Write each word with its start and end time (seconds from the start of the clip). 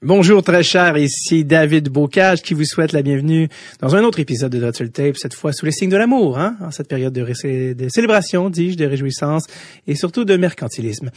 Bonjour 0.00 0.44
très 0.44 0.62
cher, 0.62 0.96
ici 0.96 1.44
David 1.44 1.88
Bocage 1.88 2.42
qui 2.42 2.54
vous 2.54 2.64
souhaite 2.64 2.92
la 2.92 3.02
bienvenue 3.02 3.48
dans 3.80 3.96
un 3.96 4.04
autre 4.04 4.20
épisode 4.20 4.52
de 4.52 4.60
Dottle 4.60 4.90
Tape, 4.90 5.16
cette 5.16 5.34
fois 5.34 5.52
sous 5.52 5.66
les 5.66 5.72
signes 5.72 5.90
de 5.90 5.96
l'amour, 5.96 6.38
hein, 6.38 6.56
en 6.60 6.70
cette 6.70 6.86
période 6.86 7.12
de, 7.12 7.24
de 7.72 7.88
célébration, 7.88 8.48
dis-je, 8.48 8.76
de 8.76 8.84
réjouissance 8.84 9.48
et 9.88 9.96
surtout 9.96 10.24
de 10.24 10.36
mercantilisme. 10.36 11.10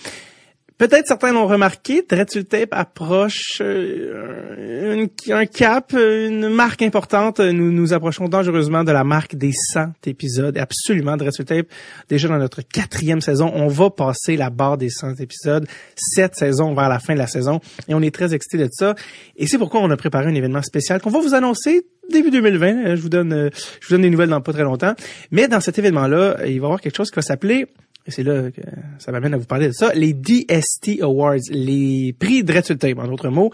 Peut-être 0.82 1.06
certains 1.06 1.32
l'ont 1.32 1.46
remarqué, 1.46 2.04
Dreadful 2.10 2.46
Tape 2.46 2.70
approche 2.72 3.62
euh, 3.62 5.06
un 5.30 5.46
cap, 5.46 5.94
une 5.94 6.50
marque 6.50 6.82
importante. 6.82 7.40
Nous 7.40 7.72
nous 7.72 7.94
approchons 7.94 8.28
dangereusement 8.28 8.84
de 8.84 8.92
la 8.92 9.04
marque 9.04 9.36
des 9.36 9.52
100 9.52 10.08
épisodes. 10.08 10.58
Absolument, 10.58 11.18
Dreadful 11.18 11.46
Tape, 11.46 11.68
déjà 12.10 12.30
dans 12.30 12.40
notre 12.40 12.64
quatrième 12.64 13.22
saison, 13.22 13.52
on 13.54 13.68
va 13.68 13.92
passer 13.92 14.36
la 14.38 14.50
barre 14.50 14.80
des 14.80 14.90
100 14.90 15.20
épisodes. 15.20 15.68
Cette 15.96 16.34
saison 16.34 16.74
vers 16.74 16.90
la 16.90 16.98
fin 16.98 17.14
de 17.14 17.20
la 17.20 17.28
saison. 17.28 17.60
Et 17.88 17.94
on 17.94 18.02
est 18.02 18.10
très 18.10 18.34
excités 18.34 18.58
de 18.58 18.70
ça. 18.72 18.96
Et 19.36 19.46
c'est 19.46 19.60
pourquoi 19.60 19.82
on 19.82 19.92
a 19.92 19.98
préparé 19.98 20.26
un 20.26 20.34
événement 20.34 20.64
spécial 20.64 21.00
qu'on 21.00 21.12
va 21.12 21.20
vous 21.20 21.36
annoncer 21.36 21.86
début 22.10 22.32
2020. 22.32 22.96
Je 22.96 23.02
vous 23.02 23.10
donne, 23.10 23.34
euh, 23.34 23.50
je 23.82 23.88
vous 23.88 23.94
donne 23.94 24.02
des 24.02 24.10
nouvelles 24.10 24.30
dans 24.30 24.42
pas 24.42 24.52
très 24.52 24.64
longtemps. 24.64 24.96
Mais 25.30 25.48
dans 25.48 25.60
cet 25.60 25.78
événement-là, 25.78 26.38
il 26.40 26.44
va 26.44 26.50
y 26.50 26.56
avoir 26.58 26.82
quelque 26.82 26.98
chose 26.98 27.12
qui 27.12 27.18
va 27.18 27.22
s'appeler 27.22 27.68
et 28.06 28.12
c'est 28.12 28.24
là 28.24 28.50
que 28.50 28.62
ça 28.98 29.12
m'amène 29.12 29.34
à 29.34 29.38
vous 29.38 29.46
parler 29.46 29.68
de 29.68 29.74
ça, 29.74 29.94
les 29.94 30.14
DST 30.14 31.02
Awards, 31.02 31.38
les 31.50 32.16
prix 32.18 32.44
de 32.44 33.00
en 33.00 33.08
d'autres 33.08 33.30
mots, 33.30 33.52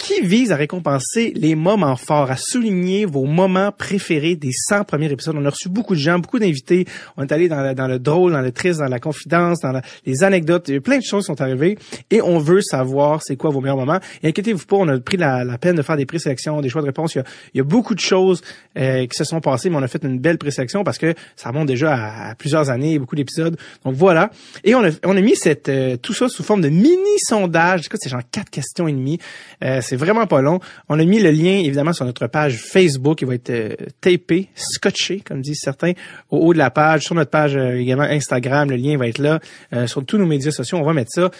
qui 0.00 0.22
vise 0.22 0.50
à 0.50 0.56
récompenser 0.56 1.32
les 1.36 1.54
moments 1.54 1.94
forts, 1.94 2.30
à 2.30 2.36
souligner 2.36 3.04
vos 3.04 3.26
moments 3.26 3.70
préférés 3.70 4.34
des 4.34 4.50
100 4.50 4.84
premiers 4.84 5.12
épisodes? 5.12 5.36
On 5.38 5.44
a 5.44 5.50
reçu 5.50 5.68
beaucoup 5.68 5.94
de 5.94 6.00
gens, 6.00 6.18
beaucoup 6.18 6.38
d'invités. 6.38 6.86
On 7.18 7.22
est 7.22 7.32
allé 7.32 7.48
dans, 7.48 7.86
le 7.86 7.98
drôle, 7.98 8.32
dans 8.32 8.40
le 8.40 8.50
triste, 8.50 8.80
dans 8.80 8.88
la 8.88 8.98
confidence, 8.98 9.60
dans 9.60 9.78
les 10.06 10.24
anecdotes. 10.24 10.78
plein 10.80 10.98
de 10.98 11.04
choses 11.04 11.26
sont 11.26 11.40
arrivées 11.42 11.76
et 12.10 12.22
on 12.22 12.38
veut 12.38 12.62
savoir 12.62 13.22
c'est 13.22 13.36
quoi 13.36 13.50
vos 13.50 13.60
meilleurs 13.60 13.76
moments. 13.76 14.00
Et 14.22 14.28
inquiétez-vous 14.28 14.64
pas, 14.64 14.76
on 14.76 14.88
a 14.88 14.98
pris 14.98 15.18
la, 15.18 15.58
peine 15.58 15.76
de 15.76 15.82
faire 15.82 15.98
des 15.98 16.06
présélections, 16.06 16.62
des 16.62 16.70
choix 16.70 16.80
de 16.80 16.86
réponse. 16.86 17.14
Il 17.14 17.22
y 17.54 17.60
a, 17.60 17.64
beaucoup 17.64 17.94
de 17.94 18.00
choses 18.00 18.40
euh, 18.78 19.06
qui 19.06 19.16
se 19.16 19.24
sont 19.24 19.40
passées, 19.40 19.68
mais 19.68 19.76
on 19.76 19.82
a 19.82 19.88
fait 19.88 20.02
une 20.02 20.18
belle 20.18 20.38
présélection 20.38 20.82
parce 20.82 20.96
que 20.96 21.14
ça 21.36 21.50
remonte 21.50 21.68
déjà 21.68 22.30
à, 22.30 22.34
plusieurs 22.34 22.70
années, 22.70 22.98
beaucoup 22.98 23.16
d'épisodes. 23.16 23.56
Donc 23.84 23.94
voilà. 23.94 24.30
Et 24.64 24.74
on 24.74 24.82
a, 24.82 24.88
a 24.88 25.20
mis 25.20 25.34
euh, 25.68 25.96
tout 25.98 26.14
ça 26.14 26.28
sous 26.30 26.42
forme 26.42 26.62
de 26.62 26.70
mini-sondage. 26.70 27.82
C'est 28.00 28.08
genre 28.08 28.22
quatre 28.32 28.48
questions 28.48 28.88
et 28.88 28.92
demie. 28.92 29.18
Euh, 29.62 29.82
c'est 29.90 29.96
vraiment 29.96 30.26
pas 30.26 30.40
long. 30.40 30.60
On 30.88 30.98
a 30.98 31.04
mis 31.04 31.18
le 31.18 31.30
lien, 31.30 31.58
évidemment, 31.64 31.92
sur 31.92 32.04
notre 32.04 32.28
page 32.28 32.56
Facebook. 32.56 33.22
Il 33.22 33.26
va 33.26 33.34
être 33.34 33.50
euh, 33.50 33.74
tapé, 34.00 34.48
scotché, 34.54 35.20
comme 35.20 35.42
disent 35.42 35.60
certains, 35.60 35.92
au 36.30 36.38
haut 36.38 36.52
de 36.52 36.58
la 36.58 36.70
page. 36.70 37.02
Sur 37.02 37.16
notre 37.16 37.30
page 37.30 37.56
euh, 37.56 37.74
également 37.74 38.04
Instagram, 38.04 38.70
le 38.70 38.76
lien 38.76 38.96
va 38.96 39.08
être 39.08 39.18
là. 39.18 39.40
sur 39.86 40.04
tous 40.04 40.16
nos 40.16 40.26
médias 40.26 40.52
sociaux, 40.52 40.78
on 40.78 40.84
va 40.84 40.92
mettre 40.92 41.10
ça 41.12 41.30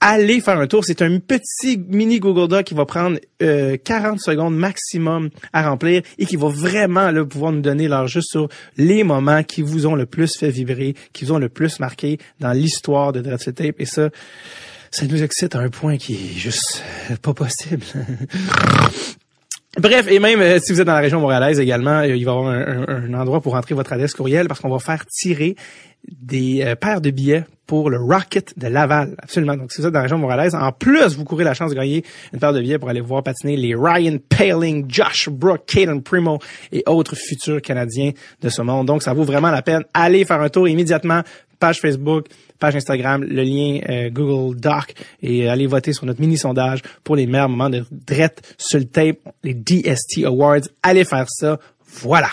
allez 0.00 0.40
faire 0.40 0.58
un 0.58 0.66
tour. 0.66 0.82
C'est 0.84 1.02
un 1.02 1.18
petit 1.18 1.76
mini 1.76 2.18
Google 2.18 2.48
Doc 2.48 2.64
qui 2.64 2.74
va 2.74 2.86
prendre 2.86 3.18
40 3.38 4.18
secondes 4.18 4.56
maximum 4.56 5.28
à 5.52 5.68
remplir 5.68 6.02
et 6.18 6.24
qui 6.24 6.36
va 6.36 6.48
vraiment 6.48 7.10
là, 7.10 7.24
pouvoir 7.24 7.52
nous 7.52 7.60
donner 7.60 7.86
l'heure 7.86 8.08
juste 8.08 8.30
sur 8.30 8.48
les 8.78 9.04
moments 9.04 9.42
qui 9.42 9.60
vous 9.60 9.86
ont 9.86 9.94
le 9.94 10.06
plus 10.06 10.38
fait 10.38 10.50
vibrer, 10.50 10.94
qui 11.12 11.26
vous 11.26 11.32
ont 11.32 11.38
le 11.38 11.50
plus 11.50 11.80
marqué 11.80 12.18
dans 12.40 12.52
l'histoire 12.52 13.12
de 13.12 13.20
Dreadful 13.20 13.52
Tape. 13.52 13.76
Et 13.78 13.84
ça, 13.84 14.08
ça 14.90 15.06
nous 15.06 15.22
excite 15.22 15.54
à 15.54 15.60
un 15.60 15.68
point 15.68 15.96
qui 15.96 16.14
est 16.14 16.38
juste 16.38 16.82
pas 17.22 17.34
possible. 17.34 17.84
Bref, 19.78 20.08
et 20.10 20.18
même 20.18 20.40
euh, 20.40 20.58
si 20.60 20.72
vous 20.72 20.80
êtes 20.80 20.86
dans 20.86 20.94
la 20.94 21.00
région 21.00 21.20
montréalaise 21.20 21.60
également, 21.60 22.02
il 22.02 22.10
va 22.10 22.16
y 22.16 22.22
avoir 22.22 22.48
un, 22.48 23.14
endroit 23.14 23.40
pour 23.40 23.52
rentrer 23.52 23.76
votre 23.76 23.92
adresse 23.92 24.14
courriel 24.14 24.48
parce 24.48 24.58
qu'on 24.58 24.68
va 24.68 24.80
faire 24.80 25.06
tirer 25.06 25.54
des 26.08 26.62
euh, 26.64 26.74
paires 26.74 27.00
de 27.00 27.10
billets 27.10 27.44
pour 27.66 27.88
le 27.88 27.98
Rocket 27.98 28.58
de 28.58 28.66
Laval. 28.66 29.14
Absolument. 29.22 29.56
Donc, 29.56 29.70
si 29.70 29.80
vous 29.80 29.86
êtes 29.86 29.92
dans 29.92 30.00
la 30.00 30.04
région 30.04 30.18
montréalaise, 30.18 30.56
en 30.56 30.72
plus, 30.72 31.14
vous 31.16 31.24
courez 31.24 31.44
la 31.44 31.54
chance 31.54 31.70
de 31.70 31.76
gagner 31.76 32.04
une 32.32 32.40
paire 32.40 32.52
de 32.52 32.60
billets 32.60 32.80
pour 32.80 32.88
aller 32.88 33.00
voir 33.00 33.22
patiner 33.22 33.56
les 33.56 33.76
Ryan 33.76 34.18
Paling, 34.28 34.86
Josh 34.88 35.28
Brook, 35.28 35.66
Caden 35.66 36.02
Primo 36.02 36.40
et 36.72 36.82
autres 36.86 37.14
futurs 37.14 37.62
Canadiens 37.62 38.10
de 38.42 38.48
ce 38.48 38.62
monde. 38.62 38.88
Donc, 38.88 39.04
ça 39.04 39.12
vaut 39.12 39.22
vraiment 39.22 39.52
la 39.52 39.62
peine. 39.62 39.84
Allez 39.94 40.24
faire 40.24 40.40
un 40.40 40.48
tour 40.48 40.68
immédiatement. 40.68 41.22
Page 41.60 41.80
Facebook, 41.80 42.26
page 42.60 42.76
Instagram, 42.76 43.24
le 43.24 43.42
lien 43.42 43.80
euh, 43.88 44.10
Google 44.10 44.58
Doc 44.58 44.94
et 45.22 45.48
allez 45.48 45.66
voter 45.66 45.92
sur 45.92 46.06
notre 46.06 46.20
mini 46.20 46.38
sondage 46.38 46.82
pour 47.02 47.16
les 47.16 47.26
meilleurs 47.26 47.48
moments 47.48 47.70
de 47.70 47.84
drette 47.90 48.54
sur 48.58 48.80
tape, 48.88 49.18
les 49.42 49.54
DST 49.54 50.24
Awards. 50.24 50.60
Allez 50.82 51.04
faire 51.04 51.26
ça. 51.28 51.58
Voilà. 52.02 52.28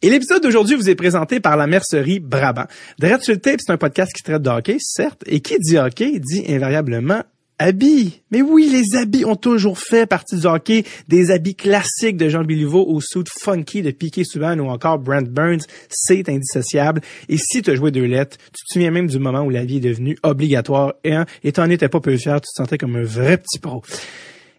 Et 0.00 0.10
l'épisode 0.10 0.42
d'aujourd'hui 0.42 0.74
vous 0.74 0.90
est 0.90 0.96
présenté 0.96 1.38
par 1.38 1.56
la 1.56 1.66
mercerie 1.66 2.18
Brabant. 2.18 2.64
Drette 2.98 3.22
sur 3.22 3.34
le 3.34 3.40
tape, 3.40 3.60
c'est 3.60 3.72
un 3.72 3.76
podcast 3.76 4.12
qui 4.12 4.22
traite 4.22 4.42
de 4.42 4.50
hockey, 4.50 4.76
certes, 4.80 5.22
et 5.26 5.40
qui 5.40 5.58
dit 5.60 5.78
hockey 5.78 6.18
dit 6.18 6.44
invariablement 6.48 7.22
Habits. 7.62 8.20
Mais 8.32 8.42
oui, 8.42 8.68
les 8.68 8.98
habits 8.98 9.24
ont 9.24 9.36
toujours 9.36 9.78
fait 9.78 10.04
partie 10.04 10.36
du 10.36 10.46
hockey. 10.46 10.84
Des 11.06 11.30
habits 11.30 11.54
classiques 11.54 12.16
de 12.16 12.28
Jean 12.28 12.42
Béliveau 12.42 12.84
au 12.88 13.00
suit 13.00 13.22
funky 13.40 13.82
de 13.82 13.92
Piquet 13.92 14.24
Souban 14.24 14.58
ou 14.58 14.68
encore 14.68 14.98
Brent 14.98 15.28
Burns, 15.28 15.62
c'est 15.88 16.28
indissociable. 16.28 17.00
Et 17.28 17.36
si 17.36 17.62
tu 17.62 17.70
as 17.70 17.76
joué 17.76 17.92
deux 17.92 18.04
lettres, 18.04 18.36
tu 18.46 18.64
te 18.64 18.72
souviens 18.72 18.90
même 18.90 19.06
du 19.06 19.20
moment 19.20 19.42
où 19.42 19.50
la 19.50 19.64
vie 19.64 19.76
est 19.76 19.80
devenue 19.80 20.18
obligatoire 20.24 20.94
et, 21.04 21.14
et 21.44 21.52
t'en 21.52 21.70
étais 21.70 21.88
pas 21.88 22.00
peu 22.00 22.16
fier, 22.16 22.40
tu 22.40 22.48
te 22.48 22.56
sentais 22.56 22.78
comme 22.78 22.96
un 22.96 23.04
vrai 23.04 23.38
petit 23.38 23.60
pro. 23.60 23.82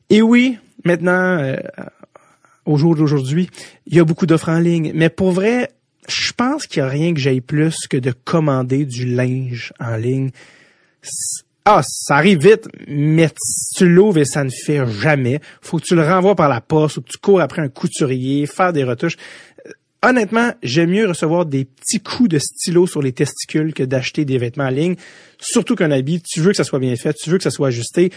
Et 0.10 0.22
oui, 0.22 0.58
maintenant, 0.86 1.40
euh, 1.40 1.58
au 2.66 2.78
jour 2.78 2.96
d'aujourd'hui, 2.96 3.50
il 3.86 3.98
y 3.98 4.00
a 4.00 4.06
beaucoup 4.06 4.28
d'offres 4.28 4.48
en 4.48 4.60
ligne. 4.60 4.94
Mais 4.96 5.10
pour 5.10 5.34
vrai, 5.34 5.72
je 6.08 6.32
pense 6.32 6.68
qu'il 6.68 6.82
n'y 6.82 6.88
a 6.88 6.92
rien 6.92 7.14
que 7.14 7.20
j'aille 7.20 7.42
plus 7.42 7.86
que 7.90 7.98
de 7.98 8.14
commander 8.14 8.86
du 8.86 9.06
linge 9.06 9.74
en 9.82 9.98
ligne 9.98 10.32
ah, 11.66 11.82
ça 11.84 12.18
arrive 12.18 12.40
vite, 12.40 12.68
mais 12.88 13.30
tu 13.78 13.88
l'ouvres 13.88 14.18
et 14.18 14.26
ça 14.26 14.44
ne 14.44 14.50
fait 14.50 14.86
jamais. 14.86 15.40
Faut 15.62 15.78
que 15.78 15.86
tu 15.86 15.96
le 15.96 16.04
renvoies 16.04 16.36
par 16.36 16.50
la 16.50 16.60
poste 16.60 16.98
ou 16.98 17.02
que 17.02 17.10
tu 17.10 17.18
cours 17.18 17.40
après 17.40 17.62
un 17.62 17.70
couturier, 17.70 18.46
faire 18.48 18.74
des 18.74 18.84
retouches. 18.84 19.16
Euh, 19.66 19.72
honnêtement, 20.02 20.52
j'aime 20.62 20.90
mieux 20.90 21.08
recevoir 21.08 21.46
des 21.46 21.64
petits 21.64 22.02
coups 22.02 22.28
de 22.28 22.40
stylo 22.40 22.86
sur 22.86 23.02
les 23.02 23.14
testicules 23.14 23.74
que 23.74 23.84
d'acheter 23.84 24.26
des 24.26 24.38
vêtements 24.38 24.66
en 24.66 24.70
ligne. 24.70 24.96
Surtout 25.40 25.76
qu'un 25.76 25.92
habit, 25.92 26.22
tu 26.22 26.42
veux 26.42 26.52
que 26.52 26.58
ça 26.58 26.66
soit 26.66 26.80
bien 26.80 26.98
fait, 26.98 27.14
tu 27.14 27.30
veux 27.30 27.38
que 27.38 27.44
ça 27.44 27.52
soit 27.52 27.70
ajusté. 27.70 28.12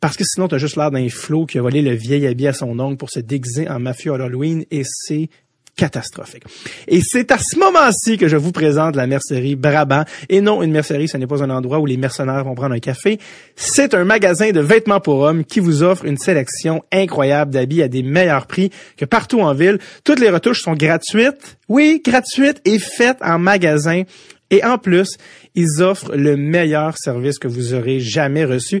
Parce 0.00 0.18
que 0.18 0.24
sinon, 0.24 0.46
tu 0.46 0.54
as 0.54 0.58
juste 0.58 0.76
l'air 0.76 0.90
d'un 0.90 1.08
flot 1.08 1.46
qui 1.46 1.58
a 1.58 1.62
volé 1.62 1.80
le 1.80 1.94
vieil 1.94 2.26
habit 2.26 2.48
à 2.48 2.52
son 2.52 2.78
oncle 2.78 2.98
pour 2.98 3.10
se 3.10 3.18
déguiser 3.18 3.66
en 3.68 3.80
mafieux 3.80 4.12
à 4.12 4.16
Halloween 4.16 4.66
et 4.70 4.82
c'est 4.84 5.30
catastrophique. 5.76 6.44
Et 6.88 7.00
c'est 7.02 7.32
à 7.32 7.38
ce 7.38 7.58
moment-ci 7.58 8.16
que 8.16 8.28
je 8.28 8.36
vous 8.36 8.52
présente 8.52 8.96
la 8.96 9.06
mercerie 9.06 9.56
Brabant. 9.56 10.04
Et 10.28 10.40
non, 10.40 10.62
une 10.62 10.70
mercerie, 10.70 11.08
ce 11.08 11.16
n'est 11.16 11.26
pas 11.26 11.42
un 11.42 11.50
endroit 11.50 11.78
où 11.78 11.86
les 11.86 11.96
mercenaires 11.96 12.44
vont 12.44 12.54
prendre 12.54 12.74
un 12.74 12.80
café. 12.80 13.18
C'est 13.56 13.94
un 13.94 14.04
magasin 14.04 14.50
de 14.50 14.60
vêtements 14.60 15.00
pour 15.00 15.20
hommes 15.20 15.44
qui 15.44 15.60
vous 15.60 15.82
offre 15.82 16.04
une 16.04 16.18
sélection 16.18 16.82
incroyable 16.92 17.52
d'habits 17.52 17.82
à 17.82 17.88
des 17.88 18.02
meilleurs 18.02 18.46
prix 18.46 18.70
que 18.96 19.04
partout 19.04 19.40
en 19.40 19.54
ville. 19.54 19.78
Toutes 20.04 20.20
les 20.20 20.30
retouches 20.30 20.62
sont 20.62 20.74
gratuites. 20.74 21.58
Oui, 21.68 22.00
gratuites 22.04 22.60
et 22.64 22.78
faites 22.78 23.18
en 23.20 23.38
magasin. 23.38 24.02
Et 24.50 24.64
en 24.64 24.78
plus, 24.78 25.16
ils 25.54 25.82
offrent 25.82 26.14
le 26.14 26.36
meilleur 26.36 26.96
service 26.98 27.38
que 27.38 27.48
vous 27.48 27.74
aurez 27.74 28.00
jamais 28.00 28.44
reçu. 28.44 28.80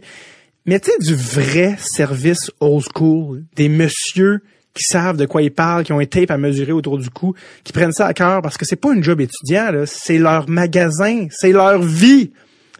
Mais 0.66 0.80
tu 0.80 0.90
sais, 0.90 0.98
du 1.00 1.14
vrai 1.14 1.76
service 1.78 2.50
old 2.60 2.84
school, 2.94 3.44
des 3.54 3.68
messieurs 3.68 4.40
qui 4.74 4.84
savent 4.84 5.16
de 5.16 5.26
quoi 5.26 5.42
ils 5.42 5.52
parlent, 5.52 5.84
qui 5.84 5.92
ont 5.92 6.00
un 6.00 6.06
tape 6.06 6.30
à 6.30 6.36
mesurer 6.36 6.72
autour 6.72 6.98
du 6.98 7.08
cou, 7.10 7.34
qui 7.62 7.72
prennent 7.72 7.92
ça 7.92 8.06
à 8.06 8.14
cœur 8.14 8.42
parce 8.42 8.58
que 8.58 8.64
c'est 8.64 8.76
pas 8.76 8.92
une 8.92 9.04
job 9.04 9.20
étudiant, 9.20 9.70
c'est 9.86 10.18
leur 10.18 10.48
magasin, 10.48 11.26
c'est 11.30 11.52
leur 11.52 11.80
vie. 11.80 12.32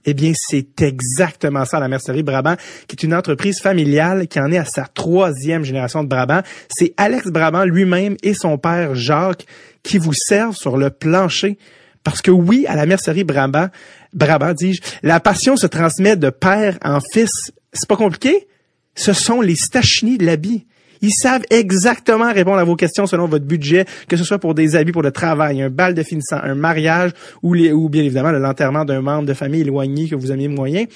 Eh 0.06 0.12
bien, 0.12 0.32
c'est 0.36 0.82
exactement 0.82 1.64
ça, 1.64 1.80
la 1.80 1.88
Mercerie 1.88 2.22
Brabant, 2.22 2.56
qui 2.86 2.96
est 2.96 3.04
une 3.04 3.14
entreprise 3.14 3.60
familiale 3.60 4.28
qui 4.28 4.38
en 4.38 4.52
est 4.52 4.58
à 4.58 4.66
sa 4.66 4.84
troisième 4.84 5.64
génération 5.64 6.04
de 6.04 6.08
Brabant. 6.08 6.42
C'est 6.68 6.92
Alex 6.98 7.28
Brabant 7.28 7.64
lui-même 7.64 8.16
et 8.22 8.34
son 8.34 8.58
père 8.58 8.94
Jacques 8.94 9.46
qui 9.82 9.96
vous 9.96 10.12
servent 10.12 10.56
sur 10.56 10.76
le 10.76 10.90
plancher. 10.90 11.58
Parce 12.02 12.20
que 12.20 12.30
oui, 12.30 12.66
à 12.68 12.76
la 12.76 12.84
Mercerie 12.84 13.24
Brabant, 13.24 13.68
Brabant, 14.12 14.52
dis-je, 14.52 14.82
la 15.02 15.20
passion 15.20 15.56
se 15.56 15.66
transmet 15.66 16.16
de 16.16 16.28
père 16.28 16.76
en 16.84 16.98
fils. 17.00 17.52
C'est 17.72 17.88
pas 17.88 17.96
compliqué? 17.96 18.46
Ce 18.94 19.14
sont 19.14 19.40
les 19.40 19.56
stachnis 19.56 20.18
de 20.18 20.26
l'habit. 20.26 20.66
Ils 21.02 21.12
savent 21.12 21.44
exactement 21.50 22.32
répondre 22.32 22.58
à 22.58 22.64
vos 22.64 22.76
questions 22.76 23.06
selon 23.06 23.26
votre 23.26 23.44
budget, 23.44 23.84
que 24.08 24.16
ce 24.16 24.24
soit 24.24 24.38
pour 24.38 24.54
des 24.54 24.76
habits 24.76 24.92
pour 24.92 25.02
le 25.02 25.12
travail, 25.12 25.62
un 25.62 25.70
bal 25.70 25.94
de 25.94 26.02
finissant, 26.02 26.38
un 26.42 26.54
mariage 26.54 27.12
ou, 27.42 27.54
les, 27.54 27.72
ou 27.72 27.88
bien 27.88 28.02
évidemment 28.02 28.32
l'enterrement 28.32 28.84
d'un 28.84 29.00
membre 29.00 29.26
de 29.26 29.34
famille 29.34 29.62
éloigné 29.62 30.08
que 30.08 30.14
vous 30.14 30.32
aimiez 30.32 30.48
moyen. 30.48 30.86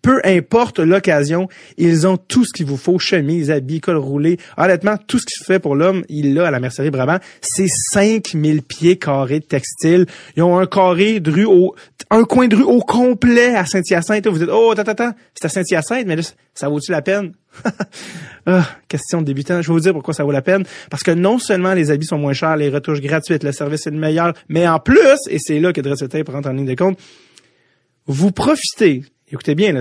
Peu 0.00 0.20
importe 0.24 0.78
l'occasion, 0.78 1.48
ils 1.76 2.06
ont 2.06 2.16
tout 2.16 2.44
ce 2.44 2.52
qu'il 2.52 2.66
vous 2.66 2.76
faut, 2.76 2.98
chemise, 2.98 3.50
habits, 3.50 3.80
col 3.80 3.96
roulé. 3.96 4.38
Honnêtement, 4.56 4.96
tout 4.96 5.18
ce 5.18 5.26
qui 5.26 5.34
se 5.34 5.44
fait 5.44 5.58
pour 5.58 5.74
l'homme, 5.74 6.04
il 6.08 6.34
l'a 6.34 6.46
à 6.46 6.50
la 6.52 6.60
mercerie 6.60 6.90
Brabant. 6.90 7.18
C'est 7.40 7.66
5000 7.68 8.62
pieds 8.62 8.96
carrés 8.96 9.40
de 9.40 9.44
textile. 9.44 10.06
Ils 10.36 10.42
ont 10.44 10.58
un 10.58 10.66
carré 10.66 11.18
de 11.18 11.44
au, 11.44 11.74
un 12.10 12.24
coin 12.24 12.46
de 12.46 12.56
rue 12.56 12.62
au 12.62 12.80
complet 12.80 13.56
à 13.56 13.66
Saint-Hyacinthe. 13.66 14.28
Vous 14.28 14.38
dites, 14.38 14.50
oh, 14.52 14.70
attends, 14.70 14.90
attends, 14.90 15.12
c'est 15.34 15.46
à 15.46 15.48
Saint-Hyacinthe, 15.48 16.06
mais 16.06 16.16
là, 16.16 16.22
ça 16.54 16.68
vaut-tu 16.68 16.92
la 16.92 17.02
peine? 17.02 17.32
Ah, 18.46 18.66
question 18.88 19.20
de 19.20 19.26
débutant. 19.26 19.62
Je 19.62 19.68
vais 19.68 19.72
vous 19.74 19.80
dire 19.80 19.92
pourquoi 19.92 20.14
ça 20.14 20.24
vaut 20.24 20.32
la 20.32 20.42
peine. 20.42 20.64
Parce 20.90 21.02
que 21.02 21.10
non 21.10 21.38
seulement 21.38 21.74
les 21.74 21.90
habits 21.90 22.06
sont 22.06 22.18
moins 22.18 22.32
chers, 22.32 22.56
les 22.56 22.68
retouches 22.68 23.00
gratuites, 23.00 23.44
le 23.44 23.52
service 23.52 23.86
est 23.86 23.90
le 23.90 23.98
meilleur, 23.98 24.34
mais 24.48 24.66
en 24.66 24.78
plus, 24.78 25.18
et 25.28 25.38
c'est 25.38 25.60
là 25.60 25.72
que 25.72 25.80
Dress 25.80 26.04
Tape 26.08 26.28
rentre 26.28 26.48
en 26.48 26.52
ligne 26.52 26.66
de 26.66 26.74
compte, 26.74 26.98
vous 28.06 28.32
profitez 28.32 29.04
Écoutez 29.30 29.54
bien, 29.54 29.78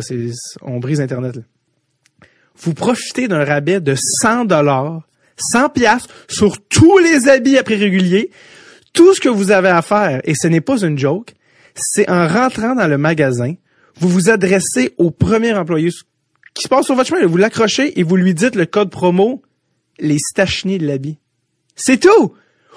on 0.62 0.80
brise 0.80 1.00
Internet. 1.00 1.40
Vous 2.58 2.74
profitez 2.74 3.30
d'un 3.30 3.46
rabais 3.46 3.80
de 3.80 3.96
100 3.96 4.46
dollars, 4.46 5.08
100 5.38 5.70
pièces 5.70 6.08
sur 6.28 6.62
tous 6.68 6.98
les 6.98 7.30
habits 7.30 7.58
à 7.58 7.64
prix 7.64 7.76
régulier. 7.76 8.32
Tout 8.92 9.14
ce 9.14 9.22
que 9.22 9.30
vous 9.30 9.52
avez 9.52 9.70
à 9.70 9.82
faire, 9.82 10.20
et 10.26 10.34
ce 10.36 10.48
n'est 10.48 10.62
pas 10.62 10.84
une 10.84 10.98
joke, 10.98 11.34
c'est 11.76 12.10
en 12.10 12.28
rentrant 12.28 12.76
dans 12.76 12.88
le 12.88 12.98
magasin, 12.98 13.54
vous 14.00 14.10
vous 14.10 14.30
adressez 14.30 14.94
au 14.98 15.12
premier 15.12 15.54
employé 15.54 15.92
qui 16.58 16.64
se 16.64 16.68
passe 16.68 16.86
sur 16.86 16.96
votre 16.96 17.10
chemin, 17.10 17.26
vous 17.26 17.38
l'accrochez 17.38 18.00
et 18.00 18.04
vous 18.04 18.16
lui 18.16 18.34
dites 18.34 18.56
le 18.56 18.66
code 18.66 18.90
promo 18.90 19.44
les 20.00 20.18
stacheniers 20.18 20.80
de 20.80 20.88
l'habit. 20.88 21.18
C'est 21.76 22.00
tout! 22.00 22.34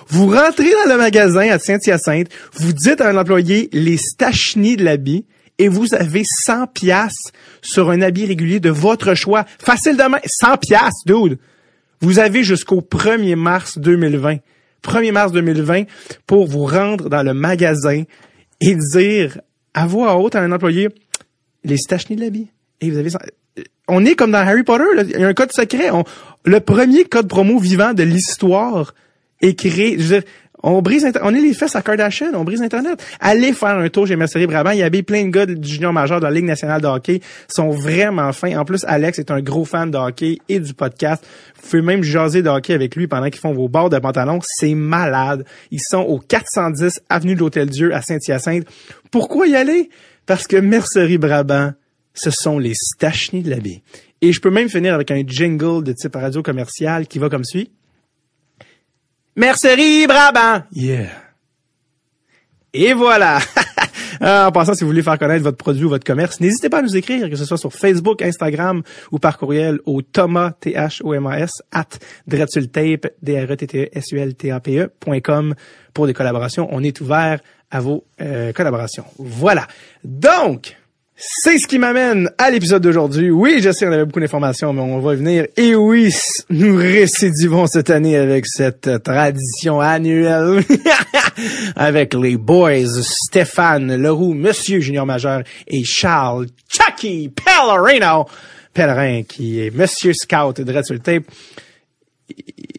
Vous 0.08 0.26
rentrez 0.26 0.70
dans 0.84 0.92
le 0.92 0.96
magasin 0.96 1.50
à 1.50 1.58
Saint-Hyacinthe, 1.58 2.28
vous 2.54 2.72
dites 2.72 3.00
à 3.00 3.08
un 3.08 3.16
employé 3.16 3.68
les 3.72 3.96
stacheniers 3.96 4.76
de 4.76 4.84
l'habit 4.84 5.26
et 5.58 5.68
vous 5.68 5.94
avez 5.94 6.22
100 6.24 6.68
pièces 6.68 7.32
sur 7.62 7.90
un 7.90 8.00
habit 8.00 8.26
régulier 8.26 8.60
de 8.60 8.70
votre 8.70 9.14
choix. 9.14 9.44
Facile 9.58 9.96
de 9.96 10.02
main, 10.02 10.20
100 10.24 10.56
pièces, 10.58 11.04
dude. 11.06 11.38
Vous 12.00 12.18
avez 12.18 12.44
jusqu'au 12.44 12.80
1er 12.80 13.36
mars 13.36 13.78
2020. 13.78 14.38
1er 14.82 15.12
mars 15.12 15.32
2020 15.32 15.84
pour 16.26 16.46
vous 16.46 16.64
rendre 16.64 17.10
dans 17.10 17.22
le 17.22 17.34
magasin 17.34 18.04
et 18.60 18.76
dire 18.94 19.40
à 19.74 19.86
voix 19.86 20.16
haute 20.16 20.34
à 20.34 20.40
un 20.40 20.52
employé 20.52 20.88
les 21.62 21.76
stacheniers 21.76 22.16
de 22.16 22.22
l'habit. 22.22 22.48
Et 22.80 22.90
vous 22.90 22.96
avez 22.96 23.10
on 23.90 24.04
est 24.04 24.14
comme 24.14 24.32
dans 24.32 24.38
Harry 24.38 24.62
Potter, 24.62 24.84
il 25.14 25.20
y 25.20 25.24
a 25.24 25.28
un 25.28 25.34
code 25.34 25.52
secret. 25.52 25.90
le 26.44 26.60
premier 26.60 27.04
code 27.04 27.28
promo 27.28 27.58
vivant 27.58 27.92
de 27.92 28.02
l'histoire 28.02 28.94
est 29.40 29.58
créé. 29.58 29.96
Je 29.98 30.02
veux 30.02 30.20
dire, 30.20 30.22
on 30.62 30.82
brise, 30.82 31.10
on 31.22 31.34
est 31.34 31.40
les 31.40 31.54
fesses 31.54 31.74
à 31.74 31.82
Kardashian, 31.82 32.32
on 32.34 32.44
brise 32.44 32.60
Internet. 32.60 33.02
Allez 33.18 33.52
faire 33.52 33.78
un 33.78 33.88
tour 33.88 34.06
chez 34.06 34.16
Mercerie 34.16 34.46
Brabant. 34.46 34.72
Il 34.72 34.78
y 34.78 34.82
avait 34.82 35.02
plein 35.02 35.24
de 35.24 35.30
gars 35.30 35.46
du 35.46 35.66
junior 35.66 35.92
majeur 35.92 36.20
de 36.20 36.26
la 36.26 36.30
Ligue 36.30 36.44
nationale 36.44 36.82
de 36.82 36.86
hockey. 36.86 37.16
Ils 37.16 37.54
sont 37.54 37.70
vraiment 37.70 38.32
fins. 38.32 38.58
En 38.58 38.64
plus, 38.64 38.84
Alex 38.84 39.18
est 39.18 39.30
un 39.30 39.40
gros 39.40 39.64
fan 39.64 39.90
de 39.90 39.96
hockey 39.96 40.38
et 40.48 40.60
du 40.60 40.74
podcast. 40.74 41.24
Vous 41.56 41.68
pouvez 41.70 41.82
même 41.82 42.02
jaser 42.02 42.42
de 42.42 42.48
hockey 42.50 42.74
avec 42.74 42.94
lui 42.94 43.06
pendant 43.06 43.30
qu'ils 43.30 43.40
font 43.40 43.54
vos 43.54 43.68
bords 43.68 43.90
de 43.90 43.98
pantalon. 43.98 44.38
C'est 44.42 44.74
malade. 44.74 45.44
Ils 45.70 45.80
sont 45.80 46.02
au 46.02 46.18
410 46.18 47.00
avenue 47.08 47.34
de 47.34 47.40
l'Hôtel-Dieu 47.40 47.94
à 47.94 48.02
Saint-Hyacinthe. 48.02 48.66
Pourquoi 49.10 49.46
y 49.46 49.56
aller? 49.56 49.88
Parce 50.26 50.46
que 50.46 50.56
Mercerie 50.56 51.18
Brabant, 51.18 51.72
ce 52.20 52.30
sont 52.30 52.58
les 52.58 52.74
stacheniers 52.74 53.42
de 53.42 53.48
l'habit. 53.48 53.82
Et 54.20 54.32
je 54.32 54.40
peux 54.40 54.50
même 54.50 54.68
finir 54.68 54.94
avec 54.94 55.10
un 55.10 55.22
jingle 55.26 55.82
de 55.82 55.92
type 55.92 56.14
radio 56.14 56.42
commercial 56.42 57.06
qui 57.06 57.18
va 57.18 57.30
comme 57.30 57.44
suit. 57.44 57.70
Mercerie 59.36 60.06
Brabant! 60.06 60.64
Yeah! 60.72 61.08
Et 62.74 62.92
voilà! 62.92 63.38
Ah, 64.20 64.46
en 64.48 64.52
passant, 64.52 64.74
si 64.74 64.84
vous 64.84 64.90
voulez 64.90 65.02
faire 65.02 65.18
connaître 65.18 65.42
votre 65.42 65.56
produit 65.56 65.84
ou 65.84 65.88
votre 65.88 66.04
commerce, 66.04 66.40
n'hésitez 66.40 66.68
pas 66.68 66.80
à 66.80 66.82
nous 66.82 66.94
écrire, 66.94 67.30
que 67.30 67.36
ce 67.36 67.46
soit 67.46 67.56
sur 67.56 67.72
Facebook, 67.72 68.20
Instagram 68.20 68.82
ou 69.10 69.18
par 69.18 69.38
courriel 69.38 69.80
au 69.86 70.02
Thomas, 70.02 70.52
T-H-O-M-A-S, 70.60 71.62
at 71.72 71.88
Dretsultape, 72.26 73.06
d 73.22 73.40
r 73.40 73.50
e 73.50 73.56
t 73.56 73.66
t 73.66 73.90
s 73.92 74.12
u 74.12 74.18
l 74.18 74.34
t 74.34 74.50
a 74.50 74.60
p 74.60 74.78
e 74.78 74.90
pour 75.94 76.06
des 76.06 76.12
collaborations. 76.12 76.68
On 76.70 76.82
est 76.82 77.00
ouvert 77.00 77.40
à 77.70 77.80
vos 77.80 78.04
euh, 78.20 78.52
collaborations. 78.52 79.04
Voilà. 79.18 79.66
Donc, 80.04 80.76
c'est 81.22 81.58
ce 81.58 81.66
qui 81.66 81.78
m'amène 81.78 82.30
à 82.38 82.50
l'épisode 82.50 82.82
d'aujourd'hui. 82.82 83.30
Oui, 83.30 83.60
je 83.62 83.70
sais, 83.72 83.86
on 83.86 83.92
avait 83.92 84.06
beaucoup 84.06 84.20
d'informations, 84.20 84.72
mais 84.72 84.80
on 84.80 85.00
va 85.00 85.12
y 85.12 85.16
venir. 85.16 85.46
Et 85.54 85.74
oui, 85.74 86.14
nous 86.48 86.76
récidivons 86.76 87.66
cette 87.66 87.90
année 87.90 88.16
avec 88.16 88.46
cette 88.46 89.02
tradition 89.02 89.80
annuelle 89.80 90.64
avec 91.76 92.14
les 92.14 92.38
boys 92.38 93.02
Stéphane 93.02 93.96
Leroux, 93.96 94.32
Monsieur 94.32 94.80
Junior 94.80 95.04
Majeur 95.04 95.42
et 95.68 95.84
Charles 95.84 96.46
Chucky 96.66 97.28
Pellerino, 97.28 98.26
Pellerin, 98.72 99.22
qui 99.24 99.60
est 99.60 99.74
Monsieur 99.74 100.14
Scout 100.14 100.62
de 100.62 100.72
Red 100.72 100.84
sur. 100.86 100.98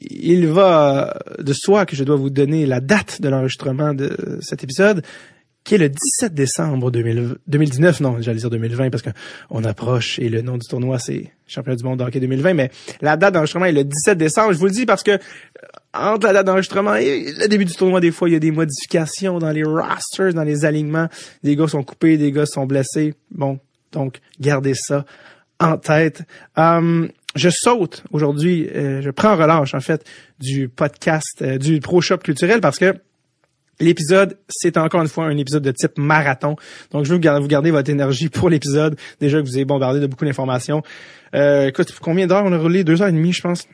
Il 0.10 0.48
va 0.48 1.16
de 1.38 1.54
soi 1.54 1.86
que 1.86 1.96
je 1.96 2.04
dois 2.04 2.16
vous 2.16 2.32
donner 2.32 2.66
la 2.66 2.80
date 2.80 3.22
de 3.22 3.30
l'enregistrement 3.30 3.94
de 3.94 4.40
cet 4.42 4.64
épisode 4.64 5.04
qui 5.64 5.76
est 5.76 5.78
le 5.78 5.90
17 5.90 6.34
décembre 6.34 6.92
2019, 6.92 8.00
non, 8.00 8.18
j'allais 8.20 8.40
dire 8.40 8.50
2020 8.50 8.90
parce 8.90 9.04
qu'on 9.04 9.64
approche 9.64 10.20
et 10.20 10.30
le 10.30 10.42
nom 10.42 10.58
du 10.58 10.68
tournoi 10.68 10.98
c'est 11.00 11.32
Championnat 11.52 11.76
du 11.76 11.84
monde 11.84 12.00
de 12.00 12.06
hockey 12.06 12.22
2020, 12.22 12.54
mais 12.54 12.72
la 13.02 13.18
date 13.18 13.34
d'enregistrement 13.34 13.66
est 13.66 13.74
le 13.74 13.84
17 13.84 14.18
décembre. 14.18 14.54
Je 14.54 14.58
vous 14.58 14.68
le 14.68 14.72
dis 14.72 14.86
parce 14.86 15.04
que 15.04 15.12
euh, 15.12 15.18
entre 15.94 16.28
la 16.28 16.34
date 16.34 16.46
d'enregistrement 16.46 16.96
et 16.96 17.34
le 17.38 17.48
début 17.50 17.66
du 17.66 17.74
tournoi, 17.74 18.00
des 18.00 18.12
fois, 18.12 18.30
il 18.30 18.32
y 18.32 18.36
a 18.36 18.40
des 18.40 18.52
modifications 18.52 19.38
dans 19.38 19.52
les 19.52 19.64
rosters, 19.64 20.34
dans 20.34 20.46
les 20.46 20.64
alignements. 20.64 21.10
Des 21.44 21.58
gars 21.58 21.68
sont 21.68 21.84
coupés, 21.84 22.18
des 22.18 22.32
gars 22.32 22.46
sont 22.46 22.66
blessés. 22.66 23.16
Bon, 23.32 23.60
donc 23.92 24.20
gardez 24.40 24.76
ça 24.76 25.04
en 25.60 25.78
tête. 25.78 26.24
Hum, 26.56 27.10
je 27.36 27.50
saute 27.50 28.04
aujourd'hui, 28.12 28.70
euh, 28.74 29.02
je 29.02 29.10
prends 29.10 29.36
relâche 29.36 29.74
en 29.74 29.82
fait 29.82 30.06
du 30.40 30.70
podcast 30.70 31.42
euh, 31.42 31.58
du 31.58 31.82
Pro 31.82 32.00
Shop 32.00 32.20
culturel 32.20 32.62
parce 32.62 32.78
que 32.78 32.96
L'épisode, 33.82 34.38
c'est 34.48 34.78
encore 34.78 35.02
une 35.02 35.08
fois 35.08 35.26
un 35.26 35.38
épisode 35.38 35.64
de 35.64 35.72
type 35.72 35.98
marathon. 35.98 36.56
Donc, 36.92 37.06
je 37.06 37.14
veux 37.14 37.40
vous 37.40 37.48
garder 37.48 37.72
votre 37.72 37.90
énergie 37.90 38.30
pour 38.30 38.50
l'épisode. 38.50 38.96
Déjà 39.20 39.40
que 39.40 39.46
vous 39.46 39.56
avez 39.56 39.66
bombardé 39.66 40.00
de 40.00 40.08
beaucoup 40.08 40.26
d'informations. 40.26 40.84
Euh, 41.34 41.68
écoute, 41.68 41.94
combien 42.02 42.28
d'heures 42.28 42.46
on 42.46 42.54
a 42.54 42.58
roulé? 42.58 42.84
Deux 42.84 43.02
heures 43.02 43.08
et 43.08 43.14
demie, 43.14 43.34
je 43.34 43.42
pense. 43.42 43.68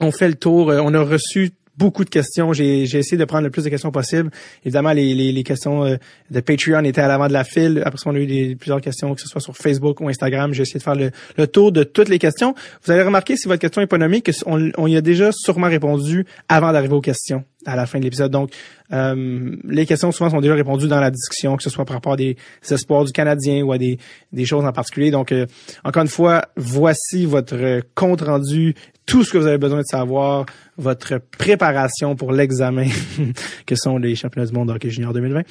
On 0.00 0.10
fait 0.10 0.28
le 0.28 0.34
tour. 0.34 0.70
Euh, 0.70 0.80
on 0.82 0.94
a 0.94 1.02
reçu 1.02 1.52
beaucoup 1.76 2.04
de 2.04 2.10
questions. 2.10 2.52
J'ai, 2.52 2.82
essayé 2.82 3.16
de 3.16 3.24
prendre 3.24 3.44
le 3.44 3.50
plus 3.50 3.64
de 3.64 3.68
questions 3.68 3.90
possible. 3.90 4.30
Évidemment, 4.64 4.92
les, 4.92 5.14
les, 5.14 5.42
questions 5.42 5.84
euh, 5.84 5.96
de 6.30 6.40
Patreon 6.40 6.84
étaient 6.84 7.00
à 7.00 7.08
l'avant 7.08 7.28
de 7.28 7.32
la 7.32 7.44
file. 7.44 7.82
Après 7.84 7.98
ça, 7.98 8.10
on 8.10 8.14
a 8.14 8.18
eu 8.18 8.26
des, 8.26 8.56
plusieurs 8.56 8.80
questions, 8.80 9.14
que 9.14 9.20
ce 9.20 9.28
soit 9.28 9.40
sur 9.40 9.56
Facebook 9.56 10.00
ou 10.00 10.08
Instagram. 10.08 10.52
J'ai 10.54 10.62
essayé 10.62 10.78
de 10.78 10.84
faire 10.84 10.94
le, 10.94 11.46
tour 11.46 11.72
de 11.72 11.84
toutes 11.84 12.08
les 12.08 12.18
questions. 12.18 12.54
Vous 12.84 12.92
allez 12.92 13.02
remarquer, 13.02 13.36
si 13.36 13.48
votre 13.48 13.60
question 13.60 13.82
est 13.82 13.86
pas 13.86 13.98
nommée, 13.98 14.22
qu'on 14.22 14.70
on 14.76 14.86
y 14.86 14.96
a 14.96 15.00
déjà 15.00 15.30
sûrement 15.32 15.68
répondu 15.68 16.26
avant 16.48 16.72
d'arriver 16.72 16.94
aux 16.94 17.00
questions 17.00 17.44
à 17.66 17.76
la 17.76 17.86
fin 17.86 17.98
de 17.98 18.04
l'épisode. 18.04 18.30
Donc, 18.30 18.50
euh, 18.92 19.56
les 19.64 19.86
questions 19.86 20.12
souvent 20.12 20.30
sont 20.30 20.40
déjà 20.40 20.54
répondues 20.54 20.88
dans 20.88 21.00
la 21.00 21.10
discussion, 21.10 21.56
que 21.56 21.62
ce 21.62 21.70
soit 21.70 21.84
par 21.84 21.94
rapport 21.94 22.14
à 22.14 22.16
des 22.16 22.36
espoirs 22.70 23.04
du 23.04 23.12
Canadien 23.12 23.62
ou 23.62 23.72
à 23.72 23.78
des, 23.78 23.98
choses 24.44 24.64
en 24.64 24.72
particulier. 24.72 25.10
Donc, 25.10 25.32
euh, 25.32 25.46
encore 25.84 26.02
une 26.02 26.08
fois, 26.08 26.42
voici 26.56 27.26
votre 27.26 27.80
compte 27.94 28.22
rendu 28.22 28.74
tout 29.06 29.22
ce 29.22 29.32
que 29.32 29.38
vous 29.38 29.46
avez 29.46 29.56
besoin 29.56 29.78
de 29.78 29.86
savoir, 29.86 30.46
votre 30.76 31.18
préparation 31.38 32.16
pour 32.16 32.32
l'examen 32.32 32.88
que 33.66 33.76
sont 33.76 33.98
les 33.98 34.16
championnats 34.16 34.46
du 34.46 34.52
monde 34.52 34.70
hockey 34.70 34.90
junior 34.90 35.12
2020. 35.12 35.42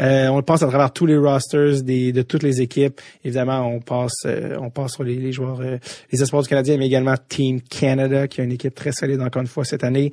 Euh, 0.00 0.28
on 0.28 0.42
passe 0.42 0.64
à 0.64 0.66
travers 0.66 0.92
tous 0.92 1.06
les 1.06 1.16
rosters 1.16 1.82
des, 1.82 2.12
de 2.12 2.22
toutes 2.22 2.42
les 2.42 2.60
équipes. 2.60 3.00
Évidemment, 3.24 3.66
on 3.68 3.80
passe 3.80 4.24
euh, 4.26 4.58
on 4.60 4.70
passe 4.70 4.94
sur 4.94 5.04
les, 5.04 5.14
les 5.14 5.32
joueurs, 5.32 5.60
euh, 5.60 5.78
les 6.12 6.22
espoirs 6.22 6.42
du 6.42 6.48
Canadien, 6.48 6.76
mais 6.76 6.86
également 6.86 7.14
Team 7.28 7.60
Canada, 7.62 8.26
qui 8.26 8.40
a 8.40 8.44
une 8.44 8.52
équipe 8.52 8.74
très 8.74 8.92
solide 8.92 9.20
encore 9.22 9.42
une 9.42 9.48
fois 9.48 9.64
cette 9.64 9.84
année. 9.84 10.12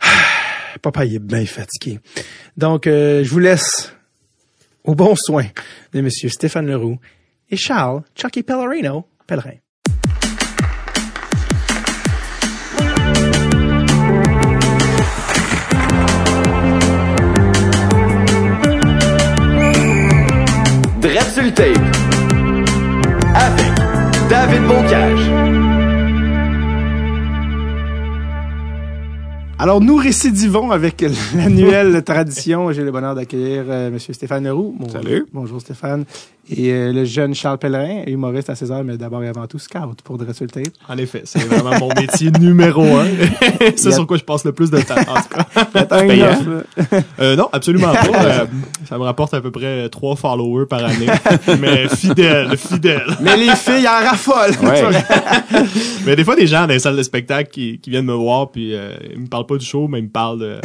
Papa, 0.78 1.04
il 1.04 1.14
est 1.16 1.18
bien 1.18 1.44
fatigué. 1.46 2.00
Donc, 2.56 2.84
je 2.86 3.28
vous 3.28 3.38
laisse 3.38 3.92
au 4.84 4.94
bon 4.94 5.14
soin 5.16 5.46
de 5.92 6.00
Monsieur 6.00 6.28
Stéphane 6.28 6.66
Leroux 6.66 6.98
et 7.50 7.56
Charles 7.56 8.02
Chucky 8.14 8.42
Pellerino, 8.42 9.06
Pellerin. 9.26 9.58
Tape 21.54 21.76
avec 23.34 23.72
David 24.28 24.62
Bocage. 24.66 25.43
Alors, 29.56 29.80
nous 29.80 29.96
récidivons 29.96 30.72
avec 30.72 31.04
l'annuelle 31.36 32.02
tradition. 32.02 32.72
J'ai 32.72 32.82
le 32.82 32.90
bonheur 32.90 33.14
d'accueillir 33.14 33.64
euh, 33.68 33.88
M. 33.88 33.98
Stéphane 33.98 34.44
Leroux. 34.44 34.76
Salut. 34.90 35.26
Bonjour 35.32 35.60
Stéphane. 35.60 36.04
Et 36.50 36.72
euh, 36.72 36.92
le 36.92 37.04
jeune 37.04 37.34
Charles 37.34 37.58
Pellerin, 37.58 38.02
humoriste 38.06 38.50
à 38.50 38.54
César, 38.54 38.84
mais 38.84 38.96
d'abord 38.96 39.22
et 39.22 39.28
avant 39.28 39.46
tout 39.46 39.58
scout 39.58 40.02
pour 40.02 40.18
de 40.18 40.24
résultats. 40.24 40.60
En 40.88 40.98
effet, 40.98 41.22
c'est 41.24 41.40
vraiment 41.40 41.78
mon 41.78 41.88
métier 41.88 42.30
numéro 42.32 42.82
un. 42.82 43.06
c'est 43.76 43.92
sur 43.92 44.06
quoi 44.06 44.18
je 44.18 44.24
passe 44.24 44.44
le 44.44 44.52
plus 44.52 44.70
de 44.70 44.80
temps. 44.80 44.94
En 44.94 45.20
tout 45.22 45.28
cas. 45.30 47.02
euh, 47.20 47.36
non, 47.36 47.48
absolument 47.52 47.92
pas. 47.92 48.24
Euh, 48.24 48.46
ça 48.88 48.98
me 48.98 49.04
rapporte 49.04 49.32
à 49.34 49.40
peu 49.40 49.50
près 49.50 49.88
trois 49.88 50.16
followers 50.16 50.66
par 50.66 50.84
année. 50.84 51.06
mais 51.60 51.88
fidèle, 51.88 52.56
fidèle. 52.56 53.16
Mais 53.20 53.36
les 53.36 53.54
filles 53.56 53.88
en 53.88 54.04
raffolent. 54.04 54.54
mais 56.04 56.16
des 56.16 56.24
fois, 56.24 56.36
des 56.36 56.46
gens 56.46 56.66
dans 56.66 56.74
les 56.74 56.78
salles 56.78 56.96
de 56.96 57.02
spectacle 57.02 57.50
qui, 57.50 57.78
qui 57.78 57.90
viennent 57.90 58.04
me 58.06 58.12
voir 58.12 58.34
puis 58.50 58.74
euh, 58.74 58.94
ils 59.12 59.20
me 59.20 59.26
parlent 59.26 59.46
pas 59.46 59.56
du 59.56 59.64
show, 59.64 59.88
mais 59.88 59.98
ils 59.98 60.04
me 60.04 60.08
parlent 60.08 60.38
de 60.38 60.60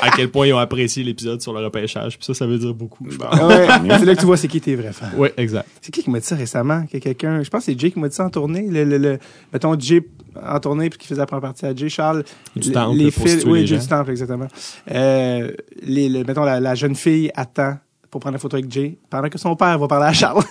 à 0.00 0.10
quel 0.10 0.30
point 0.30 0.46
ils 0.46 0.52
ont 0.52 0.58
apprécié 0.58 1.02
l'épisode 1.02 1.40
sur 1.40 1.52
le 1.52 1.64
repêchage. 1.64 2.16
Puis 2.16 2.24
ça, 2.24 2.34
ça 2.34 2.46
veut 2.46 2.58
dire 2.58 2.74
beaucoup. 2.74 3.04
Ouais, 3.04 3.16
c'est 3.16 4.04
là 4.04 4.14
que 4.14 4.20
tu 4.20 4.26
vois 4.26 4.36
c'est 4.36 4.48
qui 4.48 4.60
tes 4.60 4.74
vrais 4.74 4.92
fans. 4.92 5.06
Oui, 5.16 5.28
exact. 5.36 5.68
C'est 5.80 5.92
qui 5.92 6.02
qui 6.02 6.10
m'a 6.10 6.20
dit 6.20 6.26
ça 6.26 6.36
récemment? 6.36 6.84
Que 6.86 6.98
quelqu'un, 6.98 7.42
je 7.42 7.50
pense 7.50 7.66
que 7.66 7.72
c'est 7.72 7.78
Jay 7.78 7.90
qui 7.90 7.98
m'a 7.98 8.08
dit 8.08 8.14
ça 8.14 8.24
en 8.24 8.30
tournée. 8.30 8.66
Le, 8.68 8.84
le, 8.84 8.98
le, 8.98 9.18
mettons 9.52 9.78
Jay 9.78 10.02
en 10.42 10.60
tournée 10.60 10.90
puis 10.90 10.98
qui 10.98 11.06
faisait 11.06 11.20
la 11.20 11.26
première 11.26 11.42
partie 11.42 11.66
à 11.66 11.74
Jay. 11.74 11.88
Charles. 11.88 12.24
Du 12.56 12.72
temple. 12.72 12.96
Les 12.96 13.10
fils, 13.10 13.44
oui, 13.44 13.66
Jay 13.66 13.78
du 13.78 13.86
temple, 13.86 14.10
exactement. 14.10 14.48
Euh, 14.90 15.52
les, 15.82 16.08
mettons, 16.24 16.44
la, 16.44 16.60
la 16.60 16.74
jeune 16.74 16.94
fille 16.94 17.30
attend 17.34 17.76
pour 18.10 18.20
prendre 18.20 18.34
une 18.34 18.40
photo 18.40 18.56
avec 18.56 18.70
Jay 18.70 18.98
pendant 19.08 19.28
que 19.28 19.38
son 19.38 19.54
père 19.54 19.78
va 19.78 19.86
parler 19.86 20.06
à 20.06 20.12
Charles 20.12 20.42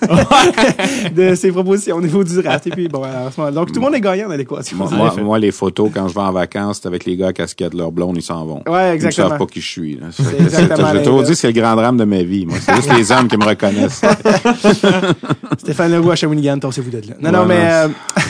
de 1.16 1.36
ses 1.36 1.52
propositions 1.52 1.98
au 1.98 2.02
niveau 2.02 2.24
du 2.24 2.42
draft. 2.42 2.66
Et 2.68 2.70
puis, 2.70 2.88
bon, 2.88 3.04
alors, 3.04 3.28
à 3.28 3.32
ce 3.32 3.40
moment- 3.40 3.52
donc 3.52 3.68
tout 3.68 3.80
le 3.80 3.82
monde 3.82 3.96
est 3.96 4.02
gagnant 4.02 4.30
dans 4.30 4.36
l'équation. 4.36 4.78
Moi, 4.78 4.90
moi, 4.92 5.14
moi, 5.22 5.40
les 5.40 5.52
photos, 5.52 5.92
quand 5.94 6.08
je 6.08 6.14
vais 6.14 6.22
en 6.22 6.32
vacances, 6.32 6.80
c'est 6.82 6.88
avec 6.88 7.04
les 7.06 7.18
gars 7.18 7.28
à 7.28 7.34
casquette, 7.34 7.74
leur 7.74 7.92
blonde, 7.92 8.16
ils 8.16 8.22
s'en 8.22 8.46
vont. 8.46 8.64
Ouais, 8.68 8.96
exactement. 8.96 9.28
Ils 9.28 9.28
ne 9.28 9.30
savent 9.32 9.40
pas 9.40 9.46
qui 9.54 9.62
je 9.62 9.70
suis. 9.70 10.00
exactement 10.40 10.88
Je 10.90 10.98
vais 10.98 11.04
toujours 11.04 11.24
dire 11.24 11.36
c'est 11.36 11.48
le 11.48 11.60
grand 11.62 11.76
drame 11.76 11.98
de 11.98 12.06
ma 12.06 12.24
vie. 12.24 12.46
Moi, 12.46 12.58
c'est 12.62 12.76
juste 12.76 12.94
les 12.94 13.12
hommes 13.12 13.28
qui 13.28 13.38
me 13.38 13.46
reconnaissent. 13.46 14.02
Stéphane 15.58 15.92
Leroux 15.92 16.12
à 16.12 16.16
Shawinigan, 16.16 16.60
torsez-vous 16.60 16.90
d'être 16.90 17.08
là. 17.08 17.16
Non, 17.20 17.40
non, 17.40 17.46
mais 17.46 17.60
euh, 17.60 17.88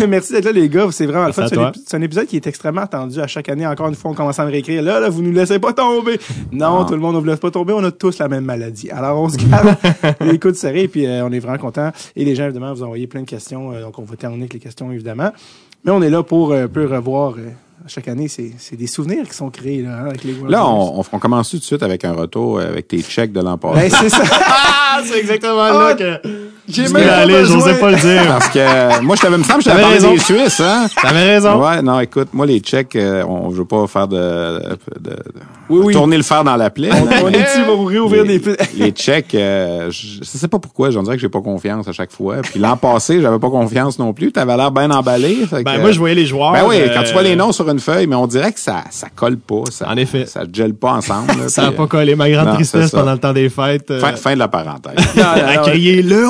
merci 0.08 0.34
d'être 0.34 0.46
là, 0.46 0.52
les 0.52 0.70
gars. 0.70 0.88
C'est 0.92 1.06
vraiment 1.06 1.28
le 1.28 1.34
fun. 1.34 1.46
C'est 1.48 1.96
un, 1.98 2.02
épisode 2.02 2.26
qui 2.26 2.38
est 2.38 2.48
extrêmement 2.48 2.82
attendu 2.82 3.20
à 3.20 3.28
chaque 3.28 3.50
année. 3.50 3.68
Encore 3.68 3.88
une 3.90 3.96
fois, 3.96 4.12
on 4.12 4.14
commence 4.16 4.40
à 4.40 4.46
me 4.46 4.52
réécrire. 4.52 4.82
Là, 4.82 5.00
là, 5.00 5.10
vous 5.10 5.22
nous 5.22 5.32
laissez 5.32 5.60
pas 5.60 5.74
tomber. 5.74 6.20
Non, 6.52 6.80
Non. 6.80 6.86
tout 6.86 6.94
le 6.94 7.00
monde 7.00 7.16
ne 7.16 7.20
vous 7.20 7.26
laisse 7.26 7.40
pas 7.40 7.52
tomber. 7.52 7.74
On 7.74 7.84
a 7.84 7.92
tous 7.92 8.18
la 8.18 8.28
même 8.28 8.46
maladie. 8.46 8.90
Alors, 8.90 9.19
on 9.24 9.30
se 9.30 9.38
garde 9.38 9.76
les 10.22 10.40
coudes 10.44 10.56
serrés, 10.56 10.88
puis 10.88 11.06
euh, 11.06 11.26
on 11.26 11.32
est 11.32 11.40
vraiment 11.40 11.58
contents. 11.58 11.92
Et 12.16 12.26
les 12.26 12.36
gens, 12.36 12.46
évidemment, 12.46 12.74
vous 12.74 12.84
envoyez 12.84 13.08
plein 13.08 13.22
de 13.22 13.26
questions. 13.30 13.72
euh, 13.74 13.82
donc, 13.82 13.98
on 14.00 14.04
va 14.04 14.16
terminer 14.16 14.44
avec 14.44 14.54
les 14.54 14.60
questions, 14.60 14.92
évidemment. 14.92 15.32
Mais 15.86 15.92
on 15.92 16.02
est 16.02 16.10
là 16.10 16.24
pour 16.24 16.52
euh, 16.52 16.66
un 16.66 16.68
peu 16.68 16.86
revoir. 16.86 17.36
euh, 17.38 17.50
chaque 17.88 18.10
année, 18.10 18.28
c'est 18.28 18.76
des 18.76 18.88
souvenirs 18.88 19.26
qui 19.28 19.34
sont 19.34 19.50
créés 19.50 19.82
là, 19.82 20.00
hein, 20.02 20.06
avec 20.08 20.24
les 20.26 20.34
World 20.34 20.52
Là, 20.52 20.68
on, 20.68 21.00
on, 21.00 21.04
on 21.14 21.20
commence 21.20 21.50
tout 21.50 21.58
de 21.58 21.64
suite 21.64 21.82
avec 21.82 22.04
un 22.04 22.12
retour 22.12 22.58
euh, 22.60 22.68
avec 22.68 22.88
tes 22.90 23.02
chèques 23.02 23.32
de 23.32 23.40
l'an 23.40 23.58
passé. 23.58 23.90
Ben, 23.90 23.90
c'est 23.90 24.10
ça. 24.10 24.24
Ah, 24.92 25.02
c'est 25.06 25.20
exactement 25.20 25.62
Ah, 25.62 25.94
là 25.94 25.94
que 25.96 26.20
J'ai 26.70 26.88
je 26.88 26.94
même 26.94 27.08
pas 27.08 27.16
aller, 27.18 27.34
besoin. 27.34 27.60
j'osais 27.60 27.76
pas 27.76 27.92
le 27.92 27.98
dire. 27.98 28.22
Parce 28.28 28.48
que 28.50 28.60
euh, 28.60 29.02
moi, 29.02 29.16
je 29.16 29.22
t'avais, 29.22 29.38
me 29.38 29.44
semble, 29.44 29.58
que 29.60 29.64
je 29.66 29.70
t'avais 29.70 29.82
parlé 29.82 29.96
raison. 29.96 30.12
des 30.14 30.20
Suisses, 30.20 30.60
hein? 30.62 30.88
T'avais 31.02 31.24
raison. 31.36 31.62
Ouais, 31.64 31.82
non, 31.82 32.00
écoute, 32.00 32.30
moi, 32.34 32.46
les 32.46 32.60
Tchèques, 32.60 32.96
euh, 32.96 33.24
on, 33.28 33.52
je 33.52 33.58
veux 33.58 33.66
pas 33.66 33.86
faire 33.88 34.08
de, 34.08 34.16
de, 34.18 35.10
de- 35.10 35.16
Oui, 35.70 35.82
oui. 35.86 35.94
tourner 35.94 36.18
le 36.18 36.24
fer 36.24 36.44
dans 36.44 36.56
la 36.56 36.70
plaie. 36.70 36.90
On, 36.94 37.26
on 37.26 37.30
est 37.30 37.40
ici 37.40 37.60
pour 37.66 37.78
vous 37.78 37.86
réouvrir 37.86 38.24
les, 38.24 38.40
des... 38.40 38.56
les 38.78 38.92
Tchèques, 38.92 39.36
euh, 39.36 39.90
je, 39.92 40.24
sais 40.24 40.48
pas 40.48 40.60
pourquoi, 40.60 40.90
j'en 40.92 41.04
dirais 41.04 41.16
que 41.16 41.22
j'ai 41.22 41.30
pas 41.30 41.42
confiance 41.42 41.88
à 41.88 41.92
chaque 41.92 42.12
fois. 42.12 42.38
Puis 42.44 42.60
l'an 42.60 42.78
passé, 42.78 43.22
j'avais 43.22 43.40
pas 43.40 43.50
confiance 43.50 43.98
non 44.00 44.14
plus. 44.14 44.32
T'avais 44.32 44.56
l'air 44.58 44.72
bien 44.72 44.92
emballé. 44.92 45.36
fait 45.50 45.64
Ben, 45.64 45.76
que- 45.76 45.82
moi, 45.82 45.92
je 45.92 46.00
voyais 46.00 46.16
les 46.16 46.26
joueurs. 46.26 46.54
Ben 46.54 46.64
oui, 46.68 46.76
euh, 46.80 46.90
quand 46.94 47.04
tu 47.04 47.14
vois 47.14 47.24
les 47.24 47.36
noms 47.36 47.52
sur 47.52 47.70
une 47.70 47.80
feuille, 47.80 48.08
mais 48.08 48.16
on 48.16 48.28
dirait 48.28 48.52
que 48.52 48.60
ça, 48.60 48.84
ça 48.92 49.08
colle 49.16 49.38
pas. 49.38 49.64
Ça, 49.72 49.88
En 49.90 49.98
effet. 49.98 50.26
Ça 50.26 50.42
gelle 50.52 50.74
pas 50.76 50.92
ensemble. 50.94 51.28
là, 51.30 51.34
Ça 51.50 51.64
a 51.64 51.68
puis, 51.70 51.78
pas 51.78 51.88
collé. 51.88 52.16
Ma 52.16 52.30
grande 52.30 52.48
non, 52.48 52.54
tristesse 52.56 52.92
pendant 52.92 53.14
le 53.14 53.18
temps 53.20 53.34
des 53.34 53.50
fêtes. 53.50 53.90
euh, 53.92 54.00
Fin, 54.00 54.14
fin 54.16 54.34
de 54.34 54.40
la 54.40 54.48
parenthèse. 54.48 54.94
À 55.22 55.56
non, 55.58 55.62
crier 55.64 56.02
le 56.02 56.28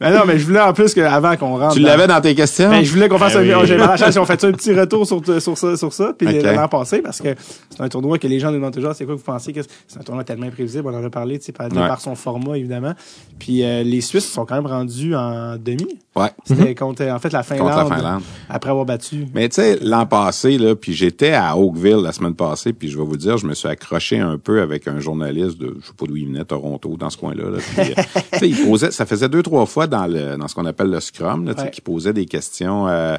Ben 0.00 0.10
non, 0.14 0.20
mais 0.26 0.38
je 0.38 0.46
voulais 0.46 0.60
en 0.60 0.72
plus 0.72 0.94
qu'avant 0.94 1.36
qu'on 1.36 1.56
rentre. 1.58 1.74
tu 1.74 1.80
l'avais 1.80 2.06
dans 2.06 2.20
tes 2.20 2.34
questions? 2.34 2.70
Ben, 2.70 2.84
je 2.84 2.90
voulais 2.92 3.08
qu'on 3.08 3.18
fasse 3.18 3.34
Ben 3.34 3.50
un, 3.52 3.60
oui. 3.60 3.66
j'ai 3.66 3.76
la 3.76 3.96
chance, 3.96 4.16
on 4.16 4.24
fait 4.24 4.42
un 4.44 4.52
petit 4.52 4.72
retour 4.78 5.06
sur, 5.06 5.22
sur 5.40 5.56
ça, 5.58 5.76
sur 5.76 5.92
ça, 5.92 6.12
puis 6.16 6.40
l'an 6.42 6.68
passé, 6.68 7.00
parce 7.02 7.20
que 7.20 7.34
c'est 7.70 7.80
un 7.80 7.88
tournoi 7.88 8.18
que 8.18 8.26
les 8.26 8.38
gens 8.40 8.48
nous 8.50 8.56
demandent 8.58 8.74
toujours, 8.74 8.94
c'est 8.94 9.04
quoi 9.04 9.14
que 9.14 9.18
vous 9.20 9.24
pensez 9.24 9.52
que 9.52 9.60
c'est- 9.62 9.98
un 9.98 10.02
tournoi 10.02 10.24
tellement 10.24 10.46
imprévisible, 10.46 10.86
on 10.86 10.94
en 10.96 11.04
a 11.04 11.10
parlé, 11.10 11.38
tu 11.38 11.46
sais, 11.46 11.52
par, 11.52 11.66
Ouais. 11.68 11.74
par 11.88 12.00
son 12.00 12.14
format, 12.14 12.56
évidemment. 12.56 12.94
Puis 13.38 13.62
euh, 13.64 13.82
les 13.82 14.00
Suisses 14.00 14.30
sont 14.30 14.44
quand 14.46 14.54
même 14.54 14.66
rendus 14.66 15.14
en 15.14 15.56
demi. 15.56 15.98
Ouais. 16.16 16.28
C'était 16.44 16.74
contre, 16.74 17.04
en 17.04 17.18
fait, 17.18 17.32
la 17.32 17.42
Finlande. 17.42 17.68
Contre 17.72 17.90
la 17.90 17.96
Finlande. 17.96 18.22
Après 18.48 18.70
avoir 18.70 18.84
battu. 18.86 19.26
Mais 19.34 19.48
tu 19.48 19.56
sais, 19.56 19.78
l'an 19.82 20.06
passé, 20.06 20.58
là, 20.58 20.74
puis 20.74 20.92
j'étais 20.92 21.32
à 21.32 21.56
Oakville 21.56 21.96
la 22.02 22.12
semaine 22.12 22.34
passée, 22.34 22.72
puis 22.72 22.88
je 22.88 22.98
vais 22.98 23.04
vous 23.04 23.16
dire, 23.16 23.36
je 23.38 23.46
me 23.46 23.54
suis 23.54 23.68
accroché 23.68 24.18
un 24.18 24.38
peu 24.38 24.60
avec 24.62 24.88
un 24.88 24.98
journaliste 25.00 25.58
de, 25.58 25.76
je 25.80 25.86
sais 25.86 25.92
pas 25.96 26.06
d'où 26.06 26.16
il 26.16 26.26
venait, 26.26 26.44
Toronto, 26.44 26.96
dans 26.98 27.10
ce 27.10 27.16
coin-là. 27.16 27.44
Là, 27.50 27.58
Il 28.42 28.56
posait, 28.66 28.90
ça 28.90 29.06
faisait 29.06 29.28
deux, 29.28 29.42
trois 29.42 29.66
fois 29.66 29.86
dans 29.86 30.06
le, 30.06 30.36
dans 30.36 30.48
ce 30.48 30.54
qu'on 30.54 30.66
appelle 30.66 30.90
le 30.90 31.00
scrum, 31.00 31.46
là, 31.46 31.54
Ouais. 31.56 31.70
qu'il 31.70 31.82
posait 31.82 32.12
des 32.12 32.26
questions, 32.26 32.88
euh, 32.88 33.16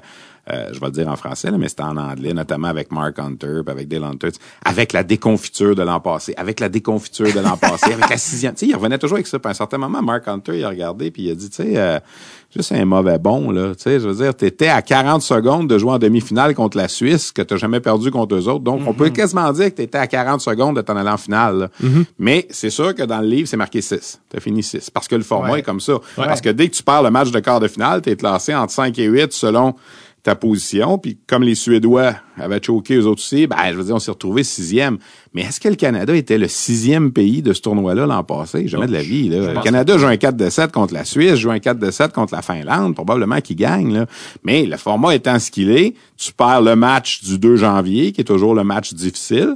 euh, 0.51 0.69
je 0.73 0.79
vais 0.79 0.85
le 0.87 0.91
dire 0.91 1.07
en 1.07 1.15
français, 1.15 1.51
là, 1.51 1.57
mais 1.57 1.67
c'était 1.69 1.83
en 1.83 1.97
anglais, 1.97 2.33
notamment 2.33 2.67
avec 2.67 2.91
Mark 2.91 3.17
Hunter, 3.19 3.61
puis 3.65 3.71
avec 3.71 3.87
Dale 3.87 4.03
Hunter, 4.03 4.29
avec 4.65 4.93
la 4.93 5.03
déconfiture 5.03 5.75
de 5.75 5.83
l'an 5.83 5.99
passé, 5.99 6.33
avec 6.37 6.59
la 6.59 6.69
déconfiture 6.69 7.31
de 7.33 7.39
l'an 7.39 7.57
passé, 7.57 7.93
avec 7.93 8.09
la 8.09 8.17
sixième. 8.17 8.53
Tu 8.53 8.65
sais, 8.65 8.71
il 8.71 8.75
revenait 8.75 8.97
toujours 8.97 9.17
avec 9.17 9.27
ça. 9.27 9.37
Puis 9.39 9.47
à 9.47 9.51
un 9.51 9.53
certain 9.55 9.77
moment, 9.77 10.01
Mark 10.01 10.27
Hunter, 10.27 10.57
il 10.57 10.63
a 10.63 10.69
regardé, 10.69 11.11
puis 11.11 11.23
il 11.23 11.31
a 11.31 11.35
dit, 11.35 11.49
tu 11.49 11.57
sais, 11.57 11.73
euh, 11.77 11.99
juste 12.55 12.71
un 12.71 12.85
mauvais 12.85 13.19
bon, 13.19 13.51
là. 13.51 13.75
Tu 13.75 13.83
sais, 13.83 13.99
je 13.99 14.07
veux 14.07 14.15
dire, 14.23 14.33
t'étais 14.35 14.69
à 14.69 14.81
40 14.81 15.21
secondes 15.21 15.67
de 15.69 15.77
jouer 15.77 15.91
en 15.91 15.99
demi-finale 15.99 16.55
contre 16.55 16.77
la 16.77 16.87
Suisse, 16.87 17.31
que 17.31 17.41
t'as 17.41 17.57
jamais 17.57 17.79
perdu 17.79 18.09
contre 18.11 18.35
eux 18.35 18.47
autres. 18.47 18.63
Donc, 18.63 18.81
on 18.87 18.93
peut 18.93 19.09
quasiment 19.09 19.51
dire 19.51 19.65
que 19.65 19.75
t'étais 19.75 19.97
à 19.97 20.07
40 20.07 20.41
secondes 20.41 20.75
de 20.75 20.81
t'en 20.81 20.95
aller 20.97 21.09
en 21.09 21.17
finale, 21.17 21.57
là. 21.59 21.69
Mais 22.17 22.47
c'est 22.49 22.69
sûr 22.69 22.95
que 22.95 23.03
dans 23.03 23.19
le 23.21 23.27
livre, 23.27 23.47
c'est 23.47 23.57
marqué 23.57 23.81
6. 23.81 24.19
T'as 24.29 24.39
fini 24.39 24.63
6. 24.63 24.89
Parce 24.89 25.07
que 25.07 25.15
le 25.15 25.23
format 25.23 25.51
Ouais. 25.51 25.59
est 25.59 25.63
comme 25.63 25.79
ça. 25.79 25.93
Parce 26.15 26.41
que 26.41 26.49
dès 26.49 26.67
que 26.69 26.75
tu 26.75 26.83
perds 26.83 27.03
le 27.03 27.11
match 27.11 27.31
de 27.31 27.39
quart 27.39 27.59
de 27.59 27.67
finale, 27.67 28.01
t'es 28.01 28.15
classé 28.15 28.53
entre 28.53 28.73
5 28.73 28.97
et 28.99 29.05
8 29.05 29.31
selon 29.33 29.73
ta 30.23 30.35
position. 30.35 30.97
Puis 30.97 31.17
comme 31.27 31.43
les 31.43 31.55
Suédois 31.55 32.15
avaient 32.37 32.61
choqué 32.61 32.95
eux 32.95 33.05
autres 33.05 33.21
aussi, 33.21 33.47
ben, 33.47 33.57
je 33.71 33.73
veux 33.73 33.83
dire, 33.83 33.95
on 33.95 33.99
s'est 33.99 34.11
retrouvé 34.11 34.43
sixième. 34.43 34.97
Mais 35.33 35.41
est-ce 35.41 35.59
que 35.59 35.69
le 35.69 35.75
Canada 35.75 36.15
était 36.15 36.37
le 36.37 36.47
sixième 36.47 37.11
pays 37.11 37.41
de 37.41 37.53
ce 37.53 37.61
tournoi-là 37.61 38.05
l'an 38.05 38.23
passé? 38.23 38.67
Jamais 38.67 38.87
de 38.87 38.93
la 38.93 39.01
vie. 39.01 39.29
Là. 39.29 39.53
Le 39.53 39.61
Canada 39.61 39.97
joue 39.97 40.07
un 40.07 40.17
4 40.17 40.35
de 40.35 40.49
7 40.49 40.71
contre 40.71 40.93
la 40.93 41.05
Suisse, 41.05 41.35
joue 41.35 41.51
un 41.51 41.59
4 41.59 41.79
de 41.79 41.91
7 41.91 42.13
contre 42.13 42.33
la 42.33 42.41
Finlande, 42.41 42.95
probablement 42.95 43.39
qu'il 43.41 43.55
gagne. 43.55 43.93
Là. 43.93 44.05
Mais 44.43 44.65
le 44.65 44.77
format 44.77 45.15
étant 45.15 45.39
ce 45.39 45.51
qu'il 45.51 45.71
est, 45.71 45.93
tu 46.17 46.33
perds 46.33 46.61
le 46.61 46.75
match 46.75 47.23
du 47.23 47.37
2 47.37 47.55
janvier, 47.55 48.11
qui 48.11 48.21
est 48.21 48.25
toujours 48.25 48.55
le 48.55 48.63
match 48.63 48.93
difficile. 48.93 49.55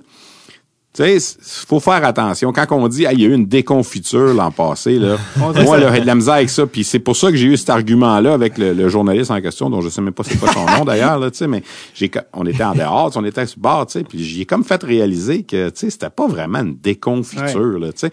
Tu 0.94 1.20
sais, 1.20 1.38
faut 1.68 1.80
faire 1.80 2.06
attention. 2.06 2.54
Quand 2.54 2.68
on 2.72 2.88
dit, 2.88 3.08
ah, 3.08 3.14
il 3.14 3.22
y 3.22 3.26
a 3.26 3.28
eu 3.28 3.34
une 3.34 3.48
déconfiture 3.48 4.32
l'an 4.34 4.52
passé, 4.52 5.00
là, 5.00 5.18
moi, 5.38 5.80
là, 5.80 5.92
j'ai 5.92 6.02
de 6.02 6.06
la 6.06 6.14
misère 6.14 6.36
avec 6.36 6.52
ça. 6.52 6.68
Puis 6.68 6.84
c'est 6.84 7.00
pour 7.00 7.16
ça 7.16 7.32
que 7.32 7.36
j'ai 7.36 7.48
eu 7.48 7.58
cet 7.58 7.72
argument-là 7.72 8.34
avec 8.34 8.60
le, 8.60 8.74
le 8.74 8.90
journaliste 8.90 9.32
en 9.32 9.42
question, 9.42 9.72
dont 9.72 9.82
je 9.82 9.90
sais 9.90 10.02
même 10.02 10.14
pas 10.14 10.24
c'est 10.24 10.38
quoi 10.38 10.54
son 10.54 10.66
nom 10.66 10.86
d'ailleurs, 10.86 11.18
là, 11.18 11.32
tu 11.32 11.38
sais, 11.38 11.48
mais 11.48 11.64
j'ai, 11.96 12.12
on 12.34 12.46
était 12.46 12.64
en 12.64 12.76
dehors, 12.76 13.12
on 13.16 13.26
était 13.26 13.48
sur 13.48 13.60
bord, 13.60 13.88
tu 13.88 13.94
sais, 13.94 14.04
puis 14.04 14.24
j'ai 14.24 14.46
comme 14.46 14.64
fait 14.64 14.84
réaliser 14.84 15.42
que, 15.42 15.70
tu 15.70 15.80
sais, 15.80 15.90
c'était 15.90 16.12
pas 16.12 16.28
vraiment 16.28 16.60
une 16.60 16.76
déconfiture, 16.76 17.80
là, 17.80 17.92
tu 17.92 18.00
sais. 18.00 18.12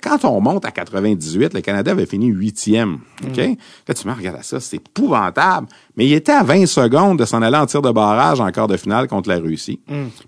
Quand 0.00 0.24
on 0.24 0.40
monte 0.40 0.64
à 0.64 0.70
98, 0.70 1.54
le 1.54 1.60
Canada 1.60 1.90
avait 1.90 2.06
fini 2.06 2.26
huitième. 2.26 2.98
OK? 3.24 3.36
Là, 3.36 3.94
tu 3.94 4.06
me 4.06 4.12
regardes 4.12 4.36
à 4.36 4.42
ça, 4.42 4.60
c'est 4.60 4.76
épouvantable. 4.76 5.66
Mais 5.98 6.06
il 6.06 6.12
était 6.12 6.30
à 6.30 6.44
20 6.44 6.66
secondes 6.66 7.18
de 7.18 7.24
s'en 7.24 7.42
aller 7.42 7.56
en 7.56 7.66
tir 7.66 7.82
de 7.82 7.90
barrage 7.90 8.40
en 8.40 8.48
quart 8.52 8.68
de 8.68 8.76
finale 8.76 9.08
contre 9.08 9.28
la 9.28 9.38
Russie. 9.38 9.80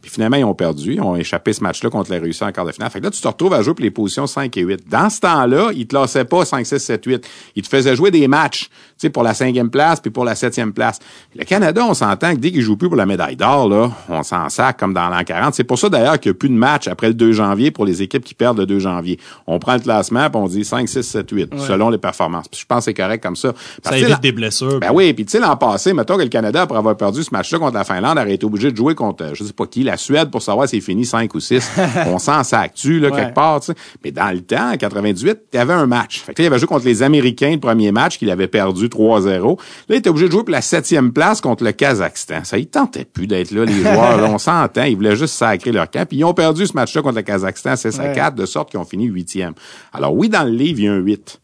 Puis 0.03 0.11
finalement, 0.11 0.37
ils 0.37 0.45
ont 0.45 0.53
perdu. 0.53 0.95
Ils 0.95 1.01
ont 1.01 1.15
échappé 1.15 1.53
ce 1.53 1.63
match-là 1.63 1.91
contre 1.91 2.11
la 2.11 2.19
Russie 2.19 2.43
en 2.43 2.51
quart 2.51 2.65
de 2.65 2.73
finale. 2.73 2.91
Fait 2.91 2.99
que 2.99 3.05
là, 3.05 3.11
tu 3.13 3.21
te 3.21 3.29
retrouves 3.29 3.55
à 3.55 3.63
jouer 3.63 3.75
pour 3.75 3.85
les 3.85 3.93
positions 3.93 4.27
5 4.27 4.57
et 4.57 4.63
8. 4.63 4.89
Dans 4.91 5.09
ce 5.09 5.21
temps-là, 5.21 5.71
ils 5.73 5.87
te 5.87 5.95
lassaient 5.95 6.25
pas 6.25 6.45
5, 6.45 6.67
6, 6.67 6.77
7, 6.77 7.05
8. 7.07 7.29
Ils 7.55 7.63
te 7.63 7.69
faisaient 7.69 7.95
jouer 7.95 8.11
des 8.11 8.27
matchs, 8.27 8.65
tu 8.65 8.73
sais, 8.97 9.11
pour 9.11 9.23
la 9.23 9.33
cinquième 9.33 9.71
place 9.71 10.01
puis 10.01 10.11
pour 10.11 10.25
la 10.25 10.35
septième 10.35 10.73
place. 10.73 10.99
Le 11.37 11.45
Canada, 11.45 11.85
on 11.89 11.95
s'entend 11.95 12.35
que 12.35 12.41
dès 12.41 12.51
qu'ils 12.51 12.63
jouent 12.63 12.77
plus 12.77 12.89
pour 12.89 12.97
la 12.97 13.07
médaille 13.07 13.37
d'or, 13.37 13.69
là, 13.69 13.93
on 14.09 14.25
s'en 14.25 14.49
sac 14.49 14.77
comme 14.77 14.93
dans 14.93 15.09
l'an 15.09 15.23
40. 15.25 15.55
C'est 15.55 15.63
pour 15.63 15.79
ça, 15.79 15.89
d'ailleurs, 15.89 16.19
qu'il 16.19 16.33
n'y 16.33 16.35
a 16.35 16.39
plus 16.39 16.49
de 16.49 16.55
match 16.55 16.89
après 16.89 17.07
le 17.07 17.15
2 17.15 17.31
janvier 17.31 17.71
pour 17.71 17.85
les 17.85 18.03
équipes 18.03 18.25
qui 18.25 18.35
perdent 18.35 18.59
le 18.59 18.67
2 18.67 18.81
janvier. 18.81 19.21
On 19.47 19.61
prend 19.61 19.75
le 19.75 19.81
classement 19.81 20.29
puis 20.31 20.41
on 20.43 20.49
dit 20.49 20.65
5, 20.65 20.89
6, 20.89 21.01
7, 21.03 21.31
8, 21.31 21.51
selon 21.59 21.91
les 21.91 21.99
performances. 21.99 22.49
Puis 22.49 22.61
je 22.61 22.67
pense 22.67 22.79
que 22.79 22.85
c'est 22.87 22.95
correct 22.95 23.23
comme 23.23 23.37
ça. 23.37 23.51
Ça 23.85 23.91
Parce 23.91 23.97
évite 24.03 24.21
des 24.21 24.33
blessures. 24.33 24.81
ben 24.81 24.91
oui, 24.93 25.13
puis 25.13 25.25
tu 25.25 25.31
sais, 25.31 25.39
passé, 25.61 25.93
mettons 25.93 26.17
que 26.17 26.23
le 26.23 26.29
Canada, 26.29 26.63
après 26.63 26.77
avoir 26.79 26.97
perdu 26.97 27.23
ce 27.23 27.29
match-là 27.31 27.61
contre 27.61 27.75
la 27.75 27.85
Finlande, 27.85 28.19
aurait 28.19 28.35
été 28.35 28.45
obligé 28.45 28.73
de 28.73 28.77
jouer 28.77 28.97
contre, 28.97 29.23
euh, 29.25 29.31
je 29.35 29.45
sais 29.45 29.53
pas 29.53 29.67
qui, 29.67 29.85
la 29.85 29.97
Suède, 29.97 30.31
pour 30.31 30.43
savoir 30.43 30.69
s'il 30.69 30.83
finit 30.83 31.05
5 31.07 31.33
ou 31.35 31.39
6. 31.41 31.71
On 32.07 32.19
sent 32.19 32.43
ça 32.43 32.61
actu, 32.61 32.99
là, 32.99 33.11
Ouais. 33.11 33.17
quelque 33.21 33.35
part. 33.35 33.61
Mais 34.05 34.11
dans 34.11 34.31
le 34.33 34.41
temps, 34.41 34.73
en 34.73 34.77
98, 34.77 35.39
il 35.53 35.57
y 35.57 35.59
avait 35.61 35.73
un 35.75 35.87
match. 35.87 36.21
Fait 36.23 36.35
que 36.35 36.43
là, 36.43 36.45
il 36.45 36.47
avait 36.49 36.59
joué 36.59 36.67
contre 36.67 36.85
les 36.87 37.03
Américains, 37.05 37.53
le 37.53 37.61
premier 37.61 37.93
match, 37.93 38.19
qu'il 38.19 38.31
avait 38.31 38.49
perdu 38.49 38.89
3-0. 38.89 39.29
Là, 39.29 39.57
il 39.91 39.95
était 39.97 40.11
obligé 40.11 40.27
de 40.27 40.33
jouer 40.33 40.43
pour 40.43 40.51
la 40.51 40.63
septième 40.63 41.13
place 41.13 41.41
contre 41.41 41.63
le 41.63 41.73
Kazakhstan. 41.73 42.45
Ça, 42.45 42.59
il 42.59 42.67
tentait 42.67 43.05
plus 43.05 43.27
d'être 43.29 43.51
là, 43.53 43.65
les 43.65 43.75
joueurs, 43.83 44.17
là. 44.21 44.29
On 44.31 44.39
s'entend. 44.39 44.85
Ils 44.85 44.97
voulaient 44.97 45.17
juste 45.17 45.35
sacrer 45.35 45.71
leur 45.73 45.91
camp. 45.91 46.07
Puis 46.09 46.19
ils 46.19 46.25
ont 46.25 46.35
perdu 46.35 46.67
ce 46.67 46.73
match-là 46.73 47.03
contre 47.03 47.17
le 47.17 47.23
Kazakhstan 47.23 47.77
6 47.77 48.01
à 48.01 48.03
Ouais. 48.05 48.13
4, 48.15 48.35
de 48.35 48.47
sorte 48.47 48.71
qu'ils 48.71 48.81
ont 48.81 48.85
fini 48.85 49.05
huitième. 49.05 49.53
Alors 49.93 50.15
oui, 50.15 50.29
dans 50.31 50.45
le 50.45 50.51
livre, 50.51 50.79
il 50.81 50.85
y 50.87 50.89
a 50.89 50.93
un 50.93 50.97
8. 50.97 51.41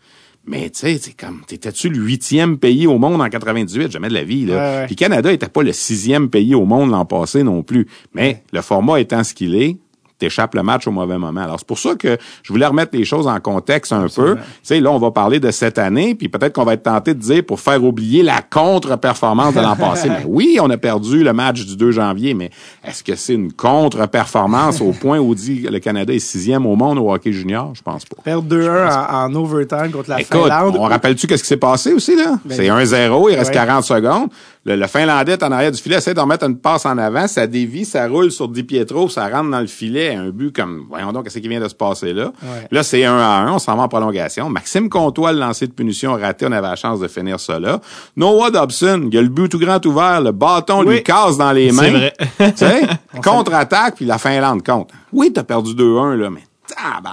Mais 0.46 0.70
tu 0.70 0.80
sais, 0.80 0.98
c'est 0.98 1.12
comme, 1.12 1.42
t'étais-tu 1.46 1.88
le 1.88 1.98
huitième 1.98 2.58
pays 2.58 2.86
au 2.86 2.98
monde 2.98 3.20
en 3.20 3.28
98? 3.28 3.90
Jamais 3.90 4.08
de 4.08 4.14
la 4.14 4.22
vie, 4.22 4.46
là. 4.46 4.86
Puis 4.86 4.94
Canada 4.94 5.32
était 5.32 5.48
pas 5.48 5.62
le 5.62 5.72
sixième 5.72 6.30
pays 6.30 6.54
au 6.54 6.64
monde 6.64 6.90
l'an 6.90 7.04
passé 7.04 7.42
non 7.42 7.62
plus. 7.62 7.88
Mais 8.14 8.44
le 8.52 8.62
format 8.62 9.00
étant 9.00 9.24
ce 9.24 9.34
qu'il 9.34 9.56
est, 9.56 9.76
t'échappes 10.18 10.54
le 10.54 10.62
match 10.62 10.86
au 10.86 10.90
mauvais 10.90 11.18
moment. 11.18 11.42
Alors, 11.42 11.56
c'est 11.58 11.66
pour 11.66 11.78
ça 11.78 11.94
que 11.94 12.16
je 12.42 12.52
voulais 12.52 12.66
remettre 12.66 12.96
les 12.96 13.04
choses 13.04 13.26
en 13.26 13.38
contexte 13.40 13.92
un 13.92 14.06
peu. 14.08 14.36
Tu 14.36 14.42
sais, 14.62 14.80
là, 14.80 14.90
on 14.90 14.98
va 14.98 15.10
parler 15.10 15.40
de 15.40 15.50
cette 15.50 15.78
année, 15.78 16.14
puis 16.14 16.28
peut-être 16.28 16.54
qu'on 16.54 16.64
va 16.64 16.74
être 16.74 16.84
tenté 16.84 17.14
de 17.14 17.20
dire 17.20 17.44
pour 17.44 17.60
faire 17.60 17.82
oublier 17.84 18.22
la 18.22 18.40
contre-performance 18.42 19.54
de 19.54 19.60
l'an 19.60 19.76
passé. 19.76 20.08
Mais 20.08 20.24
oui, 20.26 20.58
on 20.60 20.70
a 20.70 20.76
perdu 20.78 21.22
le 21.22 21.32
match 21.32 21.64
du 21.64 21.76
2 21.76 21.90
janvier, 21.90 22.34
mais 22.34 22.50
est-ce 22.84 23.02
que 23.04 23.14
c'est 23.14 23.34
une 23.34 23.52
contre-performance 23.52 24.80
au 24.80 24.92
point 24.92 25.18
où 25.18 25.34
dit 25.34 25.60
le 25.70 25.78
Canada 25.78 26.12
est 26.12 26.18
sixième 26.18 26.66
au 26.66 26.76
monde 26.76 26.98
au 26.98 27.12
hockey 27.12 27.32
junior? 27.32 27.72
Je 27.74 27.82
pense 27.82 28.04
pas. 28.04 28.16
Perdre 28.22 28.54
2-1 28.54 28.88
en, 29.10 29.24
en 29.24 29.34
overtime 29.34 29.90
contre 29.92 30.10
la 30.10 30.20
Écoute, 30.20 30.42
Finlande. 30.42 30.76
on 30.78 30.84
rappelle-tu 30.84 31.26
qu'est-ce 31.26 31.42
qui 31.42 31.48
s'est 31.48 31.56
passé 31.56 31.92
aussi, 31.92 32.16
là? 32.16 32.38
Ben, 32.44 32.54
c'est 32.56 32.66
1-0, 32.68 33.30
il 33.30 33.36
reste 33.36 33.48
ouais. 33.50 33.54
40 33.54 33.84
secondes. 33.84 34.28
Le, 34.66 34.74
le 34.74 34.86
Finlandais 34.88 35.32
est 35.34 35.42
en 35.44 35.52
arrière 35.52 35.70
du 35.70 35.80
filet, 35.80 35.96
essaie 35.96 36.12
d'en 36.12 36.26
mettre 36.26 36.44
une 36.44 36.58
passe 36.58 36.86
en 36.86 36.98
avant, 36.98 37.28
ça 37.28 37.46
dévie, 37.46 37.84
ça 37.84 38.08
roule 38.08 38.32
sur 38.32 38.48
Di 38.48 38.64
Pietro, 38.64 39.08
ça 39.08 39.28
rentre 39.28 39.48
dans 39.48 39.60
le 39.60 39.68
filet, 39.68 40.16
un 40.16 40.30
but 40.30 40.52
comme, 40.54 40.86
voyons 40.90 41.12
donc, 41.12 41.22
qu'est-ce 41.22 41.38
qui 41.38 41.46
vient 41.48 41.60
de 41.60 41.68
se 41.68 41.74
passer 41.76 42.12
là? 42.12 42.32
Ouais. 42.42 42.66
Là, 42.72 42.82
c'est 42.82 43.04
1 43.04 43.16
à 43.16 43.42
1, 43.46 43.52
on 43.52 43.58
s'en 43.60 43.76
va 43.76 43.84
en 43.84 43.88
prolongation. 43.88 44.48
Maxime 44.48 44.88
Comtois, 44.88 45.32
le 45.32 45.38
lancer 45.38 45.68
de 45.68 45.72
punition 45.72 46.14
raté, 46.14 46.46
on 46.48 46.52
avait 46.52 46.66
la 46.66 46.74
chance 46.74 46.98
de 46.98 47.06
finir 47.06 47.38
ça 47.38 47.60
là. 47.60 47.80
Noah 48.16 48.50
Dobson, 48.50 49.08
il 49.12 49.16
a 49.16 49.22
le 49.22 49.28
but 49.28 49.48
tout 49.48 49.60
grand 49.60 49.84
ouvert, 49.86 50.20
le 50.20 50.32
bâton 50.32 50.80
Oui. 50.80 50.94
lui 50.96 51.02
casse 51.04 51.38
dans 51.38 51.52
les 51.52 51.70
mains. 51.70 52.08
C'est 52.56 52.64
vrai. 52.64 52.88
Contre-attaque, 53.22 53.94
puis 53.94 54.04
la 54.04 54.18
Finlande 54.18 54.64
compte. 54.66 54.90
Oui, 55.12 55.32
t'as 55.32 55.44
perdu 55.44 55.74
2-1, 55.74 56.16
là, 56.16 56.28
mais 56.30 56.40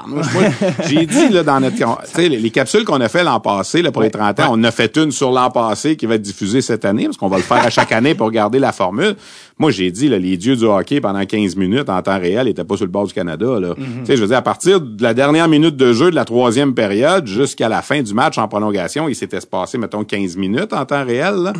Moi, 0.07 0.23
j'ai 0.87 1.05
dit, 1.05 1.29
là, 1.29 1.43
dans 1.43 1.59
notre, 1.59 1.75
tu 1.75 1.83
sais, 2.05 2.29
les, 2.29 2.37
les 2.39 2.49
capsules 2.49 2.83
qu'on 2.83 2.99
a 3.01 3.09
fait 3.09 3.23
l'an 3.23 3.39
passé, 3.39 3.81
là, 3.81 3.91
pour 3.91 4.01
les 4.01 4.11
30 4.11 4.39
ans, 4.41 4.47
on 4.51 4.63
a 4.63 4.71
fait 4.71 4.95
une 4.97 5.11
sur 5.11 5.31
l'an 5.31 5.49
passé 5.49 5.95
qui 5.95 6.05
va 6.05 6.15
être 6.15 6.21
diffusée 6.21 6.61
cette 6.61 6.85
année, 6.85 7.05
parce 7.05 7.17
qu'on 7.17 7.29
va 7.29 7.37
le 7.37 7.43
faire 7.43 7.65
à 7.65 7.69
chaque 7.69 7.91
année 7.91 8.15
pour 8.15 8.29
garder 8.31 8.59
la 8.59 8.71
formule. 8.71 9.15
Moi, 9.57 9.71
j'ai 9.71 9.91
dit, 9.91 10.09
là, 10.09 10.19
les 10.19 10.35
dieux 10.37 10.55
du 10.55 10.65
hockey 10.65 10.99
pendant 10.99 11.25
15 11.25 11.55
minutes 11.55 11.89
en 11.89 12.01
temps 12.01 12.19
réel 12.19 12.47
n'étaient 12.47 12.63
pas 12.63 12.75
sur 12.75 12.85
le 12.85 12.91
bord 12.91 13.07
du 13.07 13.13
Canada, 13.13 13.59
là. 13.59 13.73
Tu 13.75 14.05
sais, 14.05 14.15
je 14.17 14.21
veux 14.21 14.27
dire, 14.27 14.37
à 14.37 14.41
partir 14.41 14.81
de 14.81 15.01
la 15.01 15.13
dernière 15.13 15.47
minute 15.47 15.77
de 15.77 15.93
jeu 15.93 16.09
de 16.09 16.15
la 16.15 16.25
troisième 16.25 16.73
période 16.73 17.27
jusqu'à 17.27 17.69
la 17.69 17.81
fin 17.81 18.01
du 18.01 18.13
match 18.13 18.37
en 18.37 18.47
prolongation, 18.47 19.07
il 19.07 19.15
s'était 19.15 19.39
passé, 19.49 19.77
mettons, 19.77 20.03
15 20.03 20.35
minutes 20.37 20.73
en 20.73 20.85
temps 20.85 21.05
réel, 21.05 21.35
là 21.35 21.53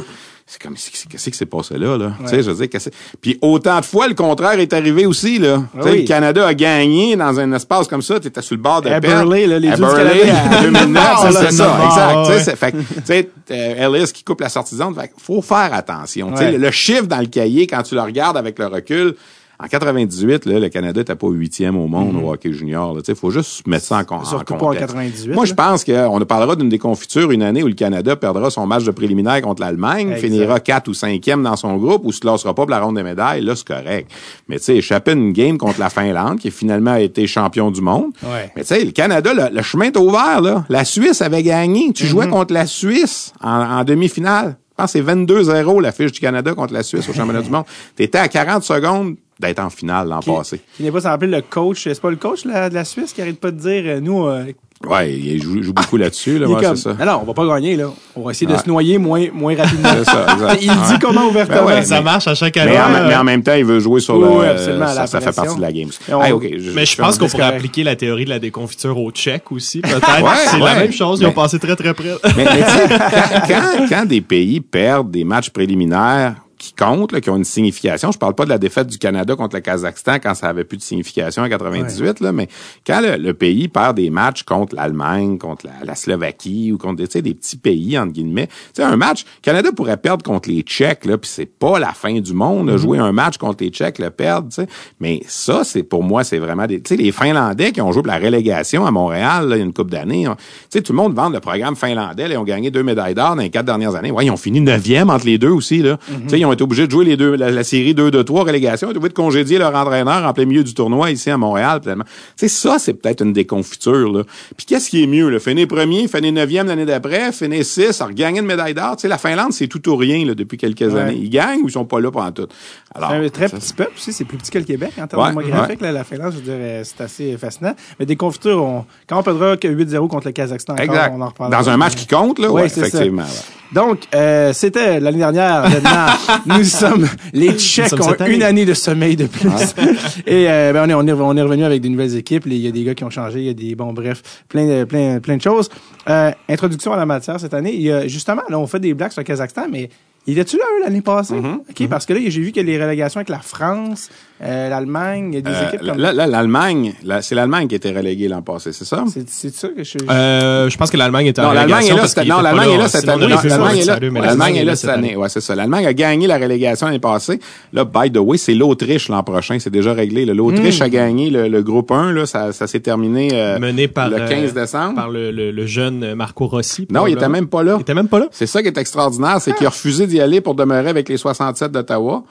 c'est 0.46 0.62
comme 0.62 0.76
qu'est-ce 0.76 1.30
qui 1.30 1.38
s'est 1.38 1.46
passé 1.46 1.78
là 1.78 1.98
là? 1.98 2.12
Tu 2.24 2.28
sais 2.28 2.44
je 2.44 2.52
veux 2.52 2.68
dire 2.68 2.80
puis 3.22 3.38
autant 3.42 3.80
de 3.80 3.86
fois 3.86 4.08
le 4.08 4.14
contraire 4.14 4.60
est 4.60 4.74
arrivé 4.74 5.06
aussi 5.06 5.40
là. 5.40 5.64
Tu 5.76 5.82
sais 5.84 5.96
le 5.98 6.04
Canada 6.08 6.46
a 6.46 6.54
gagné 6.54 7.16
dans 7.16 7.40
un 7.40 7.52
espace 7.54 7.88
comme 7.88 8.02
ça 8.02 8.20
tu 8.20 8.28
étais 8.28 8.42
sur 8.42 8.56
le 8.56 8.62
bord 8.62 8.82
de 8.82 8.90
perdre 8.90 9.08
Burley, 9.30 9.48
là, 9.48 9.58
les 9.60 9.70
à 9.70 9.76
dieux 9.76 9.86
du 9.86 9.92
Burley, 9.92 10.20
Canada. 10.26 10.58
en 10.58 10.62
2009 10.64 11.04
Ah, 11.08 11.18
c'est 11.22 11.32
ça 11.32 11.46
exact. 11.86 12.16
ouais. 12.18 12.26
tu 12.26 12.32
sais 12.34 12.40
c'est- 12.44 12.56
fait 12.58 12.72
que, 12.74 12.78
tu 12.78 12.86
sais 13.06 13.30
euh, 13.52 13.96
Ellis 13.98 14.12
qui 14.12 14.24
coupe 14.24 14.42
la 14.42 14.50
zone 14.76 14.94
fait 14.96 15.12
faut 15.18 15.42
faire 15.42 15.74
attention. 15.74 16.32
Tu 16.32 16.38
sais 16.38 16.44
Ouais. 16.46 16.52
le, 16.52 16.58
le 16.58 16.72
chiffre 16.72 17.08
dans 17.08 17.20
le 17.20 17.28
cahier 17.28 17.66
quand 17.68 17.82
tu 17.84 17.96
le 17.96 18.02
regardes 18.02 18.38
avec 18.38 18.60
le 18.60 18.68
recul 18.68 19.16
en 19.60 19.68
98, 19.68 20.46
là, 20.46 20.60
le 20.60 20.70
Canada 20.70 21.00
n'était 21.02 21.16
pas 21.16 21.28
huitième 21.28 21.78
au 21.78 21.88
monde 21.88 22.16
au 22.24 22.32
hockey 22.34 22.52
junior. 22.54 22.98
Il 23.08 23.16
faut 23.16 23.30
juste 23.32 23.66
mettre 23.68 23.86
ça 23.86 24.04
en, 24.10 24.16
en. 24.16 24.26
Surtout 24.26 24.56
pas 24.56 24.66
en 24.66 24.70
contexte. 24.70 24.88
98, 24.88 25.34
Moi, 25.34 25.46
je 25.46 25.54
pense 25.54 25.84
qu'on 25.84 26.20
parlera 26.28 26.56
d'une 26.56 26.70
déconfiture 26.70 27.32
une 27.32 27.44
année 27.44 27.64
où 27.64 27.68
le 27.68 27.74
Canada 27.74 28.16
perdra 28.16 28.50
son 28.50 28.66
match 28.66 28.84
de 28.84 28.92
préliminaire 28.92 29.42
contre 29.42 29.62
l'Allemagne, 29.62 30.16
finira 30.16 30.60
4 30.60 30.88
ou 30.88 30.92
5e 30.94 31.44
dans 31.44 31.56
son 31.56 31.78
groupe 31.78 32.02
ou 32.06 32.12
se 32.12 32.20
classera 32.20 32.54
pas 32.54 32.64
pour 32.64 32.72
la 32.72 32.80
ronde 32.80 32.96
des 32.96 33.04
médailles. 33.04 33.42
Là, 33.42 33.56
c'est 33.56 33.68
correct. 33.68 34.12
Mais 34.48 34.58
tu 34.58 34.66
sais, 34.66 34.78
échapper 34.78 35.12
une 35.14 35.32
game 35.34 35.58
contre 35.58 35.80
la 35.80 35.90
Finlande, 35.90 36.40
qui 36.40 36.50
finalement 36.52 36.92
a 36.94 37.00
été 37.02 37.28
champion 37.28 37.70
du 37.72 37.82
monde. 37.82 38.12
Ouais. 38.24 38.52
Mais 38.56 38.64
tu 38.64 38.70
sais, 38.70 38.84
le 38.84 38.92
Canada, 38.92 39.34
le, 39.34 39.56
le 39.56 39.62
chemin 39.62 39.86
est 39.86 39.98
ouvert. 39.98 40.42
Là. 40.42 40.66
La 40.70 40.84
Suisse 40.84 41.22
avait 41.22 41.44
gagné. 41.44 41.94
Tu 41.94 42.06
jouais 42.06 42.28
contre 42.28 42.54
la 42.54 42.66
Suisse 42.66 43.34
en, 43.42 43.50
en 43.80 43.84
demi-finale. 43.84 44.58
Je 44.72 44.76
pense 44.84 44.94
que 44.94 45.00
c'est 45.00 45.06
22-0 45.06 45.82
la 45.82 45.92
fiche 45.92 46.12
du 46.12 46.20
Canada 46.20 46.56
contre 46.56 46.74
la 46.74 46.82
Suisse 46.82 47.08
au 47.08 47.14
championnat 47.14 47.44
du 47.44 47.50
monde. 47.52 47.66
T'étais 47.96 48.18
à 48.18 48.28
40 48.28 48.64
secondes 48.64 49.16
d'être 49.40 49.60
en 49.60 49.70
finale 49.70 50.08
l'an 50.10 50.20
passé. 50.22 50.62
qui 50.78 50.84
n'est 50.84 50.92
pas 50.92 51.02
semblé 51.02 51.28
le 51.28 51.42
coach, 51.42 51.84
c'est 51.84 52.00
pas 52.02 52.10
le 52.10 52.16
coach 52.18 52.46
là, 52.46 52.70
de 52.70 52.74
la 52.76 52.86
Suisse 52.86 53.14
qui 53.14 53.22
arrête 53.22 53.40
pas 53.40 53.52
de 53.52 53.58
dire, 53.60 53.84
euh, 53.86 54.00
nous, 54.00 54.26
euh, 54.28 54.46
Ouais, 54.86 55.14
il 55.14 55.42
joue, 55.42 55.64
joue 55.64 55.72
beaucoup 55.72 55.96
là-dessus. 55.96 56.38
Là, 56.40 56.46
est 56.46 56.50
ouais, 56.50 56.62
comme, 56.62 56.76
c'est 56.76 56.90
ça. 56.92 56.94
non, 56.94 57.06
non, 57.14 57.20
on 57.22 57.26
va 57.26 57.34
pas 57.34 57.48
gagner, 57.48 57.78
là. 57.78 57.86
On 58.18 58.22
va 58.24 58.32
essayer 58.32 58.52
de 58.52 58.58
se 58.58 58.68
noyer 58.68 58.98
moins, 58.98 59.28
moins 59.34 59.56
rapidement. 59.56 59.88
C'est 60.00 60.04
ça, 60.04 60.26
exact. 60.34 60.58
il 60.62 60.68
dit 60.72 61.00
comment 61.00 61.26
ouvertement. 61.28 61.62
Ben 61.64 61.76
ouais, 61.76 61.84
ça 61.86 62.02
marche 62.02 62.28
à 62.28 62.36
chaque 62.36 62.58
année. 62.58 62.72
Mais 62.72 62.80
en, 62.82 62.94
Euh, 62.94 63.08
mais 63.08 63.16
en 63.16 63.24
même 63.24 63.42
temps, 63.44 63.54
il 63.54 63.64
veut 63.64 63.80
jouer 63.80 64.02
sur 64.02 64.16
Oui, 64.18 64.24
le. 64.28 64.40
oui, 64.42 64.46
absolument, 64.46 64.88
ça, 64.88 64.94
la 64.96 65.08
ça 65.08 65.22
fait 65.22 65.32
partie 65.34 65.56
de 65.56 65.62
la 65.62 65.72
game. 65.72 65.88
On- 66.12 66.22
Hey, 66.22 66.34
Mais 66.76 66.86
je 66.86 66.98
pense 66.98 67.18
qu'on 67.18 67.28
pourrait 67.30 67.44
appliquer 67.44 67.86
la 67.86 67.96
théorie 67.96 68.26
de 68.26 68.30
la 68.30 68.40
déconfiture 68.40 68.98
au 69.00 69.10
Tchèques 69.12 69.54
aussi. 69.54 69.80
Peut-être 69.84 70.22
Ouais, 70.22 70.30
c'est 70.48 70.60
la 70.60 70.76
même 70.76 70.92
chose. 70.92 71.22
Ils 71.22 71.28
ont 71.28 71.32
passé 71.32 71.60
très 71.60 71.78
très 71.78 71.94
près. 71.94 72.18
Mais, 72.36 72.44
mais 72.44 72.64
tu 72.64 72.70
sais, 72.70 72.88
quand, 73.48 73.48
quand, 73.78 73.86
quand 73.88 74.06
des 74.06 74.20
pays 74.20 74.60
perdent 74.60 75.12
des 75.12 75.24
matchs 75.24 75.50
préliminaires 75.50 76.36
qui 76.76 76.84
comptent, 76.84 77.12
là, 77.12 77.22
qui 77.22 77.30
ont 77.30 77.36
une 77.38 77.44
signification, 77.44 78.12
je 78.12 78.18
parle 78.18 78.36
pas 78.36 78.46
de 78.46 78.50
la 78.50 78.58
défaite 78.58 78.88
du 78.88 78.98
Canada 78.98 79.36
contre 79.36 79.56
le 79.56 79.62
Kazakhstan 79.62 80.16
quand 80.22 80.34
ça 80.36 80.50
avait 80.50 80.64
plus 80.64 80.78
de 80.78 80.82
signification 80.84 81.44
en 81.44 81.50
98, 81.50 82.20
là, 82.20 82.32
mais 82.32 82.48
quand 82.86 83.02
le, 83.02 83.18
le 83.18 83.34
pays 83.34 83.68
perd 83.68 83.96
des 83.98 84.10
matchs 84.10 84.44
contre 84.44 84.76
l'Allemagne, 84.76 85.38
contre 85.38 85.66
la, 85.68 85.86
la 85.86 85.96
Slovaquie 85.96 86.72
ou 86.72 86.78
contre 86.78 87.04
des, 87.04 87.34
petits 87.34 87.58
pays, 87.58 87.98
entre 87.98 88.14
guillemets, 88.14 88.48
tu 88.48 88.54
sais, 88.76 88.84
un 88.84 88.96
match, 88.96 89.24
le 89.24 89.42
Canada 89.42 89.70
pourrait 89.76 89.98
perdre 89.98 90.24
contre 90.24 90.50
les 90.50 90.62
Tchèques, 90.62 91.06
là, 91.06 91.18
puis 91.18 91.30
c'est 91.32 91.46
pas 91.46 91.80
la 91.80 91.94
fin 91.94 92.20
du 92.20 92.34
monde, 92.34 92.68
là, 92.70 92.78
jouer 92.78 92.98
un 92.98 93.12
match 93.12 93.38
contre 93.38 93.64
les 93.64 93.70
Tchèques, 93.70 94.00
le 94.00 94.10
perdre, 94.10 94.50
tu 94.50 94.56
sais. 94.56 94.68
Mais 95.00 95.22
ça, 95.28 95.64
c'est, 95.64 95.84
pour 95.84 96.04
moi, 96.04 96.24
c'est 96.24 96.40
vraiment 96.40 96.66
des, 96.68 96.82
tu 96.82 96.96
sais, 96.96 97.02
les 97.02 97.12
Finlandais 97.12 97.72
qui 97.72 97.82
ont 97.82 97.92
joué 97.92 98.02
pour 98.04 98.12
la 98.12 98.20
relégation 98.20 98.86
à 98.86 98.92
Montréal, 98.92 99.48
là, 99.50 99.56
il 99.56 99.60
y 99.60 99.62
a 99.62 99.66
une 99.66 99.74
coupe 99.74 99.92
d'années, 99.92 100.28
on- 100.28 100.36
tu 100.36 100.42
sais, 100.70 100.82
tout 100.82 100.92
le 100.94 100.98
monde 100.98 101.14
vend 101.14 101.30
le 101.30 101.40
programme 101.40 101.76
finlandais, 101.76 102.28
là, 102.28 102.36
ils 102.36 102.38
ont 102.38 102.44
gagné 102.44 102.72
deux 102.72 102.84
médailles 102.84 103.14
d'or 103.16 103.36
dans 103.36 103.42
les 103.42 103.50
quatre 103.50 103.66
dernières 103.66 103.96
années. 103.96 104.12
Ouais, 104.12 104.26
ils 104.26 104.32
ont 104.32 104.38
fini 104.38 104.60
neuvième 104.62 105.10
entre 105.10 105.26
les 105.26 105.38
deux 105.38 105.50
aussi, 105.50 105.80
là. 105.82 105.98
Tu 106.24 106.30
sais, 106.30 106.40
ils 106.40 106.46
ont 106.46 106.54
été 106.54 106.63
obligés 106.64 106.88
de 106.88 106.92
jouer 106.92 107.06
les 107.06 107.18
deux, 107.18 107.36
la, 107.36 107.52
la 107.52 107.64
série 107.64 107.94
2 107.94 108.10
de 108.12 108.22
3 108.22 108.44
relégation, 108.44 108.88
ils 108.90 108.98
ont 108.98 109.00
été 109.00 109.10
de 109.10 109.14
congédier 109.14 109.58
leur 109.60 109.76
entraîneur 109.76 110.26
en 110.26 110.34
plein 110.34 110.46
milieu 110.46 110.64
du 110.64 110.74
tournoi 110.74 111.12
ici 111.12 111.30
à 111.30 111.38
Montréal, 111.38 111.82
tellement. 111.82 112.04
Tu 112.06 112.10
sais, 112.38 112.48
ça, 112.48 112.78
c'est 112.80 112.94
peut-être 112.94 113.22
une 113.22 113.34
déconfiture, 113.34 114.12
là. 114.12 114.24
Puis 114.58 114.66
qu'est-ce 114.66 114.90
qui 114.90 115.04
est 115.04 115.08
mieux, 115.08 115.30
là? 115.30 115.40
Finir 115.40 115.68
premier, 115.68 116.08
finir 116.08 116.34
neuvième 116.34 116.68
l'année 116.68 116.86
d'après, 116.86 117.32
finir 117.32 117.64
six, 117.64 118.02
regagner 118.02 118.40
une 118.40 118.46
médaille 118.46 118.74
d'or. 118.74 118.96
La 119.04 119.18
Finlande, 119.18 119.52
c'est 119.54 119.68
tout 119.68 119.88
ou 119.90 119.96
rien, 119.96 120.26
là, 120.26 120.34
depuis 120.34 120.58
quelques 120.58 120.82
Ouais. 120.94 121.00
années. 121.00 121.20
Ils 121.22 121.30
gagnent 121.30 121.62
ou 121.62 121.68
ils 121.68 121.72
sont 121.72 121.86
pas 121.86 122.00
là 122.00 122.10
pendant 122.12 122.32
tout. 122.32 122.48
Alors. 122.96 123.12
C'est 123.12 123.18
un 123.26 123.30
très 123.30 123.48
ça, 123.50 123.58
petit 123.58 123.74
peuple 123.74 123.92
aussi, 123.98 124.14
c'est 124.14 124.26
plus 124.26 124.38
petit 124.38 124.52
que 124.52 124.58
le 124.60 124.64
Québec 124.66 124.92
en 125.02 125.08
termes 125.08 125.22
Ouais, 125.36 125.44
démographiques. 125.44 125.82
là, 125.82 125.92
la 125.92 126.04
Finlande, 126.04 126.34
je 126.36 126.42
dirais, 126.42 126.82
c'est 126.84 127.02
assez 127.04 127.38
fascinant. 127.38 127.74
Mais 128.00 128.06
des 128.06 128.16
confitures, 128.16 128.64
on, 128.64 128.86
quand 129.08 129.20
on 129.20 129.24
perdra 129.24 129.58
que 129.58 129.68
8-0 129.68 130.08
contre 130.08 130.28
le 130.28 130.34
Kazakhstan, 130.34 130.74
encore, 130.74 131.10
on 131.14 131.22
en 131.22 131.28
reparlera. 131.28 131.62
Dans 131.62 131.70
un 131.70 131.78
match 131.78 131.96
qui 131.96 132.08
compte, 132.08 132.40
là, 132.40 132.50
Ouais, 132.52 132.62
ouais, 132.62 132.68
effectivement. 132.68 133.24
ouais. 133.24 133.28
Donc, 133.74 134.02
euh, 134.14 134.54
c'était 134.54 135.00
l'année 135.00 135.18
dernière. 135.18 135.66
nous 136.58 136.64
sommes 136.64 137.08
les 137.34 137.54
Tchèques 137.54 137.90
sommes 137.90 138.02
ont 138.02 138.26
une 138.26 138.44
année 138.44 138.66
de 138.66 138.74
sommeil 138.74 139.16
de 139.16 139.26
plus. 139.26 139.50
Et 140.28 140.50
euh, 140.50 140.74
ben, 140.74 140.86
on 140.86 140.90
est 140.90 140.94
on 140.94 141.08
est 141.08 141.12
on 141.12 141.38
est 141.38 141.42
revenu 141.42 141.64
avec 141.64 141.82
des 141.82 141.90
nouvelles 141.90 142.16
équipes. 142.16 142.44
Il 142.46 142.58
y 142.58 142.68
a 142.68 142.72
des 142.72 142.84
gars 142.84 142.96
qui 142.96 143.04
ont 143.04 143.10
changé. 143.10 143.40
Il 143.40 143.46
y 143.46 143.50
a 143.50 143.54
des 143.54 143.76
bon 143.76 143.94
bref, 143.94 144.22
plein 144.48 144.66
de 144.66 144.84
plein 144.84 145.20
plein 145.20 145.38
de 145.38 145.42
choses. 145.42 145.70
Euh, 146.10 146.32
introduction 146.50 146.94
à 146.94 146.98
la 146.98 147.06
matière 147.06 147.40
cette 147.40 147.54
année. 147.54 147.74
Il 147.74 147.82
y 147.82 147.92
a 147.92 148.08
justement 148.08 148.44
là 148.50 148.60
on 148.60 148.68
fait 148.68 148.80
des 148.80 148.94
blagues 148.94 149.12
sur 149.12 149.22
le 149.22 149.26
Kazakhstan, 149.26 149.68
mais 149.72 149.90
il 150.26 150.34
était-tu 150.34 150.58
là 150.58 150.64
eux, 150.78 150.84
l'année 150.84 151.02
passée? 151.02 151.36
Mm-hmm. 151.36 151.60
Ok, 151.70 151.90
parce 151.90 152.06
que 152.06 152.14
là 152.14 152.20
j'ai 152.26 152.42
vu 152.42 152.52
que 152.52 152.62
les 152.62 152.82
relégations 152.82 153.20
avec 153.20 153.30
la 153.30 153.40
France, 153.40 154.10
euh, 154.44 154.70
l'Allemagne, 154.70 155.30
il 155.32 155.36
y 155.36 155.38
a 155.38 155.42
des 155.42 155.50
Euh, 155.52 155.68
équipes 155.70 155.88
comme. 155.88 155.98
là, 155.98 156.12
là, 156.14 156.28
l'Allemagne, 156.28 156.94
là, 157.04 157.22
c'est 157.22 157.34
l'Allemagne 157.36 157.68
qui 157.68 157.76
a 157.76 157.78
été 157.78 157.92
reléguée 157.92 158.28
l'an 158.28 158.42
passé, 158.42 158.74
c'est 158.74 158.86
ça? 158.86 159.04
C'est 159.12 159.30
c'est 159.30 159.54
ça 159.56 159.70
que 159.70 159.84
je. 159.84 159.98
Euh, 160.10 160.70
je 160.70 160.78
pense 160.78 160.92
que 160.92 160.98
l'Allemagne 160.98 161.28
était 161.28 161.42
en 161.42 161.46
Non, 161.46 161.52
l'Allemagne 161.54 161.86
est 161.88 161.92
relégation 161.92 161.96
là 161.96 162.02
parce 162.02 162.14
cette 162.14 162.28
Non, 162.28 162.36
était 162.36 162.44
l'Allemagne 162.44 162.72
est 162.72 162.78
là 162.78 162.88
cette 162.90 163.10
année. 163.10 163.28
L'Allemagne 163.28 163.78
est 163.78 163.86
là. 163.86 164.00
L'Allemagne 164.26 164.56
est 164.58 164.76
cette 164.76 164.90
année. 164.90 165.16
Ouais, 165.16 165.30
c'est 165.30 165.42
ça. 165.42 165.56
L'Allemagne 165.56 165.86
a 165.88 165.94
gagné 165.94 166.28
la 166.28 166.38
relégation 166.38 166.88
l'année 166.88 167.00
passée. 167.00 167.40
Là, 167.72 167.86
by 167.86 168.12
the 168.12 168.18
way, 168.18 168.38
c'est 168.38 168.54
l'Autriche 168.54 169.10
l'an 169.10 169.24
prochain. 169.24 169.58
C'est 169.60 169.70
déjà 169.70 169.94
réglé. 169.94 170.26
là. 170.26 170.34
L'Autriche 170.34 170.80
Hmm. 170.80 170.84
a 170.84 170.90
gagné 170.90 171.30
le, 171.30 171.48
le 171.48 171.64
groupe 171.64 171.92
1. 171.92 172.12
Là, 172.12 172.26
ça, 172.26 172.52
ça 172.52 172.68
s'est 172.68 172.80
terminé 172.82 173.30
euh, 173.34 173.60
mené 173.60 173.88
par 173.88 174.10
le 174.10 174.18
euh, 174.22 174.28
15 174.28 174.54
décembre. 174.54 174.96
par 174.96 175.10
le, 175.10 175.32
le, 175.32 175.52
le 175.52 175.66
jeune 175.66 176.16
Marco 176.16 176.48
Rossi. 176.48 176.88
Non, 176.92 177.08
il 177.08 177.14
était 177.14 177.30
même 177.30 177.48
pas 177.48 177.64
là. 177.64 177.76
Il 177.78 177.82
était 177.82 177.94
même 177.94 178.08
pas 178.10 178.20
là? 178.20 178.28
C'est 178.32 178.48
ça 178.48 178.62
qui 178.62 178.68
est 178.68 178.78
extraordinaire, 178.78 179.40
c'est 179.40 179.54
qu'il 179.56 179.66
a 179.66 179.70
refusé 179.70 180.06
d'y 180.08 180.20
aller 180.20 180.42
pour 180.42 180.56
demeurer 180.56 180.90
avec 180.90 181.08
les 181.10 181.18
67 181.18 181.72
d'Ottawa. 181.72 182.24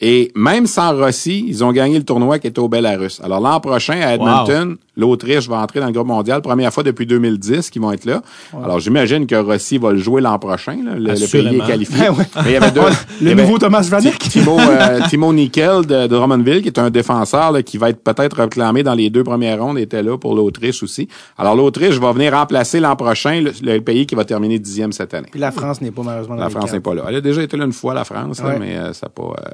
Et 0.00 0.30
même 0.34 0.66
sans 0.66 0.94
Rossi, 0.96 1.44
ils 1.48 1.64
ont 1.64 1.72
gagné 1.72 1.98
le 1.98 2.04
tournoi 2.04 2.38
qui 2.38 2.46
était 2.48 2.58
au 2.58 2.68
Belarus. 2.68 3.20
Alors 3.22 3.40
l'an 3.40 3.60
prochain, 3.60 4.00
à 4.00 4.14
Edmonton, 4.14 4.76
l'Autriche 4.96 5.48
va 5.48 5.58
entrer 5.60 5.80
dans 5.80 5.86
le 5.86 5.92
groupe 5.92 6.06
mondial, 6.06 6.40
première 6.42 6.72
fois 6.72 6.82
depuis 6.82 7.06
2010 7.06 7.70
qu'ils 7.70 7.82
vont 7.82 7.92
être 7.92 8.04
là. 8.04 8.22
Alors 8.64 8.80
j'imagine 8.80 9.26
que 9.26 9.34
Rossi 9.34 9.78
va 9.78 9.92
le 9.92 9.98
jouer 9.98 10.20
l'an 10.20 10.38
prochain. 10.38 10.78
là. 10.84 10.94
Le, 10.94 11.12
le 11.12 11.30
pays 11.30 11.56
est 11.56 11.66
qualifié. 11.66 12.08
Ouais, 12.08 12.08
ouais. 12.10 12.24
Mais 12.36 12.50
il 12.50 12.52
y 12.52 12.56
avait 12.56 12.70
deux. 12.70 12.80
y 13.20 13.24
le 13.24 13.30
avait 13.32 13.42
nouveau 13.42 13.58
Thomas 13.58 13.86
Vanek. 13.90 14.18
Timo, 14.18 14.58
euh, 14.58 15.00
Timo 15.08 15.32
Nickel 15.32 15.84
de, 15.86 16.02
de 16.02 16.06
Drummondville, 16.06 16.62
qui 16.62 16.68
est 16.68 16.78
un 16.78 16.90
défenseur 16.90 17.52
là, 17.52 17.62
qui 17.62 17.78
va 17.78 17.90
être 17.90 18.02
peut-être 18.02 18.36
réclamé 18.36 18.82
dans 18.82 18.94
les 18.94 19.10
deux 19.10 19.24
premières 19.24 19.60
rondes, 19.62 19.78
était 19.78 20.02
là 20.02 20.16
pour 20.18 20.34
l'Autriche 20.34 20.82
aussi. 20.82 21.08
Alors 21.36 21.54
l'Autriche 21.56 21.98
va 21.98 22.12
venir 22.12 22.32
remplacer 22.32 22.80
l'an 22.80 22.96
prochain 22.96 23.42
le, 23.42 23.52
le 23.62 23.80
pays 23.80 24.06
qui 24.06 24.14
va 24.14 24.24
terminer 24.24 24.58
dixième 24.58 24.92
cette 24.92 25.12
année. 25.14 25.28
Puis 25.30 25.40
la 25.40 25.52
France 25.52 25.80
n'est 25.80 25.90
pas 25.90 26.02
malheureusement 26.02 26.36
dans 26.36 26.42
La 26.42 26.50
France 26.50 26.72
n'est 26.72 26.80
pas 26.80 26.94
là. 26.94 27.02
Elle 27.08 27.16
a 27.16 27.20
déjà 27.20 27.42
été 27.42 27.56
là 27.56 27.64
une 27.66 27.72
fois, 27.72 27.92
la 27.94 28.04
France, 28.04 28.42
là, 28.42 28.56
mais 28.58 28.76
euh, 28.76 28.92
ça 28.92 29.06
n'a 29.06 29.10
pas... 29.10 29.34
euh, 29.40 29.50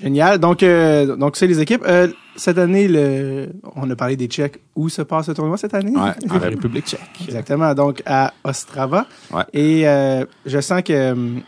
Génial. 0.00 0.38
Donc, 0.38 0.62
euh, 0.62 1.16
donc 1.16 1.36
c'est 1.36 1.46
les 1.48 1.60
équipes. 1.60 1.82
Cette 2.38 2.56
année, 2.56 2.88
le, 2.88 3.48
on 3.76 3.90
a 3.90 3.96
parlé 3.96 4.16
des 4.16 4.26
Tchèques. 4.28 4.60
Où 4.74 4.88
se 4.88 5.02
passe 5.02 5.28
le 5.28 5.34
tournoi 5.34 5.56
cette 5.58 5.74
année? 5.74 5.90
Ouais, 5.94 6.12
en 6.30 6.38
République 6.38 6.86
tchèque. 6.86 7.00
Exactement. 7.26 7.74
Donc, 7.74 8.00
à 8.06 8.32
Ostrava. 8.44 9.06
Ouais. 9.32 9.42
Et 9.52 9.86
euh, 9.88 10.24
je 10.46 10.60
sens 10.60 10.82
que... 10.82 11.12
hum, 11.12 11.42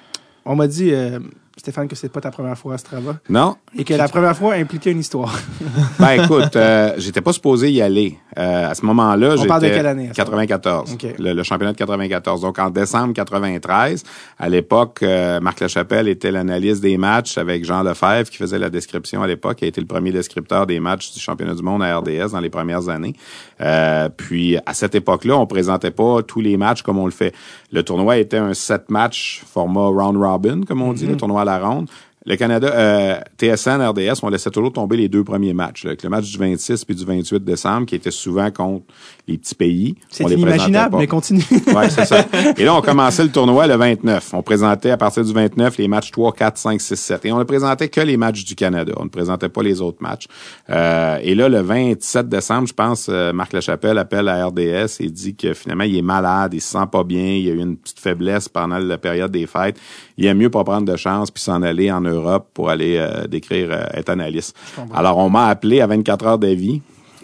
On 0.44 0.56
m'a 0.56 0.66
dit, 0.66 0.90
euh, 0.92 1.20
Stéphane, 1.60 1.86
que 1.88 1.94
c'est 1.94 2.08
pas 2.08 2.20
ta 2.20 2.30
première 2.30 2.56
fois 2.58 2.72
à 2.72 2.74
Ostrava. 2.76 3.16
Non? 3.28 3.56
Et 3.78 3.84
que 3.84 3.94
la 3.94 4.08
première 4.08 4.36
fois 4.36 4.54
impliquait 4.54 4.90
une 4.92 4.98
histoire. 5.00 5.38
Ben 5.98 6.22
écoute, 6.22 6.56
euh, 6.56 6.94
j'étais 6.98 7.20
pas 7.20 7.32
supposé 7.32 7.70
y 7.70 7.82
aller. 7.82 8.16
Euh, 8.38 8.70
à 8.70 8.74
ce 8.74 8.84
moment-là, 8.86 9.32
On 9.32 9.36
j'étais... 9.36 9.46
parle 9.48 9.62
de 9.62 9.68
quelle 9.68 9.86
année, 9.86 10.06
à 10.06 10.12
ce 10.12 10.16
94. 10.16 10.94
OK. 10.94 11.06
Le, 11.18 11.32
le 11.34 11.42
championnat 11.42 11.72
de 11.72 11.76
94. 11.78 12.40
Donc 12.40 12.58
en 12.58 12.70
décembre 12.70 13.12
93, 13.12 14.02
à 14.38 14.48
l'époque, 14.48 15.00
euh, 15.02 15.40
Marc 15.40 15.60
Lachapelle 15.60 16.08
était 16.08 16.30
l'analyste 16.30 16.80
des 16.82 16.96
matchs 16.96 17.36
avec 17.38 17.64
Jean 17.64 17.82
Lefebvre 17.82 18.30
qui 18.30 18.38
faisait 18.38 18.58
la 18.58 18.70
description 18.70 19.22
à 19.22 19.26
l'époque, 19.26 19.56
qui 19.58 19.64
a 19.66 19.68
été 19.68 19.80
le 19.80 19.86
premier 19.86 20.12
descripteur 20.12 20.66
des 20.66 20.80
matchs 20.80 21.12
du 21.12 21.20
championnat 21.20 21.54
du 21.54 21.62
monde 21.62 21.82
à 21.82 21.98
RDS 21.98 22.30
dans 22.32 22.40
les 22.40 22.50
premières 22.50 22.88
années. 22.88 23.14
Euh, 23.60 24.08
puis 24.08 24.56
à 24.64 24.74
cette 24.74 24.94
époque-là, 24.94 25.36
on 25.36 25.46
présentait 25.46 25.90
pas 25.90 26.22
tous 26.22 26.40
les 26.40 26.56
matchs 26.56 26.82
comme 26.82 26.98
on 26.98 27.04
le 27.04 27.12
fait. 27.12 27.34
Le 27.72 27.82
tournoi 27.82 28.18
était 28.18 28.38
un 28.38 28.54
sept 28.54 28.90
matchs 28.90 29.42
format 29.46 29.86
round 29.86 30.16
robin, 30.16 30.62
comme 30.62 30.82
on 30.82 30.92
dit, 30.92 31.06
le 31.06 31.16
tournoi 31.16 31.42
à 31.42 31.44
la 31.44 31.58
ronde. 31.58 31.88
Le 32.26 32.36
Canada, 32.36 32.70
euh, 32.74 33.18
TSN, 33.38 33.80
RDS, 33.80 34.22
on 34.22 34.28
laissait 34.28 34.50
toujours 34.50 34.72
tomber 34.72 34.98
les 34.98 35.08
deux 35.08 35.24
premiers 35.24 35.54
matchs. 35.54 35.84
là, 35.84 35.90
avec 35.90 36.02
le 36.02 36.10
match 36.10 36.30
du 36.30 36.36
26 36.36 36.84
puis 36.84 36.94
du 36.94 37.04
28 37.06 37.42
décembre, 37.42 37.86
qui 37.86 37.94
était 37.94 38.10
souvent 38.10 38.50
contre 38.50 38.84
les 39.26 39.38
petits 39.38 39.54
pays. 39.54 39.94
C'est 40.10 40.24
inimaginable, 40.24 40.96
mais 40.98 41.06
continue. 41.06 41.42
Ouais, 41.74 41.88
c'est 41.88 42.04
ça. 42.04 42.26
Et 42.58 42.64
là, 42.64 42.74
on 42.74 42.82
commençait 42.82 43.22
le 43.22 43.30
tournoi 43.30 43.66
le 43.66 43.76
29. 43.76 44.34
On 44.34 44.42
présentait 44.42 44.90
à 44.90 44.96
partir 44.96 45.24
du 45.24 45.32
29 45.32 45.78
les 45.78 45.88
matchs 45.88 46.10
3, 46.10 46.32
4, 46.32 46.58
5, 46.58 46.80
6, 46.80 46.96
7. 46.96 47.24
Et 47.26 47.32
on 47.32 47.38
ne 47.38 47.44
présentait 47.44 47.88
que 47.88 48.00
les 48.00 48.16
matchs 48.16 48.44
du 48.44 48.54
Canada. 48.54 48.92
On 48.96 49.04
ne 49.04 49.08
présentait 49.08 49.48
pas 49.48 49.62
les 49.62 49.80
autres 49.80 50.02
matchs. 50.02 50.26
Euh, 50.68 51.18
et 51.22 51.34
là, 51.34 51.48
le 51.48 51.60
27 51.60 52.28
décembre, 52.28 52.66
je 52.66 52.74
pense, 52.74 53.06
euh, 53.08 53.32
Marc 53.32 53.52
Lachapelle 53.52 53.98
appelle 53.98 54.28
à 54.28 54.46
RDS 54.46 55.00
et 55.00 55.08
dit 55.08 55.36
que 55.36 55.54
finalement, 55.54 55.84
il 55.84 55.96
est 55.96 56.02
malade, 56.02 56.52
il 56.54 56.60
se 56.60 56.72
sent 56.72 56.86
pas 56.90 57.04
bien, 57.04 57.24
il 57.24 57.46
y 57.46 57.50
a 57.50 57.54
eu 57.54 57.60
une 57.60 57.76
petite 57.76 58.00
faiblesse 58.00 58.48
pendant 58.48 58.78
la 58.78 58.98
période 58.98 59.30
des 59.30 59.46
fêtes. 59.46 59.78
Il 60.20 60.26
aime 60.26 60.38
mieux 60.38 60.50
pas 60.50 60.62
prendre 60.62 60.86
de 60.86 60.96
chance 60.96 61.30
puis 61.32 61.42
s'en 61.42 61.62
aller 61.62 61.90
en 61.90 62.00
Europe 62.02 62.46
pour 62.54 62.70
aller 62.70 62.96
euh, 62.98 63.26
décrire, 63.26 63.68
euh, 63.72 63.82
être 63.94 64.10
analyste. 64.10 64.54
Alors, 64.94 65.18
on 65.18 65.28
m'a 65.30 65.46
appelé 65.48 65.80
à 65.80 65.86
24 65.88 66.26
heures 66.26 66.38
d'avis 66.38 66.80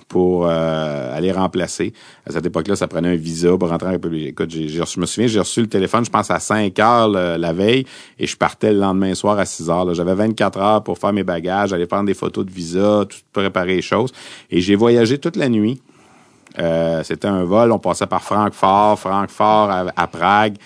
pour 0.09 0.47
euh, 0.47 1.17
aller 1.17 1.33
remplacer. 1.33 1.93
À 2.27 2.31
cette 2.33 2.47
époque-là, 2.47 2.77
ça 2.77 2.87
prenait 2.87 3.09
un 3.09 3.17
visa 3.17 3.57
pour 3.59 3.69
rentrer 3.69 3.89
en 3.89 3.93
République. 3.93 4.29
Écoute, 4.29 4.51
j'ai, 4.51 4.69
j'ai 4.69 4.81
reçu- 4.81 4.95
je 4.97 5.01
me 5.01 5.07
souviens, 5.07 5.27
j'ai 5.27 5.41
reçu 5.41 5.61
le 5.61 5.67
téléphone, 5.67 6.05
je 6.05 6.11
pense, 6.11 6.31
à 6.31 6.39
5 6.39 6.79
heures 6.79 7.09
le- 7.09 7.37
la 7.37 7.53
veille 7.53 7.85
et 8.19 8.27
je 8.27 8.37
partais 8.37 8.73
le 8.73 8.79
lendemain 8.79 9.15
soir 9.15 9.37
à 9.39 9.45
6 9.45 9.69
heures. 9.69 9.85
là. 9.85 9.95
J'avais 9.95 10.15
24 10.15 10.59
heures 10.61 10.83
pour 10.85 10.97
faire 10.99 11.13
mes 11.13 11.25
bagages, 11.25 11.73
aller 11.73 11.87
prendre 11.87 12.07
des 12.07 12.15
photos 12.15 12.47
de 12.47 12.51
visa, 12.53 13.05
tout 13.09 13.19
préparer 13.33 13.75
les 13.77 13.83
choses. 13.83 14.13
Et 14.51 14.61
j'ai 14.61 14.77
voyagé 14.77 15.19
toute 15.19 15.37
la 15.37 15.49
nuit. 15.49 15.83
Euh, 16.59 17.03
c'était 17.03 17.29
un 17.29 17.45
vol, 17.45 17.71
on 17.73 17.79
passait 17.79 18.07
par 18.07 18.23
Francfort, 18.23 18.99
Francfort 18.99 19.71
à, 19.71 19.85
à 19.97 20.07
Prague. 20.07 20.57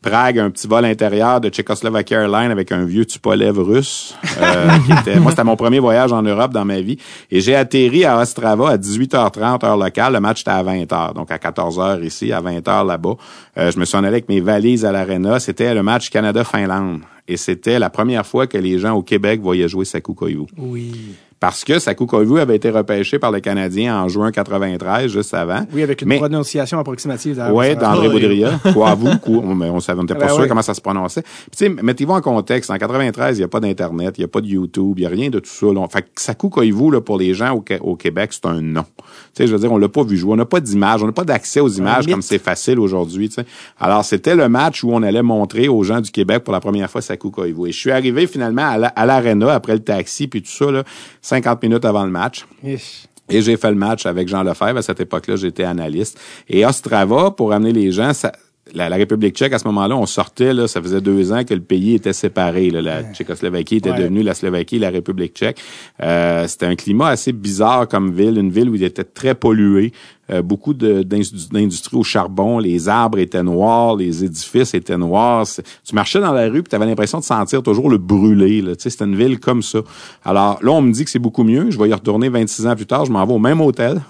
Prague, 0.00 0.38
un 0.38 0.50
petit 0.50 0.68
vol 0.68 0.84
intérieur 0.84 1.40
de 1.40 1.48
Czechoslovakia 1.48 2.20
Airlines 2.22 2.52
avec 2.52 2.70
un 2.70 2.84
vieux 2.84 3.04
Tupolev 3.04 3.58
russe. 3.58 4.14
euh, 4.40 4.68
qui 4.86 4.92
était, 4.92 5.18
moi, 5.18 5.32
c'était 5.32 5.44
mon 5.44 5.56
premier 5.56 5.80
voyage 5.80 6.12
en 6.12 6.22
Europe 6.22 6.52
dans 6.52 6.64
ma 6.64 6.80
vie. 6.80 6.98
Et 7.30 7.40
j'ai 7.40 7.56
atterri 7.56 8.04
à 8.04 8.18
Ostrava 8.18 8.70
à 8.70 8.76
18h30 8.76 9.64
heure 9.64 9.76
locale. 9.76 10.12
Le 10.12 10.20
match 10.20 10.42
était 10.42 10.50
à 10.50 10.62
20h, 10.62 11.14
donc 11.14 11.30
à 11.30 11.36
14h 11.38 12.04
ici, 12.04 12.32
à 12.32 12.40
20h 12.40 12.86
là-bas. 12.86 13.14
Euh, 13.58 13.70
je 13.72 13.78
me 13.78 13.84
suis 13.84 13.96
en 13.96 14.00
allé 14.00 14.08
avec 14.08 14.28
mes 14.28 14.40
valises 14.40 14.84
à 14.84 14.92
l'aréna. 14.92 15.40
C'était 15.40 15.74
le 15.74 15.82
match 15.82 16.10
Canada-Finlande. 16.10 17.00
Et 17.26 17.36
c'était 17.36 17.78
la 17.78 17.90
première 17.90 18.24
fois 18.24 18.46
que 18.46 18.56
les 18.56 18.78
gens 18.78 18.94
au 18.94 19.02
Québec 19.02 19.40
voyaient 19.40 19.68
jouer 19.68 19.84
Sakou 19.84 20.14
Koivu 20.14 20.46
Oui. 20.56 21.14
Parce 21.40 21.64
que 21.64 21.78
Sakou 21.78 22.06
Koivu 22.06 22.40
avait 22.40 22.56
été 22.56 22.70
repêché 22.70 23.18
par 23.18 23.30
le 23.30 23.40
Canadien 23.40 24.02
en 24.02 24.08
juin 24.08 24.30
93, 24.32 25.10
juste 25.10 25.34
avant. 25.34 25.60
Oui, 25.72 25.82
avec 25.82 26.02
une 26.02 26.08
Mais- 26.08 26.18
prononciation 26.18 26.78
approximative. 26.78 27.36
va. 27.36 27.74
d'André 27.74 28.08
oui. 28.08 28.12
Baudrillard. 28.14 28.60
Koivu, 28.74 29.08
mais 29.56 29.70
on 29.70 29.80
savait, 29.80 30.00
on 30.00 30.02
n'était 30.02 30.14
pas 30.14 30.26
Ben 30.26 30.32
sûr 30.34 30.42
oui. 30.42 30.48
comment 30.48 30.62
ça 30.62 30.74
se 30.74 30.80
prononçait. 30.80 31.22
Puis, 31.22 31.50
tu 31.56 31.66
sais, 31.66 31.82
mettez-vous 31.82 32.12
en 32.12 32.20
contexte. 32.20 32.70
En 32.70 32.76
93, 32.78 33.36
il 33.36 33.40
n'y 33.40 33.44
a 33.44 33.48
pas 33.48 33.60
d'Internet, 33.60 34.14
il 34.18 34.20
n'y 34.22 34.24
a 34.24 34.28
pas 34.28 34.40
de 34.40 34.46
YouTube, 34.48 34.94
il 34.98 35.02
n'y 35.02 35.06
a 35.06 35.10
rien 35.10 35.30
de 35.30 35.38
tout 35.38 35.48
ça. 35.50 35.66
là. 35.66 35.86
Fait 35.92 36.02
que 36.02 36.08
Sakou 36.16 36.48
Koivu, 36.48 36.90
là, 36.90 37.00
pour 37.00 37.18
les 37.18 37.34
gens 37.34 37.54
au, 37.54 37.64
au 37.82 37.96
Québec, 37.96 38.30
c'est 38.32 38.46
un 38.46 38.60
nom. 38.60 38.84
Tu 38.84 39.04
sais, 39.34 39.46
je 39.46 39.52
veux 39.52 39.58
dire, 39.60 39.70
on 39.72 39.78
l'a 39.78 39.88
pas 39.88 40.02
vu 40.02 40.16
jouer. 40.16 40.32
On 40.32 40.36
n'a 40.36 40.44
pas 40.44 40.60
d'image. 40.60 41.02
On 41.02 41.06
n'a 41.06 41.12
pas 41.12 41.24
d'accès 41.24 41.60
aux 41.60 41.68
images 41.68 42.06
comme 42.06 42.22
c'est 42.22 42.38
facile 42.38 42.78
aujourd'hui, 42.80 43.28
tu 43.28 43.36
sais. 43.36 43.44
Alors, 43.78 44.04
c'était 44.04 44.34
le 44.34 44.48
match 44.48 44.82
où 44.82 44.90
on 44.92 45.02
allait 45.02 45.22
montrer 45.22 45.68
aux 45.68 45.82
gens 45.82 46.00
du 46.00 46.10
Québec 46.10 46.42
pour 46.44 46.52
la 46.52 46.60
première 46.60 46.90
fois 46.90 47.00
Sakou 47.00 47.30
Koivu. 47.30 47.68
Et 47.68 47.72
je 47.72 47.78
suis 47.78 47.90
arrivé 47.92 48.26
finalement 48.26 48.66
à 48.66 48.76
la- 48.78 48.88
à 48.88 49.06
l'aréna 49.06 49.52
après 49.52 49.74
le 49.74 49.80
taxi 49.80 50.26
puis 50.26 50.42
tout 50.42 50.50
ça, 50.50 50.70
là, 50.70 50.82
50 51.28 51.62
minutes 51.62 51.84
avant 51.84 52.04
le 52.04 52.10
match. 52.10 52.46
Ish. 52.64 53.06
Et 53.28 53.42
j'ai 53.42 53.58
fait 53.58 53.70
le 53.70 53.76
match 53.76 54.06
avec 54.06 54.26
Jean 54.28 54.42
Lefebvre. 54.42 54.78
À 54.78 54.82
cette 54.82 55.00
époque-là, 55.00 55.36
j'étais 55.36 55.64
analyste. 55.64 56.18
Et 56.48 56.64
Ostrava, 56.64 57.30
pour 57.30 57.52
amener 57.52 57.72
les 57.72 57.92
gens, 57.92 58.14
ça, 58.14 58.32
la, 58.74 58.88
la 58.88 58.96
République 58.96 59.34
tchèque, 59.36 59.52
à 59.52 59.58
ce 59.58 59.66
moment-là, 59.68 59.96
on 59.96 60.06
sortait, 60.06 60.52
là, 60.52 60.68
ça 60.68 60.80
faisait 60.82 61.00
deux 61.00 61.32
ans 61.32 61.44
que 61.44 61.54
le 61.54 61.60
pays 61.60 61.94
était 61.94 62.12
séparé. 62.12 62.70
Là, 62.70 62.82
la 62.82 63.02
Tchécoslovaquie 63.12 63.76
était 63.76 63.90
Ouais. 63.90 63.98
devenue 63.98 64.22
la 64.22 64.34
Slovaquie 64.34 64.76
et 64.76 64.80
la 64.80 64.90
République 64.90 65.34
tchèque. 65.34 65.58
Euh, 66.02 66.46
c'était 66.46 66.66
un 66.66 66.76
climat 66.76 67.08
assez 67.08 67.32
bizarre 67.32 67.88
comme 67.88 68.12
ville, 68.12 68.38
une 68.38 68.50
ville 68.50 68.68
où 68.70 68.74
il 68.74 68.84
était 68.84 69.04
très 69.04 69.34
pollué. 69.34 69.92
Euh, 70.30 70.42
beaucoup 70.42 70.74
d'industries 70.74 71.96
au 71.96 72.02
charbon, 72.02 72.58
les 72.58 72.88
arbres 72.90 73.18
étaient 73.18 73.42
noirs, 73.42 73.96
les 73.96 74.24
édifices 74.24 74.74
étaient 74.74 74.98
noirs. 74.98 75.46
Tu 75.84 75.94
marchais 75.94 76.20
dans 76.20 76.32
la 76.32 76.48
rue 76.48 76.58
et 76.58 76.62
tu 76.62 76.76
avais 76.76 76.84
l'impression 76.84 77.18
de 77.18 77.24
sentir 77.24 77.62
toujours 77.62 77.88
le 77.88 77.96
brûlé. 77.96 78.62
C'était 78.78 79.04
une 79.06 79.16
ville 79.16 79.40
comme 79.40 79.62
ça. 79.62 79.78
Alors 80.24 80.58
là, 80.62 80.72
on 80.72 80.82
me 80.82 80.92
dit 80.92 81.04
que 81.04 81.10
c'est 81.10 81.18
beaucoup 81.18 81.44
mieux. 81.44 81.70
Je 81.70 81.78
vais 81.78 81.88
y 81.88 81.94
retourner 81.94 82.28
26 82.28 82.66
ans 82.66 82.76
plus 82.76 82.84
tard. 82.86 83.06
Je 83.06 83.10
m'en 83.12 83.24
vais 83.24 83.32
au 83.32 83.38
même 83.38 83.60
hôtel 83.62 84.02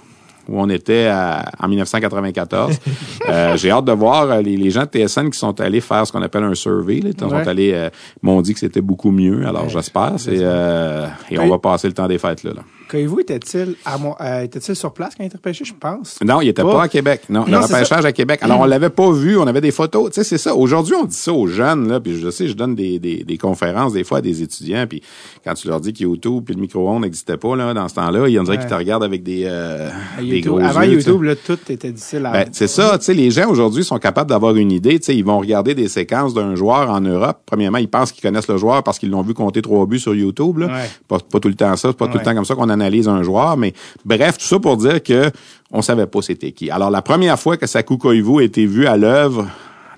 où 0.49 0.61
on 0.61 0.69
était 0.69 1.07
à- 1.07 1.45
en 1.61 1.69
1994. 1.69 2.79
Euh, 3.29 3.57
J'ai 3.59 3.71
hâte 3.71 3.85
de 3.85 3.93
voir 3.93 4.31
euh, 4.31 4.41
les, 4.41 4.57
les 4.57 4.71
gens 4.71 4.85
de 4.85 5.07
TSN 5.07 5.29
qui 5.29 5.39
sont 5.39 5.61
allés 5.61 5.83
faire 5.83 6.07
ce 6.07 6.13
qu'on 6.13 6.23
appelle 6.23 6.45
un 6.45 6.55
survey. 6.55 7.01
Là. 7.01 7.11
Ils 7.13 7.21
sont 7.21 7.29
allés, 7.35 7.73
euh, 7.75 7.91
m'ont 8.23 8.41
dit 8.41 8.55
que 8.55 8.61
c'était 8.61 8.81
beaucoup 8.81 9.11
mieux. 9.11 9.47
Alors 9.47 9.69
j'espère. 9.69 10.13
C'est, 10.17 10.39
euh, 10.39 11.07
et 11.31 11.39
on 11.39 11.49
va 11.49 11.59
passer 11.59 11.89
le 11.89 11.93
temps 11.95 12.09
des 12.09 12.17
fêtes 12.17 12.43
là. 12.45 12.53
là. 12.55 12.63
Koivu 12.89 13.21
était-il 13.21 13.75
euh, 14.21 14.43
était-il 14.43 14.75
sur 14.77 14.93
place 14.93 15.15
quand 15.17 15.23
il 15.25 15.27
était 15.27 15.37
repêché, 15.37 15.65
je 15.65 15.75
pense? 15.79 16.19
Non, 16.25 16.41
il 16.41 16.49
était 16.49 16.63
Oh. 16.63 16.73
pas 16.73 16.83
à 16.85 16.89
Québec. 16.89 17.23
Non, 17.29 17.45
le 17.45 17.53
Non, 17.53 17.61
repêchage 17.61 18.05
à 18.05 18.13
Québec. 18.13 18.41
Alors, 18.43 18.61
on 18.61 18.65
l'avait 18.65 18.91
pas 18.91 19.11
vu. 19.13 19.37
On 19.39 19.47
avait 19.47 19.61
des 19.61 19.71
photos. 19.71 20.11
Tu 20.11 20.15
sais, 20.15 20.25
c'est 20.25 20.39
ça. 20.39 20.55
Aujourd'hui, 20.55 20.95
on 20.95 21.05
dit 21.05 21.15
ça 21.17 21.33
aux 21.33 21.47
jeunes, 21.47 21.89
là. 21.89 22.01
Puis 22.01 22.19
je 22.21 22.31
sais, 22.31 22.49
je 22.49 22.55
donne 22.55 22.75
des, 22.75 22.99
des, 22.99 23.25
des 23.25 23.39
conférences 23.39 23.93
des 23.93 24.05
fois 24.05 24.19
à 24.19 24.21
des 24.21 24.43
étudiants. 24.43 24.87
Puis 24.89 25.03
quand 25.45 25.55
tu 25.55 25.69
leur 25.69 25.81
dis 25.81 25.93
que 25.93 26.03
YouTube 26.03 26.45
puis 26.47 26.55
le 26.55 26.61
micro-ondes 26.61 27.03
n'existait 27.03 27.37
pas, 27.37 27.55
là, 27.57 27.75
dans 27.75 27.89
ce 27.89 27.95
temps-là, 27.95 28.29
ils 28.29 28.33
dirait 28.33 28.49
Ouais. 28.49 28.59
qu'ils 28.59 28.67
te 28.69 28.75
regardent 28.75 29.05
avec 29.05 29.23
des, 29.23 29.43
euh, 29.47 29.89
des 30.21 30.41
gros 30.41 30.59
Avant 30.59 30.83
yeux. 30.83 30.95
YouTube, 30.99 31.23
là, 31.23 31.35
tout 31.37 31.59
était 31.69 31.93
difficile 31.93 32.25
à... 32.27 32.33
Ben, 32.33 32.49
c'est 32.53 32.67
ça, 32.69 32.97
tu 32.99 33.05
sais, 33.05 33.15
les 33.15 33.31
gens 33.31 33.49
aujourd'hui 33.51 33.85
sont 33.85 33.99
capables 33.99 34.31
d'avoir 34.31 34.57
une 34.57 34.73
idée, 34.73 34.99
tu 34.99 35.07
sais, 35.07 35.17
ils 35.17 35.25
vont 35.25 35.39
regarder 35.39 35.75
des 35.75 35.89
séquences 35.89 36.35
d'un 36.35 36.55
joueur 36.55 36.91
en 36.91 37.01
Europe. 37.01 37.39
Premièrement, 37.47 37.79
ils 37.79 37.89
pensent 37.89 38.13
qu'ils 38.13 38.23
connaissent 38.23 38.49
le 38.49 38.57
joueur 38.57 38.83
parce 38.83 38.99
qu'ils 38.99 39.11
l'ont 39.11 39.23
vu 39.23 39.35
compter 39.35 39.63
trois 39.63 39.87
buts 39.87 39.99
sur 39.99 40.15
YouTube, 40.15 40.59
là. 40.59 40.67
Ouais. 40.67 40.91
Pas, 41.07 41.19
pas 41.19 41.41
tout 41.41 41.49
le 41.49 41.55
temps 41.55 41.77
ça, 41.77 41.89
c'est 41.89 41.97
pas 41.97 42.09
tout 42.09 42.19
le 42.19 42.25
temps 42.25 42.35
comme 42.35 42.45
ça 42.45 42.55
qu'on 42.55 42.69
analyse 42.81 43.09
un 43.09 43.23
joueur, 43.23 43.57
mais 43.57 43.73
bref, 44.05 44.39
tout 44.39 44.47
ça 44.47 44.59
pour 44.59 44.77
dire 44.77 45.03
que 45.03 45.31
on 45.71 45.83
savait 45.83 46.07
pas 46.07 46.23
c'était 46.23 46.53
qui. 46.53 46.71
Alors, 46.71 46.91
la 46.91 47.03
première 47.03 47.39
fois 47.39 47.57
que 47.57 47.67
Sakou 47.67 47.99
Koivu 47.99 48.41
a 48.41 48.43
été 48.43 48.65
vu 48.67 48.87
à 48.87 48.97
l'œuvre 48.97 49.47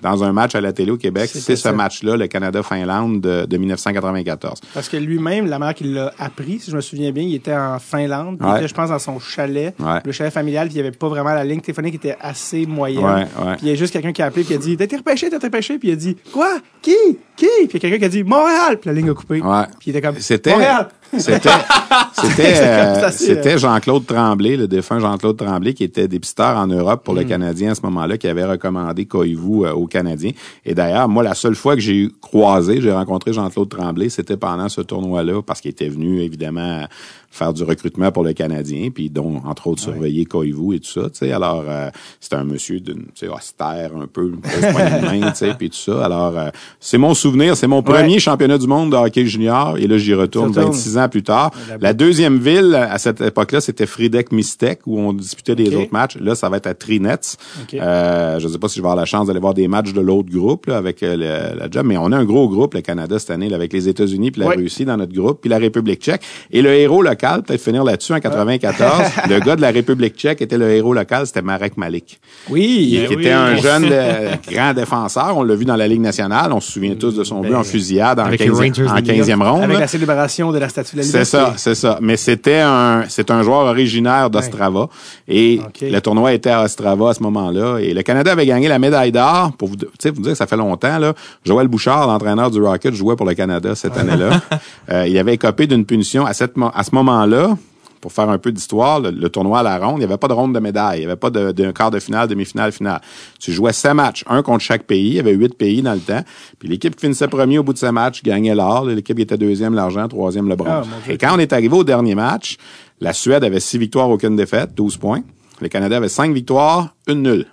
dans 0.01 0.23
un 0.23 0.33
match 0.33 0.55
à 0.55 0.61
la 0.61 0.73
télé 0.73 0.89
au 0.89 0.97
Québec, 0.97 1.29
C'était 1.31 1.55
c'est 1.55 1.55
ce 1.55 1.69
match-là, 1.69 2.17
le 2.17 2.25
Canada-Finlande 2.25 3.21
de, 3.21 3.45
de 3.45 3.57
1994. 3.57 4.59
Parce 4.73 4.89
que 4.89 4.97
lui-même, 4.97 5.45
la 5.45 5.59
mère 5.59 5.75
qui 5.75 5.83
l'a 5.83 6.11
appris, 6.17 6.59
si 6.59 6.71
je 6.71 6.75
me 6.75 6.81
souviens 6.81 7.11
bien, 7.11 7.21
il 7.23 7.35
était 7.35 7.53
en 7.53 7.77
Finlande. 7.77 8.37
Il 8.41 8.57
était, 8.57 8.67
je 8.67 8.73
pense, 8.73 8.89
dans 8.89 8.97
son 8.97 9.19
chalet, 9.19 9.75
Ouais. 9.79 9.99
le 10.03 10.11
chalet 10.11 10.33
familial, 10.33 10.67
puis 10.69 10.75
il 10.77 10.81
n'y 10.81 10.87
avait 10.87 10.97
pas 10.97 11.07
vraiment 11.07 11.33
la 11.35 11.43
ligne 11.43 11.61
téléphonique 11.61 11.99
qui 11.99 12.07
était 12.07 12.17
assez 12.19 12.65
moyenne. 12.65 13.03
Ouais. 13.05 13.25
Puis 13.57 13.59
il 13.61 13.67
y 13.67 13.71
a 13.71 13.75
juste 13.75 13.93
quelqu'un 13.93 14.11
qui 14.11 14.23
a 14.23 14.25
appelé, 14.25 14.43
puis 14.43 14.55
il 14.55 14.57
a 14.57 14.59
dit 14.61 14.75
T'as 14.75 14.85
été 14.85 14.97
repêché, 14.97 15.29
t'as 15.29 15.37
été 15.37 15.45
repêché, 15.45 15.77
puis 15.77 15.89
il 15.89 15.93
a 15.93 15.95
dit 15.97 16.17
Quoi? 16.33 16.49
Qui? 16.81 16.95
Qui? 17.35 17.45
Puis 17.67 17.69
il 17.69 17.73
y 17.73 17.77
a 17.77 17.79
quelqu'un 17.79 17.97
qui 17.99 18.05
a 18.05 18.09
dit 18.09 18.23
Montréal, 18.23 18.79
puis 18.81 18.89
la 18.89 18.93
ligne 18.93 19.11
a 19.11 19.13
coupé. 19.13 19.39
Puis 19.39 19.47
il 19.85 19.89
était 19.91 20.01
comme 20.01 20.17
C'était, 20.19 20.51
Montréal. 20.53 20.89
C'était, 21.17 21.49
c'était, 22.13 22.53
euh, 22.57 23.09
c'était 23.11 23.57
Jean-Claude 23.57 24.05
Tremblay, 24.05 24.57
le 24.57 24.67
défunt 24.67 24.99
Jean-Claude 24.99 25.37
Tremblay, 25.37 25.73
qui 25.73 25.83
était 25.83 26.07
dépisteur 26.07 26.57
en 26.57 26.67
Europe 26.67 27.03
pour 27.03 27.13
le 27.13 27.23
Canadien 27.23 27.71
à 27.71 27.75
ce 27.75 27.81
moment-là, 27.83 28.17
qui 28.17 28.27
avait 28.27 28.45
recommandé 28.45 29.05
Koivu 29.05 29.65
euh, 29.65 29.73
aux 29.73 29.87
Canadiens. 29.87 30.31
Et 30.65 30.73
d'ailleurs, 30.73 31.09
moi, 31.09 31.23
la 31.23 31.33
seule 31.33 31.55
fois 31.55 31.75
que 31.75 31.81
j'ai 31.81 31.95
eu 31.95 32.11
croisé, 32.21 32.81
j'ai 32.81 32.91
rencontré 32.91 33.33
Jean-Claude 33.33 33.69
Tremblay, 33.69 34.09
c'était 34.09 34.37
pendant 34.37 34.69
ce 34.69 34.81
tournoi-là, 34.81 35.41
parce 35.41 35.61
qu'il 35.61 35.71
était 35.71 35.89
venu, 35.89 36.21
évidemment, 36.21 36.85
faire 37.31 37.53
du 37.53 37.63
recrutement 37.63 38.11
pour 38.11 38.23
le 38.23 38.33
Canadien, 38.33 38.89
puis 38.93 39.09
dont, 39.09 39.41
entre 39.45 39.67
autres, 39.67 39.81
surveiller 39.81 40.25
Koivu 40.25 40.75
et 40.75 40.79
tout 40.79 40.89
ça, 40.91 41.03
tu 41.09 41.09
sais. 41.19 41.31
Alors, 41.31 41.63
euh, 41.67 41.89
c'était 42.19 42.35
un 42.35 42.43
monsieur 42.43 42.79
d'une, 42.79 43.05
austère, 43.33 43.91
un 43.95 44.05
peu, 44.07 44.31
tu 44.43 45.35
sais, 45.35 45.53
puis 45.57 45.69
tout 45.69 45.77
ça. 45.77 46.03
Alors, 46.05 46.37
euh, 46.37 46.49
c'est 46.79 46.97
mon 46.97 47.13
souvenir, 47.13 47.55
c'est 47.57 47.67
mon 47.67 47.81
premier 47.81 48.19
championnat 48.19 48.57
du 48.57 48.67
monde 48.67 48.91
de 48.91 48.97
hockey 48.97 49.25
junior, 49.25 49.77
et 49.77 49.87
là, 49.87 49.97
j'y 49.97 50.13
retourne 50.13 50.53
Ça 50.53 50.61
tourne. 50.61 50.73
26 50.73 50.97
ans 50.97 51.09
plus 51.09 51.23
tard. 51.23 51.51
La 51.79 51.93
deuxième 51.93 52.37
ville, 52.37 52.75
à 52.75 52.97
cette 52.97 53.21
époque-là, 53.21 53.61
c'était 53.61 53.85
Friedeck 53.85 54.31
Mistec, 54.31 54.81
où 54.85 54.99
on 54.99 55.13
disputait 55.13 55.55
des 55.55 55.73
autres 55.75 55.93
matchs. 55.93 56.17
Là, 56.17 56.35
ça 56.35 56.49
va 56.49 56.57
être 56.57 56.67
à 56.67 56.73
Trinets. 56.73 57.37
Euh, 57.73 58.39
je 58.39 58.47
ne 58.47 58.51
sais 58.53 58.59
pas 58.59 58.67
si 58.67 58.75
je 58.75 58.81
vais 58.81 58.87
avoir 58.87 58.95
la 58.97 59.05
chance 59.05 59.27
d'aller 59.27 59.39
voir 59.39 59.53
des 59.53 59.67
matchs 59.67 59.93
de 59.93 60.01
l'autre 60.01 60.29
groupe 60.29 60.65
là, 60.67 60.77
avec 60.77 61.01
euh, 61.03 61.15
le- 61.15 61.59
la 61.59 61.69
job, 61.71 61.85
mais 61.85 61.97
on 61.97 62.11
a 62.11 62.17
un 62.17 62.25
gros 62.25 62.49
groupe, 62.49 62.73
le 62.73 62.81
Canada, 62.81 63.17
cette 63.19 63.31
année, 63.31 63.49
là, 63.49 63.55
avec 63.55 63.71
les 63.73 63.87
États-Unis 63.87 64.31
puis 64.31 64.41
la. 64.41 64.47
Russie 64.61 64.83
dans 64.85 64.97
notre 64.97 65.13
groupe, 65.13 65.39
puis 65.41 65.49
la 65.49 65.57
République 65.57 66.01
tchèque. 66.01 66.21
Et 66.51 66.61
le 66.61 66.69
héros 66.73 67.01
local, 67.01 67.20
peut-être 67.43 67.61
finir 67.61 67.83
là-dessus, 67.83 68.13
en 68.13 68.19
94, 68.19 69.03
le 69.29 69.39
gars 69.39 69.55
de 69.55 69.61
la 69.61 69.71
République 69.71 70.15
tchèque 70.15 70.41
était 70.41 70.57
le 70.57 70.69
héros 70.71 70.93
local, 70.93 71.25
c'était 71.27 71.41
Marek 71.41 71.77
Malik 71.77 72.19
Oui. 72.49 72.87
qui 73.07 73.07
Ben 73.07 73.15
oui. 73.17 73.21
était 73.23 73.31
un 73.31 73.55
jeune 73.61 73.87
euh, 73.91 74.31
grand 74.49 74.73
défenseur. 74.73 75.37
On 75.37 75.43
l'a 75.43 75.55
vu 75.55 75.65
dans 75.65 75.75
la 75.75 75.87
Ligue 75.87 76.01
nationale. 76.01 76.51
On 76.53 76.59
se 76.59 76.71
souvient 76.71 76.95
tous 76.95 77.15
de 77.15 77.23
son 77.23 77.41
but 77.41 77.53
en 77.55 77.63
fusillade 77.63 78.19
en, 78.19 78.25
avec 78.25 78.39
les 78.39 78.47
15, 78.47 78.57
Rangers 78.59 78.87
en 78.89 78.95
de 78.95 79.01
New 79.01 79.13
York. 79.25 79.29
15e 79.29 79.49
ronde. 79.49 79.63
Avec 79.63 79.79
la 79.79 79.87
célébration 79.87 80.51
de 80.51 80.57
la 80.57 80.69
statue 80.69 80.95
de 80.95 81.01
la 81.01 81.07
C'est 81.07 81.25
ça, 81.25 81.53
c'est 81.57 81.75
ça. 81.75 81.97
Mais 82.01 82.17
c'était 82.17 82.59
un, 82.59 83.03
c'est 83.07 83.31
un 83.31 83.43
joueur 83.43 83.65
originaire 83.65 84.29
d'Ostrava. 84.29 84.87
Et 85.27 85.59
le 85.81 85.99
tournoi 85.99 86.33
était 86.33 86.49
à 86.49 86.63
Ostrava 86.63 87.09
à 87.09 87.13
ce 87.13 87.23
moment-là. 87.23 87.77
Et 87.79 87.93
le 87.93 88.01
Canada 88.03 88.31
avait 88.31 88.45
gagné 88.45 88.67
la 88.67 88.79
médaille 88.79 89.11
d'or. 89.11 89.51
Pour 89.57 89.67
vous, 89.69 89.75
tu 89.75 89.85
sais, 89.99 90.09
vous 90.09 90.21
dire 90.21 90.31
que 90.31 90.37
ça 90.37 90.47
fait 90.47 90.57
longtemps, 90.57 90.97
là. 90.99 91.13
Joël 91.45 91.67
Bouchard, 91.67 92.07
l'entraîneur 92.07 92.49
du 92.51 92.61
Rocket, 92.61 92.93
jouait 92.93 93.15
pour 93.15 93.25
le 93.25 93.33
Canada 93.33 93.75
cette 93.75 93.97
année-là. 93.97 94.41
Euh, 94.89 95.07
il 95.07 95.17
avait 95.17 95.35
écopé 95.35 95.67
d'une 95.67 95.85
punition 95.85 96.25
à 96.25 96.33
cette, 96.33 96.53
à 96.73 96.83
ce 96.83 96.93
moment-là. 97.11 97.57
pour 98.01 98.11
faire 98.11 98.29
un 98.29 98.39
peu 98.39 98.51
d'histoire, 98.51 98.99
le, 98.99 99.11
le 99.11 99.29
tournoi 99.29 99.59
à 99.59 99.63
la 99.63 99.77
ronde, 99.77 99.97
il 99.97 99.99
n'y 99.99 100.05
avait 100.05 100.17
pas 100.17 100.27
de 100.27 100.33
ronde 100.33 100.55
de 100.55 100.59
médaille, 100.59 100.97
il 100.97 101.01
n'y 101.01 101.05
avait 101.05 101.15
pas 101.15 101.29
de- 101.29 101.71
quart 101.71 101.91
de 101.91 101.99
finale, 101.99 102.27
demi-finale, 102.27 102.71
finale. 102.71 102.99
Tu 103.39 103.51
jouais 103.51 103.73
sept 103.73 103.93
matchs, 103.93 104.23
un 104.27 104.41
contre 104.41 104.61
chaque 104.63 104.83
pays, 104.85 105.07
il 105.09 105.13
y 105.13 105.19
avait 105.19 105.33
huit 105.33 105.53
pays 105.55 105.83
dans 105.83 105.93
le 105.93 105.99
temps, 105.99 106.21
puis 106.57 106.67
l'équipe 106.67 106.95
qui 106.95 107.01
finissait 107.01 107.27
premier 107.27 107.59
au 107.59 107.63
bout 107.63 107.73
de 107.73 107.77
ces 107.77 107.91
matchs 107.91 108.23
gagnait 108.23 108.55
l'or, 108.55 108.85
l'équipe 108.85 109.15
qui 109.15 109.21
était 109.21 109.37
deuxième 109.37 109.75
l'argent, 109.75 110.07
troisième 110.07 110.49
le 110.49 110.55
bronze. 110.55 110.87
Ah. 110.91 111.11
Et 111.11 111.17
quand 111.19 111.35
on 111.35 111.37
est 111.39 111.53
arrivé 111.53 111.75
au 111.75 111.83
dernier 111.83 112.15
match, 112.15 112.57
la 112.99 113.13
Suède 113.13 113.43
avait 113.43 113.59
six 113.59 113.77
victoires, 113.77 114.09
aucune 114.09 114.35
défaite, 114.35 114.73
12 114.73 114.97
points. 114.97 115.21
Le 115.59 115.67
Canada 115.69 115.97
avait 115.97 116.09
cinq 116.09 116.33
victoires, 116.33 116.95
une 117.07 117.21
nulle. 117.21 117.45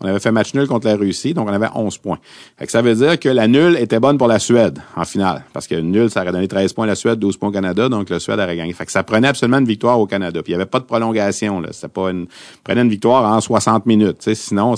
On 0.00 0.06
avait 0.06 0.20
fait 0.20 0.30
match 0.30 0.52
nul 0.52 0.66
contre 0.66 0.86
la 0.86 0.96
Russie, 0.96 1.32
donc 1.32 1.48
on 1.48 1.52
avait 1.52 1.68
11 1.74 1.96
points. 1.98 2.18
Fait 2.58 2.66
que 2.66 2.72
ça 2.72 2.82
veut 2.82 2.94
dire 2.94 3.18
que 3.18 3.30
la 3.30 3.48
nulle 3.48 3.78
était 3.78 3.98
bonne 3.98 4.18
pour 4.18 4.28
la 4.28 4.38
Suède 4.38 4.78
en 4.94 5.04
finale. 5.04 5.44
Parce 5.54 5.66
que 5.66 5.74
nul, 5.74 6.10
ça 6.10 6.20
aurait 6.20 6.32
donné 6.32 6.48
13 6.48 6.74
points 6.74 6.84
à 6.84 6.88
la 6.88 6.94
Suède, 6.94 7.18
12 7.18 7.38
points 7.38 7.48
au 7.48 7.52
Canada, 7.52 7.88
donc 7.88 8.10
la 8.10 8.20
Suède 8.20 8.38
aurait 8.38 8.56
gagné. 8.56 8.74
Fait 8.74 8.84
que 8.84 8.92
ça 8.92 9.02
prenait 9.02 9.28
absolument 9.28 9.58
une 9.58 9.66
victoire 9.66 9.98
au 9.98 10.06
Canada. 10.06 10.42
Puis 10.42 10.52
il 10.52 10.56
n'y 10.56 10.60
avait 10.60 10.70
pas 10.70 10.80
de 10.80 10.84
prolongation. 10.84 11.60
Là. 11.60 11.68
C'était 11.72 11.88
pas 11.88 12.10
une. 12.10 12.26
prenait 12.62 12.82
une 12.82 12.90
victoire 12.90 13.24
en 13.24 13.40
60 13.40 13.86
minutes. 13.86 14.34
Sinon. 14.34 14.74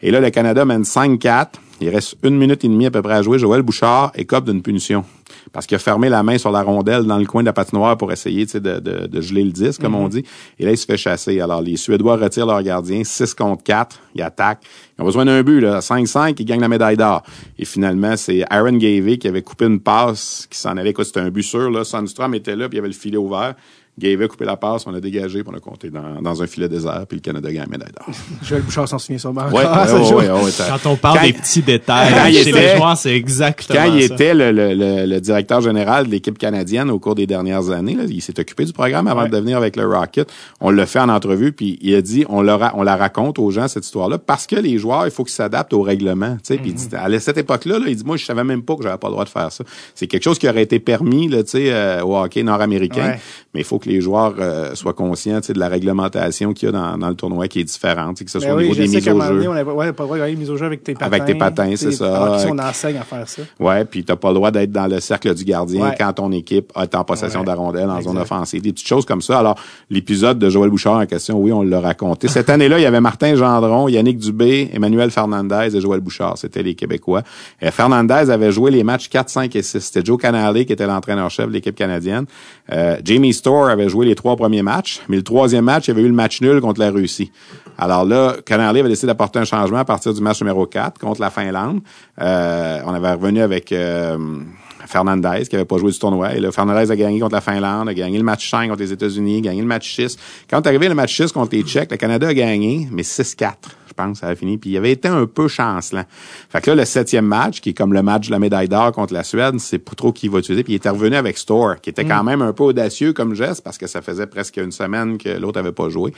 Et 0.00 0.10
là, 0.10 0.20
le 0.20 0.30
Canada 0.30 0.64
mène 0.64 0.82
5-4. 0.82 1.48
Il 1.82 1.88
reste 1.90 2.16
une 2.22 2.38
minute 2.38 2.64
et 2.64 2.68
demie 2.68 2.86
à 2.86 2.90
peu 2.90 3.02
près 3.02 3.14
à 3.14 3.22
jouer. 3.22 3.38
Joël 3.38 3.62
Bouchard 3.62 4.12
écope 4.14 4.46
d'une 4.46 4.62
punition. 4.62 5.04
Parce 5.52 5.66
qu'il 5.66 5.74
a 5.74 5.78
fermé 5.78 6.08
la 6.08 6.22
main 6.22 6.38
sur 6.38 6.50
la 6.50 6.62
rondelle 6.62 7.04
dans 7.04 7.18
le 7.18 7.26
coin 7.26 7.42
de 7.42 7.46
la 7.46 7.52
patinoire 7.52 7.96
pour 7.96 8.12
essayer 8.12 8.46
de, 8.46 8.58
de, 8.58 9.06
de 9.06 9.20
geler 9.20 9.44
le 9.44 9.50
disque, 9.50 9.80
comme 9.80 9.94
on 9.94 10.08
dit. 10.08 10.24
Et 10.58 10.64
là, 10.64 10.70
il 10.70 10.78
se 10.78 10.86
fait 10.86 10.96
chasser. 10.96 11.40
Alors, 11.40 11.62
les 11.62 11.76
Suédois 11.76 12.16
retirent 12.16 12.46
leur 12.46 12.62
gardien, 12.62 13.02
6 13.04 13.34
contre 13.34 13.62
4. 13.64 14.00
Ils 14.14 14.22
attaquent. 14.22 14.62
Ils 14.98 15.02
ont 15.02 15.04
besoin 15.04 15.24
d'un 15.24 15.42
but, 15.42 15.60
là. 15.60 15.80
5-5, 15.80 16.36
ils 16.38 16.44
gagnent 16.44 16.60
la 16.60 16.68
médaille 16.68 16.96
d'or. 16.96 17.22
Et 17.58 17.64
finalement, 17.64 18.16
c'est 18.16 18.44
Aaron 18.50 18.76
Gavey 18.76 19.18
qui 19.18 19.28
avait 19.28 19.42
coupé 19.42 19.66
une 19.66 19.80
passe, 19.80 20.46
qui 20.50 20.58
s'en 20.58 20.76
allait. 20.76 20.90
Écoute, 20.90 21.06
c'était 21.06 21.20
un 21.20 21.30
but 21.30 21.42
sûr, 21.42 21.70
là. 21.70 21.84
Sandstrom 21.84 22.34
était 22.34 22.56
là, 22.56 22.68
puis 22.68 22.76
il 22.76 22.78
y 22.78 22.80
avait 22.80 22.88
le 22.88 22.94
filet 22.94 23.16
ouvert. 23.16 23.54
Gavey 24.02 24.24
a 24.24 24.28
coupé 24.28 24.44
la 24.44 24.56
passe, 24.56 24.86
on 24.86 24.94
a 24.94 25.00
dégagé, 25.00 25.42
puis 25.42 25.52
on 25.52 25.56
a 25.56 25.60
compté 25.60 25.88
dans, 25.90 26.20
dans 26.20 26.42
un 26.42 26.46
filet 26.46 26.68
désert, 26.68 27.04
puis 27.08 27.16
le 27.18 27.22
Canada 27.22 27.50
gagne 27.52 27.62
la 27.62 27.66
médaille 27.68 27.92
d'or. 27.96 28.14
Joël 28.42 28.62
Bouchard 28.62 28.88
s'en 28.88 28.98
souvient 28.98 29.18
sûrement. 29.18 29.42
Ouais, 29.50 29.64
encore, 29.64 30.16
ouais, 30.16 30.28
ouais, 30.30 30.50
Quand 30.68 30.90
on 30.90 30.96
parle 30.96 31.18
Quand- 31.18 31.26
des 31.26 31.32
petits 31.32 31.62
détails 31.62 32.12
Quand 32.14 32.26
il 32.26 32.34
chez 32.34 32.48
était- 32.50 32.72
les 32.72 32.76
joueurs, 32.76 32.96
c'est 32.96 33.14
exactement 33.14 33.78
Quand 33.80 33.94
il 33.94 34.08
ça. 34.08 34.14
était 34.14 34.34
le, 34.34 34.50
le, 34.52 34.74
le, 34.74 35.06
le 35.06 35.20
directeur 35.20 35.60
général 35.60 36.06
de 36.06 36.10
l'équipe 36.10 36.36
canadienne 36.38 36.90
au 36.90 36.98
cours 36.98 37.14
des 37.14 37.26
dernières 37.26 37.70
années, 37.70 37.94
là, 37.94 38.04
il 38.08 38.20
s'est 38.20 38.38
occupé 38.40 38.64
du 38.64 38.72
programme 38.72 39.06
avant 39.06 39.22
Ouais. 39.22 39.28
de 39.28 39.36
devenir 39.36 39.56
avec 39.56 39.76
le 39.76 39.86
Rocket. 39.86 40.30
On 40.60 40.70
l'a 40.70 40.86
fait 40.86 40.98
en 41.00 41.08
entrevue, 41.08 41.52
puis 41.52 41.78
il 41.80 41.94
a 41.94 42.02
dit 42.02 42.24
on, 42.28 42.42
le 42.42 42.52
ra- 42.54 42.72
on 42.74 42.82
la 42.82 42.96
raconte 42.96 43.38
aux 43.38 43.50
gens 43.50 43.68
cette 43.68 43.84
histoire-là 43.84 44.18
parce 44.18 44.46
que 44.46 44.56
les 44.56 44.78
joueurs, 44.78 45.04
il 45.06 45.10
faut 45.12 45.24
qu'ils 45.24 45.32
s'adaptent 45.34 45.72
au 45.74 45.82
règlement. 45.82 46.32
tu 46.36 46.54
sais. 46.54 46.56
Puis 46.56 46.70
il 46.70 46.74
dit, 46.74 46.88
à 46.96 47.20
cette 47.20 47.38
époque-là, 47.38 47.78
là, 47.78 47.84
il 47.88 47.96
dit 47.96 48.04
moi 48.04 48.16
je 48.16 48.24
savais 48.24 48.44
même 48.44 48.62
pas 48.62 48.74
que 48.76 48.82
j'avais 48.82 48.98
pas 48.98 49.06
le 49.08 49.12
droit 49.12 49.24
de 49.24 49.28
faire 49.30 49.52
ça. 49.52 49.62
C'est 49.94 50.06
quelque 50.06 50.24
chose 50.24 50.38
qui 50.38 50.48
aurait 50.48 50.62
été 50.62 50.78
permis 50.80 51.28
là, 51.28 51.42
tu 51.44 51.50
sais, 51.50 51.72
euh, 51.72 52.02
au 52.02 52.16
hockey 52.16 52.42
nord-américain, 52.42 53.10
Ouais. 53.12 53.20
mais 53.54 53.60
il 53.60 53.64
faut 53.64 53.78
que 53.78 53.88
les 53.92 54.00
joueurs 54.00 54.34
euh, 54.38 54.74
soient 54.74 54.92
conscients 54.94 55.40
de 55.46 55.58
la 55.58 55.68
réglementation 55.68 56.52
qu'il 56.52 56.66
y 56.66 56.68
a 56.68 56.72
dans, 56.72 56.96
dans 56.98 57.08
le 57.08 57.14
tournoi 57.14 57.48
qui 57.48 57.60
est 57.60 57.64
différente, 57.64 58.22
que 58.22 58.30
ce 58.30 58.38
soit 58.40 58.48
Ben 58.48 58.54
au 58.54 58.58
oui, 58.58 58.62
niveau 58.64 58.74
des 58.76 58.88
mises 58.88 59.08
au 59.08 59.20
jeu. 59.20 59.48
on 59.48 59.54
n'avait 59.54 59.70
ouais, 59.70 59.92
pas 59.92 60.02
le 60.02 60.06
droit 60.06 60.16
de 60.16 60.22
gagner 60.22 60.36
mise 60.36 60.50
au 60.50 60.56
jeu 60.56 60.66
avec 60.66 60.82
tes 60.82 60.94
patins. 60.94 61.06
Avec 61.06 61.24
tes 61.24 61.34
patins, 61.34 61.72
c'est 61.76 61.92
ça. 61.92 62.34
Avec- 62.34 62.52
on 62.52 62.58
enseigne 62.58 62.96
à 62.96 63.02
faire 63.02 63.28
ça. 63.28 63.42
Ouais, 63.60 63.84
puis 63.84 64.04
t'as 64.04 64.16
pas 64.16 64.28
le 64.28 64.34
droit 64.34 64.50
d'être 64.50 64.72
dans 64.72 64.86
le 64.86 65.00
cercle 65.00 65.34
du 65.34 65.44
gardien 65.44 65.82
Ouais. 65.88 65.94
quand 65.98 66.12
ton 66.14 66.32
équipe 66.32 66.72
est 66.80 66.94
en 66.94 67.04
possession 67.04 67.40
Ouais. 67.40 67.44
de 67.46 67.50
la 67.50 67.56
rondelle 67.56 67.90
en 67.90 68.00
zone 68.00 68.18
offensive. 68.18 68.62
Des 68.62 68.72
petites 68.72 68.86
choses 68.88 69.04
comme 69.04 69.22
ça. 69.22 69.38
Alors, 69.38 69.58
l'épisode 69.90 70.38
de 70.38 70.48
Joël 70.48 70.70
Bouchard 70.70 70.94
en 70.98 71.06
question, 71.06 71.38
oui, 71.38 71.52
on 71.52 71.62
l'a 71.62 71.80
raconté. 71.80 72.28
Cette 72.28 72.48
année-là, 72.50 72.78
il 72.78 72.82
y 72.82 72.86
avait 72.86 73.00
Martin 73.00 73.34
Gendron, 73.34 73.88
Yannick 73.88 74.18
Dubé, 74.18 74.70
Emmanuel 74.72 75.10
Fernandez 75.10 75.68
et 75.76 75.80
Joël 75.80 76.00
Bouchard. 76.00 76.38
C'était 76.38 76.62
les 76.62 76.74
Québécois. 76.74 77.22
Et 77.60 77.70
Fernandez 77.70 78.30
avait 78.30 78.52
joué 78.52 78.70
les 78.70 78.84
matchs 78.84 79.08
4, 79.08 79.28
5 79.28 79.54
et 79.56 79.62
6. 79.62 79.80
C'était 79.80 80.04
Joe 80.04 80.20
Canale 80.20 80.52
qui 80.64 80.72
était 80.72 80.86
l'entraîneur-chef 80.86 81.46
de 81.48 81.52
l'équipe 81.52 81.74
canadienne. 81.74 82.26
Euh, 82.72 82.96
Jamie 83.04 83.32
Storr 83.32 83.70
avait 83.72 83.88
joué 83.88 84.06
les 84.06 84.14
trois 84.14 84.36
premiers 84.36 84.62
matchs, 84.62 85.00
mais 85.08 85.16
le 85.16 85.22
troisième 85.22 85.64
match, 85.64 85.86
il 85.86 85.90
y 85.90 85.92
avait 85.92 86.02
eu 86.02 86.08
le 86.08 86.14
match 86.14 86.40
nul 86.40 86.60
contre 86.60 86.80
la 86.80 86.90
Russie. 86.90 87.32
Alors 87.78 88.04
là, 88.04 88.36
Canale 88.44 88.76
avait 88.76 88.88
décidé 88.88 89.08
d'apporter 89.08 89.38
un 89.38 89.44
changement 89.44 89.78
à 89.78 89.84
partir 89.84 90.12
du 90.14 90.20
match 90.20 90.40
numéro 90.40 90.66
4 90.66 90.98
contre 90.98 91.20
la 91.20 91.30
Finlande. 91.30 91.80
Euh, 92.20 92.80
on 92.86 92.94
avait 92.94 93.12
revenu 93.12 93.40
avec 93.40 93.72
euh, 93.72 94.16
Fernandez 94.86 95.44
qui 95.48 95.56
avait 95.56 95.64
pas 95.64 95.78
joué 95.78 95.90
du 95.90 95.98
tournoi. 95.98 96.34
Et 96.34 96.40
là, 96.40 96.52
Fernandez 96.52 96.90
a 96.90 96.96
gagné 96.96 97.18
contre 97.20 97.34
la 97.34 97.40
Finlande, 97.40 97.88
a 97.88 97.94
gagné 97.94 98.18
le 98.18 98.24
match 98.24 98.50
5 98.50 98.68
contre 98.68 98.80
les 98.80 98.92
États-Unis, 98.92 99.38
a 99.38 99.40
gagné 99.40 99.60
le 99.60 99.66
match 99.66 99.94
6. 99.94 100.16
Quand 100.48 100.62
est 100.62 100.68
arrivé 100.68 100.88
le 100.88 100.94
match 100.94 101.16
6 101.16 101.32
contre 101.32 101.54
les 101.56 101.62
Tchèques, 101.62 101.90
le 101.90 101.96
Canada 101.96 102.28
a 102.28 102.34
gagné, 102.34 102.88
mais 102.90 103.02
6-4. 103.02 103.52
Je 103.92 104.02
pense, 104.02 104.20
ça 104.20 104.28
a 104.28 104.34
fini. 104.34 104.56
Puis 104.58 104.70
il 104.70 104.76
avait 104.76 104.92
été 104.92 105.08
un 105.08 105.26
peu 105.26 105.48
chancelant. 105.48 106.04
Fait 106.48 106.60
que 106.60 106.70
là, 106.70 106.76
le 106.76 106.84
septième 106.84 107.26
match, 107.26 107.60
qui 107.60 107.70
est 107.70 107.74
comme 107.74 107.92
le 107.92 108.02
match 108.02 108.28
de 108.28 108.32
la 108.32 108.38
médaille 108.38 108.68
d'or 108.68 108.92
contre 108.92 109.12
la 109.12 109.22
Suède, 109.22 109.58
c'est 109.58 109.78
pas 109.78 109.92
trop 109.94 110.12
qui 110.12 110.28
va 110.28 110.38
utiliser. 110.38 110.64
Puis 110.64 110.72
il 110.72 110.76
était 110.76 110.88
revenu 110.88 111.16
avec 111.16 111.36
Store, 111.36 111.80
qui 111.80 111.90
était 111.90 112.04
quand 112.04 112.24
même 112.24 112.40
un 112.42 112.52
peu 112.52 112.64
audacieux 112.64 113.12
comme 113.12 113.34
geste, 113.34 113.62
parce 113.62 113.76
que 113.78 113.86
ça 113.86 114.00
faisait 114.00 114.26
presque 114.26 114.56
une 114.56 114.72
semaine 114.72 115.18
que 115.18 115.28
l'autre 115.28 115.58
avait 115.60 115.72
pas 115.72 115.88
joué. 115.90 116.12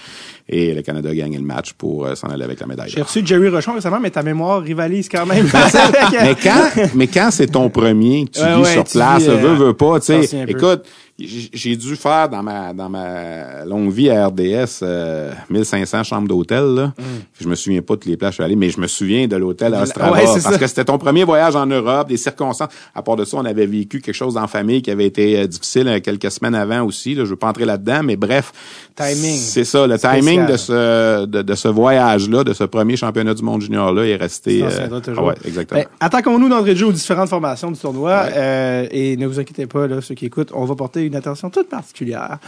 Et 0.49 0.75
le 0.75 0.83
Canada 0.83 1.11
a 1.11 1.15
gagné 1.15 1.39
le 1.39 1.45
match 1.45 1.73
pour 1.73 2.07
euh, 2.07 2.15
s'en 2.15 2.29
aller 2.29 2.45
avec 2.45 2.61
la 2.61 2.67
médaille 2.67 2.91
J'ai 2.91 2.97
d'or. 2.97 3.07
reçu 3.07 3.23
Jerry 3.25 3.49
Rochon 3.49 3.73
récemment, 3.75 4.01
mais 4.01 4.11
ta 4.11 4.23
mémoire 4.23 4.63
rivalise 4.63 5.09
quand 5.09 5.27
même. 5.27 5.47
mais 6.13 6.37
quand, 6.41 6.71
mais 6.95 7.07
quand 7.09 7.31
c'est 7.31 7.49
ton 7.49 7.69
premier 7.71 8.27
que 8.27 8.39
tu 8.39 8.45
Ouais, 8.45 8.57
vis 8.57 8.63
ouais, 8.63 8.73
sur 8.73 8.85
place, 8.85 9.23
vis, 9.23 9.29
euh, 9.31 9.37
veux, 9.37 9.55
veux 9.55 9.75
pas, 9.75 9.99
tu 10.01 10.07
sais. 10.07 10.45
Écoute, 10.47 10.85
j'ai 11.17 11.77
dû 11.77 11.95
faire 11.95 12.29
dans 12.29 12.43
ma, 12.43 12.73
dans 12.73 12.89
ma 12.89 13.65
longue 13.65 13.93
vie 13.93 14.11
à 14.11 14.27
RDS, 14.27 14.81
euh, 14.83 15.33
1500 15.49 16.03
chambres 16.03 16.27
d'hôtel, 16.27 16.65
là. 16.75 16.93
Je 17.41 17.47
me 17.47 17.55
souviens 17.55 17.83
pas 17.83 17.95
de 17.95 18.01
toutes 18.01 18.11
les 18.11 18.17
places 18.17 18.31
où 18.31 18.33
je 18.33 18.35
suis 18.37 18.45
allé, 18.45 18.57
mais 18.57 18.71
je 18.71 18.81
me 18.81 18.89
souviens 18.89 19.29
de 19.29 19.37
l'hôtel 19.37 19.75
à 19.75 19.83
Ostrava. 19.83 20.13
Ouais, 20.13 20.25
parce 20.25 20.41
ça. 20.41 20.59
que 20.59 20.67
c'était 20.67 20.85
ton 20.87 20.99
premier 20.99 21.23
voyage 21.23 21.55
en 21.55 21.67
Europe, 21.67 22.09
des 22.09 22.17
circonstances. 22.17 22.69
À 22.97 23.03
part 23.03 23.15
de 23.15 23.25
ça, 23.25 23.37
on 23.37 23.45
avait 23.45 23.67
vécu 23.67 24.01
quelque 24.01 24.15
chose 24.15 24.37
en 24.37 24.49
famille 24.49 24.83
qui 24.83 24.91
avait 24.91 25.07
été 25.07 25.39
euh, 25.39 25.47
difficile 25.47 25.87
euh, 25.87 26.01
quelques 26.01 26.33
semaines 26.33 26.57
avant 26.57 26.83
aussi, 26.83 27.15
là. 27.15 27.25
Je 27.25 27.31
veux 27.31 27.37
pas 27.37 27.49
entrer 27.49 27.65
là-dedans, 27.65 28.03
mais 28.03 28.17
bref. 28.17 28.53
Timing. 28.97 29.37
C'est 29.37 29.65
ça, 29.65 29.87
le 29.87 29.97
Spécial. 29.97 30.19
timing 30.21 30.47
de 30.47 30.57
ce, 30.57 31.27
de, 31.27 31.43
de 31.43 31.55
ce 31.55 31.69
voyage-là, 31.69 32.43
de 32.43 32.53
ce 32.53 32.65
premier 32.65 32.97
championnat 32.97 33.35
du 33.35 33.43
monde 33.43 33.61
junior-là 33.63 34.05
est 34.07 34.17
resté, 34.17 34.63
euh, 34.65 35.01
toujours. 35.01 35.25
ah 35.25 35.27
ouais, 35.29 35.35
exactement. 35.45 35.81
Ben, 35.81 35.87
attaquons-nous 36.01 36.49
d'entrée 36.49 36.75
de 36.75 36.79
jeu 36.79 36.87
aux 36.87 36.93
différentes 36.93 37.29
formations 37.29 37.71
du 37.71 37.79
tournoi. 37.79 38.23
Ouais. 38.25 38.33
euh, 38.37 38.87
et 38.91 39.17
ne 39.17 39.27
vous 39.29 39.39
inquiétez 39.39 39.67
pas, 39.67 39.87
là, 39.87 40.01
ceux 40.01 40.15
qui 40.17 40.27
écoutent, 40.27 40.51
on 40.55 40.65
va 40.65 40.75
porter 40.75 41.04
une 41.07 41.17
attention 41.17 41.51
toute 41.51 41.69
particulière, 41.69 42.39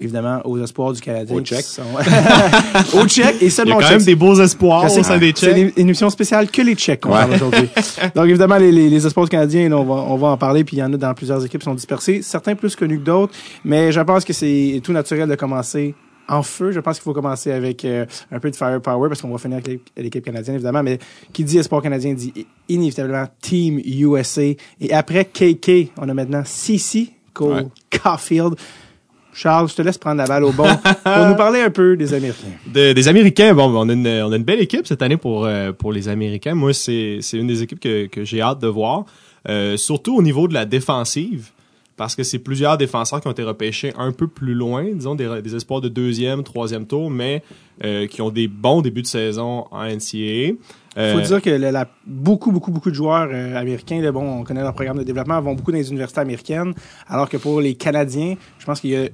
évidemment, 0.00 0.40
aux 0.44 0.58
espoirs 0.62 0.92
du 0.92 1.00
Canadien. 1.00 1.36
Aux 1.36 1.40
qui 1.40 1.54
Tchèques. 1.54 1.64
sont- 1.64 1.82
aux 2.98 3.06
Tchèques 3.06 3.36
et 3.40 3.44
Il 3.44 3.48
y 3.48 3.50
seulement 3.50 3.78
a 3.78 3.82
quand 3.82 3.90
même 3.90 4.02
des 4.02 4.14
beaux 4.14 4.40
espoirs 4.40 4.84
au 4.84 5.02
sein 5.02 5.18
des 5.18 5.32
C'est 5.36 5.46
Tchèques. 5.46 5.56
une, 5.56 5.72
une 5.76 5.88
émission 5.88 6.10
spéciale 6.10 6.50
que 6.50 6.62
les 6.62 6.74
Tchèques 6.74 7.00
qu'on 7.00 7.10
Ouais. 7.12 7.18
parle 7.20 7.34
aujourd'hui. 7.34 7.68
Donc 8.14 8.26
évidemment, 8.26 8.56
les, 8.56 8.72
les, 8.72 8.88
les 8.90 9.06
espoirs 9.06 9.28
canadiens, 9.28 9.68
là, 9.68 9.78
on 9.78 9.84
va, 9.84 9.94
on 9.94 10.16
va 10.16 10.28
en 10.28 10.36
parler, 10.36 10.64
puis 10.64 10.76
il 10.76 10.80
y 10.80 10.82
en 10.82 10.92
a 10.92 10.96
dans 10.96 11.14
plusieurs 11.14 11.44
équipes 11.44 11.60
qui 11.60 11.64
sont 11.66 11.74
dispersées, 11.74 12.22
certains 12.22 12.54
plus 12.54 12.76
connus 12.76 12.98
que 12.98 13.04
d'autres, 13.04 13.32
mais 13.64 13.92
je 13.92 14.00
pense 14.00 14.24
que 14.24 14.32
c'est 14.32 14.80
tout 14.82 14.92
naturel 14.92 15.28
de 15.28 15.34
commencer 15.34 15.94
en 16.28 16.42
feu. 16.42 16.70
Je 16.70 16.78
pense 16.80 16.96
qu'il 16.98 17.02
faut 17.02 17.12
commencer 17.12 17.50
avec 17.50 17.84
euh, 17.84 18.06
un 18.30 18.38
peu 18.38 18.50
de 18.50 18.56
firepower, 18.56 19.08
parce 19.08 19.20
qu'on 19.20 19.28
va 19.30 19.38
finir 19.38 19.58
avec 19.58 19.80
l'équipe- 19.96 20.24
canadienne, 20.24 20.54
évidemment, 20.54 20.82
mais 20.82 20.98
qui 21.32 21.42
dit 21.44 21.58
espoir 21.58 21.82
canadien 21.82 22.14
dit 22.14 22.32
inévitablement 22.68 23.26
Team 23.40 23.80
USA. 23.84 24.42
Et 24.80 24.92
après 24.92 25.24
KK, 25.24 25.90
on 25.98 26.08
a 26.08 26.14
maintenant 26.14 26.42
CC, 26.44 27.08
Cole 27.32 27.54
Ouais. 27.54 27.66
Caulfield. 28.02 28.54
Charles, 29.34 29.68
je 29.70 29.74
te 29.74 29.80
laisse 29.80 29.96
prendre 29.96 30.18
la 30.18 30.26
balle 30.26 30.44
au 30.44 30.52
bon 30.52 30.64
pour 30.66 31.26
nous 31.26 31.34
parler 31.36 31.60
un 31.62 31.70
peu 31.70 31.96
des 31.96 32.12
Américains. 32.12 32.48
De- 32.66 32.92
des 32.92 33.08
Américains, 33.08 33.54
bon, 33.54 33.72
on 33.74 33.88
a, 33.88 33.92
une, 33.94 34.06
on 34.06 34.30
a 34.30 34.36
une 34.36 34.42
belle 34.44 34.60
équipe 34.60 34.86
cette 34.86 35.00
année 35.00 35.16
pour, 35.16 35.46
euh, 35.46 35.72
pour 35.72 35.90
les 35.90 36.08
Américains. 36.08 36.54
Moi, 36.54 36.74
c'est 36.74 37.18
c'est 37.22 37.38
une 37.38 37.46
des 37.46 37.62
équipes 37.62 37.80
que, 37.80 38.06
que 38.08 38.24
j'ai 38.24 38.42
hâte 38.42 38.60
de 38.60 38.66
voir, 38.68 39.04
Euh, 39.48 39.76
surtout 39.78 40.14
au 40.16 40.22
niveau 40.22 40.46
de 40.48 40.54
la 40.54 40.66
défensive, 40.66 41.50
parce 41.96 42.14
que 42.16 42.22
c'est 42.22 42.38
plusieurs 42.38 42.78
défenseurs 42.78 43.20
qui 43.20 43.28
ont 43.28 43.32
été 43.32 43.42
repêchés 43.42 43.92
un 43.98 44.12
peu 44.12 44.26
plus 44.26 44.54
loin, 44.54 44.84
disons 44.92 45.14
des, 45.14 45.42
des 45.42 45.54
espoirs 45.54 45.80
de 45.80 45.88
deuxième, 45.88 46.42
troisième 46.42 46.86
tour, 46.86 47.10
mais 47.10 47.42
euh, 47.84 48.06
qui 48.06 48.22
ont 48.22 48.30
des 48.30 48.48
bons 48.48 48.80
débuts 48.82 49.02
de 49.02 49.06
saison 49.06 49.66
en 49.70 49.84
NCAA. 49.84 50.54
Euh, 50.98 51.14
faut 51.14 51.20
dire 51.20 51.40
que 51.42 51.50
la, 51.50 51.70
la- 51.72 51.88
beaucoup, 52.06 52.52
beaucoup, 52.52 52.70
beaucoup 52.70 52.90
de 52.90 52.94
joueurs 52.94 53.28
euh, 53.32 53.56
américains, 53.56 54.00
là, 54.00 54.12
bon, 54.12 54.40
on 54.40 54.44
connaît 54.44 54.62
leur 54.62 54.74
programme 54.74 54.98
de 54.98 55.02
développement, 55.04 55.40
vont 55.40 55.54
beaucoup 55.54 55.72
dans 55.72 55.78
les 55.78 55.88
universités 55.90 56.20
américaines, 56.20 56.74
alors 57.08 57.28
que 57.28 57.36
pour 57.36 57.60
les 57.60 57.74
Canadiens, 57.74 58.36
je 58.58 58.64
pense 58.66 58.80
qu'il 58.80 58.90
y 58.90 58.96
a 58.96 59.08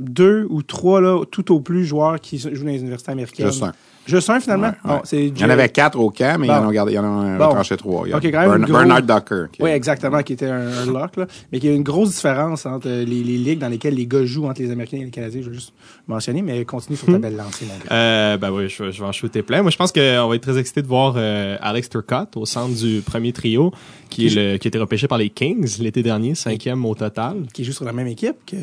deux 0.00 0.46
ou 0.48 0.62
trois, 0.62 1.00
là, 1.00 1.22
tout 1.30 1.52
au 1.52 1.60
plus, 1.60 1.84
joueurs 1.84 2.20
qui 2.20 2.38
jouent 2.38 2.50
dans 2.50 2.66
les 2.70 2.80
universités 2.80 3.12
américaines. 3.12 3.46
Juste 3.46 3.62
un. 3.62 3.72
Juste 4.08 4.30
un, 4.30 4.40
finalement? 4.40 4.68
Ouais, 4.68 4.72
Bon, 4.84 4.94
ouais. 4.94 5.00
c'est 5.04 5.26
Il 5.26 5.38
y 5.38 5.44
en 5.44 5.50
avait 5.50 5.68
quatre 5.68 5.98
au 5.98 6.10
camp, 6.10 6.38
mais 6.40 6.46
ils 6.46 6.50
en 6.50 6.62
Bon. 6.62 6.68
ont 6.68 6.70
gardé, 6.72 6.92
ils 6.94 6.98
en 6.98 7.04
ont 7.04 7.36
Bon. 7.36 7.48
retranché 7.48 7.76
trois. 7.76 8.02
Il 8.06 8.10
y 8.10 8.12
a 8.12 8.16
Ok, 8.16 8.24
quand 8.24 8.40
même 8.40 8.48
Bern- 8.50 8.62
gros. 8.64 8.72
Bernard 8.78 9.02
Ducker. 9.02 9.44
qui- 9.52 9.62
Oui, 9.62 9.70
exactement, 9.70 10.22
qui 10.22 10.32
était 10.32 10.46
un, 10.46 10.66
un 10.66 10.86
lock, 10.86 11.16
là. 11.16 11.26
Mais 11.52 11.60
qu'il 11.60 11.68
y 11.68 11.72
a 11.72 11.76
une 11.76 11.82
grosse 11.82 12.14
différence 12.16 12.64
entre 12.66 12.88
les, 12.88 13.04
les 13.04 13.22
ligues 13.36 13.58
dans 13.58 13.68
lesquelles 13.68 13.94
les 13.94 14.06
gars 14.06 14.24
jouent 14.24 14.46
entre 14.46 14.62
les 14.62 14.70
Américains 14.70 14.96
et 14.98 15.04
les 15.04 15.10
Canadiens. 15.10 15.42
Je 15.44 15.50
vais 15.50 15.54
juste 15.54 15.72
mentionner, 16.06 16.42
mais 16.42 16.64
continue 16.64 16.96
sur 16.96 17.06
ta 17.06 17.18
belle 17.18 17.36
lancée, 17.36 17.66
mon 17.66 17.74
gars. 17.74 17.94
Euh, 17.94 18.36
ben 18.38 18.50
oui, 18.50 18.68
je, 18.68 18.82
vais- 18.84 18.92
je 18.92 19.00
vais 19.00 19.06
en 19.08 19.12
shooter 19.12 19.42
plein. 19.42 19.62
Moi, 19.62 19.70
je 19.70 19.76
pense 19.76 19.92
qu'on 19.92 20.28
va 20.28 20.34
être 20.34 20.42
très 20.42 20.58
excité 20.58 20.80
de 20.82 20.86
voir 20.88 21.14
euh, 21.16 21.56
Alex 21.60 21.90
Turcotte 21.90 22.36
au 22.36 22.46
centre 22.46 22.74
du 22.74 23.02
premier 23.04 23.32
trio, 23.32 23.72
qui, 24.08 24.26
est 24.28 24.34
le, 24.34 24.56
qui 24.56 24.66
a 24.66 24.70
été 24.70 24.78
repêché 24.78 25.06
par 25.06 25.18
les 25.18 25.28
Kings 25.28 25.78
l'été 25.80 26.02
dernier, 26.02 26.34
cinquième 26.34 26.84
au 26.86 26.94
total, 26.94 27.42
Qui 27.52 27.62
joue 27.64 27.72
sur 27.72 27.84
la 27.84 27.92
même 27.92 28.06
équipe 28.06 28.36
que 28.46 28.56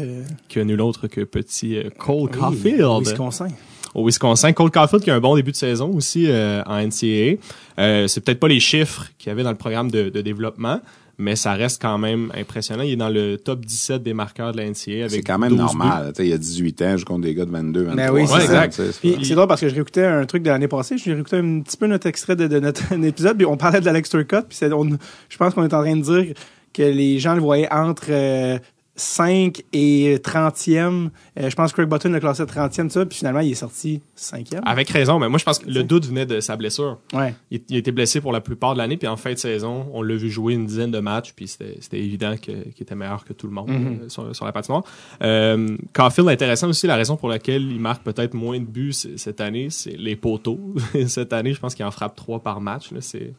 que 0.49 0.59
nul 0.59 0.81
autre 0.81 1.07
que 1.07 1.21
petit 1.21 1.77
euh, 1.77 1.89
Cole 1.97 2.29
oui, 2.33 2.39
Caulfield. 2.39 2.99
Wisconsin. 3.01 3.47
Au 3.95 4.05
Wisconsin. 4.05 4.53
Cole 4.53 4.69
Caulfield 4.71 5.03
qui 5.03 5.09
a 5.09 5.15
un 5.15 5.19
bon 5.19 5.35
début 5.35 5.51
de 5.51 5.55
saison 5.55 5.89
aussi 5.95 6.25
euh, 6.27 6.61
en 6.67 6.79
NCAA. 6.85 7.37
Euh, 7.79 8.07
c'est 8.07 8.21
peut-être 8.21 8.39
pas 8.39 8.47
les 8.47 8.59
chiffres 8.59 9.07
qu'il 9.17 9.29
y 9.29 9.31
avait 9.31 9.43
dans 9.43 9.51
le 9.51 9.55
programme 9.57 9.89
de, 9.89 10.09
de 10.09 10.21
développement, 10.21 10.81
mais 11.17 11.35
ça 11.37 11.53
reste 11.53 11.81
quand 11.81 11.97
même 11.97 12.29
impressionnant. 12.37 12.83
Il 12.83 12.91
est 12.91 12.95
dans 12.97 13.09
le 13.09 13.37
top 13.37 13.65
17 13.65 14.03
des 14.03 14.13
marqueurs 14.13 14.51
de 14.51 14.57
la 14.57 14.65
NCAA 14.65 15.05
avec 15.05 15.11
C'est 15.11 15.21
quand 15.21 15.39
même 15.39 15.51
12 15.51 15.57
normal. 15.59 16.07
Tu 16.09 16.17
sais, 16.17 16.27
Il 16.27 16.29
y 16.29 16.33
a 16.33 16.37
18 16.37 16.81
ans, 16.81 16.97
je 16.97 17.05
compte 17.05 17.21
des 17.21 17.33
gars 17.33 17.45
de 17.45 17.51
22, 17.51 17.83
23. 17.83 17.95
Ben 17.95 18.13
oui, 18.13 18.27
c'est 18.27 18.33
Ouais, 18.33 18.43
exact. 18.43 18.73
c'est 18.73 18.99
Puis 18.99 19.11
pas- 19.13 19.23
c'est 19.23 19.35
drôle 19.35 19.47
parce 19.47 19.61
que 19.61 19.69
je 19.69 19.75
réécoutais 19.75 20.05
un 20.05 20.25
truc 20.25 20.43
de 20.43 20.49
l'année 20.49 20.67
passée, 20.67 20.97
je 20.97 21.11
réécoutais 21.11 21.37
un 21.37 21.61
petit 21.61 21.77
peu 21.77 21.87
notre 21.87 22.07
extrait 22.07 22.35
de, 22.35 22.47
de 22.47 22.59
notre 22.59 22.91
épisode, 23.03 23.37
puis 23.37 23.45
on 23.45 23.55
parlait 23.57 23.79
de 23.79 23.85
l'Alex 23.85 24.09
Turcotte, 24.09 24.47
puis 24.49 24.57
c'est- 24.57 24.71
on- 24.73 24.89
je 25.29 25.37
pense 25.37 25.53
qu'on 25.53 25.63
est 25.63 25.73
en 25.73 25.81
train 25.81 25.95
de 25.95 26.01
dire 26.01 26.33
que 26.73 26.83
les 26.83 27.19
gens 27.19 27.33
le 27.35 27.39
voyaient 27.41 27.71
entre 27.71 28.07
euh, 28.09 28.57
5 28.95 29.61
et 29.73 30.17
30e. 30.17 31.09
Euh, 31.39 31.49
je 31.49 31.55
pense 31.55 31.71
que 31.71 31.75
Craig 31.77 31.89
Button 31.89 32.09
le 32.09 32.19
classait 32.19 32.43
30e, 32.43 32.89
ça, 32.89 33.05
puis 33.05 33.17
finalement, 33.17 33.41
il 33.41 33.51
est 33.51 33.55
sorti 33.55 34.01
5e. 34.17 34.61
Avec 34.65 34.89
raison, 34.89 35.19
mais 35.19 35.27
moi 35.29 35.37
je 35.37 35.43
pense 35.43 35.59
que 35.59 35.69
le 35.69 35.83
doute 35.83 36.05
venait 36.05 36.25
de 36.25 36.39
sa 36.39 36.55
blessure. 36.55 36.99
Ouais. 37.13 37.35
Il, 37.51 37.61
il 37.69 37.75
a 37.75 37.79
été 37.79 37.91
blessé 37.91 38.21
pour 38.21 38.31
la 38.31 38.41
plupart 38.41 38.73
de 38.73 38.77
l'année, 38.79 38.97
puis 38.97 39.07
en 39.07 39.17
fin 39.17 39.33
de 39.33 39.37
saison, 39.37 39.87
on 39.93 40.01
l'a 40.01 40.15
vu 40.15 40.29
jouer 40.29 40.53
une 40.53 40.65
dizaine 40.65 40.91
de 40.91 40.99
matchs, 40.99 41.33
puis 41.35 41.47
c'était 41.47 41.75
évident 41.99 42.35
qu'il 42.37 42.63
était 42.79 42.95
meilleur 42.95 43.25
que 43.25 43.33
tout 43.33 43.47
le 43.47 43.53
monde 43.53 43.69
Mhm. 43.69 43.99
euh, 44.03 44.09
sur, 44.09 44.35
sur 44.35 44.45
la 44.45 44.51
patinoire. 44.51 44.83
Euh, 45.21 45.75
Caulfield, 45.93 46.29
intéressant 46.29 46.69
aussi, 46.69 46.87
la 46.87 46.95
raison 46.95 47.17
pour 47.17 47.29
laquelle 47.29 47.63
il 47.63 47.79
marque 47.79 48.03
peut-être 48.03 48.33
moins 48.33 48.59
de 48.59 48.65
buts 48.65 48.93
cette 48.93 49.41
année, 49.41 49.67
c'est 49.69 49.97
les 49.97 50.15
poteaux. 50.15 50.73
cette 51.07 51.33
année, 51.33 51.53
je 51.53 51.59
pense 51.59 51.75
qu'il 51.75 51.83
en 51.85 51.91
frappe 51.91 52.15
trois 52.15 52.39
par 52.39 52.61
match. 52.61 52.89
C'est 53.01 53.33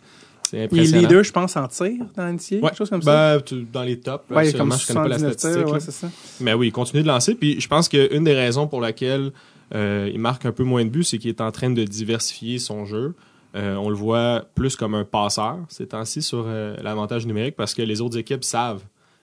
c'est 0.50 0.68
Il 0.72 0.78
est 0.94 0.98
leader, 0.98 1.22
je 1.24 1.32
pense, 1.32 1.56
en 1.56 1.66
tir 1.68 1.92
dans 2.16 2.24
l'NCA, 2.26 2.56
Ouais, 2.56 2.60
quelque 2.62 2.76
chose 2.76 2.90
comme 2.90 3.02
ça? 3.02 3.36
ben, 3.36 3.42
tu- 3.42 3.62
dans 3.72 3.82
les 3.82 3.98
tops, 3.98 4.24
Ouais, 4.30 4.52
comme 4.52 4.72
je 4.72 4.86
connais 4.86 5.00
pas 5.00 5.08
la 5.08 5.18
79 5.18 5.36
tirs, 5.36 5.50
statistique. 5.68 5.72
ouais, 5.74 5.80
ça. 5.80 6.08
Mais 6.40 6.54
oui, 6.54 6.68
il 6.68 6.72
continue 6.72 7.02
de 7.02 7.08
lancer. 7.08 7.34
Puis 7.34 7.60
je 7.60 7.68
pense 7.68 7.88
qu'une 7.88 8.24
des 8.24 8.34
raisons 8.34 8.66
pour 8.66 8.80
laquelle 8.80 9.32
euh, 9.74 10.10
il 10.12 10.20
marque 10.20 10.46
un 10.46 10.52
peu 10.52 10.62
moins 10.64 10.84
de 10.84 10.90
buts, 10.90 11.04
c'est 11.04 11.18
qu'il 11.18 11.30
est 11.30 11.40
en 11.40 11.50
train 11.50 11.70
de 11.70 11.82
diversifier 11.84 12.58
son 12.58 12.84
jeu. 12.84 13.14
Euh, 13.56 13.74
on 13.76 13.88
le 13.88 13.96
voit 13.96 14.44
plus 14.54 14.76
comme 14.76 14.94
un 14.94 15.04
passeur 15.04 15.56
ces 15.68 15.86
temps-ci 15.86 16.20
sur 16.22 16.44
euh, 16.46 16.76
l'avantage 16.82 17.26
numérique 17.26 17.56
parce 17.56 17.72
que 17.74 17.80
les 17.82 18.00
autres 18.00 18.18
équipes 18.18 18.44
savent 18.44 18.82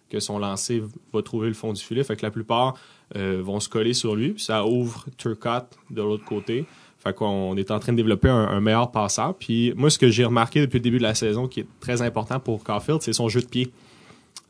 que 0.10 0.20
son 0.20 0.40
lancer 0.40 0.82
va 1.14 1.22
trouver 1.22 1.48
le 1.48 1.54
fond 1.54 1.72
du 1.74 1.82
filet. 1.82 2.04
Fait 2.04 2.16
que 2.16 2.24
la 2.26 2.32
plupart 2.32 2.76
vont 3.16 3.60
se 3.60 3.70
coller 3.70 3.94
sur 3.94 4.16
lui. 4.16 4.32
Puis 4.34 4.44
ça 4.44 4.66
ouvre 4.66 5.06
Turcotte 5.18 5.78
de 5.92 6.02
l'autre 6.02 6.26
côté. 6.26 6.66
Fait 7.04 7.14
qu'on 7.14 7.58
est 7.58 7.70
en 7.72 7.80
train 7.80 7.92
de 7.92 7.98
développer 7.98 8.30
un, 8.30 8.62
meilleur 8.62 8.92
passeur. 8.92 9.36
Puis 9.36 9.74
moi, 9.76 9.90
ce 9.90 9.98
que 9.98 10.10
j'ai 10.10 10.24
remarqué 10.24 10.62
depuis 10.62 10.78
le 10.78 10.84
début 10.84 11.00
de 11.00 11.04
la 11.04 11.16
saison 11.16 11.48
qui 11.48 11.62
est 11.62 11.68
très 11.82 12.02
important 12.02 12.40
pour 12.40 12.64
Caulfield, 12.64 13.02
c'est 13.02 13.14
son 13.14 13.28
jeu 13.28 13.42
de 13.42 13.48
pied 13.48 13.72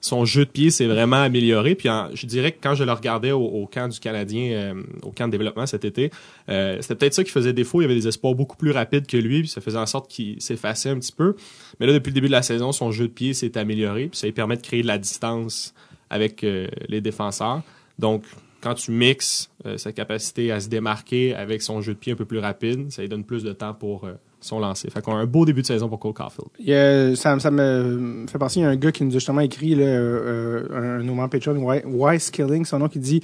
son 0.03 0.25
jeu 0.25 0.43
de 0.43 0.49
pied 0.49 0.69
s'est 0.69 0.85
vraiment 0.85 1.21
amélioré. 1.21 1.75
Puis 1.75 1.87
je 2.13 2.25
dirais 2.27 2.51
que 2.51 2.57
quand 2.61 2.75
je 2.75 2.83
le 2.83 2.91
regardais 2.91 3.31
au, 3.31 3.41
au 3.41 3.67
camp 3.67 3.87
du 3.87 3.99
Canadien, 4.01 4.51
euh, 4.51 4.83
au 5.01 5.11
camp 5.11 5.27
de 5.27 5.31
développement 5.31 5.65
cet 5.65 5.85
été, 5.85 6.11
euh, 6.49 6.77
c'était 6.81 6.95
peut-être 6.95 7.13
ça 7.13 7.23
qui 7.23 7.31
faisait 7.31 7.53
défaut. 7.53 7.79
Il 7.79 7.83
y 7.83 7.85
avait 7.85 7.95
des 7.95 8.07
espoirs 8.09 8.35
beaucoup 8.35 8.57
plus 8.57 8.71
rapides 8.71 9.07
que 9.07 9.15
lui, 9.15 9.39
puis 9.39 9.47
ça 9.47 9.61
faisait 9.61 9.77
en 9.77 9.85
sorte 9.85 10.11
qu'il 10.11 10.41
s'effaçait 10.41 10.89
un 10.89 10.99
petit 10.99 11.13
peu. 11.13 11.37
Mais 11.79 11.87
là, 11.87 11.93
depuis 11.93 12.09
le 12.09 12.15
début 12.15 12.27
de 12.27 12.33
la 12.33 12.41
saison, 12.41 12.73
son 12.73 12.91
jeu 12.91 13.07
de 13.07 13.13
pied 13.13 13.33
s'est 13.33 13.57
amélioré, 13.57 14.07
puis 14.07 14.19
ça 14.19 14.27
lui 14.27 14.33
permet 14.33 14.57
de 14.57 14.61
créer 14.61 14.81
de 14.81 14.87
la 14.87 14.97
distance 14.97 15.73
avec 16.09 16.43
euh, 16.43 16.67
les 16.89 16.99
défenseurs. 16.99 17.61
Donc, 17.97 18.23
quand 18.63 18.75
tu 18.75 18.91
mixes 18.91 19.49
euh, 19.65 19.77
sa 19.77 19.91
capacité 19.91 20.51
à 20.51 20.59
se 20.61 20.69
démarquer 20.69 21.35
avec 21.35 21.61
son 21.61 21.81
jeu 21.81 21.93
de 21.93 21.99
pied 21.99 22.13
un 22.13 22.15
peu 22.15 22.25
plus 22.25 22.39
rapide, 22.39 22.91
ça 22.91 23.01
lui 23.01 23.09
donne 23.09 23.23
plus 23.25 23.43
de 23.43 23.51
temps 23.51 23.73
pour 23.73 24.05
euh, 24.05 24.13
son 24.39 24.59
lancer. 24.59 24.89
Fait 24.89 25.01
qu'on 25.01 25.15
a 25.15 25.19
un 25.19 25.25
beau 25.25 25.45
début 25.45 25.61
de 25.61 25.67
saison 25.67 25.89
pour 25.89 25.99
Cole 25.99 26.13
Caulfield. 26.13 26.49
Ça, 27.15 27.37
ça 27.39 27.51
me 27.51 28.25
fait 28.29 28.37
penser, 28.37 28.59
il 28.61 28.63
y 28.63 28.65
a 28.65 28.69
un 28.69 28.75
gars 28.77 28.91
qui 28.91 29.03
nous 29.03 29.11
a 29.11 29.13
justement 29.19 29.41
écrit, 29.41 29.75
là, 29.75 29.83
euh, 29.85 30.99
un, 30.99 31.03
nommant 31.03 31.27
Patreon, 31.29 31.57
Why- 31.57 31.83
Wise 31.85 32.29
Killing, 32.31 32.63
son 32.65 32.79
nom, 32.79 32.87
qui 32.89 32.99
dit, 32.99 33.21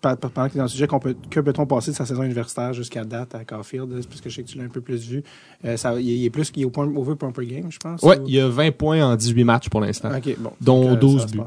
pendant 0.00 0.48
qu'il 0.48 0.56
est 0.56 0.58
dans 0.58 0.62
le 0.64 0.68
sujet, 0.68 0.86
qu'on 0.86 1.00
peut, 1.00 1.16
que 1.30 1.40
peut-on 1.40 1.66
passer 1.66 1.90
de 1.90 1.96
sa 1.96 2.06
saison 2.06 2.22
universitaire 2.22 2.72
jusqu'à 2.72 3.04
date 3.04 3.34
à 3.34 3.44
Caulfield, 3.44 3.88
c'est 4.00 4.08
parce 4.08 4.20
que 4.20 4.30
je 4.30 4.36
sais 4.36 4.42
que 4.42 4.48
tu 4.48 4.58
l'as 4.58 4.64
un 4.64 4.68
peu 4.68 4.80
plus 4.80 5.08
vu. 5.08 5.22
Euh, 5.64 5.76
ça, 5.76 5.98
il, 5.98 6.24
est 6.24 6.30
plus, 6.30 6.52
il 6.54 6.62
est 6.62 6.64
au 6.64 6.70
point, 6.70 6.86
over 6.94 7.16
point 7.16 7.32
per 7.32 7.44
game, 7.44 7.66
je 7.70 7.78
pense. 7.78 8.02
Ouais, 8.02 8.18
ou- 8.20 8.24
il 8.26 8.34
y 8.34 8.40
a 8.40 8.48
20 8.48 8.70
points 8.76 9.02
en 9.04 9.16
18 9.16 9.44
matchs 9.44 9.68
pour 9.68 9.80
l'instant. 9.80 10.10
Bon. 10.38 10.52
dont 10.60 10.82
Donc, 10.82 10.92
euh, 10.92 11.00
12 11.00 11.20
ça 11.22 11.28
se 11.28 11.32
buts. 11.32 11.38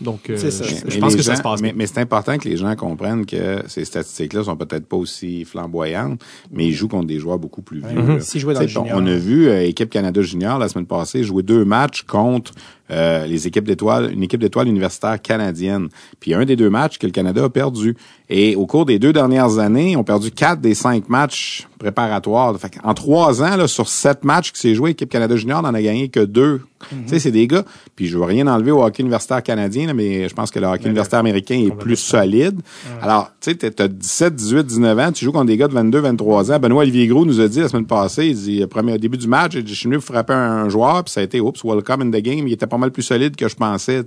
Donc, 0.00 0.30
euh, 0.30 0.36
ça, 0.36 0.64
je, 0.64 0.98
pense 0.98 1.14
que 1.14 1.22
ça 1.22 1.36
se 1.36 1.42
passe 1.42 1.60
Mais, 1.60 1.68
bien. 1.68 1.76
mais 1.76 1.86
c'est 1.86 2.00
important 2.00 2.38
que 2.38 2.48
les 2.48 2.56
gens 2.56 2.74
comprennent 2.74 3.26
que 3.26 3.62
ces 3.66 3.84
statistiques-là 3.84 4.44
sont 4.44 4.56
peut-être 4.56 4.86
pas 4.86 4.96
aussi 4.96 5.44
flamboyantes, 5.44 6.20
mais 6.50 6.66
ils 6.66 6.72
jouent 6.72 6.88
contre 6.88 7.06
des 7.06 7.18
joueurs 7.18 7.38
beaucoup 7.38 7.62
plus 7.62 7.80
vieux. 7.80 8.20
S'ils 8.20 8.40
jouaient 8.40 8.54
dans 8.54 8.60
le 8.60 8.66
junior. 8.66 8.86
On 8.94 9.06
a 9.06 9.16
vu 9.16 9.48
euh, 9.48 9.62
équipe 9.66 9.90
Canada 9.90 10.22
Junior 10.22 10.58
la 10.58 10.68
semaine 10.68 10.86
passée 10.86 11.22
jouer 11.22 11.42
deux 11.42 11.64
matchs 11.64 12.02
contre 12.02 12.52
euh, 12.90 13.26
les 13.26 13.46
équipes 13.46 13.66
d'étoiles, 13.66 14.12
une 14.12 14.22
équipe 14.22 14.40
d'étoiles 14.40 14.68
universitaire 14.68 15.20
canadienne. 15.20 15.88
Puis 16.18 16.34
un 16.34 16.44
des 16.44 16.56
deux 16.56 16.70
matchs 16.70 16.98
que 16.98 17.06
le 17.06 17.12
Canada 17.12 17.44
a 17.44 17.48
perdu. 17.48 17.96
Et 18.28 18.54
au 18.54 18.66
cours 18.66 18.86
des 18.86 18.98
deux 18.98 19.12
dernières 19.12 19.58
années, 19.58 19.96
on 19.96 20.00
a 20.00 20.04
perdu 20.04 20.30
quatre 20.30 20.60
des 20.60 20.74
cinq 20.74 21.08
matchs 21.08 21.66
préparatoires. 21.80 22.56
Fait 22.58 22.70
en 22.84 22.94
trois 22.94 23.42
ans, 23.42 23.56
là, 23.56 23.66
sur 23.66 23.88
sept 23.88 24.24
matchs 24.24 24.52
qui 24.52 24.60
s'est 24.60 24.74
joué, 24.74 24.90
l'équipe 24.90 25.08
Canada 25.08 25.34
Junior 25.34 25.62
n'en 25.62 25.74
a 25.74 25.82
gagné 25.82 26.08
que 26.08 26.20
deux. 26.20 26.60
Mhm. 26.92 27.02
Tu 27.04 27.08
sais, 27.08 27.18
c'est 27.18 27.30
des 27.32 27.46
gars. 27.46 27.64
Puis 27.96 28.06
je 28.06 28.16
veux 28.16 28.24
rien 28.24 28.46
enlever 28.46 28.70
au 28.70 28.82
hockey 28.82 29.02
universitaire 29.02 29.42
canadien, 29.42 29.86
là, 29.86 29.94
mais 29.94 30.28
je 30.28 30.34
pense 30.34 30.50
que 30.50 30.58
le 30.58 30.66
hockey 30.66 30.84
universitaire 30.84 31.18
américain 31.18 31.58
est 31.58 31.74
plus 31.74 31.96
solide. 31.96 32.60
Alors, 33.02 33.30
tu 33.40 33.50
sais, 33.50 33.70
t'as 33.70 33.88
17, 33.88 34.34
18, 34.34 34.66
19 34.66 34.98
ans, 34.98 35.12
tu 35.12 35.24
joues 35.24 35.32
contre 35.32 35.46
des 35.46 35.56
gars 35.56 35.68
de 35.68 35.74
22, 35.74 35.98
23 35.98 36.52
ans. 36.52 36.58
Benoît 36.58 36.82
Olivier 36.82 37.06
Gros 37.06 37.24
nous 37.24 37.40
a 37.40 37.48
dit 37.48 37.60
la 37.60 37.68
semaine 37.68 37.86
passée, 37.86 38.28
il 38.28 38.36
dit, 38.36 38.66
premier, 38.66 38.94
au 38.94 38.98
début 38.98 39.18
du 39.18 39.26
match, 39.26 39.52
je 39.52 39.74
suis 39.74 39.88
venu 39.88 40.00
frapper 40.00 40.34
un, 40.34 40.68
joueur, 40.68 41.04
puis 41.04 41.12
ça 41.12 41.20
a 41.20 41.24
été, 41.24 41.40
oups, 41.40 41.64
welcome 41.64 42.02
in 42.02 42.10
the 42.10 42.22
game. 42.22 42.46
Il 42.46 42.52
était 42.52 42.66
pas 42.66 42.78
mal 42.80 42.90
plus 42.90 43.02
solide 43.02 43.36
que 43.36 43.48
je 43.48 43.54
pensais. 43.54 44.04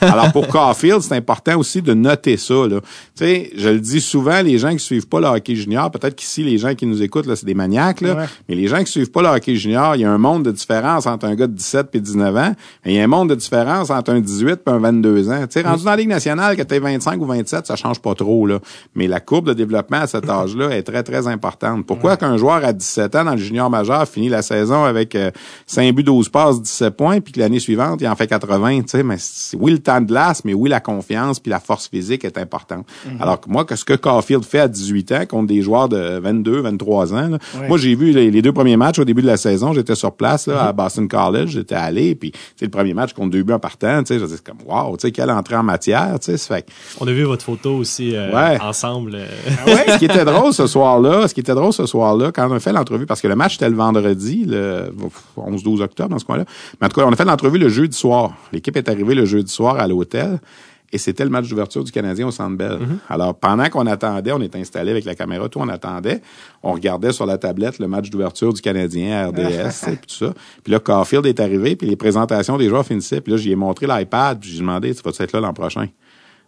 Alors, 0.00 0.32
pour 0.32 0.48
Caulfield, 0.48 1.02
c'est 1.02 1.16
important 1.16 1.58
aussi 1.58 1.82
de 1.82 1.94
noter 1.94 2.36
ça, 2.36 2.54
là. 2.66 2.80
Tu 2.80 3.24
sais, 3.24 3.50
je 3.56 3.68
le 3.68 3.80
dis 3.80 4.00
souvent, 4.00 4.40
les 4.42 4.58
gens 4.58 4.72
qui 4.72 4.78
suivent 4.78 5.08
pas 5.08 5.20
le 5.20 5.26
hockey 5.26 5.54
junior, 5.54 5.90
peut-être 5.90 6.14
qu'ici, 6.14 6.42
les 6.42 6.58
gens 6.58 6.74
qui 6.74 6.86
nous 6.86 7.02
écoutent, 7.02 7.26
là, 7.26 7.36
c'est 7.36 7.46
des 7.46 7.54
maniaques, 7.54 8.00
là. 8.00 8.14
Ouais. 8.14 8.24
Mais 8.48 8.54
les 8.54 8.68
gens 8.68 8.78
qui 8.78 8.90
suivent 8.90 9.10
pas 9.10 9.22
le 9.22 9.28
hockey 9.28 9.56
junior, 9.56 9.96
il 9.96 10.02
y 10.02 10.04
a 10.04 10.10
un 10.10 10.18
monde 10.18 10.44
de 10.44 10.52
différence 10.52 11.06
entre 11.06 11.26
un 11.26 11.34
gars 11.34 11.46
de 11.46 11.52
17 11.52 11.88
et 11.94 12.00
19 12.00 12.36
ans. 12.36 12.52
Mais 12.84 12.92
il 12.92 12.96
y 12.96 13.00
a 13.00 13.04
un 13.04 13.08
monde 13.08 13.30
de 13.30 13.34
différence 13.34 13.90
entre 13.90 14.12
un 14.12 14.20
18 14.20 14.60
et 14.66 14.70
un 14.70 14.78
22 14.78 15.30
ans. 15.30 15.40
Tu 15.42 15.46
sais, 15.50 15.62
rendu 15.62 15.84
dans 15.84 15.90
la 15.90 15.96
Ligue 15.96 16.08
nationale, 16.08 16.56
que 16.56 16.62
tu 16.62 16.78
25 16.78 17.20
ou 17.20 17.26
27, 17.26 17.66
ça 17.66 17.76
change 17.76 18.00
pas 18.00 18.14
trop, 18.14 18.46
là. 18.46 18.58
Mais 18.94 19.06
la 19.06 19.20
courbe 19.20 19.48
de 19.48 19.54
développement 19.54 20.00
à 20.00 20.06
cet 20.06 20.28
âge-là 20.28 20.70
est 20.70 20.82
très, 20.82 21.02
très 21.02 21.26
importante. 21.26 21.86
Pourquoi 21.86 22.16
qu'un 22.16 22.36
joueur 22.36 22.64
à 22.64 22.72
17 22.72 23.14
ans 23.16 23.24
dans 23.24 23.32
le 23.32 23.38
junior 23.38 23.70
majeur 23.70 24.06
finit 24.08 24.28
la 24.28 24.42
saison 24.42 24.84
avec 24.84 25.14
euh, 25.14 25.30
5 25.66 25.94
buts, 25.94 26.02
12 26.02 26.28
passes, 26.28 26.60
17 26.60 26.96
points, 26.96 27.20
puis 27.20 27.32
que 27.32 27.40
l'année 27.40 27.60
suivante, 27.60 28.00
il 28.00 28.06
en 28.12 28.16
fait 28.16 28.26
80, 28.26 28.82
tu 28.82 28.88
sais, 28.88 29.02
mais 29.02 29.16
oui, 29.58 29.72
le 29.72 29.78
temps 29.78 30.00
de 30.00 30.06
glace, 30.06 30.44
mais 30.44 30.54
oui, 30.54 30.68
la 30.68 30.80
confiance 30.80 31.40
puis 31.40 31.50
la 31.50 31.60
force 31.60 31.88
physique 31.88 32.24
est 32.24 32.38
importante. 32.38 32.86
Alors 33.18 33.40
que 33.40 33.48
moi, 33.48 33.64
que 33.64 33.74
ce 33.76 33.84
que 33.84 33.94
Caulfield 33.94 34.44
fait 34.44 34.60
à 34.60 34.68
18 34.68 35.12
ans 35.12 35.26
contre 35.28 35.46
des 35.48 35.62
joueurs 35.62 35.88
de 35.88 36.18
22, 36.18 36.60
23 36.60 37.14
ans, 37.14 37.28
là, 37.28 37.38
Ouais. 37.58 37.68
moi, 37.68 37.78
j'ai 37.78 37.94
vu 37.94 38.12
les, 38.12 38.30
les 38.30 38.42
deux 38.42 38.52
premiers 38.52 38.76
matchs 38.76 38.98
au 38.98 39.04
début 39.04 39.22
de 39.22 39.26
la 39.26 39.36
saison. 39.36 39.72
J'étais 39.72 39.94
sur 39.94 40.12
place 40.12 40.46
là, 40.46 40.66
à 40.68 40.72
Boston 40.72 41.08
College. 41.08 41.48
J'étais 41.50 41.74
allé. 41.74 42.14
Puis, 42.14 42.32
c'est 42.56 42.64
le 42.66 42.70
premier 42.70 42.94
match 42.94 43.12
contre 43.12 43.30
deux 43.30 43.42
buts 43.42 43.52
en 43.52 43.58
partant. 43.58 44.02
Tu 44.02 44.18
sais, 44.18 44.26
c'est 44.28 44.42
comme, 44.44 44.58
wow, 44.66 44.96
tu 44.96 45.02
sais, 45.02 45.12
quelle 45.12 45.30
entrée 45.30 45.56
en 45.56 45.62
matière. 45.62 46.18
Tu 46.20 46.36
sais, 46.36 46.38
fait 46.38 46.66
On 47.00 47.06
a 47.08 47.12
vu 47.12 47.24
votre 47.24 47.44
photo 47.44 47.76
aussi 47.76 48.14
euh, 48.14 48.30
Ouais. 48.32 48.58
ensemble. 48.60 49.14
euh, 49.14 49.26
ce 49.92 49.98
qui 49.98 50.04
était 50.06 50.24
drôle 50.24 50.52
ce 50.52 50.66
soir-là, 50.66 51.28
ce 51.28 51.34
qui 51.34 51.40
était 51.40 51.54
drôle 51.54 51.72
ce 51.72 51.86
soir-là, 51.86 52.32
quand 52.32 52.48
on 52.50 52.54
a 52.54 52.60
fait 52.60 52.72
l'entrevue, 52.72 53.06
parce 53.06 53.20
que 53.20 53.28
le 53.28 53.36
match 53.36 53.56
était 53.56 53.68
le 53.70 53.76
vendredi, 53.76 54.44
le 54.46 54.92
11-12 55.36 55.80
octobre, 55.82 56.10
dans 56.10 56.18
ce 56.18 56.24
coin-là. 56.24 56.44
Mais 56.80 56.86
en 56.86 56.90
tout 56.90 57.00
cas, 57.00 57.06
on 57.06 57.12
a 57.12 57.16
fait 57.16 57.24
l'entrevue 57.24 57.58
le 57.58 57.68
jeudi 57.68 57.96
soir. 58.02 58.36
L'équipe 58.52 58.76
est 58.76 58.88
arrivée 58.88 59.14
le 59.14 59.24
jeudi 59.24 59.52
soir 59.52 59.78
à 59.78 59.86
l'hôtel. 59.86 60.40
Et 60.94 60.98
c'était 60.98 61.24
le 61.24 61.30
match 61.30 61.48
d'ouverture 61.48 61.82
du 61.82 61.90
Canadien 61.90 62.26
au 62.26 62.30
Centre 62.30 62.54
Bell. 62.54 62.78
Alors, 63.08 63.34
pendant 63.34 63.66
qu'on 63.70 63.86
attendait, 63.86 64.30
on 64.32 64.42
était 64.42 64.58
installé 64.58 64.90
avec 64.90 65.06
la 65.06 65.14
caméra, 65.14 65.48
tout, 65.48 65.58
on 65.58 65.68
attendait. 65.70 66.20
On 66.62 66.72
regardait 66.72 67.12
sur 67.12 67.24
la 67.24 67.38
tablette 67.38 67.78
le 67.78 67.88
match 67.88 68.10
d'ouverture 68.10 68.52
du 68.52 68.60
Canadien 68.60 69.16
à 69.16 69.28
RDS, 69.28 69.86
puis 69.86 70.06
tout 70.06 70.26
ça. 70.26 70.34
Puis 70.62 70.70
là, 70.70 70.80
Caulfield 70.80 71.24
est 71.24 71.40
arrivé, 71.40 71.76
puis 71.76 71.86
les 71.86 71.96
présentations 71.96 72.58
des 72.58 72.68
joueurs 72.68 72.84
finissaient. 72.84 73.22
Puis 73.22 73.32
là, 73.32 73.38
j'y 73.38 73.52
ai 73.52 73.56
montré 73.56 73.86
l'iPad, 73.86 74.38
puis 74.38 74.50
j'ai 74.50 74.58
demandé, 74.58 74.94
tu 74.94 75.02
vas 75.02 75.12
être 75.18 75.32
là 75.32 75.40
l'an 75.40 75.54
prochain? 75.54 75.86
Tu 75.86 75.92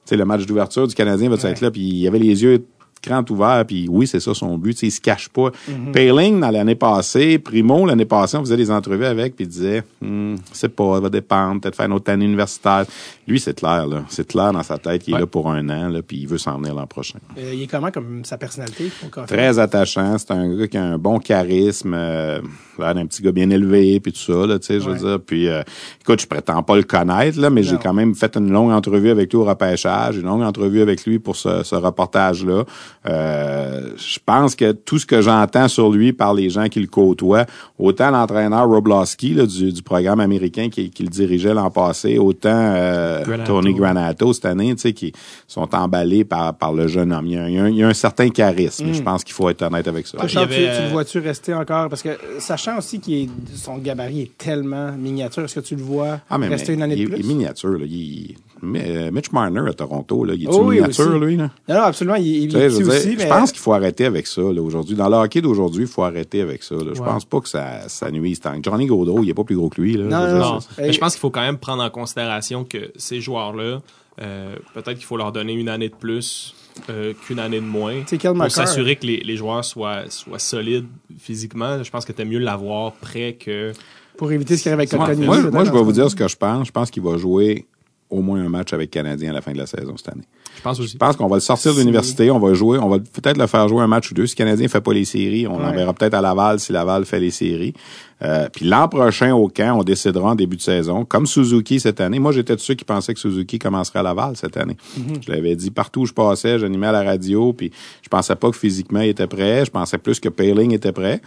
sais, 0.05 0.17
le 0.17 0.27
match 0.27 0.45
d'ouverture 0.45 0.87
du 0.87 0.95
Canadien 0.95 1.31
va 1.31 1.37
être 1.49 1.63
là, 1.63 1.71
puis 1.71 1.81
il 1.81 2.01
y 2.01 2.07
avait 2.07 2.19
les 2.19 2.43
yeux 2.43 2.67
grand 3.05 3.29
ouverts, 3.31 3.65
puis 3.67 3.87
oui, 3.89 4.07
c'est 4.07 4.21
ça 4.21 4.35
son 4.35 4.57
but, 4.59 4.83
il 4.83 4.91
se 4.91 5.01
cache 5.01 5.29
pas. 5.29 5.51
Payling, 5.93 6.41
dans 6.41 6.51
l'année 6.51 6.75
passée, 6.75 7.39
Primo, 7.39 7.87
l'année 7.87 8.05
passée, 8.05 8.37
on 8.37 8.41
faisait 8.41 8.57
des 8.57 8.71
entrevues 8.71 9.05
avec, 9.05 9.37
puis 9.37 9.45
il 9.45 9.49
disait, 9.49 9.83
hmm, 10.01 10.37
c'est 10.53 10.69
pas, 10.69 10.95
ça 10.95 11.01
va 11.01 11.09
dépendre, 11.09 11.61
peut-être 11.61 11.77
faire 11.77 11.87
une 11.87 11.93
autre 11.93 12.11
année 12.11 12.25
universitaire. 12.25 12.85
Lui, 13.27 13.41
c'est 13.41 13.55
clair, 13.55 13.87
là. 13.87 14.05
C'est 14.09 14.27
clair 14.27 14.53
dans 14.53 14.63
sa 14.63 14.79
tête 14.79 15.03
qu'il 15.03 15.15
est 15.15 15.19
là 15.19 15.27
pour 15.27 15.51
un 15.51 15.69
an, 15.69 15.89
là, 15.89 16.03
puis 16.03 16.19
il 16.19 16.29
veut 16.29 16.39
s'en 16.39 16.59
venir 16.59 16.75
l'an 16.75 16.87
prochain. 16.87 17.19
Euh, 17.39 17.53
il 17.55 17.63
est 17.63 17.67
comment 17.67 17.91
comme 17.91 18.25
sa 18.25 18.39
personnalité? 18.39 18.91
Très 19.27 19.59
attachant, 19.59 20.19
c'est 20.19 20.31
un 20.31 20.57
gars 20.57 20.67
qui 20.67 20.77
a 20.77 20.85
un 20.85 20.99
bon 20.99 21.19
charisme, 21.19 21.95
euh, 21.95 22.41
l'air 22.79 22.95
d'un 22.95 23.07
petit 23.07 23.23
gars 23.23 23.33
bien 23.33 23.51
élevé, 23.51 24.01
puis 24.01 24.13
tout 24.13 24.19
ça, 24.19 24.47
là, 24.47 24.59
tu 24.59 24.67
sais, 24.67 24.81
je 24.81 24.91
veux 24.91 24.97
dire. 24.97 25.21
Puis, 25.21 25.49
euh, 25.49 25.63
écoute, 26.01 26.21
je 26.21 26.27
prétends 26.27 26.63
pas 26.63 26.77
le 26.77 26.83
connaître, 26.83 27.41
là, 27.41 27.51
mais 27.51 27.63
j'ai 27.63 27.77
quand 27.77 27.95
même 27.95 28.15
fait 28.15 28.37
une 28.37 28.51
longue 28.51 28.73
entrevue 28.73 29.11
avec 29.11 29.33
lui 29.33 29.39
au 29.39 29.45
repêchage, 29.45 30.17
une 30.17 30.27
longue 30.27 30.43
entrevue 30.43 30.83
avec 30.83 31.05
lui 31.07 31.19
pour 31.19 31.37
ce, 31.37 31.63
ce 31.63 31.75
reportage-là. 31.75 32.65
Euh, 33.07 33.91
je 33.97 34.19
pense 34.25 34.55
que 34.57 34.73
tout 34.73 34.99
ce 34.99 35.07
que 35.07 35.21
j'entends 35.21 35.69
sur 35.69 35.91
lui 35.93 36.13
par 36.13 36.33
les 36.35 36.49
gens 36.51 36.69
qui 36.69 36.81
le 36.81 36.87
côtoient, 36.87 37.45
autant 37.79 38.11
l'entraîneur 38.11 38.67
Roblowski 38.67 39.35
là, 39.35 39.47
du, 39.47 39.73
du 39.73 39.83
programme 39.83 40.21
américain 40.21 40.69
qui, 40.71 40.89
qui 40.91 41.03
le 41.03 41.11
dirigeait 41.11 41.53
l'an 41.55 41.71
passé, 41.71 42.19
autant 42.19 42.49
euh, 42.53 43.23
Granato. 43.23 43.53
Tony 43.61 43.75
Granato 43.75 44.33
cette 44.33 44.47
année, 44.47 44.75
tu 44.75 44.81
sais, 44.81 44.93
qui 44.93 45.13
sont 45.47 45.69
emballés 45.75 46.25
par, 46.25 46.55
par 46.55 46.73
le 46.73 46.89
jeune 46.89 47.13
homme. 47.13 47.27
Il 47.27 47.33
y 47.33 47.37
a, 47.39 47.43
un- 47.45 47.49
il 47.49 47.55
y 47.55 47.59
a 47.59 47.65
un, 47.65 47.69
il 47.69 47.77
y 47.77 47.83
a 47.83 47.89
un 47.89 47.95
certain 47.95 48.31
charisme. 48.31 48.93
Je 48.93 49.03
pense 49.03 49.23
qu'il 49.23 49.35
faut 49.35 49.49
être 49.51 49.63
honnête 49.63 49.87
avec 49.87 50.07
ça. 50.07 50.27
Charles, 50.27 50.47
avait, 50.47 50.55
tu, 50.57 50.63
tu 50.63 50.69
euh, 50.69 50.85
le 50.87 50.93
vois-tu 50.93 51.19
rester 51.19 51.55
encore? 51.55 51.89
Parce 51.89 52.03
que 52.03 52.11
sachant 52.39 52.79
aussi 52.79 53.01
que 53.01 53.11
son 53.55 53.79
gabarit 53.79 54.23
est 54.23 54.39
tellement 54.39 54.93
miniature, 54.93 55.45
est-ce 55.45 55.57
que 55.57 55.61
tu 55.61 55.77
le 55.77 55.83
vois 55.83 56.21
Ah, 56.31 56.39
mais, 56.39 56.49
rester 56.49 56.69
mais 56.73 56.75
une 56.77 56.83
année 56.83 56.95
il, 56.97 57.05
de 57.05 57.11
plus? 57.15 57.21
il 57.21 57.25
est 57.25 57.29
miniature. 57.29 57.71
Là. 57.79 57.85
Il, 57.87 58.35
Mitch 58.65 59.33
Marner 59.33 59.63
à 59.69 59.73
Toronto, 59.73 60.25
là, 60.25 60.35
il 60.35 60.45
est 60.45 60.49
Oh 60.51 60.65
oui, 60.65 60.81
aussi. 60.81 61.03
lui? 61.21 61.37
Là? 61.37 61.51
Non, 61.69 61.75
non, 61.77 61.81
absolument, 61.83 62.17
il, 62.17 62.45
est 62.57 62.71
je, 62.71 62.77
dire, 62.83 62.89
aussi, 62.89 63.17
pense 63.29 63.53
qu'il 63.53 63.61
faut 63.61 63.73
arrêter 63.73 64.05
avec 64.07 64.27
ça 64.27 64.43
aujourd'hui. 64.43 64.97
Dans 64.97 65.09
le 65.09 65.17
hockey 65.17 65.41
d'aujourd'hui, 65.41 65.83
il 65.83 65.89
faut 65.89 66.03
arrêter 66.03 66.41
avec 66.41 66.63
ça. 66.63 66.75
Là. 66.75 66.93
Je 66.95 67.01
Ouais. 67.01 67.07
pense 67.07 67.25
pas 67.25 67.41
que 67.41 67.49
ça, 67.49 67.89
ça 67.89 68.11
nuise 68.11 68.41
tant. 68.41 68.55
Johnny 68.63 68.87
Gaudreau, 68.87 69.23
il 69.23 69.31
est 69.31 69.35
pas 69.35 69.45
plus 69.45 69.57
gros 69.57 69.69
que 69.69 69.81
lui. 69.81 69.97
Là, 69.97 70.05
Non, 70.05 70.29
Je 70.29 70.37
non, 70.37 70.59
mais 70.79 70.93
je 70.93 70.99
pense 70.99 71.13
qu'il 71.13 71.21
faut 71.21 71.31
quand 71.31 71.43
même 71.43 71.59
prendre 71.59 71.83
en 71.83 71.91
considération 71.91 72.65
que 72.65 72.91
ces 72.97 73.21
joueurs-là, 73.21 73.81
euh, 74.23 74.55
peut-être 74.75 74.95
qu'il 74.97 75.05
faut 75.07 75.17
leur 75.17 75.33
donner 75.33 75.53
une 75.55 75.69
année 75.69 75.89
de 75.89 75.95
plus 75.95 76.55
euh, 76.91 77.13
qu'une 77.27 77.39
année 77.39 77.61
de 77.61 77.65
moins 77.67 78.03
pour 78.03 78.51
s'assurer 78.51 78.97
que 78.97 79.07
les, 79.07 79.19
les 79.19 79.37
joueurs 79.37 79.65
soient, 79.65 80.09
soient 80.09 80.39
solides 80.39 80.87
physiquement. 81.19 81.83
Je 81.83 81.91
pense 81.91 82.05
que 82.05 82.13
t'aimes 82.13 82.29
mieux 82.29 82.39
l'avoir 82.39 82.93
prêt 82.93 83.35
que... 83.39 83.73
Pour 84.17 84.31
éviter 84.31 84.57
ce 84.57 84.63
qui 84.63 84.69
arrive 84.69 84.79
avec 84.81 84.91
Kotkaniemi. 84.91 85.27
Moi, 85.27 85.43
moi, 85.51 85.65
je 85.65 85.73
vais 85.73 85.83
vous 85.83 85.93
dire 85.93 86.09
ce 86.09 86.15
que 86.15 86.29
je 86.29 86.37
pense. 86.37 86.69
Je 86.69 86.73
pense 86.73 86.91
qu'il 86.91 87.03
va 87.03 87.17
jouer 87.17 87.67
au 88.15 88.23
moins 88.23 88.41
un 88.45 88.49
match 88.49 88.73
avec 88.73 88.91
Canadien 88.91 89.31
à 89.31 89.35
la 89.35 89.41
fin 89.41 89.53
de 89.53 89.59
la 89.59 89.67
saison 89.67 89.97
cette 89.97 90.09
année. 90.11 90.23
Je 90.57 90.63
pense 90.63 90.79
aussi. 90.81 90.93
Je 90.93 90.99
pense 90.99 91.17
qu'on 91.17 91.27
va 91.27 91.37
le 91.37 91.41
sortir 91.41 91.73
de 91.73 91.77
Si- 91.77 91.81
l'université, 91.83 92.31
on 92.31 92.39
va 92.39 92.55
jouer, 92.55 92.79
on 92.79 92.89
va 92.89 92.99
peut-être 92.99 93.37
le 93.39 93.47
faire 93.47 93.69
jouer 93.69 93.83
un 93.83 93.87
match 93.89 94.11
ou 94.11 94.15
deux. 94.15 94.27
Si 94.27 94.35
le 94.35 94.39
Canadien 94.39 94.69
fait 94.69 94.81
pas 94.81 94.93
les 94.93 95.05
séries, 95.05 95.47
on 95.47 95.57
Ouais. 95.57 95.63
l'enverra 95.65 95.93
peut-être 95.93 96.15
à 96.15 96.21
Laval 96.21 96.61
si 96.61 96.73
Laval 96.73 97.05
fait 97.05 97.21
les 97.21 97.31
séries. 97.31 97.75
Euh, 98.23 98.49
puis 98.51 98.65
l'an 98.65 98.89
prochain 98.89 99.35
au 99.35 99.49
camp, 99.49 99.79
on 99.81 99.83
décidera 99.83 100.31
en 100.31 100.35
début 100.35 100.57
de 100.57 100.63
saison, 100.63 101.05
comme 101.05 101.27
Suzuki 101.27 101.81
cette 101.81 102.01
année. 102.01 102.19
Moi, 102.21 102.33
j'étais 102.33 102.55
de 102.55 102.61
ceux 102.61 102.75
qui 102.75 102.85
pensaient 102.85 103.13
que 103.13 103.21
Suzuki 103.21 103.59
commencerait 103.59 103.99
à 103.99 104.03
Laval 104.03 104.37
cette 104.37 104.57
année. 104.57 104.77
Je 105.21 105.31
l'avais 105.31 105.57
dit 105.57 105.71
partout 105.71 106.03
où 106.03 106.07
je 106.07 106.13
passais, 106.15 106.59
j'animais 106.59 106.87
à 106.87 106.93
la 106.93 107.03
radio, 107.03 107.53
puis 107.53 107.71
je 108.03 108.09
pensais 108.09 108.37
pas 108.37 108.51
que 108.51 108.57
physiquement 108.57 109.01
il 109.01 109.09
était 109.09 109.27
prêt. 109.27 109.65
Je 109.67 109.71
pensais 109.71 109.99
plus 109.99 110.21
que 110.21 110.29
Paling 110.29 110.73
était 110.73 110.93
prêt. 110.93 111.21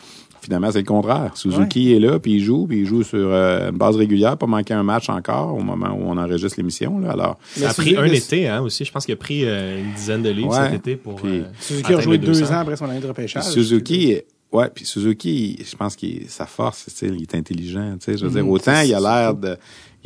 Finalement, 0.47 0.71
c'est 0.71 0.77
le 0.79 0.85
contraire. 0.85 1.31
Suzuki 1.35 1.91
est 1.93 1.99
là, 1.99 2.19
puis 2.19 2.35
il 2.35 2.39
joue, 2.41 2.67
puis 2.67 2.79
il 2.79 2.85
joue 2.85 3.03
sur 3.03 3.17
euh, 3.19 3.69
une 3.69 3.77
base 3.77 3.97
régulière, 3.97 4.37
pas 4.37 4.45
manquer 4.47 4.73
un 4.73 4.83
match 4.83 5.09
encore 5.09 5.53
au 5.57 5.59
moment 5.61 5.89
où 5.89 6.03
on 6.05 6.17
enregistre 6.17 6.57
l'émission. 6.57 6.99
Là. 6.99 7.11
Alors, 7.11 7.37
Ça 7.57 7.71
a 7.71 7.73
pris 7.73 7.97
un 7.97 8.05
été 8.05 8.47
hein, 8.47 8.61
aussi. 8.61 8.85
Je 8.85 8.91
pense 8.93 9.05
qu'il 9.05 9.13
a 9.13 9.17
pris 9.17 9.41
euh, 9.43 9.81
une 9.83 9.91
dizaine 9.93 10.23
de 10.23 10.29
livres 10.29 10.57
Ouais. 10.57 10.69
cet 10.69 10.75
été 10.75 10.95
pour... 10.95 11.15
Puis 11.15 11.39
euh, 11.39 11.43
Suzuki 11.59 11.93
a 11.93 11.99
joué 11.99 12.17
deux 12.17 12.27
200. 12.27 12.45
ans 12.55 12.59
après 12.59 12.77
son 12.77 12.85
année 12.85 13.01
de 13.01 13.07
repêchage. 13.07 13.43
Suzuki, 13.43 14.19
ouais, 14.53 14.69
puis 14.73 14.85
Suzuki, 14.85 15.59
je 15.69 15.75
pense 15.75 15.97
que 15.97 16.07
sa 16.29 16.45
force, 16.45 16.85
tu 16.85 16.91
sais, 16.95 17.07
il 17.07 17.23
est 17.23 17.35
intelligent, 17.35 17.95
tu 17.99 18.05
sais, 18.05 18.17
je 18.17 18.25
veux 18.25 18.31
dire, 18.31 18.45
Mhm, 18.45 18.49
autant 18.51 18.79
il 18.79 18.93
a 18.95 18.99
l'air 19.01 19.33
de, 19.35 19.57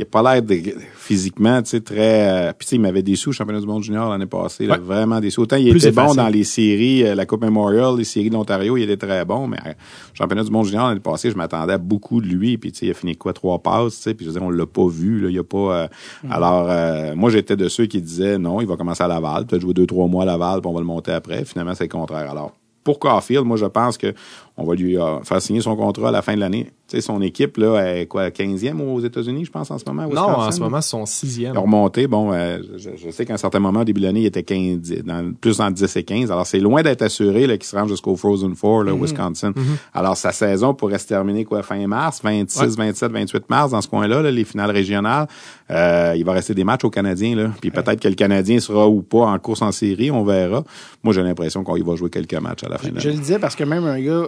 il 0.01 0.03
a 0.03 0.05
pas 0.07 0.33
l'air 0.33 0.41
de, 0.41 0.55
physiquement, 0.95 1.61
tu 1.61 1.69
sais, 1.69 1.81
très, 1.81 2.49
euh, 2.49 2.53
puis 2.57 2.65
tu 2.65 2.69
sais, 2.71 2.75
il 2.77 2.81
m'avait 2.81 3.03
déçu 3.03 3.29
au 3.29 3.31
championnat 3.31 3.59
du 3.61 3.67
monde 3.67 3.83
junior 3.83 4.09
l'année 4.09 4.25
passée, 4.25 4.65
là, 4.65 4.73
Ouais. 4.73 4.79
vraiment 4.79 5.19
déçu. 5.19 5.39
Autant 5.39 5.57
il 5.57 5.69
Plus 5.69 5.85
était 5.85 5.91
bon 5.95 6.15
dans 6.15 6.27
les 6.27 6.43
séries, 6.43 7.03
euh, 7.05 7.13
la 7.13 7.25
Coupe 7.27 7.41
Memorial, 7.43 7.95
les 7.97 8.03
séries 8.03 8.29
de 8.29 8.33
l'Ontario, 8.33 8.77
il 8.77 8.83
était 8.89 8.97
très 9.05 9.23
bon, 9.25 9.47
mais 9.47 9.57
euh, 9.65 9.71
au 9.71 10.15
championnat 10.15 10.43
du 10.43 10.49
monde 10.51 10.65
junior 10.65 10.87
l'année 10.87 10.99
passée, 10.99 11.29
je 11.29 11.35
m'attendais 11.37 11.73
à 11.73 11.77
beaucoup 11.77 12.19
de 12.21 12.27
lui, 12.27 12.57
puis 12.57 12.71
tu 12.71 12.79
sais, 12.79 12.85
il 12.87 12.91
a 12.91 12.93
fini 12.95 13.15
quoi, 13.15 13.33
trois 13.33 13.59
passes, 13.59 13.97
tu 13.97 14.01
sais, 14.03 14.13
puis 14.15 14.25
je 14.25 14.31
veux 14.31 14.39
dire, 14.39 14.47
on 14.47 14.49
l'a 14.49 14.65
pas 14.65 14.87
vu, 14.87 15.19
là, 15.21 15.29
il 15.29 15.37
a 15.37 15.43
pas, 15.43 15.57
euh, 15.83 15.87
Mhm. 16.23 16.31
alors, 16.31 16.67
euh, 16.69 17.15
moi, 17.15 17.29
j'étais 17.29 17.55
de 17.55 17.67
ceux 17.69 17.85
qui 17.85 18.01
disaient, 18.01 18.37
non, 18.39 18.59
il 18.61 18.67
va 18.67 18.75
commencer 18.77 19.03
à 19.03 19.07
Laval, 19.07 19.45
peut-être 19.45 19.61
jouer 19.61 19.73
deux, 19.75 19.85
trois 19.85 20.07
mois 20.07 20.23
à 20.23 20.25
Laval, 20.25 20.61
puis 20.61 20.69
on 20.69 20.73
va 20.73 20.79
le 20.79 20.85
monter 20.85 21.11
après. 21.11 21.45
Finalement, 21.45 21.75
c'est 21.75 21.83
le 21.85 21.89
contraire. 21.89 22.31
Alors, 22.31 22.53
pour 22.83 22.97
Caulfield, 22.97 23.45
moi, 23.45 23.57
je 23.57 23.65
pense 23.65 23.95
que 23.95 24.11
on 24.57 24.65
va 24.65 24.75
lui 24.75 24.97
euh, 24.97 25.21
faire 25.23 25.41
signer 25.41 25.61
son 25.61 25.75
contrat 25.75 26.09
à 26.09 26.11
la 26.11 26.21
fin 26.21 26.35
de 26.35 26.39
l'année. 26.39 26.71
Tu 26.87 26.97
sais, 26.97 27.01
son 27.01 27.21
équipe, 27.21 27.55
là, 27.55 27.95
est 27.99 28.05
quoi, 28.05 28.27
15e 28.29 28.81
aux 28.81 28.99
États-Unis, 28.99 29.45
je 29.45 29.51
pense, 29.51 29.71
en 29.71 29.77
ce 29.77 29.85
moment? 29.87 30.07
Non, 30.07 30.21
en 30.21 30.51
ce 30.51 30.59
moment, 30.59 30.81
c'est 30.81 30.89
son 30.89 31.05
sixième. 31.05 31.53
Il 31.53 31.57
a 31.57 31.61
remonté. 31.61 32.05
Bon, 32.07 32.33
euh, 32.33 32.57
je, 32.77 32.89
je 32.97 33.09
sais 33.11 33.25
qu'à 33.25 33.33
un 33.33 33.37
certain 33.37 33.59
moment, 33.59 33.79
au 33.79 33.83
début 33.85 34.01
de 34.01 34.05
l'année, 34.07 34.19
il 34.21 34.25
était 34.25 34.43
15, 34.43 34.79
dans, 35.05 35.33
plus 35.39 35.61
en 35.61 35.71
10 35.71 35.95
et 35.95 36.03
15. 36.03 36.31
Alors, 36.31 36.45
c'est 36.45 36.59
loin 36.59 36.83
d'être 36.83 37.01
assuré 37.01 37.47
là, 37.47 37.55
qu'il 37.57 37.65
se 37.65 37.75
rende 37.77 37.87
jusqu'au 37.87 38.15
Frozen 38.17 38.55
Four, 38.55 38.83
là, 38.83 38.93
Wisconsin. 38.93 39.53
Alors, 39.93 40.17
sa 40.17 40.33
saison 40.33 40.73
pourrait 40.73 40.99
se 40.99 41.07
terminer 41.07 41.45
quoi, 41.45 41.63
fin 41.63 41.87
mars, 41.87 42.19
26, 42.21 42.75
27, 42.77 43.09
28 43.11 43.49
mars, 43.49 43.71
dans 43.71 43.81
ce 43.81 43.87
coin-là, 43.87 44.21
là, 44.21 44.29
les 44.31 44.43
finales 44.43 44.71
régionales. 44.71 45.27
Euh, 45.69 46.13
il 46.17 46.25
va 46.25 46.33
rester 46.33 46.53
des 46.53 46.65
matchs 46.65 46.83
aux 46.83 46.89
Canadiens. 46.89 47.35
Là. 47.37 47.51
Puis 47.61 47.71
peut-être 47.71 48.01
que 48.01 48.07
le 48.09 48.15
Canadien 48.15 48.59
sera 48.59 48.89
ou 48.89 49.01
pas 49.01 49.27
en 49.27 49.39
course 49.39 49.61
en 49.61 49.71
série, 49.71 50.11
on 50.11 50.25
verra. 50.25 50.65
Moi, 51.03 51.13
j'ai 51.13 51.23
l'impression 51.23 51.63
qu'il 51.63 51.85
va 51.85 51.95
jouer 51.95 52.09
quelques 52.09 52.33
matchs 52.33 52.65
à 52.65 52.69
la 52.69 52.77
fin 52.77 52.89
de 52.89 52.99
Je 52.99 53.05
l'année. 53.07 53.15
le 53.15 53.21
disais 53.21 53.39
parce 53.39 53.55
que 53.55 53.63
même 53.63 53.85
un 53.85 53.99
gars 54.01 54.27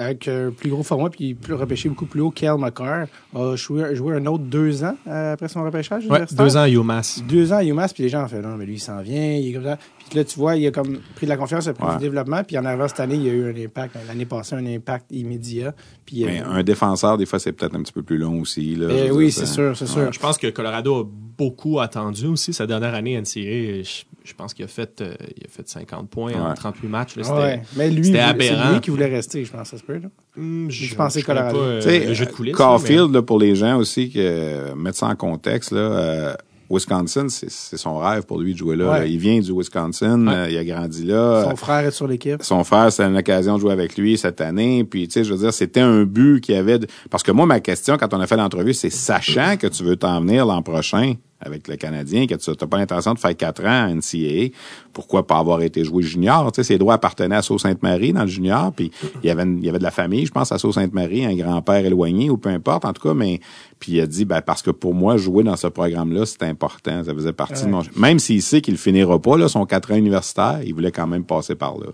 avec 0.00 0.28
un 0.28 0.50
plus 0.50 0.70
gros 0.70 0.82
format 0.82 1.10
puis 1.10 1.34
plus 1.34 1.54
repêché 1.54 1.88
beaucoup 1.88 2.06
plus 2.06 2.20
haut, 2.20 2.30
Kel 2.30 2.54
McCarr, 2.58 3.06
a 3.34 3.56
joué, 3.56 3.94
joué 3.94 4.16
un 4.16 4.26
autre 4.26 4.44
deux 4.44 4.82
ans 4.82 4.96
euh, 5.06 5.34
après 5.34 5.48
son 5.48 5.62
repêchage. 5.62 6.06
Ouais, 6.06 6.24
deux 6.32 6.56
ans 6.56 6.62
à 6.62 6.68
UMass. 6.68 7.22
Deux 7.28 7.52
ans 7.52 7.56
à 7.56 7.64
UMass, 7.64 7.92
puis 7.92 8.04
les 8.04 8.08
gens 8.08 8.24
ont 8.24 8.28
fait 8.28 8.40
non, 8.40 8.56
mais 8.56 8.66
lui, 8.66 8.74
il 8.74 8.80
s'en 8.80 9.00
vient, 9.02 9.34
il 9.34 9.50
est 9.50 9.52
comme 9.52 9.64
ça. 9.64 9.78
Puis 10.10 10.18
là, 10.18 10.24
tu 10.24 10.38
vois, 10.38 10.56
il 10.56 10.66
a 10.66 10.70
comme 10.72 10.98
pris 11.14 11.24
de 11.26 11.30
la 11.30 11.36
confiance, 11.36 11.64
il 11.64 11.70
a 11.70 11.72
pris 11.72 11.86
Ouais. 11.86 11.94
du 11.94 12.00
développement, 12.00 12.42
puis 12.44 12.58
en 12.58 12.64
arrivant 12.64 12.88
cette 12.88 13.00
année, 13.00 13.14
il 13.14 13.22
y 13.24 13.30
a 13.30 13.32
eu 13.32 13.44
un 13.50 13.64
impact. 13.64 13.96
L'année 14.08 14.26
passée, 14.26 14.56
un 14.56 14.66
impact 14.66 15.06
immédiat. 15.12 15.72
Puis, 16.04 16.24
Mais 16.24 16.42
euh, 16.42 16.46
un 16.50 16.62
défenseur, 16.62 17.16
des 17.16 17.26
fois, 17.26 17.38
c'est 17.38 17.52
peut-être 17.52 17.74
un 17.76 17.82
petit 17.82 17.92
peu 17.92 18.02
plus 18.02 18.18
long 18.18 18.40
aussi. 18.40 18.74
Là, 18.74 18.88
eh 18.90 18.98
Je 18.98 19.04
veux 19.04 19.12
oui, 19.12 19.24
dire, 19.26 19.34
c'est 19.34 19.46
sûr, 19.46 19.76
c'est 19.76 19.86
sûr. 19.86 20.12
Je 20.12 20.18
pense 20.18 20.36
que 20.36 20.48
Colorado 20.48 21.00
a 21.00 21.04
beaucoup 21.06 21.80
attendu 21.80 22.26
aussi. 22.26 22.52
Sa 22.52 22.66
dernière 22.66 22.92
année 22.94 23.16
NCAA, 23.16 23.82
je, 23.84 24.02
je 24.24 24.34
pense 24.34 24.52
qu'il 24.52 24.64
a 24.64 24.68
fait, 24.68 25.00
euh, 25.00 25.14
il 25.38 25.44
a 25.44 25.48
fait 25.48 25.66
50 25.68 26.10
points 26.10 26.32
en 26.34 26.48
Ouais. 26.50 26.54
38 26.54 26.88
matchs. 26.88 27.16
là. 27.16 27.22
C'était- 27.24 27.36
Ouais. 27.38 27.62
Mais 27.76 27.88
lui, 27.90 28.04
c'est 28.04 28.72
lui 28.72 28.80
qui 28.80 28.90
voulait 28.90 29.06
rester, 29.06 29.44
je 29.44 29.52
pense, 29.52 29.68
ça 29.68 29.78
se 29.78 29.82
peut. 29.84 29.94
Là. 29.98 30.08
Hum, 30.36 30.66
Je 30.70 30.94
pensais 30.94 31.22
Colorado. 31.22 31.56
pas, 31.56 31.64
euh, 31.64 31.80
Tu 31.80 31.88
sais, 31.88 32.06
le 32.06 32.14
jeu 32.14 32.26
de 32.26 32.30
coulisses. 32.32 32.56
Caulfield, 32.56 33.12
là, 33.12 33.22
pour 33.22 33.38
les 33.38 33.54
gens 33.54 33.78
aussi, 33.78 34.10
que 34.10 34.74
mettre 34.74 34.98
ça 34.98 35.06
en 35.06 35.14
contexte, 35.16 35.70
là, 35.70 35.78
euh, 35.80 36.34
Wisconsin, 36.70 37.26
c'est 37.28 37.76
son 37.76 37.98
rêve 37.98 38.22
pour 38.24 38.38
lui 38.40 38.52
de 38.52 38.58
jouer 38.58 38.76
là. 38.76 38.90
Ouais. 38.92 38.98
là. 39.00 39.06
Il 39.06 39.18
vient 39.18 39.38
du 39.40 39.52
Wisconsin, 39.52 40.26
Ouais. 40.26 40.34
euh, 40.34 40.50
il 40.50 40.56
a 40.56 40.64
grandi 40.64 41.04
là. 41.04 41.44
Son 41.48 41.56
frère 41.56 41.86
est 41.86 41.90
sur 41.90 42.06
l'équipe. 42.06 42.42
Son 42.42 42.62
frère, 42.64 42.90
c'était 42.92 43.08
une 43.08 43.16
occasion 43.16 43.56
de 43.56 43.60
jouer 43.60 43.72
avec 43.72 43.96
lui 43.98 44.16
cette 44.16 44.40
année. 44.40 44.84
Puis, 44.84 45.08
tu 45.08 45.14
sais, 45.14 45.24
je 45.24 45.32
veux 45.34 45.38
dire, 45.40 45.52
c'était 45.52 45.80
un 45.80 46.04
but 46.04 46.40
qu'il 46.40 46.54
y 46.54 46.58
avait. 46.58 46.78
de- 46.78 46.86
Parce 47.10 47.22
que 47.22 47.32
moi, 47.32 47.44
ma 47.46 47.60
question, 47.60 47.96
quand 47.98 48.14
on 48.14 48.20
a 48.20 48.26
fait 48.26 48.36
l'entrevue, 48.36 48.72
c'est 48.74 48.90
sachant 48.90 49.56
que 49.58 49.66
tu 49.66 49.82
veux 49.84 49.96
t'en 49.96 50.20
venir 50.20 50.46
l'an 50.46 50.62
prochain? 50.62 51.14
Avec 51.40 51.68
le 51.68 51.76
Canadien, 51.76 52.26
que 52.26 52.34
tu 52.34 52.50
n'as 52.50 52.66
pas 52.66 52.76
l'intention 52.78 53.14
de 53.14 53.18
faire 53.18 53.36
quatre 53.36 53.64
ans 53.64 53.86
à 53.86 53.94
NCAA, 53.94 54.50
pourquoi 54.92 55.26
pas 55.26 55.38
avoir 55.38 55.62
été 55.62 55.84
joué 55.84 56.02
junior? 56.02 56.50
Tu 56.52 56.56
sais, 56.56 56.64
ses 56.74 56.78
droits 56.78 56.94
appartenaient 56.94 57.36
à 57.36 57.42
Sault-Sainte-Marie 57.42 58.12
dans 58.12 58.22
le 58.22 58.28
junior, 58.28 58.72
puis 58.72 58.90
il 59.22 59.26
y 59.26 59.30
avait, 59.30 59.44
une- 59.44 59.58
il 59.58 59.64
y 59.64 59.68
avait 59.68 59.78
de 59.78 59.84
la 59.84 59.90
famille, 59.90 60.26
je 60.26 60.32
pense, 60.32 60.52
à 60.52 60.58
Sault-Sainte-Marie, 60.58 61.24
un 61.24 61.34
grand-père 61.34 61.84
éloigné 61.84 62.28
ou 62.30 62.36
peu 62.36 62.48
importe, 62.50 62.84
en 62.84 62.92
tout 62.92 63.02
cas, 63.08 63.14
mais 63.14 63.40
puis 63.78 63.92
il 63.92 64.00
a 64.00 64.06
dit, 64.06 64.26
ben, 64.26 64.42
parce 64.42 64.60
que 64.60 64.70
pour 64.70 64.92
moi, 64.92 65.16
jouer 65.16 65.42
dans 65.42 65.56
ce 65.56 65.66
programme-là, 65.66 66.26
c'est 66.26 66.42
important. 66.42 67.02
Ça 67.02 67.14
faisait 67.14 67.32
partie 67.32 67.64
de 67.64 67.70
mon... 67.70 67.80
Même 67.96 68.18
s'il 68.18 68.42
sait 68.42 68.60
qu'il 68.60 68.76
finira 68.76 69.18
pas, 69.18 69.38
là, 69.38 69.48
son 69.48 69.64
quatre 69.64 69.90
ans 69.92 69.96
universitaire, 69.96 70.60
il 70.64 70.74
voulait 70.74 70.92
quand 70.92 71.06
même 71.06 71.24
passer 71.24 71.54
par 71.54 71.78
là. 71.78 71.86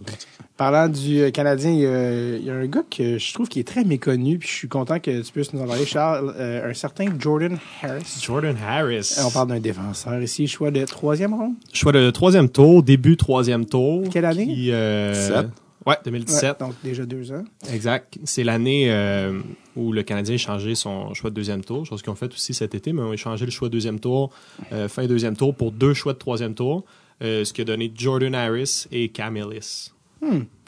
Parlant 0.57 0.88
du 0.88 1.20
euh, 1.20 1.30
Canadien, 1.30 1.70
il 1.70 1.80
y, 1.80 1.86
a, 1.86 2.36
il 2.38 2.44
y 2.44 2.50
a 2.50 2.54
un 2.54 2.66
gars 2.66 2.82
que 2.90 3.18
je 3.18 3.34
trouve 3.34 3.48
qui 3.48 3.61
est 3.61 3.68
très 3.68 3.84
méconnu, 3.84 4.38
puis 4.38 4.48
je 4.48 4.54
suis 4.54 4.68
content 4.68 4.98
que 4.98 5.20
tu 5.20 5.32
puisses 5.32 5.52
nous 5.52 5.61
en 5.61 5.66
parler, 5.66 5.84
Charles, 5.84 6.34
euh, 6.38 6.70
un 6.70 6.74
certain 6.74 7.07
Jordan 7.18 7.59
Harris. 7.82 8.20
Jordan 8.22 8.57
Harris. 8.66 9.16
Euh, 9.18 9.22
On 9.26 9.30
parle 9.30 9.48
d'un 9.48 9.61
défenseur 9.61 10.22
ici, 10.22 10.46
choix 10.46 10.70
de 10.70 10.84
troisième 10.86 11.34
ronde. 11.34 11.54
Choix 11.74 11.92
de 11.92 12.11
troisième 12.11 12.48
tour, 12.48 12.82
début 12.82 13.18
troisième 13.18 13.66
tour. 13.66 14.04
Quelle 14.11 14.24
année? 14.24 14.46
Qui, 14.46 14.70
euh, 14.72 15.12
17. 15.12 15.46
Ouais, 15.86 15.96
2017. 16.04 16.42
Ouais, 16.42 16.66
donc 16.66 16.74
déjà 16.82 17.04
deux 17.07 17.30
ans. 17.32 17.44
Exact. 17.72 18.18
C'est 18.24 18.42
l'année 18.42 18.86
euh, 18.90 19.40
où 19.76 19.92
le 19.92 20.02
Canadien 20.02 20.34
a 20.34 20.38
changé 20.38 20.74
son 20.74 21.14
choix 21.14 21.30
de 21.30 21.34
deuxième 21.36 21.62
tour, 21.62 21.86
chose 21.86 22.02
qu'ils 22.02 22.11
ont 22.11 22.16
fait 22.16 22.32
aussi 22.32 22.54
cet 22.54 22.74
été, 22.74 22.92
mais 22.92 23.02
on 23.02 23.12
a 23.12 23.16
changé 23.16 23.44
le 23.44 23.52
choix 23.52 23.68
de 23.68 23.72
deuxième 23.72 24.00
tour, 24.00 24.30
euh, 24.72 24.88
fin 24.88 25.07
deuxième 25.07 25.36
tour, 25.36 25.54
pour 25.54 25.70
deux 25.70 25.94
choix 25.94 26.12
de 26.12 26.18
troisième 26.18 26.54
tour, 26.54 26.84
euh, 27.22 27.44
ce 27.44 27.52
qui 27.52 27.61
a 27.61 27.64
donné 27.64 27.92
Jordan 27.94 28.34
Harris 28.34 28.86
et 28.90 29.11
Cam 29.11 29.36
Ellis. 29.36 29.92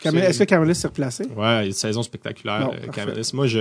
C'est- 0.02 0.14
Est-ce 0.16 0.38
que 0.40 0.44
Camelis 0.44 0.74
s'est 0.76 0.86
replacé? 0.88 1.24
Ouais, 1.36 1.66
une 1.66 1.72
saison 1.72 2.02
spectaculaire, 2.02 2.60
Non, 2.60 2.72
euh. 2.72 3.22
Moi, 3.34 3.46
je, 3.46 3.60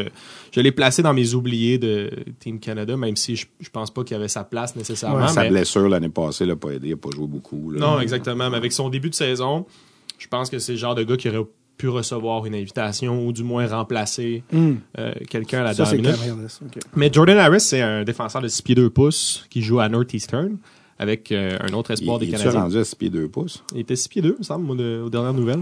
je 0.52 0.60
l'ai 0.62 0.72
placé 0.72 1.02
dans 1.02 1.14
mes 1.14 1.34
oubliés 1.34 1.78
de 1.80 2.10
Team 2.40 2.60
Canada, 2.60 2.96
même 2.96 3.16
si 3.16 3.36
je, 3.36 3.48
je 3.60 3.70
pense 3.70 3.92
pas 3.92 4.04
qu'il 4.04 4.16
avait 4.16 4.28
sa 4.28 4.44
place 4.44 4.76
nécessairement. 4.76 5.22
Ouais, 5.26 5.28
Sa 5.30 5.44
mais- 5.44 5.50
blessure 5.50 5.90
l'année 5.90 6.10
passée 6.10 6.46
l'a 6.46 6.56
pas 6.56 6.70
aidé, 6.72 6.90
il 6.90 6.94
a 6.94 6.98
pas 6.98 7.10
joué 7.10 7.26
beaucoup. 7.28 7.72
Là. 7.72 7.80
Non, 7.80 8.00
exactement. 8.00 8.50
Mais 8.50 8.58
avec 8.58 8.72
son 8.72 8.90
début 8.90 9.10
de 9.10 9.16
saison, 9.16 9.66
je 10.20 10.28
pense 10.28 10.50
que 10.50 10.60
c'est 10.60 10.74
le 10.74 10.78
genre 10.78 10.96
de 10.96 11.04
gars 11.04 11.18
qui 11.18 11.28
aurait 11.30 11.46
pu 11.78 11.90
recevoir 11.90 12.46
une 12.48 12.56
invitation 12.56 13.26
ou 13.28 13.32
du 13.32 13.44
moins 13.44 13.68
remplacer 13.68 14.44
euh, 14.54 15.14
quelqu'un 15.30 15.60
à 15.60 15.64
la 15.64 15.72
Hmm. 15.72 15.76
Ça, 15.76 15.86
c'est 15.86 15.98
dernière 15.98 16.36
minute. 16.36 16.60
Mais 16.96 17.10
Jordan 17.14 17.38
Harris, 17.38 17.62
c'est 17.62 17.82
un 17.82 18.04
défenseur 18.04 18.42
de 18.42 18.48
6 18.48 18.62
pieds 18.64 18.74
2 18.76 18.90
pouces 18.90 19.46
qui 19.50 19.62
joue 19.62 19.80
à 19.80 19.88
Northeastern 19.90 20.58
avec 21.00 21.32
euh, 21.32 21.56
un 21.62 21.74
autre 21.74 21.92
Il, 21.92 21.94
espoir 21.94 22.18
des 22.18 22.26
il 22.26 22.30
est 22.34 22.38
Canadiens. 22.38 22.62
rendu 22.62 22.78
à 22.78 22.84
6 22.84 22.96
pieds 22.96 23.10
2 23.12 23.28
pouces? 23.28 23.64
Il 23.76 23.82
était 23.82 23.96
6 23.96 24.08
pieds 24.10 24.22
2, 24.24 24.30
il 24.38 24.40
me 24.40 24.44
semble, 24.44 24.76
de- 24.76 25.04
aux 25.06 25.10
dernières 25.12 25.34
nouvelles. 25.36 25.62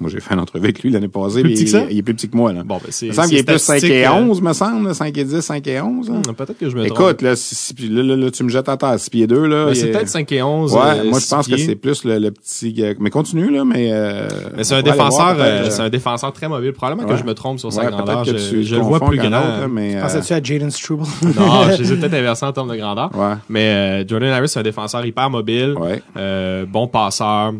Moi, 0.00 0.10
j'ai 0.10 0.18
fait 0.20 0.34
une 0.34 0.40
entrevue 0.40 0.64
avec 0.64 0.82
lui 0.82 0.90
l'année 0.90 1.06
passée. 1.08 1.40
Plus 1.42 1.50
mais 1.50 1.54
petit 1.54 1.64
que 1.64 1.70
ça? 1.70 1.84
il, 1.88 1.92
il 1.92 1.98
est 1.98 2.02
plus 2.02 2.14
petit 2.14 2.28
que 2.28 2.36
moi, 2.36 2.52
là. 2.52 2.62
Bon, 2.64 2.76
ben, 2.78 2.86
c'est. 2.90 3.06
il 3.06 3.08
me 3.10 3.14
semble 3.14 3.28
qu'il 3.28 3.38
est 3.38 3.44
plus 3.44 3.58
5 3.58 3.78
statistique, 3.78 3.90
et 3.92 4.06
euh, 4.06 4.12
11, 4.12 4.42
me 4.42 4.52
semble, 4.52 4.88
là, 4.88 4.94
5 4.94 5.16
et 5.18 5.24
10, 5.24 5.40
5 5.40 5.66
et 5.68 5.80
11. 5.80 6.08
là. 6.10 6.14
hmm, 6.16 6.34
Peut-être 6.34 6.58
que 6.58 6.68
je 6.68 6.76
me 6.76 6.86
trompe. 6.86 7.00
Écoute, 7.00 7.22
là, 7.22 7.36
si, 7.36 7.74
là, 7.88 8.02
là, 8.02 8.16
là, 8.16 8.30
tu 8.32 8.42
me 8.42 8.48
jettes 8.48 8.68
à 8.68 8.76
terre, 8.76 8.98
6 8.98 9.10
pieds 9.10 9.26
2, 9.28 9.46
là. 9.46 9.66
Ben, 9.66 9.74
c'est 9.74 9.88
est- 9.88 9.92
peut-être 9.92 10.08
5 10.08 10.32
et 10.32 10.42
11. 10.42 10.72
Ouais, 10.74 10.80
euh, 10.80 11.04
moi, 11.10 11.20
je 11.20 11.28
pense 11.28 11.46
que 11.46 11.56
c'est 11.56 11.76
plus 11.76 12.04
le, 12.04 12.18
le 12.18 12.30
petit 12.32 12.72
gars. 12.72 12.92
Mais 12.98 13.10
continue, 13.10 13.50
là, 13.50 13.64
mais, 13.64 13.90
euh, 13.92 14.26
Mais 14.56 14.64
c'est 14.64 14.74
un 14.74 14.82
défenseur, 14.82 15.36
euh, 15.38 15.42
euh, 15.42 15.70
c'est 15.70 15.82
un 15.82 15.90
défenseur 15.90 16.32
très 16.32 16.48
mobile. 16.48 16.72
Probablement 16.72 17.08
Ouais. 17.08 17.14
que 17.14 17.20
je 17.20 17.24
me 17.26 17.34
trompe 17.34 17.60
sur 17.60 17.72
sa 17.72 17.82
ouais, 17.84 17.90
grandeur. 17.90 18.24
Je, 18.24 18.32
tu 18.32 18.64
je 18.64 18.74
le 18.74 18.82
vois 18.82 18.98
plus 19.00 19.16
grand. 19.18 19.30
euh, 19.32 20.00
Pensais-tu 20.02 20.32
à 20.32 20.42
Jaden 20.42 20.70
Struble? 20.70 21.04
Non, 21.22 21.70
je 21.76 21.82
les 21.82 21.92
ai 21.92 21.96
peut-être 21.96 22.14
inversés 22.14 22.46
en 22.46 22.52
termes 22.52 22.70
de 22.70 22.76
grandeur. 22.76 23.10
ouais, 23.16 23.34
Mais 23.48 24.02
euh, 24.02 24.04
Jordan 24.08 24.30
Harris, 24.30 24.48
c'est 24.48 24.58
un 24.60 24.64
défenseur 24.64 25.04
hyper 25.06 25.30
mobile, 25.30 25.74
euh, 26.16 26.66
bon 26.66 26.88
passeur, 26.88 27.52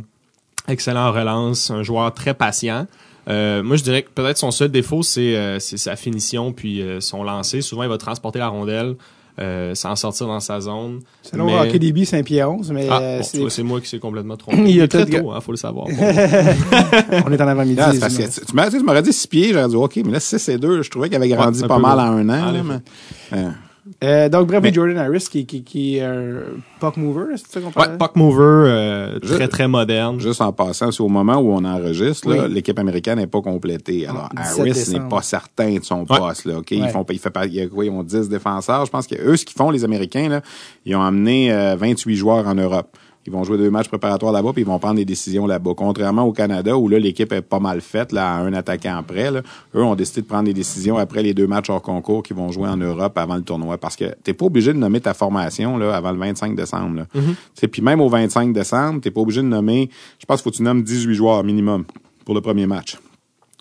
excellent 0.68 1.08
en 1.08 1.12
relance, 1.12 1.70
un 1.70 1.82
joueur 1.82 2.12
très 2.14 2.34
patient. 2.34 2.86
Euh, 3.28 3.62
moi, 3.62 3.76
je 3.76 3.82
dirais 3.82 4.02
que 4.02 4.10
peut-être 4.10 4.36
son 4.38 4.50
seul 4.50 4.70
défaut, 4.70 5.02
c'est 5.02 5.34
euh, 5.36 5.58
c'est 5.58 5.78
sa 5.78 5.96
finition 5.96 6.52
puis 6.52 6.82
euh, 6.82 7.00
son 7.00 7.24
lancer. 7.24 7.62
Souvent, 7.62 7.82
il 7.84 7.88
va 7.88 7.96
transporter 7.98 8.38
la 8.38 8.48
rondelle 8.48 8.96
euh, 9.40 9.74
sans 9.74 9.96
sortir 9.96 10.26
dans 10.26 10.40
sa 10.40 10.60
zone. 10.60 11.00
Selon 11.22 11.46
Mais- 11.46 11.58
Hockey 11.58 11.78
DB, 11.78 12.04
c'est 12.04 12.18
un 12.18 12.22
pied 12.22 12.44
11, 12.44 12.70
mais 12.70 12.86
Ah, 12.90 13.00
euh, 13.00 13.18
bon, 13.18 13.24
c'est- 13.24 13.32
tu 13.32 13.40
vois, 13.40 13.50
c'est 13.50 13.62
moi 13.62 13.80
qui 13.80 13.88
s'est 13.88 13.98
complètement 13.98 14.36
trompé. 14.36 14.58
Il 14.66 14.76
y 14.76 14.80
a 14.82 14.86
très 14.86 15.06
tôt, 15.06 15.32
hein, 15.32 15.40
faut 15.40 15.52
le 15.52 15.56
savoir. 15.56 15.86
Bon. 15.86 15.92
on 17.26 17.32
est 17.32 17.40
en 17.42 17.48
avant-midi. 17.48 17.80
Tu, 17.92 18.54
m'aurais 18.54 18.70
dit, 18.70 18.76
tu 18.78 18.84
m'aurais 18.84 19.02
dit 19.02 19.12
6 19.12 19.26
pieds, 19.26 19.52
j'aurais 19.54 19.68
dit, 19.68 19.76
OK, 19.76 19.96
mais 20.04 20.12
là, 20.12 20.20
6 20.20 20.48
et 20.50 20.58
2, 20.58 20.82
je 20.82 20.90
trouvais 20.90 21.08
qu'il 21.08 21.16
avait 21.16 21.28
grandi 21.28 21.62
Ouais, 21.62 21.68
pas 21.68 21.78
mal 21.78 21.98
en 21.98 22.12
un 22.18 22.28
an. 22.28 22.52
Là, 22.52 22.62
mais, 22.62 23.38
euh, 23.86 24.24
Euh, 24.24 24.28
donc, 24.28 24.46
bref, 24.48 24.60
Mais- 24.62 24.72
Jordan 24.72 24.96
Harris, 24.98 25.26
qui, 25.30 25.44
qui, 25.46 25.62
qui 25.62 25.96
est 25.98 26.02
un 26.02 26.40
puck 26.80 26.96
mover, 26.96 27.34
c'est 27.36 27.48
ça 27.50 27.60
qu'on 27.60 27.66
Ouais, 27.66 27.72
parlait? 27.72 27.98
puck 27.98 28.16
mover, 28.16 28.42
euh, 28.70 29.18
très 29.20 29.48
très 29.48 29.68
moderne. 29.68 30.18
Juste 30.20 30.40
en 30.40 30.52
passant, 30.52 30.90
c'est 30.90 31.02
au 31.02 31.08
moment 31.08 31.36
où 31.36 31.52
on 31.52 31.64
enregistre, 31.64 32.26
Oui. 32.28 32.52
l'équipe 32.52 32.78
américaine 32.78 33.18
n'est 33.18 33.26
pas 33.26 33.40
complétée. 33.42 34.06
Alors, 34.06 34.28
17 34.34 34.60
Harris 34.60 34.90
n'est 34.92 35.08
pas 35.08 35.22
certain 35.22 35.74
de 35.74 35.84
son 35.84 36.00
Ouais. 36.00 36.18
poste. 36.18 36.44
Là, 36.46 36.58
ok, 36.58 36.68
Ouais. 36.70 36.78
Ils 36.78 36.88
font, 36.88 37.04
il 37.10 37.18
fait 37.18 37.30
pas, 37.30 37.46
il 37.46 37.54
y 37.54 37.60
a 37.60 37.66
quoi, 37.66 37.84
ils 37.84 37.90
ont 37.90 38.02
10 38.02 38.28
défenseurs. 38.28 38.86
Je 38.86 38.90
pense 38.90 39.06
que 39.06 39.16
eux, 39.16 39.36
ce 39.36 39.44
qu'ils 39.44 39.56
font, 39.56 39.70
les 39.70 39.84
Américains, 39.84 40.28
là, 40.28 40.40
ils 40.86 40.94
ont 40.96 41.02
amené 41.02 41.52
euh, 41.52 41.76
28 41.76 42.16
joueurs 42.16 42.46
en 42.46 42.54
Europe. 42.54 42.96
Ils 43.26 43.32
vont 43.32 43.42
jouer 43.42 43.56
deux 43.56 43.70
matchs 43.70 43.88
préparatoires 43.88 44.32
là-bas, 44.32 44.52
puis 44.52 44.62
ils 44.62 44.66
vont 44.66 44.78
prendre 44.78 44.96
des 44.96 45.04
décisions 45.04 45.46
là-bas. 45.46 45.72
Contrairement 45.76 46.24
au 46.24 46.32
Canada, 46.32 46.76
où 46.76 46.88
là, 46.88 46.98
l'équipe 46.98 47.32
est 47.32 47.40
pas 47.40 47.58
mal 47.58 47.80
faite, 47.80 48.12
là, 48.12 48.34
à 48.34 48.38
un 48.40 48.52
attaquant 48.52 49.02
près, 49.02 49.30
là, 49.30 49.40
eux 49.74 49.82
ont 49.82 49.94
décidé 49.94 50.20
de 50.20 50.26
prendre 50.26 50.44
des 50.44 50.52
décisions 50.52 50.98
après 50.98 51.22
les 51.22 51.32
deux 51.32 51.46
matchs 51.46 51.70
hors 51.70 51.80
concours 51.80 52.22
qu'ils 52.22 52.36
vont 52.36 52.52
jouer 52.52 52.68
en 52.68 52.76
Europe 52.76 53.16
avant 53.16 53.36
le 53.36 53.42
tournoi. 53.42 53.78
Parce 53.78 53.96
que 53.96 54.14
t'es 54.22 54.34
pas 54.34 54.44
obligé 54.44 54.72
de 54.72 54.78
nommer 54.78 55.00
ta 55.00 55.14
formation 55.14 55.78
là, 55.78 55.96
avant 55.96 56.12
le 56.12 56.18
25 56.18 56.54
décembre. 56.54 56.96
Là. 56.96 57.06
Sais, 57.54 57.68
Puis 57.68 57.80
même 57.80 58.00
au 58.00 58.08
25 58.08 58.52
décembre, 58.52 59.00
t'es 59.00 59.10
pas 59.10 59.22
obligé 59.22 59.40
de 59.40 59.46
nommer, 59.46 59.88
je 60.18 60.26
pense 60.26 60.40
qu'il 60.40 60.44
faut 60.44 60.50
que 60.50 60.56
tu 60.56 60.62
nommes 60.62 60.82
18 60.82 61.14
joueurs 61.14 61.44
minimum 61.44 61.84
pour 62.24 62.34
le 62.34 62.40
premier 62.42 62.66
match. 62.66 62.98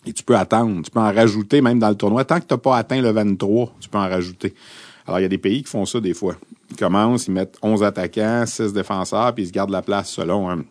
Et 0.06 0.12
tu 0.12 0.24
peux 0.24 0.36
attendre, 0.36 0.82
tu 0.84 0.92
peux 0.92 1.00
en 1.00 1.14
rajouter 1.14 1.62
même 1.62 1.80
dans 1.80 1.90
le 1.90 1.96
tournoi. 1.96 2.26
Tant 2.26 2.40
que 2.40 2.46
tu 2.46 2.54
n'as 2.54 2.58
pas 2.58 2.78
atteint 2.78 3.02
le 3.02 3.12
23, 3.12 3.74
tu 3.80 3.88
peux 3.88 3.98
en 3.98 4.10
rajouter. 4.10 4.54
Alors, 5.08 5.20
il 5.20 5.24
y 5.24 5.26
a 5.26 5.30
des 5.30 5.38
pays 5.38 5.64
qui 5.64 5.70
font 5.70 5.86
ça 5.86 6.00
des 6.00 6.14
fois. 6.14 6.36
Ils 6.72 6.78
commencent, 6.78 7.28
ils 7.28 7.34
mettent 7.34 7.58
11 7.62 7.84
attaquants, 7.84 8.46
6 8.46 8.74
défenseurs, 8.74 9.34
puis 9.34 9.44
ils 9.44 9.48
se 9.48 9.52
gardent 9.52 9.72
la 9.72 9.82
place 9.82 10.10
selon 10.10 10.50
hein, 10.50 10.64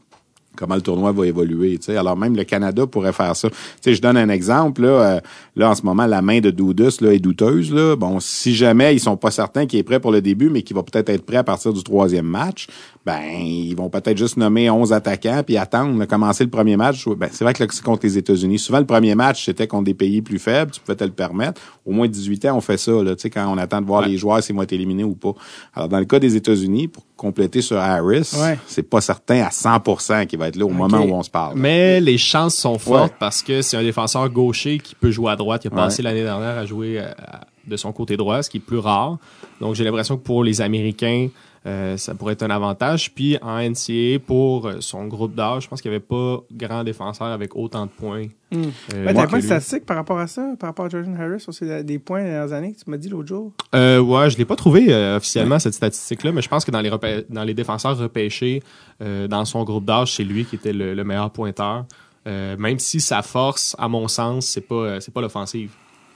comment 0.57 0.75
le 0.75 0.83
tournoi 0.83 1.13
va 1.13 1.27
évoluer. 1.27 1.79
tu 1.79 1.87
sais. 1.87 1.97
Alors, 1.97 2.17
même 2.17 2.37
le 2.37 2.45
Canada 2.45 2.87
pourrait 2.87 3.13
faire 3.13 3.35
ça. 3.37 3.49
Tu 3.49 3.57
sais, 3.81 3.95
je 3.95 4.03
donne 4.03 4.17
un 4.17 4.29
exemple. 4.29 4.83
Là, 4.83 4.89
euh, 4.89 5.21
là 5.57 5.71
en 5.71 5.75
ce 5.75 5.83
moment, 5.83 6.07
la 6.07 6.23
main 6.23 6.41
de 6.41 6.51
Doudus 6.51 7.01
là, 7.01 7.13
est 7.13 7.19
douteuse. 7.19 7.73
Là. 7.73 7.97
Bon, 7.97 8.21
si 8.21 8.55
jamais 8.55 8.95
ils 8.95 9.01
sont 9.01 9.17
pas 9.17 9.31
certains 9.31 9.67
qu'il 9.67 9.79
est 9.79 9.85
prêt 9.85 10.01
pour 10.01 10.13
le 10.13 10.21
début, 10.21 10.51
mais 10.51 10.63
qu'il 10.63 10.77
va 10.77 10.83
peut-être 10.83 11.09
être 11.09 11.25
prêt 11.25 11.37
à 11.37 11.45
partir 11.45 11.73
du 11.73 11.83
troisième 11.83 12.27
match, 12.27 12.67
ben 13.05 13.21
ils 13.41 13.75
vont 13.75 13.91
peut-être 13.91 14.17
juste 14.17 14.37
nommer 14.37 14.71
11 14.71 14.93
attaquants 14.93 15.43
puis 15.45 15.57
attendre 15.57 15.99
de 15.99 16.05
commencer 16.05 16.45
le 16.45 16.51
premier 16.51 16.77
match. 16.77 17.07
Ben, 17.09 17.29
c'est 17.33 17.45
vrai 17.45 17.53
que 17.55 17.65
c'est 17.71 17.83
contre 17.83 18.07
les 18.07 18.19
États-Unis. 18.19 18.59
Souvent, 18.59 18.79
le 18.79 18.87
premier 18.87 19.15
match, 19.15 19.45
c'était 19.45 19.67
contre 19.67 19.85
des 19.85 19.95
pays 19.95 20.23
plus 20.23 20.39
faibles. 20.39 20.71
Tu 20.71 20.81
pouvais 20.81 20.97
te 20.97 21.05
le 21.05 21.11
permettre. 21.11 21.61
Au 21.85 21.91
moins 21.91 22.07
18 22.07 22.45
ans, 22.47 22.57
on 22.57 22.61
fait 22.61 22.77
ça, 22.77 22.93
là, 23.03 23.17
tu 23.17 23.23
sais, 23.23 23.31
quand 23.31 23.45
on 23.53 23.59
attend 23.59 23.81
de 23.81 23.87
voir 23.87 24.03
Ouais. 24.03 24.09
les 24.09 24.17
joueurs 24.17 24.41
s'ils 24.43 24.55
vont 24.55 24.63
être 24.63 24.73
éliminés 24.73 25.03
ou 25.03 25.15
pas. 25.17 25.33
Alors, 25.75 25.89
dans 25.89 25.99
le 25.99 26.05
cas 26.05 26.21
des 26.21 26.37
États-Unis, 26.37 26.87
pour 26.89 27.03
compléter 27.17 27.61
sur 27.61 27.77
Harris, 27.79 28.31
Ouais. 28.41 28.59
c'est 28.69 28.85
pas 28.85 29.01
certain 29.01 29.43
à 29.43 29.51
100% 29.51 30.27
qu'il 30.27 30.39
va 30.39 30.49
être 30.49 30.57
là 30.57 30.65
au 30.65 30.69
moment 30.71 30.99
où 31.01 31.13
on 31.13 31.23
se 31.25 31.31
parle. 31.31 31.55
Mais 31.59 32.01
les 32.01 32.19
chances 32.19 32.55
sont 32.55 32.79
fortes 32.79 33.11
Ouais. 33.11 33.17
parce 33.19 33.43
que 33.43 33.63
c'est 33.63 33.77
un 33.77 33.83
défenseur 33.83 34.29
gaucher 34.31 34.79
qui 34.79 34.95
peut 34.95 35.11
jouer 35.11 35.33
à 35.33 35.37
droite. 35.37 35.63
Il 35.65 35.69
a 35.69 35.71
passé 35.75 36.03
l'année 36.03 36.23
dernière 36.23 36.57
à 36.59 36.67
jouer 36.67 37.01
euh, 37.01 37.11
à- 37.19 37.41
de 37.67 37.77
son 37.77 37.93
côté 37.93 38.17
droit, 38.17 38.43
ce 38.43 38.51
qui 38.51 38.57
est 38.59 38.61
plus 38.61 38.79
rare. 38.79 39.19
Donc 39.61 39.75
j'ai 39.75 39.85
l'impression 39.85 40.17
que 40.17 40.23
pour 40.23 40.43
les 40.45 40.61
Américains, 40.61 41.29
euh, 41.67 41.97
ça 41.97 42.15
pourrait 42.15 42.33
être 42.33 42.43
un 42.43 42.51
avantage. 42.51 43.15
Puis 43.15 43.39
en 43.41 43.59
NCAA, 43.61 44.19
pour 44.27 44.67
euh, 44.67 44.77
son 44.81 45.07
groupe 45.07 45.35
d'âge, 45.35 45.63
je 45.65 45.69
pense 45.69 45.81
qu'il 45.81 45.91
n'y 45.91 45.97
avait 45.97 46.05
pas 46.05 46.39
grand 46.53 46.83
défenseur 46.85 47.29
avec 47.29 47.55
autant 47.55 47.87
de 47.87 47.91
points. 47.91 48.27
Hmm. 48.51 48.65
euh, 48.95 49.05
Ben, 49.07 49.15
t'as 49.15 49.27
point 49.29 49.39
lui. 49.39 49.45
statistique 49.47 49.87
par 49.87 49.97
rapport 49.97 50.19
à 50.19 50.27
ça, 50.27 50.45
par 50.59 50.71
rapport 50.71 50.87
à 50.87 50.89
Jordan 50.89 51.17
Harris, 51.19 51.41
sur 51.41 51.55
ses- 51.55 51.85
des 51.85 51.99
points 51.99 52.19
les 52.25 52.31
dernières 52.31 52.53
années 52.53 52.73
que 52.73 52.83
tu 52.85 52.91
m'as 52.91 52.97
dit 52.97 53.09
l'autre 53.09 53.29
jour? 53.29 53.53
Euh, 53.75 54.01
ouais, 54.01 54.29
je 54.31 54.37
l'ai 54.39 54.45
pas 54.45 54.57
trouvé 54.57 54.87
euh, 54.93 55.17
officiellement 55.19 55.59
cette 55.59 55.75
statistique-là, 55.75 56.33
mais 56.33 56.43
je 56.43 56.49
pense 56.49 56.65
que 56.65 56.71
dans 56.71 56.81
les 56.81 56.91
dans 57.31 57.45
les 57.45 57.55
défenseurs 57.55 57.97
repêchés 57.97 58.63
dans 59.01 59.45
son 59.45 59.65
groupe 59.65 59.85
d'âge, 59.85 60.15
c'est 60.15 60.25
lui 60.25 60.45
qui 60.45 60.57
était 60.57 60.73
le, 60.73 60.95
le 60.95 61.05
meilleur 61.05 61.31
pointeur. 61.31 61.85
Même 62.27 62.79
si 62.79 63.01
sa 63.01 63.23
force, 63.23 63.75
à 63.79 63.89
mon 63.89 64.07
sens, 64.09 64.47
c'est 64.47 64.61
pas 64.61 65.01
c'est 65.01 65.13
pas 65.15 65.21
l'offensive. 65.21 65.71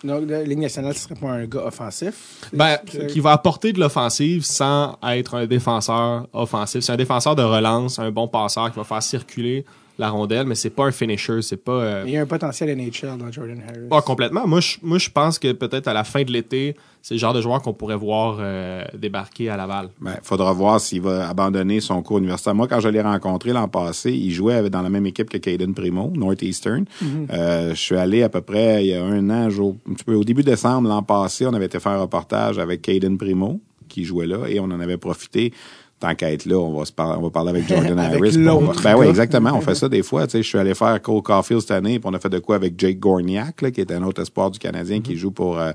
Donc, 0.07 0.29
la 0.29 0.43
Ligue 0.43 0.61
nationale, 0.61 0.95
ce 0.95 1.01
serait 1.01 1.15
pas 1.15 1.29
un 1.29 1.47
gars 1.47 1.67
offensif? 1.67 2.49
Ben, 2.53 2.79
qui 3.09 3.21
va 3.21 3.33
apporter 3.33 3.73
de 3.73 3.81
l'offensive 3.81 4.45
sans 4.45 4.99
être 5.07 5.35
un 5.35 5.47
défenseur 5.47 6.29
offensif. 6.33 6.83
C'est 6.83 6.93
un 6.93 6.97
défenseur 6.97 7.37
de 7.37 7.43
relance, 7.43 7.99
un 7.99 8.11
bon 8.11 8.29
passeur 8.29 8.71
qui 8.71 8.79
va 8.79 8.85
faire 8.85 9.03
circuler 9.03 9.65
la 9.99 10.11
rondelle, 10.11 10.47
mais 10.47 10.55
c'est 10.55 10.71
pas 10.71 10.85
un 10.85 10.91
finisher, 10.93 11.41
c'est 11.43 11.57
pas 11.57 11.73
euh, 11.73 12.03
Il 12.07 12.13
y 12.13 12.17
a 12.19 12.21
un 12.23 12.27
potentiel 12.27 12.69
NHL 12.77 13.17
dans 13.19 13.33
Jordan 13.33 13.63
Harris. 13.67 13.89
pas 13.89 14.03
complètement. 14.03 14.47
Moi, 14.47 14.61
je, 14.61 14.77
moi, 14.83 14.99
je 14.99 15.09
pense 15.09 15.39
que 15.39 15.53
peut-être 15.53 15.89
à 15.89 15.95
la 15.95 16.05
fin 16.05 16.23
de 16.23 16.31
l'été, 16.31 16.77
c'est 17.01 17.15
le 17.15 17.21
genre 17.21 17.33
de 17.33 17.41
joueur 17.41 17.63
qu'on 17.63 17.73
pourrait 17.73 17.97
voir 17.97 18.37
euh, 18.41 18.85
débarquer 18.93 19.49
à 19.49 19.57
Laval. 19.57 19.89
Ben, 20.01 20.17
faudra 20.23 20.53
voir 20.53 20.81
s'il 20.81 21.01
va 21.01 21.29
abandonner 21.29 21.81
son 21.81 22.03
cours 22.03 22.19
universitaire. 22.19 22.55
Moi, 22.55 22.67
quand 22.69 22.81
je 22.81 22.89
l'ai 22.89 23.01
rencontré 23.01 23.53
l'an 23.53 23.69
passé, 23.69 24.13
il 24.13 24.33
jouait 24.33 24.69
dans 24.69 24.83
la 24.83 24.91
même 24.91 25.07
équipe 25.07 25.31
que 25.31 25.39
Caden 25.39 25.73
Primo, 25.73 26.13
Northeastern. 26.15 26.85
Euh, 27.33 27.71
je 27.71 27.81
suis 27.81 27.97
allé 27.97 28.23
à 28.23 28.29
peu 28.29 28.41
près 28.43 28.85
il 28.85 28.89
y 28.91 28.95
a 28.95 29.03
un 29.05 29.31
an, 29.31 29.49
jour- 29.51 29.77
un 29.89 29.95
petit 29.95 30.05
peu 30.05 30.15
au 30.15 30.25
début 30.25 30.43
décembre 30.43 30.89
l'an 30.89 31.03
passé, 31.03 31.47
on 31.47 31.55
avait 31.55 31.67
été 31.67 31.81
faire 31.81 31.93
un 31.93 32.01
reportage 32.03 32.59
avec 32.59 32.83
Caden 32.83 33.17
Primo 33.17 33.61
qui 33.89 34.05
jouait 34.05 34.27
là 34.27 34.47
et 34.49 34.59
on 34.61 34.65
en 34.65 34.81
avait 34.81 34.97
profité. 34.99 35.53
Tant 35.99 36.15
qu'à 36.15 36.31
être 36.31 36.45
là, 36.45 36.57
on 36.59 36.79
va 36.79 36.85
se 36.85 36.93
parler, 36.93 37.17
on 37.19 37.23
va 37.23 37.31
parler 37.31 37.51
avec 37.51 37.67
Jordan 37.67 37.99
Avec 37.99 38.21
Harris. 38.21 38.37
Ben 38.83 38.97
oui, 38.99 39.07
exactement. 39.07 39.53
On 39.55 39.63
fait 39.63 39.75
ça 39.75 39.89
des 39.89 40.03
fois. 40.03 40.27
Tu 40.27 40.33
sais, 40.33 40.43
je 40.43 40.49
suis 40.49 40.59
allé 40.59 40.75
faire 40.75 41.01
Cole 41.01 41.23
Caulfield 41.23 41.63
cette 41.63 41.71
année, 41.71 41.99
puis 41.99 42.09
on 42.11 42.15
a 42.15 42.19
fait 42.19 42.29
de 42.29 42.39
quoi 42.39 42.57
avec 42.57 42.75
Jake 42.79 42.99
Gorniak, 42.99 43.63
là, 43.63 43.71
qui 43.71 43.81
est 43.81 43.91
un 43.91 44.03
autre 44.03 44.21
espoir 44.21 44.51
du 44.51 44.59
Canadien 44.59 45.01
qui 45.01 45.17
joue 45.17 45.31
pour 45.31 45.59
euh, 45.59 45.73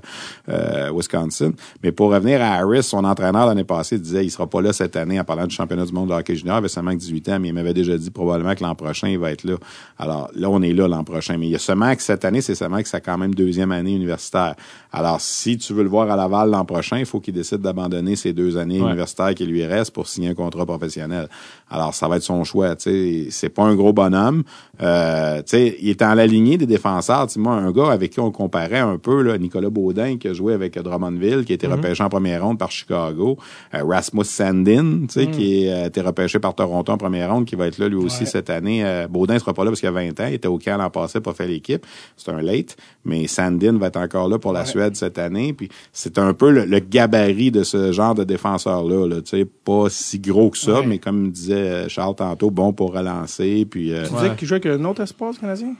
euh, 0.48 0.90
Wisconsin. 0.94 1.52
Mais 1.82 1.90
pour 1.90 2.12
revenir 2.12 2.40
à 2.40 2.54
Harris, 2.54 2.84
son 2.84 3.04
entraîneur 3.04 3.46
l'année 3.46 3.64
passée 3.64 3.98
disait 3.98 4.24
il 4.24 4.30
sera 4.30 4.46
pas 4.46 4.60
là 4.62 4.72
cette 4.72 4.94
année 4.94 5.18
en 5.18 5.24
parlant 5.24 5.46
du 5.46 5.54
championnat 5.54 5.84
du 5.86 5.92
monde 5.92 6.10
de 6.10 6.14
hockey 6.14 6.36
junior. 6.36 6.54
Il 6.56 6.58
avait 6.58 6.68
seulement 6.68 6.92
que 6.92 6.98
18 6.98 7.28
ans, 7.30 7.38
mais 7.40 7.48
il 7.48 7.54
m'avait 7.54 7.74
déjà 7.74 7.96
dit 7.98 8.10
probablement 8.10 8.54
que 8.54 8.62
l'an 8.62 8.74
prochain, 8.76 9.08
il 9.08 9.18
va 9.18 9.32
être 9.32 9.42
là. 9.44 9.54
Alors 9.98 10.30
là, 10.36 10.48
on 10.50 10.62
est 10.62 10.72
là 10.72 10.86
l'an 10.86 11.02
prochain. 11.02 11.36
Mais 11.36 11.46
il 11.46 11.50
y 11.52 11.56
a 11.56 11.58
seulement 11.58 11.94
que 11.96 12.02
cette 12.02 12.24
année, 12.24 12.40
c'est 12.42 12.54
seulement 12.54 12.80
que 12.80 12.88
c'est 12.88 13.00
quand 13.00 13.18
même 13.18 13.34
deuxième 13.34 13.72
année 13.72 13.94
universitaire. 13.96 14.54
Alors, 14.92 15.20
si 15.20 15.58
tu 15.58 15.72
veux 15.72 15.82
le 15.82 15.88
voir 15.88 16.10
à 16.10 16.16
Laval 16.16 16.50
l'an 16.50 16.64
prochain, 16.64 16.98
il 16.98 17.06
faut 17.06 17.18
qu'il 17.18 17.34
décide 17.34 17.58
d'abandonner 17.58 18.14
ces 18.14 18.32
deux 18.32 18.56
années 18.56 18.80
Ouais. 18.80 18.86
universitaires 18.86 19.34
qui 19.34 19.46
lui 19.46 19.64
restent 19.66 19.90
pour 19.92 20.06
signer 20.12 20.28
un 20.28 20.34
contrat 20.34 20.64
professionnel. 20.66 21.28
Alors, 21.70 21.94
ça 21.94 22.08
va 22.08 22.16
être 22.16 22.22
son 22.22 22.44
choix. 22.44 22.76
Tu 22.76 23.24
sais, 23.24 23.26
c'est 23.30 23.48
pas 23.48 23.62
un 23.64 23.74
gros 23.74 23.92
bonhomme. 23.92 24.42
Euh, 24.82 25.38
tu 25.38 25.42
sais, 25.48 25.76
il 25.80 25.88
est 25.90 26.02
en 26.02 26.14
la 26.14 26.26
lignée 26.26 26.58
des 26.58 26.66
défenseurs. 26.66 27.26
Tu 27.26 27.34
sais, 27.34 27.40
moi, 27.40 27.54
un 27.54 27.70
gars 27.72 27.90
avec 27.90 28.12
qui 28.12 28.20
on 28.20 28.30
comparait 28.30 28.78
un 28.78 28.98
peu, 28.98 29.22
là, 29.22 29.38
Nicolas 29.38 29.70
Baudin, 29.70 30.16
qui 30.18 30.28
a 30.28 30.32
joué 30.32 30.52
avec 30.54 30.78
Drummondville, 30.78 31.44
qui 31.44 31.52
a 31.52 31.54
été 31.54 31.66
repêché 31.66 32.02
en 32.02 32.08
première 32.08 32.42
ronde 32.44 32.58
par 32.58 32.70
Chicago. 32.70 33.38
Euh, 33.74 33.84
Rasmus 33.84 34.24
Sandin, 34.24 35.06
tu 35.06 35.06
sais, 35.10 35.26
qui 35.28 35.68
a 35.68 35.86
été 35.86 36.00
repêché 36.00 36.38
par 36.38 36.54
Toronto 36.54 36.92
en 36.92 36.98
première 36.98 37.32
ronde, 37.32 37.44
qui 37.46 37.56
va 37.56 37.66
être 37.66 37.78
là 37.78 37.88
lui 37.88 37.96
aussi 37.96 38.20
Ouais. 38.24 38.26
cette 38.26 38.50
année. 38.50 38.84
Euh, 38.84 39.08
Baudin 39.08 39.38
sera 39.38 39.54
pas 39.54 39.64
là 39.64 39.70
parce 39.70 39.80
qu'il 39.80 39.88
a 39.88 39.92
20 39.92 40.20
ans. 40.20 40.26
Il 40.28 40.34
était 40.34 40.48
au 40.48 40.58
camp 40.58 40.76
l'an 40.76 40.90
passé, 40.90 41.20
pas 41.20 41.32
fait 41.32 41.46
l'équipe. 41.46 41.84
C'est 42.16 42.30
un 42.30 42.40
late. 42.42 42.76
Mais 43.04 43.26
Sandin 43.26 43.78
va 43.78 43.86
être 43.88 43.96
encore 43.96 44.28
là 44.28 44.38
pour 44.38 44.52
la 44.52 44.64
Suède 44.64 44.96
cette 44.96 45.18
année. 45.18 45.52
Puis 45.52 45.68
c'est 45.92 46.18
un 46.18 46.34
peu 46.34 46.50
le, 46.50 46.64
le 46.64 46.78
gabarit 46.80 47.50
de 47.50 47.62
ce 47.64 47.92
genre 47.92 48.14
de 48.14 48.24
défenseur-là. 48.24 49.06
Là, 49.08 49.16
tu 49.22 49.38
sais, 49.38 49.44
pas 49.44 49.88
si 50.02 50.18
gros 50.18 50.50
que 50.50 50.58
ça, 50.58 50.80
Ouais. 50.80 50.86
mais 50.86 50.98
comme 50.98 51.30
disait 51.30 51.88
Charles 51.88 52.14
tantôt, 52.16 52.50
bon 52.50 52.72
pour 52.72 52.92
relancer. 52.92 53.66
Puis 53.70 53.92
euh, 53.92 54.04
Tu 54.06 54.12
Ouais. 54.14 54.22
disais 54.22 54.36
qu'il 54.36 54.48
jouait 54.48 54.64
avec 54.66 54.80
un 54.80 54.84
autre 54.84 55.02
espoir 55.02 55.32
du 55.32 55.38
Canadien? 55.38 55.74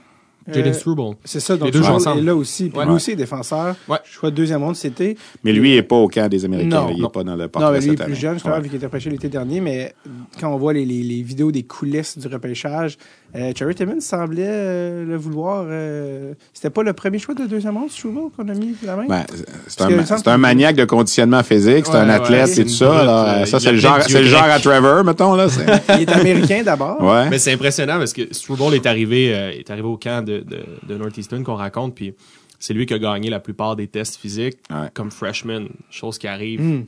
Jaden 0.45 0.71
Euh, 0.71 0.73
Struble. 0.73 1.15
C'est 1.23 1.39
ça, 1.39 1.55
donc 1.55 1.67
Les 1.67 1.71
deux 1.71 1.85
ensemble. 1.85 2.19
est 2.19 2.23
là 2.23 2.35
aussi. 2.35 2.67
Puis 2.67 2.77
Ouais. 2.77 2.85
lui 2.85 2.91
aussi 2.91 3.11
est 3.11 3.15
défenseur. 3.15 3.77
Ouais. 3.87 3.97
Choix 4.03 4.29
de 4.29 4.35
deuxième 4.35 4.61
ronde, 4.61 4.75
c'était. 4.75 5.15
Mais 5.41 5.53
lui, 5.53 5.71
il 5.71 5.77
est 5.77 5.83
pas 5.83 5.95
au 5.95 6.09
camp 6.09 6.27
des 6.29 6.43
Américains. 6.43 6.81
Non, 6.81 6.89
il 6.93 7.01
non. 7.01 7.07
est 7.07 7.11
pas 7.13 7.23
dans 7.23 7.35
le 7.37 7.43
Non, 7.43 7.47
portrait 7.49 7.71
mais 7.71 7.79
lui 7.79 7.85
est 7.85 7.89
cette 7.91 7.97
plus 7.99 8.03
année. 8.11 8.15
jeune, 8.15 8.33
justement, 8.33 8.55
Ouais. 8.55 8.59
vu 8.61 8.67
qu'il 8.67 8.75
était 8.75 8.85
repêché 8.87 9.09
l'été 9.09 9.29
dernier, 9.29 9.61
mais 9.61 9.93
quand 10.41 10.53
on 10.53 10.57
voit 10.57 10.73
les, 10.73 10.83
les, 10.85 11.01
les 11.01 11.21
vidéos 11.21 11.49
des 11.53 11.63
coulisses 11.63 12.17
du 12.17 12.27
repêchage, 12.27 12.97
euh, 13.35 13.51
Cherry 13.57 13.73
Timmons 13.75 13.99
semblait 13.99 14.43
euh, 14.47 15.05
le 15.05 15.17
vouloir. 15.17 15.65
euh, 15.67 16.33
C'était 16.53 16.69
pas 16.69 16.83
le 16.83 16.93
premier 16.93 17.17
choix 17.19 17.33
de 17.35 17.45
deuxième 17.45 17.75
ronde, 17.77 17.89
Struble, 17.89 18.29
qu'on 18.35 18.47
a 18.47 18.53
mis 18.53 18.75
la 18.83 18.95
main? 18.95 19.05
Ben, 19.07 19.25
c'est 19.67 20.27
un, 20.27 20.37
maniaque 20.37 20.75
de 20.75 20.85
conditionnement 20.85 21.41
physique, 21.43 21.85
c'est 21.85 21.91
Ouais, 21.93 21.97
un 21.99 22.07
ouais, 22.07 22.13
athlète 22.13 22.47
c'est 22.47 22.61
et 22.61 22.65
tout 22.65 22.69
ça. 22.71 22.99
alors, 22.99 23.27
euh, 23.27 23.45
ça, 23.45 23.59
c'est 23.59 23.71
le 23.71 23.77
genre, 23.77 23.97
le 23.97 24.35
à 24.51 24.59
Trevor, 24.59 25.03
mettons, 25.03 25.35
là. 25.35 25.47
Il 25.95 26.01
est 26.01 26.09
américain 26.11 26.61
d'abord. 26.63 27.01
Ouais. 27.01 27.29
Mais 27.29 27.39
c'est 27.39 27.53
impressionnant 27.53 27.97
parce 27.97 28.13
que 28.13 28.33
Struble 28.33 28.75
est 28.75 28.85
arrivé, 28.85 29.33
euh, 29.35 29.51
est 29.51 29.69
arrivé 29.71 29.87
au 29.87 29.97
camp 29.97 30.23
de, 30.23 30.39
de, 30.39 30.59
de 30.87 30.97
Northeastern 30.97 31.43
qu'on 31.43 31.55
raconte, 31.55 31.95
puis 31.95 32.13
c'est 32.59 32.73
lui 32.73 32.85
qui 32.85 32.93
a 32.93 32.99
gagné 32.99 33.29
la 33.29 33.39
plupart 33.39 33.75
des 33.75 33.87
tests 33.87 34.15
physiques 34.17 34.57
Ouais. 34.69 34.87
comme 34.93 35.11
freshman, 35.11 35.65
chose 35.89 36.17
qui 36.17 36.27
arrive 36.27 36.61
Hmm. 36.61 36.83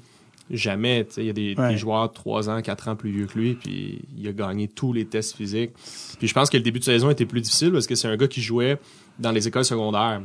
Jamais. 0.49 1.07
Il 1.17 1.25
y 1.25 1.29
a 1.29 1.33
des, 1.33 1.55
Ouais. 1.57 1.69
des 1.69 1.77
joueurs 1.77 2.09
de 2.09 2.13
3 2.13 2.49
ans, 2.49 2.61
4 2.61 2.87
ans 2.89 2.95
plus 2.95 3.11
vieux 3.11 3.25
que 3.25 3.37
lui, 3.39 3.53
puis 3.55 4.01
il 4.17 4.27
a 4.27 4.31
gagné 4.31 4.67
tous 4.67 4.93
les 4.93 5.05
tests 5.05 5.35
physiques. 5.35 5.71
Puis 6.19 6.27
je 6.27 6.33
pense 6.33 6.49
que 6.49 6.57
le 6.57 6.63
début 6.63 6.79
de 6.79 6.83
saison 6.83 7.09
était 7.09 7.25
plus 7.25 7.41
difficile 7.41 7.71
parce 7.71 7.87
que 7.87 7.95
c'est 7.95 8.07
un 8.07 8.17
gars 8.17 8.27
qui 8.27 8.41
jouait 8.41 8.77
dans 9.19 9.31
les 9.31 9.47
écoles 9.47 9.65
secondaires. 9.65 10.21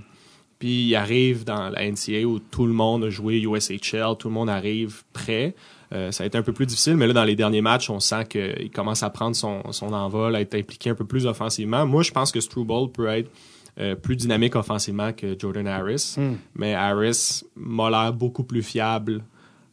Puis 0.59 0.89
il 0.89 0.95
arrive 0.95 1.45
dans 1.45 1.71
la 1.71 1.91
NCAA 1.91 2.25
où 2.27 2.39
tout 2.39 2.67
le 2.67 2.73
monde 2.75 3.05
a 3.05 3.11
joué 3.11 3.41
USHL, 3.41 4.17
tout 4.19 4.29
le 4.29 4.35
monde 4.35 4.51
arrive 4.51 5.03
prêt. 5.13 5.55
Euh, 5.93 6.13
ça 6.13 6.23
a 6.23 6.27
été 6.27 6.37
un 6.39 6.43
peu 6.43 6.53
plus 6.53 6.67
difficile, 6.67 6.97
mais 6.97 7.07
là, 7.07 7.15
dans 7.15 7.25
les 7.25 7.35
derniers 7.35 7.63
matchs, 7.63 7.89
on 7.91 7.99
sent 7.99 8.27
qu'il 8.29 8.71
commence 8.71 9.03
à 9.03 9.11
prendre 9.11 9.35
son, 9.35 9.73
son 9.73 9.93
envol, 9.93 10.37
à 10.37 10.41
être 10.41 10.55
impliqué 10.55 10.91
un 10.91 10.95
peu 10.95 11.07
plus 11.07 11.27
offensivement. 11.27 11.85
Moi, 11.87 12.03
je 12.03 12.11
pense 12.13 12.31
que 12.31 12.41
Struble 12.41 12.93
peut 12.93 13.07
être 13.09 13.31
euh, 13.81 13.95
plus 13.97 14.15
dynamique 14.17 14.55
offensivement 14.55 15.13
que 15.13 15.35
Jordan 15.39 15.67
Harris, 15.67 16.15
Hmm. 16.19 16.35
mais 16.55 16.75
Harris 16.75 17.43
m'a 17.57 17.89
l'air 17.91 18.13
beaucoup 18.13 18.45
plus 18.45 18.63
fiable 18.63 19.25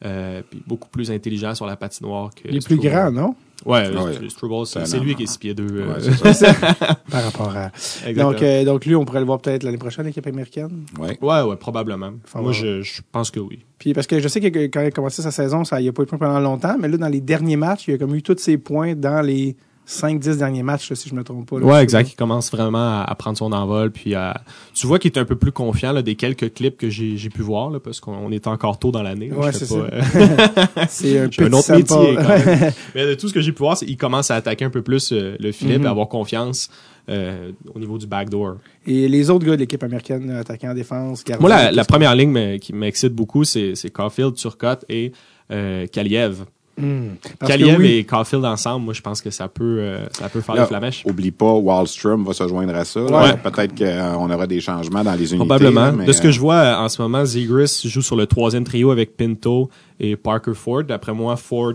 euh, 0.05 0.41
puis 0.49 0.61
beaucoup 0.67 0.89
plus 0.89 1.09
intelligent 1.11 1.55
sur 1.55 1.65
la 1.65 1.75
patinoire 1.75 2.29
que 2.35 2.41
Il 2.47 2.57
est 2.57 2.65
plus 2.65 2.75
Struble. 2.77 2.81
grand, 2.89 3.11
non? 3.11 3.35
Ouais, 3.65 3.89
Ouais. 3.89 4.17
euh, 4.21 4.29
Struble, 4.29 4.65
c'est 4.67 4.99
lui 4.99 5.15
qui 5.15 5.23
est 5.23 5.27
6 5.27 5.37
pieds 5.39 5.53
2. 5.55 5.65
Ouais, 5.65 5.85
c'est 5.99 6.33
ça. 6.33 6.53
Par 7.11 7.23
rapport 7.23 7.55
à. 7.57 7.65
Exactement. 8.07 8.31
Donc, 8.31 8.41
euh, 8.43 8.63
donc 8.65 8.85
lui, 8.85 8.95
on 8.95 9.03
pourrait 9.03 9.19
le 9.21 9.25
voir 9.25 9.39
peut-être 9.39 9.63
l'année 9.63 9.79
prochaine, 9.79 10.05
l'équipe 10.05 10.27
américaine? 10.27 10.85
Ouais. 10.99 11.17
Ouais, 11.21 11.41
ouais, 11.41 11.55
probablement. 11.55 12.11
Faut 12.25 12.41
Moi, 12.41 12.51
je, 12.51 12.83
je 12.83 13.01
pense 13.11 13.31
que 13.31 13.39
oui. 13.39 13.65
Puis 13.79 13.93
parce 13.93 14.05
que 14.05 14.19
je 14.19 14.27
sais 14.27 14.39
que 14.39 14.47
quand 14.67 14.81
il 14.81 14.87
a 14.87 14.91
commencé 14.91 15.21
sa 15.23 15.31
saison, 15.31 15.63
ça, 15.63 15.81
il 15.81 15.87
a 15.87 15.91
pas 15.91 16.03
eu 16.03 16.05
de 16.05 16.09
points 16.09 16.19
pendant 16.19 16.39
longtemps, 16.39 16.75
mais 16.79 16.87
là, 16.87 16.97
dans 16.97 17.07
les 17.07 17.21
derniers 17.21 17.57
matchs, 17.57 17.87
il 17.87 17.95
a 17.95 17.97
comme 17.97 18.13
eu 18.15 18.21
tous 18.21 18.37
ses 18.37 18.57
points 18.59 18.93
dans 18.95 19.21
les 19.21 19.55
5-10 19.87 20.37
derniers 20.37 20.63
matchs, 20.63 20.89
là, 20.89 20.95
si 20.95 21.07
je 21.09 21.15
me 21.15 21.23
trompe 21.23 21.49
pas. 21.49 21.59
là. 21.59 21.65
Ouais, 21.65 21.83
exact. 21.83 22.11
Il 22.11 22.15
commence 22.15 22.51
vraiment 22.51 22.99
à, 22.99 23.05
à 23.07 23.15
prendre 23.15 23.37
son 23.37 23.51
envol. 23.53 23.91
Puis 23.91 24.15
à... 24.15 24.41
tu 24.73 24.85
vois 24.85 24.99
qu'il 24.99 25.11
est 25.11 25.17
un 25.17 25.25
peu 25.25 25.35
plus 25.37 25.51
confiant 25.53 25.93
là, 25.93 26.01
des 26.01 26.15
quelques 26.15 26.53
clips 26.53 26.77
que 26.77 26.89
j'ai 26.89 27.29
pu 27.29 27.41
voir, 27.41 27.69
là, 27.69 27.79
parce 27.79 27.99
qu'on 27.99 28.31
est 28.31 28.47
encore 28.47 28.79
tôt 28.79 28.91
dans 28.91 29.03
l'année. 29.03 29.31
Ouais, 29.31 29.51
c'est 29.53 29.71
euh, 29.71 29.89
C'est 30.89 31.19
un 31.19 31.29
un 31.45 31.53
autre 31.53 31.71
métier, 31.75 32.15
quand 32.15 32.27
même. 32.27 32.71
Mais 32.95 33.05
de 33.05 33.13
tout 33.13 33.29
ce 33.29 33.33
que 33.33 33.41
j'ai 33.41 33.51
pu 33.51 33.59
voir, 33.59 33.77
c'est 33.77 33.85
qu'il 33.85 33.97
commence 33.97 34.29
à 34.31 34.35
attaquer 34.35 34.65
un 34.65 34.69
peu 34.69 34.81
plus 34.81 35.11
euh, 35.11 35.35
le 35.39 35.51
filet 35.51 35.77
Mhm. 35.77 35.85
et 35.85 35.87
avoir 35.87 36.07
confiance 36.09 36.69
euh, 37.09 37.51
au 37.73 37.79
niveau 37.79 37.97
du 37.97 38.05
backdoor. 38.07 38.57
Et 38.85 39.07
les 39.07 39.29
autres 39.29 39.45
gars 39.45 39.53
de 39.55 39.61
l'équipe 39.61 39.81
américaine, 39.81 40.29
euh, 40.29 40.41
attaquant 40.41 40.71
en 40.71 40.73
défense, 40.73 41.23
gardien. 41.23 41.47
Moi, 41.47 41.71
la, 41.71 41.85
première 41.85 42.13
ligne 42.15 42.59
qui 42.59 42.73
m'excite 42.73 43.13
beaucoup, 43.13 43.45
c'est 43.45 43.75
c'est 43.75 43.89
Caulfield, 43.89 44.35
Turcotte 44.35 44.83
et 44.89 45.13
euh, 45.51 45.87
Kaliev. 45.87 46.43
Oui, 46.77 47.91
et 47.93 48.03
Caulfield 48.03 48.45
ensemble, 48.45 48.85
moi, 48.85 48.93
je 48.93 49.01
pense 49.01 49.21
que 49.21 49.29
ça 49.29 49.47
peut, 49.47 49.77
euh, 49.79 50.07
ça 50.11 50.29
peut 50.29 50.41
faire 50.41 50.55
Là, 50.55 50.61
des 50.61 50.67
flamèches. 50.67 51.03
Oublie 51.05 51.31
pas, 51.31 51.51
Wallstrom 51.53 52.23
va 52.23 52.33
se 52.33 52.47
joindre 52.47 52.75
à 52.75 52.85
ça. 52.85 52.99
là. 52.99 53.23
Ouais. 53.23 53.37
Peut-être 53.37 53.75
qu'on 53.75 54.29
aura 54.29 54.47
des 54.47 54.59
changements 54.59 55.03
dans 55.03 55.13
les 55.13 55.33
unités. 55.33 55.37
Probablement. 55.37 55.85
là, 55.85 55.91
mais, 55.91 56.05
de 56.05 56.11
ce 56.11 56.21
que 56.21 56.27
euh, 56.27 56.31
je 56.31 56.39
vois 56.39 56.55
euh, 56.55 56.75
en 56.77 56.89
ce 56.89 57.01
moment, 57.01 57.25
Zegris 57.25 57.81
joue 57.85 58.01
sur 58.01 58.15
le 58.15 58.27
troisième 58.27 58.63
trio 58.63 58.91
avec 58.91 59.17
Pinto 59.17 59.69
et 59.99 60.15
Parker 60.15 60.53
Ford. 60.53 60.83
D'après 60.83 61.13
moi, 61.13 61.35
Ford 61.35 61.73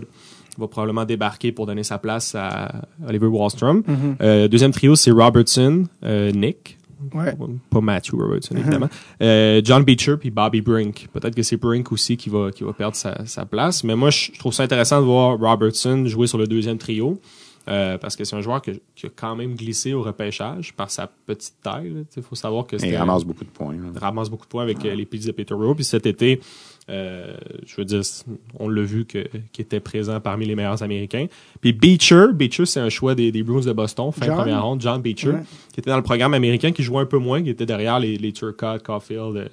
va 0.57 0.67
probablement 0.67 1.05
débarquer 1.05 1.51
pour 1.51 1.65
donner 1.65 1.83
sa 1.83 1.97
place 1.97 2.35
à 2.35 2.71
Oliver 3.07 3.27
Wallstrom. 3.27 3.83
Mhm. 3.87 4.15
Euh, 4.21 4.47
deuxième 4.47 4.71
trio, 4.71 4.95
c'est 4.95 5.11
Robertson, 5.11 5.85
euh, 6.03 6.31
Nick. 6.31 6.77
Ouais. 7.13 7.33
Pas 7.69 7.81
Matthew 7.81 8.13
Robertson, 8.15 8.55
évidemment. 8.55 8.89
Euh, 9.21 9.61
John 9.63 9.83
Beecher 9.83 10.17
puis 10.17 10.31
Bobby 10.31 10.61
Brink. 10.61 11.07
Peut-être 11.13 11.35
que 11.35 11.43
c'est 11.43 11.57
Brink 11.57 11.91
aussi 11.91 12.17
qui 12.17 12.29
va, 12.29 12.51
qui 12.51 12.63
va 12.63 12.73
perdre 12.73 12.95
sa, 12.95 13.25
sa 13.25 13.45
place. 13.45 13.83
Mais 13.83 13.95
moi, 13.95 14.09
je 14.09 14.31
trouve 14.37 14.53
ça 14.53 14.63
intéressant 14.63 14.99
de 15.01 15.05
voir 15.05 15.37
Robertson 15.39 16.05
jouer 16.05 16.27
sur 16.27 16.37
le 16.37 16.47
deuxième 16.47 16.77
trio. 16.77 17.19
euh, 17.69 17.97
parce 17.97 18.17
que 18.17 18.25
c'est 18.25 18.35
un 18.35 18.41
joueur 18.41 18.61
que- 18.61 18.71
qui 18.93 19.05
a 19.05 19.09
quand 19.15 19.37
même 19.37 19.55
glissé 19.55 19.93
au 19.93 20.01
repêchage 20.01 20.73
par 20.73 20.91
sa 20.91 21.07
petite 21.07 21.53
taille. 21.63 21.93
Il 22.17 22.21
faut 22.21 22.35
savoir 22.35 22.67
que 22.67 22.75
Il 22.75 22.79
c'était 22.81 22.97
ramasse 22.97 23.23
beaucoup 23.23 23.45
de 23.45 23.49
points. 23.49 23.71
là. 23.73 23.97
ramasse 24.01 24.29
beaucoup 24.29 24.43
de 24.43 24.49
points 24.49 24.63
avec 24.63 24.83
euh, 24.83 24.93
les 24.93 25.05
Pizza 25.05 25.31
Peterborough. 25.31 25.73
Puis 25.73 25.85
cet 25.85 26.05
été, 26.05 26.41
euh, 26.89 27.33
je 27.65 27.75
veux 27.77 27.85
dire, 27.85 28.01
on 28.59 28.67
l'a 28.67 28.81
vu 28.81 29.05
que 29.05 29.25
qui 29.51 29.61
était 29.61 29.79
présent 29.79 30.19
parmi 30.19 30.45
les 30.45 30.55
meilleurs 30.55 30.83
Américains. 30.83 31.27
Puis 31.61 31.71
Beecher, 31.73 32.27
Beecher, 32.33 32.65
c'est 32.65 32.79
un 32.81 32.89
choix 32.89 33.15
des, 33.15 33.31
des 33.31 33.41
Bruins 33.43 33.61
de 33.65 33.71
Boston, 33.73 34.11
fin 34.11 34.25
John? 34.25 34.35
première 34.35 34.63
ronde, 34.65 34.81
John 34.81 35.01
Beecher, 35.01 35.29
Ouais. 35.29 35.43
qui 35.73 35.79
était 35.79 35.89
dans 35.89 35.97
le 35.97 36.03
programme 36.03 36.33
américain, 36.33 36.71
qui 36.71 36.83
jouait 36.83 37.01
un 37.01 37.05
peu 37.05 37.17
moins, 37.19 37.41
qui 37.41 37.49
était 37.49 37.65
derrière 37.65 37.99
les, 37.99 38.17
les 38.17 38.33
Turcotte, 38.33 38.83
Caulfield, 38.83 39.37
euh, 39.37 39.47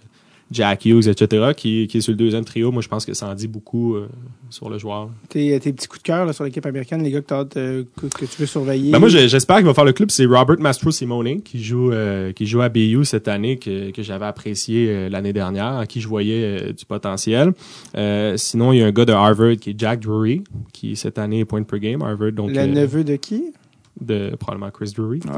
Jack 0.51 0.85
Hughes, 0.85 1.09
etc., 1.09 1.53
qui, 1.57 1.87
qui 1.87 1.99
est 1.99 2.01
sur 2.01 2.13
le 2.13 2.17
deuxième 2.17 2.45
trio. 2.45 2.73
Moi, 2.73 2.83
je 2.83 2.89
pense 2.89 3.05
que 3.05 3.15
ça 3.15 3.29
en 3.29 3.35
dit 3.35 3.49
beaucoup 3.49 3.95
euh, 3.95 4.09
sur 4.51 4.69
le 4.69 4.79
joueur. 4.79 5.11
tes, 5.29 5.59
tes 5.61 5.73
petits 5.73 5.87
coups 5.87 6.03
de 6.03 6.07
cœur 6.07 6.27
là, 6.27 6.33
sur 6.33 6.45
l'équipe 6.45 6.65
américaine, 6.67 7.03
les 7.03 7.11
gars 7.11 7.21
que, 7.21 7.35
euh, 7.57 7.85
que, 7.97 8.07
que 8.07 8.25
tu 8.25 8.41
veux 8.41 8.47
surveiller. 8.47 8.91
Ben 8.91 8.99
moi, 8.99 9.09
j'espère 9.09 9.57
qu'il 9.59 9.67
va 9.67 9.75
faire 9.75 9.85
le 9.85 9.93
club. 9.93 10.11
C'est 10.11 10.27
Robert 10.27 10.59
Mastro 10.59 10.91
Simone 10.91 11.43
qui 11.43 11.63
joue 11.63 11.93
euh, 11.93 12.33
qui 12.33 12.47
joue 12.47 12.61
à 12.61 12.69
BU 12.69 13.05
cette 13.05 13.29
année 13.29 13.59
que, 13.59 13.91
que 13.91 14.03
j'avais 14.03 14.27
apprécié 14.27 14.89
euh, 14.89 15.09
l'année 15.09 15.33
dernière, 15.33 15.73
en 15.75 15.87
qui 15.87 16.01
je 16.01 16.09
voyais 16.09 16.43
euh, 16.45 16.73
du 16.73 16.85
potentiel. 16.85 17.53
Euh, 17.97 18.37
sinon, 18.37 18.73
il 18.73 18.79
y 18.79 18.83
a 18.83 18.87
un 18.87 18.93
gars 18.93 19.05
de 19.05 19.13
Harvard 19.13 19.57
qui 19.61 19.71
est 19.71 19.75
Jack 19.79 20.01
Drury, 20.01 20.43
qui 20.73 20.97
cette 20.97 21.19
année 21.19 21.41
est 21.41 21.45
point 21.45 21.63
per 21.63 21.79
game 21.79 22.03
Harvard, 22.03 22.33
donc 22.33 22.51
le 22.51 22.59
euh, 22.59 22.67
neveu 22.67 23.05
de 23.05 23.17
qui? 23.17 23.53
De 24.01 24.35
probablement 24.37 24.71
Chris 24.71 24.93
Drury. 24.97 25.19
Pas, 25.21 25.33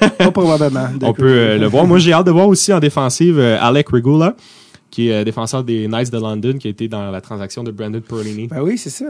pas- 0.00 0.10
pas 0.10 0.30
probablement. 0.30 0.88
On 1.02 1.12
peut 1.12 1.24
euh, 1.26 1.58
le 1.58 1.66
voir. 1.66 1.86
Moi, 1.86 1.98
j'ai 1.98 2.12
hâte 2.12 2.26
de 2.26 2.30
voir 2.30 2.48
aussi 2.48 2.72
en 2.72 2.80
défensive 2.80 3.38
euh, 3.38 3.58
Alec 3.60 3.88
Regula, 3.90 4.36
qui 4.90 5.08
est 5.08 5.12
euh, 5.20 5.24
défenseur 5.24 5.64
des 5.64 5.86
Knights 5.88 6.10
de 6.12 6.18
London, 6.18 6.56
qui 6.58 6.66
a 6.68 6.70
été 6.70 6.88
dans 6.88 7.10
la 7.10 7.20
transaction 7.20 7.62
de 7.62 7.70
Brandon 7.70 8.00
Perlini. 8.00 8.46
Ben 8.48 8.62
oui, 8.62 8.78
c'est 8.78 8.90
ça. 8.90 9.04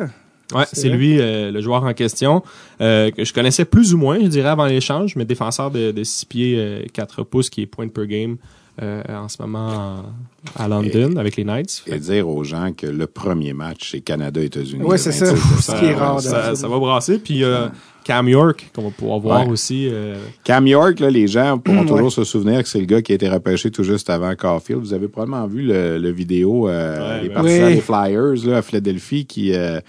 Ouais, 0.53 0.65
C'est 0.73 0.89
lui 0.89 1.21
euh, 1.21 1.53
le 1.53 1.61
joueur 1.61 1.85
en 1.85 1.95
question 1.95 2.43
euh, 2.81 3.13
que 3.13 3.25
je 3.25 3.33
connaissais 3.33 3.65
plus 3.65 3.95
ou 3.95 3.99
moins, 3.99 4.19
je 4.21 4.27
dirais 4.27 4.49
avant 4.49 4.67
l'échange, 4.67 5.15
mais 5.15 5.25
défenseur 5.25 5.71
de, 5.71 5.93
de 5.93 6.03
6 6.03 6.25
pieds 6.27 6.55
euh, 6.59 6.83
4 6.93 7.23
pouces 7.23 7.49
qui 7.51 7.63
est 7.63 7.67
point 7.67 7.87
per 7.87 8.09
game 8.09 8.37
euh, 8.83 9.01
en 9.09 9.29
ce 9.29 9.41
moment 9.41 9.69
en- 10.59 10.61
à 10.61 10.67
London 10.67 11.15
avec 11.19 11.37
les 11.37 11.45
Knights. 11.45 11.85
Et 11.87 12.01
dire 12.01 12.29
aux 12.29 12.43
gens 12.43 12.73
que 12.77 12.87
le 12.89 13.07
premier 13.07 13.53
match, 13.53 13.91
c'est 13.93 14.01
Canada-États-Unis. 14.01 14.83
Ouais, 14.83 14.97
le 14.97 14.99
c'est 14.99 15.11
26 15.25 15.37
ça. 15.63 15.75
Ce 15.75 15.79
qui 15.79 15.85
est 15.85 15.95
rare, 15.95 16.21
ça, 16.21 16.57
ça 16.57 16.67
va 16.67 16.79
brasser. 16.81 17.19
Puis 17.21 17.45
euh, 17.45 17.69
Cam 18.05 18.29
York, 18.29 18.71
qu'on 18.75 18.83
va 18.83 18.91
pouvoir 18.91 19.19
voir 19.21 19.47
Ouais. 19.47 19.53
aussi. 19.53 19.89
euh, 19.91 20.17
Cam 20.45 20.67
York, 20.67 21.01
là, 21.01 21.11
les 21.11 21.27
gens 21.27 21.59
pourront 21.59 21.81
Ouais. 21.83 21.87
toujours 21.87 22.13
se 22.13 22.25
souvenir 22.25 22.63
que 22.63 22.69
c'est 22.69 22.81
le 22.81 22.87
gars 22.87 23.03
qui 23.03 23.13
a 23.13 23.15
été 23.15 23.29
repêché 23.29 23.71
tout 23.71 23.83
juste 23.85 24.11
avant 24.11 24.35
Caulfield. 24.35 24.81
Vous 24.83 24.93
avez 24.95 25.09
probablement 25.09 25.47
vu 25.47 25.63
le, 25.63 25.99
le 25.99 26.11
vidéo, 26.11 26.69
euh, 26.69 27.17
Ouais, 27.17 27.23
les 27.23 27.29
ben 27.29 27.35
partisans 27.35 27.69
oui. 27.69 27.75
des 27.75 27.81
Flyers 27.81 28.47
là, 28.47 28.57
à 28.59 28.63
Philadelphie 28.63 29.27
qui, 29.27 29.53
euh, 29.55 29.81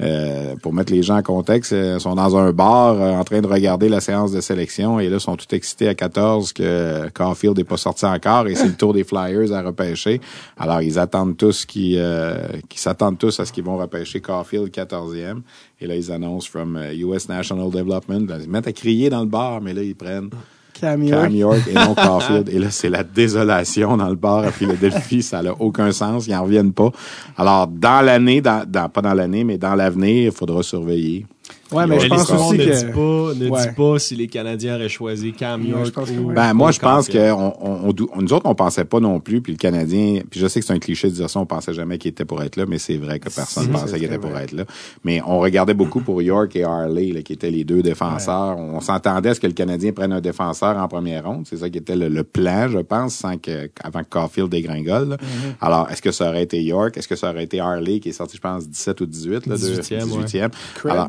euh, 0.00 0.56
pour 0.60 0.72
mettre 0.72 0.92
les 0.92 1.02
gens 1.04 1.16
en 1.18 1.22
contexte, 1.22 1.72
euh, 1.72 1.98
sont 2.00 2.16
dans 2.16 2.36
un 2.36 2.52
bar 2.52 3.00
euh, 3.00 3.12
en 3.12 3.22
train 3.22 3.40
de 3.40 3.46
regarder 3.46 3.88
la 3.88 4.00
séance 4.00 4.32
de 4.32 4.40
sélection 4.40 4.98
et 4.98 5.08
là 5.08 5.20
sont 5.20 5.36
tout 5.36 5.52
excités 5.54 5.86
à 5.88 5.94
14 5.94 6.52
que 6.52 7.08
Caulfield 7.14 7.56
n'est 7.56 7.62
pas 7.64 7.76
sorti 7.76 8.04
encore 8.04 8.48
et 8.48 8.56
c'est 8.56 8.66
le 8.66 8.74
tour 8.74 8.92
des 8.92 9.04
Flyers 9.04 9.52
à 9.52 9.62
repêcher. 9.62 10.20
Alors 10.58 10.82
ils 10.82 10.98
attendent 10.98 11.36
tous 11.36 11.64
qui 11.64 11.94
euh, 11.96 12.38
qui 12.68 12.80
s'attendent 12.80 13.18
tous 13.18 13.38
à 13.38 13.44
ce 13.44 13.52
qu'ils 13.52 13.62
vont 13.64 13.76
repêcher 13.76 14.20
Caulfield 14.20 14.68
14e 14.70 15.42
et 15.84 15.86
là 15.86 15.94
ils 15.96 16.10
annoncent 16.10 16.48
from 16.48 16.76
euh, 16.76 16.92
US 16.94 17.28
National 17.28 17.70
Development. 17.70 18.26
Ils 18.38 18.44
se 18.44 18.48
mettent 18.48 18.66
à 18.66 18.72
crier 18.72 19.10
dans 19.10 19.20
le 19.20 19.26
bar 19.26 19.60
mais 19.60 19.72
là 19.74 19.82
ils 19.82 19.94
prennent 19.94 20.30
Cam 20.80 21.00
York. 21.04 21.22
Cam 21.22 21.34
York 21.36 21.60
et 21.70 21.74
non 21.74 21.94
Caulfield. 22.04 22.48
Et 22.48 22.58
là, 22.58 22.68
c'est 22.68 22.88
la 22.90 23.04
désolation 23.04 23.96
dans 23.96 24.08
le 24.08 24.16
bar 24.16 24.38
à 24.38 24.50
Philadelphie. 24.50 25.22
Ça 25.22 25.40
n'a 25.40 25.52
aucun 25.60 25.92
sens. 25.92 26.26
Ils 26.26 26.32
n'en 26.32 26.42
reviennent 26.42 26.72
pas. 26.72 26.90
Alors, 27.36 27.68
dans 27.68 28.04
l'année, 28.04 28.40
dans, 28.40 28.68
dans- 28.68 28.88
pas 28.88 29.00
dans 29.00 29.14
l'année, 29.14 29.44
mais 29.44 29.56
dans 29.56 29.76
l'avenir, 29.76 30.24
il 30.24 30.32
faudra 30.32 30.64
surveiller. 30.64 31.26
Ouais, 31.74 31.86
mais 31.86 32.00
je 32.00 32.06
pense 32.08 32.30
aussi 32.30 32.58
ne 32.58 32.64
que. 32.64 32.78
dit 32.78 32.92
pas, 32.92 33.44
ne 33.44 33.50
Ouais. 33.50 33.66
dit 33.68 33.74
pas 33.74 33.98
si 33.98 34.16
les 34.16 34.26
Canadiens 34.28 34.76
auraient 34.76 34.88
choisi 34.88 35.32
Cam 35.32 35.62
Ouais, 35.62 35.68
York 35.70 35.86
je 35.86 35.90
pense 35.90 36.10
que 36.10 36.16
ou- 36.18 36.28
oui. 36.28 36.34
Ben, 36.34 36.54
moi, 36.54 36.70
je 36.70 36.78
pense 36.80 37.08
que 37.08 37.32
on, 37.32 37.52
on, 37.60 37.94
on 38.14 38.22
nous 38.22 38.32
autres, 38.32 38.46
on 38.46 38.54
pensait 38.54 38.84
pas 38.84 39.00
non 39.00 39.20
plus, 39.20 39.40
puis 39.40 39.52
le 39.52 39.58
Canadien, 39.58 40.20
puis 40.30 40.40
je 40.40 40.46
sais 40.46 40.60
que 40.60 40.66
c'est 40.66 40.72
un 40.72 40.78
cliché 40.78 41.08
de 41.08 41.14
dire 41.14 41.28
ça, 41.28 41.40
on 41.40 41.46
pensait 41.46 41.74
jamais 41.74 41.98
qu'il 41.98 42.10
était 42.10 42.24
pour 42.24 42.42
être 42.42 42.56
là, 42.56 42.64
mais 42.66 42.78
c'est 42.78 42.96
vrai 42.96 43.18
que 43.18 43.28
personne 43.28 43.64
C'est- 43.64 43.70
pensait 43.72 43.94
qu'il 43.96 44.04
était 44.04 44.18
pour 44.18 44.36
être 44.38 44.52
là. 44.52 44.64
Mais 45.04 45.20
on 45.26 45.38
regardait 45.40 45.74
beaucoup 45.74 46.00
pour 46.00 46.22
York 46.22 46.54
et 46.56 46.64
Harley, 46.64 47.12
là, 47.12 47.22
qui 47.22 47.32
étaient 47.32 47.50
les 47.50 47.64
deux 47.64 47.82
défenseurs. 47.82 48.56
On 48.58 48.80
s'entendait 48.80 49.30
à 49.30 49.34
ce 49.34 49.40
que 49.40 49.46
le 49.46 49.52
Canadien 49.52 49.92
prenne 49.92 50.12
un 50.12 50.20
défenseur 50.20 50.76
en 50.76 50.88
première 50.88 51.24
ronde. 51.24 51.46
C'est 51.48 51.56
ça 51.58 51.68
qui 51.68 51.78
était 51.78 51.96
le, 51.96 52.08
le 52.08 52.24
plan, 52.24 52.68
je 52.68 52.78
pense, 52.78 53.14
sans 53.14 53.36
que, 53.38 53.70
avant 53.82 54.00
que 54.00 54.08
Caulfield 54.10 54.48
dégringole. 54.50 55.08
là. 55.10 55.16
Mm-hmm. 55.16 55.54
Alors, 55.60 55.90
est-ce 55.90 56.02
que 56.02 56.12
ça 56.12 56.28
aurait 56.28 56.42
été 56.42 56.62
York? 56.62 56.96
Est-ce 56.96 57.08
que 57.08 57.16
ça 57.16 57.30
aurait 57.30 57.44
été 57.44 57.60
Harley, 57.60 58.00
qui 58.00 58.10
est 58.10 58.12
sorti, 58.12 58.36
je 58.36 58.40
pense, 58.42 58.68
17 58.68 59.00
ou 59.00 59.06
18, 59.06 59.46
là, 59.46 59.56
de- 59.56 59.60
18e, 59.60 60.02
ouais. 60.12 60.24
18e? 60.24 60.50
Craig. 60.74 60.92
Alors, 60.92 61.08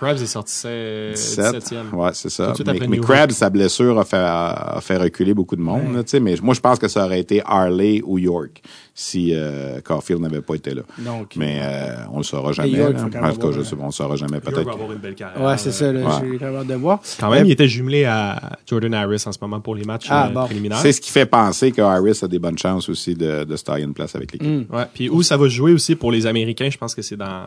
Krabs 0.00 0.22
est 0.22 0.26
sorti 0.26 0.52
c'est 0.54 1.12
17e. 1.14 1.94
Ouais, 1.94 2.10
c'est 2.14 2.30
ça. 2.30 2.54
Mais, 2.66 2.86
mais 2.88 2.98
Krabs, 2.98 3.32
sa 3.32 3.50
blessure 3.50 3.98
a 3.98 4.04
fait, 4.04 4.16
a 4.16 4.78
fait 4.80 4.96
reculer 4.96 5.34
beaucoup 5.34 5.56
de 5.56 5.60
monde. 5.60 5.94
là, 5.94 6.02
tu 6.02 6.10
sais, 6.10 6.20
mais 6.20 6.34
moi, 6.42 6.54
je 6.54 6.60
pense 6.60 6.78
que 6.78 6.88
ça 6.88 7.04
aurait 7.04 7.20
été 7.20 7.42
Harley 7.44 8.00
ou 8.04 8.18
York 8.18 8.62
si 8.94 9.30
euh, 9.34 9.80
Caulfield 9.82 10.20
n'avait 10.20 10.40
pas 10.42 10.54
été 10.54 10.74
là. 10.74 10.82
Donc, 10.98 11.34
Mais 11.36 11.58
euh, 11.62 11.94
on 12.12 12.18
le 12.18 12.22
saura 12.22 12.52
jamais. 12.52 12.70
York, 12.70 12.92
là. 12.94 13.00
En 13.00 13.04
tout 13.04 13.10
cas, 13.10 13.18
avoir, 13.20 13.52
je 13.52 13.62
sais 13.62 13.76
pas, 13.76 13.82
on 13.82 13.86
le 13.86 13.92
saura 13.92 14.16
jamais. 14.16 14.40
Peut-être. 14.40 14.56
va 14.58 14.64
que- 14.64 14.70
avoir 14.70 14.92
une 14.92 14.98
belle 14.98 15.14
carrière. 15.14 15.40
ouais, 15.42 15.58
c'est 15.58 15.72
ça, 15.72 15.92
là, 15.92 16.00
Ouais. 16.00 16.38
j'ai 16.38 16.44
hâte 16.44 16.66
de 16.66 16.74
voir. 16.74 17.00
Quand 17.18 17.30
même, 17.30 17.44
Euh, 17.44 17.46
il 17.46 17.52
était 17.52 17.68
jumelé 17.68 18.04
à 18.04 18.58
Jordan 18.66 18.92
Harris 18.94 19.22
en 19.26 19.32
ce 19.32 19.38
moment 19.40 19.60
pour 19.60 19.74
les 19.74 19.84
matchs 19.84 20.06
Ah, 20.10 20.26
euh, 20.28 20.32
bon. 20.32 20.44
préliminaires. 20.44 20.78
C'est 20.78 20.92
ce 20.92 21.00
qui 21.00 21.10
fait 21.10 21.26
penser 21.26 21.72
que 21.72 21.80
Harris 21.82 22.18
a 22.22 22.28
des 22.28 22.38
bonnes 22.38 22.58
chances 22.58 22.88
aussi 22.88 23.14
de, 23.14 23.44
de 23.44 23.56
se 23.56 23.64
tailler 23.64 23.84
une 23.84 23.94
place 23.94 24.14
avec 24.16 24.32
l'équipe. 24.32 24.48
Mm. 24.70 24.74
Ouais. 24.74 24.84
Puis 24.92 25.08
où 25.08 25.22
ça 25.22 25.36
va 25.36 25.48
jouer 25.48 25.72
aussi 25.72 25.94
pour 25.94 26.10
les 26.12 26.26
Américains, 26.26 26.68
je 26.70 26.76
pense 26.78 26.94
que 26.94 27.02
c'est 27.02 27.16
dans 27.16 27.44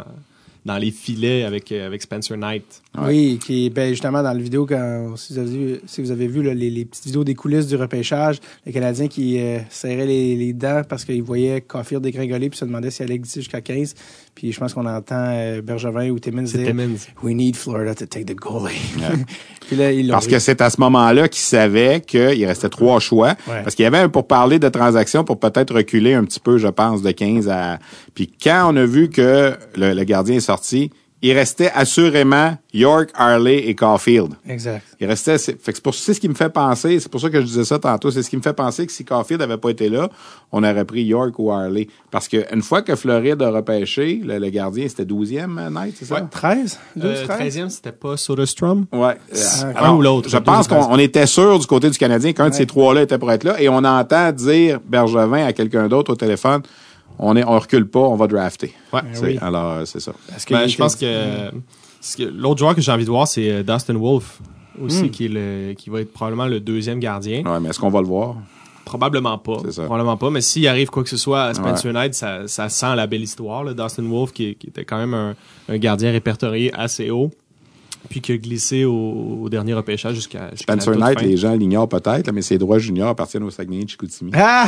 dans 0.66 0.78
les 0.78 0.92
filets 0.92 1.44
avec 1.44 1.72
euh, 1.72 1.86
avec 1.86 2.02
Spencer 2.02 2.38
Knight. 2.38 2.82
Ouais. 2.98 3.04
Oui, 3.08 3.40
qui 3.44 3.66
est 3.66 3.70
ben, 3.70 3.90
justement 3.90 4.24
dans 4.24 4.34
la 4.34 4.40
vidéo 4.40 4.66
quand 4.66 5.16
si 5.18 5.34
vous 5.34 5.40
avez 5.40 5.50
vu, 5.50 5.80
si 5.86 6.02
vous 6.02 6.12
avez 6.12 6.28
vu 6.28 6.42
là, 6.44 6.54
les, 6.54 6.70
les 6.70 6.86
petites 6.86 7.06
vidéos 7.06 7.24
des 7.24 7.36
coulisses 7.36 7.68
du 7.68 7.76
repêchage, 7.76 8.40
le 8.66 8.72
Canadien 8.72 9.08
qui 9.08 9.40
euh, 9.40 9.60
serrait 9.70 10.06
les, 10.06 10.36
les 10.36 10.54
dents 10.54 10.84
parce 10.88 11.06
qu'il 11.06 11.24
voyait 11.24 11.62
Caulfield 11.62 12.04
dégringoler 12.04 12.50
puis 12.50 12.60
se 12.60 12.66
demandait 12.66 12.92
s'il 12.92 13.06
allait 13.06 13.20
glisser 13.20 13.42
jusqu'à 13.42 13.62
15. 13.62 13.96
Puis 14.36 14.52
je 14.52 14.60
pense 14.60 14.74
qu'on 14.74 14.86
entend 14.86 15.28
euh, 15.30 15.62
Bergevin 15.62 16.10
ou 16.10 16.20
Timmins 16.20 16.44
dire 16.44 16.68
Timmins. 16.68 16.98
We 17.22 17.36
need 17.36 17.56
Florida 17.56 17.94
to 17.94 18.06
take 18.06 18.26
the 18.26 18.36
goalie. 18.36 18.74
puis 19.68 19.76
là, 19.76 19.92
ils 19.92 20.10
Parce 20.10 20.28
que 20.28 20.40
c'est 20.40 20.60
à 20.62 20.70
ce 20.70 20.80
moment-là 20.82 21.28
qu'il 21.28 21.42
savait 21.42 22.02
qu'il 22.02 22.46
restait 22.46 22.70
trois 22.70 23.00
choix. 23.00 23.36
Ouais. 23.48 23.62
Parce 23.64 23.76
qu'il 23.76 23.84
y 23.84 23.86
avait 23.86 24.00
un 24.00 24.10
pour 24.10 24.28
parler 24.28 24.58
de 24.58 24.70
transactions 24.70 25.24
pour 25.24 25.40
peut-être 25.40 25.76
reculer 25.76 26.14
un 26.14 26.24
petit 26.24 26.40
peu, 26.40 26.58
je 26.58 26.68
pense, 26.68 27.02
de 27.02 27.12
15 27.12 27.48
à... 27.50 27.78
Puis 28.16 28.32
quand 28.42 28.74
on 28.74 28.76
a 28.76 28.86
vu 28.86 29.10
que 29.10 29.54
le, 29.76 29.94
le 29.94 30.04
gardien 30.04 30.36
est 30.36 30.42
sorti, 30.42 30.90
il 31.26 31.32
restait 31.32 31.72
assurément 31.74 32.58
York, 32.74 33.10
Harley 33.16 33.60
et 33.70 33.76
Caulfield. 33.76 34.34
Exact. 34.48 34.84
Il 35.00 35.08
restait, 35.08 35.38
c'est, 35.38 35.54
fait 35.62 35.72
que 35.72 35.78
c'est 35.78 35.82
pour 35.84 35.96
c'est 35.96 36.14
ce 36.14 36.20
qui 36.20 36.28
me 36.28 36.34
fait 36.34 36.50
penser, 36.50 37.00
c'est 37.00 37.10
pour 37.10 37.22
ça 37.22 37.30
que 37.30 37.40
je 37.40 37.46
disais 37.46 37.64
ça 37.64 37.80
tantôt, 37.80 38.12
c'est 38.12 38.22
ce 38.22 38.30
qui 38.30 38.36
me 38.36 38.42
fait 38.42 38.52
penser 38.54 38.86
que 38.86 38.92
si 38.92 39.06
Caulfield 39.06 39.40
n'avait 39.40 39.56
pas 39.58 39.70
été 39.70 39.88
là, 39.88 40.10
on 40.52 40.64
aurait 40.64 40.84
pris 40.84 41.04
York 41.04 41.34
ou 41.40 41.50
Harley. 41.52 41.88
Parce 42.12 42.28
que 42.28 42.46
une 42.54 42.62
fois 42.62 42.82
que 42.82 42.96
Floride 42.98 43.42
a 43.42 43.52
repêché, 43.52 44.22
le, 44.24 44.38
le 44.38 44.50
gardien, 44.50 44.86
c'était 44.90 45.06
12e, 45.06 45.58
euh, 45.60 45.70
Knight, 45.70 45.96
c'est 45.98 46.06
ça? 46.06 46.16
Ouais. 46.16 46.24
13? 46.30 46.78
12, 46.98 47.06
Euh, 47.12 47.26
13? 47.26 47.58
13e, 47.58 47.70
c'était 47.70 47.92
pas 47.94 48.18
Soderstrom. 48.18 48.86
Ouais. 48.92 49.16
Ah, 49.34 49.66
Alors, 49.76 49.86
un 49.94 49.98
ou 49.98 50.02
l'autre, 50.02 50.30
Je 50.30 50.38
pense 50.38 50.68
qu'on 50.68 50.88
on 50.92 51.00
était 51.00 51.26
sûr 51.26 51.58
du 51.58 51.66
côté 51.68 51.90
du 51.90 51.98
Canadien 51.98 52.34
qu'un 52.34 52.50
de 52.50 52.54
ces 52.54 52.66
trois-là 52.66 53.04
était 53.04 53.18
pour 53.18 53.32
être 53.32 53.46
là. 53.46 53.62
Et 53.62 53.70
on 53.70 53.78
entend 53.78 54.32
dire 54.34 54.80
Bergevin 54.86 55.46
à 55.46 55.54
quelqu'un 55.54 55.88
d'autre 55.88 56.12
au 56.12 56.16
téléphone, 56.18 56.62
on 57.20 57.36
est, 57.36 57.44
on 57.44 57.58
recule 57.60 57.88
pas, 57.88 58.00
on 58.00 58.16
va 58.16 58.28
drafter. 58.28 58.74
Ouais. 58.92 59.02
C'est- 59.14 59.26
oui. 59.26 59.38
Alors, 59.42 59.72
euh, 59.72 59.86
c'est 59.86 60.00
ça. 60.00 60.14
Parce 60.30 60.46
Ben, 60.46 60.68
je 60.68 60.78
pense 60.78 60.96
était- 60.96 61.52
que, 62.18 62.24
l'autre 62.24 62.60
joueur 62.60 62.76
que 62.76 62.82
j'ai 62.82 62.92
envie 62.92 63.06
de 63.06 63.10
voir, 63.10 63.28
c'est 63.28 63.50
euh, 63.52 63.64
Dustin 63.64 63.96
Wolf 63.96 64.40
aussi, 64.82 65.04
Mm. 65.06 65.10
qui, 65.12 65.26
est 65.26 65.30
le, 65.30 65.74
qui 65.74 65.90
va 65.90 66.02
être 66.02 66.12
probablement 66.12 66.48
le 66.48 66.60
deuxième 66.60 67.00
gardien. 67.00 67.44
Ouais, 67.46 67.60
mais 67.60 67.70
est-ce 67.70 67.80
qu'on 67.80 67.90
va 67.90 68.02
le 68.02 68.08
voir? 68.08 68.36
Probablement 68.86 69.38
pas. 69.38 69.60
C'est 69.64 69.72
ça. 69.72 69.84
Probablement 69.86 70.18
pas. 70.18 70.30
Mais 70.30 70.42
s'il 70.42 70.68
arrive 70.68 70.90
quoi 70.90 71.04
que 71.04 71.10
ce 71.10 71.16
soit 71.18 71.44
à 71.46 71.54
Spencer 71.54 71.94
Knight, 71.94 72.14
ça, 72.14 72.48
ça 72.48 72.68
sent 72.68 72.96
la 72.96 73.08
belle 73.08 73.22
histoire. 73.24 73.64
Là. 73.64 73.74
Dustin 73.74 74.04
Wolf, 74.04 74.34
qui, 74.34 74.56
qui 74.56 74.68
était 74.68 74.84
quand 74.84 74.98
même 74.98 75.14
un, 75.14 75.36
un 75.70 75.78
gardien 75.78 76.12
répertorié 76.12 76.74
assez 76.74 77.10
haut, 77.10 77.32
puis 78.10 78.22
qui 78.22 78.32
a 78.34 78.38
glissé 78.38 78.86
au, 78.86 79.40
au 79.44 79.50
dernier 79.50 79.74
repêchage 79.74 80.16
jusqu'à 80.16 80.50
la 80.52 80.58
Spencer 80.58 80.96
Knight, 80.98 81.20
fin. 81.20 81.26
les 81.26 81.38
gens 81.38 81.54
l'ignorent 81.54 81.88
peut-être, 81.90 82.32
mais 82.32 82.42
ses 82.42 82.58
droits 82.58 82.78
juniors 82.78 83.10
appartiennent 83.10 83.44
au 83.44 83.50
Saguenay 83.50 83.84
de 83.86 83.90
Chicoutimi. 83.90 84.32
Ah! 84.36 84.66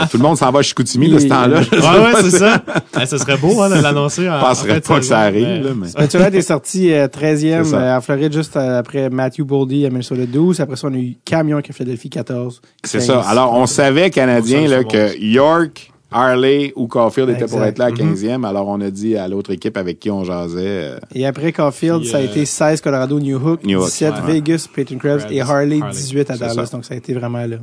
Euh, 0.00 0.04
tout 0.10 0.16
le 0.18 0.22
monde 0.22 0.36
s'en 0.36 0.50
va 0.50 0.58
à 0.58 0.62
Chicoutimi 0.62 1.08
de 1.08 1.18
ce 1.18 1.26
temps-là. 1.28 1.62
Sais 1.64 1.76
Ouais, 1.76 2.12
c'est 2.22 2.30
si- 2.30 2.38
ça. 2.38 2.62
Eh, 3.00 3.06
ça 3.06 3.18
serait 3.18 3.36
beau 3.36 3.60
hein, 3.62 3.70
de 3.70 3.80
l'annoncer. 3.80 4.24
Je 4.24 4.28
penserais 4.40 4.70
en 4.72 4.74
fait, 4.74 4.86
pas 4.88 4.98
que 5.00 5.04
ça 5.06 5.20
arrive, 5.20 5.46
mais- 5.46 5.60
là, 5.60 5.70
mais... 5.76 5.88
Spencer 5.88 6.20
Knight 6.20 6.34
est 6.34 6.40
sorti 6.42 6.92
euh, 6.92 7.08
13e 7.08 7.64
C'est 7.64 7.70
ça. 7.70 7.76
euh, 7.80 7.96
en 7.96 8.00
Floride 8.00 8.32
juste 8.32 8.56
euh, 8.56 8.78
après 8.78 9.08
Matthew 9.10 9.42
Boldy 9.42 9.86
à 9.86 9.90
Minnesota 9.90 10.26
12. 10.26 10.60
Après 10.60 10.76
ça, 10.76 10.88
on 10.88 10.94
a 10.94 10.98
eu 10.98 11.16
Cam 11.24 11.48
York 11.48 11.66
à 11.70 11.72
Philadelphie 11.72 12.10
14. 12.10 12.60
C'est 12.84 12.98
15. 12.98 13.06
ça. 13.06 13.20
Alors, 13.20 13.54
on 13.54 13.66
savait, 13.66 14.10
Canadiens, 14.10 14.68
ça, 14.68 14.76
là, 14.78 14.84
que 14.84 15.18
York, 15.20 15.92
Harley 16.10 16.72
ou 16.76 16.86
Caulfield 16.86 17.28
étaient 17.30 17.46
pour 17.46 17.62
être 17.64 17.78
là 17.78 17.86
à 17.86 17.90
15e. 17.90 18.44
Alors, 18.46 18.68
on 18.68 18.80
a 18.80 18.90
dit 18.90 19.16
à 19.16 19.26
l'autre 19.28 19.50
équipe 19.50 19.76
avec 19.76 19.98
qui 19.98 20.10
on 20.10 20.22
jasait, 20.24 20.60
euh, 20.94 20.98
Et 21.14 21.26
après 21.26 21.52
Caulfield, 21.52 22.00
Puis, 22.02 22.10
ça 22.10 22.18
a 22.18 22.20
euh, 22.20 22.24
été 22.26 22.44
16 22.44 22.80
Colorado, 22.80 23.18
New 23.18 23.36
Hook, 23.38 23.64
New 23.64 23.78
Hook, 23.80 23.86
17 23.86 24.14
ouais. 24.14 24.32
Vegas, 24.34 24.68
Peyton 24.72 24.98
Krebs 24.98 25.18
Krebs, 25.24 25.32
et 25.32 25.40
Harley, 25.40 25.80
Harley. 25.80 25.92
18 25.92 26.30
à 26.30 26.34
C'est 26.34 26.40
Dallas. 26.40 26.66
ça. 26.66 26.76
Donc 26.76 26.84
ça 26.84 26.94
a 26.94 26.96
été 26.96 27.12
vraiment 27.14 27.44
là, 27.46 27.56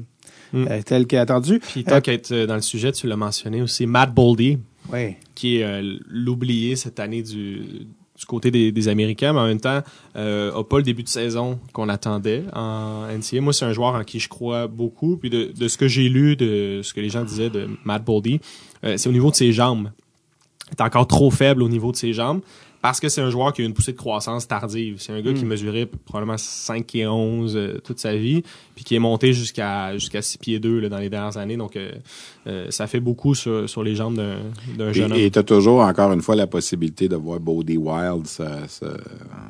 Mm. 0.51 0.67
euh, 0.69 0.81
tel 0.85 1.07
qu'attendu. 1.07 1.59
Puis 1.59 1.83
tant 1.83 1.99
qu'être 1.99 2.31
euh, 2.31 2.45
dans 2.45 2.53
le 2.55 2.61
sujet, 2.61 2.91
tu 2.91 3.07
l'as 3.07 3.15
mentionné 3.15 3.61
aussi, 3.63 3.87
Matt 3.87 4.13
Boldy, 4.13 4.59
Oui. 4.91 5.15
qui 5.33 5.57
est 5.57 5.63
euh, 5.63 5.81
l'oublié 6.07 6.75
cette 6.75 6.99
année 6.99 7.23
du, 7.23 7.87
du 8.17 8.25
côté 8.25 8.51
des, 8.51 8.71
des 8.71 8.87
Américains, 8.87 9.33
mais 9.33 9.39
en 9.39 9.47
même 9.47 9.59
temps, 9.59 9.81
euh, 10.15 10.53
a 10.53 10.63
pas 10.63 10.77
le 10.77 10.83
début 10.83 11.03
de 11.03 11.09
saison 11.09 11.59
qu'on 11.73 11.89
attendait 11.89 12.43
en 12.53 13.07
NCAA. 13.07 13.41
Moi, 13.41 13.53
c'est 13.53 13.65
un 13.65 13.73
joueur 13.73 13.95
en 13.95 14.03
qui 14.03 14.19
je 14.19 14.29
crois 14.29 14.67
beaucoup. 14.67 15.17
Puis 15.17 15.29
de, 15.29 15.51
de 15.51 15.67
ce 15.67 15.77
que 15.77 15.87
j'ai 15.87 16.09
lu, 16.09 16.35
de 16.35 16.81
ce 16.83 16.93
que 16.93 17.01
les 17.01 17.09
gens 17.09 17.23
disaient 17.23 17.49
de 17.49 17.69
Matt 17.85 18.03
Boldy, 18.03 18.39
euh, 18.83 18.97
c'est 18.97 19.09
au 19.09 19.13
niveau 19.13 19.31
de 19.31 19.35
ses 19.35 19.51
jambes. 19.51 19.91
Il 20.69 20.75
est 20.79 20.81
encore 20.81 21.07
trop 21.07 21.31
faible 21.31 21.63
au 21.63 21.69
niveau 21.69 21.91
de 21.91 21.97
ses 21.97 22.13
jambes. 22.13 22.41
Parce 22.83 22.99
que 22.99 23.07
c'est 23.07 23.21
un 23.21 23.29
joueur 23.29 23.53
qui 23.53 23.61
a 23.61 23.65
une 23.65 23.73
poussée 23.73 23.93
de 23.93 23.97
croissance 23.97 24.45
tardive. 24.45 24.97
C'est 24.99 25.13
un 25.13 25.21
gars 25.21 25.31
qui 25.31 25.45
mesurait 25.45 25.85
probablement 25.85 26.37
5 26.37 26.93
et 26.95 27.07
11 27.07 27.55
euh, 27.55 27.79
toute 27.81 27.97
sa 27.97 28.13
vie, 28.13 28.43
puis 28.75 28.83
qui 28.83 28.93
est 28.93 28.99
monté 28.99 29.31
jusqu'à 29.31 29.97
jusqu'à 29.97 30.21
6 30.21 30.37
pieds 30.37 30.59
2 30.59 30.81
là, 30.81 30.89
dans 30.89 30.97
les 30.97 31.09
dernières 31.09 31.37
années. 31.37 31.55
Donc, 31.55 31.77
euh, 31.77 31.93
euh, 32.47 32.65
ça 32.69 32.87
fait 32.87 32.99
beaucoup 32.99 33.35
sur, 33.35 33.69
sur 33.69 33.83
les 33.83 33.95
jambes 33.95 34.15
d'un 34.15 34.35
d'un 34.77 34.91
jeune 34.91 35.11
homme. 35.13 35.19
Et 35.19 35.31
tu 35.31 35.39
as 35.39 35.43
toujours, 35.43 35.79
encore 35.81 36.11
une 36.11 36.21
fois, 36.21 36.35
la 36.35 36.47
possibilité 36.47 37.07
de 37.07 37.15
voir 37.15 37.39
Bodie 37.39 37.77
Wild 37.77 38.27
se, 38.27 38.43
se, 38.67 38.85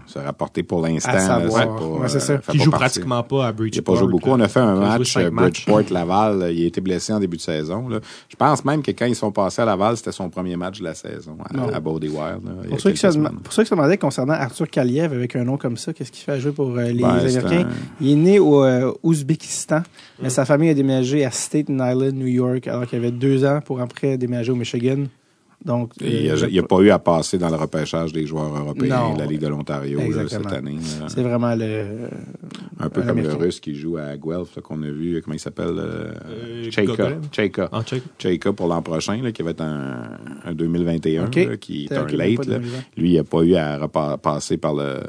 se 0.05 0.19
rapporter 0.19 0.63
pour 0.63 0.81
l'instant. 0.81 1.11
Pas, 1.11 1.39
Ouais, 1.39 2.07
c'est 2.07 2.19
ça. 2.19 2.33
euh, 2.33 2.37
qui 2.37 2.57
pas 2.57 2.63
joue 2.63 2.71
partie. 2.71 2.83
pratiquement 2.99 3.23
pas 3.23 3.35
à 3.35 3.39
Il 3.39 3.45
n'a 3.47 3.51
Bridgeport. 3.53 3.95
pas 3.95 3.99
joué 3.99 4.11
beaucoup. 4.11 4.29
On 4.29 4.39
a 4.39 4.47
fait 4.47 4.59
un 4.59 4.75
Il 4.75 4.79
match. 5.31 5.65
Bridgeport-Laval. 5.67 6.51
Il 6.53 6.63
a 6.63 6.67
été 6.67 6.81
blessé 6.81 7.13
en 7.13 7.19
début 7.19 7.37
de 7.37 7.41
saison. 7.41 7.87
là. 7.89 7.99
Je 8.29 8.35
pense 8.35 8.63
même 8.65 8.81
que 8.81 8.91
quand 8.91 9.05
ils 9.05 9.15
sont 9.15 9.31
passés 9.31 9.61
à 9.61 9.65
Laval, 9.65 9.97
c'était 9.97 10.11
son 10.11 10.29
premier 10.29 10.55
match 10.55 10.79
de 10.79 10.83
la 10.83 10.93
saison 10.93 11.37
à, 11.71 11.75
à 11.75 11.79
Bodie 11.79 12.09
Wild. 12.09 12.43
là, 12.45 12.51
il 12.63 12.69
Pour 12.69 12.79
ceux, 12.79 12.91
qui 12.91 12.97
se, 12.97 13.01
quelques 13.07 13.15
dem- 13.15 13.23
semaines. 13.27 13.39
pour 13.41 13.53
ceux 13.53 13.63
qui 13.63 13.69
se 13.69 13.75
demandaient 13.75 13.97
concernant 13.97 14.33
Arthur 14.33 14.69
Kaliev 14.69 15.13
avec 15.13 15.35
un 15.35 15.43
nom 15.43 15.57
comme 15.57 15.77
ça, 15.77 15.93
qu'est-ce 15.93 16.11
qu'il 16.11 16.23
fait 16.23 16.33
à 16.33 16.39
jouer 16.39 16.51
pour 16.51 16.69
euh, 16.77 16.83
les 16.85 17.01
Ben, 17.01 17.09
Américains? 17.09 17.67
un- 17.69 17.73
Il 18.01 18.11
est 18.11 18.15
né 18.15 18.39
au 18.39 18.63
euh, 18.63 18.91
Ouzbékistan, 19.03 19.81
mais 20.21 20.27
Mm. 20.27 20.31
sa 20.31 20.45
famille 20.45 20.69
a 20.69 20.73
déménagé 20.73 21.25
à 21.25 21.31
Staten 21.31 21.75
Island, 21.75 22.13
New 22.15 22.27
York, 22.27 22.67
alors 22.67 22.82
qu'il 22.85 22.99
avait 22.99 23.11
deux 23.11 23.45
ans 23.45 23.59
pour 23.63 23.81
après 23.81 24.17
déménager 24.17 24.51
au 24.51 24.55
Michigan. 24.55 25.03
Donc, 25.65 25.93
Et 26.01 26.29
euh, 26.29 26.35
il 26.49 26.51
n'y 26.53 26.59
a 26.59 26.63
pas 26.63 26.79
eu 26.81 26.89
à 26.89 26.99
passer 26.99 27.37
dans 27.37 27.47
le 27.49 27.55
repêchage 27.55 28.11
des 28.11 28.25
joueurs 28.25 28.53
européens 28.53 28.99
Non. 28.99 29.13
de 29.13 29.19
la 29.19 29.25
Ligue 29.25 29.39
de 29.39 29.47
l'Ontario 29.47 29.97
cette 30.27 30.45
année. 30.51 30.75
c'est 31.07 31.23
vraiment 31.23 31.55
le. 31.55 32.09
Un 32.81 32.89
peu 32.89 32.99
un 32.99 33.03
comme 33.05 33.09
Américain. 33.19 33.37
le 33.39 33.45
Russe 33.45 33.61
qui 33.61 33.73
joue 33.73 33.95
à 33.95 34.17
Guelph, 34.17 34.59
qu'on 34.61 34.83
a 34.83 34.89
vu, 34.89 35.21
comment 35.23 35.35
il 35.35 35.39
s'appelle? 35.39 35.75
Euh, 35.77 36.11
Euh, 36.29 36.63
Cheika. 36.69 36.83
Gogolev. 36.83 37.21
Cheika. 38.19 38.51
Pour 38.51 38.67
l'an 38.67 38.81
prochain, 38.81 39.21
là, 39.21 39.31
qui 39.31 39.41
va 39.41 39.51
être 39.51 39.61
un, 39.61 40.17
un 40.43 40.53
2021, 40.53 41.27
OK. 41.27 41.35
là, 41.35 41.55
qui 41.55 41.85
est 41.85 41.93
un 41.93 42.07
late. 42.07 42.35
pas 42.37 42.43
là. 42.43 42.57
2020. 42.59 42.77
Lui, 42.97 43.11
il 43.11 43.15
n'a 43.15 43.23
pas 43.23 43.41
eu 43.43 43.55
à 43.55 43.87
passer 44.21 44.57
par 44.57 44.73
le, 44.73 44.99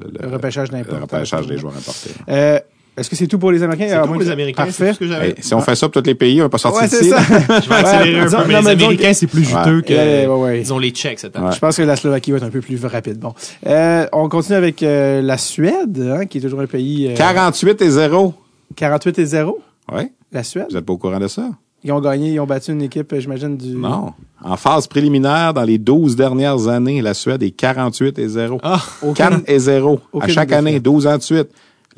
le, 0.00 0.10
Le 0.22 0.28
repêchage 0.28 0.72
le 0.72 0.78
d'importance. 0.78 1.02
repêchage 1.12 1.46
des 1.46 1.56
joueurs 1.58 1.76
importés. 1.76 2.10
Euh, 2.28 2.58
Est-ce 2.98 3.08
que 3.08 3.16
c'est 3.16 3.26
tout 3.26 3.38
pour 3.38 3.50
les 3.52 3.62
Américains? 3.62 3.86
C'est 3.88 3.94
À 3.94 4.00
tout 4.02 4.08
moins 4.08 4.14
pour 4.16 4.20
les 4.22 4.26
que- 4.26 4.32
Américains, 4.32 4.66
c'est 4.70 4.84
Parfait. 4.84 4.88
tout 4.88 4.94
ce 4.94 4.98
que 5.00 5.06
j'avais. 5.06 5.28
Hey, 5.28 5.34
si 5.40 5.54
on 5.54 5.60
fait 5.60 5.74
ça 5.74 5.88
pour 5.88 6.02
tous 6.02 6.06
les 6.08 6.14
pays, 6.14 6.40
on 6.40 6.44
n'est 6.44 6.50
pas 6.50 6.58
sorti 6.58 6.80
Ouais, 6.80 6.88
c'est 6.88 6.98
d'ici. 7.00 7.10
ça. 7.10 7.20
Je 7.60 7.68
vais 7.68 7.74
accélérer 7.74 8.20
un 8.20 8.26
peu, 8.30 8.36
mais 8.48 8.54
non, 8.54 8.58
les 8.60 8.64
mais 8.64 8.70
Américains, 8.84 9.12
c'est 9.14 9.26
plus 9.26 9.44
juteux 9.44 9.80
que, 9.82 9.92
Ouais, 9.94 10.26
ouais, 10.26 10.34
ouais. 10.42 10.60
ils 10.60 10.72
ont 10.72 10.78
les 10.78 10.90
Tchèques 10.90 11.18
cette 11.20 11.36
année. 11.36 11.46
Ouais. 11.46 11.52
Je 11.52 11.58
pense 11.58 11.76
que 11.76 11.82
la 11.82 11.96
Slovaquie 11.96 12.30
va 12.32 12.36
être 12.38 12.42
un 12.44 12.50
peu 12.50 12.60
plus 12.60 12.84
rapide. 12.84 13.18
Bon. 13.18 13.32
Euh, 13.66 14.06
on 14.12 14.28
continue 14.28 14.56
avec 14.56 14.82
euh, 14.82 15.22
la 15.22 15.38
Suède, 15.38 15.98
hein, 16.00 16.26
qui 16.26 16.38
est 16.38 16.40
toujours 16.40 16.60
un 16.60 16.66
pays... 16.66 17.08
euh, 17.10 17.14
48 17.14 17.80
et 17.82 17.90
0. 17.90 18.34
48 18.76 19.18
et 19.18 19.26
0. 19.26 19.58
Ouais. 19.92 20.12
La 20.32 20.42
Suède? 20.42 20.66
Vous 20.68 20.76
n'êtes 20.76 20.84
pas 20.84 20.92
au 20.92 20.98
courant 20.98 21.18
de 21.18 21.28
ça? 21.28 21.48
Ils 21.84 21.92
ont 21.92 22.00
gagné, 22.00 22.32
ils 22.32 22.40
ont 22.40 22.44
battu 22.46 22.72
une 22.72 22.82
équipe, 22.82 23.12
euh, 23.12 23.20
j'imagine, 23.20 23.56
du... 23.56 23.68
Non. 23.76 24.12
En 24.44 24.56
phase 24.56 24.88
préliminaire, 24.88 25.54
dans 25.54 25.62
les 25.62 25.78
12 25.78 26.16
dernières 26.16 26.66
années, 26.66 27.00
la 27.00 27.14
Suède 27.14 27.42
est 27.42 27.52
48 27.52 28.18
et 28.18 28.28
0. 28.28 28.58
Ah, 28.64 28.80
Aucun- 29.02 29.30
4 29.30 29.42
et 29.46 29.58
0. 29.60 30.00
À 30.20 30.26
chaque 30.28 30.50
année, 30.52 30.80
12 30.80 31.06
ans 31.06 31.16
de 31.16 31.22
suite. 31.22 31.48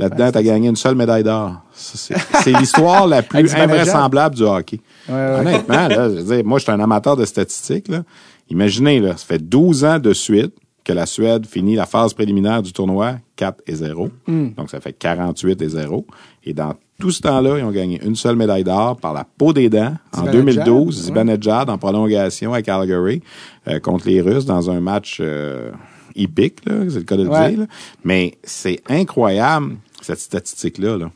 Là-dedans, 0.00 0.32
tu 0.32 0.38
as 0.38 0.42
gagné 0.42 0.68
une 0.68 0.76
seule 0.76 0.94
médaille 0.94 1.22
d'or. 1.24 1.52
C'est 1.72 2.52
l'histoire 2.58 3.06
la 3.06 3.22
plus 3.22 3.54
invraisemblable 3.54 4.34
du 4.34 4.42
hockey. 4.42 4.80
Ouais, 5.08 5.14
ouais. 5.14 5.20
Honnêtement, 5.40 5.88
là, 5.88 6.08
je 6.10 6.14
veux 6.20 6.36
dire, 6.36 6.44
moi, 6.44 6.58
je 6.58 6.64
suis 6.64 6.72
un 6.72 6.80
amateur 6.80 7.16
de 7.16 7.24
statistiques. 7.24 7.88
Là. 7.88 8.02
Imaginez, 8.48 9.00
là, 9.00 9.16
ça 9.16 9.24
fait 9.26 9.38
12 9.38 9.84
ans 9.84 9.98
de 9.98 10.12
suite 10.12 10.54
que 10.84 10.92
la 10.92 11.06
Suède 11.06 11.46
finit 11.46 11.76
la 11.76 11.86
phase 11.86 12.14
préliminaire 12.14 12.62
du 12.62 12.72
tournoi 12.72 13.16
4 13.36 13.62
et 13.66 13.74
0. 13.74 14.08
Hmm. 14.26 14.48
Donc, 14.56 14.70
ça 14.70 14.80
fait 14.80 14.92
48 14.94 15.60
et 15.62 15.68
0. 15.68 16.06
Et 16.44 16.54
dans 16.54 16.74
tout 16.98 17.10
ce 17.10 17.20
temps-là, 17.20 17.58
ils 17.58 17.64
ont 17.64 17.70
gagné 17.70 18.00
une 18.04 18.16
seule 18.16 18.36
médaille 18.36 18.64
d'or 18.64 18.96
par 18.96 19.12
la 19.12 19.24
peau 19.38 19.52
des 19.52 19.68
dents 19.68 19.94
en 20.16 20.24
Zibanejad, 20.24 20.64
2012. 20.64 20.96
ouais. 20.98 21.02
Zibanejad 21.04 21.70
en 21.70 21.78
prolongation 21.78 22.52
à 22.54 22.62
Calgary 22.62 23.22
euh, 23.68 23.78
contre 23.80 24.08
les 24.08 24.20
Russes 24.20 24.46
dans 24.46 24.70
un 24.70 24.80
match 24.80 25.18
euh, 25.20 25.70
hippique, 26.16 26.58
c'est 26.66 26.94
le 26.96 27.02
cas 27.02 27.16
de 27.16 27.22
le 27.24 27.28
Ouais. 27.30 27.50
dire. 27.50 27.60
là. 27.60 27.66
Mais 28.04 28.38
c'est 28.42 28.80
incroyable, 28.88 29.76
cette 30.04 30.20
statistique-là. 30.20 30.96
Là. 30.98 31.10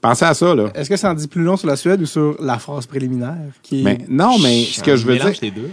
Pensez 0.00 0.24
à 0.24 0.34
ça, 0.34 0.54
là. 0.54 0.70
Est-ce 0.74 0.88
que 0.88 0.96
ça 0.96 1.10
en 1.10 1.14
dit 1.14 1.28
plus 1.28 1.42
long 1.42 1.56
sur 1.56 1.68
la 1.68 1.76
Suède 1.76 2.00
ou 2.00 2.06
sur 2.06 2.36
la 2.40 2.58
phase 2.58 2.86
préliminaire? 2.86 3.36
Qui... 3.62 3.82
Mais 3.82 3.98
non, 4.08 4.38
mais 4.38 4.64
ce 4.64 4.82
que 4.82 4.96
je 4.96 5.06
veux 5.06 5.16
dire, 5.16 5.32
les 5.42 5.50
deux. 5.50 5.70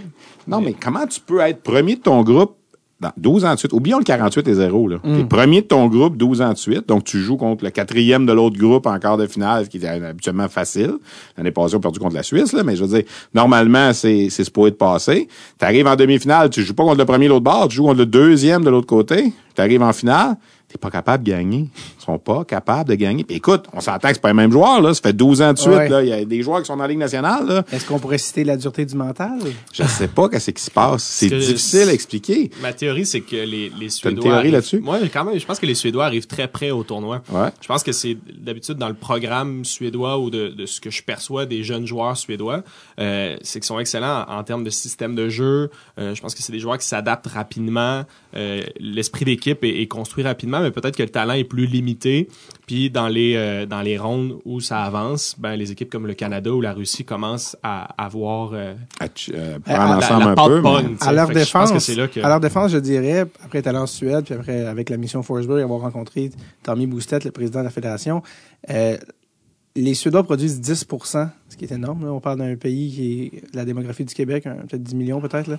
non, 0.48 0.62
mais 0.62 0.74
comment 0.74 1.06
tu 1.06 1.20
peux 1.20 1.40
être 1.40 1.62
premier 1.62 1.96
de 1.96 2.02
ton 2.02 2.24
groupe 2.24 2.56
dans 3.02 3.12
12 3.18 3.46
ans 3.46 3.54
de 3.54 3.60
suite? 3.60 3.74
Oublions 3.74 4.00
le 4.00 4.04
48 4.04 4.48
et 4.48 4.54
0. 4.54 4.88
Là. 4.88 4.98
Mm. 5.04 5.18
T'es 5.18 5.24
premier 5.26 5.62
de 5.62 5.68
ton 5.68 5.88
groupe 5.88 6.18
12 6.18 6.42
ans 6.42 6.54
de 6.54 6.58
suite. 6.58 6.88
Donc, 6.88 7.04
tu 7.04 7.20
joues 7.20 7.38
contre 7.38 7.66
le 7.66 7.70
quatrième 7.72 8.26
de 8.26 8.32
l'autre 8.32 8.58
groupe 8.58 8.88
en 8.88 8.98
quart 9.00 9.18
de 9.18 9.28
finale, 9.28 9.66
ce 9.66 9.70
qui 9.70 9.78
est 9.78 9.86
habituellement 9.86 10.48
facile. 10.48 10.94
L'année 11.38 11.52
passée, 11.52 11.76
on 11.76 11.80
a 11.80 11.82
perdu 11.82 12.00
contre 12.00 12.16
la 12.16 12.24
Suisse, 12.24 12.54
là, 12.54 12.64
mais 12.64 12.76
je 12.76 12.84
veux 12.84 12.98
dire, 12.98 13.04
normalement, 13.34 13.94
c'est, 13.94 14.30
c'est 14.30 14.46
supposé 14.46 14.72
de 14.72 14.78
passer. 14.78 15.28
Tu 15.60 15.66
arrives 15.66 15.88
en 15.88 15.96
demi-finale, 15.96 16.50
tu 16.50 16.64
joues 16.64 16.74
pas 16.74 16.84
contre 16.84 17.00
le 17.00 17.06
premier 17.06 17.26
de 17.26 17.32
l'autre 17.32 17.44
bord, 17.44 17.68
tu 17.68 17.76
joues 17.76 17.84
contre 17.84 18.00
le 18.00 18.06
deuxième 18.06 18.64
de 18.64 18.70
l'autre 18.70 18.88
côté. 18.88 19.34
Tu 19.56 19.62
arrives 19.62 19.84
en 19.84 19.94
finale, 19.94 20.36
t'es 20.68 20.78
pas 20.78 20.90
capable 20.92 21.24
de 21.24 21.32
gagner. 21.32 21.70
Ils 22.00 22.04
sont 22.04 22.18
pas 22.20 22.44
capables 22.44 22.90
de 22.90 22.96
gagner. 22.96 23.24
Puis 23.24 23.38
écoute, 23.38 23.66
on 23.74 23.80
s'entend 23.80 24.08
que 24.10 24.16
c'est 24.16 24.22
pas 24.22 24.30
les 24.30 24.34
mêmes 24.34 24.52
joueurs, 24.52 24.82
là. 24.82 24.94
Ça 24.94 25.02
fait 25.02 25.14
12 25.14 25.42
ans 25.42 25.54
de 25.54 25.58
suite, 25.58 25.74
Ouais. 25.74 25.90
là. 25.90 26.04
Il 26.04 26.10
y 26.10 26.14
a 26.14 26.26
des 26.26 26.42
joueurs 26.42 26.60
qui 26.62 26.66
sont 26.68 26.76
dans 26.76 26.84
la 26.84 26.90
Ligue 26.90 26.98
nationale. 27.00 27.64
Est-ce 27.72 27.86
qu'on 27.86 28.00
pourrait 28.00 28.18
citer 28.18 28.44
la 28.44 28.58
dureté 28.58 28.86
du 28.86 28.96
mental? 28.96 29.40
Je 29.74 29.84
sais 29.84 30.08
pas 30.08 30.28
qu'est-ce 30.30 30.52
qui 30.52 30.62
se 30.64 30.72
passe. 30.72 31.04
C'est 31.04 31.30
difficile 31.30 31.90
à 31.90 31.94
expliquer. 31.94 32.52
Ma 32.62 32.74
théorie, 32.74 33.06
c'est 33.06 33.22
que 33.22 33.36
les, 33.36 33.70
les 33.70 33.86
une 33.86 33.90
Suédois. 33.90 34.24
théorie 34.24 34.38
arrivent- 34.40 34.54
là-dessus? 34.54 34.80
Moi, 34.80 35.00
quand 35.14 35.24
même, 35.26 35.40
je 35.40 35.46
pense 35.46 35.60
que 35.60 35.66
les 35.66 35.76
Suédois 35.76 36.06
arrivent 36.06 36.28
très 36.28 36.48
près 36.48 36.72
au 36.72 36.84
tournoi. 36.84 37.22
Ouais. 37.32 37.50
Je 37.62 37.68
pense 37.68 37.84
que 37.84 37.92
c'est 37.92 38.18
d'habitude 38.40 38.76
dans 38.76 38.90
le 38.90 38.94
programme 38.96 39.64
suédois 39.66 40.18
ou 40.20 40.30
de, 40.30 40.50
de 40.50 40.66
ce 40.66 40.82
que 40.82 40.90
je 40.90 41.04
perçois 41.04 41.46
des 41.46 41.64
jeunes 41.64 41.86
joueurs 41.86 42.18
suédois, 42.18 42.64
euh, 43.00 43.36
c'est 43.42 43.60
qu'ils 43.60 43.68
sont 43.68 43.80
excellents 43.80 44.26
en, 44.28 44.38
en 44.40 44.44
termes 44.44 44.64
de 44.64 44.70
système 44.70 45.16
de 45.16 45.30
jeu. 45.30 45.70
Euh, 46.00 46.14
je 46.16 46.22
pense 46.22 46.36
que 46.36 46.42
c'est 46.42 46.52
des 46.52 46.60
joueurs 46.60 46.78
qui 46.78 46.88
s'adaptent 46.88 47.28
rapidement. 47.28 48.04
Euh, 48.36 48.62
L'esprit 48.80 49.26
d'équipe 49.26 49.64
est, 49.64 49.82
est 49.82 49.88
construit 49.88 50.24
rapidement, 50.24 50.55
mais 50.62 50.72
peut-être 50.72 50.96
que 50.96 51.04
le 51.04 51.10
talent 51.10 51.34
est 51.34 51.44
plus 51.44 51.66
limité. 51.66 52.28
Puis 52.68 52.90
dans 52.90 53.08
les 53.08 53.36
euh, 53.36 53.66
dans 53.66 53.82
les 53.82 53.98
rondes 53.98 54.40
où 54.46 54.60
ça 54.60 54.84
avance, 54.84 55.36
ben 55.38 55.56
les 55.56 55.72
équipes 55.72 55.90
comme 55.90 56.08
le 56.08 56.14
Canada 56.14 56.52
ou 56.52 56.62
la 56.62 56.74
Russie 56.74 57.06
commencent 57.06 57.56
à 57.64 57.84
avoir 58.04 58.52
euh, 58.54 58.74
À, 59.00 59.06
euh, 59.06 59.58
ensemble 59.68 60.24
la 60.26 60.30
un 60.32 60.36
mais- 60.82 61.12
leur 61.14 61.28
Fait 61.28 61.34
défense, 61.36 61.72
que 61.72 61.80
c'est 61.80 61.96
là 61.96 62.08
que 62.08 62.20
à 62.20 62.28
leur 62.28 62.40
défense, 62.40 62.72
je 62.72 62.78
dirais, 62.78 63.26
après 63.44 63.60
être 63.60 63.68
allé 63.68 63.78
en 63.78 63.88
Suède, 63.88 64.26
puis 64.26 64.34
après 64.34 64.66
avec 64.66 64.90
la 64.90 64.98
mission 64.98 65.22
Forsberg, 65.24 65.62
avoir 65.62 65.82
rencontré 65.82 66.32
Tommy 66.64 66.88
Boustet, 66.88 67.20
le 67.26 67.32
président 67.32 67.60
de 67.60 67.66
la 67.66 67.70
fédération, 67.72 68.24
euh, 68.70 68.98
les 69.78 69.94
Suédois 69.94 70.24
produisent 70.24 70.62
10% 70.62 71.30
ce 71.50 71.58
qui 71.58 71.66
est 71.66 71.72
énorme. 71.74 72.06
là. 72.06 72.12
On 72.14 72.22
parle 72.22 72.40
d'un 72.40 72.56
pays 72.56 72.92
qui 72.94 73.24
est 73.38 73.56
la 73.56 73.66
démographie 73.66 74.06
du 74.06 74.14
Québec, 74.14 74.46
un- 74.48 74.56
peut-être 74.66 74.84
10 74.84 74.96
millions 74.96 75.20
peut-être. 75.20 75.58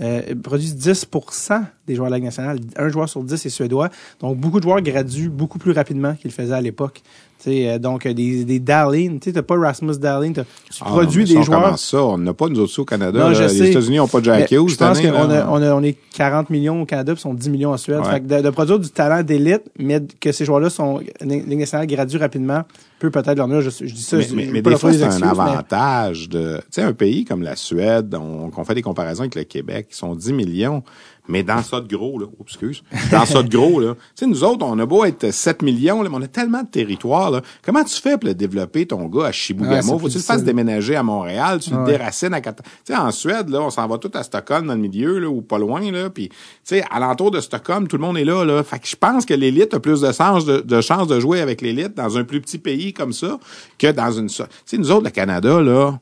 Euh, 0.00 0.34
produisent 0.40 0.76
10% 0.76 1.64
des 1.88 1.96
joueurs 1.96 2.06
de 2.06 2.12
la 2.12 2.18
Ligue 2.18 2.26
nationale. 2.26 2.60
Un 2.76 2.88
joueur 2.88 3.08
sur 3.08 3.24
10 3.24 3.44
est 3.44 3.48
suédois. 3.48 3.88
Donc, 4.20 4.36
beaucoup 4.36 4.60
de 4.60 4.62
joueurs 4.62 4.80
graduent 4.80 5.28
beaucoup 5.28 5.58
plus 5.58 5.72
rapidement 5.72 6.14
qu'ils 6.14 6.30
faisaient 6.30 6.54
à 6.54 6.60
l'époque. 6.60 7.02
Euh, 7.46 7.78
donc, 7.78 8.04
euh, 8.04 8.12
des, 8.12 8.44
des 8.44 8.58
Dahlin, 8.58 9.18
tu 9.20 9.32
t'as 9.32 9.42
pas 9.42 9.56
Rasmus 9.56 9.96
Dahlin, 9.98 10.32
t'as- 10.32 10.44
tu 10.44 10.82
Ah, 10.82 10.86
produis 10.86 11.24
des 11.24 11.36
on 11.36 11.42
joueurs. 11.42 11.78
ça. 11.78 12.02
On 12.02 12.18
n'a 12.18 12.34
pas 12.34 12.48
nous 12.48 12.58
autres 12.58 12.78
au 12.80 12.84
Canada. 12.84 13.18
Non, 13.20 13.28
les. 13.30 13.62
États-Unis 13.70 13.98
n'ont 13.98 14.08
pas 14.08 14.18
de 14.20 14.24
Jack 14.24 14.50
Hughes 14.50 14.68
je 14.68 14.76
pense 14.76 15.00
qu'on 15.00 15.08
a, 15.30 15.46
on 15.48 15.62
a- 15.62 15.74
on 15.74 15.82
est 15.82 15.96
40 16.14 16.50
millions 16.50 16.82
au 16.82 16.84
Canada, 16.84 17.12
puis 17.14 17.22
sont 17.22 17.34
10 17.34 17.48
millions 17.50 17.70
en 17.72 17.76
Suède. 17.76 18.00
Ouais. 18.00 18.10
Fait 18.10 18.20
que 18.20 18.26
de, 18.26 18.40
de 18.42 18.50
produire 18.50 18.78
du 18.80 18.88
talent 18.90 19.22
d'élite, 19.22 19.62
mais 19.78 20.02
que 20.20 20.32
ces 20.32 20.44
joueurs-là 20.44 20.68
sont 20.70 21.00
Ligue 21.20 21.58
nationale 21.58 21.86
graduent 21.86 22.18
rapidement, 22.18 22.62
peut 22.98 23.10
peut-être 23.10 23.36
leur 23.38 23.46
nuire. 23.48 23.60
Je, 23.60 23.70
je 23.70 23.84
dis 23.94 24.02
ça, 24.02 24.16
mais, 24.16 24.22
je, 24.24 24.34
mais- 24.34 24.60
des 24.62 24.76
fois, 24.76 24.92
c'est 24.92 25.02
un 25.04 25.18
mais- 25.18 25.26
avantage 25.26 26.28
de... 26.28 26.56
Tu 26.56 26.62
sais, 26.70 26.82
un 26.82 26.92
pays 26.92 27.24
comme 27.24 27.42
la 27.42 27.54
Suède, 27.56 28.14
on, 28.14 28.50
qu'on 28.50 28.64
fait 28.64 28.74
des 28.74 28.82
comparaisons 28.82 29.20
avec 29.22 29.34
le 29.36 29.44
Québec, 29.44 29.88
qui 29.90 29.96
sont 29.96 30.14
10 30.14 30.32
millions, 30.32 30.82
mais 31.28 31.42
dans 31.42 31.62
ça 31.62 31.80
de 31.80 31.94
gros, 31.94 32.18
là, 32.18 32.26
oh, 32.28 32.42
excuse, 32.42 32.82
dans 33.12 33.24
ça 33.26 33.42
de 33.42 33.48
gros, 33.48 33.80
là. 33.80 33.94
Tu 33.94 34.00
sais, 34.16 34.26
nous 34.26 34.42
autres, 34.44 34.64
on 34.66 34.78
a 34.78 34.86
beau 34.86 35.04
être 35.04 35.30
7 35.30 35.62
millions, 35.62 36.02
là, 36.02 36.08
mais 36.08 36.16
on 36.16 36.22
a 36.22 36.26
tellement 36.28 36.62
de 36.62 36.68
territoire, 36.68 37.30
là. 37.30 37.42
Comment 37.64 37.84
tu 37.84 38.00
fais 38.00 38.16
pour 38.18 38.28
le 38.28 38.34
développer, 38.34 38.86
ton 38.86 39.04
gars, 39.06 39.24
à 39.24 39.26
Ouais, 39.26 39.32
Chibougamau? 39.32 39.80
c'est 39.82 39.98
Faut-tu 39.98 40.16
le 40.18 40.22
fasses 40.22 40.42
déménager 40.44 40.96
à 40.96 41.02
Montréal? 41.02 41.60
Tu 41.60 41.70
le 41.70 41.76
Ouais. 41.78 41.84
déracines 41.92 42.34
à... 42.34 42.40
Tu 42.40 42.52
sais, 42.84 42.96
en 42.96 43.10
Suède, 43.10 43.48
là, 43.50 43.60
on 43.62 43.70
s'en 43.70 43.86
va 43.86 43.98
tout 43.98 44.10
à 44.14 44.22
Stockholm, 44.22 44.66
dans 44.66 44.74
le 44.74 44.80
milieu, 44.80 45.18
là, 45.18 45.28
ou 45.28 45.42
pas 45.42 45.58
loin, 45.58 45.90
là, 45.92 46.10
puis, 46.10 46.28
tu 46.30 46.36
sais, 46.64 46.84
alentour 46.90 47.30
de 47.30 47.40
Stockholm, 47.40 47.86
tout 47.88 47.96
le 47.96 48.02
monde 48.02 48.18
est 48.18 48.24
là, 48.24 48.44
là. 48.44 48.62
Fait 48.62 48.78
que 48.78 48.86
je 48.88 48.96
pense 48.96 49.26
que 49.26 49.34
l'élite 49.34 49.74
a 49.74 49.80
plus 49.80 50.00
de 50.00 50.12
chance 50.12 50.44
de, 50.46 50.60
de 50.60 50.80
chance 50.80 51.06
de 51.08 51.20
jouer 51.20 51.40
avec 51.40 51.60
l'élite 51.60 51.94
dans 51.94 52.16
un 52.16 52.24
plus 52.24 52.40
petit 52.40 52.58
pays 52.58 52.92
comme 52.92 53.12
ça 53.12 53.38
que 53.78 53.90
dans 53.92 54.10
une... 54.12 54.28
Tu 54.28 54.42
sais, 54.64 54.78
nous 54.78 54.90
autres, 54.90 55.04
le 55.04 55.10
Canada, 55.10 55.60
là... 55.60 55.98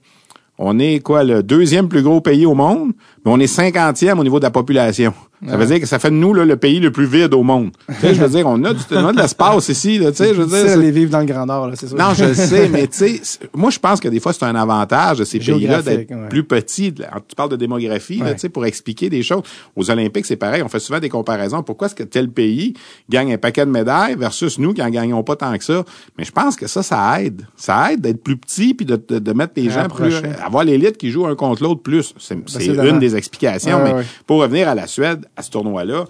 On 0.58 0.78
est 0.78 1.00
quoi 1.00 1.22
le 1.22 1.42
deuxième 1.42 1.88
plus 1.88 2.02
gros 2.02 2.20
pays 2.20 2.46
au 2.46 2.54
monde, 2.54 2.92
mais 3.24 3.30
on 3.30 3.38
est 3.38 3.46
cinquantième 3.46 4.18
au 4.18 4.24
niveau 4.24 4.38
de 4.38 4.44
la 4.44 4.50
population. 4.50 5.12
Ça 5.48 5.56
veut 5.56 5.66
dire 5.66 5.80
que 5.80 5.86
ça 5.86 5.98
fait 5.98 6.10
de 6.10 6.14
nous 6.16 6.32
là, 6.32 6.44
le 6.44 6.56
pays 6.56 6.80
le 6.80 6.90
plus 6.90 7.06
vide 7.06 7.34
au 7.34 7.42
monde. 7.42 7.70
tu 7.88 7.94
sais, 8.00 8.14
je 8.14 8.22
veux 8.22 8.28
dire, 8.28 8.46
on 8.46 8.62
a, 8.64 8.72
du, 8.72 8.80
on 8.92 9.06
a 9.08 9.12
de 9.12 9.18
l'espace 9.18 9.68
ici. 9.68 9.98
Là, 9.98 10.10
tu 10.10 10.18
sais, 10.18 10.34
je 10.34 10.40
veux 10.42 10.46
dire, 10.46 10.64
d'aller 10.64 10.90
vivre 10.90 11.10
dans 11.10 11.20
le 11.20 11.26
Grand 11.26 11.44
Nord, 11.46 11.68
là, 11.68 11.74
c'est 11.76 11.88
sûr. 11.88 11.96
non, 11.98 12.14
je 12.14 12.24
le 12.24 12.34
sais, 12.34 12.68
mais 12.68 12.86
tu 12.86 12.96
sais, 13.18 13.20
moi 13.54 13.70
je 13.70 13.78
pense 13.78 14.00
que 14.00 14.08
des 14.08 14.18
fois 14.20 14.32
c'est 14.32 14.44
un 14.44 14.54
avantage 14.54 15.18
de 15.18 15.24
ces 15.24 15.38
pays-là 15.38 15.82
d'être 15.82 16.10
ouais. 16.10 16.28
plus 16.28 16.44
petits. 16.44 16.92
Tu 16.94 17.34
parles 17.36 17.50
de 17.50 17.56
démographie, 17.56 18.22
Ouais. 18.22 18.34
tu 18.34 18.40
sais, 18.40 18.48
pour 18.48 18.64
expliquer 18.66 19.10
des 19.10 19.22
choses. 19.22 19.42
Aux 19.76 19.90
Olympiques, 19.90 20.26
c'est 20.26 20.36
pareil. 20.36 20.62
On 20.62 20.68
fait 20.68 20.78
souvent 20.80 21.00
des 21.00 21.08
comparaisons. 21.10 21.62
Pourquoi 21.62 21.86
est-ce 21.88 21.94
que 21.94 22.02
tel 22.02 22.30
pays 22.30 22.74
gagne 23.10 23.34
un 23.34 23.38
paquet 23.38 23.66
de 23.66 23.70
médailles 23.70 24.16
versus 24.16 24.58
nous 24.58 24.72
qui 24.72 24.82
en 24.82 24.88
gagnons 24.90 25.22
pas 25.22 25.36
tant 25.36 25.56
que 25.58 25.64
ça? 25.64 25.84
Mais 26.18 26.24
je 26.24 26.32
pense 26.32 26.56
que 26.56 26.66
ça, 26.66 26.82
ça 26.82 27.22
aide. 27.22 27.42
Ça 27.56 27.92
aide 27.92 28.00
d'être 28.00 28.22
plus 28.22 28.36
petit 28.36 28.72
puis 28.74 28.86
de, 28.86 28.96
de, 29.08 29.18
de 29.18 29.32
mettre 29.32 29.52
les 29.56 29.68
gens 29.70 29.88
plus, 29.88 30.14
avoir 30.44 30.64
l'élite 30.64 30.96
qui 30.96 31.10
joue 31.10 31.26
un 31.26 31.34
contre 31.34 31.62
l'autre 31.62 31.82
plus. 31.82 32.14
C'est 32.18 32.36
c'est 32.46 32.58
Possiblement. 32.58 32.84
une 32.94 32.98
des 32.98 33.16
explications. 33.16 33.80
Mais 33.84 33.94
pour 34.26 34.40
revenir 34.40 34.68
à 34.68 34.74
la 34.74 34.86
Suède, 34.86 35.26
à 35.36 35.42
ce 35.42 35.50
tournoi-là, 35.50 36.04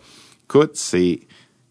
écoute, 0.48 0.70
c'est 0.74 1.20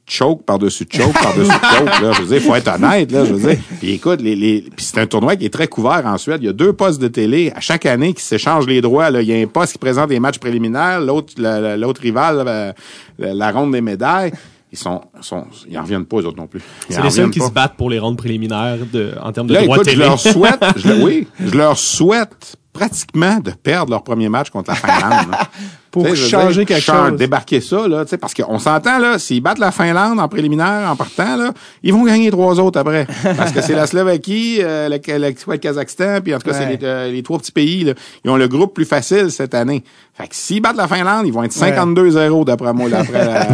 choke 0.07 0.43
par-dessus 0.45 0.85
choke 0.91 1.13
par-dessus 1.13 1.49
choke, 1.77 2.01
là. 2.01 2.11
Je 2.11 2.21
veux 2.21 2.27
dire, 2.37 2.47
faut 2.47 2.55
être 2.55 2.75
honnête, 2.75 3.11
là. 3.11 3.25
Je 3.25 3.33
veux 3.33 3.49
dire. 3.49 3.59
Puis 3.79 3.91
écoute, 3.93 4.21
les, 4.21 4.35
les, 4.35 4.61
puis 4.61 4.85
c'est 4.85 4.99
un 4.99 5.07
tournoi 5.07 5.35
qui 5.35 5.45
est 5.45 5.49
très 5.53 5.67
couvert 5.67 6.03
en 6.05 6.17
Suède. 6.19 6.41
Il 6.43 6.45
y 6.45 6.49
a 6.49 6.53
deux 6.53 6.73
postes 6.73 7.01
de 7.01 7.07
télé 7.07 7.51
à 7.55 7.59
chaque 7.59 7.85
année 7.87 8.13
qui 8.13 8.21
s'échangent 8.21 8.67
les 8.67 8.81
droits, 8.81 9.09
là. 9.09 9.21
Il 9.21 9.27
y 9.27 9.33
a 9.33 9.37
un 9.43 9.47
poste 9.47 9.71
qui 9.73 9.77
présente 9.79 10.09
les 10.11 10.19
matchs 10.19 10.37
préliminaires, 10.39 11.01
l'autre, 11.01 11.33
la- 11.37 11.59
la- 11.59 11.77
l'autre 11.77 12.01
rival, 12.01 12.43
là, 12.45 12.73
la, 13.17 13.33
la 13.33 13.51
ronde 13.51 13.71
des 13.71 13.81
médailles. 13.81 14.31
Ils 14.71 14.77
sont, 14.77 15.01
sont, 15.21 15.45
ils 15.69 15.77
en 15.77 15.83
reviennent 15.83 16.05
pas, 16.05 16.17
eux 16.17 16.25
autres 16.25 16.37
non 16.37 16.47
plus. 16.47 16.59
Ils 16.89 16.95
c'est 16.95 17.01
les 17.01 17.09
seuls 17.09 17.29
qui 17.31 17.39
pas. 17.39 17.47
se 17.47 17.51
battent 17.51 17.77
pour 17.77 17.89
les 17.89 17.97
rondes 17.97 18.17
préliminaires 18.17 18.77
de, 18.91 19.13
en 19.23 19.31
termes 19.31 19.47
de 19.47 19.53
Là, 19.53 19.63
droits 19.63 19.77
écoute, 19.77 19.87
je 19.89 19.93
télé. 19.95 20.05
leur 20.05 20.19
souhaite, 20.19 20.59
je, 20.75 20.87
le- 20.89 21.03
oui, 21.03 21.27
je 21.39 21.57
leur 21.57 21.77
souhaite 21.77 22.57
pratiquement 22.73 23.39
de 23.39 23.51
perdre 23.51 23.91
leur 23.91 24.03
premier 24.03 24.27
match 24.27 24.49
contre 24.49 24.71
la 24.71 24.75
Finlande. 24.75 25.33
Pour 26.03 26.15
changer 26.15 26.59
dire, 26.65 26.65
quelque 26.67 26.81
chan- 26.83 27.09
chose. 27.09 27.17
Débarquer 27.17 27.61
ça, 27.61 27.87
là, 27.87 28.03
tu 28.05 28.09
sais, 28.11 28.17
parce 28.17 28.33
qu'on 28.33 28.59
s'entend, 28.59 28.99
là, 28.99 29.17
s'ils 29.19 29.41
battent 29.41 29.59
la 29.59 29.71
Finlande 29.71 30.19
en 30.19 30.27
préliminaire, 30.27 30.89
en 30.89 30.95
partant, 30.95 31.35
là, 31.37 31.51
ils 31.83 31.93
vont 31.93 32.03
gagner 32.03 32.29
trois 32.31 32.59
autres 32.59 32.79
après. 32.79 33.07
Parce 33.37 33.51
que 33.51 33.61
c'est 33.61 33.75
la 33.75 33.87
Slovaquie, 33.87 34.59
euh, 34.61 34.89
le, 34.89 34.97
le, 35.05 35.29
le 35.47 35.57
Kazakhstan, 35.57 36.19
puis 36.23 36.33
en 36.35 36.39
tout 36.39 36.49
cas, 36.49 36.57
Ouais. 36.57 36.65
c'est 36.71 36.77
les, 36.81 36.85
euh, 36.87 37.11
les 37.11 37.23
trois 37.23 37.37
petits 37.39 37.51
pays, 37.51 37.83
là. 37.83 37.93
Ils 38.23 38.29
ont 38.31 38.37
le 38.37 38.47
groupe 38.47 38.73
plus 38.73 38.85
facile 38.85 39.31
cette 39.31 39.53
année. 39.53 39.83
Fait 40.13 40.27
que 40.27 40.35
s'ils 40.35 40.61
battent 40.61 40.77
la 40.77 40.87
Finlande, 40.87 41.25
ils 41.27 41.33
vont 41.33 41.43
être 41.43 41.51
52-0 41.53 42.45
d'après 42.45 42.71
moi, 42.73 42.87
là, 42.89 42.99
après 42.99 43.25
la, 43.25 43.47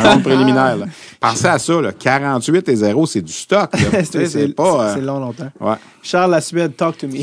en 0.06 0.10
ronde 0.10 0.22
préliminaire, 0.22 0.76
là. 0.76 0.86
Pensez 1.20 1.46
à 1.46 1.58
ça, 1.58 1.80
là. 1.80 1.90
48 1.92 2.68
et 2.68 2.76
0, 2.76 3.06
c'est 3.06 3.22
du 3.22 3.32
stock, 3.32 3.70
c'est 4.04 4.54
pas, 4.54 4.62
euh, 4.82 4.92
c'est 4.94 5.00
long, 5.00 5.18
longtemps. 5.18 5.50
ouais. 5.60 5.74
Charles, 6.02 6.30
la 6.32 6.40
Suède, 6.40 6.76
talk 6.76 6.98
to 6.98 7.06
me. 7.08 7.20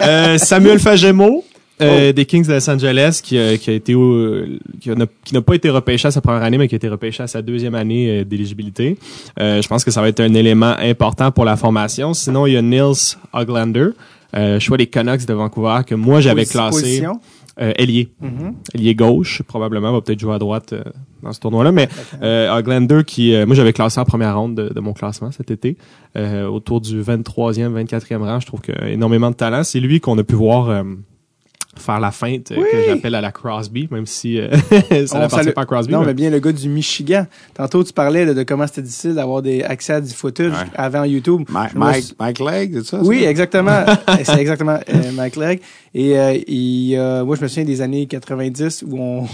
Euh, 0.00 0.38
Samuel 0.38 0.78
Fagemo. 0.80 1.44
Euh, 1.82 2.08
Oh. 2.10 2.12
des 2.12 2.24
Kings 2.24 2.46
de 2.46 2.52
Los 2.52 2.70
Angeles 2.70 3.20
qui, 3.22 3.36
a- 3.38 3.56
qui 3.58 3.70
a 3.70 3.72
été 3.72 3.94
au- 3.94 4.44
qui 4.80 4.90
n'a 4.90 5.06
qui 5.24 5.34
n'a 5.34 5.42
pas 5.42 5.54
été 5.54 5.70
repêché 5.70 6.08
à 6.08 6.10
sa 6.10 6.20
première 6.20 6.42
année 6.42 6.56
mais 6.58 6.68
qui 6.68 6.74
a 6.74 6.76
été 6.76 6.88
repêché 6.88 7.22
à 7.22 7.26
sa 7.26 7.42
deuxième 7.42 7.74
année 7.74 8.20
euh, 8.20 8.24
d'éligibilité. 8.24 8.96
Euh, 9.40 9.60
je 9.60 9.66
pense 9.68 9.84
que 9.84 9.90
ça 9.90 10.00
va 10.00 10.08
être 10.08 10.20
un 10.20 10.34
élément 10.34 10.74
important 10.78 11.30
pour 11.32 11.44
la 11.44 11.56
formation. 11.56 12.14
Sinon 12.14 12.46
il 12.46 12.52
y 12.52 12.56
a 12.56 12.62
Nils 12.62 13.16
Oglander, 13.32 13.88
euh, 14.36 14.60
choix 14.60 14.76
des 14.76 14.86
Canucks 14.86 15.26
de 15.26 15.34
Vancouver 15.34 15.80
que 15.86 15.94
moi 15.94 16.20
j'avais 16.20 16.44
classé 16.46 17.02
euh, 17.60 17.72
ailier. 17.76 18.08
Ailier 18.74 18.94
gauche 18.94 19.42
probablement 19.42 19.92
va 19.92 20.00
peut-être 20.00 20.18
jouer 20.20 20.34
à 20.34 20.38
droite 20.38 20.72
euh, 20.72 20.82
dans 21.22 21.32
ce 21.32 21.38
tournoi-là 21.40 21.70
mais 21.72 21.88
euh, 22.22 22.52
Oglander 22.56 23.02
qui 23.06 23.32
euh, 23.34 23.46
moi 23.46 23.54
j'avais 23.56 23.72
classé 23.72 23.98
en 24.00 24.04
première 24.04 24.36
ronde 24.38 24.54
de, 24.56 24.72
de 24.74 24.80
mon 24.80 24.92
classement 24.92 25.30
cet 25.32 25.50
été 25.50 25.76
euh, 26.16 26.46
autour 26.46 26.80
du 26.80 27.00
23e 27.02 27.72
24e 27.84 28.18
rang, 28.22 28.40
je 28.40 28.46
trouve 28.46 28.60
qu'il 28.60 28.74
a 28.76 28.90
énormément 28.90 29.30
de 29.30 29.36
talent, 29.36 29.62
c'est 29.64 29.80
lui 29.80 30.00
qu'on 30.00 30.18
a 30.18 30.24
pu 30.24 30.34
voir 30.34 30.68
euh, 30.68 30.82
faire 31.76 32.00
la 32.00 32.10
feinte 32.10 32.50
euh, 32.52 32.56
que 32.56 32.84
j'appelle 32.86 33.14
à 33.14 33.20
la 33.20 33.32
Crosby, 33.32 33.88
même 33.90 34.06
si 34.06 34.38
euh, 34.40 34.48
ça 35.06 35.18
n'appartient 35.18 35.50
pas 35.52 35.62
à 35.62 35.66
Crosby. 35.66 35.92
Non, 35.92 36.00
mais- 36.00 36.06
mais 36.06 36.14
bien 36.14 36.30
le 36.30 36.38
gars 36.38 36.52
du 36.52 36.68
Michigan. 36.68 37.26
Tantôt, 37.54 37.82
tu 37.84 37.92
parlais 37.92 38.26
de, 38.26 38.32
de 38.34 38.42
comment 38.42 38.66
c'était 38.66 38.82
difficile 38.82 39.14
d'avoir 39.14 39.42
des 39.42 39.62
accès 39.62 39.94
à 39.94 40.00
du 40.00 40.12
footage 40.12 40.52
Ouais. 40.52 40.58
avant 40.76 41.04
YouTube. 41.04 41.42
Mike, 41.48 41.72
Je 41.74 42.12
Mike, 42.18 42.38
Legg, 42.40 42.72
c'est 42.82 42.86
ça? 42.86 43.00
Oui, 43.02 43.22
ça? 43.22 43.30
exactement. 43.30 43.84
c'est 44.24 44.38
exactement 44.40 44.78
euh, 44.88 45.12
Mike 45.14 45.36
Legg. 45.36 45.60
Et 45.94 46.14
euh, 46.98 47.24
moi, 47.24 47.36
je 47.36 47.42
me 47.42 47.48
souviens 47.48 47.64
des 47.64 47.80
années 47.80 48.06
90 48.06 48.84
où 48.88 48.98
on... 48.98 49.26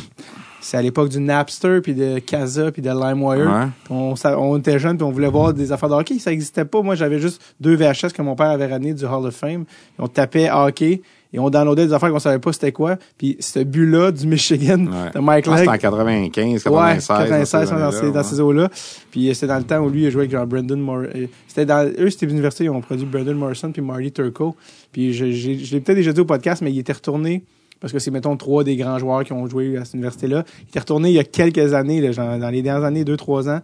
C'est 0.62 0.76
à 0.76 0.82
l'époque 0.82 1.08
du 1.08 1.20
Napster, 1.20 1.80
puis 1.82 1.94
de 1.94 2.18
Casa, 2.18 2.70
puis 2.70 2.82
de 2.82 2.90
LimeWire. 2.90 3.50
Ouais. 3.50 3.66
On, 3.88 4.12
on 4.36 4.58
était 4.58 4.78
jeunes, 4.78 4.98
puis 4.98 5.04
on 5.06 5.10
voulait 5.10 5.30
voir 5.30 5.54
des 5.54 5.72
affaires 5.72 5.88
de 5.88 5.94
hockey. 5.94 6.18
Ça 6.18 6.28
n'existait 6.30 6.66
pas. 6.66 6.82
Moi, 6.82 6.96
j'avais 6.96 7.18
juste 7.18 7.40
deux 7.60 7.74
VHS 7.76 8.12
que 8.14 8.20
mon 8.20 8.34
père 8.36 8.50
avait 8.50 8.66
ramené 8.66 8.92
du 8.92 9.06
Hall 9.06 9.24
of 9.26 9.34
Fame. 9.34 9.64
On 9.98 10.06
tapait 10.06 10.50
hockey 10.50 11.00
et 11.32 11.38
on 11.38 11.48
downloadait 11.50 11.86
des 11.86 11.92
affaires 11.92 12.10
qu'on 12.10 12.18
savait 12.18 12.38
pas 12.38 12.52
c'était 12.52 12.72
quoi. 12.72 12.96
Puis 13.18 13.36
ce 13.40 13.60
but-là 13.60 14.10
du 14.12 14.26
Michigan 14.26 14.86
Ouais. 14.86 15.10
de 15.14 15.20
Mike 15.20 15.44
Je 15.44 15.50
que 15.50 15.54
Legg, 15.56 15.60
c'était 15.60 15.70
en 15.86 15.90
95, 15.90 16.62
96. 16.64 16.66
Ouais, 16.66 16.94
dans 16.94 17.00
ces 17.00 17.06
96, 17.06 17.70
dans, 17.70 17.90
ces, 17.92 18.00
dans 18.10 18.16
ouais. 18.18 18.22
ces 18.24 18.40
eaux-là. 18.40 18.68
Puis 19.10 19.28
euh, 19.28 19.34
c'était 19.34 19.46
dans 19.46 19.58
le 19.58 19.64
temps 19.64 19.78
où 19.80 19.88
lui 19.90 20.06
a 20.06 20.10
joué 20.10 20.22
avec 20.22 20.32
genre 20.32 20.46
Brendan 20.46 20.80
Morrison. 20.80 21.28
C'était 21.48 21.66
dans 21.66 21.88
eux, 21.98 22.10
c'était 22.10 22.26
l'université, 22.26 22.64
ils 22.64 22.70
ont 22.70 22.80
produit 22.80 23.06
Brendan 23.06 23.36
Morrison 23.36 23.70
puis 23.72 23.82
Marty 23.82 24.12
Turco. 24.12 24.56
Puis 24.92 25.12
je, 25.12 25.30
j'ai- 25.30 25.58
je 25.58 25.72
l'ai 25.74 25.80
peut-être 25.80 25.96
déjà 25.98 26.12
dit 26.12 26.20
au 26.20 26.24
podcast, 26.24 26.62
mais 26.62 26.72
il 26.72 26.78
était 26.78 26.92
retourné 26.92 27.44
parce 27.80 27.92
que 27.94 27.98
c'est, 27.98 28.10
mettons, 28.10 28.36
trois 28.36 28.62
des 28.62 28.76
grands 28.76 28.98
joueurs 28.98 29.24
qui 29.24 29.32
ont 29.32 29.46
joué 29.46 29.76
à 29.78 29.84
cette 29.86 29.94
université-là. 29.94 30.44
Il 30.64 30.68
était 30.68 30.80
retourné 30.80 31.08
il 31.10 31.14
y 31.14 31.18
a 31.18 31.24
quelques 31.24 31.72
années, 31.72 32.00
là, 32.02 32.12
genre, 32.12 32.36
dans 32.38 32.50
les 32.50 32.60
dernières 32.60 32.84
années, 32.84 33.04
deux, 33.04 33.16
trois 33.16 33.48
ans, 33.48 33.60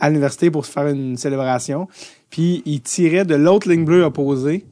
à 0.00 0.08
l'université 0.08 0.50
pour 0.50 0.64
se 0.64 0.70
faire 0.72 0.86
une 0.86 1.16
célébration. 1.18 1.86
Puis 2.30 2.62
il 2.64 2.80
tirait 2.80 3.24
de 3.26 3.34
l'autre 3.34 3.68
ligne 3.68 3.84
bleue 3.84 4.04
opposée 4.04 4.64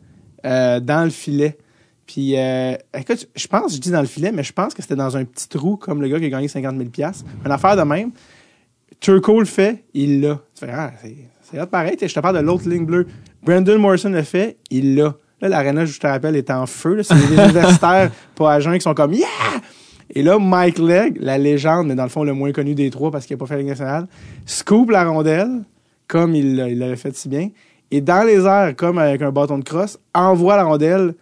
euh, 0.47 0.81
dans 0.81 1.05
le 1.05 1.11
filet. 1.11 1.59
Puis, 2.07 2.37
euh, 2.37 2.75
écoute, 2.97 3.29
je 3.35 3.47
pense, 3.49 3.75
je 3.75 3.81
dis 3.81 3.91
dans 3.91 4.01
le 4.01 4.07
filet, 4.07 4.31
mais 4.31 4.45
je 4.45 4.53
pense 4.53 4.75
que 4.75 4.83
c'était 4.83 4.97
dans 4.97 5.17
un 5.17 5.25
petit 5.25 5.49
trou, 5.49 5.77
comme 5.77 6.01
le 6.01 6.09
gars 6.09 6.19
qui 6.19 6.27
a 6.27 6.29
gagné 6.29 6.49
50 6.49 6.77
000 6.77 7.11
Une 7.45 7.51
affaire 7.51 7.77
de 7.77 7.83
même. 7.83 8.13
Turco 9.01 9.41
le 9.41 9.47
fait, 9.47 9.85
il 9.93 10.21
l'a. 10.21 10.41
Tu 10.55 10.65
fais, 10.65 10.73
ah, 10.73 10.93
c'est, 11.43 11.61
hot 11.61 11.67
pareil, 11.67 11.97
je 12.01 12.13
te 12.13 12.21
parle 12.21 12.37
de 12.37 12.43
l'autre 12.43 12.69
ligne 12.69 12.87
bleue. 12.87 13.07
Brandon 13.43 13.79
Morrison 13.79 14.11
le 14.11 14.23
fait, 14.23 14.57
il 14.71 14.95
l'a. 14.95 15.15
Là, 15.41 15.49
l'aréna, 15.49 15.85
je 15.85 15.99
te 15.99 16.07
rappelle, 16.07 16.37
est 16.37 16.51
en 16.51 16.67
feu. 16.67 16.95
là. 16.95 17.03
C'est 17.03 17.15
des 17.15 17.35
universitaires 17.45 18.11
pas 18.35 18.55
agents 18.55 18.73
qui 18.73 18.81
sont 18.81 18.95
comme 18.95 19.13
Yeah! 19.13 19.27
Et 20.15 20.23
là, 20.23 20.39
Mike 20.39 20.79
Legg, 20.79 21.19
la 21.21 21.37
légende, 21.37 21.89
mais 21.89 21.95
dans 21.95 22.05
le 22.05 22.09
fond 22.09 22.23
le 22.23 22.33
moins 22.33 22.53
connu 22.53 22.75
des 22.75 22.91
trois 22.91 23.11
parce 23.11 23.27
qu'il 23.27 23.37
n'a 23.37 23.41
pas 23.41 23.47
fait 23.47 23.55
la 23.55 23.61
Ligue 23.61 23.71
nationale, 23.71 24.07
scoop 24.47 24.91
la 24.91 25.05
rondelle, 25.05 25.65
comme 26.07 26.35
il 26.35 26.57
l'avait 26.57 26.97
fait 26.97 27.15
si 27.17 27.29
bien, 27.29 27.51
et 27.91 28.01
dans 28.01 28.25
les 28.25 28.45
airs, 28.45 28.75
comme 28.77 28.99
avec 28.99 29.21
un 29.23 29.31
bâton 29.31 29.59
de 29.59 29.65
crosse, 29.65 29.99
envoie 30.15 30.57
la 30.57 30.65
rondelle 30.65 31.15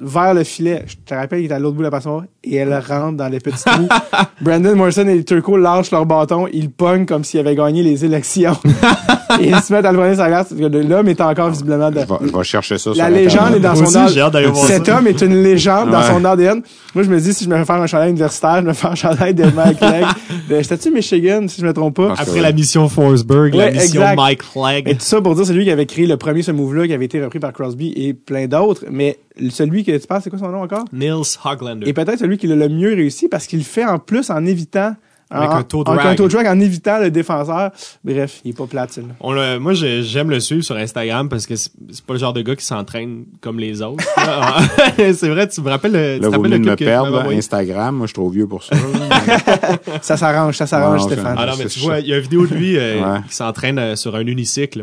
vers 0.00 0.32
le 0.34 0.44
filet. 0.44 0.84
Je 0.86 0.94
te 1.04 1.14
rappelle 1.14 1.40
qu'il 1.42 1.50
est 1.50 1.54
à 1.54 1.58
l'autre 1.58 1.74
bout 1.74 1.80
de 1.80 1.86
la 1.86 1.90
passoire 1.90 2.22
et 2.44 2.54
elle 2.56 2.72
rentre 2.72 3.16
dans 3.16 3.28
les 3.28 3.40
petits 3.40 3.64
trous. 3.64 3.88
Brandon 4.40 4.76
Morrison 4.76 5.06
et 5.08 5.24
Turco 5.24 5.56
lâchent 5.56 5.90
leur 5.90 6.06
bâton, 6.06 6.46
ils 6.52 6.70
pognent 6.70 7.04
comme 7.04 7.24
s'ils 7.24 7.40
avaient 7.40 7.56
gagné 7.56 7.82
les 7.82 8.04
élections. 8.04 8.56
et 9.40 9.48
ils 9.48 9.56
se 9.60 9.72
mettent 9.72 9.84
à 9.84 9.92
le 9.92 9.98
prendre 9.98 10.14
sur 10.14 10.22
la 10.22 10.28
glace. 10.28 10.54
L'homme 10.56 11.08
est 11.08 11.20
encore 11.20 11.50
visiblement 11.50 11.90
de... 11.90 12.00
Je 12.00 12.06
vais, 12.06 12.30
je 12.32 12.36
vais 12.36 12.44
chercher 12.44 12.78
ça 12.78 12.90
La 12.94 13.06
sur 13.06 13.14
légende 13.16 13.54
est 13.56 13.60
dans 13.60 13.74
Moi 13.74 13.86
son 13.86 14.04
aussi, 14.06 14.20
ADN. 14.20 14.54
Cet 14.54 14.88
homme 14.88 15.06
est 15.08 15.20
une 15.20 15.42
légende 15.42 15.90
dans 15.90 16.02
son 16.02 16.24
ADN. 16.24 16.62
Moi, 16.94 17.04
je 17.04 17.10
me 17.10 17.20
dis, 17.20 17.34
si 17.34 17.44
je 17.44 17.48
me 17.50 17.56
fais 17.56 17.64
faire 17.64 17.76
un 17.76 17.86
chandail 17.86 18.10
universitaire, 18.10 18.60
je 18.62 18.66
me 18.66 18.72
fais 18.72 18.86
un 18.88 18.94
chandail 18.94 19.34
de 19.34 19.44
Mike 19.44 19.80
Legg. 19.80 20.04
De- 20.48 20.56
J'étais-tu 20.62 20.90
Michigan, 20.90 21.44
si 21.48 21.60
je 21.60 21.66
me 21.66 21.72
trompe 21.72 21.96
pas? 21.96 22.14
Après 22.16 22.40
la 22.40 22.52
mission 22.52 22.88
Forsberg, 22.88 23.54
la 23.54 23.64
Ouais, 23.66 23.72
mission 23.72 24.00
exact. 24.00 24.16
Mike 24.16 24.42
Et 24.54 24.58
Legg. 24.90 24.98
tout 24.98 25.04
ça 25.04 25.20
pour 25.20 25.34
dire, 25.34 25.44
c'est 25.44 25.52
lui 25.52 25.64
qui 25.64 25.70
avait 25.70 25.86
créé 25.86 26.06
le 26.06 26.16
premier 26.16 26.42
ce 26.42 26.50
move-là, 26.52 26.86
qui 26.86 26.92
avait 26.94 27.04
été 27.04 27.22
repris 27.22 27.38
par 27.40 27.52
Crosby 27.52 27.92
et 27.96 28.14
plein 28.14 28.46
d'autres. 28.46 28.84
Mais 28.90 29.18
celui 29.50 29.77
que 29.84 29.96
tu 29.96 30.06
penses, 30.06 30.24
c'est 30.24 30.30
quoi 30.30 30.38
son 30.38 30.48
nom 30.48 30.62
encore? 30.62 30.84
Nils 30.92 31.12
Hoglander. 31.44 31.88
Et 31.88 31.92
peut-être 31.92 32.18
celui 32.18 32.38
qui 32.38 32.46
l'a 32.46 32.56
le 32.56 32.68
mieux 32.68 32.94
réussi 32.94 33.28
parce 33.28 33.46
qu'il 33.46 33.58
le 33.60 33.64
fait 33.64 33.84
en 33.84 33.98
plus 33.98 34.30
en 34.30 34.44
évitant. 34.46 34.94
Avec 35.30 35.50
en- 35.50 35.56
un 35.56 35.62
toe 35.62 35.80
en- 35.80 35.90
avec 35.92 36.00
drag. 36.00 36.12
un 36.22 36.26
drag, 36.26 36.46
en 36.46 36.58
évitant 36.58 36.98
le 37.00 37.10
défenseur. 37.10 37.70
Bref, 38.02 38.40
il 38.46 38.52
est 38.52 38.56
pas 38.56 38.64
celui-là. 38.88 39.12
On 39.20 39.32
le- 39.34 39.58
moi, 39.58 39.74
j'aime 39.74 40.30
le 40.30 40.40
suivre 40.40 40.62
sur 40.64 40.74
Instagram 40.76 41.28
parce 41.28 41.46
que 41.46 41.54
c'est 41.54 41.70
pas 42.06 42.14
le 42.14 42.18
genre 42.18 42.32
de 42.32 42.40
gars 42.40 42.56
qui 42.56 42.64
s'entraîne 42.64 43.24
comme 43.42 43.58
les 43.58 43.82
autres. 43.82 44.02
Ah, 44.16 44.62
c'est 44.96 45.28
vrai, 45.28 45.46
tu 45.46 45.60
me 45.60 45.68
rappelles 45.68 45.92
le, 45.92 46.14
tu 46.14 46.20
te 46.20 46.26
rappelles 46.34 46.50
le 46.52 46.58
de 46.60 46.64
me 46.70 46.74
que 46.76 46.82
perdre. 46.82 47.30
Instagram, 47.30 47.94
moi, 47.96 48.06
je 48.06 48.08
suis 48.08 48.14
trop 48.14 48.30
vieux 48.30 48.46
pour 48.46 48.62
ça. 48.64 48.74
Ça 50.00 50.16
s'arrange, 50.16 50.56
ça 50.56 50.66
s'arrange, 50.66 51.02
Stéphane. 51.02 51.36
Ah 51.38 51.46
non, 51.46 51.52
mais 51.58 51.66
tu 51.66 51.80
vois, 51.80 52.00
il 52.00 52.06
y 52.08 52.12
a 52.12 52.16
une 52.16 52.22
vidéo 52.22 52.46
de 52.46 52.54
lui 52.54 52.76
euh, 52.78 53.00
Ouais. 53.02 53.18
qui 53.28 53.34
s'entraîne 53.34 53.78
euh, 53.78 53.96
sur 53.96 54.14
un 54.16 54.26
unicycle. 54.26 54.80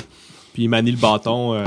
Puis 0.55 0.63
il 0.63 0.69
manie 0.69 0.91
le 0.91 0.97
bâton 0.97 1.53
euh, 1.53 1.63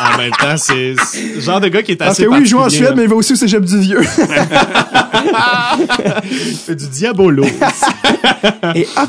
en 0.00 0.16
même 0.16 0.30
temps. 0.30 0.56
C'est 0.56 0.94
le 1.34 1.40
genre 1.40 1.60
de 1.60 1.66
gars 1.68 1.82
qui 1.82 1.92
est 1.92 1.96
Parce 1.96 2.12
assez 2.12 2.22
que 2.24 2.28
oui, 2.28 2.38
il 2.42 2.46
joue 2.46 2.60
en 2.60 2.68
Suède, 2.70 2.94
mais 2.96 3.02
il 3.02 3.08
va 3.08 3.16
aussi 3.16 3.32
au 3.32 3.36
cégep 3.36 3.64
du 3.64 3.78
Vieux. 3.80 4.00
Il 6.24 6.54
fait 6.56 6.76
du 6.76 6.86
diabolo. 6.88 7.44
et 8.74 8.86
hop, 8.96 9.08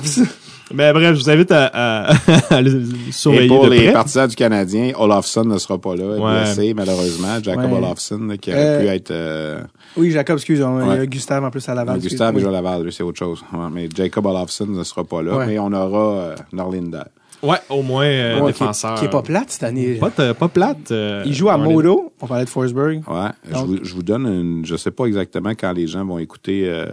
mais 0.73 0.93
bref, 0.93 1.15
je 1.17 1.23
vous 1.23 1.29
invite 1.29 1.51
à, 1.51 1.65
à- 1.73 2.13
à 2.49 2.61
le 2.61 2.81
Et 3.07 3.11
surveiller 3.11 3.47
pour 3.49 3.65
de 3.65 3.71
les 3.71 3.83
près. 3.83 3.91
partisans 3.93 4.27
du 4.27 4.35
Canadien, 4.35 4.93
Olafson 4.97 5.43
ne 5.43 5.57
sera 5.57 5.77
pas 5.77 5.95
là, 5.95 6.05
Ouais. 6.17 6.41
blessé, 6.43 6.73
malheureusement. 6.73 7.37
Jacob 7.43 7.71
Ouais. 7.73 7.77
Olafson, 7.77 8.37
qui 8.41 8.51
aurait 8.51 8.59
Euh, 8.65 8.81
pu 8.81 8.87
être... 8.87 9.11
Euh, 9.11 9.59
Oui, 9.97 10.11
Jacob, 10.11 10.37
excuse, 10.37 10.61
on- 10.61 10.79
il 10.81 10.87
y 10.87 10.91
a 10.91 10.99
Ouais. 11.01 11.07
Gustave 11.07 11.43
en 11.43 11.51
plus 11.51 11.67
à 11.67 11.75
Laval. 11.75 11.99
Gustave 11.99 12.29
excuse. 12.29 12.47
déjà 12.47 12.51
Laval, 12.61 12.83
lui, 12.85 12.93
c'est 12.93 13.03
autre 13.03 13.19
chose. 13.19 13.43
Ouais, 13.53 13.67
mais 13.71 13.89
Jacob 13.95 14.25
Olafson 14.25 14.65
ne 14.67 14.83
sera 14.83 15.03
pas 15.03 15.21
là, 15.21 15.35
Ouais. 15.37 15.45
mais 15.47 15.59
on 15.59 15.73
aura 15.73 16.13
euh, 16.15 16.35
Norlinder. 16.53 17.03
Ouais, 17.43 17.57
au 17.69 17.81
moins 17.81 18.05
euh, 18.05 18.35
Ouais, 18.35 18.39
qui 18.41 18.47
est- 18.49 18.51
défenseur. 18.65 18.95
Qui 18.99 19.05
est 19.05 19.09
pas 19.09 19.21
plate 19.21 19.49
cette 19.51 19.63
année. 19.63 19.95
Pas, 19.95 20.33
pas 20.33 20.47
plate. 20.47 20.91
euh, 20.91 21.23
Il 21.25 21.33
joue 21.33 21.49
à 21.49 21.57
Modo. 21.57 22.13
On 22.21 22.27
parlait 22.27 22.45
de 22.45 22.49
Forsberg. 22.49 23.01
Ouais, 23.07 23.29
je 23.49 23.57
vous, 23.57 23.77
je 23.83 23.93
vous 23.95 24.03
donne 24.03 24.27
une, 24.27 24.65
je 24.65 24.75
sais 24.75 24.91
pas 24.91 25.05
exactement 25.05 25.51
quand 25.51 25.71
les 25.73 25.87
gens 25.87 26.05
vont 26.05 26.19
écouter 26.19 26.63
euh, 26.65 26.85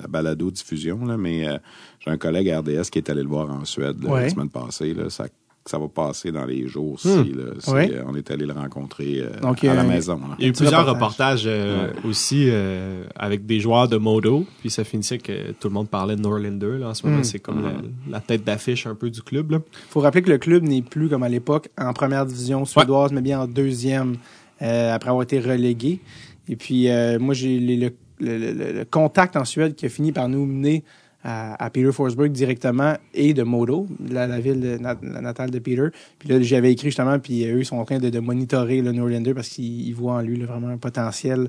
la 0.00 0.06
balado 0.08 0.50
diffusion 0.50 1.04
là, 1.04 1.16
mais 1.16 1.46
euh, 1.48 1.56
j'ai 2.00 2.10
un 2.10 2.16
collègue 2.18 2.50
à 2.50 2.58
RDS 2.60 2.90
qui 2.90 2.98
est 2.98 3.08
allé 3.10 3.22
le 3.22 3.28
voir 3.28 3.50
en 3.50 3.64
Suède 3.64 4.02
là, 4.02 4.10
Ouais. 4.10 4.22
la 4.24 4.28
semaine 4.30 4.48
passée 4.50 4.92
là, 4.94 5.08
ça 5.08 5.26
ça 5.64 5.78
va 5.78 5.86
passer 5.88 6.32
dans 6.32 6.44
les 6.44 6.66
jours 6.66 6.98
Hmm. 7.04 7.22
là, 7.36 7.44
C'est, 7.60 7.70
Ouais. 7.72 7.90
euh, 7.94 8.02
on 8.06 8.14
est 8.16 8.30
allé 8.30 8.46
le 8.46 8.52
rencontrer 8.52 9.20
euh, 9.20 9.38
Donc, 9.40 9.62
à 9.62 9.74
la 9.74 9.84
maison. 9.84 10.16
là. 10.16 10.34
Il 10.38 10.42
y 10.42 10.46
a 10.46 10.48
eu 10.48 10.52
plusieurs 10.52 10.84
reportage. 10.86 11.42
reportages 11.42 11.44
euh, 11.46 11.92
aussi 12.04 12.46
euh, 12.48 13.04
avec 13.14 13.46
des 13.46 13.60
joueurs 13.60 13.86
de 13.88 13.96
modo, 13.96 14.44
puis 14.60 14.70
ça 14.70 14.82
finissait 14.82 15.18
que 15.18 15.52
tout 15.52 15.68
le 15.68 15.74
monde 15.74 15.88
parlait 15.88 16.16
de 16.16 16.20
Norlander. 16.20 16.78
Là, 16.78 16.88
en 16.88 16.94
ce 16.94 17.06
moment, 17.06 17.20
Mm. 17.20 17.24
c'est 17.24 17.38
comme 17.38 17.62
la, 17.62 17.72
la 18.10 18.20
tête 18.20 18.42
d'affiche 18.44 18.86
un 18.86 18.94
peu 18.96 19.08
du 19.10 19.22
club. 19.22 19.52
Là. 19.52 19.60
faut 19.88 20.00
rappeler 20.00 20.22
que 20.22 20.30
le 20.30 20.38
club 20.38 20.64
n'est 20.64 20.82
plus 20.82 21.08
comme 21.08 21.22
à 21.22 21.28
l'époque 21.28 21.68
en 21.78 21.92
première 21.92 22.26
division 22.26 22.64
suédoise, 22.64 23.12
mais 23.12 23.20
bien 23.20 23.40
en 23.40 23.46
deuxième 23.46 24.16
euh, 24.62 24.92
après 24.94 25.10
avoir 25.10 25.22
été 25.22 25.38
relégué. 25.40 26.00
Et 26.48 26.56
puis 26.56 26.88
euh, 26.88 27.18
moi 27.20 27.34
j'ai 27.34 27.58
le, 27.60 27.90
le- 28.20 28.38
le- 28.38 28.72
le 28.78 28.84
contact 28.84 29.36
en 29.36 29.44
Suède 29.44 29.74
qui 29.76 29.86
a 29.86 29.88
fini 29.88 30.10
par 30.12 30.28
nous 30.28 30.44
mener 30.44 30.82
à, 31.24 31.62
à 31.64 31.70
Peter 31.70 31.92
Forsberg 31.92 32.32
directement 32.32 32.94
et 33.14 33.34
de 33.34 33.42
Modo, 33.42 33.86
la, 34.10 34.26
la 34.26 34.40
ville 34.40 34.60
de- 34.60 34.78
la 34.82 35.20
natale 35.20 35.50
de 35.50 35.58
Peter. 35.58 35.88
Puis 36.18 36.28
là 36.28 36.40
j'avais 36.42 36.72
écrit 36.72 36.88
justement, 36.88 37.18
puis 37.18 37.44
euh, 37.44 37.56
eux 37.56 37.60
ils 37.60 37.64
sont 37.64 37.76
en 37.76 37.84
train 37.84 37.98
de, 37.98 38.10
de 38.10 38.18
monitorer 38.18 38.80
le 38.82 38.92
Norlander 38.92 39.34
parce 39.34 39.48
qu'ils 39.48 39.86
ils 39.88 39.94
voient 39.94 40.14
en 40.14 40.20
lui 40.20 40.36
là, 40.38 40.46
vraiment 40.46 40.68
un 40.68 40.78
potentiel. 40.78 41.48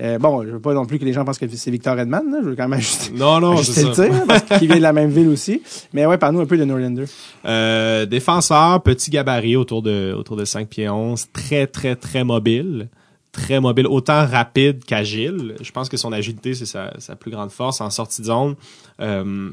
Euh, 0.00 0.18
bon, 0.18 0.42
je 0.44 0.48
veux 0.50 0.60
pas 0.60 0.74
non 0.74 0.86
plus 0.86 0.98
que 0.98 1.04
les 1.04 1.12
gens 1.12 1.24
pensent 1.24 1.38
que 1.38 1.46
c'est 1.48 1.70
Victor 1.70 1.98
Edman, 1.98 2.22
là. 2.30 2.38
je 2.42 2.48
veux 2.48 2.56
quand 2.56 2.68
même 2.68 2.78
ajuster, 2.78 3.12
Non, 3.16 3.40
non, 3.40 3.52
ajuster 3.58 3.72
c'est 3.82 3.88
le 3.88 3.94
ça. 3.94 4.08
tir, 4.08 4.24
parce 4.26 4.42
qu'il 4.58 4.66
vient 4.68 4.76
de 4.78 4.82
la 4.82 4.92
même 4.92 5.10
ville 5.10 5.28
aussi. 5.28 5.62
Mais 5.92 6.04
ouais, 6.06 6.18
parle-nous 6.18 6.40
un 6.40 6.46
peu 6.46 6.56
de 6.58 6.64
Norlander. 6.64 7.04
Euh, 7.44 8.06
défenseur, 8.06 8.82
petit 8.82 9.10
gabarit 9.10 9.56
autour 9.56 9.82
de 9.82 10.14
autour 10.16 10.36
de 10.36 10.44
5 10.44 10.68
pieds 10.68 10.88
11, 10.88 11.26
très 11.32 11.66
très 11.66 11.96
très 11.96 12.24
mobile, 12.24 12.88
très 13.32 13.60
mobile, 13.60 13.86
autant 13.86 14.26
rapide 14.26 14.84
qu'agile. 14.84 15.56
Je 15.60 15.72
pense 15.72 15.88
que 15.88 15.96
son 15.96 16.12
agilité 16.12 16.54
c'est 16.54 16.66
sa, 16.66 17.16
plus 17.16 17.30
grande 17.30 17.50
force 17.50 17.80
en 17.80 17.90
sortie 17.90 18.20
de 18.20 18.26
zone. 18.26 18.54
Euh, 19.00 19.50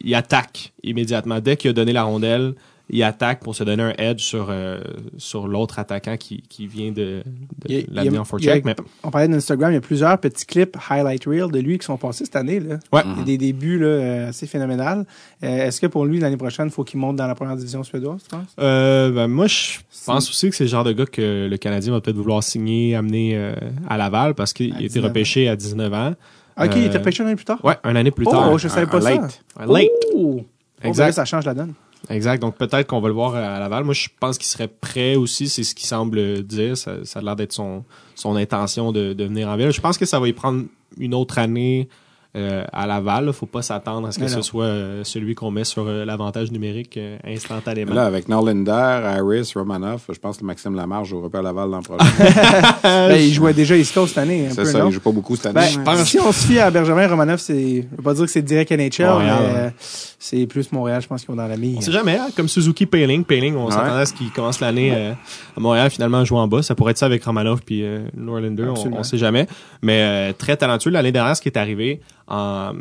il 0.00 0.14
attaque 0.14 0.72
immédiatement 0.82 1.40
dès 1.40 1.56
qu'il 1.56 1.70
a 1.70 1.72
donné 1.72 1.92
la 1.92 2.02
rondelle. 2.02 2.54
Il 2.94 3.02
attaque 3.02 3.40
pour 3.40 3.54
se 3.54 3.64
donner 3.64 3.82
un 3.82 3.94
edge 3.96 4.20
sur 4.20 4.48
euh, 4.50 4.80
sur 5.16 5.48
l'autre 5.48 5.78
attaquant 5.78 6.16
qui, 6.18 6.42
qui 6.48 6.66
vient 6.66 6.92
de, 6.92 7.22
de 7.66 7.84
l'amener 7.90 8.18
en 8.18 8.24
forecheck. 8.24 8.64
Mais 8.66 8.76
On 9.02 9.10
parlait 9.10 9.28
d'Instagram, 9.28 9.70
il 9.72 9.74
y 9.74 9.78
a 9.78 9.80
plusieurs 9.80 10.18
petits 10.18 10.44
clips 10.44 10.76
highlight 10.90 11.24
reel 11.24 11.50
de 11.50 11.58
lui 11.58 11.78
qui 11.78 11.86
sont 11.86 11.96
passés 11.96 12.24
cette 12.26 12.36
année. 12.36 12.60
Là. 12.60 12.78
ouais, 12.92 13.00
Il 13.14 13.18
y 13.18 13.22
a 13.22 13.24
des 13.24 13.38
débuts 13.38 13.78
là, 13.78 13.86
euh, 13.86 14.28
assez 14.28 14.46
phénoménales. 14.46 15.06
Euh, 15.42 15.66
Est-ce 15.66 15.80
que 15.80 15.86
pour 15.86 16.04
lui, 16.04 16.18
l'année 16.20 16.36
prochaine, 16.36 16.66
il 16.66 16.70
faut 16.72 16.84
qu'il 16.84 17.00
monte 17.00 17.16
dans 17.16 17.26
la 17.26 17.34
première 17.34 17.56
division 17.56 17.82
suédoise, 17.82 18.22
tu 18.24 18.28
penses? 18.28 18.46
Euh, 18.60 19.10
ben, 19.10 19.26
moi, 19.26 19.46
je 19.46 19.78
pense 20.04 20.28
aussi 20.28 20.50
que 20.50 20.56
c'est 20.56 20.64
le 20.64 20.70
genre 20.70 20.84
de 20.84 20.92
gars 20.92 21.06
que 21.06 21.48
le 21.50 21.56
Canadien 21.56 21.92
va 21.92 22.00
peut-être 22.02 22.16
vouloir 22.16 22.42
signer, 22.42 22.94
amener 22.94 23.32
euh, 23.36 23.54
à 23.88 23.96
Laval 23.96 24.34
parce 24.34 24.52
qu'il 24.52 24.72
a 24.74 24.76
été 24.76 24.88
19 24.88 25.04
ans. 25.04 25.08
repêché 25.08 25.48
à 25.48 25.56
19 25.56 25.92
ans. 25.94 26.14
Ah, 26.56 26.66
ok, 26.66 26.72
Euh, 26.72 26.78
il 26.80 26.84
était 26.84 27.00
pêché 27.00 27.22
un 27.22 27.32
an 27.32 27.34
plus 27.34 27.46
tard? 27.46 27.64
Ouais, 27.64 27.76
un 27.84 27.96
année 27.96 28.10
plus 28.10 28.26
oh, 28.28 28.30
tard. 28.32 28.58
je 28.58 28.68
savais 28.68 28.82
un- 28.82 28.86
pas 28.90 28.98
un 28.98 29.00
ça. 29.00 29.10
late. 29.14 29.42
Un 29.58 29.66
late. 29.66 29.88
Oh! 30.14 30.36
Exact. 30.84 30.88
Exact. 30.88 31.12
ça 31.12 31.24
change 31.24 31.46
la 31.46 31.54
donne. 31.54 31.72
Exact. 32.08 32.40
Donc 32.40 32.56
peut-être 32.56 32.86
qu'on 32.86 33.00
va 33.00 33.08
le 33.08 33.14
voir 33.14 33.34
à 33.34 33.58
Laval. 33.58 33.84
Moi, 33.84 33.94
je 33.94 34.08
pense 34.18 34.38
qu'il 34.38 34.46
serait 34.46 34.68
prêt 34.68 35.14
aussi. 35.14 35.48
C'est 35.48 35.64
ce 35.64 35.74
qu'il 35.74 35.86
semble 35.86 36.42
dire. 36.42 36.76
Ça, 36.76 37.04
ça 37.04 37.20
a 37.20 37.22
l'air 37.22 37.36
d'être 37.36 37.52
son, 37.52 37.84
son 38.14 38.36
intention 38.36 38.92
de, 38.92 39.12
de 39.12 39.24
venir 39.24 39.48
en 39.48 39.56
ville. 39.56 39.70
Je 39.70 39.80
pense 39.80 39.98
que 39.98 40.06
ça 40.06 40.18
va 40.18 40.28
y 40.28 40.32
prendre 40.32 40.64
une 40.98 41.14
autre 41.14 41.38
année 41.38 41.88
euh, 42.36 42.64
à 42.72 42.86
Laval. 42.86 43.26
là. 43.26 43.32
Faut 43.32 43.46
pas 43.46 43.62
s'attendre 43.62 44.08
à 44.08 44.12
ce 44.12 44.18
que 44.18 44.28
ce 44.28 44.40
soit 44.42 44.64
euh, 44.64 45.04
celui 45.04 45.34
qu'on 45.34 45.50
met 45.50 45.64
sur 45.64 45.86
euh, 45.86 46.04
l'avantage 46.04 46.50
numérique 46.50 46.96
euh, 46.96 47.16
instantanément. 47.26 47.94
Là, 47.94 48.04
avec 48.06 48.28
Norlinder, 48.28 48.70
Harris, 48.72 49.52
Romanoff, 49.54 50.02
je 50.12 50.18
pense 50.18 50.38
que 50.38 50.44
Maxime 50.44 50.74
Lamarche 50.74 51.08
jouera 51.10 51.28
pas 51.28 51.40
à 51.40 51.42
Laval 51.42 51.70
l'an 51.70 51.82
prochain. 51.82 52.04
Ben, 52.82 53.16
il 53.20 53.32
jouait 53.32 53.52
déjà 53.54 53.76
East 53.76 53.94
Coast 53.94 54.14
cette 54.14 54.22
année. 54.22 54.48
C'est 54.50 54.64
ça, 54.64 54.78
non? 54.80 54.88
il 54.88 54.92
joue 54.92 55.00
pas 55.00 55.12
beaucoup 55.12 55.36
cette 55.36 55.46
année. 55.46 55.66
Ben, 55.84 55.94
mais- 55.96 56.04
si 56.04 56.18
on 56.20 56.32
se 56.32 56.46
fie 56.46 56.58
à 56.58 56.70
Benjamin 56.70 57.06
Romanoff, 57.08 57.40
c'est, 57.40 57.82
je 57.90 57.96
veux 57.96 58.02
pas 58.02 58.14
dire 58.14 58.24
que 58.24 58.30
c'est 58.30 58.42
direct 58.42 58.70
NHL, 58.70 59.06
Montréal, 59.06 59.38
mais 59.40 59.46
ouais. 59.52 59.58
euh, 59.58 59.70
c'est 60.18 60.46
plus 60.46 60.70
Montréal, 60.72 61.02
je 61.02 61.08
pense 61.08 61.22
qu'ils 61.24 61.32
ont 61.32 61.36
dans 61.36 61.46
la 61.46 61.56
mille. 61.56 61.76
On 61.78 61.80
sait 61.80 61.92
jamais, 61.92 62.16
hein, 62.16 62.28
comme 62.36 62.48
Suzuki 62.48 62.86
Payling. 62.86 63.24
Payling, 63.24 63.56
on 63.56 63.66
Ouais. 63.66 63.72
s'attendait 63.72 64.00
à 64.02 64.06
ce 64.06 64.12
qu'il 64.14 64.30
commence 64.30 64.60
l'année 64.60 64.92
euh, 64.94 65.12
à 65.56 65.60
Montréal, 65.60 65.90
finalement 65.90 66.24
joue 66.24 66.36
en 66.36 66.48
bas. 66.48 66.62
Ça 66.62 66.74
pourrait 66.74 66.92
être 66.92 66.98
ça 66.98 67.06
avec 67.06 67.22
Romanov 67.24 67.60
puis 67.64 67.82
euh, 67.84 68.00
Norlander, 68.16 68.64
on, 68.64 68.98
on 68.98 69.02
sait 69.02 69.18
jamais. 69.18 69.46
Mais 69.82 70.02
euh, 70.02 70.32
très 70.36 70.56
talentueux. 70.56 70.90
L'année 70.90 71.12
dernière, 71.12 71.36
ce 71.36 71.42
qui 71.42 71.48
est 71.48 71.58
arrivé, 71.58 72.00
en 72.28 72.72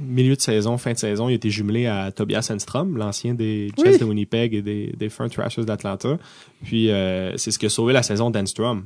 milieu 0.00 0.36
de 0.36 0.40
saison, 0.40 0.78
fin 0.78 0.92
de 0.92 0.98
saison, 0.98 1.28
il 1.28 1.32
a 1.32 1.34
été 1.36 1.50
jumelé 1.50 1.86
à 1.86 2.10
Tobias 2.12 2.48
Enstrom, 2.52 2.96
l'ancien 2.96 3.34
des 3.34 3.68
Jets 3.76 3.92
Oui. 3.92 3.98
de 3.98 4.04
Winnipeg 4.04 4.54
et 4.54 4.62
des, 4.62 4.94
des 4.96 5.08
Front 5.08 5.28
Thrashers 5.28 5.64
d'Atlanta. 5.64 6.16
Puis 6.64 6.90
euh, 6.90 7.36
c'est 7.36 7.50
ce 7.50 7.58
qui 7.58 7.66
a 7.66 7.70
sauvé 7.70 7.92
la 7.92 8.02
saison 8.02 8.30
d'Enstrom. 8.30 8.84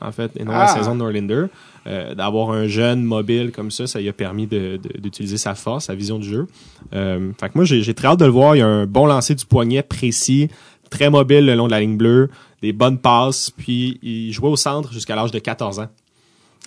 En 0.00 0.12
fait, 0.12 0.30
et 0.36 0.44
non 0.44 0.52
la 0.52 0.68
saison 0.68 0.94
de 0.94 0.98
Norlander. 1.00 1.46
Euh, 1.86 2.14
D'avoir 2.14 2.50
un 2.50 2.66
jeune 2.68 3.02
mobile 3.02 3.50
comme 3.52 3.70
ça, 3.70 3.86
ça 3.86 4.00
lui 4.00 4.08
a 4.08 4.12
permis 4.12 4.46
d'utiliser 4.46 5.36
sa 5.36 5.54
force, 5.54 5.86
sa 5.86 5.94
vision 5.94 6.18
du 6.18 6.28
jeu. 6.28 6.46
Euh, 6.94 7.32
fait 7.38 7.48
que 7.48 7.52
moi, 7.56 7.64
j'ai 7.64 7.82
j'ai 7.82 7.92
très 7.92 8.06
hâte 8.08 8.20
de 8.20 8.24
le 8.24 8.30
voir. 8.30 8.54
Il 8.56 8.60
y 8.60 8.62
a 8.62 8.66
un 8.66 8.86
bon 8.86 9.04
lancer 9.06 9.34
du 9.34 9.44
poignet 9.44 9.82
précis, 9.82 10.48
très 10.90 11.10
mobile 11.10 11.44
le 11.44 11.54
long 11.54 11.66
de 11.66 11.72
la 11.72 11.80
ligne 11.80 11.96
bleue, 11.96 12.30
des 12.62 12.72
bonnes 12.72 12.98
passes, 12.98 13.50
puis 13.50 13.98
il 14.02 14.32
jouait 14.32 14.48
au 14.48 14.56
centre 14.56 14.92
jusqu'à 14.92 15.16
l'âge 15.16 15.32
de 15.32 15.38
14 15.38 15.80
ans. 15.80 15.88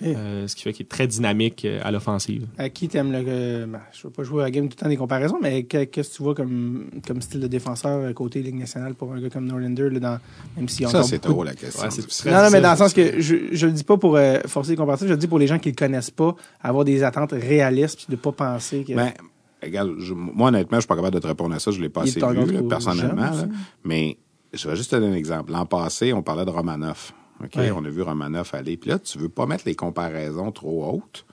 Euh, 0.02 0.48
ce 0.48 0.56
qui 0.56 0.62
fait 0.62 0.72
qu'il 0.72 0.84
est 0.86 0.88
très 0.88 1.06
dynamique 1.06 1.64
euh, 1.64 1.78
à 1.84 1.92
l'offensive. 1.92 2.46
À 2.58 2.68
qui 2.68 2.88
t'aimes 2.88 3.12
le. 3.12 3.22
euh, 3.28 3.66
ben, 3.66 3.80
je 3.92 4.02
veux 4.02 4.10
pas 4.12 4.24
jouer 4.24 4.42
à 4.42 4.46
la 4.46 4.50
game 4.50 4.68
tout 4.68 4.74
le 4.76 4.82
temps 4.82 4.88
des 4.88 4.96
comparaisons, 4.96 5.38
mais 5.40 5.62
que- 5.64 5.84
qu'est-ce 5.84 6.10
que 6.10 6.16
tu 6.16 6.22
vois 6.24 6.34
comme, 6.34 6.86
comme 7.06 7.22
style 7.22 7.38
de 7.40 7.46
défenseur 7.46 8.12
côté 8.12 8.42
Ligue 8.42 8.56
nationale 8.58 8.94
pour 8.94 9.12
un 9.12 9.20
gars 9.20 9.30
comme 9.30 9.44
Norlander, 9.46 9.90
là, 9.90 10.00
dans, 10.00 10.18
même 10.56 10.68
s'il 10.68 10.82
y 10.82 10.86
a 10.86 10.88
Ça, 10.88 11.04
c'est 11.04 11.20
trop 11.20 11.42
de- 11.44 11.50
la 11.50 11.54
question. 11.54 11.80
Ouais, 11.84 11.90
c'est 11.90 12.28
Non, 12.30 12.42
non, 12.42 12.50
mais 12.50 12.60
dans 12.60 12.72
le 12.72 12.76
sens 12.76 12.92
que 12.92 13.20
je, 13.20 13.36
je 13.52 13.66
le 13.66 13.72
dis 13.72 13.84
pas 13.84 13.96
pour 13.96 14.16
euh, 14.16 14.40
forcer 14.46 14.72
les 14.72 14.76
comparatifs, 14.76 15.06
je 15.06 15.12
le 15.12 15.18
dis 15.18 15.28
pour 15.28 15.38
les 15.38 15.46
gens 15.46 15.60
qui 15.60 15.68
le 15.70 15.76
connaissent 15.76 16.10
pas, 16.10 16.34
avoir 16.60 16.84
des 16.84 17.04
attentes 17.04 17.32
réalistes 17.32 17.96
puis 17.98 18.06
de 18.10 18.16
pas 18.16 18.32
penser 18.32 18.82
que. 18.82 18.94
Ben, 18.94 19.12
regarde, 19.62 19.94
je- 19.98 20.12
moi, 20.14 20.48
honnêtement, 20.48 20.78
je 20.78 20.80
suis 20.82 20.88
pas 20.88 20.96
capable 20.96 21.14
de 21.14 21.20
te 21.20 21.26
répondre 21.28 21.54
à 21.54 21.60
ça. 21.60 21.70
Je 21.70 21.80
l'ai 21.80 21.88
pas 21.88 22.02
Il 22.04 22.08
assez 22.08 22.20
vu, 22.20 22.52
là, 22.52 22.62
personnellement. 22.68 23.30
là. 23.30 23.46
Mais 23.84 24.18
je 24.52 24.68
vais 24.68 24.74
juste 24.74 24.90
te 24.90 24.96
donner 24.96 25.12
un 25.12 25.16
exemple. 25.16 25.52
L'an 25.52 25.66
passé, 25.66 26.12
on 26.12 26.22
parlait 26.24 26.44
de 26.44 26.50
Romanoff. 26.50 27.14
OK? 27.42 27.56
Ouais. 27.56 27.70
On 27.70 27.84
a 27.84 27.88
vu 27.88 28.02
Romanoff 28.02 28.54
aller. 28.54 28.76
Puis 28.76 28.90
là, 28.90 28.98
tu 28.98 29.18
veux 29.18 29.28
pas 29.28 29.46
mettre 29.46 29.64
les 29.66 29.74
comparaisons 29.74 30.52
trop 30.52 30.84
hautes. 30.84 31.24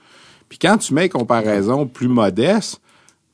Puis 0.49 0.57
quand 0.59 0.77
tu 0.77 0.93
mets 0.93 1.03
les 1.03 1.09
comparaisons 1.09 1.87
plus 1.87 2.07
modestes, 2.07 2.81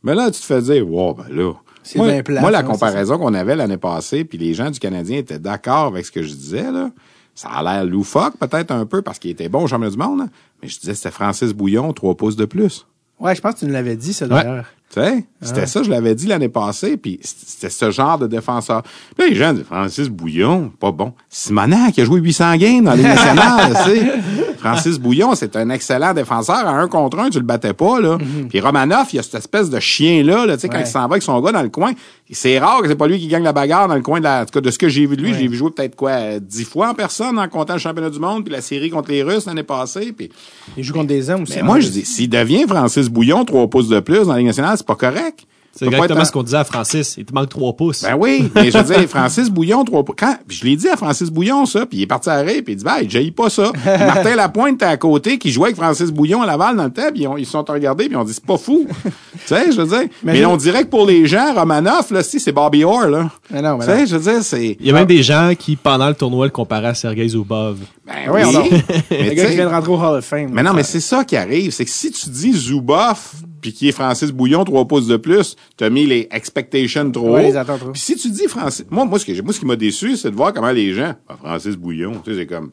mais 0.04 0.14
là, 0.14 0.30
tu 0.32 0.40
te 0.40 0.46
fais 0.46 0.62
dire, 0.62 0.88
wow, 0.88 1.14
ben 1.14 1.28
là. 1.30 1.54
C'est 1.84 1.98
Moi, 2.00 2.10
bien 2.10 2.22
plate, 2.22 2.42
moi, 2.42 2.52
la 2.52 2.60
hein, 2.60 2.64
comparaison 2.64 3.18
qu'on 3.18 3.34
avait 3.34 3.56
l'année 3.56 3.78
passée, 3.78 4.26
puis 4.26 4.38
les 4.38 4.54
gens 4.54 4.70
du 4.70 4.80
Canadien 4.80 5.18
étaient 5.18 5.40
d'accord 5.40 5.86
avec 5.86 6.06
ce 6.06 6.12
que 6.12 6.22
je 6.22 6.34
disais, 6.34 6.72
là. 6.72 6.92
Ça 7.34 7.50
a 7.50 7.64
l'air 7.64 7.86
loufoque, 7.86 8.38
peut-être 8.38 8.72
un 8.72 8.86
peu, 8.86 9.02
parce 9.02 9.20
qu'il 9.20 9.32
était 9.32 9.48
bon 9.48 9.64
au 9.64 9.68
championnat 9.68 9.92
du 9.92 9.98
monde, 9.98 10.20
là. 10.20 10.26
Mais 10.62 10.68
je 10.68 10.80
disais, 10.80 10.96
c'était 10.96 11.12
Francis 11.12 11.54
Bouillon, 11.54 11.94
trois 11.94 12.16
pouces 12.16 12.36
de 12.36 12.46
plus. 12.46 12.86
Ouais, 13.20 13.36
je 13.36 13.42
pense 13.42 13.56
que 13.56 13.60
tu 13.60 13.66
nous 13.66 13.74
l'avais 13.74 13.96
dit, 13.96 14.14
ça, 14.14 14.28
d'ailleurs. 14.28 14.66
Tu 14.94 15.02
sais, 15.02 15.26
c'était 15.42 15.66
ça, 15.66 15.84
je 15.84 15.90
l'avais 15.90 16.16
dit 16.16 16.28
l'année 16.28 16.48
passée, 16.48 16.96
puis 16.96 17.20
c'était 17.22 17.70
ce 17.70 17.92
genre 17.92 18.18
de 18.18 18.26
défenseur. 18.28 18.84
Puis 18.84 19.26
là, 19.26 19.28
les 19.28 19.36
gens 19.36 19.54
disent, 19.54 19.66
Francis 19.66 20.08
Bouillon, 20.08 20.72
pas 20.80 20.92
bon. 20.92 21.14
Simonac, 21.30 21.94
qui 21.94 22.02
a 22.02 22.06
joué 22.06 22.22
800 22.22 22.56
games 22.56 22.84
dans 22.86 22.94
les 22.94 23.04
nationales, 23.04 23.76
tu 23.84 23.90
sais. 23.92 24.06
Francis 24.58 25.00
Bouillon, 25.00 25.36
c'est 25.36 25.56
un 25.56 25.70
excellent 25.70 26.14
défenseur. 26.14 26.68
À 26.68 26.72
un 26.72 26.88
contre 26.88 27.20
un, 27.20 27.30
tu 27.30 27.40
le 27.40 27.46
battais 27.46 27.74
pas, 27.74 28.00
là. 28.00 28.18
Puis 28.50 28.60
Romanoff, 28.60 29.14
il 29.14 29.18
y 29.18 29.20
a 29.20 29.24
cette 29.24 29.36
espèce 29.36 29.70
de 29.70 29.80
chien-là, 29.80 30.46
là, 30.46 30.56
tu 30.56 30.62
sais, 30.62 30.70
quand 30.70 30.80
il 30.80 30.88
s'en 30.88 31.00
va 31.08 31.16
avec 31.16 31.24
son 31.24 31.40
gars 31.42 31.52
dans 31.52 31.62
le 31.62 31.70
coin. 31.70 31.94
C'est 32.32 32.60
rare 32.60 32.82
que 32.82 32.90
c'est 32.90 32.96
pas 32.96 33.08
lui 33.08 33.20
qui 33.20 33.28
gagne 33.28 33.44
la 33.44 33.54
bagarre 33.54 33.88
dans 33.88 33.96
le 33.96 34.02
coin 34.02 34.20
de 34.20 34.26
la, 34.26 34.42
en 34.42 34.46
tout 34.46 34.52
cas, 34.52 34.62
de 34.62 34.70
ce 34.70 34.78
que 34.78 34.90
j'ai 34.90 35.06
vu 35.06 35.16
de 35.16 35.22
lui. 35.22 35.34
J'ai 35.34 35.48
vu 35.48 35.56
jouer 35.56 35.72
peut-être 35.72 35.96
quoi, 35.96 36.40
dix 36.40 36.66
fois 36.66 36.90
en 36.90 36.94
personne 36.94 37.40
en 37.40 37.48
comptant 37.48 37.74
le 37.74 37.80
championnat 37.80 38.10
du 38.10 38.20
monde, 38.20 38.44
puis 38.44 38.54
la 38.54 38.62
série 38.62 38.90
contre 38.90 39.12
les 39.12 39.24
Russes 39.24 39.46
l'année 39.46 39.64
passée, 39.64 40.12
puis 40.12 40.30
Il 40.76 40.84
joue 40.84 40.94
contre 40.94 41.08
des 41.08 41.30
hommes 41.30 41.44
aussi. 41.44 41.54
mais 41.54 41.62
hein. 41.62 41.66
moi, 41.66 41.80
je 41.80 41.88
dis, 41.90 42.06
s'il 42.06 42.30
devient 42.30 42.66
Francis 42.68 43.08
Bouillon, 43.10 43.46
trois 43.46 43.68
pouces 43.70 43.88
de 43.88 44.00
plus 44.00 44.26
dans 44.26 44.34
la 44.34 44.40
Ligue 44.40 44.48
nationale, 44.48 44.76
c'est 44.78 44.86
pas 44.86 44.96
correct. 44.96 45.46
C'est 45.78 45.86
exactement 45.86 46.20
être 46.20 46.28
ce 46.28 46.32
qu'on 46.32 46.44
disait 46.44 46.58
à 46.58 46.64
Francis. 46.64 47.16
Il 47.18 47.26
te 47.26 47.34
manque 47.34 47.50
trois 47.50 47.74
pouces. 47.74 48.04
Ben 48.04 48.16
oui, 48.18 48.50
mais 48.56 48.72
je 48.72 48.78
veux 48.78 48.84
dire, 48.84 49.08
Francis 49.08 49.50
Bouillon, 49.50 49.84
trois 49.84 50.04
pouces. 50.04 50.16
Quand, 50.18 50.36
puis 50.48 50.58
je 50.58 50.66
l'ai 50.66 50.76
dit 50.76 50.88
à 50.90 50.98
Francis 50.98 51.30
Bouillon, 51.30 51.66
ça, 51.66 51.86
puis 51.86 52.00
il 52.00 52.02
est 52.04 52.08
parti 52.08 52.30
à 52.30 52.38
rire, 52.38 52.62
puis 52.64 52.74
il 52.74 52.78
dit, 52.78 52.84
ben, 52.84 52.98
il 53.02 53.10
jaillit 53.10 53.32
pas 53.32 53.50
ça. 53.50 53.72
Puis 53.74 53.82
Martin 53.86 54.36
Lapointe 54.36 54.76
était 54.76 54.86
à 54.86 54.98
côté, 54.98 55.38
qui 55.38 55.52
jouait 55.52 55.68
avec 55.68 55.76
Francis 55.76 56.12
Bouillon 56.12 56.42
à 56.42 56.46
Laval 56.46 56.76
dans 56.76 56.86
le 56.86 56.92
temps, 56.92 57.10
puis 57.14 57.26
ils, 57.38 57.46
se 57.46 57.52
sont 57.52 57.66
regardés, 57.68 58.06
puis 58.06 58.14
ils 58.14 58.18
ont 58.18 58.24
dit, 58.24 58.34
c'est 58.34 58.46
pas 58.46 58.58
fou. 58.58 58.88
tu 59.04 59.10
sais, 59.46 59.72
je 59.72 59.82
veux 59.82 59.88
dire. 59.88 60.10
Mais 60.24 60.44
on 60.46 60.58
dirait 60.58 60.84
que 60.84 60.90
pour 60.90 61.06
les 61.06 61.28
gens, 61.28 61.54
Romanoff, 61.54 62.12
là, 62.12 62.24
si, 62.24 62.40
c'est 62.40 62.52
Bobby 62.52 62.84
Orr, 62.84 63.08
là. 63.08 63.30
Mais 63.52 63.62
non, 63.62 63.78
mais 63.78 63.86
tu 63.86 63.92
sais, 63.92 64.08
je 64.08 64.16
veux 64.16 64.32
dire, 64.32 64.44
c'est... 64.44 64.78
Il 64.80 64.86
y 64.86 64.90
a 64.90 64.94
même 64.94 65.06
des 65.06 65.24
gens 65.24 65.54
qui, 65.58 65.76
pendant 65.76 66.08
le 66.08 66.16
tournoi, 66.16 66.46
le 66.46 66.52
comparaient 66.52 66.88
à 66.88 66.94
Sergei 66.94 67.28
Zubov. 67.28 67.78
Ben 68.08 68.32
oui, 68.32 68.42
on. 68.46 68.52
Le 68.64 68.70
mais, 69.12 69.36
gars 69.36 69.44
tu 69.44 69.50
qui 69.50 69.56
vient 69.56 69.66
de 69.66 69.72
rentrer 69.72 69.92
au 69.92 69.96
Hall 69.96 70.18
of 70.18 70.26
Fame. 70.26 70.50
mais 70.52 70.64
non, 70.64 70.74
mais 70.74 70.84
c'est 70.84 71.02
ça 71.02 71.26
qui 71.26 71.36
arrive. 71.36 71.72
C'est 71.72 71.84
que 71.84 71.92
si 71.92 72.12
tu 72.12 72.30
dis 72.30 72.54
Zuboff, 72.54 73.36
puis 73.62 73.74
qui 73.74 73.90
est 73.90 73.92
Francis 73.92 74.32
Bouillon, 74.32 74.64
trois 74.64 74.86
pouces 74.86 75.08
de 75.08 75.18
plus, 75.18 75.56
t'as 75.78 75.90
mis 75.90 76.06
les 76.06 76.28
expectations 76.32 77.12
trop 77.12 77.34
Ouais, 77.36 77.42
haut. 77.42 77.48
les 77.48 77.58
attentes 77.58 77.80
trop. 77.80 77.92
Puis 77.92 78.02
si 78.02 78.16
tu 78.16 78.30
dis 78.30 78.48
Francis, 78.48 78.86
moi, 78.90 79.06
moi, 79.06 79.20
ce, 79.20 79.26
que 79.26 79.42
moi, 79.42 79.54
ce 79.54 79.60
qui 79.60 79.66
m'a 79.66 79.76
déçu, 79.76 80.16
c'est 80.18 80.32
de 80.32 80.36
voir 80.36 80.54
comment 80.54 80.72
les 80.72 80.94
gens, 80.94 81.14
Ah, 81.28 81.36
Francis 81.42 81.76
Bouillon, 81.76 82.14
tu 82.24 82.32
sais, 82.32 82.38
c'est 82.40 82.46
comme, 82.48 82.70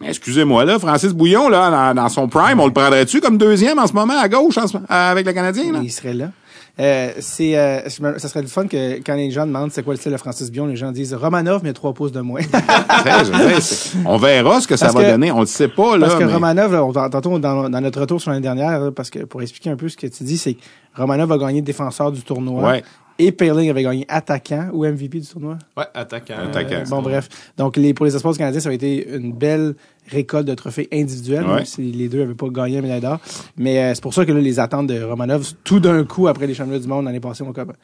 mais 0.00 0.08
excusez-moi 0.08 0.64
là, 0.64 0.78
Francis 0.78 1.12
Bouillon, 1.12 1.48
là, 1.48 1.70
dans, 1.94 2.02
dans 2.02 2.08
son 2.08 2.28
prime, 2.28 2.60
on 2.60 2.66
le 2.66 2.72
prendrait-tu 2.72 3.20
comme 3.20 3.36
deuxième 3.38 3.78
en 3.78 3.86
ce 3.86 3.92
moment 3.92 4.18
à 4.18 4.28
gauche, 4.28 4.56
en 4.58 4.66
ce- 4.66 4.78
avec 4.88 5.26
le 5.26 5.32
Canadien, 5.32 5.72
là? 5.72 5.80
Il 5.82 5.90
serait 5.92 6.14
là. 6.14 6.30
Euh, 6.78 7.10
c'est, 7.20 7.56
euh, 7.58 7.88
ça 7.88 8.28
serait 8.28 8.42
le 8.42 8.48
fun 8.48 8.66
que 8.66 8.96
quand 9.04 9.14
les 9.14 9.30
gens 9.30 9.46
demandent 9.46 9.70
c'est 9.72 9.82
quoi 9.82 9.92
le 9.94 9.98
style 10.00 10.12
de 10.12 10.16
Francis 10.16 10.50
Bion, 10.50 10.66
les 10.66 10.76
gens 10.76 10.92
disent 10.92 11.12
Romanov, 11.14 11.60
mais 11.62 11.72
trois 11.72 11.92
pouces 11.92 12.12
de 12.12 12.20
moins. 12.20 12.40
On 14.06 14.16
verra 14.16 14.60
ce 14.60 14.68
que 14.68 14.76
ça 14.76 14.86
Parce 14.86 14.96
va 14.96 15.04
que- 15.04 15.10
donner. 15.10 15.32
On 15.32 15.40
le 15.40 15.46
sait 15.46 15.68
pas, 15.68 15.96
là. 15.96 16.06
Parce 16.06 16.18
que 16.18 16.24
mais- 16.24 16.32
Romanov, 16.32 16.72
là, 16.72 16.84
on, 16.84 16.92
tantôt 16.92 17.38
dans, 17.38 17.68
dans 17.68 17.80
notre 17.80 18.00
retour 18.00 18.20
sur 18.20 18.30
l'année 18.30 18.42
dernière, 18.42 18.80
là, 18.80 18.90
parce 18.90 19.10
que 19.10 19.20
pour 19.20 19.42
expliquer 19.42 19.70
un 19.70 19.76
peu 19.76 19.88
ce 19.88 19.96
que 19.96 20.06
tu 20.06 20.24
dis, 20.24 20.38
c'est 20.38 20.54
que 20.54 20.60
Romanov 20.96 21.30
a 21.32 21.38
gagné 21.38 21.62
défenseur 21.62 22.12
du 22.12 22.22
tournoi. 22.22 22.62
Ouais. 22.62 22.84
Et 23.22 23.32
Perling 23.32 23.68
avait 23.68 23.82
gagné 23.82 24.06
attaquant 24.08 24.70
ou 24.72 24.86
MVP 24.86 25.20
du 25.20 25.26
tournoi. 25.26 25.58
Ouais, 25.76 25.84
attaquant. 25.92 26.36
Attaquant. 26.42 26.76
Euh, 26.76 26.84
bon, 26.88 27.02
bref. 27.02 27.28
Donc, 27.58 27.76
les, 27.76 27.92
pour 27.92 28.06
les 28.06 28.16
espoirs 28.16 28.32
du 28.32 28.38
Canadien, 28.38 28.60
ça 28.60 28.70
a 28.70 28.72
été 28.72 29.14
une 29.14 29.32
belle 29.34 29.74
récolte 30.08 30.46
de 30.46 30.54
trophées 30.54 30.88
individuels, 30.90 31.44
Ouais. 31.46 31.56
même 31.56 31.64
si 31.66 31.82
les 31.92 32.08
deux 32.08 32.20
n'avaient 32.20 32.34
pas 32.34 32.48
gagné 32.48 32.76
la 32.76 32.82
médaille 32.82 33.02
d'or. 33.02 33.20
Mais 33.58 33.78
euh, 33.78 33.94
c'est 33.94 34.02
pour 34.02 34.14
ça 34.14 34.24
que 34.24 34.32
là, 34.32 34.40
les 34.40 34.58
attentes 34.58 34.86
de 34.86 35.02
Romanov, 35.02 35.52
tout 35.64 35.80
d'un 35.80 36.04
coup, 36.04 36.28
après 36.28 36.46
les 36.46 36.54
championnats 36.54 36.78
du 36.80 36.88
monde 36.88 37.04
l'année 37.04 37.20
passée, 37.20 37.42
ont 37.42 37.52
comme 37.52 37.74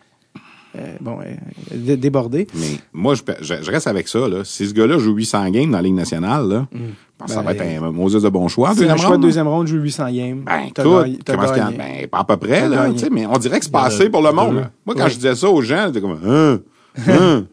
bon, 1.00 1.18
euh, 1.20 1.34
dé- 1.74 1.96
débordé. 1.96 2.46
Mais 2.54 2.66
moi, 2.92 3.14
je, 3.14 3.22
je, 3.40 3.54
je 3.62 3.70
reste 3.70 3.86
avec 3.86 4.08
ça. 4.08 4.28
Là. 4.28 4.44
Si 4.44 4.66
ce 4.68 4.74
gars-là 4.74 4.98
joue 4.98 5.12
800 5.14 5.48
games 5.50 5.70
dans 5.70 5.78
la 5.78 5.82
Ligue 5.82 5.94
nationale, 5.94 6.46
là, 6.48 6.66
je 6.72 6.78
pense 7.18 7.28
que 7.28 7.34
ça 7.34 7.40
Ben, 7.42 7.46
va 7.46 7.52
être 7.64 7.82
un 7.82 7.90
Moses 7.92 8.22
de 8.22 8.28
bon 8.28 8.46
choix. 8.48 8.68
C'est 8.74 8.80
un 8.80 8.80
deuxième 8.80 8.98
choix 8.98 9.16
de 9.16 9.22
deuxième 9.22 9.48
ronde, 9.48 9.66
joue 9.66 9.76
800 9.78 10.04
games. 10.12 10.42
Ben, 10.44 10.68
T'as 10.74 10.82
écoute, 10.82 11.22
comment 11.26 11.42
a- 11.42 11.70
ben, 11.70 12.06
pas 12.10 12.18
à 12.18 12.24
peu 12.24 12.36
près, 12.36 12.68
là, 12.68 12.76
gagné. 12.84 12.94
tu 12.94 13.00
sais, 13.04 13.10
mais 13.10 13.24
on 13.26 13.38
dirait 13.38 13.58
que 13.58 13.64
c'est 13.64 13.70
Il 13.70 13.74
y 13.74 13.76
en 13.76 13.80
pas 13.80 13.84
a 13.84 13.88
assez 13.88 14.10
pour 14.10 14.22
le 14.22 14.32
monde. 14.32 14.56
là. 14.56 14.70
Moi, 14.84 14.94
quand 14.94 15.04
Oui. 15.04 15.10
je 15.10 15.16
disais 15.16 15.34
ça 15.34 15.48
aux 15.48 15.62
gens, 15.62 15.86
c'était 15.86 16.00
comme, 16.02 16.18
hein, 16.26 16.60
hein, 17.08 17.46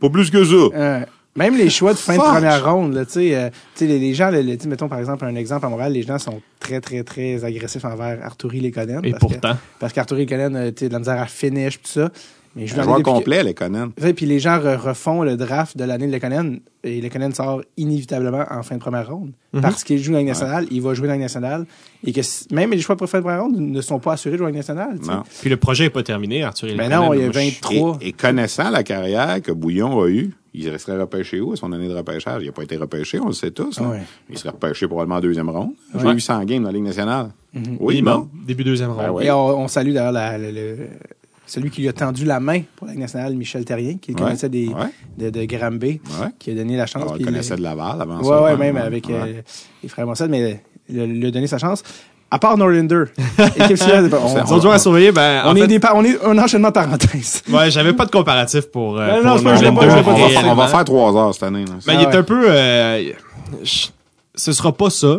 pas 0.00 0.08
plus 0.10 0.30
que 0.30 0.44
ça. 0.44 0.54
Euh, 0.54 1.00
même 1.36 1.56
les 1.56 1.70
choix 1.70 1.92
de 1.92 1.98
fin 1.98 2.14
de 2.16 2.18
première 2.20 2.64
ronde, 2.72 2.92
là, 2.94 3.04
tu 3.06 3.12
sais, 3.12 3.36
euh, 3.36 3.50
tu 3.76 3.80
sais, 3.80 3.86
les, 3.86 3.98
les 4.00 4.14
gens, 4.14 4.30
mettons 4.66 4.88
par 4.88 4.98
exemple 4.98 5.24
un 5.24 5.34
exemple 5.36 5.64
à 5.64 5.68
Montréal, 5.68 5.92
les 5.92 6.02
gens 6.02 6.18
sont 6.18 6.40
très, 6.58 6.80
très, 6.80 7.02
très 7.04 7.44
agressifs 7.44 7.84
envers 7.84 8.18
Arturi 8.24 8.60
Lekonen. 8.60 9.00
Et 9.04 9.12
parce 9.12 9.22
que- 9.22 9.28
pourtant. 9.38 9.56
parce 9.78 9.92
qu'Arturi 9.92 10.24
Lekonen, 10.26 10.56
euh, 10.56 10.68
tu 10.70 10.80
sais, 10.80 10.88
de 10.88 10.92
la 10.92 10.98
misère 10.98 11.20
à 11.20 11.26
finish, 11.26 11.80
tout 11.80 11.88
ça. 11.88 12.10
Mais 12.56 12.66
je 12.66 12.74
Un 12.78 12.82
joueur 12.82 13.00
complet. 13.02 13.42
Ouais, 13.44 14.12
Puis 14.12 14.26
les 14.26 14.40
gens 14.40 14.58
re- 14.58 14.76
refont 14.76 15.22
le 15.22 15.36
draft 15.36 15.76
de 15.76 15.84
l'année 15.84 16.08
de 16.08 16.12
Lekonen 16.12 16.58
et 16.82 17.00
Lekonen 17.00 17.32
sort 17.32 17.62
inévitablement 17.76 18.44
en 18.50 18.62
fin 18.64 18.74
de 18.74 18.80
première 18.80 19.08
ronde. 19.08 19.30
Mhm. 19.52 19.60
Parce 19.60 19.84
qu'il 19.84 19.98
joue 19.98 20.10
dans 20.10 20.14
la 20.16 20.20
Ligue 20.20 20.28
nationale, 20.30 20.66
il 20.70 20.82
va 20.82 20.92
jouer 20.94 21.06
dans 21.06 21.12
la 21.12 21.16
Ligue 21.18 21.22
nationale 21.22 21.64
et 22.04 22.12
que 22.12 22.20
même 22.52 22.72
les 22.72 22.80
choix 22.80 22.96
de 22.96 23.06
fin 23.06 23.18
de 23.18 23.22
première 23.22 23.42
ronde 23.42 23.56
ne 23.56 23.80
sont 23.80 24.00
pas 24.00 24.14
assurés 24.14 24.32
de 24.32 24.38
jouer 24.38 24.50
dans 24.50 24.56
la 24.58 24.60
Ligue 24.62 24.68
nationale. 24.68 24.98
Non. 25.06 25.22
Puis 25.40 25.48
le 25.48 25.58
projet 25.58 25.84
est 25.84 25.90
pas 25.90 26.02
terminé, 26.02 26.42
Arthur. 26.42 26.68
Ben 26.76 26.86
Ilkonen. 26.90 26.98
non, 27.00 27.14
il 27.14 27.20
y 27.20 27.22
a 27.22 27.26
Moi, 27.26 27.32
je- 27.34 27.38
23. 27.38 27.98
Et, 28.00 28.08
et 28.08 28.12
connaissant 28.12 28.70
la 28.70 28.82
carrière 28.82 29.40
que 29.42 29.52
Bouillon 29.52 30.00
a 30.02 30.08
eue, 30.08 30.32
il 30.52 30.76
serait 30.80 31.00
repêché 31.00 31.40
où 31.40 31.52
à 31.52 31.56
son 31.56 31.70
année 31.70 31.86
de 31.86 31.94
repêchage? 31.94 32.42
Il 32.42 32.46
n'a 32.46 32.52
pas 32.52 32.64
été 32.64 32.76
repêché, 32.76 33.20
on 33.20 33.28
le 33.28 33.32
sait 33.32 33.52
tous. 33.52 33.78
Ouais. 33.78 34.02
Il 34.28 34.36
serait 34.36 34.50
repêché 34.50 34.88
probablement 34.88 35.18
en 35.18 35.20
deuxième 35.20 35.48
ronde. 35.50 35.70
Il 35.90 35.94
a 35.94 35.96
Ouais. 35.98 36.02
joué 36.06 36.14
800 36.14 36.42
games 36.46 36.62
dans 36.64 36.70
la 36.70 36.74
Ligue 36.74 36.82
nationale. 36.82 37.28
Oui, 37.54 37.94
Minimum. 37.94 38.12
non? 38.14 38.28
Début 38.44 38.64
deuxième 38.64 38.90
ronde. 38.90 39.04
Ben 39.04 39.10
ouais. 39.12 39.26
Et 39.26 39.30
on, 39.30 39.60
on 39.60 39.68
salue 39.68 39.92
d'ailleurs 39.92 40.10
le- 40.38 40.88
celui 41.50 41.70
qui 41.70 41.80
lui 41.80 41.88
a 41.88 41.92
tendu 41.92 42.24
la 42.24 42.38
main 42.38 42.62
pour 42.76 42.86
la 42.86 42.92
Ligue 42.92 43.02
nationale, 43.02 43.34
Michel 43.34 43.64
Terrien, 43.64 43.96
qui 44.00 44.12
Ouais. 44.12 44.18
connaissait 44.20 44.48
des, 44.48 44.68
Ouais. 44.68 44.90
de, 45.18 45.30
de 45.30 45.44
Granby, 45.46 46.00
Ouais. 46.20 46.28
qui 46.38 46.52
a 46.52 46.54
donné 46.54 46.76
la 46.76 46.86
chance. 46.86 47.02
Alors, 47.02 47.16
il 47.16 47.22
il- 47.22 47.26
connaissait 47.26 47.56
de 47.56 47.62
Laval 47.62 48.00
avant 48.00 48.18
Ouais, 48.18 48.24
ça. 48.24 48.42
ouais, 48.42 48.56
même 48.56 48.76
avec 48.76 49.06
ouais. 49.08 49.14
euh, 49.14 49.42
les 49.82 49.88
frères 49.88 50.06
Mossad, 50.06 50.30
mais 50.30 50.62
il 50.88 51.00
a- 51.00 51.06
lui 51.06 51.26
a 51.26 51.30
donné 51.30 51.46
sa 51.48 51.58
chance. 51.58 51.82
À 52.30 52.38
part 52.38 52.56
Norlander, 52.56 53.04
on, 53.38 54.60
joueurs 54.60 54.74
à 54.74 54.78
surveiller, 54.78 55.10
ben, 55.10 55.42
en 55.44 55.52
on 55.52 55.56
est 55.56 55.66
des 55.66 55.80
on 55.92 56.04
est 56.04 56.24
un 56.24 56.38
enchaînement 56.38 56.68
de 56.68 56.74
parenthèses. 56.74 57.42
ouais, 57.52 57.70
j'avais 57.72 57.92
pas 57.92 58.06
de 58.06 58.12
comparatif 58.12 58.66
pour, 58.70 58.98
euh, 59.00 59.06
Ben 59.20 59.24
non, 59.28 59.36
c'est 59.38 59.42
pas- 59.44 59.56
je 59.56 59.60
pas- 59.64 59.70
l'ai 59.70 59.74
pas 60.04 60.10
on, 60.12 60.28
dit. 60.28 60.34
va, 60.34 60.52
on 60.52 60.54
va 60.54 60.68
faire 60.68 60.84
trois 60.84 61.16
heures 61.16 61.34
cette 61.34 61.42
année. 61.42 61.64
là. 61.64 61.72
Ben, 61.84 61.94
Ah 61.98 62.00
il 62.00 62.02
est 62.02 62.16
un 62.16 62.22
peu, 62.22 62.44
euh, 62.48 63.12
je- 63.64 63.88
ce 64.36 64.52
sera 64.52 64.70
pas 64.72 64.90
ça, 64.90 65.18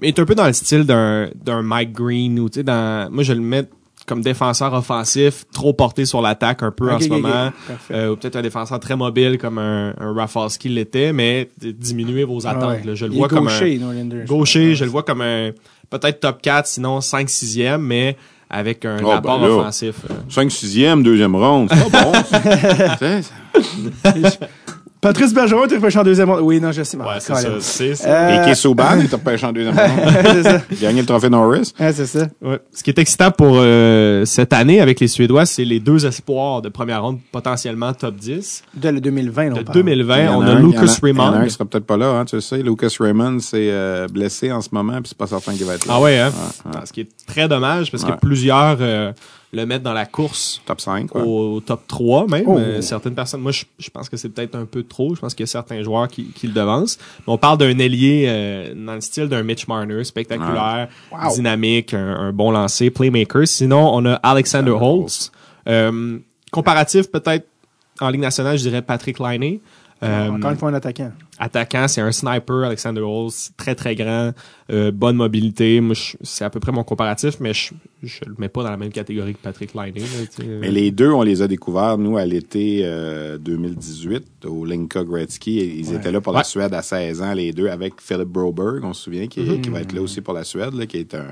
mais 0.00 0.06
il 0.06 0.14
est 0.14 0.20
un 0.20 0.24
peu 0.24 0.36
dans 0.36 0.46
le 0.46 0.52
style 0.52 0.84
d'un, 0.84 1.28
d'un 1.34 1.62
Mike 1.62 1.92
Green 1.92 2.38
ou, 2.38 2.48
tu 2.48 2.60
sais, 2.60 2.62
dans, 2.62 3.10
moi, 3.12 3.24
je 3.24 3.32
le 3.32 3.40
mets 3.40 3.64
comme 4.06 4.22
défenseur 4.22 4.72
offensif, 4.72 5.44
trop 5.52 5.72
porté 5.72 6.06
sur 6.06 6.22
l'attaque 6.22 6.62
un 6.62 6.70
peu 6.70 6.90
en 6.92 7.00
ce 7.00 7.08
moment. 7.08 7.50
Euh, 7.90 8.10
ou 8.12 8.16
peut-être 8.16 8.36
un 8.36 8.42
défenseur 8.42 8.78
très 8.80 8.96
mobile 8.96 9.36
comme 9.38 9.58
un, 9.58 9.94
un 9.98 10.12
Rafalski 10.14 10.68
l'était, 10.68 11.12
mais 11.12 11.50
diminuer 11.60 12.24
vos 12.24 12.46
attentes. 12.46 12.70
Ouais. 12.70 12.82
là. 12.84 12.94
Je 12.94 13.06
le 13.06 13.12
Il 13.12 13.18
vois 13.18 13.26
est 13.26 13.30
comme 13.30 13.44
gaucher, 13.44 13.78
Norlander. 13.78 14.22
un 14.22 14.24
gaucher, 14.24 14.74
je 14.74 14.84
le 14.84 14.90
vois 14.90 15.02
comme 15.02 15.20
un 15.20 15.50
peut-être 15.90 16.20
top 16.20 16.40
4, 16.40 16.66
sinon 16.66 17.00
5 17.00 17.28
6e, 17.28 17.78
mais 17.78 18.16
avec 18.48 18.84
un 18.84 18.98
Oh, 19.02 19.10
apport 19.10 19.40
ben 19.40 19.48
offensif. 19.48 19.96
euh. 20.08 20.14
5 20.28 20.48
6e, 20.50 21.02
deuxième 21.02 21.34
ronde. 21.34 21.68
C'est 21.72 21.90
pas 21.90 22.04
bon. 22.04 22.12
Patrice 25.00 25.32
Bergeron, 25.34 25.66
tu 25.68 25.76
repêché 25.76 25.98
en 25.98 26.02
deuxième 26.04 26.30
ronde. 26.30 26.40
Oui, 26.42 26.60
non, 26.60 26.72
je 26.72 26.82
sais. 26.82 26.96
Ouais, 26.96 27.04
Ah, 27.08 27.20
c'est 27.20 27.34
ça. 27.34 27.48
C'est 27.60 27.94
ça. 27.94 28.08
Euh, 28.08 28.30
Et 28.30 28.48
il 28.98 29.04
était 29.04 29.14
repêché 29.16 29.46
en 29.46 29.52
deuxième 29.52 29.76
ronde. 29.76 29.88
c'est 30.24 30.42
ça. 30.42 30.62
Gagné 30.80 31.00
le 31.00 31.06
trophée 31.06 31.28
Norris. 31.28 31.72
Ouais, 31.78 31.92
c'est 31.92 32.06
ça. 32.06 32.26
Ouais. 32.42 32.58
Ce 32.74 32.82
qui 32.82 32.90
est 32.90 32.98
excitant 32.98 33.30
pour 33.30 33.58
euh, 33.58 34.24
cette 34.24 34.52
année 34.52 34.80
avec 34.80 34.98
les 34.98 35.06
Suédois, 35.08 35.44
c'est 35.46 35.64
les 35.64 35.80
deux 35.80 36.06
espoirs 36.06 36.62
de 36.62 36.68
première 36.70 37.02
ronde 37.02 37.18
potentiellement 37.30 37.92
top 37.92 38.16
10. 38.16 38.64
De 38.74 38.88
le 38.88 39.00
2020, 39.00 39.44
là, 39.44 39.50
on 39.52 39.58
De 39.58 39.62
parle. 39.62 39.74
2020, 39.76 40.18
Il 40.18 40.24
y 40.24 40.28
en 40.28 40.38
on 40.38 40.40
a 40.42 40.46
a 40.46 40.48
un- 40.48 40.52
il 40.52 40.54
y 40.54 40.62
en 40.62 40.66
Lucas 40.66 40.80
Il 41.02 41.08
y 41.08 41.12
en 41.12 41.18
a 41.18 41.22
un 41.26 41.30
Raymond. 41.32 41.44
qui 41.46 41.50
sera 41.52 41.64
peut-être 41.66 41.86
pas 41.86 41.96
là, 41.96 42.06
hein, 42.18 42.24
tu 42.24 42.36
le 42.36 42.40
sais. 42.40 42.58
Lucas 42.62 42.88
Raymond 42.98 43.38
s'est 43.40 43.68
euh, 43.70 44.08
blessé 44.08 44.50
en 44.50 44.60
ce 44.62 44.70
moment, 44.72 44.94
puis 44.94 45.08
c'est 45.08 45.18
pas 45.18 45.26
certain 45.26 45.52
qu'il 45.52 45.66
va 45.66 45.74
être 45.74 45.86
là. 45.86 45.94
Ah 45.96 46.00
ouais, 46.00 46.18
hein? 46.18 46.32
Ouais, 46.64 46.72
ouais. 46.74 46.86
Ce 46.86 46.92
qui 46.92 47.02
est 47.02 47.08
très 47.26 47.46
dommage 47.48 47.90
parce 47.90 48.02
Ouais. 48.02 48.12
que 48.12 48.16
plusieurs 48.18 48.78
euh, 48.80 49.12
le 49.56 49.66
mettre 49.66 49.82
dans 49.82 49.92
la 49.92 50.06
course 50.06 50.60
Top 50.66 50.80
5, 50.80 51.08
quoi. 51.08 51.22
au 51.24 51.60
top 51.60 51.82
3 51.88 52.26
même. 52.28 52.44
Oh. 52.46 52.58
Euh, 52.58 52.80
certaines 52.80 53.14
personnes, 53.14 53.40
moi 53.40 53.50
je, 53.52 53.64
je 53.78 53.90
pense 53.90 54.08
que 54.08 54.16
c'est 54.16 54.28
peut-être 54.28 54.54
un 54.54 54.64
peu 54.66 54.82
trop. 54.84 55.14
Je 55.14 55.20
pense 55.20 55.34
qu'il 55.34 55.42
y 55.44 55.48
a 55.48 55.50
certains 55.50 55.82
joueurs 55.82 56.08
qui, 56.08 56.26
qui 56.26 56.46
le 56.46 56.52
devancent. 56.52 56.98
Mais 57.26 57.32
on 57.32 57.38
parle 57.38 57.58
d'un 57.58 57.76
ailier 57.78 58.26
euh, 58.28 58.74
dans 58.76 58.94
le 58.94 59.00
style 59.00 59.26
d'un 59.28 59.42
Mitch 59.42 59.66
Marner, 59.66 60.04
spectaculaire, 60.04 60.88
Wow. 61.10 61.34
dynamique, 61.34 61.94
un, 61.94 62.14
un 62.14 62.32
bon 62.32 62.50
lancer, 62.50 62.90
playmaker. 62.90 63.46
Sinon, 63.48 63.90
on 63.94 64.04
a 64.06 64.14
Alexander 64.14 64.70
Holtz. 64.72 65.32
Euh, 65.68 66.18
comparatif 66.52 67.10
peut-être 67.10 67.46
en 68.00 68.10
Ligue 68.10 68.20
nationale, 68.20 68.58
je 68.58 68.62
dirais 68.68 68.82
Patrick 68.82 69.18
Liney. 69.18 69.60
Euh, 70.02 70.28
Encore 70.30 70.50
une 70.50 70.58
fois, 70.58 70.68
un 70.68 70.74
attaquant. 70.74 71.10
attaquant, 71.38 71.88
c'est 71.88 72.02
un 72.02 72.12
sniper, 72.12 72.64
Alexander 72.64 73.00
Holtz, 73.00 73.52
très 73.56 73.74
très 73.74 73.94
grand, 73.94 74.32
euh, 74.70 74.90
bonne 74.90 75.16
mobilité. 75.16 75.80
Moi, 75.80 75.94
je- 75.94 76.16
c'est 76.22 76.44
à 76.44 76.50
peu 76.50 76.58
près 76.60 76.72
mon 76.72 76.82
comparatif, 76.84 77.36
mais 77.40 77.54
je, 77.54 77.72
je 78.02 78.20
le 78.26 78.34
mets 78.38 78.48
pas 78.48 78.62
dans 78.64 78.70
la 78.70 78.76
même 78.76 78.90
catégorie 78.92 79.34
que 79.34 79.38
Patrick 79.42 79.74
Liney. 79.74 80.00
là, 80.00 80.06
tu 80.34 80.42
sais. 80.42 80.48
Mais 80.60 80.70
les 80.70 80.90
deux, 80.90 81.10
on 81.10 81.22
les 81.22 81.40
a 81.42 81.46
découverts, 81.48 81.98
nous, 81.98 82.16
à 82.16 82.24
l'été 82.26 82.80
euh, 82.82 83.38
2018, 83.38 84.44
au 84.46 84.64
Linka 84.64 85.04
Gretzky. 85.04 85.58
Et 85.60 85.74
Ils 85.78 85.94
étaient 85.94 86.10
là 86.12 86.20
pour 86.20 86.32
la 86.32 86.40
Ouais. 86.40 86.44
Suède 86.44 86.74
à 86.74 86.82
16 86.82 87.22
ans, 87.22 87.32
les 87.32 87.52
deux, 87.52 87.68
avec 87.68 87.94
Philip 88.00 88.28
Broberg, 88.28 88.84
on 88.84 88.92
se 88.92 89.04
souvient, 89.04 89.26
qui, 89.26 89.40
Mm-hmm. 89.40 89.60
qui 89.60 89.70
va 89.70 89.80
être 89.80 89.92
là 89.92 90.02
aussi 90.02 90.20
pour 90.20 90.34
la 90.34 90.44
Suède, 90.44 90.74
là, 90.74 90.86
qui 90.86 90.98
est 90.98 91.14
un 91.14 91.26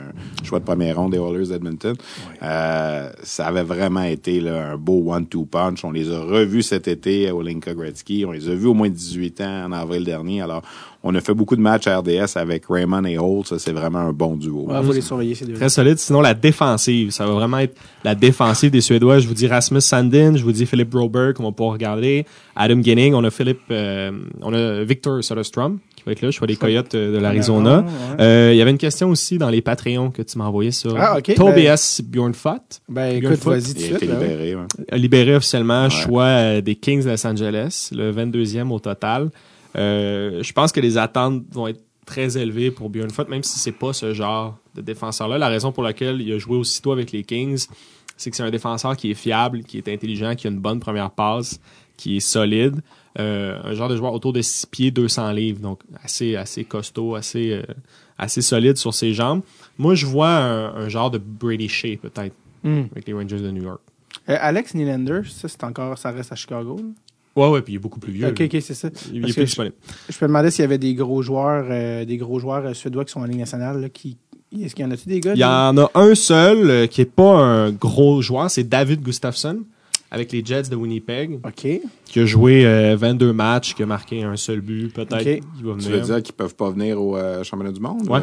choix 0.44 0.60
de 0.60 0.64
première 0.64 0.96
ronde 0.96 1.12
des 1.12 1.18
Oilers 1.18 1.48
d'Edmonton. 1.48 1.94
Euh, 2.42 3.10
ça 3.22 3.46
avait 3.46 3.62
vraiment 3.62 4.02
été 4.04 4.40
là, 4.40 4.72
un 4.72 4.76
beau 4.76 5.12
one-two 5.12 5.44
punch. 5.46 5.84
On 5.84 5.90
les 5.90 6.10
a 6.10 6.20
revus 6.20 6.62
cet 6.62 6.86
été 6.88 7.30
au 7.30 7.42
Linka 7.42 7.74
Gretzky. 7.74 8.24
On 8.26 8.32
les 8.32 8.48
a 8.48 8.54
vus 8.54 8.66
au 8.66 8.74
moins 8.74 8.88
18 8.88 9.40
ans 9.40 9.64
en 9.66 9.72
avril 9.72 10.04
dernier. 10.04 10.40
Alors, 10.42 10.62
on 11.06 11.14
a 11.14 11.20
fait 11.20 11.34
beaucoup 11.34 11.54
de 11.54 11.60
matchs 11.60 11.86
à 11.86 11.98
RDS 11.98 12.36
avec 12.36 12.64
Raymond 12.68 13.04
et 13.04 13.18
Holt. 13.18 13.46
Ça, 13.46 13.58
c'est 13.58 13.72
vraiment 13.72 13.98
un 13.98 14.12
bon 14.12 14.36
duo. 14.36 14.66
Il 14.70 14.84
faut 14.86 14.92
les 14.92 15.00
surveiller, 15.02 15.34
ces 15.34 15.44
deux 15.44 15.52
Très 15.52 15.68
solide. 15.68 15.98
Sinon, 15.98 16.22
la 16.22 16.32
défensive, 16.32 17.10
ça 17.10 17.26
va 17.26 17.32
vraiment 17.34 17.58
être 17.58 17.76
la 18.04 18.14
défensive 18.14 18.70
des 18.70 18.80
Suédois. 18.80 19.18
Je 19.18 19.28
vous 19.28 19.34
dis 19.34 19.46
Rasmus 19.46 19.82
Sandin, 19.82 20.34
je 20.36 20.42
vous 20.42 20.52
dis 20.52 20.64
Philippe 20.66 20.88
Broberg, 20.90 21.34
qu'on 21.34 21.44
va 21.44 21.52
pouvoir 21.52 21.74
regarder. 21.74 22.24
Adam 22.56 22.80
Ginning, 22.82 23.14
on 23.14 23.22
a 23.24 23.30
Philippe, 23.30 23.60
euh, 23.70 24.12
on 24.40 24.54
a 24.54 24.82
Victor 24.84 25.22
Soderstrom, 25.22 25.78
qui 25.94 26.04
va 26.06 26.12
être 26.12 26.22
là, 26.22 26.30
je 26.30 26.38
vois 26.38 26.46
les 26.48 26.56
Coyotes 26.56 26.94
euh, 26.94 27.12
de 27.14 27.18
l'Arizona. 27.18 27.80
Ouais. 27.80 28.20
Euh, 28.20 28.50
Il 28.52 28.56
y 28.56 28.62
avait 28.62 28.70
une 28.70 28.78
question 28.78 29.10
aussi 29.10 29.36
dans 29.38 29.50
les 29.50 29.60
Patreons 29.60 30.10
que 30.10 30.22
tu 30.22 30.38
m'as 30.38 30.44
envoyé 30.46 30.70
sur 30.70 30.96
Ah, 30.98 31.18
ok. 31.18 31.34
Tobias 31.34 32.00
Bjornfot. 32.02 32.50
Ben, 32.88 33.18
Bjorn 33.20 33.34
écoute, 33.34 33.44
vas-y 33.46 33.62
tout 33.62 33.72
de 33.74 33.78
Il 33.80 33.84
a 33.84 33.88
été 33.88 33.98
suite. 33.98 34.10
libéré. 34.10 34.54
ouais. 34.54 34.62
a 34.90 34.96
libéré 34.96 35.34
officiellement 35.36 35.84
Ouais. 35.84 35.90
choix 35.90 36.24
euh, 36.24 36.60
des 36.60 36.76
Kings 36.76 37.04
de 37.04 37.10
Los 37.10 37.26
Angeles, 37.26 37.90
le 37.92 38.10
22e 38.12 38.70
au 38.70 38.78
total. 38.78 39.30
Euh, 39.76 40.42
je 40.42 40.52
pense 40.52 40.72
que 40.72 40.80
les 40.80 40.98
attentes 40.98 41.42
vont 41.52 41.66
être 41.66 41.80
très 42.06 42.36
élevées 42.36 42.70
pour 42.70 42.90
Bjorn 42.90 43.10
Foot, 43.10 43.28
même 43.28 43.42
si 43.42 43.58
c'est 43.58 43.72
pas 43.72 43.92
ce 43.92 44.12
genre 44.12 44.58
de 44.74 44.82
défenseur-là. 44.82 45.38
La 45.38 45.48
raison 45.48 45.72
pour 45.72 45.82
laquelle 45.82 46.20
il 46.20 46.32
a 46.32 46.38
joué 46.38 46.56
aussitôt 46.56 46.92
avec 46.92 47.12
les 47.12 47.22
Kings, 47.24 47.66
c'est 48.16 48.30
que 48.30 48.36
c'est 48.36 48.42
un 48.42 48.50
défenseur 48.50 48.96
qui 48.96 49.10
est 49.10 49.14
fiable, 49.14 49.62
qui 49.64 49.78
est 49.78 49.88
intelligent, 49.88 50.34
qui 50.34 50.46
a 50.46 50.50
une 50.50 50.60
bonne 50.60 50.80
première 50.80 51.10
passe, 51.10 51.58
qui 51.96 52.16
est 52.18 52.20
solide. 52.20 52.80
Euh, 53.18 53.58
un 53.64 53.74
genre 53.74 53.88
de 53.88 53.96
joueur 53.96 54.12
autour 54.12 54.32
de 54.32 54.42
6 54.42 54.66
pieds, 54.66 54.90
200 54.90 55.30
livres, 55.32 55.60
donc 55.60 55.80
assez, 56.02 56.34
assez 56.36 56.64
costaud, 56.64 57.14
assez, 57.14 57.52
euh, 57.52 57.62
assez 58.18 58.42
solide 58.42 58.76
sur 58.76 58.92
ses 58.92 59.14
jambes. 59.14 59.42
Moi, 59.78 59.94
je 59.94 60.04
vois 60.06 60.28
un, 60.30 60.74
un 60.74 60.88
genre 60.88 61.10
de 61.10 61.18
Brady 61.18 61.68
Shea, 61.68 61.96
peut-être, 61.96 62.34
Hmm. 62.64 62.84
avec 62.92 63.06
les 63.06 63.12
Rangers 63.12 63.40
de 63.40 63.50
New 63.50 63.62
York. 63.62 63.80
Euh, 64.28 64.36
Alex 64.40 64.74
Nylander, 64.74 65.20
ça, 65.28 65.48
c'est 65.48 65.62
encore, 65.64 65.98
ça 65.98 66.10
reste 66.12 66.32
à 66.32 66.34
Chicago. 66.34 66.76
là? 66.78 66.84
Ouais, 67.36 67.48
ouais, 67.48 67.62
puis 67.62 67.72
il 67.72 67.76
est 67.76 67.80
beaucoup 67.80 67.98
plus 68.00 68.12
vieux. 68.12 68.28
Ok, 68.28 68.40
ok, 68.42 68.56
c'est 68.62 68.74
ça. 68.74 68.88
Il, 69.12 69.20
Parce 69.20 69.32
est 69.32 69.34
plus 69.34 69.42
je- 69.42 69.46
disponible. 69.46 69.74
Je 70.08 70.16
me 70.22 70.28
demandais 70.28 70.50
s'il 70.50 70.62
y 70.62 70.64
avait 70.64 70.78
des 70.78 70.94
gros 70.94 71.20
joueurs, 71.22 71.66
euh, 71.68 72.04
des 72.04 72.16
gros 72.16 72.38
joueurs 72.38 72.64
euh, 72.66 72.74
suédois 72.74 73.04
qui 73.04 73.12
sont 73.12 73.20
en 73.20 73.24
Ligue 73.24 73.38
nationale, 73.40 73.80
là, 73.80 73.88
qui, 73.88 74.16
est-ce 74.60 74.74
qu'il 74.74 74.84
y 74.84 74.88
en 74.88 74.90
a-tu 74.92 75.08
des 75.08 75.20
gars? 75.20 75.32
Il 75.34 75.40
y 75.40 75.44
en 75.44 75.76
a 75.78 75.90
un 75.94 76.14
seul 76.14 76.70
euh, 76.70 76.86
qui 76.86 77.00
est 77.00 77.10
pas 77.10 77.36
un 77.38 77.72
gros 77.72 78.22
joueur, 78.22 78.50
c'est 78.50 78.64
David 78.64 79.00
Gustafsson 79.02 79.62
avec 80.12 80.30
les 80.30 80.44
Jets 80.44 80.64
de 80.70 80.76
Winnipeg, 80.76 81.40
OK. 81.44 81.66
qui 82.04 82.20
a 82.20 82.24
joué 82.24 82.64
euh, 82.64 82.94
22 82.96 83.32
matchs, 83.32 83.74
qui 83.74 83.82
a 83.82 83.86
marqué 83.86 84.22
un 84.22 84.36
seul 84.36 84.60
but, 84.60 84.92
peut-être. 84.94 85.14
Ok. 85.16 85.42
Il 85.58 85.64
va 85.66 85.74
Tu 85.76 85.88
veux 85.88 86.00
dire 86.00 86.22
qu'ils 86.22 86.34
peuvent 86.36 86.54
pas 86.54 86.70
venir 86.70 87.02
au 87.02 87.16
euh, 87.16 87.42
championnat 87.42 87.72
du 87.72 87.80
monde? 87.80 88.08
Ouais. 88.08 88.20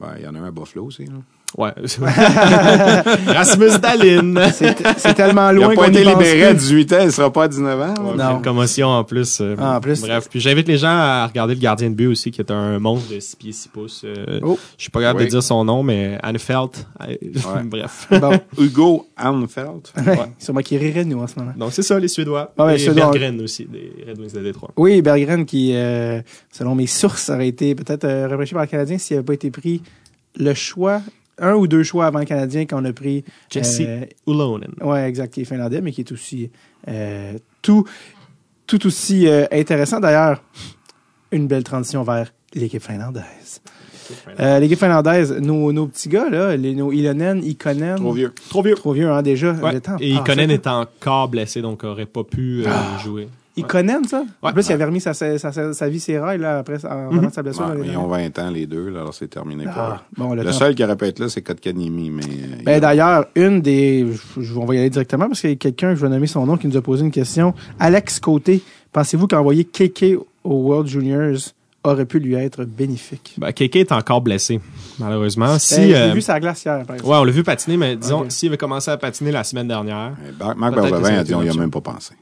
Ben, 0.00 0.14
il 0.18 0.24
y 0.24 0.26
en 0.26 0.34
a 0.34 0.38
un 0.38 0.44
à 0.44 0.50
Buffalo 0.50 0.86
aussi. 0.86 1.04
là. 1.04 1.12
Ouais. 1.58 1.72
Rasmus 3.26 3.78
Dalin. 3.80 4.50
C'est 4.52 5.14
tellement 5.14 5.50
Il 5.50 5.56
loin 5.56 5.68
n'a 5.68 5.74
qu'on 5.74 5.80
pas 5.82 5.88
été 5.88 6.00
y 6.00 6.04
pense 6.04 6.12
libéré 6.14 6.44
à 6.44 6.50
plus. 6.50 6.58
18 6.60 6.92
ans, 6.94 6.96
il 7.02 7.12
sera 7.12 7.32
pas 7.32 7.44
à 7.44 7.48
19 7.48 7.80
ans. 7.80 7.94
Ouais, 8.04 8.16
Non. 8.16 8.36
Une 8.36 8.42
commotion 8.42 8.88
en 8.88 9.04
plus. 9.04 9.40
euh, 9.40 9.54
Ah, 9.58 9.76
en 9.76 9.80
plus. 9.80 10.00
Bref, 10.00 10.28
puis 10.30 10.40
j'invite 10.40 10.68
les 10.68 10.78
gens 10.78 10.88
à 10.88 11.26
regarder 11.26 11.54
le 11.54 11.60
gardien 11.60 11.90
de 11.90 11.94
but 11.94 12.06
aussi, 12.06 12.30
qui 12.30 12.40
est 12.40 12.50
un 12.50 12.78
monstre 12.78 13.12
de 13.14 13.20
6 13.20 13.36
pieds 13.36 13.52
6 13.52 13.68
pouces. 13.68 14.02
Euh, 14.04 14.40
Oh. 14.42 14.58
Je 14.76 14.82
suis 14.82 14.90
pas 14.90 15.00
capable 15.00 15.20
Oui. 15.20 15.24
de 15.26 15.30
dire 15.30 15.42
son 15.42 15.64
nom, 15.64 15.82
mais 15.82 16.18
Anfeld. 16.22 16.70
euh, 17.02 17.14
Bref. 17.64 18.08
Bon, 18.10 18.38
Hugo 18.58 19.06
Anfeld. 19.20 19.88
sûrement 20.38 20.60
qu'il 20.60 20.78
rirait 20.78 21.04
de 21.04 21.10
nous 21.10 21.20
en 21.20 21.26
ce 21.26 21.38
moment. 21.38 21.52
Donc 21.56 21.72
c'est 21.72 21.82
ça, 21.82 21.98
les 21.98 22.08
Suédois. 22.08 22.52
Ah 22.58 22.66
ouais, 22.66 22.76
Et 22.76 22.78
Suédois. 22.78 23.10
Berggren 23.10 23.40
aussi, 23.40 23.66
des 23.66 23.92
Red 24.08 24.18
Wings 24.18 24.32
de 24.32 24.40
Détroit. 24.40 24.70
Oui, 24.76 25.02
Berggren 25.02 25.44
qui, 25.44 25.72
euh, 25.74 26.20
selon 26.50 26.74
mes 26.74 26.86
sources, 26.86 27.28
aurait 27.30 27.48
été 27.48 27.74
peut-être 27.74 28.04
euh, 28.04 28.28
repêché 28.28 28.54
par 28.54 28.62
le 28.62 28.68
Canadien 28.68 28.98
s'il 28.98 29.16
n'avait 29.16 29.24
pas 29.26 29.34
été 29.34 29.50
pris 29.50 29.82
le 30.38 30.54
choix, 30.54 31.02
un 31.38 31.54
ou 31.54 31.66
deux 31.66 31.82
choix 31.82 32.06
avant 32.06 32.18
le 32.20 32.24
Canadien 32.24 32.66
qu'on 32.66 32.84
a 32.84 32.92
pris. 32.92 33.24
Jesse 33.50 33.80
euh, 33.80 34.04
Ulonen. 34.26 34.72
Ouais, 34.80 35.08
exact, 35.08 35.32
qui 35.34 35.42
est 35.42 35.44
finlandais, 35.44 35.80
mais 35.80 35.92
qui 35.92 36.02
est 36.02 36.12
aussi 36.12 36.50
euh, 36.88 37.32
tout, 37.62 37.84
tout 38.66 38.86
aussi 38.86 39.26
euh, 39.26 39.46
intéressant. 39.52 40.00
D'ailleurs, 40.00 40.42
une 41.30 41.46
belle 41.48 41.64
transition 41.64 42.02
vers 42.02 42.32
l'équipe 42.54 42.82
finlandaise. 42.82 43.60
Euh, 44.40 44.58
l'équipe 44.58 44.78
finlandaise, 44.78 45.32
nos, 45.32 45.72
nos 45.72 45.86
petits 45.86 46.08
gars, 46.10 46.28
là, 46.28 46.54
les, 46.56 46.74
nos 46.74 46.92
Ilonen, 46.92 47.42
Ikonen. 47.42 47.96
Trop 47.96 48.12
vieux. 48.12 48.32
Trop 48.50 48.62
vieux. 48.62 48.74
Trop 48.74 48.92
vieux, 48.92 49.10
hein, 49.10 49.22
déjà. 49.22 49.52
Ouais. 49.52 49.72
Le 49.72 49.80
temps 49.80 49.96
Et. 50.00 50.10
Ikonen 50.10 50.50
est 50.50 50.66
encore 50.66 51.28
blessé, 51.28 51.62
donc 51.62 51.82
aurait 51.84 52.04
pas 52.04 52.24
pu 52.24 52.62
euh, 52.62 52.68
Ah. 52.68 52.98
jouer. 53.02 53.28
Ikonen, 53.56 54.04
ça? 54.04 54.24
En 54.40 54.46
Ouais. 54.46 54.52
plus, 54.54 54.66
il 54.68 54.72
avait 54.72 54.84
remis 54.86 55.00
sa, 55.00 55.12
sa, 55.14 55.36
sa, 55.38 55.72
sa 55.74 55.88
vie 55.88 56.00
ses 56.00 56.18
rails, 56.18 56.38
là, 56.38 56.58
après, 56.58 56.84
en 56.86 57.10
venant 57.10 57.28
de 57.28 57.32
sa 57.34 57.42
blessure. 57.42 57.70
Ils 57.84 57.96
ont 57.98 58.06
20 58.06 58.38
ans, 58.38 58.50
les 58.50 58.66
deux, 58.66 58.88
là, 58.88 59.00
alors 59.00 59.14
c'est 59.14 59.28
terminé 59.28 59.64
pour 59.64 59.72
Ah, 59.76 60.02
eux. 60.02 60.14
bon, 60.16 60.34
le, 60.34 60.50
seul 60.52 60.74
qui 60.74 60.82
aurait 60.82 60.96
pu 60.96 61.04
être 61.06 61.18
là, 61.18 61.28
c'est 61.28 61.42
Kotkaniemi, 61.42 62.10
mais... 62.10 62.22
euh, 62.22 62.62
Ben, 62.64 62.74
il- 62.76 62.80
d'ailleurs, 62.80 63.26
une 63.34 63.60
des, 63.60 64.06
je, 64.40 64.54
on 64.54 64.64
va 64.64 64.74
y 64.74 64.78
aller 64.78 64.90
directement 64.90 65.26
parce 65.28 65.40
qu'il 65.42 65.50
y 65.50 65.52
a 65.52 65.56
quelqu'un, 65.56 65.94
je 65.94 66.00
vais 66.00 66.08
nommer 66.08 66.26
son 66.26 66.46
nom, 66.46 66.56
qui 66.56 66.66
nous 66.66 66.76
a 66.76 66.82
posé 66.82 67.04
une 67.04 67.10
question. 67.10 67.52
Alex 67.78 68.20
Côté, 68.20 68.62
pensez-vous 68.92 69.26
qu'envoyer 69.26 69.64
KK 69.64 70.16
au 70.44 70.54
World 70.54 70.88
Juniors 70.88 71.38
aurait 71.84 72.06
pu 72.06 72.20
lui 72.20 72.34
être 72.34 72.64
bénéfique? 72.64 73.34
Ben, 73.38 73.52
Keke 73.52 73.76
est 73.76 73.92
encore 73.92 74.22
blessé, 74.22 74.60
malheureusement. 74.98 75.58
Si, 75.58 75.74
Ben, 75.76 75.82
je 75.82 75.88
l'ai 75.88 75.94
euh, 75.96 76.12
vu 76.14 76.22
sa 76.22 76.40
glace 76.40 76.64
hier, 76.64 76.84
par 76.86 76.96
exemple. 76.96 77.10
ouais, 77.12 77.18
on 77.18 77.24
l'a 77.24 77.32
vu 77.32 77.42
patiner, 77.42 77.76
mais 77.76 77.96
disons, 77.96 78.24
s'il 78.30 78.48
avait 78.48 78.56
commencé 78.56 78.90
à 78.90 78.96
patiner 78.96 79.30
la 79.32 79.44
semaine 79.44 79.68
dernière, 79.68 80.12
Euh, 80.40 80.54
Marc 80.56 80.74
Bergevin 80.74 81.18
a 81.18 81.24
dit, 81.24 81.34
on 81.34 81.40
une 81.42 81.48
y 81.48 81.50
a 81.50 81.54
même 81.54 81.70
pas 81.70 81.80
pensé. 81.80 82.14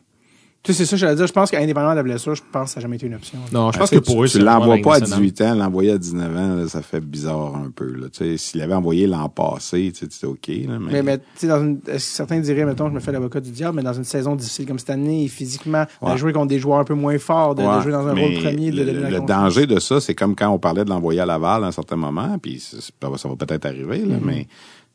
Tu 0.62 0.74
sais, 0.74 0.78
c'est 0.85 0.91
ça, 0.91 0.97
je 0.99 1.07
vais 1.07 1.15
dire. 1.16 1.27
Je 1.27 1.32
pense 1.32 1.51
qu'indépendamment 1.51 1.93
de 1.93 1.97
la 1.97 2.03
blessure, 2.03 2.35
je 2.35 2.43
pense 2.53 2.65
que 2.69 2.70
ça 2.74 2.81
n'a 2.81 2.82
jamais 2.82 2.97
été 2.97 3.07
une 3.07 3.15
option. 3.15 3.39
non, 3.51 3.73
je 3.73 3.78
pense 3.78 3.89
Parce 3.89 3.91
que 3.93 3.99
pour 3.99 4.23
eux, 4.23 4.27
tu, 4.27 4.32
c'est 4.32 4.39
tu 4.41 4.45
l'envoies 4.45 4.77
pas 4.82 4.97
à 4.97 4.99
Ligue 4.99 5.09
nationale. 5.09 5.20
18 5.31 5.41
ans, 5.41 5.55
l'envoyer 5.55 5.91
à 5.93 5.97
19 5.99 6.37
ans, 6.37 6.55
là, 6.57 6.69
ça 6.69 6.82
fait 6.82 7.01
bizarre 7.01 7.57
un 7.57 7.70
peu. 7.74 7.87
Là. 7.95 8.09
Tu 8.12 8.19
sais, 8.19 8.37
S'il 8.37 8.61
l'avait 8.61 8.74
envoyé 8.74 9.07
l'an 9.07 9.31
passé, 9.31 9.91
tu 9.95 10.01
sais, 10.01 10.07
c'était 10.11 10.27
OK. 10.27 10.49
Là, 10.49 10.78
mais... 10.78 10.93
Mais, 10.93 11.03
mais 11.03 11.19
tu 11.19 11.24
sais, 11.37 11.47
dans 11.47 11.62
une, 11.62 11.81
que 11.81 11.97
certains 11.97 12.41
diraient, 12.41 12.66
mettons, 12.66 12.89
je 12.91 12.93
me 12.95 13.01
fais 13.01 13.11
l'avocat 13.11 13.41
du 13.41 13.51
diable, 13.53 13.77
mais 13.77 13.82
dans 13.82 13.95
une 13.95 14.05
saison 14.05 14.37
difficile 14.37 14.66
comme 14.66 14.78
cette 14.78 14.91
année, 14.91 15.28
physiquement, 15.28 15.87
de 16.07 16.16
jouer 16.19 16.35
contre 16.35 16.49
des 16.49 16.59
joueurs 16.59 16.81
un 16.81 16.85
peu 16.85 16.95
moins 16.95 17.19
forts, 17.19 17.55
de, 17.55 17.62
de 17.62 17.81
jouer 17.81 17.93
dans 17.93 18.07
un 18.07 18.12
mais 18.12 18.27
rôle 18.27 18.43
premier, 18.45 18.70
de 18.70 18.77
le, 18.77 18.85
donner 18.85 19.01
la 19.01 19.11
le 19.12 19.20
confiance. 19.20 19.39
danger 19.41 19.66
de 19.66 19.81
ça, 19.81 19.99
c'est 20.03 20.15
comme 20.15 20.37
quand 20.37 20.51
on 20.51 20.59
parlait 20.59 20.85
de 20.85 20.91
l'envoyer 20.91 21.20
à 21.20 21.27
Laval 21.27 21.65
à 21.65 21.69
un 21.69 21.73
certain 21.73 21.97
moment, 21.97 22.37
puis 22.39 22.61
c'est- 22.61 22.77
c'est 22.82 22.93
ça 23.19 23.28
va 23.28 23.37
peut-être 23.37 23.65
arriver, 23.65 24.05
là, 24.05 24.16
mais 24.23 24.47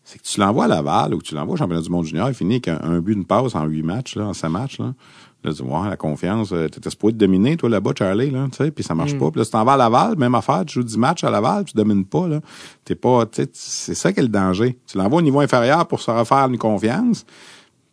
c'est 0.04 0.20
que 0.20 0.24
tu 0.24 0.40
l'envoies 0.40 0.66
à 0.66 0.68
Laval 0.68 1.16
ou 1.16 1.18
que 1.18 1.24
tu 1.24 1.34
l'envoies 1.34 1.56
au 1.56 1.58
championnat 1.58 1.82
du 1.82 1.90
monde 1.90 2.06
junior, 2.06 2.30
il 2.30 2.36
finit 2.36 2.56
avec 2.64 2.68
un, 2.68 2.80
un 2.84 3.00
but, 3.00 3.14
une 3.14 3.26
passe 3.26 3.56
en 3.56 3.66
huit 3.66 3.82
matchs, 3.82 4.16
là, 4.16 4.26
en 4.28 4.34
cinq 4.34 4.50
matchs. 4.50 4.78
Là. 4.78 4.94
Là, 5.44 5.54
tu 5.54 5.64
la 5.64 5.96
confiance, 5.96 6.52
euh, 6.54 6.68
t'étais 6.68 6.90
supposé 6.90 7.14
te 7.14 7.20
dominer, 7.20 7.56
toi, 7.56 7.70
là-bas, 7.70 7.92
Charlie, 7.98 8.32
là, 8.32 8.48
tu 8.52 8.58
sais, 8.58 8.72
puis 8.72 8.84
ça 8.84 8.96
marche 8.96 9.14
Mm. 9.14 9.20
pas. 9.20 9.30
Puis 9.32 9.40
là, 9.40 9.46
tu 9.46 9.52
t'en 9.52 9.64
vas 9.64 9.74
à 9.74 9.78
Laval, 9.78 10.16
même 10.18 10.34
affaire, 10.34 10.64
tu 10.66 10.74
joues 10.80 10.84
10 10.84 10.98
matchs 10.98 11.24
à 11.24 11.30
Laval, 11.30 11.66
tu 11.66 11.74
domines 11.76 12.04
pas, 12.06 12.28
là. 12.28 12.40
T'es 12.84 12.96
pas, 12.96 13.28
tu 13.28 13.44
sais, 13.44 13.50
c'est 13.54 13.94
ça 13.94 14.12
qui 14.12 14.20
est 14.22 14.24
le 14.24 14.30
danger. 14.30 14.80
Tu 14.88 14.98
l'envoies 14.98 15.20
au 15.20 15.22
niveau 15.22 15.40
inférieur 15.42 15.86
pour 15.88 16.00
se 16.02 16.10
refaire 16.10 16.46
une 16.48 16.58
confiance. 16.58 17.26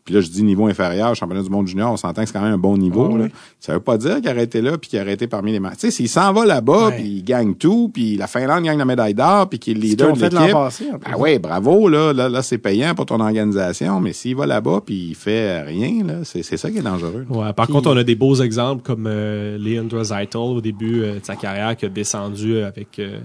Puis 0.05 0.15
là, 0.15 0.21
je 0.21 0.29
dis 0.29 0.43
niveau 0.43 0.67
inférieur, 0.67 1.15
championnat 1.15 1.43
du 1.45 1.51
monde 1.51 1.69
junior, 1.69 1.93
on 1.93 1.97
s'entend 1.97 2.23
que 2.23 2.27
c'est 2.29 2.33
quand 2.33 2.43
même 2.43 2.55
un 2.55 2.59
bon 2.59 2.77
niveau. 2.77 3.07
Ouais, 3.09 3.23
là. 3.23 3.29
Ça 3.61 3.73
veut 3.75 3.81
pas 3.81 3.97
dire 3.99 4.21
qu'il 4.21 4.29
aurait 4.31 4.43
été 4.45 4.61
là 4.61 4.77
puis 4.77 4.91
qu'il 4.91 5.01
aurait 5.01 5.13
été 5.13 5.29
parmi 5.29 5.53
les 5.53 5.61
matchs. 5.61 5.75
Tu 5.75 5.81
sais, 5.81 5.91
s'il 5.93 6.09
s'en 6.09 6.33
va 6.33 6.45
là-bas 6.45 6.89
Ouais. 6.89 6.97
puis 6.97 7.05
il 7.05 7.23
gagne 7.23 7.55
tout, 7.55 7.91
puis 7.93 8.17
la 8.17 8.27
Finlande 8.27 8.65
gagne 8.65 8.79
la 8.79 8.85
médaille 8.85 9.15
d'or 9.15 9.49
puis 9.49 9.59
qu'il 9.61 9.79
est 9.79 9.81
leader 9.81 10.13
de 10.17 10.21
l'équipe. 10.23 10.57
Ah 11.05 11.17
ouais, 11.19 11.39
bravo 11.39 11.89
là, 11.89 12.13
là, 12.13 12.29
là 12.29 12.43
c'est 12.43 12.59
payant 12.59 12.95
pour 12.95 13.07
ton 13.07 13.21
organisation, 13.21 14.01
mais 14.01 14.13
s'il 14.13 14.35
va 14.35 14.47
là-bas 14.47 14.81
puis 14.85 15.09
il 15.11 15.15
fait 15.15 15.63
rien 15.63 16.05
là, 16.05 16.15
c'est 16.25 16.43
ça 16.43 16.71
qui 16.71 16.79
est 16.79 16.83
dangereux. 16.83 17.25
Ouais, 17.31 17.53
par 17.53 17.67
Puis- 17.67 17.75
contre, 17.75 17.91
on 17.91 17.97
a 17.97 18.05
des 18.05 18.17
beaux 18.17 18.35
exemples 18.35 18.83
comme 18.83 19.07
euh, 19.07 19.57
Draisaitl 19.89 20.37
au 20.37 20.61
début 20.61 21.03
euh, 21.03 21.21
de 21.21 21.25
sa 21.25 21.37
carrière 21.37 21.77
qui 21.77 21.87
a 21.87 21.89
descendu 21.89 22.59
avec 22.63 22.99
euh, 22.99 23.19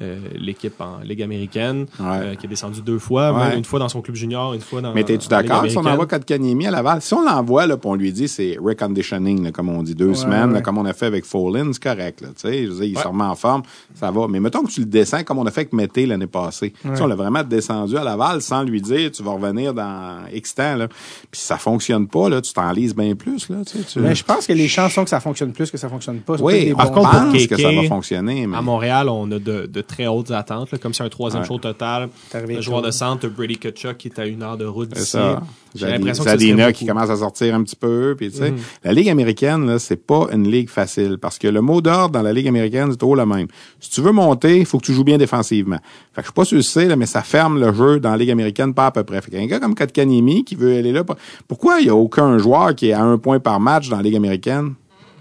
euh, 0.00 0.18
l'équipe 0.36 0.80
en 0.80 0.98
Ligue 1.04 1.20
américaine, 1.22 1.86
Ouais. 1.98 2.06
euh, 2.22 2.34
qui 2.36 2.46
est 2.46 2.48
descendu 2.48 2.80
deux 2.80 2.98
fois, 2.98 3.32
Ouais. 3.32 3.48
même 3.50 3.58
une 3.58 3.64
fois 3.64 3.78
dans 3.80 3.88
son 3.88 4.00
club 4.00 4.16
junior, 4.16 4.54
une 4.54 4.60
fois 4.60 4.80
dans 4.80 4.94
Mais 4.94 5.02
Ligue 5.02 5.28
d'accord 5.28 5.64
si 5.68 5.76
on 5.76 5.84
envoie 5.84 6.06
Kotkaniemi 6.06 6.68
à 6.68 6.70
Laval? 6.70 7.02
Si 7.02 7.12
on 7.12 7.22
l'envoie, 7.24 7.66
là, 7.66 7.76
on 7.84 7.94
lui 7.96 8.12
dit 8.12 8.28
c'est 8.28 8.56
reconditioning, 8.62 9.44
là, 9.44 9.50
comme 9.52 9.68
on 9.68 9.82
dit, 9.82 9.94
deux 9.94 10.08
Ouais, 10.10 10.14
semaines, 10.14 10.52
là, 10.52 10.60
comme 10.60 10.78
on 10.78 10.84
a 10.84 10.92
fait 10.92 11.06
avec 11.06 11.24
Follin, 11.24 11.70
c'est 11.72 11.82
correct, 11.82 12.20
là, 12.20 12.28
tu 12.28 12.48
sais, 12.48 12.64
je 12.64 12.70
veux 12.70 12.74
dire, 12.76 12.84
il 12.84 12.96
Ouais. 12.96 13.02
se 13.02 13.08
remet 13.08 13.24
en 13.24 13.34
forme, 13.34 13.62
ça 13.94 14.10
va. 14.10 14.26
Mais 14.28 14.40
mettons 14.40 14.62
que 14.62 14.70
tu 14.70 14.80
le 14.80 14.86
descends 14.86 15.22
comme 15.24 15.38
on 15.38 15.46
a 15.46 15.50
fait 15.50 15.62
avec 15.62 15.72
Mété 15.72 16.06
l'année 16.06 16.26
passée. 16.26 16.72
On 16.84 17.06
l'a 17.06 17.14
vraiment 17.16 17.42
descendu 17.42 17.96
à 17.96 18.04
Laval 18.04 18.40
sans 18.42 18.62
lui 18.62 18.80
dire 18.80 19.10
tu 19.10 19.22
vas 19.22 19.32
revenir 19.32 19.74
dans 19.74 20.18
X 20.32 20.54
temps, 20.54 20.76
là. 20.76 20.88
Puis 21.30 21.40
ça 21.40 21.56
fonctionne 21.58 22.06
pas, 22.06 22.28
là, 22.28 22.40
tu 22.40 22.52
t'en 22.52 22.70
lises 22.72 22.94
bien 22.94 23.14
plus, 23.14 23.48
là, 23.48 23.56
tu 23.66 23.78
Mais 24.00 24.14
je 24.14 24.24
pense 24.24 24.46
que 24.46 24.52
les 24.52 24.68
chances 24.68 24.92
sont 24.92 25.04
que 25.04 25.10
ça 25.10 25.20
fonctionne 25.20 25.52
plus 25.52 25.70
que 25.70 25.76
ça 25.78 25.88
fonctionne 25.88 26.20
pas. 26.20 26.36
Oui, 26.40 26.72
par 26.74 26.90
contre, 26.92 27.10
pense 27.10 27.46
que 27.46 27.56
ça 27.60 27.72
va 27.72 27.82
fonctionner, 27.84 28.46
mais... 28.46 28.56
À 28.56 28.62
Montréal, 28.62 29.08
on 29.08 29.30
a 29.32 29.38
de, 29.38 29.66
de 29.66 29.79
très 29.82 30.06
hautes 30.06 30.30
attentes, 30.30 30.70
là, 30.72 30.78
comme 30.78 30.94
c'est 30.94 31.02
un 31.04 31.08
troisième 31.08 31.42
Ouais. 31.42 31.48
show 31.48 31.58
total. 31.58 32.08
Le 32.34 32.60
joueur 32.60 32.80
tôt. 32.80 32.86
de 32.86 32.90
centre, 32.90 33.28
Brady 33.28 33.56
Kutchuk, 33.58 33.96
qui 33.98 34.08
est 34.08 34.18
à 34.18 34.26
une 34.26 34.42
heure 34.42 34.56
de 34.56 34.64
route 34.66 34.88
C'est 34.92 35.00
d'ici. 35.00 35.10
ça. 35.12 35.40
J'ai 35.74 35.86
l'impression 35.86 36.24
que 36.24 36.30
Zadina 36.30 36.72
qui 36.72 36.84
commence 36.84 37.10
à 37.10 37.16
sortir 37.16 37.54
un 37.54 37.62
petit 37.62 37.76
peu. 37.76 38.14
Puis, 38.18 38.30
tu 38.30 38.38
sais, 38.38 38.50
Mhm. 38.50 38.58
La 38.84 38.92
Ligue 38.92 39.08
américaine, 39.08 39.66
là, 39.66 39.78
c'est 39.78 39.96
pas 40.04 40.26
une 40.32 40.50
ligue 40.50 40.68
facile 40.68 41.18
parce 41.20 41.38
que 41.38 41.46
le 41.46 41.60
mot 41.60 41.80
d'ordre 41.80 42.10
dans 42.10 42.22
la 42.22 42.32
Ligue 42.32 42.48
américaine, 42.48 42.88
c'est 42.90 42.96
toujours 42.96 43.14
le 43.16 43.24
même. 43.26 43.46
Si 43.78 43.90
tu 43.90 44.00
veux 44.00 44.10
monter, 44.12 44.58
il 44.58 44.66
faut 44.66 44.78
que 44.78 44.86
tu 44.86 44.92
joues 44.92 45.04
bien 45.04 45.16
défensivement. 45.18 45.78
Fait 46.12 46.22
que 46.22 46.26
je 46.26 46.26
sais 46.28 46.34
pas 46.34 46.44
si 46.44 46.48
tu 46.50 46.54
le 46.56 46.62
sais, 46.62 46.86
là, 46.86 46.96
mais 46.96 47.06
ça 47.06 47.22
ferme 47.22 47.60
le 47.60 47.72
jeu 47.72 48.00
dans 48.00 48.10
la 48.10 48.16
Ligue 48.16 48.30
américaine 48.30 48.74
pas 48.74 48.86
à 48.86 48.90
peu 48.90 49.04
près. 49.04 49.20
Fait 49.22 49.30
qu'un 49.30 49.46
gars 49.46 49.60
comme 49.60 49.74
Kotkaniemi 49.76 50.44
qui 50.44 50.56
veut 50.56 50.76
aller 50.76 50.90
là, 50.92 51.04
pour- 51.04 51.16
pourquoi 51.46 51.80
il 51.80 51.86
y 51.86 51.90
a 51.90 51.94
aucun 51.94 52.36
joueur 52.38 52.74
qui 52.74 52.88
est 52.88 52.92
à 52.92 53.02
un 53.04 53.16
point 53.18 53.38
par 53.38 53.60
match 53.60 53.88
dans 53.88 53.96
la 53.98 54.02
Ligue 54.02 54.16
américaine? 54.16 54.74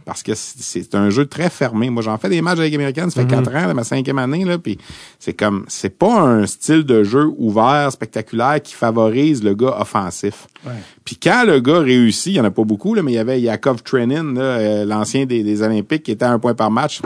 Parce 0.10 0.24
que 0.24 0.34
c'est- 0.34 0.96
un 0.96 1.12
jeu 1.12 1.28
très 1.28 1.52
fermé. 1.52 1.92
Moi, 1.92 2.02
j'en 2.02 2.18
fais 2.18 2.30
des 2.30 2.42
matchs 2.42 2.58
Ligue 2.58 2.74
américaine, 2.74 3.12
ça 3.12 3.22
fait 3.22 3.28
quatre 3.28 3.50
ans, 3.50 3.68
là, 3.68 3.76
ma 3.76 3.84
cinquième 3.84 4.18
année, 4.18 4.44
là, 4.44 4.58
puis 4.58 4.80
c'est 5.20 5.34
comme, 5.34 5.66
c'est 5.68 5.96
pas 5.96 6.20
un 6.22 6.48
style 6.48 6.84
de 6.84 7.04
jeu 7.04 7.30
ouvert, 7.38 7.92
spectaculaire, 7.92 8.60
qui 8.60 8.74
favorise 8.74 9.44
le 9.44 9.54
gars 9.54 9.76
offensif. 9.80 10.48
Ouais. 10.66 10.72
Puis 11.06 11.16
quand 11.18 11.44
le 11.46 11.60
gars 11.60 11.78
réussit, 11.82 12.34
il 12.34 12.38
y 12.38 12.40
en 12.40 12.46
a 12.46 12.50
pas 12.50 12.64
beaucoup, 12.64 12.96
là, 12.96 13.04
mais 13.04 13.12
il 13.12 13.16
y 13.16 13.20
avait 13.20 13.40
Yakov 13.40 13.84
Trenin, 13.84 14.36
euh, 14.38 14.84
l'ancien 14.84 15.28
des, 15.28 15.44
des 15.44 15.62
Olympiques, 15.62 16.02
qui 16.02 16.12
était 16.12 16.26
à 16.26 16.32
un 16.32 16.40
point 16.40 16.56
par 16.56 16.72
match, 16.72 17.02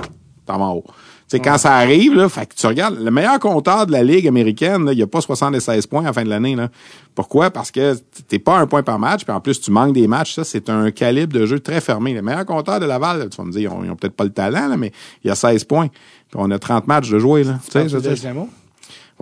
t'en 0.45 0.57
vas 0.57 0.63
en 0.63 0.75
haut. 0.75 0.85
Tu 1.29 1.37
sais, 1.37 1.39
quand 1.39 1.57
ça 1.57 1.75
arrive, 1.75 2.13
là, 2.13 2.29
fait 2.29 2.45
que 2.45 2.53
tu 2.55 2.67
regardes, 2.67 2.99
le 2.99 3.11
meilleur 3.11 3.39
compteur 3.39 3.85
de 3.87 3.91
la 3.91 4.03
Ligue 4.03 4.27
américaine, 4.27 4.85
là, 4.85 4.91
il 4.91 4.97
n'y 4.97 5.01
a 5.01 5.07
pas 5.07 5.21
76 5.21 5.87
points 5.87 6.01
à 6.01 6.07
la 6.07 6.13
fin 6.13 6.23
de 6.23 6.29
l'année. 6.29 6.55
Là. 6.55 6.69
Pourquoi? 7.15 7.49
Parce 7.49 7.71
que 7.71 7.95
t'es 8.27 8.39
pas 8.39 8.57
un 8.57 8.67
point 8.67 8.83
par 8.83 8.99
match, 8.99 9.23
puis 9.23 9.33
en 9.33 9.39
plus, 9.39 9.59
tu 9.61 9.71
manques 9.71 9.93
des 9.93 10.07
matchs. 10.07 10.35
Ça, 10.35 10.43
c'est 10.43 10.69
un 10.69 10.91
calibre 10.91 11.33
de 11.33 11.45
jeu 11.45 11.59
très 11.59 11.81
fermé. 11.81 12.13
Le 12.13 12.21
meilleur 12.21 12.45
compteur 12.45 12.79
de 12.79 12.85
Laval, 12.85 13.19
là, 13.19 13.25
tu 13.27 13.37
vas 13.37 13.43
me 13.43 13.51
dire, 13.51 13.61
ils 13.61 13.67
ont, 13.67 13.83
ils 13.83 13.89
ont 13.89 13.95
peut-être 13.95 14.15
pas 14.15 14.25
le 14.25 14.33
talent, 14.33 14.67
là, 14.67 14.77
mais 14.77 14.91
il 15.23 15.27
y 15.27 15.31
a 15.31 15.35
16 15.35 15.63
points. 15.63 15.87
Puis 15.87 16.35
on 16.35 16.49
a 16.51 16.59
30 16.59 16.87
matchs 16.87 17.09
de 17.09 17.19
jouer. 17.19 17.43
Là. 17.43 17.59
Tu 17.65 17.89
sais, 17.89 17.89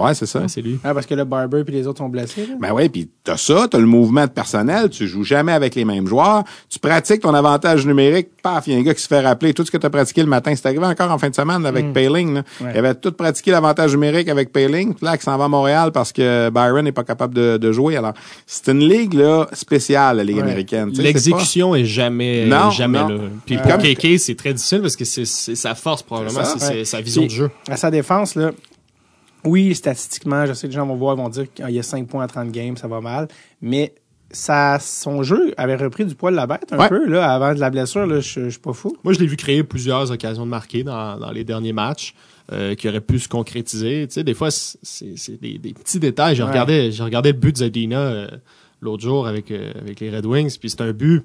Ouais, 0.06 0.14
c'est 0.14 0.26
ça. 0.26 0.40
Ouais, 0.40 0.48
c'est 0.48 0.61
lui. 0.61 0.80
Ah, 0.84 0.94
parce 0.94 1.06
que 1.06 1.14
le 1.15 1.23
Barber 1.23 1.64
puis 1.64 1.73
les 1.73 1.88
autres 1.88 1.99
sont 1.99 2.10
blessés. 2.10 2.45
Là? 2.48 2.56
Ben 2.60 2.72
ouais, 2.73 2.90
puis 2.90 3.10
t'as 3.23 3.38
ça, 3.38 3.68
t'as 3.69 3.78
le 3.80 3.86
mouvement 3.86 4.26
de 4.26 4.32
personnel, 4.32 4.90
tu 4.90 5.07
joues 5.07 5.23
jamais 5.23 5.52
avec 5.52 5.76
les 5.76 5.86
mêmes 5.86 6.07
joueurs, 6.07 6.44
tu 6.69 6.80
pratiques 6.80 7.22
ton 7.22 7.34
avantage 7.34 7.86
numérique, 7.86 8.30
paf, 8.41 8.68
il 8.68 8.73
y 8.73 8.76
a 8.76 8.80
un 8.80 8.84
gars 8.84 8.94
qui 8.94 9.02
se 9.02 9.07
fait 9.07 9.19
rappeler 9.22 9.53
tout 9.53 9.65
ce 9.65 9.72
que 9.72 9.78
t'as 9.78 9.90
pratiqué 9.90 10.22
le 10.22 10.28
matin. 10.30 10.53
C'est 10.56 10.65
arrivé 10.65 10.86
encore 10.86 11.11
en 11.11 11.18
fin 11.18 11.30
de 11.30 11.36
semaine 11.36 11.65
avec 11.65 11.94
Payling. 11.94 12.34
Là. 12.36 12.44
Ouais. 12.61 12.72
Il 12.73 12.78
avait 12.80 12.95
tout 12.95 13.11
pratiqué 13.11 13.52
l'avantage 13.52 13.91
numérique 13.94 14.30
avec 14.30 14.52
Payling, 14.52 14.94
là, 15.02 15.18
qui 15.18 15.23
s'en 15.23 15.38
va 15.38 15.45
à 15.45 15.48
Montréal 15.48 15.91
parce 15.91 16.11
que 16.11 16.49
Byron 16.49 16.84
n'est 16.84 16.91
pas 16.91 17.03
capable 17.03 17.34
de, 17.34 17.57
de 17.57 17.72
jouer. 17.72 17.98
Alors, 17.98 18.14
c'est 18.45 18.72
une 18.72 18.80
ligue 18.88 19.14
là 19.14 19.48
spéciale, 19.53 20.18
la 20.18 20.23
Ligue 20.23 20.38
Ouais. 20.38 20.44
américaine. 20.44 20.91
L'exécution 20.95 21.76
est 21.76 21.86
jamais, 21.86 22.45
Non, 22.45 22.69
jamais 22.72 22.99
non. 22.99 23.07
là. 23.10 23.19
Puis 23.45 23.56
Euh, 23.57 23.60
pour 23.61 23.72
comme- 23.72 23.82
KK, 23.82 24.18
c'est 24.19 24.36
très 24.36 24.53
difficile 24.53 24.82
parce 24.82 24.95
que 24.95 25.06
c'est 25.06 25.26
c'est 25.26 25.56
sa 25.56 25.76
force 25.76 26.02
probablement, 26.03 26.44
C'est 26.57 26.86
sa 26.86 27.02
vision 27.02 27.22
Puis, 27.23 27.30
de 27.30 27.34
jeu. 27.36 27.52
À 27.69 27.78
sa 27.78 27.91
défense, 27.91 28.36
là, 28.36 28.52
oui, 29.46 29.74
statistiquement, 29.76 30.46
je 30.46 30.54
sais 30.54 30.68
que 30.68 30.72
les 30.74 30.78
gens 30.78 30.86
vont 30.88 30.96
voir, 30.96 31.16
vont 31.16 31.30
dire 31.30 31.52
qu'il 31.54 31.70
y 31.70 31.80
a 31.80 31.84
5 31.84 32.08
points 32.08 32.24
à 32.24 32.28
30 32.28 32.52
games, 32.52 32.78
ça 32.78 32.88
va 32.88 33.02
mal. 33.02 33.28
Mais 33.62 33.94
ça, 34.32 34.78
son 34.80 35.24
jeu 35.24 35.54
avait 35.58 35.76
repris 35.76 36.06
du 36.06 36.16
poil 36.16 36.34
de 36.34 36.38
la 36.38 36.48
bête 36.48 36.72
un 36.72 36.78
Ouais. 36.78 36.88
peu, 36.90 37.06
là, 37.06 37.34
avant 37.34 37.54
de 37.54 37.60
la 37.60 37.70
blessure, 37.70 38.06
là, 38.08 38.20
je, 38.22 38.46
je 38.46 38.50
suis 38.50 38.60
pas 38.60 38.72
fou. 38.74 38.96
Moi, 39.04 39.14
je 39.14 39.20
l'ai 39.20 39.28
vu 39.28 39.36
créer 39.36 39.64
plusieurs 39.64 40.10
occasions 40.12 40.46
de 40.46 40.50
marquer 40.52 40.84
dans, 40.84 41.18
dans 41.20 41.32
les 41.32 41.44
derniers 41.44 41.74
matchs 41.74 42.14
euh, 42.54 42.76
qui 42.76 42.88
auraient 42.88 43.02
pu 43.02 43.20
se 43.20 43.28
concrétiser. 43.28 44.08
Tu 44.08 44.14
sais, 44.16 44.24
des 44.24 44.34
fois, 44.34 44.50
c'est- 44.52 45.42
des, 45.42 45.58
des 45.58 45.74
petits 45.74 46.00
détails. 46.00 46.36
J'ai 46.36 46.44
Ouais. 46.44 46.50
regardé, 46.50 46.90
regardé 47.00 47.32
le 47.34 47.38
but 47.38 47.52
de 47.54 47.58
Zadina 47.58 48.00
euh, 48.00 48.28
l'autre 48.80 49.04
jour 49.04 49.28
avec, 49.28 49.52
euh, 49.52 49.72
avec 49.80 50.00
les 50.00 50.10
Red 50.10 50.26
Wings, 50.26 50.58
puis 50.60 50.70
c'est 50.70 50.82
un 50.82 50.92
but 50.94 51.24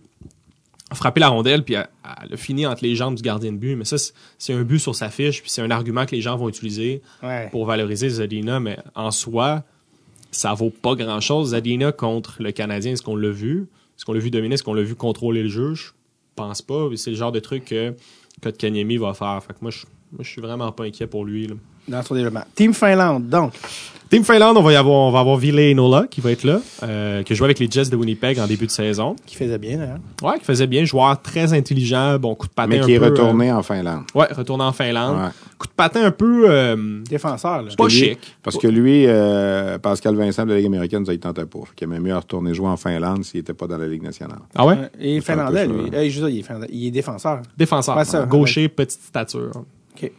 a 0.90 0.94
frappé 0.94 1.20
la 1.20 1.28
rondelle 1.28 1.64
puis 1.64 1.74
elle, 1.74 1.88
elle 2.24 2.34
a 2.34 2.36
fini 2.36 2.64
entre 2.66 2.84
les 2.84 2.94
jambes 2.94 3.14
du 3.16 3.22
gardien 3.22 3.52
de 3.52 3.56
but. 3.58 3.74
Mais 3.76 3.84
ça, 3.84 3.98
c'est- 3.98 4.12
c'est 4.38 4.52
un 4.52 4.62
but 4.62 4.78
sur 4.78 4.94
sa 4.94 5.08
fiche, 5.10 5.40
puis 5.42 5.50
c'est 5.50 5.62
un 5.62 5.70
argument 5.70 6.06
que 6.06 6.14
les 6.14 6.20
gens 6.20 6.36
vont 6.36 6.48
utiliser 6.48 7.02
Ouais. 7.22 7.48
pour 7.50 7.66
valoriser 7.66 8.08
Zadina, 8.08 8.60
mais 8.60 8.78
en 8.94 9.10
soi, 9.10 9.64
ça 10.30 10.54
vaut 10.54 10.70
pas 10.70 10.94
grand-chose. 10.94 11.50
Zadina 11.50 11.92
contre 11.92 12.42
le 12.42 12.52
Canadien, 12.52 12.92
est-ce 12.92 13.02
qu'on 13.02 13.16
l'a 13.16 13.30
vu? 13.30 13.66
Est-ce 13.96 14.04
qu'on 14.04 14.12
l'a 14.12 14.20
vu 14.20 14.30
dominer? 14.30 14.54
Est-ce 14.54 14.62
qu'on 14.62 14.74
l'a 14.74 14.82
vu 14.82 14.94
contrôler 14.94 15.42
le 15.42 15.48
jeu? 15.48 15.74
Je 15.74 15.86
pense 16.36 16.62
pas. 16.62 16.88
C'est 16.96 17.10
le 17.10 17.16
genre 17.16 17.32
de 17.32 17.40
truc 17.40 17.64
que 17.64 17.94
Kotkaniemi 18.42 18.96
va 18.98 19.14
faire. 19.14 19.42
Fait 19.42 19.54
que 19.54 19.58
moi, 19.62 19.70
je, 19.70 19.86
moi, 20.12 20.22
je 20.22 20.28
suis 20.30 20.42
vraiment 20.42 20.70
pas 20.72 20.84
inquiet 20.84 21.06
pour 21.06 21.24
lui. 21.24 21.46
là. 21.48 21.54
Dans 21.88 22.02
son 22.02 22.14
développement. 22.14 22.44
Team 22.54 22.72
Finlande, 22.74 23.28
donc. 23.28 23.52
Team 24.08 24.22
Finland, 24.22 24.54
on 24.56 24.62
va 24.62 24.72
y 24.72 24.76
avoir, 24.76 24.94
on 25.08 25.10
va 25.10 25.18
avoir 25.18 25.36
Ville 25.36 25.74
Nola 25.74 26.06
qui 26.08 26.20
va 26.20 26.30
être 26.30 26.44
là, 26.44 26.60
euh, 26.84 27.24
qui 27.24 27.32
a 27.32 27.36
joué 27.36 27.46
avec 27.46 27.58
les 27.58 27.68
Jets 27.68 27.86
de 27.90 27.96
Winnipeg 27.96 28.38
en 28.38 28.46
début 28.46 28.66
de 28.66 28.70
saison. 28.70 29.16
Qui 29.26 29.34
faisait 29.34 29.58
bien, 29.58 29.78
d'ailleurs. 29.78 29.98
Ouais, 30.22 30.38
qui 30.38 30.44
faisait 30.44 30.68
bien, 30.68 30.84
joueur 30.84 31.20
très 31.20 31.52
intelligent, 31.52 32.16
bon 32.16 32.36
coup 32.36 32.46
de 32.46 32.52
patin 32.52 32.68
Mais 32.68 32.78
un 32.78 32.84
qui 32.84 32.92
est 32.92 33.00
peu, 33.00 33.06
retourné 33.06 33.50
en 33.50 33.64
Finlande. 33.64 34.04
euh, 34.14 34.18
ouais, 34.20 34.26
retourné 34.32 34.62
en 34.62 34.70
Finlande. 34.72 35.16
Ouais. 35.16 35.30
Coup 35.58 35.66
de 35.66 35.72
patin 35.72 36.04
un 36.04 36.12
peu 36.12 36.44
euh, 36.48 37.02
Défenseur, 37.10 37.62
là. 37.62 37.70
pas 37.76 37.84
Lui- 37.86 37.90
chic. 37.90 38.36
Parce 38.44 38.56
que 38.58 38.68
lui, 38.68 39.06
euh, 39.08 39.76
Pascal 39.80 40.14
Vincent 40.14 40.44
de 40.44 40.50
la 40.50 40.58
Ligue 40.58 40.66
américaine, 40.66 41.04
ça, 41.04 41.12
il 41.12 41.18
tentait 41.18 41.44
pas. 41.44 41.58
Qu'il 41.74 41.88
aimait 41.88 41.98
mieux 41.98 42.14
retourner 42.16 42.54
jouer 42.54 42.68
en 42.68 42.76
Finlande 42.76 43.24
s'il 43.24 43.40
était 43.40 43.54
pas 43.54 43.66
dans 43.66 43.76
la 43.78 43.88
Ligue 43.88 44.04
nationale. 44.04 44.38
Ah 44.54 44.64
ouais? 44.66 44.76
Et 45.00 45.20
C'est 45.20 45.32
un 45.32 45.34
finlandais, 45.34 45.66
lui. 45.66 45.90
ça. 45.90 45.96
Euh, 45.96 46.08
je 46.08 46.20
veux 46.20 46.26
dire, 46.28 46.36
il 46.36 46.38
est 46.38 46.42
finlandais. 46.44 46.68
Il 46.70 46.86
est 46.86 46.90
défenseur. 46.92 47.42
Défenseur. 47.58 47.96
Ouais, 47.96 48.04
ça, 48.04 48.22
gaucher, 48.24 48.68
petite 48.68 49.00
stature. 49.02 49.50
OK. 50.00 50.12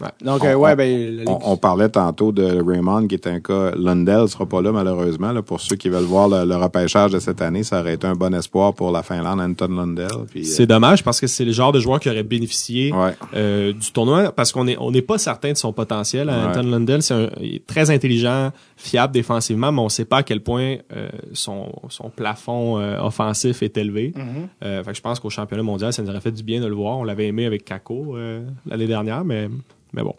Ouais. 0.00 0.08
Donc, 0.24 0.42
On- 0.42 0.46
euh, 0.46 0.54
ouais, 0.54 0.72
on- 0.72 0.76
ben, 0.76 1.16
la 1.16 1.20
Ligue- 1.22 1.28
On, 1.28 1.52
on 1.52 1.56
parlait 1.56 1.88
tantôt 1.88 2.32
de 2.32 2.42
Raymond, 2.62 3.06
qui 3.06 3.14
est 3.14 3.26
un 3.26 3.40
cas. 3.40 3.72
Lundell 3.76 4.28
sera 4.28 4.46
pas 4.46 4.62
là, 4.62 4.72
malheureusement. 4.72 5.32
Là, 5.32 5.42
pour 5.42 5.60
ceux 5.60 5.76
qui 5.76 5.88
veulent 5.88 6.04
voir 6.04 6.28
le, 6.28 6.44
le 6.44 6.56
repêchage 6.56 7.12
de 7.12 7.18
cette 7.18 7.42
année, 7.42 7.62
ça 7.62 7.80
aurait 7.80 7.94
été 7.94 8.06
un 8.06 8.14
bon 8.14 8.34
espoir 8.34 8.74
pour 8.74 8.90
la 8.90 9.02
Finlande, 9.02 9.40
Anton 9.40 9.68
Lundell. 9.68 10.08
Puis, 10.30 10.44
C'est 10.44 10.66
dommage 10.66 11.04
parce 11.04 11.20
que 11.20 11.26
c'est 11.26 11.44
le 11.44 11.52
genre 11.52 11.72
de 11.72 11.80
joueur 11.80 12.00
qui 12.00 12.08
aurait 12.08 12.22
bénéficié 12.22 12.92
Ouais. 12.92 13.14
euh, 13.34 13.72
du 13.72 13.92
tournoi 13.92 14.32
parce 14.32 14.52
qu'on 14.52 14.66
est 14.66 14.76
on 14.78 14.90
n'est 14.90 15.02
pas 15.02 15.18
certain 15.18 15.52
de 15.52 15.56
son 15.56 15.72
potentiel. 15.72 16.28
Ouais. 16.28 16.34
Anton 16.34 16.62
Lundell, 16.62 17.02
c'est 17.02 17.14
un- 17.14 17.30
il 17.40 17.56
est 17.56 17.66
très 17.66 17.90
intelligent, 17.90 18.50
fiable 18.76 19.12
défensivement, 19.12 19.72
mais 19.72 19.80
on 19.80 19.88
sait 19.88 20.04
pas 20.04 20.18
à 20.18 20.22
quel 20.22 20.40
point 20.42 20.76
euh, 20.96 21.08
son, 21.32 21.66
son 21.88 22.08
plafond 22.10 22.78
euh, 22.78 22.98
offensif 23.00 23.62
est 23.62 23.76
élevé. 23.76 24.12
Mhm. 24.16 24.48
Euh, 24.64 24.82
fait 24.84 24.90
que 24.92 24.96
je 24.96 25.02
pense 25.02 25.20
qu'au 25.20 25.30
championnat 25.30 25.62
mondial, 25.62 25.92
ça 25.92 26.02
nous 26.02 26.08
aurait 26.10 26.20
fait 26.20 26.30
du 26.32 26.42
bien 26.42 26.60
de 26.60 26.66
le 26.66 26.74
voir. 26.74 26.98
On 26.98 27.04
l'avait 27.04 27.26
aimé 27.26 27.44
avec 27.46 27.64
Kako 27.64 28.16
euh, 28.16 28.40
l'année 28.66 28.86
dernière, 28.86 29.24
mais 29.24 29.48
mais 29.92 30.02
bon, 30.02 30.14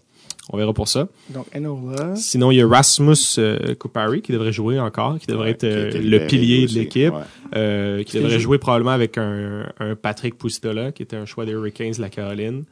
on 0.52 0.58
verra 0.58 0.74
pour 0.74 0.88
ça. 0.88 1.08
Donc, 1.30 1.46
Enola. 1.56 2.16
Sinon, 2.16 2.52
il 2.52 2.58
y 2.58 2.62
a 2.62 2.68
Rasmus 2.68 3.16
euh, 3.38 3.76
Kupari 3.76 4.22
qui 4.22 4.32
devrait 4.32 4.52
jouer 4.52 4.80
encore, 4.80 5.20
qui 5.20 5.28
devrait 5.28 5.46
Ouais, 5.46 5.52
être 5.52 5.64
euh, 5.64 5.92
le 5.94 6.28
pilier 6.28 6.66
aussi. 6.66 6.76
de 6.76 6.80
l'équipe, 6.80 7.14
Ouais. 7.14 7.22
euh, 7.56 8.04
qui 8.04 8.18
devrait 8.18 8.32
joue. 8.34 8.40
jouer 8.40 8.58
probablement 8.58 8.92
avec 8.92 9.18
un, 9.18 9.72
un 9.80 9.96
Patrick 9.96 10.38
Pustola, 10.38 10.92
qui 10.92 11.04
était 11.04 11.16
un 11.18 11.26
choix 11.26 11.46
des 11.46 11.52
Hurricanes 11.54 11.94
de 11.94 12.02
la 12.02 12.10
Caroline. 12.10 12.64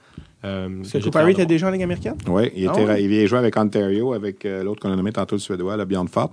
Euh, 0.45 0.69
très 0.83 1.31
était 1.31 1.45
déjà 1.45 1.67
en 1.67 1.71
Ligue 1.71 1.83
américaine? 1.83 2.15
Oui, 2.27 2.49
il, 2.55 2.67
Ah 2.67 2.71
était, 2.71 2.85
ouais? 2.85 3.03
il 3.03 3.09
vient 3.09 3.25
jouer 3.25 3.39
avec 3.39 3.57
Ontario, 3.57 4.13
avec 4.13 4.45
euh, 4.45 4.63
l'autre 4.63 4.81
qu'on 4.81 4.91
a 4.91 4.95
nommé 4.95 5.11
tantôt 5.11 5.35
le 5.35 5.39
Suédois, 5.39 5.75
la 5.75 5.83
Beyond 5.83 6.07
Fort. 6.07 6.31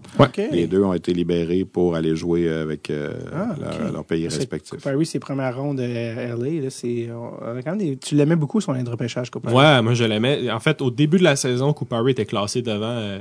Les 0.53 0.69
deux 0.69 0.83
ont 0.85 0.93
été 0.93 1.13
libérés 1.13 1.65
pour 1.65 1.97
aller 1.97 2.15
jouer 2.15 2.49
avec 2.49 2.89
euh, 2.91 3.15
Ah, 3.35 3.57
leur, 3.93 4.05
pays 4.05 4.29
respectifs. 4.29 4.79
Kupari, 4.79 5.05
ses 5.07 5.19
premières 5.19 5.57
rondes 5.57 5.81
à 5.81 5.87
LA, 5.89 6.63
là, 6.63 6.71
c'est, 6.71 7.09
euh, 7.11 7.61
quand 7.65 7.71
même 7.73 7.79
des- 7.79 7.97
tu 7.97 8.15
l'aimais 8.15 8.37
beaucoup, 8.37 8.61
son 8.61 8.75
de 8.75 8.89
repêchage, 8.91 9.31
Kupari. 9.31 9.53
Ouais, 9.55 9.83
moi 9.83 9.95
je 9.95 10.05
l'aimais. 10.05 10.51
En 10.53 10.61
fait, 10.61 10.81
au 10.83 10.91
début 10.93 11.19
de 11.19 11.25
la 11.25 11.35
saison, 11.35 11.73
Kupari 11.73 12.13
était 12.13 12.27
classé 12.27 12.63
devant 12.63 12.85
euh. 12.87 13.19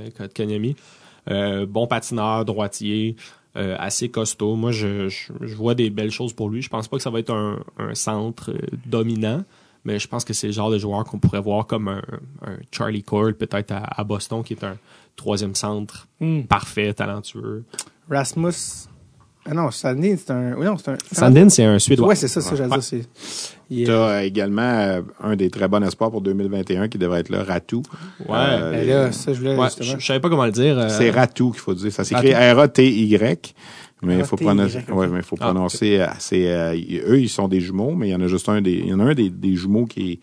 Euh, 1.31 1.65
bon 1.65 1.87
patineur, 1.87 2.45
droitier, 2.45 3.15
euh, 3.57 3.75
assez 3.79 4.09
costaud. 4.09 4.55
Moi, 4.55 4.71
je, 4.71 5.09
je, 5.09 5.31
je 5.41 5.55
vois 5.55 5.73
des 5.73 5.89
belles 5.89 6.11
choses 6.11 6.33
pour 6.33 6.49
lui. 6.49 6.61
Je 6.61 6.69
pense 6.69 6.87
pas 6.87 6.97
que 6.97 7.03
ça 7.03 7.09
va 7.09 7.19
être 7.19 7.33
un, 7.33 7.57
un 7.79 7.95
centre 7.95 8.51
euh, 8.51 8.57
dominant, 8.85 9.43
mais 9.85 9.99
je 9.99 10.07
pense 10.07 10.25
que 10.25 10.33
c'est 10.33 10.47
le 10.47 10.53
genre 10.53 10.69
de 10.71 10.77
joueur 10.77 11.03
qu'on 11.05 11.19
pourrait 11.19 11.41
voir 11.41 11.65
comme 11.67 11.87
un, 11.87 12.01
un 12.45 12.57
Charlie 12.71 13.03
Coyle, 13.03 13.35
peut-être 13.35 13.71
à, 13.71 13.83
à 13.99 14.03
Boston, 14.03 14.43
qui 14.43 14.53
est 14.53 14.63
un 14.63 14.75
troisième 15.15 15.55
centre 15.55 16.07
Hmm. 16.19 16.41
parfait, 16.43 16.93
talentueux. 16.93 17.63
Rasmus. 18.09 18.51
Ah 19.47 19.53
non, 19.53 19.69
Sandin, 19.69 20.15
c'est 20.17 20.31
un. 20.31 20.53
Oui, 20.55 20.65
non, 20.65 20.75
c'est 20.77 20.89
un. 20.91 20.97
Sandin, 21.11 21.49
c'est 21.49 21.63
un 21.63 21.77
Suédois. 21.77 22.07
Ouais, 22.07 22.15
c'est 22.15 22.27
ça, 22.27 22.41
ça, 22.41 22.51
Ouais. 22.51 22.57
j'allais 22.57 22.69
dire. 22.71 22.81
C'est, 22.81 23.07
Tu 23.69 23.91
as 23.91 24.23
également 24.23 24.61
euh, 24.63 25.01
un 25.21 25.35
des 25.35 25.51
très 25.51 25.67
bons 25.67 25.83
espoirs 25.85 26.09
pour 26.09 26.21
2021 26.21 26.87
qui 26.87 26.97
devrait 26.97 27.19
être 27.19 27.29
là, 27.29 27.43
Ratou. 27.43 27.83
Ouais. 28.27 28.35
Euh, 28.35 28.71
Ben 28.71 28.87
là, 28.87 29.11
ça, 29.11 29.33
je 29.33 29.37
voulais 29.39 29.55
Ouais, 29.55 29.65
justement. 29.67 29.91
je, 29.93 29.99
je 29.99 30.05
savais 30.05 30.19
pas 30.19 30.29
comment 30.29 30.45
le 30.45 30.51
dire. 30.51 30.79
euh, 30.79 30.89
C'est 30.89 31.11
Ratou 31.11 31.51
qu'il 31.51 31.59
faut 31.59 31.75
dire. 31.75 31.91
Ça 31.91 32.03
s'écrit. 32.03 32.33
R-A-T-Y. 32.33 33.53
Mais 34.06 34.18
il 34.19 34.26
faut 34.26 34.36
prononcer. 34.38 34.84
Ouais, 34.91 35.07
mais 35.07 35.18
il 35.18 35.23
faut 35.23 35.36
Ah, 35.40 35.45
prononcer. 35.52 35.99
euh, 35.99 36.07
c'est, 36.19 36.48
euh, 36.52 36.73
eux, 37.07 37.19
ils 37.19 37.30
sont 37.30 37.48
des 37.48 37.60
jumeaux, 37.60 37.95
mais 37.95 38.10
il 38.10 38.11
y 38.11 38.15
en 38.15 38.22
a 38.22 38.27
juste 38.27 38.48
un 38.49 38.61
des. 38.61 38.73
Il 38.73 38.88
y 38.88 38.94
en 38.94 38.99
a 38.99 39.03
un 39.06 39.14
des, 39.14 39.30
des 39.30 39.56
jumeaux 39.56 39.86
qui 39.86 40.19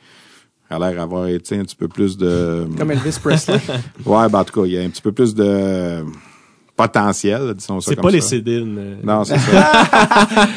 a 0.71 0.79
l'air 0.79 0.95
d'avoir 0.95 1.27
été 1.29 1.59
un 1.59 1.65
petit 1.65 1.77
peu 1.77 1.87
plus 1.89 2.17
de... 2.17 2.67
Comme 2.79 2.91
Elvis 2.93 3.19
Presley. 3.23 3.59
Ouais, 4.07 4.29
ben, 4.31 4.39
en 4.41 4.45
tout 4.45 4.61
cas, 4.63 4.67
il 4.67 4.73
y 4.73 4.79
a 4.79 4.83
un 4.83 4.89
petit 4.89 5.03
peu 5.03 5.13
plus 5.13 5.35
de 5.35 6.03
potentiel, 6.75 7.53
disons 7.55 7.81
ça 7.81 7.91
C'est 7.91 8.01
pas 8.01 8.11
les. 8.11 8.21
Cédines. 8.23 8.77
euh. 8.79 8.97
Non, 9.05 9.25
c'est 9.25 9.37
ça. 9.39 9.73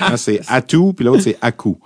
Non, 0.11 0.17
c'est 0.17 0.39
Atou, 0.47 0.93
puis 0.93 1.03
l'autre, 1.05 1.21
c'est 1.23 1.37
Akou. 1.41 1.77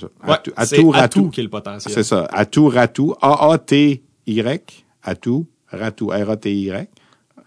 Ouais, 0.00 0.08
Atou, 0.34 0.52
c'est 0.56 0.62
Atou, 0.62 0.74
Atou 0.74 0.90
Ratou. 0.90 1.30
qui 1.30 1.40
est 1.40 1.44
le 1.44 1.50
potentiel. 1.50 1.92
C'est 1.92 2.02
ça. 2.04 2.26
Atou, 2.32 2.68
Ratou. 2.68 3.14
A-A-T-Y. 3.20 4.84
Atou, 5.02 5.46
Ratou. 5.70 6.06
R-A-T-Y. 6.10 6.88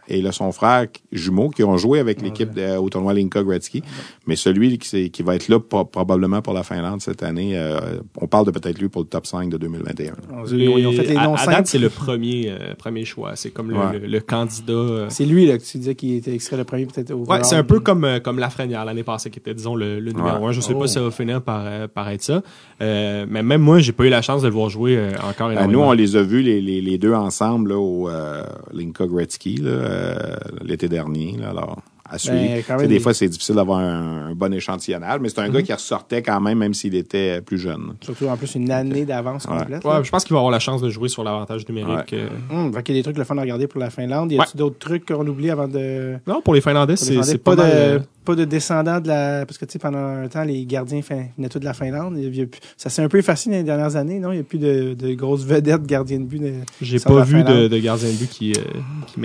Et 0.07 0.21
là, 0.21 0.31
son 0.31 0.51
frère 0.51 0.87
jumeau 1.11 1.49
qui 1.49 1.63
ont 1.63 1.77
joué 1.77 1.99
avec 1.99 2.21
l'équipe 2.21 2.53
de- 2.53 2.77
au 2.77 2.89
tournoi 2.89 3.13
Linka 3.13 3.41
Gretzky. 3.43 3.81
Mais 4.27 4.35
celui 4.35 4.77
qui, 4.77 5.21
va 5.23 5.35
être 5.35 5.47
là 5.49 5.59
pro- 5.59 5.85
probablement 5.85 6.41
pour 6.41 6.53
la 6.53 6.63
Finlande 6.63 7.01
cette 7.01 7.21
année, 7.23 7.57
euh, 7.57 7.99
on 8.19 8.27
parle 8.27 8.45
de 8.45 8.51
peut-être 8.51 8.79
lui 8.79 8.89
pour 8.89 9.01
le 9.03 9.07
top 9.07 9.25
5 9.27 9.49
de 9.49 9.57
2021. 9.57 10.13
Ils 10.51 10.69
ont- 10.69 10.77
ils 10.77 10.87
ont 10.87 10.91
fait 10.93 11.03
les 11.03 11.13
noms 11.15 11.35
à 11.35 11.37
simples. 11.37 11.51
date, 11.57 11.67
c'est 11.67 11.77
le 11.77 11.89
premier, 11.89 12.49
euh, 12.49 12.73
premier 12.75 13.05
choix. 13.05 13.35
C'est 13.35 13.51
comme 13.51 13.69
le, 13.69 13.77
Ouais. 13.77 13.99
le- 13.99 14.07
le 14.07 14.19
candidat. 14.19 14.73
euh, 14.73 15.05
C'est 15.09 15.25
lui 15.25 15.45
là, 15.45 15.57
que 15.57 15.63
tu 15.63 15.77
disais 15.77 15.95
qui 15.95 16.15
était 16.15 16.33
extrait 16.33 16.57
le 16.57 16.63
premier 16.63 16.85
peut-être 16.85 17.11
au 17.11 17.23
Ouais, 17.25 17.43
c'est 17.43 17.55
un 17.55 17.63
peu 17.63 17.79
comme 17.79 18.03
euh, 18.03 18.19
comme 18.19 18.39
Lafrenière 18.39 18.83
l'année 18.85 19.03
passée 19.03 19.29
qui 19.29 19.39
était 19.39 19.53
disons 19.53 19.75
le, 19.75 19.99
le 19.99 20.11
numéro 20.11 20.37
Ouais. 20.39 20.45
un. 20.47 20.51
Je 20.51 20.61
sais 20.61 20.73
Oh. 20.75 20.79
pas 20.79 20.87
si 20.87 20.93
ça 20.95 21.01
va 21.01 21.11
finir 21.11 21.41
par 21.41 21.87
par 21.89 22.09
être 22.09 22.23
ça. 22.23 22.41
Euh, 22.81 23.25
mais 23.29 23.43
même 23.43 23.61
moi, 23.61 23.79
j'ai 23.79 23.91
pas 23.91 24.05
eu 24.05 24.09
la 24.09 24.21
chance 24.21 24.41
de 24.41 24.47
le 24.47 24.53
voir 24.53 24.69
jouer 24.69 24.97
euh, 24.97 25.11
encore 25.29 25.47
Euh, 25.49 25.53
nous, 25.53 25.59
énormément. 25.59 25.89
on 25.89 25.93
les 25.93 26.15
a 26.15 26.23
vus 26.23 26.41
les, 26.41 26.61
les, 26.61 26.81
les 26.81 26.97
deux 26.97 27.13
ensemble 27.13 27.69
là, 27.69 27.77
au 27.77 28.09
euh, 28.09 28.43
Linka 28.73 29.05
Gretzky 29.05 29.57
là, 29.57 29.69
euh, 29.69 30.35
l'été 30.63 30.87
dernier. 30.89 31.35
Là, 31.39 31.49
alors, 31.51 31.81
à 32.07 32.17
suivre. 32.17 32.63
Ben, 32.77 32.87
des 32.87 32.99
fois, 32.99 33.13
c'est 33.13 33.27
difficile 33.27 33.55
d'avoir 33.55 33.79
un, 33.79 34.27
un 34.27 34.35
bon 34.35 34.53
échantillonnage, 34.53 35.19
mais 35.21 35.29
c'est 35.29 35.39
un 35.39 35.49
gars 35.49 35.61
qui 35.61 35.73
ressortait 35.73 36.21
quand 36.21 36.39
même, 36.39 36.57
même 36.59 36.73
s'il 36.73 36.95
était 36.95 37.41
plus 37.41 37.57
jeune. 37.57 37.93
Surtout 38.01 38.27
en 38.27 38.37
plus 38.37 38.53
une 38.55 38.69
année 38.71 39.05
d'avance 39.05 39.45
Ouais. 39.45 39.57
complète. 39.57 39.83
Ouais, 39.83 40.03
je 40.03 40.11
pense 40.11 40.23
qu'il 40.23 40.33
va 40.33 40.39
avoir 40.39 40.51
la 40.51 40.59
chance 40.59 40.81
de 40.81 40.89
jouer 40.89 41.09
sur 41.09 41.23
l'avantage 41.23 41.67
numérique. 41.67 42.13
euh. 42.13 42.27
Hum, 42.51 42.73
fait 42.73 42.83
qu'il 42.83 42.95
y 42.95 42.97
a 42.97 42.99
des 42.99 43.03
trucs 43.03 43.17
le 43.17 43.23
fun 43.23 43.37
à 43.37 43.41
regarder 43.41 43.67
pour 43.67 43.79
la 43.79 43.89
Finlande. 43.89 44.31
Y 44.31 44.39
a-t-il 44.39 44.57
d'autres 44.57 44.77
trucs 44.79 45.05
qu'on 45.07 45.25
oublie 45.27 45.49
avant 45.49 45.67
de. 45.67 46.15
Non, 46.27 46.41
pour 46.41 46.53
les 46.53 46.61
Finlandais, 46.61 46.95
c'est 46.95 47.37
pas, 47.39 47.55
pas, 47.55 47.63
de 47.63 47.69
euh, 47.71 47.99
pas 48.23 48.35
de 48.35 48.45
descendants 48.45 48.99
de 48.99 49.07
la 49.07 49.45
parce 49.45 49.57
que 49.57 49.65
tu 49.65 49.73
sais 49.73 49.79
pendant 49.79 49.97
un 49.97 50.27
temps 50.27 50.43
les 50.43 50.65
gardiens 50.65 51.01
fin- 51.01 51.25
venaient 51.37 51.49
tous 51.49 51.59
de 51.59 51.65
la 51.65 51.73
Finlande 51.73 52.15
Il 52.17 52.35
y 52.35 52.41
a 52.41 52.45
plus- 52.45 52.59
ça 52.77 52.89
s'est 52.89 53.01
un 53.03 53.07
peu 53.09 53.17
effacé 53.19 53.49
dans 53.49 53.55
les 53.57 53.63
dernières 53.63 53.95
années 53.95 54.19
non? 54.19 54.31
Il 54.31 54.35
n'y 54.35 54.41
a 54.41 54.43
plus 54.43 54.57
de, 54.57 54.93
de 54.93 55.13
grosses 55.13 55.43
vedettes 55.43 55.85
gardiens 55.85 56.19
de 56.19 56.25
but 56.25 56.39
de- 56.41 56.53
J'ai 56.81 56.99
pas 56.99 57.21
vu 57.23 57.43
de, 57.43 57.67
de 57.67 57.77
gardien 57.77 58.09
de 58.09 58.15
but 58.15 58.29
qui 58.29 58.51
euh, 58.53 58.61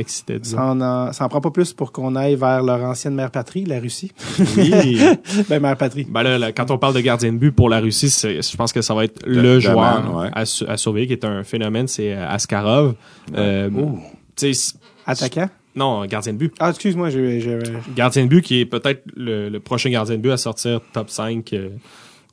qui 0.04 0.22
disons. 0.40 0.56
ça 0.56 0.64
en, 0.64 0.80
en- 0.80 1.12
ça 1.12 1.24
en 1.24 1.28
prend 1.28 1.40
pas 1.40 1.50
plus 1.50 1.72
pour 1.72 1.92
qu'on 1.92 2.14
aille 2.16 2.34
vers 2.36 2.62
leur 2.62 2.79
ancienne 2.84 3.14
mère 3.14 3.30
patrie 3.30 3.64
la 3.64 3.78
Russie. 3.80 4.12
Oui. 4.56 5.00
ben 5.48 5.60
mère 5.60 5.76
patrie. 5.76 6.06
Ben 6.08 6.22
là, 6.22 6.38
là, 6.38 6.52
quand 6.52 6.70
on 6.70 6.78
parle 6.78 6.94
de 6.94 7.00
gardien 7.00 7.32
de 7.32 7.38
but 7.38 7.52
pour 7.52 7.68
la 7.68 7.80
Russie, 7.80 8.08
je 8.08 8.56
pense 8.56 8.72
que 8.72 8.82
ça 8.82 8.94
va 8.94 9.04
être 9.04 9.20
Le- 9.26 9.60
joueur 9.60 10.02
man, 10.02 10.14
ouais. 10.16 10.28
à, 10.32 10.44
su- 10.44 10.66
à 10.66 10.76
surveiller, 10.76 11.06
qui 11.06 11.12
est 11.14 11.24
un 11.24 11.44
phénomène, 11.44 11.86
c'est 11.88 12.12
euh, 12.12 12.28
Askarov. 12.28 12.94
Euh, 13.36 13.68
attaquant? 15.06 15.48
Non, 15.76 16.04
gardien 16.06 16.32
de 16.32 16.38
but. 16.38 16.52
ah 16.58 16.70
excuse-moi 16.70 17.10
j'ai 17.10 17.40
j'ai- 17.40 17.58
Gardien 17.94 18.24
de 18.24 18.28
but 18.28 18.42
qui 18.42 18.60
est 18.60 18.66
peut-être 18.66 19.02
le, 19.16 19.48
le 19.48 19.60
prochain 19.60 19.88
gardien 19.90 20.16
de 20.16 20.20
but 20.20 20.32
à 20.32 20.36
sortir 20.36 20.80
top 20.92 21.10
5 21.10 21.52
euh, 21.52 21.68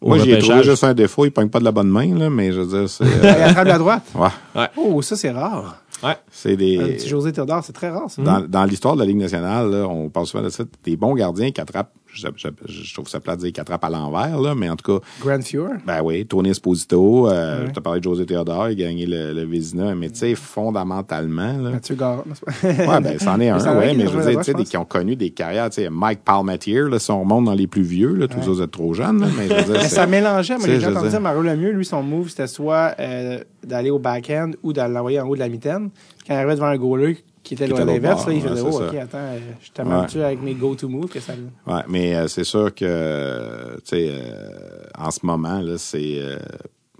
au 0.02 0.10
Moi, 0.10 0.19
j'y 0.19 0.32
ai 0.32 0.40
trouvé 0.40 0.64
juste 0.64 0.84
un 0.84 0.94
défaut, 0.94 1.26
il 1.26 1.32
pogne 1.32 1.49
pas 1.49 1.60
de 1.60 1.64
la 1.64 1.72
bonne 1.72 1.88
main, 1.90 2.15
là, 2.18 2.30
mais 2.30 2.52
je 2.52 2.61
veux 2.61 2.68
dire, 2.80 2.90
c'est, 2.90 3.03
il 3.24 3.26
euh, 3.26 3.48
attrape 3.48 3.68
la 3.68 3.78
droite. 3.78 4.03
Ouais, 4.15 4.68
oh 4.76 5.02
ça 5.03 5.15
c'est 5.15 5.32
rare 5.32 5.78
Ouais. 6.03 6.15
c'est 6.32 6.56
des, 6.56 6.78
un 6.80 6.88
petit 6.90 7.07
José 7.07 7.32
Théodore 7.32 7.64
c'est 7.64 7.74
très 7.74 7.90
rare 7.90 8.10
ça 8.10 8.22
dans, 8.22 8.41
dans 8.41 8.64
l'histoire 8.65 8.95
de 8.95 8.99
la 8.99 9.06
Ligue 9.06 9.18
nationale, 9.18 9.72
là, 9.72 9.88
on 9.88 10.10
parle 10.10 10.28
souvent 10.28 10.44
de 10.44 10.49
ça, 10.49 10.64
des 10.84 10.95
bons 10.95 11.15
gardiens 11.15 11.52
qui 11.52 11.60
attrapent, 11.60 11.94
je, 12.18 12.27
je, 12.65 12.84
je 12.84 12.94
trouve 12.94 13.07
ça 13.07 13.19
plat 13.19 13.35
de 13.35 13.41
dire 13.41 13.52
qu'ils 13.52 13.61
attrapent 13.61 13.84
à 13.85 13.89
l'envers, 13.89 14.39
là, 14.39 14.56
mais 14.56 14.69
en 14.69 14.76
tout 14.76 14.99
cas, 14.99 15.06
Grand 15.22 15.41
Fuhr? 15.44 15.69
Ben 15.85 16.02
oui, 16.03 16.26
Tony 16.26 16.49
Esposito, 16.49 17.30
euh, 17.30 17.61
Ouais. 17.61 17.68
je 17.68 17.72
t'ai 17.73 17.81
parlé 17.81 17.99
de 17.99 18.03
José 18.03 18.26
Théodore, 18.26 18.69
il 18.69 18.81
a 18.84 18.88
gagné 18.88 19.06
le, 19.06 19.34
le 19.34 19.45
Vézina, 19.45 19.95
mais 19.95 20.10
tu 20.10 20.18
sais, 20.19 20.35
fondamentalement, 20.35 21.53
là, 21.57 21.72
Mathieu 21.72 21.95
Gard 21.95 22.23
ouais, 22.64 23.02
ben, 23.02 23.19
c'en 23.19 23.39
est 23.39 23.49
un, 23.49 23.77
ouais, 23.77 23.91
qui 23.91 23.98
mais 23.98 24.07
je 24.07 24.18
veux 24.18 24.31
dire, 24.31 24.41
tu 24.41 24.52
sais, 24.53 24.64
qui 24.64 24.77
ont 24.77 24.85
connu 24.85 25.15
des 25.15 25.30
carrières, 25.31 25.69
tu 25.69 25.81
sais, 25.81 25.89
Mike 25.89 26.19
Palmatier, 26.23 26.81
là, 26.81 26.99
si 26.99 27.11
on 27.11 27.22
remonte 27.22 27.45
dans 27.45 27.53
les 27.53 27.68
plus 27.68 27.81
vieux, 27.84 28.14
là, 28.14 28.27
tous 28.27 28.39
vous 28.41 28.61
êtes 28.61 28.72
trop 28.72 28.94
jeunes, 28.94 29.22
là, 29.22 29.27
mais 29.38 29.48
je 29.48 29.53
veux 29.53 29.64
dire, 29.73 29.81
Mais 29.84 29.89
ça 29.89 30.06
mélangeait. 30.07 30.57
Moi, 30.57 30.68
j'ai 30.68 30.77
entendu 30.88 31.02
dire- 31.02 31.10
dire, 31.10 31.22
Mario 31.22 31.41
Lemieux, 31.41 31.72
lui, 31.72 31.85
son 31.85 32.03
move, 32.03 32.30
c'était 32.30 32.48
soit 32.48 32.95
euh, 32.99 33.39
d'aller 33.65 33.89
au 33.89 33.99
back-end 33.99 34.52
ou 34.64 34.73
de 34.73 34.81
l'envoyer 34.81 35.19
en 35.19 35.27
haut 35.27 35.35
de 35.35 35.39
la 35.39 35.49
mitaine. 35.49 35.89
Quand 36.27 36.34
il 36.34 36.38
arrivait 36.38 36.56
devant 36.56 36.68
un 36.68 36.77
goaler 36.77 37.18
qui 37.48 37.53
était 37.53 37.74
à 37.74 37.86
l'inverse, 37.86 38.28
là, 38.28 38.34
il 38.34 38.44
ouais, 38.44 38.49
faisait, 38.49 38.61
c'est 38.72 38.78
oh. 38.78 38.88
OK, 38.88 38.95
attends, 38.95 39.18
euh, 39.19 39.40
je 39.61 39.72
tellement 39.72 40.02
Ouais. 40.02 40.24
avec 40.24 40.41
mes 40.41 40.53
go-to 40.53 40.90
moves 40.90 41.10
que 41.10 41.22
ça... 41.22 41.34
Ouais, 41.65 41.82
mais 41.88 42.15
euh, 42.15 42.28
c'est 42.28 42.44
sûr 42.44 42.76
que, 42.76 42.84
euh, 42.86 43.76
tu 43.78 43.82
sais, 43.86 44.10
euh, 44.11 44.52
en 44.98 45.11
ce 45.11 45.26
moment, 45.26 45.61
là, 45.61 45.78
c'est... 45.78 46.19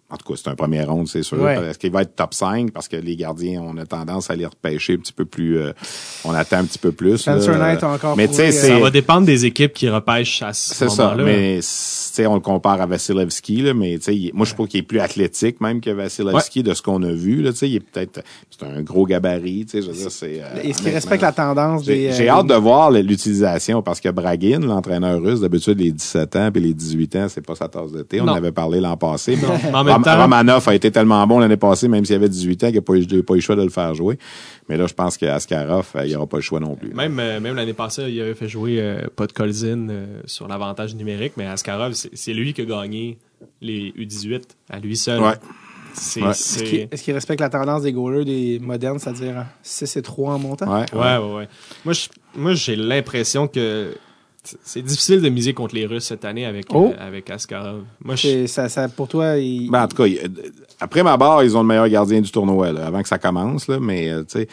en 0.10 0.16
tout 0.18 0.32
cas, 0.34 0.40
c'est 0.42 0.50
un 0.50 0.56
premier 0.56 0.84
round, 0.84 1.08
c'est 1.08 1.22
sûr. 1.24 1.40
Ouais. 1.42 1.56
Est-ce 1.70 1.78
qu'il 1.80 1.92
va 1.92 2.02
être 2.04 2.16
top 2.16 2.34
5? 2.34 2.72
Parce 2.72 2.88
que 2.88 2.96
les 2.96 3.16
gardiens, 3.18 3.62
on 3.62 3.76
a 3.78 3.86
tendance 3.86 4.30
à 4.30 4.36
les 4.36 4.46
repêcher 4.46 4.94
un 4.94 4.98
petit 4.98 5.12
peu 5.12 5.26
plus... 5.26 5.58
euh, 5.58 5.74
on 6.24 6.34
attend 6.34 6.58
un 6.60 6.64
petit 6.66 6.80
peu 6.80 6.92
plus. 6.94 7.18
Spencer. 7.18 7.58
Knight 7.58 7.84
encore 7.84 8.16
Mais 8.16 8.28
tu 8.28 8.36
sais, 8.36 8.44
prouvé, 8.44 8.58
c'est... 8.58 8.68
Ça 8.70 8.80
va 8.80 8.90
dépendre 8.90 9.26
des 9.28 9.46
équipes 9.46 9.74
qui 9.74 9.90
repêchent 9.90 10.42
à 10.44 10.54
ce 10.54 10.74
C'est 10.76 10.90
ça, 10.90 11.04
moment-là. 11.10 11.24
mais 11.26 11.62
c- 11.62 12.10
tu 12.10 12.24
sais, 12.24 12.26
on 12.28 12.36
le 12.36 12.40
compare 12.40 12.80
à 12.82 12.86
Vasilevski, 12.86 13.58
là, 13.64 13.74
mais 13.74 13.98
tu 13.98 14.04
sais, 14.06 14.16
il 14.16 14.32
moi 14.34 14.46
je 14.46 14.54
trouve 14.54 14.68
qu'il 14.68 14.80
est 14.80 14.84
plus 14.84 15.00
athlétique 15.00 15.60
même 15.62 15.82
que 15.82 15.90
Vasilevski 15.90 16.64
de 16.64 16.74
ce 16.74 16.82
qu'on 16.82 17.04
a 17.04 17.12
vu. 17.12 17.42
Là, 17.42 17.52
tu 17.52 17.58
sais, 17.60 17.70
il 17.70 17.76
est 17.76 17.80
peut-être 17.82 18.22
c'est 18.50 18.66
un 18.66 18.82
gros 18.82 19.06
gabarit, 19.06 19.66
tu 19.66 19.72
sais, 19.72 19.82
je 19.82 19.88
veux 19.92 19.94
dire, 19.98 20.10
c'est. 20.12 20.42
euh, 20.42 20.62
Est-ce 20.64 20.82
qu'il 20.82 20.92
respecte 20.94 21.22
la 21.22 21.32
tendance 21.34 21.84
des... 21.84 21.96
J'ai 21.96 22.10
euh, 22.12 22.14
j'ai 22.14 22.30
hâte 22.30 22.48
de 22.48 22.56
voir 22.56 22.90
l'utilisation 22.92 23.82
parce 23.82 24.00
que 24.00 24.10
Bragin, 24.10 24.60
l'entraîneur 24.62 25.22
russe, 25.22 25.42
d'habitude 25.42 25.80
les 25.80 25.92
17 25.92 26.36
ans 26.38 26.50
puis 26.52 26.62
les 26.62 26.74
18 26.74 27.16
ans, 27.18 27.28
c'est 27.30 27.46
pas 27.46 27.56
sa 27.56 27.68
tasse 27.68 27.92
de 27.92 28.02
thé. 28.04 28.22
On 28.22 28.26
Non. 28.26 28.32
en 28.34 28.36
avait 28.36 28.52
parlé 28.52 28.80
l'an 28.80 28.96
passé. 28.98 29.38
mais 29.86 29.97
Romanov 30.22 30.68
a 30.70 30.76
été 30.76 30.92
tellement 30.92 31.26
bon 31.28 31.40
l'année 31.40 31.58
passée, 31.58 31.88
même 31.88 32.06
s'il 32.06 32.16
avait 32.16 32.30
18 32.30 32.64
ans, 32.64 32.68
qu'il 32.68 32.76
n'a 32.76 32.82
pas, 32.82 32.94
eu- 32.96 33.24
pas 33.24 33.34
eu 33.34 33.38
le 33.38 33.42
choix 33.42 33.56
de 33.56 33.64
le 33.64 33.70
faire 33.70 33.94
jouer. 33.96 34.18
Mais 34.70 34.78
là, 34.78 34.86
je 34.88 34.94
pense 34.94 35.18
qu'Askarov, 35.18 35.88
euh, 35.96 36.06
il 36.06 36.16
aura 36.16 36.28
pas 36.28 36.38
le 36.38 36.44
choix 36.44 36.60
non 36.60 36.76
plus. 36.76 36.94
Même, 36.94 37.20
euh, 37.20 37.40
même 37.40 37.56
l'année 37.56 37.74
passée, 37.74 38.10
il 38.10 38.20
avait 38.22 38.34
fait 38.36 38.48
jouer 38.50 38.80
euh, 38.82 39.02
Podkolzin 39.16 39.90
euh, 39.90 40.22
sur 40.26 40.48
l'avantage 40.48 40.96
numérique, 40.96 41.34
mais 41.38 41.46
Askarov, 41.46 41.94
c'est 41.94 42.34
lui 42.34 42.54
qui 42.54 42.62
a 42.62 42.66
gagné 42.66 43.18
les 43.62 43.94
U18 43.98 44.42
à 44.70 44.80
lui 44.80 44.98
seul. 44.98 45.22
Ouais. 45.22 45.34
Est-ce 46.92 47.04
qu'il 47.04 47.14
respecte 47.14 47.42
la 47.42 47.50
tendance 47.50 47.82
des 47.82 47.92
goalers 47.92 48.24
des 48.26 48.60
modernes, 48.60 49.00
c'est-à-dire 49.00 49.46
6 49.64 49.98
et 49.98 50.02
3 50.02 50.34
en 50.36 50.40
montant? 50.40 50.72
Ouais, 50.72 50.86
Ouais, 50.94 51.18
ouais, 51.18 51.36
ouais. 51.86 51.94
Moi, 52.36 52.54
j'ai 52.54 52.76
l'impression 52.76 53.48
que 53.48 53.96
c'est 54.64 54.82
difficile 54.82 55.22
de 55.22 55.30
miser 55.30 55.54
contre 55.54 55.76
les 55.76 55.86
Russes 55.86 56.06
cette 56.06 56.26
année 56.26 56.46
avec, 56.46 56.66
Oh. 56.74 56.94
euh, 56.98 57.08
avec 57.08 57.30
Askarov. 57.30 57.84
Moi, 58.04 58.16
je, 58.16 58.46
Ça, 58.48 58.70
ça, 58.70 58.88
pour 58.90 59.08
toi, 59.08 59.38
il... 59.38 59.70
Ben, 59.70 59.84
en 59.84 59.88
tout 59.88 59.98
cas, 59.98 60.06
il- 60.06 60.18
euh, 60.20 60.28
après 60.80 61.04
ma 61.04 61.18
barre, 61.18 61.44
ils 61.44 61.56
ont 61.58 61.62
le 61.62 61.68
meilleur 61.68 61.90
gardien 61.90 62.22
du 62.22 62.32
tournoi, 62.32 62.72
là, 62.72 62.86
avant 62.88 63.02
que 63.02 63.08
ça 63.08 63.18
commence, 63.18 63.68
là, 63.68 63.80
mais, 63.80 64.10
euh, 64.10 64.20
tu 64.24 64.40
sais, 64.40 64.48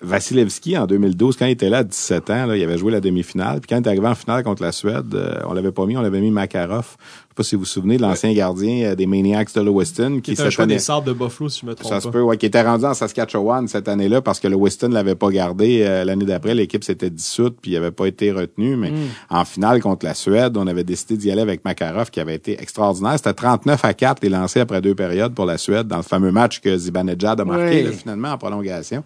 Vasilevski, 0.00 0.78
en 0.78 0.86
2012, 0.86 1.36
quand 1.36 1.46
il 1.46 1.50
était 1.52 1.68
là 1.70 1.78
à 1.78 1.82
17 1.84 2.30
ans, 2.30 2.46
là, 2.46 2.56
il 2.56 2.62
avait 2.62 2.78
joué 2.78 2.92
la 2.92 3.00
demi-finale. 3.00 3.60
Puis 3.60 3.66
quand 3.68 3.76
il 3.76 3.84
est 3.84 3.88
arrivé 3.88 4.06
en 4.06 4.14
finale 4.14 4.44
contre 4.44 4.62
la 4.62 4.70
Suède, 4.70 5.12
euh, 5.14 5.40
on 5.46 5.52
l'avait 5.54 5.72
pas 5.72 5.86
mis, 5.86 5.96
on 5.96 6.02
l'avait 6.02 6.20
mis 6.20 6.30
Makarov. 6.30 6.96
Je 7.38 7.42
sais 7.44 7.46
pas 7.46 7.50
si 7.50 7.54
vous 7.54 7.60
vous 7.60 7.66
souvenez 7.66 7.96
de 7.98 8.02
l'ancien 8.02 8.32
gardien 8.32 8.84
euh, 8.90 8.94
des 8.96 9.06
Maniacs 9.06 9.54
de 9.54 9.60
Lewiston. 9.60 10.18
qui 10.20 10.34
cette 10.34 10.46
un 10.46 10.50
choix 10.50 10.64
année- 10.64 10.74
des 10.74 10.80
sables 10.80 11.06
de 11.06 11.12
Buffalo, 11.12 11.48
si 11.48 11.60
je 11.60 11.66
me 11.66 11.74
trompe 11.76 11.88
ça 11.92 12.00
se 12.00 12.08
peut, 12.08 12.20
ouais, 12.20 12.36
qui 12.36 12.46
était 12.46 12.62
rendu 12.62 12.84
en 12.84 12.94
Saskatchewan 12.94 13.68
cette 13.68 13.86
année-là 13.86 14.20
parce 14.22 14.40
que 14.40 14.48
le 14.48 14.56
Weston 14.56 14.88
l'avait 14.88 15.14
pas 15.14 15.30
gardé 15.30 15.82
euh, 15.82 16.04
l'année 16.04 16.24
d'après. 16.24 16.52
L'équipe 16.56 16.82
s'était 16.82 17.10
dissoute 17.10 17.58
puis 17.62 17.70
il 17.70 17.76
avait 17.76 17.92
pas 17.92 18.06
été 18.06 18.32
retenu. 18.32 18.74
Mais 18.74 18.90
en 19.30 19.44
finale 19.44 19.80
contre 19.80 20.04
la 20.04 20.14
Suède, 20.14 20.56
on 20.56 20.66
avait 20.66 20.82
décidé 20.82 21.16
d'y 21.16 21.30
aller 21.30 21.42
avec 21.42 21.64
Makarov 21.64 22.10
qui 22.10 22.18
avait 22.18 22.34
été 22.34 22.60
extraordinaire. 22.60 23.14
C'était 23.18 23.34
39 23.34 23.84
à 23.84 23.94
4 23.94 24.20
les 24.24 24.30
lancés 24.30 24.58
après 24.60 24.80
deux 24.80 24.96
périodes 24.96 25.34
pour 25.34 25.46
la 25.46 25.58
Suède 25.58 25.86
dans 25.86 25.98
le 25.98 26.02
fameux 26.02 26.32
match 26.32 26.60
que 26.60 26.76
Zibanejad 26.76 27.40
a 27.40 27.44
marqué 27.44 27.64
Oui. 27.68 27.82
là, 27.84 27.92
finalement 27.92 28.28
en 28.32 28.38
prolongation. 28.38 29.04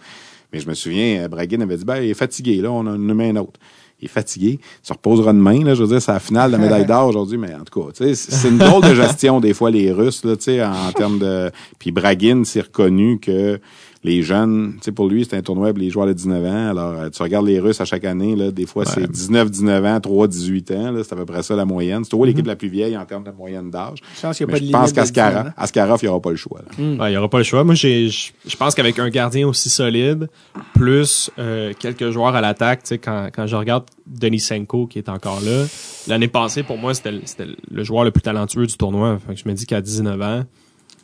Mais 0.54 0.60
je 0.60 0.68
me 0.68 0.74
souviens, 0.74 1.24
euh, 1.24 1.28
Bragin 1.28 1.60
avait 1.60 1.76
dit, 1.76 1.84
ben, 1.84 1.96
il 2.02 2.10
est 2.10 2.14
fatigué, 2.14 2.56
là, 2.62 2.70
on 2.70 2.86
a 2.86 2.90
une 2.96 3.12
main 3.14 3.36
autre. 3.36 3.59
Il 4.02 4.06
est 4.06 4.08
fatigué. 4.08 4.58
Il 4.60 4.86
se 4.86 4.92
reposera 4.92 5.32
demain, 5.32 5.64
là. 5.64 5.74
Je 5.74 5.82
veux 5.82 5.88
dire, 5.88 6.02
c'est 6.02 6.12
la 6.12 6.18
finale 6.18 6.50
de 6.50 6.56
la 6.56 6.62
médaille 6.62 6.84
d'or 6.84 7.06
aujourd'hui, 7.06 7.38
mais 7.38 7.54
en 7.54 7.64
tout 7.64 7.80
cas, 7.80 8.14
c'est 8.14 8.48
une 8.48 8.58
drôle 8.58 8.82
de 8.82 8.94
gestion, 8.94 9.40
des 9.40 9.54
fois, 9.54 9.70
les 9.70 9.92
Russes, 9.92 10.24
là, 10.24 10.34
en, 10.68 10.92
termes 10.92 11.18
de. 11.18 11.50
Puis 11.78 11.92
Bragin, 11.92 12.42
c'est 12.44 12.62
reconnu 12.62 13.20
que 13.20 13.60
les 14.04 14.22
jeunes, 14.22 14.72
tu 14.78 14.86
sais, 14.86 14.92
pour 14.92 15.08
lui, 15.08 15.24
c'est 15.24 15.36
un 15.36 15.42
tournoi 15.42 15.68
pour 15.70 15.78
les 15.78 15.88
joueurs 15.90 16.06
de 16.08 16.12
19 16.12 16.44
ans. 16.44 16.70
Alors, 16.70 16.92
euh, 17.00 17.08
tu 17.08 17.22
regardes 17.22 17.46
les 17.46 17.60
Russes 17.60 17.80
à 17.80 17.84
chaque 17.84 18.04
année, 18.04 18.34
là, 18.34 18.50
des 18.50 18.66
fois, 18.66 18.84
c'est 18.84 19.08
19, 19.08 19.48
19 19.50 19.84
ans, 19.84 20.00
3, 20.00 20.26
18 20.28 20.70
ans, 20.72 20.90
là. 20.90 21.00
C'est 21.04 21.12
à 21.12 21.16
peu 21.16 21.24
près 21.24 21.42
ça, 21.44 21.54
la 21.54 21.64
moyenne. 21.64 22.02
C'est 22.02 22.10
toujours 22.10 22.26
l'équipe 22.26 22.46
la 22.46 22.56
plus 22.56 22.68
vieille 22.68 22.96
en 22.96 23.04
termes 23.04 23.22
de 23.22 23.30
moyenne 23.30 23.70
d'âge. 23.70 23.98
Je 24.16 24.20
pense 24.22 24.36
qu'il 24.36 24.46
n'y 24.46 24.52
a 24.52 24.54
pas 24.54 24.60
de 24.60 24.66
je 24.66 24.72
pense 24.72 24.90
limite 24.90 24.96
de 24.96 25.02
19 25.02 25.54
qu'Askarov, 25.56 25.98
il 26.02 26.04
n'y 26.06 26.08
aura 26.10 26.20
pas 26.20 26.30
le 26.30 26.36
choix, 26.36 26.60
là. 26.66 26.84
Ouais, 27.04 27.12
il 27.12 27.14
y 27.14 27.16
aura 27.16 27.28
pas 27.30 27.38
le 27.38 27.44
choix. 27.44 27.62
Moi, 27.62 27.74
j'ai, 27.76 28.08
je 28.08 28.32
je 28.44 28.56
pense 28.56 28.74
qu'avec 28.74 28.98
un 28.98 29.08
gardien 29.08 29.46
aussi 29.46 29.70
solide, 29.70 30.28
plus 30.74 31.30
euh, 31.38 31.72
quelques 31.78 32.10
joueurs 32.10 32.34
à 32.34 32.40
l'attaque, 32.40 32.82
tu 32.82 32.88
sais, 32.88 32.98
quand, 32.98 33.28
quand 33.32 33.46
je 33.46 33.54
regarde 33.56 33.84
Denis 34.06 34.40
Senko 34.40 34.86
qui 34.88 34.98
est 34.98 35.08
encore 35.08 35.40
là, 35.44 35.64
l'année 36.08 36.28
passée, 36.28 36.62
pour 36.64 36.76
moi, 36.78 36.92
c'était, 36.94 37.12
le- 37.12 37.22
c'était 37.24 37.46
le 37.70 37.84
joueur 37.84 38.04
le 38.04 38.10
plus 38.10 38.22
talentueux 38.22 38.66
du 38.66 38.76
tournoi. 38.76 39.18
Fait 39.26 39.34
que 39.34 39.40
je 39.40 39.48
me 39.48 39.54
dis 39.54 39.64
qu'à 39.66 39.80
19 39.80 40.20
ans, 40.20 40.42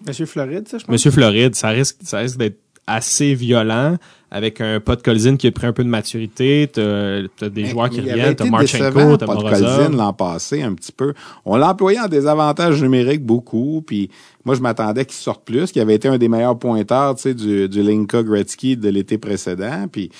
Monsieur 0.06 0.26
Floride, 0.26 0.68
ça, 0.68 0.78
je 0.78 0.84
pense. 0.84 0.92
Monsieur 0.92 1.10
Floride, 1.10 1.56
ça 1.56 1.70
risque, 1.70 1.96
ça 2.04 2.18
risque 2.18 2.38
d'être 2.38 2.58
assez 2.88 3.34
violent 3.34 3.96
avec 4.30 4.60
un 4.60 4.78
Podkolzin 4.80 5.36
qui 5.36 5.46
a 5.46 5.52
pris 5.52 5.66
un 5.66 5.72
peu 5.72 5.82
de 5.84 5.88
maturité, 5.88 6.68
t'as 6.70 7.20
as 7.40 7.48
des 7.48 7.62
Mais- 7.62 7.68
joueurs 7.68 7.88
qui 7.88 8.02
mais 8.02 8.10
reviennent, 8.12 8.34
t'as 8.36 8.44
Marchenko, 8.44 9.16
t'as 9.16 9.24
Podkolzin, 9.26 9.60
Morozov. 9.66 9.96
l'an 9.96 10.12
passé 10.12 10.62
un 10.62 10.74
petit 10.74 10.92
peu. 10.92 11.14
On 11.46 11.56
l'a 11.56 11.70
employé 11.70 11.98
en 11.98 12.08
désavantage 12.08 12.82
numérique 12.82 13.24
beaucoup, 13.24 13.82
puis 13.86 14.10
moi 14.44 14.54
je 14.54 14.60
m'attendais 14.60 15.06
qu'il 15.06 15.14
sorte 15.16 15.44
plus, 15.46 15.72
qu'il 15.72 15.80
avait 15.80 15.94
été 15.94 16.08
un 16.08 16.18
des 16.18 16.28
meilleurs 16.28 16.58
pointeurs, 16.58 17.14
tu 17.14 17.22
sais, 17.22 17.34
du, 17.34 17.68
du 17.70 17.82
Linka 17.82 18.22
Gretzky 18.22 18.76
de 18.76 18.90
l'été 18.90 19.16
précédent, 19.16 19.86
puis 19.90 20.10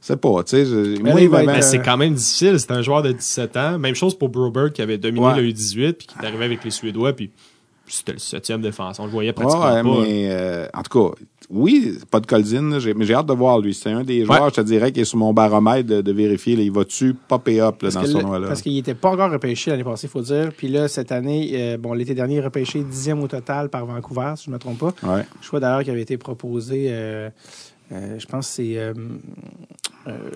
c'est 0.00 0.20
pas, 0.20 0.42
tu 0.42 0.64
sais, 0.64 0.98
Ben, 1.00 1.16
Euh, 1.16 1.58
c'est 1.60 1.78
quand 1.78 1.96
même 1.96 2.14
difficile. 2.14 2.58
C'est 2.58 2.72
un 2.72 2.82
joueur 2.82 3.02
de 3.02 3.12
17 3.12 3.56
ans. 3.56 3.78
Même 3.78 3.94
chose 3.94 4.18
pour 4.18 4.28
Broberg 4.30 4.72
qui 4.72 4.82
avait 4.82 4.98
dominé 4.98 5.24
Ouais. 5.24 5.36
le 5.40 5.42
U18 5.52 5.92
puis 5.92 6.08
qui 6.08 6.14
est 6.20 6.26
arrivé 6.26 6.44
avec 6.46 6.64
les 6.64 6.72
Suédois 6.72 7.12
puis 7.12 7.30
c'était 7.86 8.12
le 8.14 8.18
septième 8.18 8.60
défense. 8.60 8.98
On 8.98 9.04
le 9.04 9.12
voyait 9.12 9.32
pratiquement 9.32 9.72
Ouais, 9.72 9.82
pas. 9.82 10.02
mais 10.02 10.26
euh, 10.32 10.66
en 10.74 10.82
tout 10.82 11.10
cas, 11.10 11.14
oui, 11.52 11.98
pas 12.10 12.18
de 12.20 12.26
Colzin, 12.26 12.70
là, 12.70 12.78
j'ai- 12.78 12.94
mais 12.94 13.04
j'ai 13.04 13.14
hâte 13.14 13.26
de 13.26 13.32
voir 13.34 13.60
lui. 13.60 13.74
C'est 13.74 13.90
un 13.90 14.02
des 14.04 14.24
joueurs, 14.24 14.42
Ouais. 14.44 14.48
je 14.50 14.54
te 14.54 14.60
dirais, 14.62 14.90
qui 14.90 15.00
est 15.00 15.04
sur 15.04 15.18
mon 15.18 15.32
baromètre 15.34 15.86
de, 15.88 16.00
de 16.00 16.12
vérifier. 16.12 16.56
Là, 16.56 16.62
il 16.62 16.72
va-tu 16.72 17.12
popper 17.14 17.60
up 17.60 17.82
là, 17.82 17.90
dans 17.90 18.02
ce 18.02 18.06
là- 18.06 18.12
tournoi-là? 18.20 18.48
parce 18.48 18.62
qu'il 18.62 18.76
était 18.78 18.94
pas 18.94 19.10
encore 19.10 19.30
repêché 19.30 19.70
l'année 19.70 19.84
passée, 19.84 20.06
il 20.06 20.10
faut 20.10 20.22
dire. 20.22 20.50
Puis 20.56 20.68
là, 20.68 20.88
cette 20.88 21.12
année, 21.12 21.50
euh, 21.54 21.76
bon, 21.76 21.92
l'été 21.92 22.14
dernier, 22.14 22.36
il 22.36 22.38
est 22.38 22.44
repêché 22.44 22.82
dixième 22.82 23.20
au 23.22 23.28
total 23.28 23.68
par 23.68 23.84
Vancouver, 23.86 24.32
si 24.36 24.44
je 24.46 24.50
ne 24.50 24.54
me 24.54 24.58
trompe 24.58 24.78
pas. 24.78 24.94
Ouais. 25.02 25.24
Choix 25.42 25.60
d'ailleurs 25.60 25.84
qui 25.84 25.90
avait 25.90 26.02
été 26.02 26.16
proposé, 26.16 26.86
euh, 26.88 27.28
euh, 27.92 28.18
je 28.18 28.26
pense 28.26 28.46
que 28.48 28.52
c'est 28.54 28.92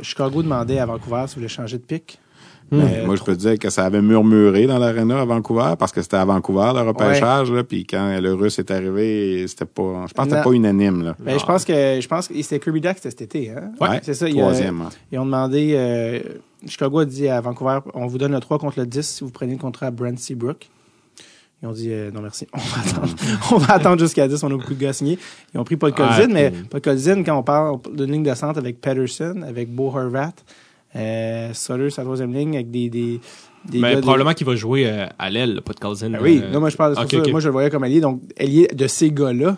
Chicago 0.02 0.42
demandait 0.42 0.78
à 0.78 0.86
Vancouver 0.86 1.24
s'il 1.26 1.36
voulait 1.38 1.48
changer 1.48 1.78
de 1.78 1.82
pic. 1.82 2.18
Mais 2.72 2.98
Euh, 3.02 3.06
moi, 3.06 3.14
je 3.16 3.22
peux 3.22 3.34
te 3.36 3.40
dire 3.40 3.58
que 3.58 3.70
ça 3.70 3.84
avait 3.84 4.02
murmuré 4.02 4.66
dans 4.66 4.78
l'aréna 4.78 5.20
à 5.20 5.24
Vancouver 5.24 5.74
parce 5.78 5.92
que 5.92 6.02
c'était 6.02 6.16
à 6.16 6.24
Vancouver 6.24 6.72
le 6.74 6.80
repêchage. 6.82 7.52
Là, 7.52 7.62
puis 7.62 7.86
quand 7.86 8.18
le 8.20 8.34
Russe 8.34 8.58
est 8.58 8.70
arrivé, 8.70 9.46
c'était 9.46 9.64
pas, 9.66 10.06
je 10.08 10.12
pense 10.14 10.24
que 10.26 10.30
c'était 10.32 10.42
pas 10.42 10.50
unanime. 10.50 11.02
Là. 11.04 11.16
Ben, 11.20 11.38
je 11.38 11.44
pense 11.46 11.64
que 11.64 11.98
je 12.00 12.08
pense 12.08 12.26
que 12.28 12.34
c'était 12.42 12.58
Kirby 12.58 12.80
c'était 12.82 13.10
cet 13.10 13.22
été, 13.22 13.50
hein? 13.50 13.70
Ouais, 13.80 14.00
c'est 14.02 14.14
ça. 14.14 14.28
Troisième. 14.28 14.80
hein. 14.82 14.88
Ils 15.12 15.18
ont 15.20 15.24
demandé, 15.26 15.74
euh, 15.76 16.18
Chicago 16.66 16.98
a 17.00 17.04
dit 17.04 17.28
à 17.28 17.40
Vancouver, 17.40 17.78
on 17.94 18.06
vous 18.08 18.18
donne 18.18 18.32
le 18.32 18.40
3 18.40 18.58
contre 18.58 18.80
le 18.80 18.86
10 18.86 19.06
si 19.06 19.22
vous 19.24 19.30
prenez 19.30 19.52
le 19.52 19.58
contrat 19.60 19.86
à 19.86 19.90
Brent 19.92 20.18
Seabrook. 20.18 20.68
Ils 21.62 21.68
ont 21.68 21.72
dit, 21.72 21.88
euh, 21.90 22.10
non 22.10 22.20
merci, 22.20 22.46
on 22.52 22.58
va 22.58 22.90
attendre, 22.90 23.14
on 23.52 23.56
va 23.58 23.74
attendre 23.74 23.98
jusqu'à 24.00 24.28
10, 24.28 24.42
on 24.42 24.48
a 24.48 24.50
beaucoup 24.56 24.74
de 24.74 24.80
gars 24.80 24.92
signés. 24.92 25.18
Ils 25.54 25.58
ont 25.60 25.64
pris 25.64 25.76
Paul 25.76 25.92
Ah, 25.96 25.98
Colzin, 26.16 26.32
mais 26.32 26.50
puis- 26.50 26.64
Paul 26.68 26.80
Colzin, 26.82 27.22
quand 27.22 27.38
on 27.38 27.42
parle 27.42 27.78
d'une 27.94 28.12
ligne 28.12 28.22
de 28.24 28.34
centre 28.34 28.58
avec 28.58 28.80
Patterson, 28.80 29.42
avec 29.46 29.72
Bo 29.74 29.86
Horvat, 29.88 30.32
euh, 30.96 31.52
Sutter, 31.54 31.90
sa 31.90 32.02
troisième 32.02 32.32
ligne, 32.32 32.54
avec 32.56 32.70
des... 32.70 32.88
des, 32.88 33.20
des 33.68 33.78
Mais 33.78 33.96
de- 33.96 34.00
probablement 34.00 34.32
qu'il 34.32 34.46
va 34.46 34.56
jouer 34.56 34.88
euh, 34.88 35.06
à 35.18 35.28
l'aile, 35.30 35.60
pas 35.64 35.72
de 35.72 35.80
Colzin. 35.80 36.10
Ben 36.10 36.18
oui, 36.22 36.40
euh, 36.42 36.50
non, 36.52 36.60
moi 36.60 36.70
je 36.70 36.76
parle, 36.76 36.94
c'est 36.94 37.00
pour 37.02 37.04
ok, 37.04 37.10
ça, 37.10 37.18
ok. 37.18 37.30
moi 37.30 37.40
je 37.40 37.46
le 37.48 37.52
voyais 37.52 37.70
comme 37.70 37.82
allié, 37.84 38.00
donc 38.00 38.22
allié 38.38 38.68
de 38.72 38.86
ces 38.86 39.10
gars-là. 39.10 39.56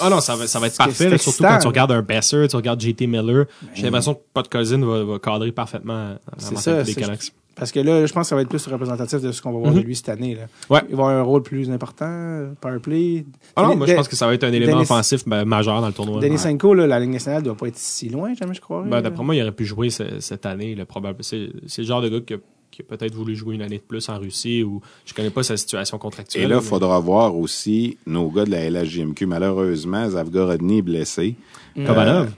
Ah 0.00 0.10
non, 0.10 0.20
ça 0.20 0.34
va, 0.34 0.46
ça 0.48 0.58
va 0.58 0.66
être 0.66 0.76
parfait, 0.76 1.08
là, 1.08 1.16
surtout 1.16 1.42
quand 1.44 1.58
tu 1.58 1.66
regardes 1.68 1.92
un 1.92 2.02
Besser, 2.02 2.46
tu 2.50 2.56
regardes 2.56 2.80
JT 2.80 3.06
Miller. 3.06 3.46
J'ai 3.72 3.84
l'impression 3.84 4.14
que 4.14 4.20
Podkolzin 4.34 4.84
va, 4.84 5.04
va 5.04 5.18
cadrer 5.18 5.52
parfaitement 5.52 6.10
dans 6.10 6.44
la 6.44 6.50
mentalité 6.50 6.94
des 6.94 7.00
Canucks. 7.00 7.32
Parce 7.56 7.70
que 7.70 7.78
là, 7.80 8.04
je 8.04 8.12
pense 8.12 8.22
que 8.26 8.28
ça 8.30 8.34
va 8.34 8.42
être 8.42 8.48
plus 8.48 8.66
représentatif 8.66 9.20
de 9.20 9.30
ce 9.30 9.40
qu'on 9.40 9.52
va 9.52 9.58
voir 9.60 9.72
Mhm. 9.72 9.80
de 9.80 9.84
lui 9.86 9.94
cette 9.94 10.08
année. 10.08 10.34
Là. 10.34 10.42
Ouais. 10.70 10.80
Il 10.88 10.96
va 10.96 11.04
avoir 11.04 11.08
un 11.18 11.22
rôle 11.22 11.42
plus 11.42 11.70
important, 11.70 12.46
power 12.60 12.80
play. 12.80 13.24
Ah 13.54 13.62
non, 13.62 13.76
moi 13.76 13.86
je 13.86 13.94
pense 13.94 14.08
que 14.08 14.16
ça 14.16 14.26
va 14.26 14.34
être 14.34 14.44
un 14.44 14.52
élément 14.52 14.72
Denis- 14.72 14.82
offensif 14.82 15.22
ben, 15.26 15.44
majeur 15.44 15.80
dans 15.80 15.86
le 15.86 15.92
tournoi. 15.92 16.20
Denis 16.20 16.32
Ouais. 16.32 16.38
Senko, 16.38 16.74
là, 16.74 16.86
la 16.86 16.98
Ligue 16.98 17.10
nationale 17.10 17.42
doit 17.42 17.56
pas 17.56 17.68
être 17.68 17.78
si 17.78 18.08
loin, 18.08 18.34
jamais 18.34 18.54
je 18.54 18.60
crois. 18.60 18.82
Ben, 18.82 19.00
D'après 19.00 19.22
moi, 19.22 19.36
il 19.36 19.42
aurait 19.42 19.52
pu 19.52 19.64
jouer 19.64 19.90
ce- 19.90 20.18
cette 20.20 20.46
année. 20.46 20.76
C'est 21.22 21.82
le 21.82 21.86
genre 21.86 22.02
de 22.02 22.08
gars 22.08 22.20
qui 22.20 22.34
a, 22.34 22.36
qui 22.72 22.82
a 22.82 22.84
peut-être 22.84 23.14
voulu 23.14 23.36
jouer 23.36 23.54
une 23.54 23.62
année 23.62 23.78
de 23.78 23.82
plus 23.82 24.08
en 24.08 24.18
Russie 24.18 24.64
ou 24.64 24.80
je 25.06 25.14
connais 25.14 25.30
pas 25.30 25.44
sa 25.44 25.56
situation 25.56 25.96
contractuelle. 25.96 26.42
Et 26.42 26.46
là, 26.48 26.56
il 26.56 26.58
mais- 26.58 26.64
faudra 26.68 26.98
voir 26.98 27.36
aussi 27.36 27.98
nos 28.04 28.28
gars 28.30 28.44
de 28.44 28.50
la 28.50 28.68
LHJMQ. 28.68 29.26
Malheureusement, 29.26 30.10
Zavgorodny 30.10 30.78
est 30.78 30.82
blessé. 30.82 31.36
Kovanov. 31.76 32.32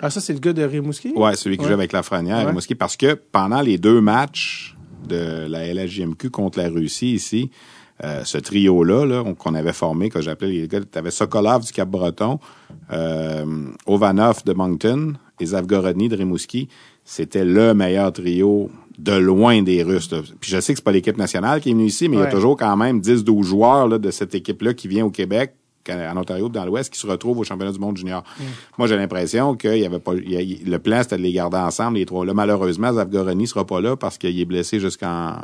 Ah, 0.00 0.10
ça, 0.10 0.20
c'est 0.20 0.32
le 0.32 0.38
gars 0.40 0.52
de 0.52 0.62
Rimouski? 0.62 1.12
Ouais, 1.14 1.36
celui 1.36 1.56
qui 1.56 1.62
Ouais. 1.62 1.68
joue 1.68 1.74
avec 1.74 1.92
la 1.92 2.02
Franière, 2.02 2.38
Ouais. 2.38 2.44
Rimouski, 2.46 2.74
parce 2.74 2.96
que 2.96 3.14
pendant 3.14 3.60
les 3.60 3.78
deux 3.78 4.00
matchs 4.00 4.76
de 5.08 5.46
la 5.48 5.66
LHJMQ 5.72 6.30
contre 6.30 6.58
la 6.58 6.68
Russie 6.68 7.12
ici, 7.12 7.50
euh, 8.04 8.24
ce 8.24 8.38
trio-là, 8.38 9.04
là, 9.04 9.22
on- 9.24 9.34
qu'on 9.34 9.54
avait 9.54 9.72
formé, 9.72 10.08
que 10.08 10.20
j'appelais 10.20 10.50
les 10.50 10.68
gars, 10.68 10.80
t'avais 10.80 11.10
Sokolov 11.10 11.64
du 11.64 11.72
Cap-Breton, 11.72 12.38
euh, 12.92 13.44
Ovanov 13.86 14.44
de 14.44 14.52
Moncton 14.52 15.14
et 15.40 15.46
Zavgorodny 15.46 16.08
de 16.08 16.16
Rimouski. 16.16 16.68
C'était 17.04 17.44
le 17.44 17.74
meilleur 17.74 18.12
trio 18.12 18.70
de 18.98 19.12
loin 19.12 19.62
des 19.62 19.82
Russes. 19.82 20.10
là. 20.10 20.18
Puis 20.40 20.50
je 20.50 20.60
sais 20.60 20.72
que 20.72 20.78
c'est 20.78 20.84
pas 20.84 20.92
l'équipe 20.92 21.16
nationale 21.16 21.60
qui 21.60 21.70
est 21.70 21.72
venue 21.72 21.86
ici, 21.86 22.08
mais 22.08 22.16
il 22.16 22.20
y 22.20 22.22
a 22.24 22.26
toujours 22.26 22.56
quand 22.56 22.76
même 22.76 23.00
10-12 23.00 23.42
joueurs 23.46 23.88
là, 23.88 23.98
de 23.98 24.10
cette 24.10 24.34
équipe-là 24.34 24.74
qui 24.74 24.88
vient 24.88 25.04
au 25.04 25.10
Québec 25.10 25.54
en 25.90 26.16
Ontario 26.16 26.48
dans 26.48 26.64
l'Ouest 26.64 26.92
qui 26.92 26.98
se 26.98 27.06
retrouvent 27.06 27.38
au 27.38 27.44
championnat 27.44 27.72
du 27.72 27.78
monde 27.78 27.96
junior. 27.96 28.22
Moi, 28.78 28.86
j'ai 28.86 28.96
l'impression 28.96 29.54
qu'il 29.56 29.78
y 29.78 29.84
avait 29.86 29.98
pas, 29.98 30.12
il 30.14 30.30
y 30.30 30.36
a- 30.36 30.40
il- 30.42 30.70
le 30.70 30.78
plan, 30.78 31.02
c'était 31.02 31.16
de 31.16 31.22
les 31.22 31.32
garder 31.32 31.56
ensemble, 31.56 31.98
les 31.98 32.06
trois. 32.06 32.24
Là, 32.24 32.34
malheureusement, 32.34 32.92
Zavgorani 32.92 33.46
sera 33.46 33.64
pas 33.66 33.80
là 33.80 33.96
parce 33.96 34.18
qu'il 34.18 34.38
est 34.38 34.44
blessé 34.44 34.78
jusqu'en 34.80 35.34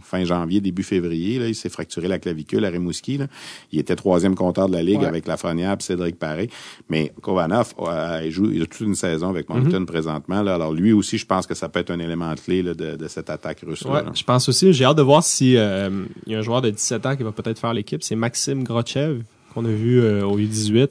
fin 0.00 0.24
janvier, 0.24 0.60
début 0.60 0.82
février, 0.82 1.38
là. 1.38 1.48
Il 1.48 1.54
s'est 1.54 1.68
fracturé 1.68 2.08
la 2.08 2.18
clavicule 2.18 2.64
à 2.64 2.68
Rimouski, 2.70 3.18
là. 3.18 3.26
Il 3.72 3.78
était 3.78 3.96
troisième 3.96 4.34
compteur 4.34 4.68
de 4.68 4.72
la 4.72 4.82
Ligue 4.82 5.00
Ouais. 5.00 5.06
avec 5.06 5.26
Lafrenière 5.26 5.72
et 5.78 5.82
Cédric 5.82 6.18
Paré. 6.18 6.48
Mais 6.88 7.12
Kovanov, 7.20 7.74
euh, 7.80 8.22
il 8.24 8.30
joue, 8.30 8.50
il 8.52 8.62
a 8.62 8.66
toute 8.66 8.80
une 8.80 8.94
saison 8.94 9.28
avec 9.28 9.48
Moncton 9.48 9.84
présentement, 9.84 10.42
là. 10.42 10.54
Alors, 10.54 10.72
lui 10.72 10.92
aussi, 10.92 11.18
je 11.18 11.26
pense 11.26 11.46
que 11.46 11.54
ça 11.54 11.68
peut 11.68 11.80
être 11.80 11.90
un 11.90 11.98
élément 11.98 12.34
clé, 12.34 12.62
là, 12.62 12.74
de, 12.74 12.96
de 12.96 13.08
cette 13.08 13.30
attaque 13.30 13.60
russe, 13.66 13.82
Ouais, 13.82 14.00
je 14.14 14.22
pense 14.24 14.48
aussi. 14.48 14.72
J'ai 14.72 14.84
hâte 14.84 14.96
de 14.96 15.02
voir 15.02 15.22
si 15.22 15.56
euh, 15.56 15.90
il 16.26 16.32
y 16.32 16.34
a 16.36 16.38
un 16.38 16.42
joueur 16.42 16.62
de 16.62 16.70
17 16.70 17.04
ans 17.06 17.16
qui 17.16 17.22
va 17.22 17.32
peut-être 17.32 17.58
faire 17.58 17.74
l'équipe. 17.74 18.02
C'est 18.02 18.14
Maxime 18.16 18.62
Grotchev 18.64 19.22
qu'on 19.52 19.64
a 19.64 19.68
vu 19.68 20.00
euh, 20.00 20.24
au 20.24 20.38
U18. 20.38 20.88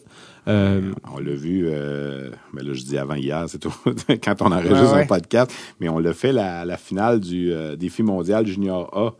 Euh, 0.47 0.91
On 1.15 1.19
l'a 1.19 1.33
vu, 1.35 1.65
euh, 1.67 2.31
mais 2.53 2.63
là 2.63 2.73
je 2.73 2.81
dis 2.83 2.97
avant 2.97 3.13
hier, 3.15 3.45
c'est 3.47 3.59
tout, 3.59 3.73
quand 4.23 4.41
on 4.41 4.51
enregistre 4.51 4.81
Ouais, 4.91 4.93
ouais. 4.93 5.01
un 5.03 5.05
podcast, 5.05 5.51
mais 5.79 5.88
on 5.88 5.99
l'a 5.99 6.13
fait 6.13 6.31
la, 6.33 6.65
la 6.65 6.77
finale 6.77 7.19
du 7.19 7.51
euh, 7.53 7.75
défi 7.75 8.01
mondial 8.01 8.47
junior 8.47 8.89
A. 8.97 9.13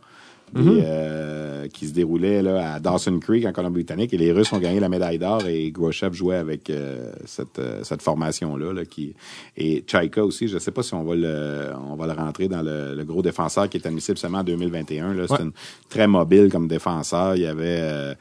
euh, 0.56 1.66
qui 1.68 1.86
se 1.86 1.92
déroulait 1.94 2.42
là, 2.42 2.74
à 2.74 2.80
Dawson 2.80 3.18
Creek 3.20 3.46
en 3.46 3.52
Colombie-Britannique 3.52 4.12
et 4.12 4.18
les 4.18 4.32
Russes 4.32 4.52
ont 4.52 4.58
gagné 4.58 4.80
la 4.80 4.88
médaille 4.90 5.18
d'or 5.18 5.46
et 5.46 5.70
Groshev 5.70 6.12
jouait 6.12 6.36
avec 6.36 6.68
euh, 6.68 7.12
cette, 7.24 7.58
euh, 7.58 7.80
cette 7.84 8.02
formation-là 8.02 8.72
là, 8.72 8.84
qui 8.84 9.14
et 9.56 9.82
Chaika 9.86 10.22
aussi 10.24 10.48
je 10.48 10.58
sais 10.58 10.70
pas 10.70 10.82
si 10.82 10.92
on 10.92 11.04
va 11.04 11.14
le 11.14 11.70
on 11.90 11.94
va 11.96 12.06
le 12.06 12.12
rentrer 12.12 12.48
dans 12.48 12.60
le, 12.62 12.94
le 12.94 13.04
gros 13.04 13.22
défenseur 13.22 13.68
qui 13.70 13.78
est 13.78 13.86
admissible 13.86 14.18
seulement 14.18 14.38
en 14.38 14.44
2021 14.44 15.14
là 15.14 15.24
c'est 15.26 15.34
Ouais. 15.34 15.42
une- 15.42 15.52
très 15.88 16.06
mobile 16.06 16.50
comme 16.50 16.68
défenseur 16.68 17.34
il 17.36 17.42
y 17.42 17.46
avait 17.46 18.14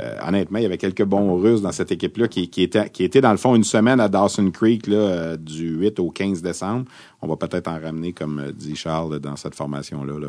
euh, 0.00 0.16
honnêtement, 0.26 0.58
il 0.58 0.62
y 0.62 0.66
avait 0.66 0.78
quelques 0.78 1.04
bons 1.04 1.36
Russes 1.36 1.62
dans 1.62 1.72
cette 1.72 1.92
équipe-là 1.92 2.28
qui, 2.28 2.48
qui, 2.48 2.62
étaient, 2.62 2.88
qui 2.90 3.04
étaient, 3.04 3.20
dans 3.20 3.30
le 3.30 3.36
fond, 3.36 3.54
une 3.54 3.64
semaine 3.64 4.00
à 4.00 4.08
Dawson 4.08 4.50
Creek 4.50 4.86
là, 4.86 4.96
euh, 4.96 5.36
du 5.36 5.76
8 5.76 5.98
au 6.00 6.10
15 6.10 6.42
décembre. 6.42 6.84
On 7.20 7.26
va 7.26 7.36
peut-être 7.36 7.66
en 7.66 7.80
ramener, 7.80 8.12
comme 8.12 8.38
euh, 8.38 8.52
dit 8.52 8.76
Charles, 8.76 9.18
dans 9.18 9.34
cette 9.34 9.56
formation-là. 9.56 10.20
Là. 10.20 10.28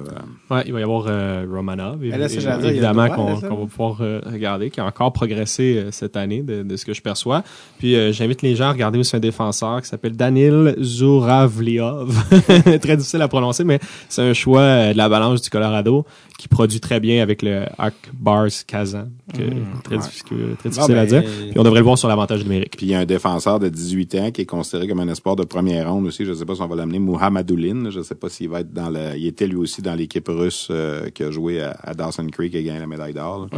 Ouais, 0.49 0.63
il 0.65 0.73
va 0.73 0.79
y 0.79 0.83
avoir 0.83 1.05
euh, 1.07 1.45
Romanov, 1.47 2.03
là, 2.03 2.27
évidemment, 2.63 3.09
qu'on 3.09 3.35
va 3.35 3.65
pouvoir 3.67 3.97
euh, 4.01 4.21
regarder, 4.25 4.71
qui 4.71 4.79
a 4.79 4.85
encore 4.85 5.13
progressé 5.13 5.77
euh, 5.77 5.91
cette 5.91 6.17
année 6.17 6.41
de, 6.41 6.63
de 6.63 6.75
ce 6.75 6.85
que 6.85 6.93
je 6.93 7.01
perçois. 7.01 7.43
Puis 7.77 7.95
euh, 7.95 8.11
j'invite 8.11 8.41
les 8.41 8.55
gens 8.55 8.69
à 8.69 8.71
regarder 8.71 8.97
aussi 8.97 9.15
un 9.15 9.19
défenseur 9.19 9.81
qui 9.81 9.87
s'appelle 9.87 10.15
Danil 10.15 10.75
Zuravliov. 10.81 12.15
très 12.81 12.97
difficile 12.97 13.21
à 13.21 13.27
prononcer, 13.27 13.63
mais 13.63 13.79
c'est 14.07 14.23
un 14.23 14.33
choix 14.33 14.61
euh, 14.61 14.93
de 14.93 14.97
la 14.97 15.09
balance 15.09 15.41
du 15.41 15.49
Colorado 15.49 16.05
qui 16.39 16.47
produit 16.47 16.79
très 16.79 17.01
bien 17.01 17.21
avec 17.21 17.41
le 17.41 17.65
Arc 17.77 17.95
Bars 18.13 18.47
Kazan. 18.65 19.09
que- 19.33 19.41
très, 19.83 19.97
difficile, 19.97 20.55
très 20.57 20.69
difficile 20.69 20.95
à 20.97 21.05
dire. 21.05 21.21
Puis 21.23 21.59
on 21.59 21.63
devrait 21.63 21.79
le 21.81 21.83
voir 21.83 21.97
sur 21.97 22.07
l'avantage 22.07 22.43
numérique. 22.43 22.77
Puis 22.77 22.85
il 22.85 22.89
y 22.89 22.95
a 22.95 22.99
un 22.99 23.05
défenseur 23.05 23.59
de 23.59 23.67
18 23.67 24.15
ans 24.15 24.31
qui 24.31 24.41
est 24.41 24.45
considéré 24.45 24.87
comme 24.87 25.01
un 25.01 25.09
espoir 25.09 25.35
de 25.35 25.43
première 25.43 25.91
ronde 25.91 26.07
aussi. 26.07 26.23
Je 26.23 26.29
ne 26.31 26.35
sais 26.35 26.45
pas 26.45 26.55
si 26.55 26.61
on 26.61 26.67
va 26.67 26.77
l'amener, 26.77 26.97
Mohamedouline. 26.99 27.91
Je 27.91 27.97
ne 27.99 28.03
sais 28.03 28.15
pas 28.15 28.29
s'il 28.29 28.47
va 28.47 28.61
être 28.61 28.73
dans 28.73 28.89
le. 28.89 29.17
Il 29.17 29.27
était 29.27 29.47
lui 29.47 29.57
aussi 29.57 29.81
dans 29.81 29.95
l'équipe 29.95 30.27
russe 30.29 30.69
euh, 30.71 31.09
qui 31.09 31.23
a 31.23 31.29
joué 31.31 31.61
à, 31.61 31.77
à 31.83 31.93
Dawson 31.93 32.25
Creek 32.31 32.55
et 32.55 32.63
gagné 32.63 32.79
la 32.79 32.87
médaille 32.87 33.13
d'or. 33.13 33.49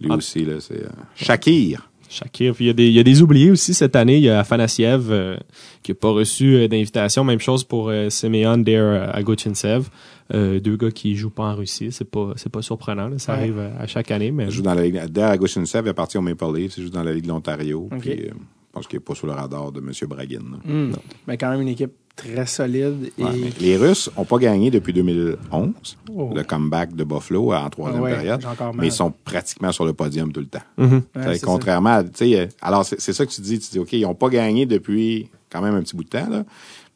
Lui 0.00 0.08
Ah. 0.12 0.14
aussi, 0.16 0.44
là, 0.44 0.54
c'est 0.60 0.84
euh, 0.84 0.88
Shakir. 1.16 1.88
Shakir. 2.08 2.54
Puis 2.54 2.64
il 2.64 2.68
y, 2.68 2.70
a 2.70 2.72
des, 2.74 2.86
il 2.88 2.92
y 2.94 2.98
a 2.98 3.02
des 3.04 3.22
oubliés 3.22 3.50
aussi 3.50 3.74
cette 3.74 3.94
année. 3.94 4.16
Il 4.16 4.22
y 4.24 4.28
a 4.30 4.40
Afanasiev 4.40 5.08
euh, 5.10 5.36
qui 5.82 5.92
n'a 5.92 5.94
pas 5.96 6.10
reçu 6.10 6.54
euh, 6.56 6.68
d'invitation. 6.68 7.22
Même 7.24 7.38
chose 7.40 7.62
pour 7.64 7.88
euh, 7.88 8.08
Semyon 8.10 8.58
Der 8.58 9.10
Agochinsev. 9.14 9.88
Euh, 10.32 10.60
deux 10.60 10.76
gars 10.76 10.90
qui 10.90 11.16
jouent 11.16 11.30
pas 11.30 11.44
en 11.44 11.54
Russie. 11.56 11.90
C'est 11.92 12.04
pas 12.08 12.32
c'est 12.36 12.50
pas 12.50 12.62
surprenant. 12.62 13.08
là. 13.08 13.18
Ça 13.18 13.32
Ouais. 13.32 13.38
arrive 13.38 13.58
à 13.58 13.86
chaque 13.86 14.10
année. 14.10 14.30
Mais 14.30 14.44
Il 14.44 14.50
joue 14.50 14.62
dans 14.62 14.74
la 14.74 14.82
Ligue. 14.82 14.96
Est 14.96 15.92
parti 15.94 16.18
au 16.18 16.20
Maple 16.22 16.44
Leafs. 16.54 16.78
Il 16.78 16.84
joue 16.84 16.90
dans 16.90 17.02
la 17.02 17.12
Ligue 17.12 17.24
de 17.24 17.28
l'Ontario. 17.28 17.88
Puis, 18.00 18.10
euh, 18.12 18.30
je 18.30 18.72
pense 18.72 18.86
qu'il 18.86 18.98
n'est 18.98 19.04
pas 19.04 19.14
sur 19.14 19.26
le 19.26 19.32
radar 19.32 19.72
de 19.72 19.80
M. 19.80 19.90
Braguin. 20.08 20.38
Hmm. 20.64 20.92
Mais 21.26 21.36
quand 21.36 21.50
même 21.50 21.60
une 21.62 21.68
équipe 21.68 21.92
très 22.14 22.46
solide. 22.46 23.10
Et... 23.18 23.24
Ouais, 23.24 23.30
mais 23.34 23.50
les 23.60 23.76
Russes 23.76 24.10
ont 24.16 24.24
pas 24.24 24.38
gagné 24.38 24.70
depuis 24.70 24.92
2011, 24.92 25.70
Oh. 26.14 26.30
le 26.34 26.42
comeback 26.44 26.94
de 26.94 27.02
Buffalo 27.04 27.52
en 27.52 27.70
troisième 27.70 28.02
ouais, 28.02 28.12
période, 28.12 28.44
mais 28.74 28.88
ils 28.88 28.92
sont 28.92 29.12
pratiquement 29.24 29.72
sur 29.72 29.84
le 29.86 29.92
podium 29.94 30.30
tout 30.32 30.40
le 30.40 30.46
temps. 30.46 30.58
Ouais, 30.78 31.00
c'est 31.38 31.44
contrairement 31.44 31.90
à, 31.90 32.04
sais, 32.14 32.38
euh, 32.38 32.46
alors 32.60 32.84
c'est 32.84 33.00
c'est 33.00 33.12
ça 33.12 33.24
que 33.24 33.30
tu 33.30 33.40
dis, 33.40 33.58
tu 33.58 33.70
dis, 33.70 33.78
OK, 33.78 33.92
ils 33.94 34.04
ont 34.04 34.14
pas 34.14 34.28
gagné 34.28 34.66
depuis 34.66 35.28
quand 35.50 35.62
même 35.62 35.74
un 35.74 35.82
petit 35.82 35.96
bout 35.96 36.04
de 36.04 36.08
temps, 36.10 36.28
là. 36.28 36.44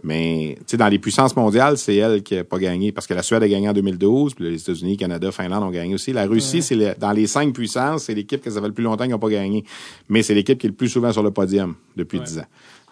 Mais, 0.06 0.54
tu 0.60 0.64
sais, 0.66 0.76
dans 0.76 0.88
les 0.88 0.98
puissances 0.98 1.34
mondiales, 1.34 1.78
c'est 1.78 1.96
elle 1.96 2.22
qui 2.22 2.36
a 2.36 2.44
pas 2.44 2.58
gagné 2.58 2.92
parce 2.92 3.06
que 3.06 3.14
la 3.14 3.22
Suède 3.22 3.42
a 3.42 3.48
gagné 3.48 3.68
en 3.68 3.72
2012, 3.72 4.34
puis 4.34 4.44
les 4.50 4.60
États-Unis, 4.60 4.98
Canada, 4.98 5.32
Finlande 5.32 5.62
ont 5.64 5.70
gagné 5.70 5.94
aussi. 5.94 6.12
La 6.12 6.26
Russie, 6.26 6.60
c'est 6.62 6.74
le- 6.74 6.94
dans 6.98 7.12
les 7.12 7.26
cinq 7.26 7.54
puissances, 7.54 8.04
c'est 8.04 8.14
l'équipe 8.14 8.42
que 8.42 8.50
ça 8.50 8.60
fait 8.60 8.66
le 8.68 8.74
plus 8.74 8.84
longtemps 8.84 9.04
qu'ils 9.04 9.12
n'ont 9.12 9.18
pas 9.18 9.30
gagné. 9.30 9.64
Mais 10.10 10.22
c'est 10.22 10.34
l'équipe 10.34 10.58
qui 10.58 10.66
est 10.66 10.70
le 10.70 10.76
plus 10.76 10.90
souvent 10.90 11.10
sur 11.10 11.22
le 11.22 11.30
podium 11.30 11.74
depuis 11.96 12.18
Ouais. 12.18 12.24
dix 12.24 12.38
ans. 12.38 12.46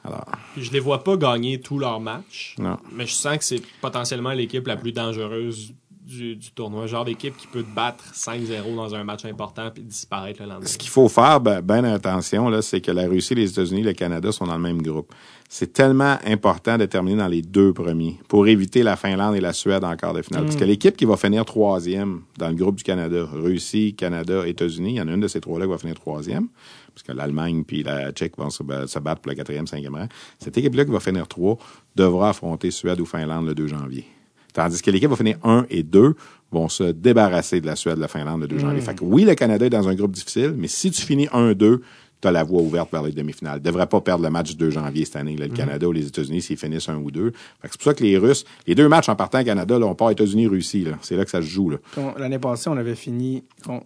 Alors, 0.04 0.24
je 0.56 0.70
les 0.72 0.80
vois 0.80 1.04
pas 1.04 1.16
gagner 1.16 1.60
tous 1.60 1.78
leurs 1.78 2.00
matchs, 2.00 2.56
non. 2.58 2.76
mais 2.92 3.06
je 3.06 3.12
sens 3.12 3.36
que 3.38 3.44
c'est 3.44 3.62
potentiellement 3.80 4.32
l'équipe 4.32 4.66
la 4.66 4.76
plus 4.76 4.90
dangereuse 4.92 5.74
du, 6.04 6.34
du 6.34 6.50
tournoi. 6.50 6.86
Genre 6.88 7.04
d'équipe 7.04 7.36
qui 7.36 7.46
peut 7.46 7.62
te 7.62 7.72
battre 7.72 8.02
5-0 8.12 8.74
dans 8.74 8.94
un 8.96 9.04
match 9.04 9.24
important 9.24 9.70
puis 9.72 9.84
disparaître 9.84 10.42
le 10.42 10.48
lendemain. 10.48 10.66
Ce 10.66 10.76
qu'il 10.76 10.88
faut 10.90 11.08
faire, 11.08 11.40
ben, 11.40 11.60
ben 11.62 11.84
attention, 11.84 12.48
là, 12.48 12.62
c'est 12.62 12.80
que 12.80 12.90
la 12.90 13.06
Russie, 13.06 13.36
les 13.36 13.48
États-Unis, 13.50 13.82
le 13.82 13.92
Canada 13.92 14.32
sont 14.32 14.44
dans 14.46 14.56
le 14.56 14.60
même 14.62 14.82
groupe. 14.82 15.12
C'est 15.54 15.74
tellement 15.74 16.16
important 16.24 16.78
de 16.78 16.86
terminer 16.86 17.18
dans 17.18 17.28
les 17.28 17.42
deux 17.42 17.74
premiers 17.74 18.18
pour 18.26 18.46
éviter 18.48 18.82
la 18.82 18.96
Finlande 18.96 19.36
et 19.36 19.40
la 19.42 19.52
Suède 19.52 19.84
en 19.84 19.94
quart 19.96 20.14
de 20.14 20.22
finale. 20.22 20.44
Parce 20.44 20.56
que 20.56 20.64
l'équipe 20.64 20.96
qui 20.96 21.04
va 21.04 21.18
finir 21.18 21.44
troisième 21.44 22.22
dans 22.38 22.48
le 22.48 22.54
groupe 22.54 22.76
du 22.76 22.82
Canada, 22.82 23.26
Russie, 23.30 23.92
Canada, 23.94 24.46
États-Unis, 24.46 24.92
il 24.92 24.96
y 24.96 25.00
en 25.02 25.08
a 25.08 25.12
une 25.12 25.20
de 25.20 25.28
ces 25.28 25.42
trois-là 25.42 25.66
qui 25.66 25.70
va 25.72 25.76
finir 25.76 25.94
troisième, 25.96 26.48
parce 26.94 27.02
que 27.02 27.12
l'Allemagne 27.12 27.64
puis 27.64 27.82
la 27.82 28.12
Tchèque 28.12 28.38
vont 28.38 28.48
se, 28.48 28.62
ba- 28.62 28.86
se 28.86 28.98
battre 28.98 29.20
pour 29.20 29.28
le 29.30 29.36
quatrième, 29.36 29.66
cinquième 29.66 29.94
rang. 29.94 30.08
Cette 30.38 30.56
équipe-là 30.56 30.86
qui 30.86 30.90
va 30.90 31.00
finir 31.00 31.28
trois 31.28 31.58
devra 31.96 32.30
affronter 32.30 32.70
Suède 32.70 32.98
ou 33.02 33.04
Finlande 33.04 33.46
le 33.46 33.54
2 33.54 33.66
janvier. 33.66 34.06
Tandis 34.54 34.80
que 34.80 34.90
l'équipe 34.90 35.10
va 35.10 35.16
finir 35.16 35.36
1 35.44 35.66
et 35.68 35.82
2 35.82 36.14
vont 36.50 36.70
se 36.70 36.84
débarrasser 36.84 37.60
de 37.60 37.66
la 37.66 37.76
Suède, 37.76 37.96
de 37.96 38.00
la 38.00 38.08
Finlande 38.08 38.40
le 38.40 38.48
2 38.48 38.58
janvier. 38.58 38.80
Fait 38.80 38.94
que 38.94 39.04
oui, 39.04 39.24
le 39.24 39.34
Canada 39.34 39.66
est 39.66 39.70
dans 39.70 39.86
un 39.86 39.94
groupe 39.94 40.12
difficile, 40.12 40.54
mais 40.56 40.68
si 40.68 40.90
tu 40.90 41.02
finis 41.02 41.26
1-2, 41.26 41.80
tu 42.22 42.28
as 42.28 42.30
la 42.32 42.44
voie 42.44 42.62
ouverte 42.62 42.90
vers 42.92 43.02
les 43.02 43.12
demi-finales. 43.12 43.58
Ne 43.58 43.64
devrait 43.64 43.86
pas 43.88 44.00
perdre 44.00 44.22
le 44.24 44.30
match 44.30 44.50
du 44.50 44.56
2 44.56 44.70
janvier 44.70 45.04
cette 45.04 45.16
année, 45.16 45.36
là, 45.36 45.46
le 45.48 45.52
Canada 45.54 45.86
ou 45.88 45.92
les 45.92 46.06
États-Unis, 46.06 46.40
s'ils 46.40 46.56
finissent 46.56 46.88
1 46.88 46.96
ou 46.96 47.10
2. 47.10 47.30
Fait 47.30 47.32
que 47.32 47.72
c'est 47.72 47.72
pour 47.78 47.84
ça 47.84 47.94
que 47.94 48.02
les 48.04 48.16
Russes, 48.16 48.44
les 48.66 48.74
deux 48.74 48.88
matchs 48.88 49.08
en 49.08 49.16
partant 49.16 49.40
au 49.40 49.44
Canada, 49.44 49.78
là, 49.78 49.86
on 49.86 49.94
part 49.94 50.10
États-Unis-Russie. 50.12 50.86
C'est 51.02 51.16
là 51.16 51.24
que 51.24 51.30
ça 51.30 51.42
se 51.42 51.46
joue. 51.46 51.72
L'année 52.16 52.38
passée, 52.38 52.70
on 52.70 52.76
avait 52.76 52.94
fini 52.94 53.42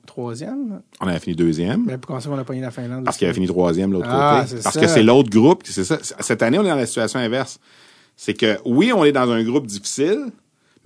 troisième? 0.07 0.83
On 1.01 1.07
avait 1.09 1.19
fini 1.19 1.35
deuxième. 1.35 1.85
Mais 1.87 1.99
pourquoi 1.99 2.21
on 2.31 2.39
a 2.39 2.45
pogné 2.45 2.61
la 2.61 2.71
Finlande? 2.71 3.05
Parce 3.05 3.17
qu'il 3.17 3.27
avait 3.27 3.35
fini 3.35 3.47
troisième 3.47 3.91
de 3.91 3.95
l'autre 3.95 4.09
Ah, 4.11 4.45
côté. 4.47 4.61
Parce 4.63 4.75
ça. 4.75 4.81
que 4.81 4.87
c'est 4.87 5.03
l'autre 5.03 5.31
groupe. 5.31 5.63
C'est 5.65 5.85
ça. 5.85 5.99
Cette 6.21 6.43
année, 6.43 6.59
on 6.59 6.65
est 6.65 6.69
dans 6.69 6.77
la 6.77 6.87
situation 6.87 7.19
inverse. 7.19 7.59
C'est 8.17 8.35
que 8.35 8.59
oui, 8.65 8.93
on 8.95 9.05
est 9.05 9.13
dans 9.13 9.31
un 9.31 9.43
groupe 9.43 9.67
difficile, 9.67 10.27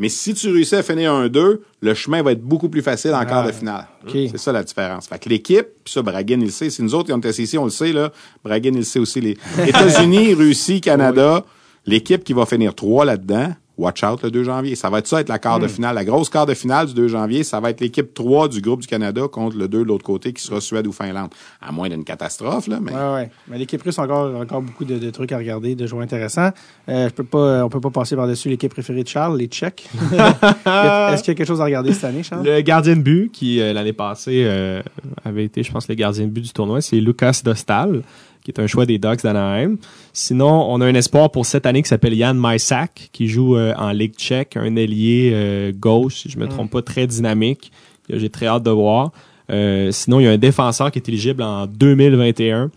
mais 0.01 0.09
si 0.09 0.32
tu 0.32 0.51
réussis 0.51 0.77
à 0.77 0.82
finir 0.82 1.12
un 1.12 1.28
2, 1.28 1.60
le 1.82 1.94
chemin 1.94 2.22
va 2.22 2.32
être 2.32 2.40
beaucoup 2.40 2.70
plus 2.70 2.81
facile 2.81 3.12
en 3.12 3.22
quart 3.27 3.47
de 3.47 3.52
finale. 3.52 3.86
OK. 4.02 4.12
C'est 4.31 4.39
ça 4.39 4.51
la 4.51 4.64
différence. 4.64 5.06
Fait 5.06 5.18
que 5.18 5.28
l'équipe, 5.28 5.66
puis 5.85 5.93
ça, 5.93 6.01
Bragan, 6.01 6.40
il 6.40 6.47
le 6.47 6.51
sait. 6.51 6.70
Si 6.70 6.82
nous 6.82 6.94
autres, 6.94 7.12
on 7.12 7.18
était 7.18 7.43
ici, 7.43 7.59
on 7.59 7.64
le 7.64 7.70
sait, 7.70 7.93
là. 7.93 8.10
Bragan, 8.43 8.70
il 8.72 8.78
le 8.78 8.82
sait 8.85 8.98
aussi. 8.98 9.20
Les 9.20 9.36
États-Unis, 9.66 10.32
Russie, 10.32 10.81
Canada, 10.81 11.44
l'équipe 11.85 12.24
qui 12.24 12.32
va 12.32 12.47
finir 12.47 12.74
3 12.74 13.05
là-dedans, 13.05 13.52
watch 13.81 14.05
out 14.05 14.23
le 14.23 14.31
2 14.31 14.44
janvier. 14.44 14.74
Ça 14.77 14.90
va 14.90 14.98
être 14.98 15.07
ça, 15.07 15.20
être 15.20 15.28
la 15.28 15.39
quart 15.39 15.59
de 15.59 15.66
finale. 15.66 15.94
La 15.94 16.05
grosse 16.05 16.28
quart 16.28 16.47
de 16.47 16.55
finale 16.55 16.86
du 16.86 16.94
2 16.94 17.09
janvier, 17.09 17.43
ça 17.43 17.61
va 17.61 17.70
être 17.70 17.81
l'équipe 17.81 18.12
3 18.15 18.48
du 18.48 18.61
groupe 18.61 18.82
du 18.82 18.86
Canada 18.86 19.23
contre 19.31 19.57
le 19.57 19.69
2 19.69 19.78
de 19.78 19.85
l'autre 19.85 20.05
côté 20.05 20.32
qui 20.32 20.43
sera 20.43 20.61
Suède 20.61 20.86
ou 20.86 20.93
Finlande. 20.93 21.31
À 21.61 21.73
moins 21.73 21.89
d'une 21.89 22.05
catastrophe, 22.05 22.66
là, 22.69 22.78
mais. 22.81 22.93
Ouais, 22.93 23.15
ouais. 23.15 23.31
Mais 23.48 23.59
l'équipe 23.59 23.82
russe 23.82 23.98
a 23.98 24.02
encore, 24.02 24.40
encore 24.40 24.62
beaucoup 24.62 24.85
de, 24.85 24.98
de 24.98 25.11
trucs 25.11 25.32
à 25.32 25.39
regarder, 25.39 25.74
de 25.74 25.86
joueurs 25.86 26.02
intéressants. 26.02 26.51
Euh, 26.89 27.09
je 27.09 27.15
peux 27.15 27.24
pas, 27.24 27.65
on 27.65 27.69
peut 27.69 27.81
pas 27.81 27.90
passer 27.90 28.16
par-dessus 28.16 28.48
l'équipe 28.48 28.73
préférée 28.73 29.02
de 29.02 29.09
Charles, 29.09 29.39
les 29.39 29.47
Tchèques. 29.47 29.89
Est-ce 30.12 31.23
qu'il 31.23 31.28
y 31.28 31.31
a 31.31 31.35
quelque 31.35 31.44
chose 31.44 31.61
à 31.61 31.65
regarder 31.65 31.93
cette 31.93 32.05
année, 32.05 32.23
Charles? 32.23 32.44
Le 32.44 32.61
gardien 32.61 32.97
de 32.97 33.02
but, 33.02 33.31
qui 33.32 33.61
euh, 33.61 33.73
l'année 33.73 33.93
passée 33.93 34.44
euh, 34.44 34.82
avait 35.24 35.44
été, 35.44 35.62
je 35.62 35.73
pense, 35.73 35.89
le 35.89 35.94
gardien 35.94 36.24
de 36.24 36.31
but 36.31 36.43
du 36.43 36.52
tournoi, 36.52 36.81
c'est 36.81 36.97
Lucas 36.97 37.40
Dostal, 37.44 38.02
qui 38.52 38.60
est 38.60 38.62
un 38.62 38.66
choix 38.66 38.86
des 38.86 38.98
Ducks 38.98 39.22
d'Anaheim. 39.22 39.77
Sinon, 40.12 40.66
on 40.70 40.81
a 40.81 40.86
un 40.86 40.94
espoir 40.94 41.31
pour 41.31 41.47
cette 41.47 41.66
année 41.66 41.82
qui 41.82 41.89
s'appelle 41.89 42.14
Jan 42.16 42.35
Majsak, 42.35 43.10
qui 43.12 43.28
joue 43.28 43.56
euh, 43.56 43.72
en 43.77 43.90
Ligue 43.90 44.14
tchèque, 44.14 44.56
un 44.56 44.77
ailier 44.77 45.31
euh, 45.32 45.72
gauche, 45.74 46.16
si 46.22 46.31
je 46.31 46.39
me 46.39 46.47
trompe 46.48 46.70
pas, 46.70 46.82
très 46.82 47.06
dynamique, 47.06 47.70
que 48.09 48.18
j'ai 48.18 48.28
très 48.31 48.47
hâte 48.47 48.62
de 48.62 48.70
voir. 48.70 49.12
Euh, 49.51 49.90
sinon, 49.90 50.20
il 50.20 50.24
y 50.24 50.27
a 50.27 50.31
un 50.31 50.39
défenseur 50.39 50.90
qui 50.90 50.98
est 50.98 51.09
éligible 51.09 51.43
en 51.43 51.66
2021, 51.66 52.70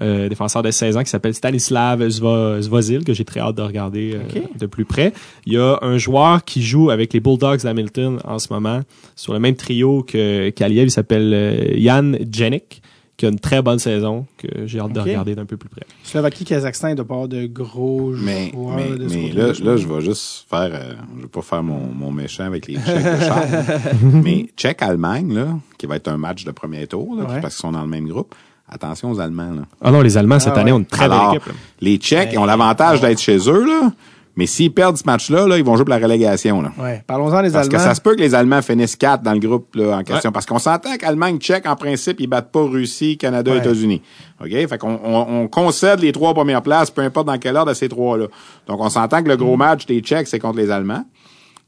euh, 0.00 0.28
défenseur 0.28 0.62
de 0.62 0.70
16 0.70 0.96
ans 0.96 1.02
qui 1.02 1.10
s'appelle 1.10 1.34
Stanislav 1.34 2.00
Zvo- 2.08 2.60
Zvozil, 2.60 3.04
que 3.04 3.12
j'ai 3.12 3.24
très 3.24 3.40
hâte 3.40 3.56
de 3.56 3.62
regarder 3.62 4.16
de 4.58 4.66
plus 4.66 4.84
près. 4.84 5.12
Il 5.46 5.52
y 5.54 5.58
a 5.58 5.78
un 5.82 5.98
joueur 5.98 6.44
qui 6.44 6.62
joue 6.62 6.90
avec 6.90 7.12
les 7.12 7.20
Bulldogs 7.20 7.62
d'Hamilton 7.62 8.18
en 8.24 8.38
ce 8.38 8.52
moment, 8.52 8.80
sur 9.16 9.32
le 9.32 9.40
même 9.40 9.56
trio 9.56 10.02
que 10.04 10.50
qu'Aliev, 10.50 10.86
il 10.86 10.90
s'appelle 10.90 11.74
Jan 11.78 12.12
Jenik, 12.32 12.80
qui 13.20 13.26
a 13.26 13.28
une 13.28 13.38
très 13.38 13.60
bonne 13.60 13.78
saison, 13.78 14.24
que 14.38 14.48
j'ai 14.66 14.80
hâte 14.80 14.94
de 14.94 15.00
regarder 15.00 15.34
d'un 15.34 15.44
peu 15.44 15.58
plus 15.58 15.68
près. 15.68 15.82
Slovaquie, 16.04 16.46
Kazakhstan, 16.46 16.96
pas 16.96 17.02
avoir 17.02 17.28
de 17.28 17.44
gros 17.44 18.12
Mais, 18.16 18.50
joueurs 18.50 18.76
mais, 18.76 18.88
de 18.96 19.38
là, 19.38 19.52
je 19.52 19.62
là, 19.62 19.76
je 19.76 19.86
vais 19.86 20.00
juste 20.00 20.46
faire, 20.48 20.70
euh, 20.72 20.94
je 21.18 21.22
vais 21.22 21.28
pas 21.28 21.42
faire 21.42 21.62
mon, 21.62 21.80
mon 21.94 22.10
méchant 22.10 22.44
avec 22.44 22.66
les 22.66 22.76
Tchèques 22.76 22.96
de 23.04 23.20
Charles. 23.24 23.48
mais 24.02 24.46
Tchèque-Allemagne, 24.56 25.34
là, 25.34 25.48
qui 25.76 25.84
va 25.84 25.96
être 25.96 26.08
un 26.08 26.16
match 26.16 26.44
de 26.44 26.50
premier 26.50 26.86
tour, 26.86 27.14
là, 27.14 27.24
Ouais. 27.24 27.40
parce 27.42 27.56
qu'ils 27.56 27.60
sont 27.62 27.72
dans 27.72 27.82
le 27.82 27.88
même 27.88 28.08
groupe. 28.08 28.34
Attention 28.72 29.10
aux 29.10 29.20
Allemands, 29.20 29.52
là. 29.52 29.62
Ah 29.82 29.90
non, 29.90 30.00
les 30.00 30.16
Allemands, 30.16 30.40
cette 30.40 30.54
Ah 30.56 30.60
année, 30.60 30.70
ouais. 30.70 30.76
ont 30.76 30.80
une 30.80 30.86
très 30.86 31.04
Alors, 31.04 31.32
belle 31.32 31.36
équipe. 31.40 31.48
là. 31.48 31.58
les 31.82 31.96
Tchèques, 31.98 32.30
ils 32.32 32.38
ont 32.38 32.46
l'avantage 32.46 33.00
d'être 33.02 33.20
chez 33.20 33.36
eux, 33.50 33.66
là. 33.66 33.92
Mais 34.36 34.46
s'ils 34.46 34.72
perdent 34.72 34.96
ce 34.96 35.02
match-là, 35.04 35.46
là, 35.46 35.58
ils 35.58 35.64
vont 35.64 35.74
jouer 35.76 35.84
pour 35.84 35.94
la 35.94 35.98
relégation, 35.98 36.62
là. 36.62 36.70
Ouais. 36.78 37.02
Parlons-en 37.06 37.42
des 37.42 37.50
Parce 37.50 37.66
Allemands. 37.66 37.78
que 37.78 37.82
ça 37.84 37.94
se 37.94 38.00
peut 38.00 38.14
que 38.14 38.20
les 38.20 38.34
Allemands 38.34 38.62
finissent 38.62 38.96
quatre 38.96 39.22
dans 39.22 39.32
le 39.32 39.40
groupe 39.40 39.74
là, 39.74 39.98
en 39.98 40.02
question. 40.04 40.30
Parce 40.32 40.46
qu'on 40.46 40.58
s'entend 40.60 40.96
qu'Allemagne, 40.96 41.38
Tchèque, 41.38 41.66
en 41.66 41.74
principe, 41.76 42.20
ils 42.20 42.26
battent 42.28 42.52
pas 42.52 42.62
Russie, 42.62 43.18
Canada, 43.18 43.50
Ouais. 43.52 43.58
États-Unis. 43.58 44.00
OK? 44.40 44.50
Fait 44.50 44.78
qu'on 44.78 44.98
on, 45.04 45.42
on 45.42 45.48
concède 45.48 46.00
les 46.00 46.12
trois 46.12 46.32
premières 46.32 46.62
places, 46.62 46.90
peu 46.90 47.02
importe 47.02 47.26
dans 47.26 47.38
quel 47.38 47.56
ordre 47.56 47.70
de 47.72 47.76
ces 47.76 47.88
trois-là. 47.88 48.26
Donc, 48.68 48.80
on 48.80 48.88
s'entend 48.88 49.22
que 49.22 49.28
le 49.28 49.34
Mm. 49.34 49.38
gros 49.38 49.56
match 49.56 49.84
des 49.86 50.00
Tchèques, 50.00 50.28
c'est 50.28 50.38
contre 50.38 50.58
les 50.58 50.70
Allemands. 50.70 51.04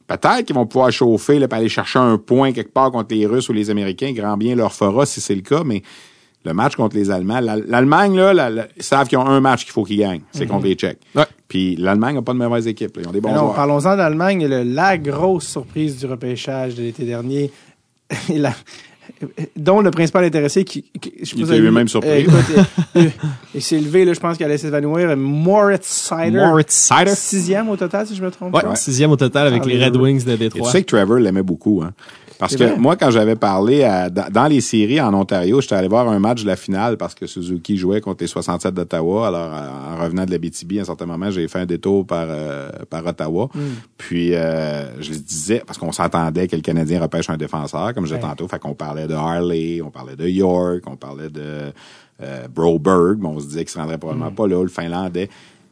Peut-être 0.07 0.43
qu'ils 0.45 0.55
vont 0.57 0.67
pouvoir 0.67 0.91
chauffer, 0.93 1.39
là, 1.39 1.49
pour 1.49 1.59
aller 1.59 1.69
chercher 1.69 1.99
un 1.99 2.19
point 2.19 2.53
quelque 2.53 2.73
part 2.73 2.91
contre 2.91 3.15
les 3.15 3.27
Russes 3.27 3.49
ou 3.49 3.53
les 3.53 3.71
Américains. 3.71 4.13
Grand 4.13 4.37
bien 4.37 4.55
leur 4.55 4.73
fera 4.73 5.05
si 5.07 5.21
c'est 5.21 5.35
le 5.35 5.41
cas, 5.43 5.63
mais 5.65 5.83
le 6.45 6.53
match 6.55 6.75
contre 6.77 6.97
les 6.97 7.11
Allemands, 7.11 7.41
l'Al- 7.41 7.65
l'Allemagne, 7.69 8.17
là, 8.17 8.33
la- 8.35 8.51
la- 8.51 8.67
ils 8.77 8.83
savent 8.83 9.07
qu'ils 9.09 9.19
ont 9.19 9.27
un 9.27 9.41
match 9.41 9.65
qu'il 9.65 9.73
faut 9.73 9.85
qu'ils 9.85 9.99
gagnent. 9.99 10.23
C'est 10.33 10.47
contre 10.47 10.67
les 10.67 10.75
Tchèques. 10.75 11.01
Ouais. 11.15 11.25
Puis 11.49 11.77
l'Allemagne 11.77 12.17
n'a 12.17 12.23
pas 12.23 12.33
de 12.33 12.39
mauvaise 12.39 12.67
équipe. 12.67 12.97
là. 12.97 13.03
Ils 13.05 13.09
ont 13.09 13.13
des 13.13 13.21
bons 13.21 13.35
joueurs. 13.37 13.55
parlons-en 13.55 13.97
d'Allemagne. 13.97 14.47
Le- 14.47 14.63
La 14.65 14.99
grosse 14.99 15.47
surprise 15.47 15.99
du 15.99 16.07
repêchage 16.07 16.75
de 16.75 16.83
l'été 16.83 17.05
dernier, 17.05 17.51
la- 18.35 18.55
dont 19.57 19.81
le 19.81 19.91
principal 19.91 20.25
intéressé 20.25 20.65
qui, 20.65 20.83
qui- 21.01 21.13
je 21.21 21.25
sais 21.27 21.37
Il 21.37 21.43
était 21.45 21.59
lui-même 21.59 21.89
surpris. 21.89 22.09
euh, 22.11 22.19
écoute, 22.19 22.35
euh, 22.57 22.63
euh, 23.03 23.09
il 23.55 23.63
s'est 23.63 23.79
levé, 23.79 24.05
là, 24.05 24.13
je 24.15 24.21
pense 24.21 24.37
qu'il 24.37 24.47
allait 24.47 24.59
s'évanouir. 24.59 25.17
Moritz 25.17 25.87
Sider. 25.87 26.31
Moritz 26.39 26.73
Seider. 26.73 27.15
Sixième 27.15 27.69
au 27.69 27.77
total, 27.77 28.07
si 28.07 28.17
je 28.17 28.23
me 28.23 28.31
trompe 28.31 28.55
Ouais, 28.55 28.63
pas. 28.63 28.75
sixième 28.75 29.11
au 29.11 29.17
total 29.17 29.49
avec 29.49 29.63
Ah, 29.65 29.69
les 29.69 29.85
Red 29.85 29.97
Wings 29.97 30.25
de 30.25 30.31
Et 30.31 30.35
tu 30.35 30.39
Détroit. 30.39 30.71
sais 30.73 30.83
que 30.83 30.87
Trevor 30.97 31.19
l'aimait 31.19 31.43
beaucoup, 31.43 31.83
hein? 31.85 31.93
Parce 32.39 32.57
que 32.57 32.77
moi, 32.77 32.97
quand 32.97 33.11
j'avais 33.11 33.37
parlé 33.37 33.85
à- 33.85 34.11
dans, 34.11 34.47
les 34.47 34.61
séries 34.61 35.01
en 35.01 35.13
Ontario, 35.15 35.61
j'étais 35.61 35.75
allé 35.75 35.89
voir 35.89 36.09
un 36.09 36.19
match 36.19 36.43
de 36.43 36.47
la 36.47 36.57
finale 36.57 36.97
parce 36.97 37.15
que 37.15 37.27
Suzuki 37.27 37.77
jouait 37.77 38.01
contre 38.01 38.23
les 38.23 38.27
67 38.27 38.75
d'Ottawa. 38.75 39.29
Alors, 39.29 39.53
en 39.53 39.93
en 39.99 40.03
revenant 40.05 40.25
de 40.25 40.31
la 40.33 40.39
BTB, 40.39 40.79
à 40.79 40.83
un 40.83 40.85
certain 40.85 41.07
moment, 41.07 41.31
j'ai 41.31 41.47
fait 41.49 41.61
un 41.61 41.67
détour 41.67 42.07
par, 42.07 42.27
euh, 42.29 42.71
par 42.91 43.07
Ottawa. 43.07 43.49
Hmm. 43.55 43.61
Puis, 43.99 44.35
euh, 44.35 45.01
je 45.01 45.11
le 45.11 45.17
disais, 45.19 45.63
parce 45.67 45.79
qu'on 45.79 45.93
s'entendait 45.93 46.49
que 46.49 46.57
le 46.57 46.63
Canadien 46.63 47.01
repêche 47.01 47.31
un 47.31 47.37
défenseur, 47.37 47.95
comme 47.95 48.07
je 48.07 48.15
disais 48.15 48.23
Ouais. 48.25 48.31
tantôt. 48.31 48.49
Fait 48.49 48.59
qu'on 48.59 48.75
parlait 48.75 49.07
de 49.07 49.15
Harley, 49.15 49.81
on 49.85 49.91
parlait 49.91 50.17
de 50.17 50.27
York, 50.27 50.83
on 50.87 50.97
parlait 50.97 51.29
de 51.31 51.73
euh, 52.23 52.47
Broberg, 52.55 53.19
mais 53.21 53.29
on 53.29 53.41
se 53.41 53.47
disait 53.47 53.61
qu'il 53.65 53.71
se 53.73 53.79
rendrait 53.79 53.99
probablement 53.99 54.31
Hmm. 54.31 54.35
pas 54.35 54.47
là, 54.47 54.63
le 54.63 54.69
Finlandais. 54.69 55.29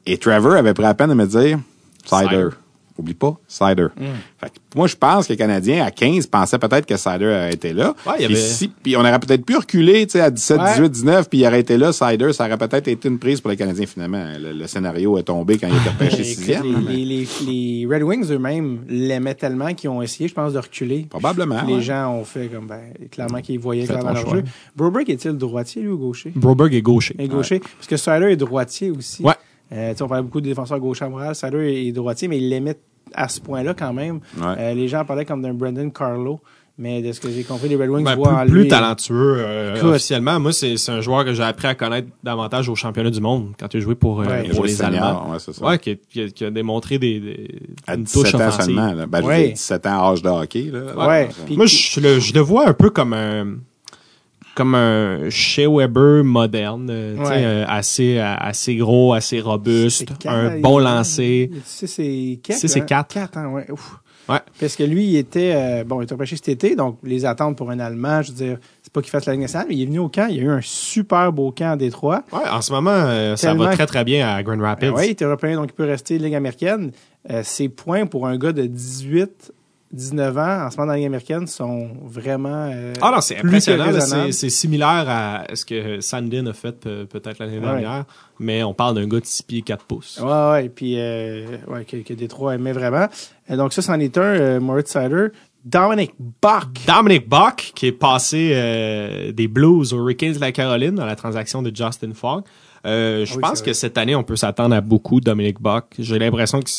Et 0.06 0.18
Trevor 0.18 0.52
avait 0.54 0.74
pris 0.74 0.82
la 0.82 0.94
peine 0.94 1.10
de 1.10 1.14
me 1.14 1.26
dire, 1.26 1.58
Cider. 2.04 2.48
Cider. 2.90 3.00
Oublie 3.00 3.14
pas, 3.14 3.34
Cider. 3.48 3.86
Hmm. 3.96 4.04
Fait 4.38 4.48
que 4.48 4.54
moi, 4.76 4.86
je 4.86 4.96
pense 4.96 5.26
que 5.26 5.32
les 5.32 5.36
Canadiens, 5.36 5.84
à 5.84 5.90
15, 5.90 6.26
pensaient 6.26 6.58
peut-être 6.58 6.86
que 6.86 6.96
Cider 6.96 7.24
aurait 7.26 7.52
été 7.54 7.72
là. 7.72 7.94
Ouais, 8.06 8.12
il 8.18 8.22
y 8.24 8.26
puis, 8.26 8.34
avait- 8.36 8.44
si- 8.44 8.68
puis 8.68 8.96
on 8.96 9.00
aurait 9.00 9.18
peut-être 9.18 9.44
pu 9.44 9.56
reculer, 9.56 10.06
tu 10.06 10.12
sais, 10.12 10.20
à 10.20 10.30
17, 10.30 10.60
Ouais. 10.60 10.70
18, 10.74 10.90
19, 10.90 11.28
puis 11.28 11.38
il 11.40 11.46
aurait 11.46 11.60
été 11.60 11.76
là, 11.78 11.92
Cider, 11.92 12.32
ça 12.32 12.46
aurait 12.46 12.58
peut-être 12.58 12.88
été 12.88 13.08
une 13.08 13.18
prise 13.18 13.40
pour 13.40 13.50
les 13.50 13.56
Canadiens, 13.56 13.86
finalement. 13.86 14.24
Le, 14.38 14.52
le 14.52 14.66
scénario 14.66 15.18
est 15.18 15.22
tombé 15.24 15.56
quand 15.58 15.68
il 15.68 15.76
était 15.76 15.88
repêché 15.90 16.16
écoute, 16.16 16.24
sixième. 16.26 16.62
mais 16.86 16.92
les, 16.94 17.04
les, 17.04 17.28
les, 17.46 17.86
les 17.86 17.86
Red 17.86 18.02
Wings 18.02 18.30
eux-mêmes 18.30 18.80
l'aimaient 18.88 19.34
tellement 19.34 19.72
qu'ils 19.74 19.90
ont 19.90 20.02
essayé, 20.02 20.28
je 20.28 20.34
pense, 20.34 20.52
de 20.52 20.58
reculer. 20.58 21.06
Probablement, 21.10 21.62
Les 21.66 21.74
ouais. 21.74 21.80
gens 21.80 22.12
ont 22.14 22.24
fait 22.24 22.48
comme, 22.48 22.66
ben, 22.66 22.80
clairement 23.10 23.40
qu'ils 23.40 23.58
voyaient 23.58 23.86
clairement 23.86 24.12
leur 24.12 24.22
choix. 24.22 24.36
jeu. 24.36 24.44
Broberg 24.76 25.08
est-il 25.10 25.32
droitier, 25.32 25.82
lui, 25.82 25.88
ou 25.90 25.98
gaucher? 25.98 26.32
Broberg 26.36 26.74
est 26.74 26.82
gaucher. 26.82 27.14
Et 27.18 27.28
gaucher. 27.28 27.60
Parce 27.60 27.86
que 27.86 27.96
Sider 27.96 28.30
est 28.32 28.36
droitier 28.36 28.90
aussi. 28.90 29.22
Ouais. 29.22 29.34
Euh, 29.72 29.90
tu 29.92 29.96
sais, 29.96 30.02
on 30.02 30.08
parlait 30.08 30.22
beaucoup 30.24 30.40
de 30.40 30.46
défenseurs 30.48 30.78
gauche 30.80 31.00
à 31.02 31.08
Montréal. 31.08 31.34
Sider 31.34 31.86
est 31.88 31.92
droitier, 31.92 32.28
mais 32.28 32.38
il 32.38 32.48
l'aimait 32.48 32.76
à 33.14 33.28
ce 33.28 33.40
point-là 33.40 33.74
quand 33.74 33.92
même. 33.92 34.20
Ouais. 34.38 34.54
Euh, 34.58 34.74
les 34.74 34.88
gens 34.88 35.04
parlaient 35.04 35.24
comme 35.24 35.42
d'un 35.42 35.54
Brendan 35.54 35.90
Carlo. 35.92 36.40
Mais 36.78 37.02
de 37.02 37.12
ce 37.12 37.20
que 37.20 37.28
j'ai 37.28 37.42
compris, 37.42 37.68
les 37.68 37.76
Red 37.76 37.90
Wings 37.90 38.04
Ben, 38.06 38.14
voient 38.16 38.32
en 38.32 38.40
plus, 38.42 38.50
plus 38.52 38.62
lui- 38.62 38.68
talentueux 38.68 39.34
euh, 39.38 39.74
Écoute. 39.76 39.90
officiellement. 39.90 40.40
Moi, 40.40 40.50
c'est 40.54 40.78
c'est 40.78 40.90
un 40.90 41.02
joueur 41.02 41.26
que 41.26 41.34
j'ai 41.34 41.42
appris 41.42 41.66
à 41.68 41.74
connaître 41.74 42.08
davantage 42.24 42.70
au 42.70 42.74
championnat 42.74 43.10
du 43.10 43.20
monde 43.20 43.52
quand 43.60 43.66
il 43.74 43.76
a 43.76 43.80
joué 43.80 43.94
pour, 43.96 44.22
euh, 44.22 44.24
Ouais. 44.24 44.42
Il 44.46 44.52
a 44.52 44.54
pour 44.54 44.64
les 44.64 44.72
senior, 44.72 45.04
Allemands. 45.04 45.30
Ouais, 45.32 45.38
c'est 45.40 45.52
ça. 45.52 45.62
Ouais, 45.66 45.78
qui, 45.78 45.90
a- 45.90 45.94
qui 45.96 46.32
qui 46.32 46.42
a 46.42 46.50
démontré 46.50 46.98
des, 46.98 47.20
des 47.20 47.58
À 47.86 47.96
une 47.96 48.04
touche 48.04 48.22
17 48.32 48.34
ans 48.36 48.38
offensive. 48.48 48.64
seulement. 48.76 48.92
Là. 48.94 49.04
Ben, 49.06 49.20
je 49.20 49.26
Ouais. 49.26 49.36
veux 49.36 49.44
dire, 49.48 49.52
17 49.56 49.86
ans 49.88 50.10
âge 50.12 50.22
de 50.22 50.28
hockey. 50.30 50.70
Là. 50.72 51.06
Ouais. 51.06 51.28
Puis- 51.44 51.56
Moi, 51.58 51.66
je 51.66 52.00
le, 52.00 52.18
je 52.18 52.32
le 52.32 52.40
vois 52.40 52.66
un 52.66 52.72
peu 52.72 52.88
comme 52.88 53.12
un 53.12 53.56
comme 54.54 54.74
un 54.74 55.30
Shea 55.30 55.68
Weber 55.68 56.24
moderne, 56.24 56.88
euh, 56.90 57.16
Ouais. 57.16 57.44
euh, 57.44 57.64
assez 57.68 58.18
euh, 58.18 58.34
assez 58.36 58.76
gros, 58.76 59.12
assez 59.14 59.40
robuste, 59.40 60.06
un 60.26 60.58
bon 60.60 60.78
lancer. 60.78 61.50
C'est 61.64 62.40
4. 62.42 62.54
Tu 62.56 62.60
sais, 62.60 62.68
c'est 62.68 62.84
quatre. 62.84 63.14
4 63.14 63.36
ans, 63.38 63.52
ouais. 63.52 63.70
Ouf. 63.70 63.96
Ouais. 64.28 64.38
Parce 64.60 64.76
que 64.76 64.84
lui, 64.84 65.06
il 65.06 65.16
était, 65.16 65.52
euh, 65.56 65.82
bon, 65.84 66.00
il 66.00 66.04
était 66.04 66.14
repêché 66.14 66.36
cet 66.36 66.48
été, 66.50 66.76
donc 66.76 66.98
les 67.02 67.24
attentes 67.24 67.56
pour 67.56 67.68
un 67.70 67.80
Allemand, 67.80 68.22
je 68.22 68.28
veux 68.30 68.36
dire, 68.36 68.58
c'est 68.82 68.92
pas 68.92 69.00
qu'il 69.00 69.10
fasse 69.10 69.26
la 69.26 69.32
Ligue 69.32 69.42
nationale, 69.42 69.66
mais 69.68 69.74
il 69.74 69.82
est 69.82 69.86
venu 69.86 69.98
au 69.98 70.08
camp, 70.08 70.28
il 70.30 70.36
y 70.36 70.38
a 70.40 70.42
eu 70.42 70.50
un 70.50 70.60
super 70.62 71.32
beau 71.32 71.50
camp 71.50 71.72
à 71.72 71.76
Détroit. 71.76 72.22
Ouais, 72.32 72.48
en 72.48 72.60
ce 72.60 72.70
moment, 72.70 72.90
euh, 72.92 73.34
ça 73.34 73.54
va 73.54 73.72
très 73.72 73.86
très 73.86 74.04
bien 74.04 74.28
à 74.28 74.40
Grand 74.44 74.60
Rapids. 74.60 74.86
Euh, 74.86 74.92
oui, 74.94 75.06
il 75.06 75.10
était 75.10 75.24
européen, 75.24 75.56
donc 75.56 75.70
il 75.70 75.74
peut 75.74 75.84
rester 75.84 76.18
Ligue 76.18 76.34
américaine. 76.36 76.92
Ses 77.42 77.68
points 77.68 78.06
pour 78.06 78.26
un 78.28 78.38
gars 78.38 78.52
de 78.52 78.66
18, 78.66 79.52
19 79.92 80.38
ans, 80.38 80.66
en 80.66 80.70
ce 80.70 80.76
moment 80.76 80.86
dans 80.86 80.92
la 80.92 80.96
Ligue 80.98 81.06
américaine, 81.06 81.46
sont 81.46 81.88
vraiment. 82.04 82.70
euh, 82.72 82.92
Ah 83.02 83.10
non, 83.14 83.20
c'est 83.20 83.38
impressionnant. 83.38 83.86
C'est 84.00 84.32
c'est 84.32 84.48
similaire 84.50 85.04
à 85.08 85.44
ce 85.54 85.64
que 85.64 86.00
Sandin 86.00 86.46
a 86.46 86.52
fait 86.52 86.78
pe- 86.78 87.04
peut-être 87.06 87.38
l'année 87.40 87.58
Ouais. 87.58 87.64
dernière, 87.64 88.04
mais 88.38 88.62
on 88.62 88.72
parle 88.72 88.94
d'un 88.94 89.06
gars 89.08 89.20
de 89.20 89.26
6 89.26 89.42
pieds 89.42 89.62
4 89.62 89.84
pouces. 89.84 90.20
Ouais, 90.22 90.50
ouais, 90.52 90.68
puis 90.68 90.94
euh, 90.98 91.56
ouais, 91.66 91.84
que, 91.84 91.96
que 91.98 92.14
Détroit 92.14 92.54
aimait 92.54 92.72
vraiment. 92.72 93.08
Euh, 93.50 93.56
donc 93.56 93.72
ça, 93.72 93.82
c'en 93.82 93.98
est 93.98 94.16
un, 94.16 94.22
euh, 94.22 94.60
Moritz 94.60 94.90
Sider. 94.92 95.28
Dominic 95.64 96.12
Bach. 96.40 96.64
Dominic 96.86 97.28
Buck, 97.28 97.72
qui 97.74 97.86
est 97.88 97.92
passé 97.92 98.52
euh, 98.54 99.30
des 99.32 99.46
Blues 99.46 99.92
aux 99.92 99.98
Hurricanes 99.98 100.32
de 100.32 100.38
la 100.40 100.52
Caroline 100.52 100.94
dans 100.94 101.04
la 101.04 101.16
transaction 101.16 101.60
de 101.62 101.70
Justin 101.74 102.12
Fogg. 102.14 102.44
Euh, 102.86 103.26
je 103.26 103.32
Ah 103.32 103.36
oui, 103.36 103.42
pense 103.42 103.60
que 103.60 103.74
cette 103.74 103.98
année, 103.98 104.14
on 104.14 104.22
peut 104.22 104.36
s'attendre 104.36 104.74
à 104.74 104.80
beaucoup 104.80 105.20
de 105.20 105.26
Dominic 105.26 105.60
Buck. 105.60 105.84
J'ai 105.98 106.18
l'impression 106.18 106.60
que 106.60 106.70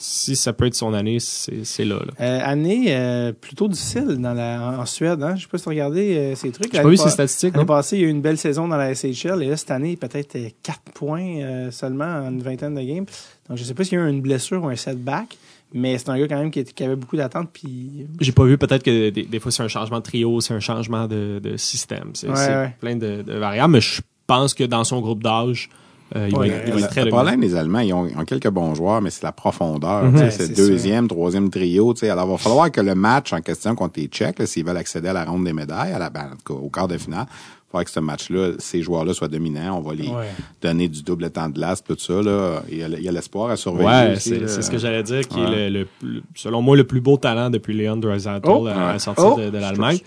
si 0.00 0.36
ça 0.36 0.52
peut 0.52 0.66
être 0.66 0.74
son 0.74 0.94
année, 0.94 1.18
c'est 1.20 1.84
là. 1.84 1.96
là. 1.96 2.12
Euh, 2.20 2.40
année 2.42 2.86
euh, 2.88 3.32
plutôt 3.32 3.66
difficile 3.68 4.16
dans 4.20 4.32
la, 4.32 4.78
en, 4.78 4.86
Suède. 4.86 5.22
Hein? 5.22 5.34
Je 5.36 5.42
sais 5.42 5.48
pas 5.48 5.58
si 5.58 5.64
tu 5.64 5.68
regardé 5.70 6.16
euh, 6.16 6.34
ces 6.36 6.50
trucs. 6.52 6.72
J'ai 6.72 6.80
pas 6.82 6.88
vu 6.88 6.96
pa- 6.96 7.08
statistiques, 7.08 7.54
L'année 7.54 7.66
passée, 7.66 7.96
il 7.96 8.02
y 8.02 8.04
a 8.04 8.08
eu 8.08 8.10
une 8.10 8.22
belle 8.22 8.38
saison 8.38 8.68
dans 8.68 8.76
la 8.76 8.94
SHL. 8.94 9.42
Et 9.42 9.48
là, 9.48 9.56
cette 9.56 9.70
année, 9.72 9.96
peut-être 9.96 10.38
4 10.62 10.80
points 10.94 11.70
seulement 11.70 12.04
en 12.26 12.28
une 12.30 12.42
vingtaine 12.42 12.74
de 12.74 12.82
games. 12.82 13.06
Donc, 13.48 13.58
je 13.58 13.64
sais 13.64 13.74
pas 13.74 13.82
s'il 13.84 13.98
y 13.98 14.00
a 14.00 14.04
eu 14.04 14.10
une 14.10 14.20
blessure 14.22 14.62
ou 14.62 14.68
un 14.68 14.76
setback. 14.76 15.36
Mais 15.74 15.98
c'est 15.98 16.08
un 16.08 16.18
gars 16.18 16.28
quand 16.28 16.38
même 16.38 16.50
qui, 16.50 16.64
qui 16.64 16.82
avait 16.84 16.96
beaucoup 16.96 17.16
d'attentes. 17.18 17.50
Puis 17.52 18.06
J'ai 18.20 18.32
pas 18.32 18.44
vu, 18.44 18.56
peut-être 18.56 18.82
que 18.82 19.10
des, 19.10 19.24
des 19.24 19.38
fois 19.40 19.52
c'est 19.52 19.62
un 19.62 19.68
changement 19.68 19.98
de 19.98 20.02
trio, 20.02 20.40
c'est 20.40 20.54
un 20.54 20.60
changement 20.60 21.06
de, 21.06 21.40
de 21.42 21.58
système. 21.58 22.12
C'est 22.14 22.28
Ouais, 22.30 22.74
plein 22.80 22.96
de, 22.96 23.20
de 23.20 23.34
variables, 23.34 23.74
mais 23.74 23.80
je 23.82 24.00
pense 24.26 24.54
que 24.54 24.64
dans 24.64 24.84
son 24.84 25.02
groupe 25.02 25.22
d'âge, 25.22 25.68
euh, 26.16 26.28
il, 26.30 26.36
Ouais, 26.36 26.48
va, 26.48 26.54
être- 26.56 26.88
très 26.88 27.04
le 27.04 27.10
dominant. 27.10 27.16
problème 27.16 27.40
des 27.40 27.54
Allemands, 27.54 27.80
ils 27.80 27.92
ont, 27.92 28.06
ils 28.06 28.16
ont 28.16 28.24
quelques 28.24 28.48
bons 28.50 28.74
joueurs, 28.74 29.00
mais 29.02 29.10
c'est 29.10 29.22
la 29.24 29.32
profondeur. 29.32 30.04
Mhm. 30.04 30.16
Ouais, 30.16 30.30
c'est 30.30 30.54
deuxième, 30.54 31.06
troisième 31.08 31.50
trio. 31.50 31.92
tu 31.94 32.00
sais. 32.00 32.10
Alors, 32.10 32.26
il 32.26 32.30
va 32.32 32.36
falloir 32.38 32.70
que 32.70 32.80
le 32.80 32.94
match 32.94 33.32
en 33.32 33.40
question 33.40 33.74
contre 33.74 33.98
les 34.00 34.06
Tchèques, 34.06 34.46
s'ils 34.46 34.64
veulent 34.64 34.76
accéder 34.76 35.08
à 35.08 35.12
la 35.12 35.24
ronde 35.24 35.44
des 35.44 35.52
médailles, 35.52 35.92
à 35.92 35.98
la, 35.98 36.10
ben, 36.10 36.30
au 36.48 36.68
quart 36.70 36.88
de 36.88 36.96
finale, 36.98 37.26
il 37.30 37.70
faudra 37.70 37.84
que 37.84 37.90
ce 37.90 38.00
match-là, 38.00 38.52
ces 38.58 38.80
joueurs-là 38.80 39.12
soient 39.12 39.28
dominants. 39.28 39.76
On 39.76 39.80
va 39.82 39.92
les 39.92 40.08
Ouais. 40.08 40.24
donner 40.62 40.88
du 40.88 41.02
double 41.02 41.28
temps 41.28 41.50
de 41.50 41.52
glace, 41.54 41.84
tout 41.84 41.98
ça. 41.98 42.14
Là. 42.22 42.62
Il 42.70 42.78
y 42.78 43.08
a, 43.08 43.12
l'espoir 43.12 43.50
à 43.50 43.56
surveiller. 43.56 43.86
Ouais, 43.90 44.14
c'est 44.18 44.62
ce 44.62 44.70
que 44.70 44.78
j'allais 44.78 45.02
dire, 45.02 45.28
qui 45.28 45.38
Ouais. 45.38 45.66
est 45.66 45.70
le, 45.70 45.86
selon 46.34 46.62
moi 46.62 46.78
le 46.78 46.84
plus 46.84 47.02
beau 47.02 47.18
talent 47.18 47.50
depuis 47.50 47.74
Leon 47.74 47.98
Draisaitl 47.98 48.48
Oh, 48.48 48.66
à 48.66 48.94
la 48.94 48.98
sortie 48.98 49.22
Oh, 49.22 49.38
de, 49.38 49.50
de 49.50 49.58
l'Allemagne. 49.58 49.98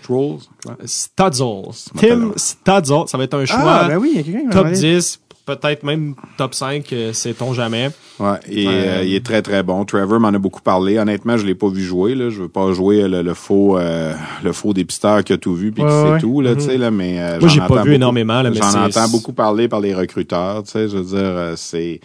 Stutzel. 0.84 1.62
Tim. 1.96 2.32
Stutzel. 2.36 3.04
Ça 3.06 3.18
va 3.18 3.24
être 3.24 3.34
un 3.34 3.44
choix 3.44 3.58
Ah, 3.62 3.88
ben 3.88 3.98
oui, 3.98 4.10
il 4.14 4.16
y 4.16 4.20
a 4.20 4.22
quelqu'un 4.24 4.40
qui 4.40 4.46
m'a 4.46 4.52
top 4.52 4.64
demandé. 4.66 4.80
10, 4.96 5.20
peut-être 5.44 5.82
même 5.82 6.14
top 6.36 6.54
5, 6.54 6.92
euh, 6.92 7.12
sait-on 7.12 7.52
jamais. 7.52 7.90
Ouais, 8.20 8.38
et 8.48 8.66
Ouais. 8.68 8.72
euh, 8.74 9.04
il 9.04 9.14
est 9.14 9.24
très 9.24 9.42
très 9.42 9.62
bon. 9.62 9.84
Trevor 9.84 10.20
m'en 10.20 10.28
a 10.28 10.38
beaucoup 10.38 10.60
parlé. 10.62 10.98
Honnêtement, 10.98 11.36
je 11.36 11.44
l'ai 11.46 11.54
pas 11.54 11.68
vu 11.68 11.82
jouer 11.82 12.14
là. 12.14 12.30
Je 12.30 12.42
veux 12.42 12.48
pas 12.48 12.72
jouer 12.72 13.08
le, 13.08 13.22
le 13.22 13.34
faux 13.34 13.78
euh, 13.78 14.14
le 14.44 14.52
faux 14.52 14.72
dépisteur 14.72 15.24
qui 15.24 15.32
a 15.32 15.38
tout 15.38 15.54
vu 15.54 15.72
puis 15.72 15.82
Ouais, 15.82 15.88
qui 15.88 15.94
ouais. 15.94 16.14
sait 16.14 16.20
tout 16.20 16.40
là, 16.40 16.54
tu 16.54 16.60
sais 16.60 16.78
là. 16.78 16.90
Mais 16.90 17.20
euh, 17.20 17.40
Moi, 17.40 17.48
j'ai 17.48 17.60
pas 17.60 17.66
vu 17.68 17.74
beaucoup- 17.78 17.88
énormément, 17.90 18.42
là, 18.42 18.50
mais 18.50 18.56
J'en 18.56 18.84
entends 18.84 19.08
beaucoup 19.08 19.32
parler 19.32 19.68
par 19.68 19.80
les 19.80 19.94
recruteurs. 19.94 20.62
Tu 20.62 20.70
sais, 20.72 20.88
je 20.88 20.96
veux 20.96 21.04
dire, 21.04 21.18
euh, 21.20 21.54
c'est 21.56 22.00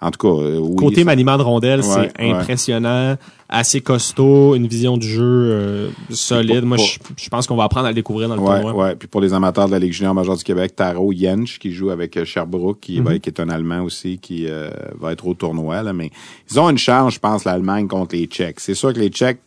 en 0.00 0.10
tout 0.10 0.18
cas 0.18 0.42
euh, 0.42 0.58
oui, 0.58 0.76
Côté 0.76 1.00
ça- 1.00 1.04
maniement 1.04 1.36
de 1.38 1.42
rondelle, 1.42 1.80
Ouais, 1.80 1.86
c'est 2.16 2.22
ouais. 2.22 2.30
impressionnant, 2.32 3.16
assez 3.48 3.80
costaud, 3.80 4.54
une 4.54 4.66
vision 4.66 4.96
du 4.96 5.06
jeu 5.08 5.22
euh, 5.22 5.88
solide. 6.10 6.60
pour- 6.60 6.68
Moi, 6.68 6.76
pour- 6.78 6.86
je, 7.16 7.28
pense 7.28 7.46
qu'on 7.46 7.56
va 7.56 7.64
apprendre 7.64 7.86
à 7.86 7.90
le 7.90 7.94
découvrir 7.94 8.28
dans 8.28 8.36
le 8.36 8.40
Ouais, 8.40 8.60
tournoi. 8.60 8.84
ouais. 8.84 8.96
Puis 8.96 9.08
pour 9.08 9.20
les 9.20 9.32
amateurs 9.32 9.66
de 9.66 9.72
la 9.72 9.78
Ligue 9.78 9.92
junior 9.92 10.14
majeure 10.14 10.36
du 10.36 10.44
Québec, 10.44 10.74
Taro 10.76 11.12
Jensch 11.12 11.58
qui 11.58 11.72
joue 11.72 11.90
avec 11.90 12.16
euh, 12.16 12.24
Sherbrooke, 12.24 12.80
qui, 12.80 12.98
Mhm. 13.00 13.04
va- 13.06 13.18
qui 13.18 13.28
est 13.30 13.40
un 13.40 13.48
Allemand 13.48 13.82
aussi, 13.82 14.18
qui 14.18 14.46
euh, 14.48 14.70
va 14.98 15.12
être 15.12 15.26
au 15.26 15.34
tournoi. 15.34 15.82
Là, 15.82 15.92
mais 15.92 16.10
ils 16.50 16.58
ont 16.60 16.68
une 16.68 16.78
chance, 16.78 17.14
je 17.14 17.18
pense, 17.20 17.44
l'Allemagne 17.44 17.86
contre 17.88 18.14
les 18.16 18.26
Tchèques. 18.26 18.60
C'est 18.60 18.74
sûr 18.74 18.92
que 18.92 18.98
les 19.00 19.08
Tchèques, 19.08 19.40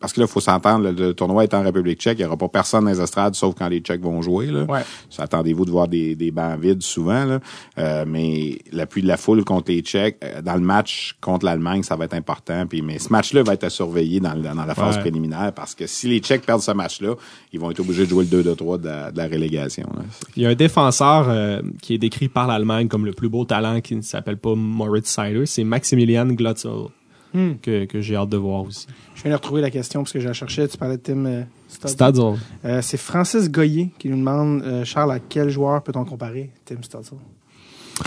parce 0.00 0.12
que 0.14 0.20
là, 0.20 0.26
il 0.26 0.32
faut 0.32 0.40
s'entendre, 0.40 0.90
le, 0.90 1.12
tournoi 1.14 1.44
est 1.44 1.52
en 1.54 1.62
République 1.62 2.00
tchèque, 2.00 2.18
il 2.18 2.22
n'y 2.22 2.26
aura 2.26 2.36
pas 2.38 2.48
personne 2.48 2.84
dans 2.84 2.90
les 2.90 3.00
estrades, 3.00 3.34
sauf 3.34 3.54
quand 3.56 3.68
les 3.68 3.80
Tchèques 3.80 4.00
vont 4.02 4.22
jouer. 4.22 4.46
Là. 4.46 4.64
Ouais. 4.64 4.80
Attendez-vous 5.18 5.66
de 5.66 5.70
voir 5.70 5.88
des, 5.88 6.14
des 6.16 6.30
bancs 6.30 6.58
vides 6.58 6.82
souvent. 6.82 7.24
Là. 7.26 7.40
Euh, 7.78 8.04
mais 8.06 8.58
l'appui 8.72 9.02
de 9.02 9.06
la 9.08 9.16
foule 9.18 9.44
contre 9.44 9.70
les 9.70 9.82
Tchèques, 9.82 10.16
euh, 10.24 10.40
dans 10.40 10.54
le 10.54 10.60
match 10.60 11.16
contre 11.20 11.44
l'Allemagne, 11.44 11.82
ça 11.82 11.96
va 11.96 12.06
être 12.06 12.14
important. 12.14 12.66
Puis, 12.66 12.80
mais 12.80 12.98
ce 12.98 13.10
match-là 13.10 13.42
va 13.42 13.52
être 13.54 13.64
à 13.64 13.70
surveiller 13.70 14.20
dans, 14.20 14.34
dans 14.34 14.54
la 14.64 14.74
phase 14.74 14.96
Ouais. 14.96 15.02
préliminaire 15.02 15.52
parce 15.54 15.74
que 15.74 15.86
si 15.86 16.08
les 16.08 16.18
Tchèques 16.20 16.46
perdent 16.46 16.62
ce 16.62 16.72
match-là, 16.72 17.14
ils 17.52 17.60
vont 17.60 17.70
être 17.70 17.80
obligés 17.80 18.04
de 18.04 18.08
jouer 18.10 18.24
le 18.30 18.42
2-2-3 18.42 18.80
de 18.80 18.88
la, 18.88 19.10
de 19.12 19.18
la 19.18 19.24
relégation. 19.28 19.86
là. 19.94 20.02
Il 20.36 20.42
y 20.42 20.46
a 20.46 20.48
un 20.48 20.54
défenseur 20.54 21.26
euh, 21.28 21.60
qui 21.82 21.94
est 21.94 21.98
décrit 21.98 22.28
par 22.28 22.46
l'Allemagne 22.46 22.88
comme 22.88 23.04
le 23.04 23.12
plus 23.12 23.28
beau 23.28 23.44
talent 23.44 23.80
qui 23.80 23.94
ne 23.96 24.02
s'appelle 24.02 24.38
pas 24.38 24.54
Moritz 24.54 25.08
Seider, 25.08 25.44
c'est 25.46 25.64
Maximilian 25.64 26.26
Glotzel. 26.26 26.88
Hmm. 27.32 27.54
Que, 27.62 27.84
que 27.84 28.00
j'ai 28.00 28.16
hâte 28.16 28.28
de 28.28 28.36
voir 28.36 28.62
aussi. 28.62 28.86
Je 29.14 29.22
viens 29.22 29.30
de 29.30 29.36
retrouver 29.36 29.60
la 29.60 29.70
question 29.70 30.00
parce 30.00 30.12
que 30.12 30.20
je 30.20 30.26
la 30.26 30.32
cherchais. 30.32 30.66
Tu 30.66 30.76
parlais 30.76 30.96
de 30.96 31.02
Tim 31.02 31.26
euh. 31.26 31.42
Stadzel. 31.68 32.34
Euh, 32.64 32.82
c'est 32.82 32.96
Francis 32.96 33.50
Goyer 33.50 33.90
qui 33.98 34.08
nous 34.08 34.16
demande 34.16 34.62
euh, 34.62 34.84
Charles, 34.84 35.12
à 35.12 35.18
quel 35.20 35.50
joueur 35.50 35.82
peut-on 35.82 36.04
comparer 36.04 36.50
Tim 36.64 36.82
Stutzel 36.82 37.18
Euh, 37.18 37.39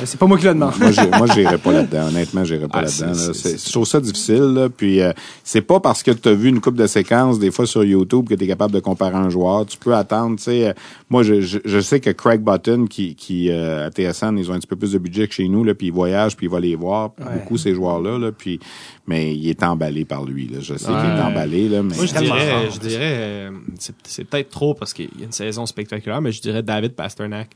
C'est 0.05 0.19
pas 0.19 0.25
moi 0.27 0.37
qui 0.37 0.45
le 0.45 0.53
demande. 0.53 0.73
moi, 0.79 0.91
j'irai 1.33 1.57
pas 1.57 1.71
là-dedans. 1.71 2.07
Honnêtement, 2.07 2.43
j'irai 2.43 2.67
pas 2.67 2.79
Ah, 2.79 2.81
là-dedans. 2.83 3.13
c'est- 3.33 3.51
là. 3.53 3.57
Je 3.65 3.71
trouve 3.71 3.85
ça 3.87 3.99
difficile. 3.99 4.41
Là. 4.53 4.69
Puis, 4.69 5.01
euh, 5.01 5.13
c'est 5.43 5.61
pas 5.61 5.79
parce 5.79 6.03
que 6.03 6.11
tu 6.11 6.27
as 6.29 6.33
vu 6.33 6.49
une 6.49 6.59
coupe 6.61 6.75
de 6.75 6.87
séquences 6.87 7.39
des 7.39 7.51
fois 7.51 7.65
sur 7.65 7.83
YouTube 7.83 8.27
que 8.27 8.35
tu 8.35 8.43
es 8.43 8.47
capable 8.47 8.73
de 8.73 8.79
comparer 8.79 9.15
un 9.15 9.29
joueur. 9.29 9.65
Tu 9.65 9.77
peux 9.77 9.95
attendre. 9.95 10.37
Tu 10.37 10.43
sais, 10.43 10.67
euh, 10.69 10.73
moi, 11.09 11.23
je, 11.23 11.41
je, 11.41 11.59
je 11.63 11.79
sais 11.79 11.99
que 11.99 12.09
Craig 12.09 12.41
Button, 12.41 12.85
qui, 12.89 13.15
qui 13.15 13.49
euh, 13.49 13.87
à 13.87 13.91
TSN, 13.91 14.37
ils 14.37 14.49
ont 14.51 14.53
un 14.53 14.59
petit 14.59 14.67
peu 14.67 14.75
plus 14.75 14.91
de 14.93 14.97
budget 14.97 15.27
que 15.27 15.33
chez 15.33 15.47
nous. 15.47 15.63
Là, 15.63 15.73
puis 15.75 15.87
il 15.87 15.93
voyage, 15.93 16.35
puis 16.35 16.47
il 16.47 16.49
va 16.49 16.59
les 16.59 16.75
voir. 16.75 17.11
Ouais. 17.19 17.39
Beaucoup 17.39 17.57
ces 17.57 17.73
joueurs-là. 17.73 18.17
Là, 18.17 18.31
puis, 18.31 18.59
mais 19.07 19.35
il 19.35 19.47
est 19.49 19.63
emballé 19.63 20.05
par 20.05 20.25
lui. 20.25 20.47
Là. 20.47 20.59
Je 20.59 20.75
sais 20.75 20.85
qu'il 20.85 20.93
est 20.95 21.21
emballé. 21.21 21.69
Là, 21.69 21.83
mais 21.83 21.95
Moi, 21.95 22.05
je 22.05 22.13
dirais, 22.13 22.69
je 22.73 22.79
dirais 22.79 22.99
euh, 23.03 23.51
c'est, 23.79 23.95
c'est 24.03 24.23
peut-être 24.23 24.49
trop 24.49 24.73
parce 24.73 24.93
qu'il 24.93 25.09
y 25.19 25.21
a 25.21 25.25
une 25.25 25.31
saison 25.31 25.65
spectaculaire, 25.65 26.21
mais 26.21 26.31
je 26.31 26.41
dirais 26.41 26.63
David 26.63 26.93
Pasternak. 26.93 27.49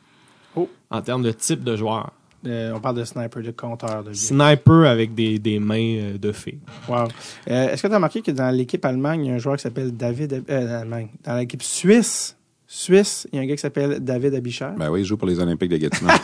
Oh. 0.55 0.67
En 0.89 1.01
termes 1.01 1.21
de 1.23 1.31
type 1.31 1.63
de 1.63 1.75
joueur. 1.75 2.11
Euh, 2.45 2.71
on 2.75 2.79
parle 2.79 2.97
de 2.97 3.03
sniper, 3.03 3.41
de 3.41 3.51
compteur. 3.51 4.03
De. 4.03 4.13
Sniper 4.13 4.85
avec 4.85 5.15
des, 5.15 5.39
des 5.39 5.59
mains 5.59 5.75
euh, 5.97 6.17
de 6.17 6.31
fée. 6.31 6.59
Wow. 6.87 7.07
Euh, 7.49 7.69
Est-ce 7.71 7.81
que 7.81 7.87
tu 7.87 7.93
as 7.93 7.97
remarqué 7.97 8.21
que 8.21 8.31
dans 8.31 8.49
l'équipe 8.55 8.83
Allemagne, 8.85 9.25
il 9.25 9.29
y 9.29 9.31
a 9.31 9.35
un 9.35 9.39
joueur 9.39 9.55
qui 9.57 9.63
s'appelle 9.63 9.91
David. 9.95 10.43
Euh, 10.49 10.67
dans 10.67 10.81
Allemagne. 10.81 11.07
Dans 11.25 11.35
l'équipe 11.35 11.63
Suisse, 11.63 12.35
Suisse, 12.67 13.27
il 13.31 13.37
y 13.37 13.39
a 13.39 13.43
un 13.43 13.47
gars 13.47 13.55
qui 13.55 13.61
s'appelle 13.61 13.99
David 14.01 14.35
Abichar. 14.35 14.73
Ben 14.77 14.89
oui, 14.89 15.01
il 15.01 15.05
joue 15.05 15.17
pour 15.17 15.27
les 15.27 15.39
Olympiques 15.39 15.71
de 15.71 15.77
Gatineau. 15.77 16.11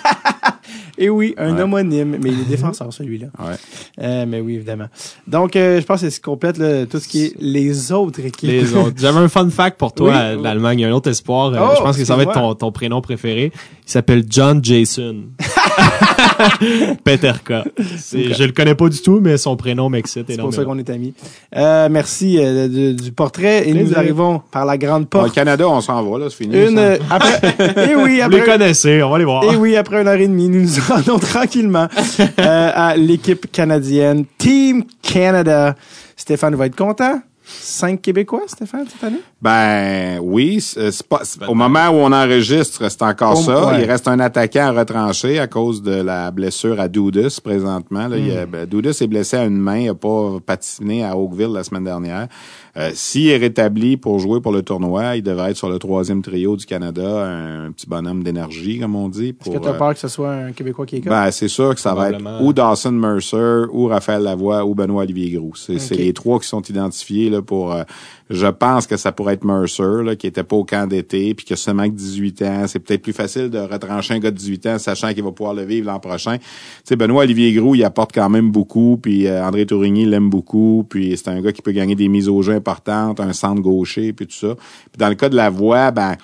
Et 0.97 1.09
oui, 1.09 1.33
un 1.37 1.55
Ouais. 1.55 1.61
homonyme, 1.63 2.17
mais 2.21 2.29
il 2.29 2.41
est 2.41 2.45
défenseur, 2.49 2.93
celui-là. 2.93 3.27
ouais. 3.39 3.55
Euh, 3.99 4.25
mais 4.27 4.39
oui, 4.41 4.55
évidemment. 4.55 4.85
Donc, 5.27 5.55
euh, 5.55 5.81
je 5.81 5.85
pense 5.85 6.01
que 6.01 6.05
c'est 6.07 6.11
ce 6.11 6.17
qui 6.17 6.21
complète 6.23 6.57
là, 6.57 6.85
tout 6.85 6.99
ce 6.99 7.07
qui 7.07 7.23
est 7.25 7.35
les 7.39 7.91
autres 7.91 8.19
équipes. 8.23 8.49
Les 8.49 8.75
autres. 8.75 8.93
J'avais 8.97 9.17
un 9.17 9.27
fun 9.27 9.49
fact 9.49 9.79
pour 9.79 9.93
toi, 9.93 10.11
Oui. 10.35 10.41
l'Allemagne. 10.43 10.79
Il 10.79 10.81
y 10.83 10.85
a 10.85 10.89
un 10.89 10.93
autre 10.93 11.09
espoir. 11.09 11.51
euh, 11.53 11.57
Oh, 11.59 11.73
je 11.77 11.81
pense 11.81 11.97
que 11.97 12.05
ça 12.05 12.15
va 12.15 12.23
être 12.23 12.33
ton, 12.33 12.53
ton 12.53 12.71
prénom 12.71 13.01
préféré. 13.01 13.51
Il 13.55 13.91
s'appelle 13.91 14.23
John 14.29 14.63
Jason. 14.63 15.23
Peter 17.03 17.31
K. 17.43 17.53
C'est- 17.97 18.27
Ok. 18.27 18.33
Je 18.37 18.43
le 18.43 18.51
connais 18.51 18.75
pas 18.75 18.89
du 18.89 19.01
tout, 19.01 19.19
mais 19.21 19.37
son 19.37 19.55
prénom 19.55 19.89
m'excite 19.89 20.25
C'est 20.27 20.37
pour 20.37 20.53
ça 20.53 20.61
énormément. 20.61 20.83
qu'on 20.83 20.91
est 20.91 20.95
amis. 20.95 21.13
Euh, 21.55 21.87
merci 21.89 22.37
euh, 22.39 22.93
du 22.93 23.11
portrait. 23.11 23.67
Et 23.67 23.73
nous 23.73 23.95
arrivons 23.97 24.41
par 24.51 24.65
la 24.65 24.77
grande 24.77 25.03
Au 25.03 25.07
porte. 25.07 25.33
Canada, 25.33 25.67
on 25.67 25.81
s'en 25.81 26.01
va, 26.03 26.19
là, 26.19 26.25
c'est 26.29 26.37
fini. 26.43 26.55
Une, 26.55 26.77
euh, 26.77 26.97
après, 27.09 27.39
et 27.91 27.95
oui, 27.95 28.01
Vous 28.01 28.05
les 28.07 28.21
après, 28.21 28.41
connaissez, 28.45 29.01
on 29.03 29.09
va 29.09 29.17
les 29.17 29.25
voir. 29.25 29.43
et 29.43 29.55
oui, 29.55 29.75
après 29.75 30.01
une 30.01 30.07
heure 30.07 30.13
et 30.19 30.27
demie, 30.27 30.49
nous 30.49 30.61
nous 30.61 30.69
rendons 30.89 31.19
tranquillement 31.19 31.87
euh, 32.19 32.71
à 32.73 32.95
l'équipe 32.95 33.51
canadienne 33.51 34.25
Team 34.37 34.83
Canada. 35.01 35.75
Stéphane 36.15 36.55
va 36.55 36.67
être 36.67 36.75
content. 36.75 37.21
Cinq 37.45 38.01
Québécois, 38.01 38.43
Stéphane, 38.47 38.85
cette 38.87 39.03
année? 39.03 39.19
Ben 39.41 40.19
oui, 40.21 40.61
c'est 40.61 40.91
c'est 40.91 41.05
pas 41.05 41.21
c'est- 41.23 41.45
au 41.45 41.53
moment 41.53 41.89
où 41.89 41.95
on 41.95 42.11
enregistre, 42.11 42.89
c'est 42.89 43.01
encore 43.01 43.35
ça. 43.37 43.67
ouais. 43.67 43.83
Il 43.83 43.89
reste 43.89 44.07
un 44.07 44.19
attaquant 44.19 44.73
retranché 44.73 45.39
à 45.39 45.47
cause 45.47 45.81
de 45.81 45.91
la 46.01 46.31
blessure 46.31 46.79
à 46.79 46.87
Doudus 46.87 47.41
présentement. 47.43 48.07
Là, 48.07 48.17
il 48.17 48.33
Hmm. 48.33 48.37
a- 48.37 48.45
ben, 48.45 48.65
Doudus 48.65 48.89
est 49.01 49.07
blessé 49.07 49.37
à 49.37 49.43
une 49.45 49.57
main, 49.57 49.77
il 49.79 49.89
a 49.89 49.93
pas 49.95 50.37
patiné 50.45 51.03
à 51.03 51.17
Oakville 51.17 51.51
la 51.53 51.63
semaine 51.63 51.83
dernière. 51.83 52.27
Euh, 52.75 52.89
S'il 52.95 53.29
est 53.29 53.37
rétabli 53.37 53.97
pour 53.97 54.17
jouer 54.17 54.41
pour 54.41 54.51
le 54.51 54.63
tournoi, 54.63 55.15
il 55.15 55.21
devrait 55.21 55.51
être 55.51 55.57
sur 55.57 55.69
le 55.69 55.77
troisième 55.77 56.23
trio 56.23 56.57
du 56.57 56.65
Canada, 56.65 57.27
un, 57.27 57.71
petit 57.71 57.85
bonhomme 57.85 58.23
d'énergie, 58.23 58.79
comme 58.79 58.95
on 58.95 59.09
dit. 59.09 59.35
Est-ce 59.39 59.51
que 59.51 59.59
tu 59.59 59.67
as 59.67 59.71
euh, 59.71 59.77
peur 59.77 59.93
que 59.93 59.99
ce 59.99 60.07
soit 60.07 60.31
un 60.31 60.51
Québécois 60.53 60.87
qui 60.87 60.95
est 60.95 61.01
ben, 61.01 61.29
c'est 61.29 61.47
sûr 61.47 61.75
que 61.75 61.79
ça 61.79 61.93
va 61.93 62.09
être 62.09 62.41
ou 62.41 62.51
Dawson 62.51 62.91
Mercer, 62.91 63.65
ou 63.71 63.85
Raphaël 63.85 64.23
Lavoie, 64.23 64.65
ou 64.65 64.73
Benoît 64.73 65.03
Olivier 65.03 65.37
Groux. 65.37 65.53
C'est 65.55 65.91
les 65.91 66.13
trois 66.13 66.39
qui 66.39 66.47
sont 66.47 66.63
identifiés 66.63 67.29
là, 67.29 67.43
pour... 67.43 67.73
euh, 67.73 67.83
je 68.33 68.47
pense 68.47 68.87
que 68.87 68.97
ça 68.97 69.11
pourrait 69.11 69.35
être 69.35 69.45
Mercer, 69.45 70.03
là, 70.03 70.15
qui 70.15 70.27
était 70.27 70.43
pas 70.43 70.55
au 70.55 70.63
camp 70.63 70.87
d'été, 70.87 71.33
puis 71.33 71.45
qui 71.45 71.53
a 71.53 71.55
seulement 71.55 71.85
que 71.85 71.93
18 71.93 72.41
ans. 72.41 72.67
C'est 72.67 72.79
peut-être 72.79 73.01
plus 73.01 73.13
facile 73.13 73.49
de 73.49 73.59
retrancher 73.59 74.15
un 74.15 74.19
gars 74.19 74.31
de 74.31 74.37
18 74.37 74.65
ans, 74.67 74.79
sachant 74.79 75.13
qu'il 75.13 75.23
va 75.23 75.31
pouvoir 75.31 75.53
le 75.53 75.63
vivre 75.63 75.87
l'an 75.87 75.99
prochain. 75.99 76.37
Tu 76.37 76.43
sais, 76.83 76.95
Benoît 76.95 77.23
Olivier 77.23 77.53
Groux, 77.53 77.75
il 77.75 77.83
apporte 77.83 78.11
quand 78.13 78.29
même 78.29 78.51
beaucoup, 78.51 78.97
puis 79.01 79.27
euh, 79.27 79.45
André 79.45 79.65
Tourigny 79.65 80.05
l'aime 80.05 80.29
beaucoup, 80.29 80.85
puis 80.89 81.15
c'est 81.15 81.29
un 81.29 81.41
gars 81.41 81.51
qui 81.51 81.61
peut 81.61 81.71
gagner 81.71 81.95
des 81.95 82.07
mises 82.07 82.27
au 82.27 82.41
jeu 82.41 82.53
importantes, 82.53 83.19
un 83.19 83.33
centre 83.33 83.61
gaucher, 83.61 84.13
puis 84.13 84.25
tout 84.25 84.33
ça. 84.33 84.55
Puis 84.55 84.97
dans 84.97 85.09
le 85.09 85.15
cas 85.15 85.29
de 85.29 85.35
Lavoie, 85.35 85.91
ben... 85.91 86.15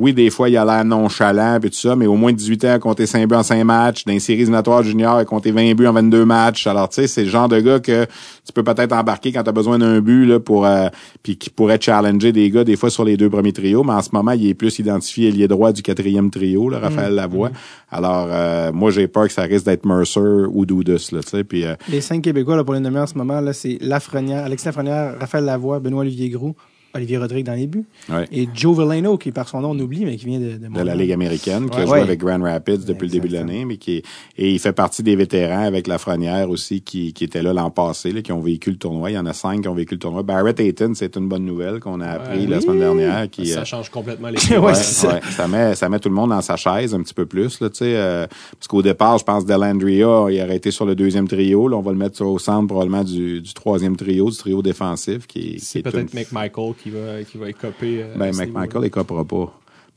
Oui, 0.00 0.14
des 0.14 0.30
fois, 0.30 0.48
il 0.48 0.56
a 0.56 0.64
l'air 0.64 0.82
nonchalant 0.82 1.58
et 1.62 1.68
tout 1.68 1.76
ça, 1.76 1.94
mais 1.94 2.06
au 2.06 2.14
moins 2.14 2.32
18 2.32 2.64
ans, 2.64 2.72
à 2.72 2.78
compter 2.78 3.04
5 3.04 3.28
buts 3.28 3.34
en 3.34 3.42
5 3.42 3.62
matchs. 3.64 4.06
Dans 4.06 4.14
les 4.14 4.18
séries 4.18 4.40
éliminatoires 4.40 4.82
juniors, 4.82 5.16
à 5.16 5.26
compter 5.26 5.52
20 5.52 5.74
buts 5.74 5.86
en 5.86 5.92
22 5.92 6.24
matchs. 6.24 6.66
Alors, 6.66 6.88
tu 6.88 7.02
sais, 7.02 7.06
c'est 7.06 7.24
le 7.24 7.28
genre 7.28 7.48
de 7.50 7.60
gars 7.60 7.80
que 7.80 8.06
tu 8.46 8.52
peux 8.54 8.62
peut-être 8.62 8.94
embarquer 8.94 9.30
quand 9.30 9.42
tu 9.42 9.50
as 9.50 9.52
besoin 9.52 9.78
d'un 9.78 10.00
but, 10.00 10.24
là, 10.24 10.40
pour, 10.40 10.64
euh, 10.64 10.88
puis 11.22 11.36
qui 11.36 11.50
pourrait 11.50 11.78
challenger 11.78 12.32
des 12.32 12.50
gars, 12.50 12.64
des 12.64 12.76
fois, 12.76 12.88
sur 12.88 13.04
les 13.04 13.18
deux 13.18 13.28
premiers 13.28 13.52
trios. 13.52 13.84
Mais 13.84 13.92
en 13.92 14.00
ce 14.00 14.08
moment, 14.14 14.32
il 14.32 14.48
est 14.48 14.54
plus 14.54 14.78
identifié 14.78 15.28
ailier 15.28 15.48
droit 15.48 15.70
du 15.70 15.82
quatrième 15.82 16.30
trio, 16.30 16.70
là, 16.70 16.78
Raphaël 16.78 17.14
Lavoie. 17.14 17.50
Alors, 17.90 18.28
euh, 18.30 18.72
moi, 18.72 18.90
j'ai 18.90 19.06
peur 19.06 19.26
que 19.26 19.32
ça 19.34 19.42
risque 19.42 19.66
d'être 19.66 19.84
Mercer 19.84 20.46
ou 20.50 20.64
Doudus, 20.64 21.12
là, 21.12 21.20
tu 21.20 21.28
sais. 21.28 21.44
Puis, 21.44 21.66
euh, 21.66 21.74
Les 21.90 22.00
cinq 22.00 22.22
Québécois 22.22 22.56
là, 22.56 22.64
pour 22.64 22.72
les 22.72 22.80
nommer 22.80 23.00
en 23.00 23.06
ce 23.06 23.18
moment, 23.18 23.42
là, 23.42 23.52
c'est 23.52 23.76
Lafrenière, 23.82 24.44
Alex 24.44 24.64
Lafrenière, 24.64 25.16
Raphaël 25.20 25.44
Lavoie, 25.44 25.78
Benoît 25.78 26.00
Olivier 26.00 26.30
Groux, 26.30 26.54
Olivier 26.94 27.18
Rodrigue 27.18 27.46
dans 27.46 27.54
les 27.54 27.66
buts. 27.66 27.84
ouais. 28.08 28.26
Et 28.32 28.48
Joe 28.54 28.76
Villano, 28.78 29.16
qui 29.18 29.30
par 29.32 29.48
son 29.48 29.60
nom 29.60 29.70
on 29.70 29.78
oublie, 29.78 30.04
mais 30.04 30.16
qui 30.16 30.26
vient 30.26 30.40
de, 30.40 30.56
de, 30.56 30.68
de 30.74 30.80
la. 30.82 30.94
Ligue 30.94 31.12
américaine, 31.12 31.70
qui 31.70 31.78
a 31.78 31.86
joué 31.86 31.92
Ouais. 31.94 32.00
avec 32.00 32.20
Grand 32.20 32.42
Rapids 32.42 32.84
depuis 32.86 33.06
le 33.06 33.12
début 33.12 33.28
de 33.28 33.34
l'année, 33.34 33.64
mais 33.64 33.76
qui 33.76 33.96
est, 33.98 34.04
et 34.36 34.50
il 34.52 34.58
fait 34.58 34.72
partie 34.72 35.02
des 35.02 35.16
vétérans 35.16 35.62
avec 35.64 35.86
Lafrenière 35.86 36.50
aussi, 36.50 36.80
qui, 36.82 37.12
qui 37.12 37.24
était 37.24 37.42
là 37.42 37.52
l'an 37.52 37.70
passé, 37.70 38.12
là, 38.12 38.22
qui 38.22 38.32
ont 38.32 38.40
vécu 38.40 38.70
le 38.70 38.76
tournoi. 38.76 39.10
Il 39.10 39.14
y 39.14 39.18
en 39.18 39.26
a 39.26 39.32
cinq 39.32 39.62
qui 39.62 39.68
ont 39.68 39.74
vécu 39.74 39.94
le 39.94 40.00
tournoi. 40.00 40.22
Barrett 40.22 40.58
Ayton, 40.60 40.92
c'est 40.94 41.16
une 41.16 41.28
bonne 41.28 41.44
nouvelle 41.44 41.80
qu'on 41.80 42.00
a 42.00 42.08
appris 42.08 42.40
Ouais. 42.40 42.46
la 42.46 42.60
semaine 42.60 42.78
dernière. 42.80 43.30
Qui, 43.30 43.46
ça 43.46 43.60
euh, 43.60 43.64
change 43.64 43.88
complètement 43.90 44.28
les 44.30 44.38
Ouais, 44.50 44.58
Ouais, 44.58 44.74
c'est 44.74 45.06
ça. 45.06 45.14
ouais. 45.14 45.20
ça 45.30 45.46
met 45.48 45.74
ça 45.74 45.88
met 45.88 45.98
tout 46.00 46.08
le 46.08 46.14
monde 46.14 46.30
dans 46.30 46.40
sa 46.42 46.56
chaise 46.56 46.94
un 46.94 47.02
petit 47.02 47.14
peu 47.14 47.26
plus 47.26 47.60
là 47.60 47.68
tu 47.70 47.76
sais 47.78 47.94
euh, 47.96 48.26
parce 48.52 48.66
qu'au 48.68 48.82
départ 48.82 49.18
je 49.18 49.24
pense 49.24 49.44
Delandria 49.46 50.26
il 50.30 50.40
aurait 50.42 50.56
été 50.56 50.70
sur 50.70 50.84
le 50.86 50.94
deuxième 50.94 51.28
trio 51.28 51.68
là 51.68 51.76
on 51.76 51.80
va 51.82 51.92
le 51.92 51.98
mettre 51.98 52.22
au 52.24 52.38
centre 52.38 52.66
probablement 52.66 53.04
du, 53.04 53.40
du 53.40 53.54
troisième 53.54 53.96
trio 53.96 54.30
du 54.30 54.36
trio 54.36 54.62
défensif 54.62 55.26
qui, 55.26 55.38
est- 55.38 55.52
qui 55.56 55.60
C'est 55.60 55.78
est 55.80 55.82
peut-être 55.82 56.12
une- 56.14 56.20
McMichael 56.20 56.74
qui 56.82 56.90
va, 56.90 57.22
qui 57.22 57.38
va 57.38 57.48
écoper. 57.48 58.04
ben 58.16 58.34
McMichael 58.34 58.90
pas 58.90 59.14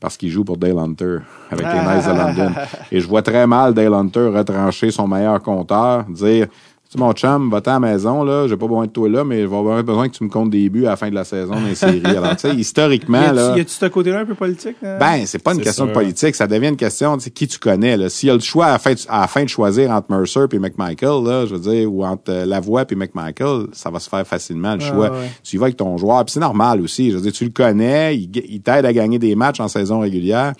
parce 0.00 0.16
qu'il 0.18 0.30
joue 0.30 0.44
pour 0.44 0.58
Dale 0.58 0.78
Hunter 0.78 1.18
avec 1.50 1.66
les 1.66 1.80
Knights 1.80 2.06
de 2.06 2.12
London 2.18 2.52
et 2.92 3.00
je 3.00 3.06
vois 3.06 3.22
très 3.22 3.46
mal 3.46 3.72
Dale 3.72 3.94
Hunter 3.94 4.28
retrancher 4.28 4.90
son 4.90 5.08
meilleur 5.08 5.40
compteur 5.40 6.04
dire 6.04 6.48
tu 6.94 6.98
sais, 7.00 7.04
mon 7.04 7.12
chum, 7.12 7.50
va-t'en 7.50 7.72
à 7.72 7.74
la 7.74 7.80
maison, 7.80 8.22
là. 8.24 8.46
J'ai 8.48 8.56
pas 8.56 8.66
besoin 8.66 8.86
de 8.86 8.90
toi 8.92 9.08
là, 9.08 9.24
mais 9.24 9.42
je 9.42 9.46
vais 9.46 9.56
avoir 9.56 9.82
besoin 9.82 10.08
que 10.08 10.14
tu 10.16 10.22
me 10.24 10.28
comptes 10.28 10.50
des 10.50 10.68
buts 10.68 10.86
à 10.86 10.90
la 10.90 10.96
fin 10.96 11.08
de 11.10 11.14
la 11.14 11.24
saison 11.24 11.54
dans 11.54 11.60
les 11.66 11.74
séries. 11.74 12.02
Alors, 12.04 12.36
tu 12.36 12.48
sais, 12.48 12.54
Y 12.54 12.60
historiquement, 12.60 13.18
a-tu 13.18 13.34
là. 13.34 13.56
y 13.56 13.60
a-tu 13.60 13.72
ce 13.74 13.86
côté-là 13.86 14.20
un 14.20 14.24
peu 14.24 14.34
politique? 14.34 14.76
là? 14.80 14.98
Ben, 14.98 15.26
c'est 15.26 15.42
pas 15.42 15.52
une 15.52 15.58
C'est 15.58 15.64
question 15.64 15.86
de 15.86 15.92
politique, 15.92 16.34
ça 16.34 16.46
devient 16.46 16.68
une 16.68 16.76
question 16.76 17.16
de 17.16 17.22
qui 17.22 17.48
tu 17.48 17.58
connais. 17.58 17.96
Là. 17.96 18.08
S'il 18.08 18.28
y 18.28 18.30
a 18.30 18.34
le 18.34 18.40
choix 18.40 18.66
à 18.66 18.72
la 18.72 18.78
fin 18.78 18.92
de, 18.92 18.98
à 19.08 19.22
la 19.22 19.26
fin 19.26 19.42
de 19.42 19.48
choisir 19.48 19.90
entre 19.90 20.10
Mercer 20.10 20.44
et 20.52 20.58
McMichael, 20.58 21.24
là, 21.24 21.46
je 21.46 21.54
veux 21.56 21.60
dire, 21.72 21.92
ou 21.92 22.04
entre 22.04 22.30
euh, 22.30 22.44
Lavoie 22.46 22.84
et 22.88 22.94
McMichael, 22.94 23.66
ça 23.72 23.90
va 23.90 23.98
se 23.98 24.08
faire 24.08 24.26
facilement 24.26 24.74
le 24.74 24.80
Ah, 24.82 24.92
choix. 24.92 25.10
ouais. 25.10 25.30
Tu 25.42 25.56
y 25.56 25.58
vas 25.58 25.66
avec 25.66 25.76
ton 25.76 25.96
joueur, 25.98 26.24
puis 26.24 26.32
c'est 26.32 26.40
normal 26.40 26.80
aussi. 26.80 27.10
Je 27.10 27.16
veux 27.16 27.22
dire, 27.22 27.32
tu 27.32 27.44
le 27.44 27.50
connais, 27.50 28.16
il, 28.16 28.30
il 28.48 28.60
t'aide 28.60 28.84
à 28.84 28.92
gagner 28.92 29.18
des 29.18 29.34
matchs 29.34 29.60
en 29.60 29.68
saison 29.68 30.00
régulière. 30.00 30.52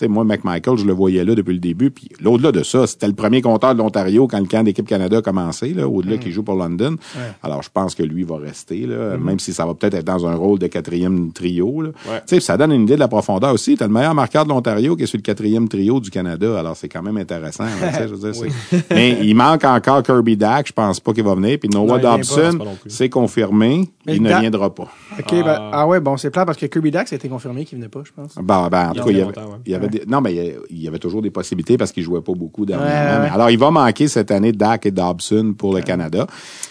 Tu 0.00 0.06
sais, 0.06 0.08
moi, 0.08 0.24
McMichael, 0.24 0.78
je 0.78 0.86
le 0.86 0.94
voyais 0.94 1.22
là 1.26 1.34
depuis 1.34 1.52
le 1.52 1.58
début. 1.58 1.90
Puis 1.90 2.08
l'au-delà 2.22 2.52
de 2.52 2.62
ça, 2.62 2.86
c'était 2.86 3.06
le 3.06 3.12
premier 3.12 3.42
compteur 3.42 3.74
de 3.74 3.78
l'Ontario 3.80 4.26
quand 4.26 4.38
le 4.38 4.46
camp 4.46 4.62
d'équipe 4.62 4.86
Canada 4.86 5.18
a 5.18 5.20
commencé, 5.20 5.74
là, 5.74 5.86
au-delà 5.86 6.16
qu'il 6.16 6.32
joue 6.32 6.42
pour 6.42 6.54
London. 6.54 6.96
Alors, 7.42 7.62
je 7.62 7.68
pense 7.70 7.94
que 7.94 8.02
lui 8.02 8.22
va 8.24 8.38
rester, 8.38 8.86
là, 8.86 9.18
même 9.18 9.38
si 9.38 9.52
ça 9.52 9.66
va 9.66 9.74
peut-être 9.74 9.92
être 9.92 10.06
dans 10.06 10.26
un 10.26 10.34
rôle 10.36 10.58
de 10.58 10.68
quatrième 10.68 11.32
trio. 11.32 11.82
Là. 11.82 11.90
Ouais. 12.08 12.20
Tu 12.26 12.36
sais, 12.36 12.40
ça 12.40 12.56
donne 12.56 12.72
une 12.72 12.84
idée 12.84 12.94
de 12.94 13.00
la 13.00 13.08
profondeur 13.08 13.52
aussi. 13.52 13.76
Tu 13.76 13.82
as 13.82 13.86
le 13.86 13.92
meilleur 13.92 14.14
marqueur 14.14 14.44
de 14.44 14.48
l'Ontario 14.48 14.96
qui 14.96 15.02
est 15.02 15.06
sur 15.06 15.18
le 15.18 15.22
quatrième 15.22 15.68
trio 15.68 16.00
du 16.00 16.08
Canada. 16.10 16.58
Alors, 16.58 16.76
c'est 16.76 16.88
quand 16.88 17.02
même 17.02 17.18
intéressant. 17.18 17.64
là, 17.64 17.88
tu 17.90 17.94
sais, 17.96 18.08
je 18.08 18.14
veux 18.14 18.32
dire, 18.32 18.34
c'est- 18.70 18.90
Mais 18.94 19.18
il 19.22 19.34
manque 19.34 19.64
encore 19.64 20.02
Kirby 20.02 20.36
Dack. 20.38 20.68
Je 20.68 20.72
pense 20.72 20.98
pas 21.00 21.12
qu'il 21.12 21.24
va 21.24 21.34
venir. 21.34 21.58
Puis 21.58 21.68
Noah 21.68 21.98
Dobson, 21.98 22.58
c'est 22.86 23.10
confirmé. 23.10 23.90
Mais 24.06 24.16
il 24.16 24.22
ne 24.22 24.38
viendra 24.40 24.74
pas. 24.74 24.88
OK, 25.18 25.30
ben, 25.44 25.68
ah 25.72 25.86
ouais, 25.86 26.00
bon, 26.00 26.16
c'est 26.16 26.30
plat 26.30 26.46
parce 26.46 26.56
que 26.56 26.64
Kirby 26.64 26.90
Dax 26.90 27.12
a 27.12 27.16
été 27.16 27.28
confirmé 27.28 27.66
qu'il 27.66 27.76
venait 27.76 27.90
pas, 27.90 28.00
je 28.02 28.12
pense. 28.12 28.34
Ben, 28.36 28.68
ben, 28.70 28.88
en 28.90 28.92
tout 28.94 29.00
Il 29.00 29.02
cas, 29.02 29.04
en 29.04 29.10
il 29.10 29.16
y 29.16 29.20
a 29.20 29.24
avait, 29.24 29.24
longtemps, 29.24 29.50
ouais. 29.52 29.58
il 29.66 29.72
y 29.72 29.74
avait 29.74 29.88
des- 29.90 30.04
non, 30.06 30.20
mais 30.20 30.54
il 30.70 30.80
y 30.82 30.88
avait 30.88 30.98
toujours 30.98 31.20
des 31.22 31.30
possibilités 31.30 31.76
parce 31.76 31.92
qu'il 31.92 32.02
jouait 32.02 32.20
pas 32.22 32.32
beaucoup 32.32 32.64
dernièrement. 32.64 32.90
Ouais, 32.92 33.16
ouais. 33.18 33.22
Mais 33.28 33.34
alors, 33.34 33.50
il 33.50 33.58
va 33.58 33.70
manquer 33.70 34.08
cette 34.08 34.30
année 34.30 34.52
Dak 34.52 34.86
et 34.86 34.90
Dobson 34.90 35.54
pour 35.56 35.74
le 35.74 35.82
Canada. 35.82 36.26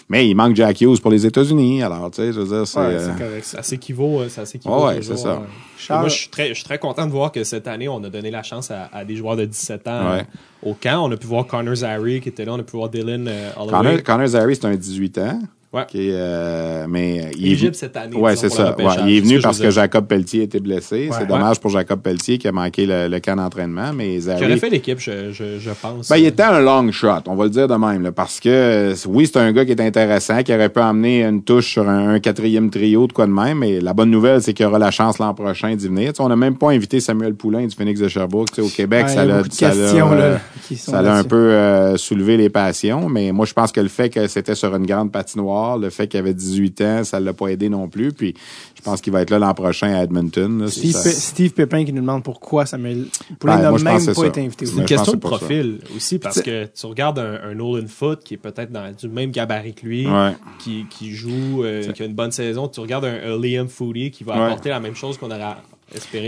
Mais 0.08 0.28
il 0.28 0.34
manque 0.34 0.56
Jack 0.56 0.80
Hughes 0.80 1.00
pour 1.00 1.10
les 1.10 1.24
États-Unis. 1.24 1.82
Alors, 1.82 2.10
tu 2.10 2.16
sais, 2.22 2.32
je 2.32 2.40
veux 2.40 2.56
dire, 2.56 2.66
c'est, 2.66 2.78
Ouais, 2.80 2.86
euh, 2.86 3.06
c'est 3.16 3.24
correct. 3.24 3.44
ça. 3.44 3.62
S'équivaut, 3.62 4.20
euh, 4.22 4.28
ça 4.28 4.44
s'équivaut. 4.44 4.86
Ouais, 4.86 5.00
c'est 5.02 5.16
ça. 5.16 5.42
Charles- 5.78 6.00
Moi, 6.00 6.08
je 6.08 6.14
suis 6.16 6.28
très, 6.28 6.48
je 6.48 6.54
suis 6.54 6.64
très 6.64 6.78
content 6.78 7.06
de 7.06 7.12
voir 7.12 7.30
que 7.32 7.44
cette 7.44 7.68
année, 7.68 7.88
on 7.88 8.02
a 8.02 8.08
donné 8.10 8.30
la 8.30 8.42
chance 8.42 8.70
à, 8.70 8.88
à 8.92 9.04
des 9.04 9.14
joueurs 9.16 9.36
de 9.36 9.44
17 9.44 9.86
ans 9.88 10.10
Ouais. 10.12 10.20
euh, 10.64 10.70
au 10.70 10.74
camp. 10.74 11.04
On 11.06 11.12
a 11.12 11.16
pu 11.16 11.26
voir 11.26 11.46
Connor 11.46 11.74
Zary 11.76 12.20
qui 12.20 12.28
était 12.30 12.44
là, 12.44 12.52
on 12.54 12.58
a 12.58 12.62
pu 12.62 12.76
voir 12.76 12.88
Dylan 12.90 13.26
euh, 13.28 13.50
Connor. 13.54 14.02
Connor 14.02 14.26
Zary, 14.26 14.56
c'est 14.56 14.66
un 14.66 14.74
18 14.74 15.18
ans. 15.18 15.38
Ouais. 15.72 15.84
Qui 15.86 16.08
euh, 16.10 16.86
mais 16.88 17.30
il 17.36 17.44
est 17.44 17.46
Éligible 17.50 17.66
venu- 17.68 17.74
cette 17.78 17.96
année, 17.96 18.16
Ouais, 18.16 18.34
c'est 18.34 18.48
ça. 18.48 18.74
Ouais, 18.76 18.84
il 19.06 19.16
est 19.18 19.20
venu 19.20 19.36
que 19.38 19.42
parce 19.42 19.60
que. 19.60 19.70
Jacob 19.70 20.06
Pelletier 20.08 20.42
était 20.42 20.58
blessé. 20.58 21.08
Ouais. 21.08 21.16
c'est 21.16 21.26
dommage 21.28 21.60
pour 21.60 21.70
Jacob 21.70 22.00
Pelletier 22.00 22.38
qui 22.38 22.48
a 22.48 22.52
manqué 22.52 22.86
le, 22.86 23.06
le 23.06 23.20
camp 23.20 23.36
d'entraînement, 23.36 23.92
mais 23.94 24.18
Zary. 24.18 24.58
fait 24.58 24.68
l'équipe, 24.68 24.98
je, 24.98 25.30
je, 25.30 25.60
je 25.60 25.70
pense. 25.80 26.08
Ben, 26.08 26.16
il 26.16 26.26
était 26.26 26.42
un 26.42 26.58
long 26.60 26.90
shot, 26.90 27.08
on 27.28 27.36
va 27.36 27.44
le 27.44 27.50
dire 27.50 27.68
de 27.68 27.74
même, 27.76 28.02
là, 28.02 28.10
parce 28.10 28.40
que 28.40 28.48
euh, 28.48 28.94
oui, 29.06 29.28
c'est 29.32 29.38
un 29.38 29.52
gars 29.52 29.64
qui 29.64 29.70
est 29.70 29.80
intéressant, 29.80 30.42
qui 30.42 30.52
aurait 30.52 30.70
pu 30.70 30.80
amener 30.80 31.22
une 31.24 31.40
touche 31.44 31.70
sur 31.74 31.88
un, 31.88 32.14
un 32.14 32.18
quatrième 32.18 32.68
trio 32.68 33.06
de 33.06 33.12
quoi 33.12 33.26
de 33.26 33.32
même, 33.32 33.58
mais 33.58 33.80
la 33.80 33.92
bonne 33.92 34.10
nouvelle, 34.10 34.42
c'est 34.42 34.52
qu'il 34.54 34.66
aura 34.66 34.80
la 34.80 34.90
chance 34.90 35.18
l'an 35.20 35.34
prochain 35.34 35.76
d'y 35.76 35.86
venir. 35.86 36.12
Tu 36.12 36.16
sais, 36.16 36.22
on 36.24 36.28
n'a 36.28 36.34
même 36.36 36.56
pas 36.56 36.70
invité 36.70 36.98
Samuel 36.98 37.34
Poulain 37.34 37.64
du 37.68 37.76
Phoenix 37.76 38.00
de 38.00 38.08
Sherbrooke. 38.08 38.48
Tu 38.50 38.56
sais, 38.56 38.62
au 38.62 38.70
Québec, 38.70 39.06
Ouais, 39.06 39.14
ça 39.14 39.22
il 39.24 39.28
l'a 39.28 39.42
ça 39.48 39.70
euh, 39.70 40.36
ça 40.76 41.00
l'a 41.00 41.14
un 41.14 41.22
peu 41.24 41.36
euh, 41.36 41.96
soulevé 41.96 42.36
les 42.36 42.50
passions, 42.50 43.08
mais 43.08 43.30
moi, 43.30 43.46
je 43.46 43.52
pense 43.52 43.70
que 43.70 43.80
le 43.80 43.88
fait 43.88 44.10
que 44.10 44.26
c'était 44.26 44.56
sur 44.56 44.74
une 44.74 44.84
grande 44.86 45.12
patinoire, 45.12 45.59
le 45.78 45.90
fait 45.90 46.08
qu'il 46.08 46.18
avait 46.18 46.34
18 46.34 46.80
ans, 46.82 47.04
ça 47.04 47.20
l'a 47.20 47.32
pas 47.32 47.48
aidé 47.48 47.68
non 47.68 47.88
plus, 47.88 48.12
puis 48.12 48.34
je 48.76 48.82
pense 48.82 49.00
qu'il 49.00 49.12
va 49.12 49.22
être 49.22 49.30
là 49.30 49.38
l'an 49.38 49.54
prochain 49.54 49.92
à 49.94 50.02
Edmonton. 50.02 50.62
là. 50.62 50.68
Steve, 50.68 50.92
Ça- 50.92 51.02
Pe- 51.02 51.14
Steve 51.14 51.52
Pépin 51.52 51.84
qui 51.84 51.92
nous 51.92 52.00
demande 52.00 52.22
pourquoi 52.24 52.66
Samuel 52.66 53.06
Poulin 53.38 53.56
Ben, 53.56 53.62
n'a 53.62 53.70
même 53.72 53.84
pas 53.84 54.00
c'est 54.00 54.10
été 54.26 54.40
ça. 54.40 54.46
invité. 54.46 54.66
C'est 54.66 54.74
au 54.74 54.78
une 54.78 54.84
question 54.86 55.12
de 55.12 55.16
c'est 55.22 55.28
profil 55.28 55.78
aussi, 55.96 56.18
parce 56.18 56.40
que 56.42 56.66
tu 56.66 56.86
regardes 56.86 57.18
un, 57.18 57.38
un 57.42 57.54
Nolan 57.54 57.86
Foot 57.88 58.20
qui 58.24 58.34
est 58.34 58.38
peut-être 58.38 58.72
dans 58.72 58.90
du 58.92 59.08
même 59.08 59.30
gabarit 59.30 59.74
que 59.74 59.86
lui, 59.86 60.06
Ouais. 60.06 60.32
qui, 60.58 60.86
qui 60.88 61.12
joue, 61.12 61.62
euh, 61.64 61.90
qui 61.92 62.02
a 62.02 62.06
une 62.06 62.14
bonne 62.14 62.32
saison. 62.32 62.68
Tu 62.68 62.80
regardes 62.80 63.04
un, 63.04 63.32
un 63.34 63.38
Liam 63.40 63.68
Foodie 63.68 64.10
qui 64.10 64.24
va 64.24 64.36
Ouais. 64.38 64.44
apporter 64.46 64.68
la 64.70 64.80
même 64.80 64.94
chose 64.94 65.18
qu'on 65.18 65.30
aurait 65.30 65.56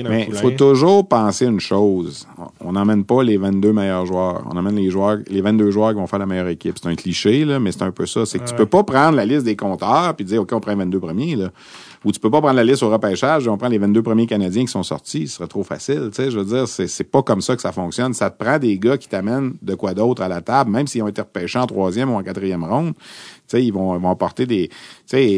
Mais 0.08 0.26
il 0.28 0.34
faut 0.34 0.50
toujours 0.50 1.06
penser 1.06 1.46
une 1.46 1.60
chose. 1.60 2.26
On 2.60 2.72
n'emmène 2.72 3.04
pas 3.04 3.22
les 3.22 3.36
22 3.36 3.72
meilleurs 3.72 4.06
joueurs. 4.06 4.44
On 4.50 4.56
emmène 4.56 4.76
les 4.76 4.90
joueurs, 4.90 5.18
les 5.28 5.40
22 5.40 5.70
joueurs 5.70 5.90
qui 5.90 5.96
vont 5.96 6.06
faire 6.06 6.18
la 6.18 6.26
meilleure 6.26 6.48
équipe. 6.48 6.76
C'est 6.80 6.88
un 6.88 6.96
cliché, 6.96 7.44
là, 7.44 7.60
mais 7.60 7.70
c'est 7.70 7.82
un 7.82 7.92
peu 7.92 8.06
ça. 8.06 8.26
C'est 8.26 8.38
que 8.40 8.48
tu 8.48 8.54
peux 8.54 8.66
pas 8.66 8.82
prendre 8.82 9.16
la 9.16 9.24
liste 9.24 9.44
des 9.44 9.56
compteurs 9.56 10.14
puis 10.16 10.24
dire, 10.24 10.42
OK, 10.42 10.52
on 10.52 10.60
prend 10.60 10.72
les 10.72 10.78
22 10.78 11.00
premiers, 11.00 11.36
là. 11.36 11.50
Ou 12.04 12.10
tu 12.10 12.18
peux 12.18 12.30
pas 12.30 12.40
prendre 12.40 12.56
la 12.56 12.64
liste 12.64 12.82
au 12.82 12.90
repêchage, 12.90 13.46
on 13.46 13.56
prend 13.56 13.68
les 13.68 13.78
22 13.78 14.02
premiers 14.02 14.26
Canadiens 14.26 14.64
qui 14.64 14.72
sont 14.72 14.82
sortis. 14.82 15.28
Ce 15.28 15.36
serait 15.36 15.46
trop 15.46 15.62
facile, 15.62 16.10
tu 16.12 16.16
sais. 16.16 16.30
Je 16.32 16.38
veux 16.38 16.44
dire, 16.44 16.66
c'est, 16.66 16.88
c'est 16.88 17.04
pas 17.04 17.22
comme 17.22 17.40
ça 17.40 17.54
que 17.54 17.62
ça 17.62 17.70
fonctionne. 17.70 18.12
Ça 18.12 18.30
te 18.30 18.42
prend 18.42 18.58
des 18.58 18.76
gars 18.78 18.98
qui 18.98 19.08
t'amènent 19.08 19.54
de 19.62 19.74
quoi 19.76 19.94
d'autre 19.94 20.22
à 20.22 20.28
la 20.28 20.40
table, 20.40 20.70
même 20.70 20.88
s'ils 20.88 21.02
ont 21.02 21.08
été 21.08 21.20
repêchés 21.22 21.60
en 21.60 21.66
troisième 21.66 22.10
ou 22.10 22.16
en 22.16 22.22
quatrième 22.24 22.64
ronde. 22.64 22.94
Ils 23.58 23.72
vont, 23.72 23.98
vont 23.98 24.10
apporter 24.10 24.46
des, 24.46 24.70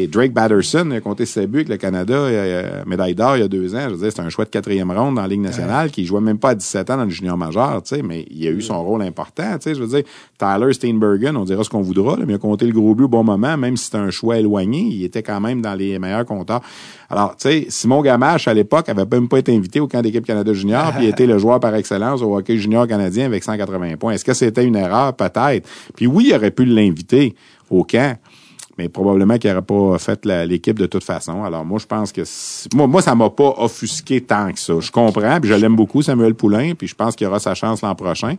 Drake 0.07 0.31
Batterson 0.31 0.91
a 0.91 1.01
compté 1.01 1.25
ses 1.25 1.47
buts 1.47 1.59
avec 1.59 1.69
le 1.69 1.77
Canada, 1.77 2.13
euh, 2.13 2.83
médaille 2.85 3.15
d'or 3.15 3.35
il 3.35 3.41
y 3.41 3.43
a 3.43 3.47
deux 3.47 3.75
ans. 3.75 3.85
Je 3.89 3.95
veux 3.95 3.97
dire, 3.97 4.11
c'est 4.13 4.21
un 4.21 4.29
choix 4.29 4.45
de 4.45 4.49
quatrième 4.49 4.91
ronde 4.91 5.15
dans 5.15 5.21
la 5.21 5.27
Ligue 5.27 5.41
nationale 5.41 5.91
qui 5.91 6.05
jouait 6.05 6.21
même 6.21 6.37
pas 6.37 6.49
à 6.49 6.55
17 6.55 6.89
ans 6.91 6.97
dans 6.97 7.03
le 7.03 7.09
junior 7.09 7.37
majeur, 7.37 7.81
mais 8.03 8.25
il 8.29 8.47
a 8.47 8.51
eu 8.51 8.61
son 8.61 8.81
rôle 8.83 9.01
important. 9.01 9.57
Je 9.65 9.73
veux 9.73 9.87
dire, 9.87 10.03
Tyler 10.37 10.73
Steinbergen, 10.73 11.35
on 11.35 11.43
dira 11.43 11.63
ce 11.63 11.69
qu'on 11.69 11.81
voudra, 11.81 12.15
là, 12.15 12.23
mais 12.25 12.33
il 12.33 12.35
a 12.35 12.39
compté 12.39 12.65
le 12.65 12.73
gros 12.73 12.95
but 12.95 13.03
au 13.03 13.07
bon 13.09 13.23
moment, 13.23 13.57
même 13.57 13.75
si 13.75 13.85
c'était 13.85 13.97
un 13.97 14.11
choix 14.11 14.37
éloigné, 14.37 14.79
il 14.79 15.03
était 15.03 15.23
quand 15.23 15.41
même 15.41 15.61
dans 15.61 15.73
les 15.73 15.99
meilleurs 15.99 16.25
compteurs. 16.25 16.61
Alors, 17.09 17.35
tu 17.35 17.49
sais, 17.49 17.65
Simon 17.69 18.01
Gamache, 18.01 18.47
à 18.47 18.53
l'époque, 18.53 18.89
avait 18.89 19.05
même 19.05 19.27
pas 19.27 19.39
été 19.39 19.55
invité 19.55 19.79
au 19.79 19.87
camp 19.87 20.01
d'équipe 20.01 20.25
Canada 20.25 20.53
junior, 20.53 20.93
puis 20.93 21.05
il 21.05 21.09
était 21.09 21.27
le 21.27 21.37
joueur 21.37 21.59
par 21.59 21.75
excellence 21.75 22.21
au 22.21 22.37
hockey 22.37 22.57
junior 22.57 22.87
canadien 22.87 23.25
avec 23.25 23.43
180 23.43 23.97
points. 23.97 24.13
Est-ce 24.13 24.25
que 24.25 24.33
c'était 24.33 24.63
une 24.63 24.75
erreur? 24.75 25.13
Peut-être. 25.13 25.67
Puis 25.95 26.07
oui, 26.07 26.27
il 26.29 26.35
aurait 26.35 26.51
pu 26.51 26.65
l'inviter 26.65 27.35
au 27.69 27.83
camp. 27.83 28.17
mais 28.77 28.89
probablement 28.89 29.37
qu'il 29.37 29.49
n'aurait 29.49 29.61
pas 29.61 29.97
fait 29.99 30.25
l'équipe 30.25 30.77
de 30.77 30.85
toute 30.85 31.05
façon. 31.05 31.45
Alors 31.45 31.63
moi, 31.63 31.79
je 31.79 31.85
pense 31.85 32.11
que 32.11 32.23
moi, 32.75 32.87
moi, 32.87 33.01
ça 33.01 33.15
m'a 33.15 33.29
pas 33.29 33.53
offusqué 33.57 34.19
tant 34.19 34.51
que 34.51 34.59
ça. 34.59 34.73
Je 34.81 34.91
comprends, 34.91 35.39
puis 35.39 35.49
je 35.49 35.53
l'aime 35.55 35.77
beaucoup, 35.77 36.01
Samuel 36.01 36.33
Poulain, 36.35 36.73
puis 36.77 36.85
je 36.85 36.93
pense 36.93 37.15
qu'il 37.15 37.25
aura 37.25 37.39
sa 37.39 37.55
chance 37.55 37.81
l'an 37.81 37.95
prochain. 37.95 38.35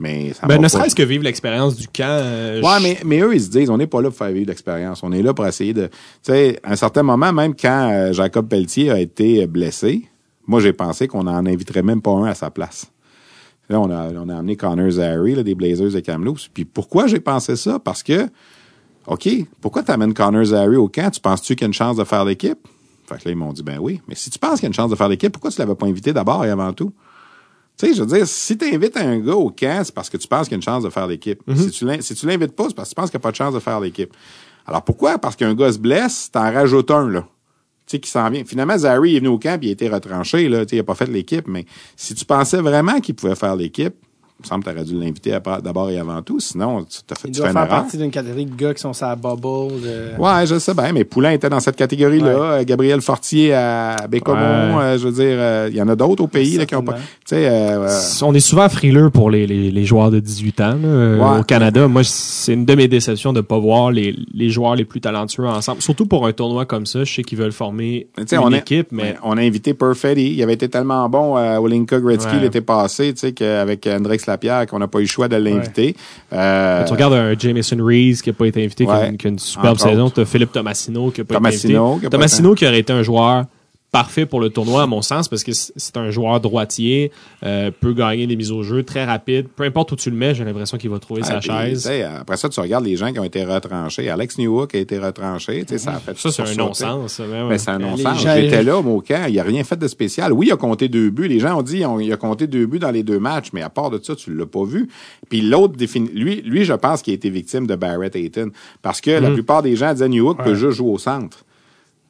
Mais 0.00 0.32
ça 0.32 0.46
Ben, 0.46 0.56
ne 0.56 0.62
pas- 0.62 0.68
serait-ce 0.70 0.94
que 0.94 1.02
vivre 1.02 1.24
l'expérience 1.24 1.76
du 1.76 1.86
camp. 1.86 2.04
euh, 2.08 2.62
Ouais, 2.62 2.78
je- 2.78 2.82
mais, 2.82 2.98
mais 3.04 3.20
eux, 3.20 3.34
ils 3.34 3.42
se 3.42 3.50
disent, 3.50 3.68
on 3.68 3.76
n'est 3.76 3.86
pas 3.86 4.00
là 4.00 4.08
pour 4.08 4.16
faire 4.16 4.30
vivre 4.32 4.48
l'expérience. 4.48 5.02
On 5.02 5.12
est 5.12 5.20
là 5.22 5.34
pour 5.34 5.46
essayer 5.46 5.74
de... 5.74 5.88
Tu 5.88 5.92
sais, 6.32 6.58
à 6.62 6.72
un 6.72 6.76
certain 6.76 7.02
moment, 7.02 7.30
même 7.34 7.54
quand 7.54 7.90
euh, 7.92 8.12
Jacob 8.14 8.48
Pelletier 8.48 8.90
a 8.90 8.98
été 8.98 9.46
blessé, 9.46 10.08
moi, 10.46 10.60
j'ai 10.60 10.72
pensé 10.72 11.08
qu'on 11.08 11.26
en 11.26 11.44
inviterait 11.44 11.82
même 11.82 12.00
pas 12.00 12.12
un 12.12 12.24
à 12.24 12.34
sa 12.34 12.50
place. 12.50 12.86
Là, 13.68 13.78
on 13.80 13.90
a, 13.90 14.08
on 14.14 14.30
a 14.30 14.36
amené 14.38 14.56
Connor 14.56 14.90
Zary, 14.92 15.34
là, 15.34 15.42
des 15.42 15.54
Blazers 15.54 15.90
de 15.90 16.00
Kamloops. 16.00 16.48
Puis 16.54 16.64
pourquoi 16.64 17.06
j'ai 17.06 17.20
pensé 17.20 17.54
ça? 17.56 17.78
Parce 17.78 18.02
que, 18.02 18.28
OK, 19.06 19.28
pourquoi 19.60 19.82
tu 19.82 19.90
amènes 19.92 20.14
Connor 20.14 20.44
Zary 20.44 20.76
au 20.76 20.88
camp? 20.88 21.10
Tu 21.10 21.20
penses-tu 21.20 21.54
qu'il 21.54 21.62
y 21.62 21.64
a 21.64 21.68
une 21.68 21.74
chance 21.74 21.96
de 21.96 22.04
faire 22.04 22.24
l'équipe? 22.24 22.58
Fait 23.06 23.16
que 23.18 23.24
là, 23.26 23.30
ils 23.32 23.36
m'ont 23.36 23.52
dit, 23.52 23.62
ben 23.62 23.78
oui. 23.78 24.00
Mais 24.08 24.14
si 24.14 24.30
tu 24.30 24.38
penses 24.38 24.54
qu'il 24.54 24.62
y 24.62 24.66
a 24.66 24.68
une 24.68 24.74
chance 24.74 24.90
de 24.90 24.96
faire 24.96 25.08
l'équipe, 25.08 25.30
pourquoi 25.32 25.50
tu 25.50 25.58
l'avais 25.58 25.74
pas 25.74 25.86
invité 25.86 26.12
d'abord 26.12 26.44
et 26.44 26.50
avant 26.50 26.72
tout? 26.72 26.92
Tu 27.76 27.88
sais, 27.88 27.94
je 27.94 28.02
veux 28.02 28.16
dire, 28.16 28.26
si 28.26 28.56
tu 28.56 28.72
invites 28.72 28.96
un 28.96 29.18
gars 29.18 29.34
au 29.34 29.50
camp, 29.50 29.82
c'est 29.84 29.92
parce 29.94 30.08
que 30.08 30.16
tu 30.16 30.26
penses 30.28 30.44
qu'il 30.44 30.52
y 30.52 30.54
a 30.54 30.56
une 30.56 30.62
chance 30.62 30.84
de 30.84 30.90
faire 30.90 31.06
l'équipe. 31.06 31.40
Si 31.56 31.70
tu 31.70 31.84
l'in- 31.84 32.00
si 32.00 32.14
tu 32.14 32.24
l'invites 32.26 32.52
pas, 32.54 32.64
c'est 32.68 32.74
parce 32.74 32.88
que 32.88 32.94
tu 32.94 33.00
penses 33.00 33.10
qu'il 33.10 33.18
n'y 33.18 33.22
a 33.22 33.24
pas 33.24 33.30
de 33.32 33.36
chance 33.36 33.52
de 33.54 33.58
faire 33.58 33.80
l'équipe. 33.80 34.14
Alors 34.66 34.82
pourquoi? 34.82 35.18
Parce 35.18 35.36
qu'un 35.36 35.54
gars 35.54 35.72
se 35.72 35.78
blesse, 35.78 36.30
t'en 36.30 36.50
rajoutes 36.52 36.90
un, 36.90 37.08
là. 37.10 37.22
Tu 37.86 37.96
sais, 37.96 37.98
qui 37.98 38.08
s'en 38.08 38.30
vient. 38.30 38.44
Finalement, 38.46 38.78
Zary 38.78 39.16
est 39.16 39.18
venu 39.18 39.28
au 39.28 39.38
camp 39.38 39.58
et 39.60 39.66
il 39.66 39.68
a 39.68 39.72
été 39.72 39.88
retranché, 39.88 40.48
là. 40.48 40.64
Tu 40.64 40.70
sais, 40.70 40.76
il 40.76 40.80
a 40.80 40.84
pas 40.84 40.94
fait 40.94 41.08
l'équipe, 41.08 41.46
mais 41.46 41.66
si 41.96 42.14
tu 42.14 42.24
pensais 42.24 42.62
vraiment 42.62 43.00
qu'il 43.00 43.14
pouvait 43.16 43.34
faire 43.34 43.56
l'équipe, 43.56 43.94
me 44.42 44.46
semble 44.48 44.64
que 44.64 44.70
tu 44.70 44.76
aurais 44.76 44.84
dû 44.84 44.94
l'inviter 44.98 45.38
d'abord 45.62 45.90
et 45.90 45.98
avant 45.98 46.20
tout. 46.22 46.40
Sinon, 46.40 46.84
tu, 46.84 46.98
t'as 47.06 47.14
fait, 47.14 47.28
Il 47.28 47.34
tu 47.34 47.40
doit 47.40 47.50
faire 47.52 47.68
partie 47.68 47.96
d'une 47.96 48.10
catégorie 48.10 48.46
de 48.46 48.54
gars 48.54 48.74
qui 48.74 48.80
sont 48.80 48.92
sur 48.92 49.06
la 49.06 49.14
bubble. 49.16 49.80
de- 49.80 50.20
Ouais, 50.20 50.46
je 50.46 50.58
sais 50.58 50.74
bien, 50.74 50.92
mais 50.92 51.04
Poulain 51.04 51.30
était 51.30 51.48
dans 51.48 51.60
cette 51.60 51.76
catégorie-là. 51.76 52.26
Euh, 52.28 52.64
Gabriel 52.64 53.00
Fortier 53.00 53.54
à 53.54 53.96
Bécomo, 54.10 54.38
Ouais. 54.38 54.82
euh, 54.82 54.98
je 54.98 55.06
veux 55.08 55.12
dire, 55.12 55.36
euh, 55.38 55.68
il 55.70 55.76
y 55.76 55.80
en 55.82 55.88
a 55.88 55.96
d'autres 55.96 56.24
au 56.24 56.26
pays 56.26 56.56
là, 56.58 56.66
qui 56.66 56.74
ont 56.74 56.82
pas. 56.82 56.94
Tu 56.94 57.00
sais, 57.26 57.46
euh, 57.48 57.86
euh, 57.88 58.00
On 58.22 58.34
est 58.34 58.40
souvent 58.40 58.68
frileux 58.68 59.08
pour 59.10 59.30
les, 59.30 59.46
les, 59.46 59.70
les 59.70 59.84
joueurs 59.84 60.10
de 60.10 60.18
18 60.20 60.60
ans 60.60 60.78
là, 60.82 60.88
euh, 60.88 61.18
Ouais. 61.18 61.38
au 61.40 61.42
Canada. 61.44 61.86
Moi, 61.88 62.02
c'est 62.04 62.54
une 62.54 62.64
de 62.64 62.74
mes 62.74 62.88
déceptions 62.88 63.32
de 63.32 63.40
pas 63.40 63.58
voir 63.58 63.92
les, 63.92 64.16
les 64.34 64.50
joueurs 64.50 64.74
les 64.74 64.84
plus 64.84 65.00
talentueux 65.00 65.46
ensemble. 65.46 65.80
Surtout 65.80 66.06
pour 66.06 66.26
un 66.26 66.32
tournoi 66.32 66.64
comme 66.66 66.86
ça. 66.86 67.04
Je 67.04 67.14
sais 67.14 67.22
qu'ils 67.22 67.38
veulent 67.38 67.52
former 67.52 68.08
une 68.18 68.38
on 68.38 68.52
a- 68.52 68.58
équipe, 68.58 68.88
mais 68.90 69.02
Ouais, 69.02 69.16
on 69.22 69.36
a 69.38 69.42
invité 69.42 69.74
Perfetti. 69.74 70.34
Il 70.34 70.42
avait 70.42 70.54
été 70.54 70.68
tellement 70.68 71.08
bon 71.08 71.36
à 71.36 71.60
Olinka 71.60 72.00
Gretzky 72.00 72.34
Ouais. 72.36 72.40
l'été 72.42 72.60
passé, 72.60 73.12
tu 73.14 73.20
sais, 73.20 73.32
qu'avec 73.32 73.86
Hendrix 74.24 74.30
Lapierre, 74.30 74.66
qu'on 74.66 74.78
n'a 74.78 74.88
pas 74.88 74.98
eu 74.98 75.02
le 75.02 75.08
choix 75.08 75.28
de 75.28 75.36
l'inviter. 75.36 75.96
Euh, 76.32 76.84
tu 76.84 76.92
regardes 76.92 77.14
un 77.14 77.38
Jameson 77.38 77.78
Reeves 77.80 78.22
qui 78.22 78.30
a 78.30 78.32
pas 78.32 78.46
été 78.46 78.64
invité, 78.64 78.84
qui, 78.84 78.90
a 78.90 79.06
une, 79.06 79.16
qui 79.16 79.26
a 79.26 79.30
une 79.30 79.38
superbe 79.38 79.78
saison. 79.78 80.10
Tu 80.10 80.20
as 80.20 80.24
Philippe 80.24 80.52
Tomassino 80.52 81.10
qui 81.10 81.20
a 81.20 81.24
pas 81.24 81.36
été 81.36 81.68
qui 81.68 81.76
invité. 81.76 82.06
pas 82.06 82.10
Tomassino 82.10 82.54
qui 82.54 82.66
aurait 82.66 82.80
été 82.80 82.92
un 82.92 83.02
joueur 83.02 83.44
parfait 83.94 84.26
pour 84.26 84.40
le 84.40 84.50
tournoi, 84.50 84.82
à 84.82 84.86
mon 84.88 85.02
sens, 85.02 85.28
parce 85.28 85.44
que 85.44 85.52
c'est 85.52 85.96
un 85.96 86.10
joueur 86.10 86.40
droitier, 86.40 87.12
euh, 87.44 87.70
peut 87.70 87.92
gagner 87.92 88.26
des 88.26 88.34
mises 88.34 88.50
au 88.50 88.64
jeu, 88.64 88.82
très 88.82 89.04
rapide. 89.04 89.46
Peu 89.54 89.62
importe 89.62 89.92
où 89.92 89.96
tu 89.96 90.10
le 90.10 90.16
mets, 90.16 90.34
j'ai 90.34 90.42
l'impression 90.44 90.76
qu'il 90.78 90.90
va 90.90 90.98
trouver 90.98 91.20
ah, 91.22 91.26
sa 91.26 91.38
puis, 91.38 91.48
chaise. 91.48 91.88
Après 92.20 92.36
ça, 92.36 92.48
tu 92.48 92.58
regardes 92.58 92.84
les 92.84 92.96
gens 92.96 93.12
qui 93.12 93.20
ont 93.20 93.24
été 93.24 93.44
retranchés. 93.44 94.10
Alex 94.10 94.36
Newhook 94.38 94.74
a 94.74 94.78
été 94.78 94.98
retranché. 94.98 95.64
tu 95.64 95.74
sais, 95.74 95.78
Ça, 95.78 95.92
a 95.92 96.00
fait 96.00 96.18
Ça, 96.18 96.32
c'est 96.32 96.42
un 96.42 96.54
non-sens. 96.56 97.12
ça, 97.12 97.22
mais 97.30 97.42
ouais. 97.42 97.48
Mais 97.50 97.58
c'est 97.58 97.70
un 97.70 97.78
non-sens. 97.78 98.20
J'étais 98.20 98.64
là, 98.64 98.82
mon 98.82 98.98
camp. 98.98 99.26
Il 99.28 99.38
a 99.38 99.44
rien 99.44 99.62
fait 99.62 99.78
de 99.78 99.86
spécial. 99.86 100.32
Oui, 100.32 100.48
il 100.48 100.52
a 100.52 100.56
compté 100.56 100.88
deux 100.88 101.10
buts. 101.10 101.28
Les 101.28 101.38
gens 101.38 101.56
ont 101.56 101.62
dit 101.62 101.84
qu'il 101.84 102.12
a 102.12 102.16
compté 102.16 102.48
deux 102.48 102.66
buts 102.66 102.80
dans 102.80 102.90
les 102.90 103.04
deux 103.04 103.20
matchs, 103.20 103.50
mais 103.52 103.62
à 103.62 103.70
part 103.70 103.90
de 103.90 104.00
ça, 104.02 104.16
tu 104.16 104.34
l'as 104.34 104.44
pas 104.44 104.64
vu. 104.64 104.88
Puis 105.28 105.40
l'autre, 105.40 105.76
défini- 105.76 106.10
lui, 106.12 106.42
lui, 106.42 106.64
je 106.64 106.72
pense 106.72 107.00
qu'il 107.00 107.12
a 107.12 107.14
été 107.14 107.30
victime 107.30 107.68
de 107.68 107.76
Barrett 107.76 108.16
Hayton. 108.16 108.50
Parce 108.82 109.00
que 109.00 109.12
la 109.12 109.30
plupart 109.30 109.62
des 109.62 109.76
gens 109.76 109.92
disaient 109.92 110.08
Newhook 110.08 110.42
peut 110.42 110.56
juste 110.56 110.78
jouer 110.78 110.90
au 110.90 110.98
centre. 110.98 111.44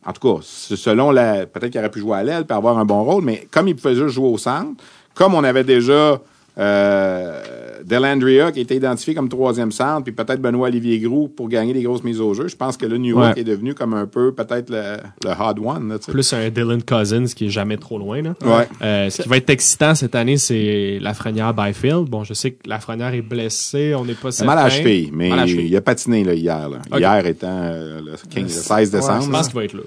En 0.06 0.12
tout 0.12 0.36
cas, 0.36 0.42
selon 0.42 1.10
la. 1.10 1.46
Peut-être 1.46 1.70
qu'il 1.70 1.80
aurait 1.80 1.90
pu 1.90 2.00
jouer 2.00 2.18
à 2.18 2.22
l'aile 2.22 2.44
pour 2.44 2.56
avoir 2.56 2.78
un 2.78 2.84
bon 2.84 3.02
rôle, 3.04 3.24
mais 3.24 3.48
comme 3.50 3.68
il 3.68 3.76
pouvait 3.76 3.94
juste 3.94 4.14
jouer 4.14 4.28
au 4.28 4.38
centre, 4.38 4.82
comme 5.14 5.34
on 5.34 5.44
avait 5.44 5.64
déjà 5.64 6.20
euh, 6.58 7.73
Delandria 7.86 8.50
qui 8.52 8.60
était 8.60 8.76
identifié 8.76 9.14
comme 9.14 9.28
troisième 9.28 9.70
centre, 9.72 10.04
puis 10.04 10.12
peut-être 10.12 10.40
Benoît 10.40 10.68
Olivier 10.68 10.98
Groux 11.00 11.28
pour 11.28 11.48
gagner 11.48 11.72
des 11.72 11.82
grosses 11.82 12.02
mises 12.04 12.20
au 12.20 12.32
jeu, 12.34 12.48
je 12.48 12.56
pense 12.56 12.76
que 12.76 12.86
là, 12.86 12.96
Newhook 12.98 13.14
Ouais. 13.34 13.40
est 13.40 13.44
devenu 13.44 13.74
comme 13.74 13.94
un 13.94 14.06
peu 14.06 14.32
peut-être 14.32 14.70
le, 14.70 14.96
le 15.24 15.30
hard 15.30 15.58
one. 15.58 15.88
Là. 15.88 15.96
Plus 16.06 16.32
un 16.32 16.48
Dylan 16.50 16.82
Cousins 16.82 17.26
qui 17.26 17.46
est 17.46 17.50
jamais 17.50 17.76
trop 17.76 17.98
loin. 17.98 18.22
Là. 18.22 18.34
Ouais. 18.44 18.68
Euh, 18.82 19.10
ce 19.10 19.22
qui 19.22 19.28
va 19.28 19.36
être 19.36 19.50
excitant 19.50 19.94
cette 19.94 20.14
année, 20.14 20.36
c'est 20.38 20.98
Lafrenière 21.00 21.52
Byfield. 21.54 22.08
Bon, 22.08 22.24
je 22.24 22.34
sais 22.34 22.52
que 22.52 22.68
Lafrenière 22.68 23.14
est 23.14 23.22
blessé, 23.22 23.94
on 23.94 24.04
n'est 24.04 24.14
pas 24.14 24.30
certain. 24.32 24.54
mal 24.54 24.64
à 24.66 24.70
cheville, 24.70 25.10
mais 25.12 25.30
à 25.32 25.46
il 25.46 25.76
a 25.76 25.80
patiné 25.80 26.24
là, 26.24 26.34
hier. 26.34 26.68
Là. 26.68 26.78
Hier 26.98 27.26
étant 27.26 27.46
euh, 27.62 28.00
le, 28.00 28.12
15, 28.30 28.42
le 28.42 28.48
16 28.48 28.90
décembre. 28.90 29.22
Je 29.24 29.30
pense 29.30 29.46
qu'il 29.48 29.56
va 29.56 29.64
être 29.64 29.74
là. 29.74 29.82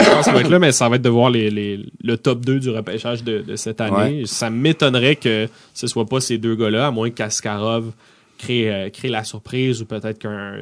Je 0.00 0.10
pense 0.10 0.24
qu'il 0.24 0.32
va 0.34 0.40
être 0.40 0.50
là, 0.50 0.58
mais 0.58 0.72
ça 0.72 0.88
va 0.88 0.96
être 0.96 1.02
de 1.02 1.08
voir 1.08 1.30
les, 1.30 1.50
les- 1.50 1.86
le 2.02 2.16
top 2.16 2.44
2 2.44 2.58
du 2.60 2.70
repêchage 2.70 3.24
de, 3.24 3.38
de 3.38 3.56
cette 3.56 3.80
année. 3.80 4.22
Ça 4.26 4.50
m'étonnerait 4.50 5.16
que 5.16 5.48
ce 5.72 5.86
soit 5.86 6.04
pas 6.06 6.20
ces 6.20 6.36
deux 6.38 6.54
gars-là, 6.56 6.88
à 6.88 6.90
moins 6.90 7.10
qu'Askarov 7.28 7.92
crée, 8.38 8.72
euh, 8.72 8.90
crée 8.90 9.08
la 9.08 9.24
surprise 9.24 9.82
ou 9.82 9.86
peut-être 9.86 10.18
qu'un 10.18 10.54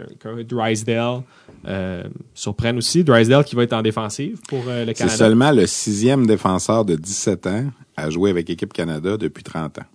Drysdale 0.49 1.23
euh, 1.67 2.03
surprenne 2.35 2.79
aussi. 2.79 3.05
Drysdale 3.05 3.45
qui 3.45 3.55
va 3.55 3.63
être 3.63 3.73
en 3.75 3.83
défensive 3.83 4.39
pour 4.49 4.65
euh, 4.69 4.85
le 4.85 4.89
C'est 4.89 4.95
Canada. 4.95 5.17
seulement 5.17 5.51
le 5.53 5.67
sixième 5.67 6.27
défenseur 6.27 6.85
de 6.85 6.97
17 6.97 7.47
ans 7.47 7.65
à 7.97 8.11
jouer 8.11 8.31
avec 8.31 8.49
l'équipe 8.49 8.73
Canada 8.73 9.17
depuis 9.17 9.43
30 9.43 9.79
ans. 9.79 9.87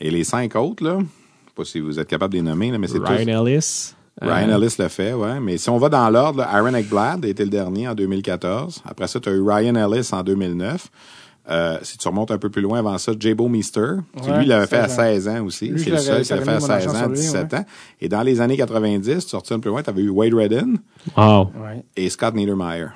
Et 0.00 0.10
les 0.10 0.24
cinq 0.24 0.54
autres, 0.56 0.84
là, 0.84 0.98
pas 1.54 1.64
si 1.64 1.80
vous 1.80 1.98
êtes 1.98 2.08
capable 2.08 2.34
de 2.34 2.38
les 2.38 2.44
nommer, 2.44 2.70
là, 2.70 2.78
mais 2.78 2.86
c'est 2.86 2.98
tous... 2.98 3.06
Ryan 3.06 3.46
Ellis. 3.46 3.94
Ryan 4.20 4.60
Ellis 4.60 4.76
le 4.78 4.88
fait, 4.88 5.12
ouais. 5.12 5.40
Mais 5.40 5.58
si 5.58 5.68
on 5.70 5.78
va 5.78 5.88
dans 5.88 6.08
l'ordre, 6.10 6.42
Aaron 6.42 6.74
Ekblad 6.74 7.24
a 7.24 7.28
été 7.28 7.44
le 7.44 7.50
dernier 7.50 7.88
en 7.88 7.94
2014. 7.94 8.82
Après 8.84 9.08
ça, 9.08 9.20
tu 9.20 9.28
as 9.28 9.32
eu 9.32 9.42
Ryan 9.42 9.74
Ellis 9.74 10.08
en 10.12 10.22
2009. 10.22 10.88
Euh, 11.48 11.78
si 11.82 11.96
tu 11.96 12.08
remontes 12.08 12.30
un 12.32 12.38
peu 12.38 12.50
plus 12.50 12.62
loin 12.62 12.80
avant 12.80 12.98
ça, 12.98 13.12
Jabo 13.18 13.48
Meester, 13.48 13.94
qui 14.20 14.30
Ouais, 14.30 14.38
lui 14.40 14.46
l'avait 14.46 14.66
fait 14.66 14.78
à 14.78 14.88
16 14.88 15.28
ans. 15.28 15.32
16 15.32 15.40
ans 15.40 15.44
aussi. 15.44 15.72
C'est 15.76 15.90
le 15.90 15.98
seul 15.98 16.22
qui 16.22 16.28
l'a 16.32 16.40
fait 16.42 16.50
à 16.50 16.54
mis 16.56 16.60
mon 16.60 16.66
16 16.66 16.70
argent 16.70 16.90
ans, 16.90 16.98
sur 16.98 17.08
lui, 17.08 17.14
17 17.16 17.52
ouais. 17.52 17.58
ans. 17.58 17.64
Et 18.00 18.08
dans 18.08 18.22
les 18.22 18.40
années 18.40 18.56
90, 18.56 19.24
tu 19.24 19.30
sortis 19.30 19.52
un 19.54 19.56
peu 19.58 19.62
plus 19.62 19.70
loin, 19.70 19.82
tu 19.82 19.90
avais 19.90 20.02
eu 20.02 20.08
Wade 20.10 20.34
Redden 20.34 20.78
Wow. 21.16 21.50
Ouais. 21.62 21.84
et 21.96 22.10
Scott 22.10 22.34
Niedermeyer. 22.34 22.86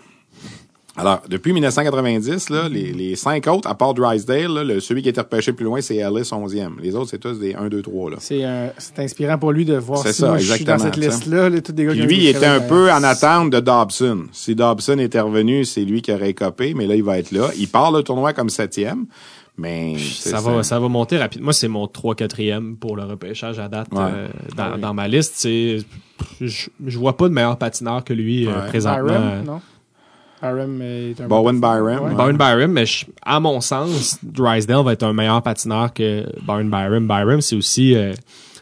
Alors, 1.01 1.23
depuis 1.29 1.53
1990, 1.53 2.51
là, 2.51 2.69
les, 2.69 2.93
les 2.93 3.17
cinq 3.17 3.47
autres, 3.47 3.69
à 3.69 3.75
part 3.75 3.95
Drysdale, 3.95 4.53
là, 4.53 4.65
le, 4.65 4.81
celui 4.81 5.03
qui 5.03 5.09
a 5.09 5.11
été 5.11 5.21
repêché 5.21 5.53
plus 5.53 5.65
loin, 5.65 5.81
c'est 5.81 5.97
Ellis 5.97 6.23
11e. 6.31 6.81
Les 6.81 6.95
autres, 6.95 7.11
c'est 7.11 7.19
tous 7.19 7.39
des 7.39 7.55
1, 7.55 7.69
2, 7.69 7.83
3. 7.83 8.11
Là. 8.11 8.17
C'est 8.21 8.45
euh, 8.45 8.69
c'est 8.79 8.99
inspirant 9.01 9.39
pour 9.39 9.53
lui 9.53 9.65
de 9.65 9.77
voir 9.77 10.07
si 10.07 10.13
ça, 10.13 10.29
moi, 10.29 10.39
je 10.39 10.53
suis 10.53 10.65
dans 10.65 10.79
cette 10.79 10.97
liste-là, 10.97 11.49
là, 11.49 11.61
tous 11.61 11.73
des 11.73 11.85
gars 11.85 11.91
Puis 11.91 11.99
qui 12.01 12.05
ont 12.05 12.09
lui, 12.09 12.17
il 12.19 12.29
était 12.29 12.47
un 12.47 12.61
peu 12.61 12.91
en 12.93 13.03
attente 13.03 13.51
de 13.51 13.61
Dobson. 13.61 14.25
Si 14.33 14.55
Dobson 14.55 14.99
était 14.99 15.21
revenu, 15.21 15.65
c'est 15.65 15.85
lui 15.85 16.03
qui 16.03 16.13
aurait 16.13 16.35
copé, 16.35 16.75
mais 16.75 16.87
là, 16.87 16.95
il 16.95 17.03
va 17.03 17.19
être 17.19 17.33
là. 17.33 17.49
Il 17.59 17.69
part 17.69 17.91
le 17.93 18.03
tournoi 18.03 18.33
comme 18.33 18.51
septième, 18.51 19.07
mais... 19.57 19.97
c'est- 19.99 20.31
Ça 20.31 20.41
va, 20.41 20.63
ça 20.63 20.79
va 20.79 20.89
monter 20.89 21.19
rapidement. 21.19 21.45
Moi, 21.47 21.53
c'est 21.53 21.69
mon 21.69 21.87
3-4e 21.87 22.77
pour 22.77 22.97
le 22.97 23.05
repêchage 23.05 23.59
à 23.59 23.69
date 23.69 23.89
Ouais. 23.93 24.01
euh, 24.03 24.29
dans, 24.57 24.63
Ah 24.65 24.73
oui. 24.75 24.81
dans 24.81 24.95
ma 24.95 25.09
liste. 25.09 25.33
C'est- 25.37 25.79
Je, 26.41 26.69
je 26.87 26.99
vois 26.99 27.17
pas 27.17 27.29
de 27.29 27.35
meilleur 27.35 27.57
patineur 27.57 28.05
que 28.05 28.13
lui 28.13 28.47
euh, 28.47 28.51
Ouais. 28.51 28.69
présentement. 28.69 29.05
Byram, 29.07 29.45
non? 29.47 29.61
Byram 30.43 30.83
est 30.83 31.21
un 31.21 31.27
Bowen 31.29 31.61
Byram, 31.61 32.05
Ouais. 32.05 32.15
Byron 32.15 32.37
Byram, 32.37 32.73
mais 32.73 32.87
je- 32.87 33.07
à 33.23 33.41
mon 33.41 33.61
sens, 33.61 34.19
Drysdale 34.23 34.85
va 34.85 34.93
être 34.95 35.03
un 35.03 35.13
meilleur 35.13 35.43
patineur 35.43 35.93
que 35.93 36.25
Byron 36.47 36.71
Byram. 36.71 37.07
Byram, 37.07 37.41
c'est 37.41 37.57
aussi, 37.57 37.95
euh, 37.95 38.13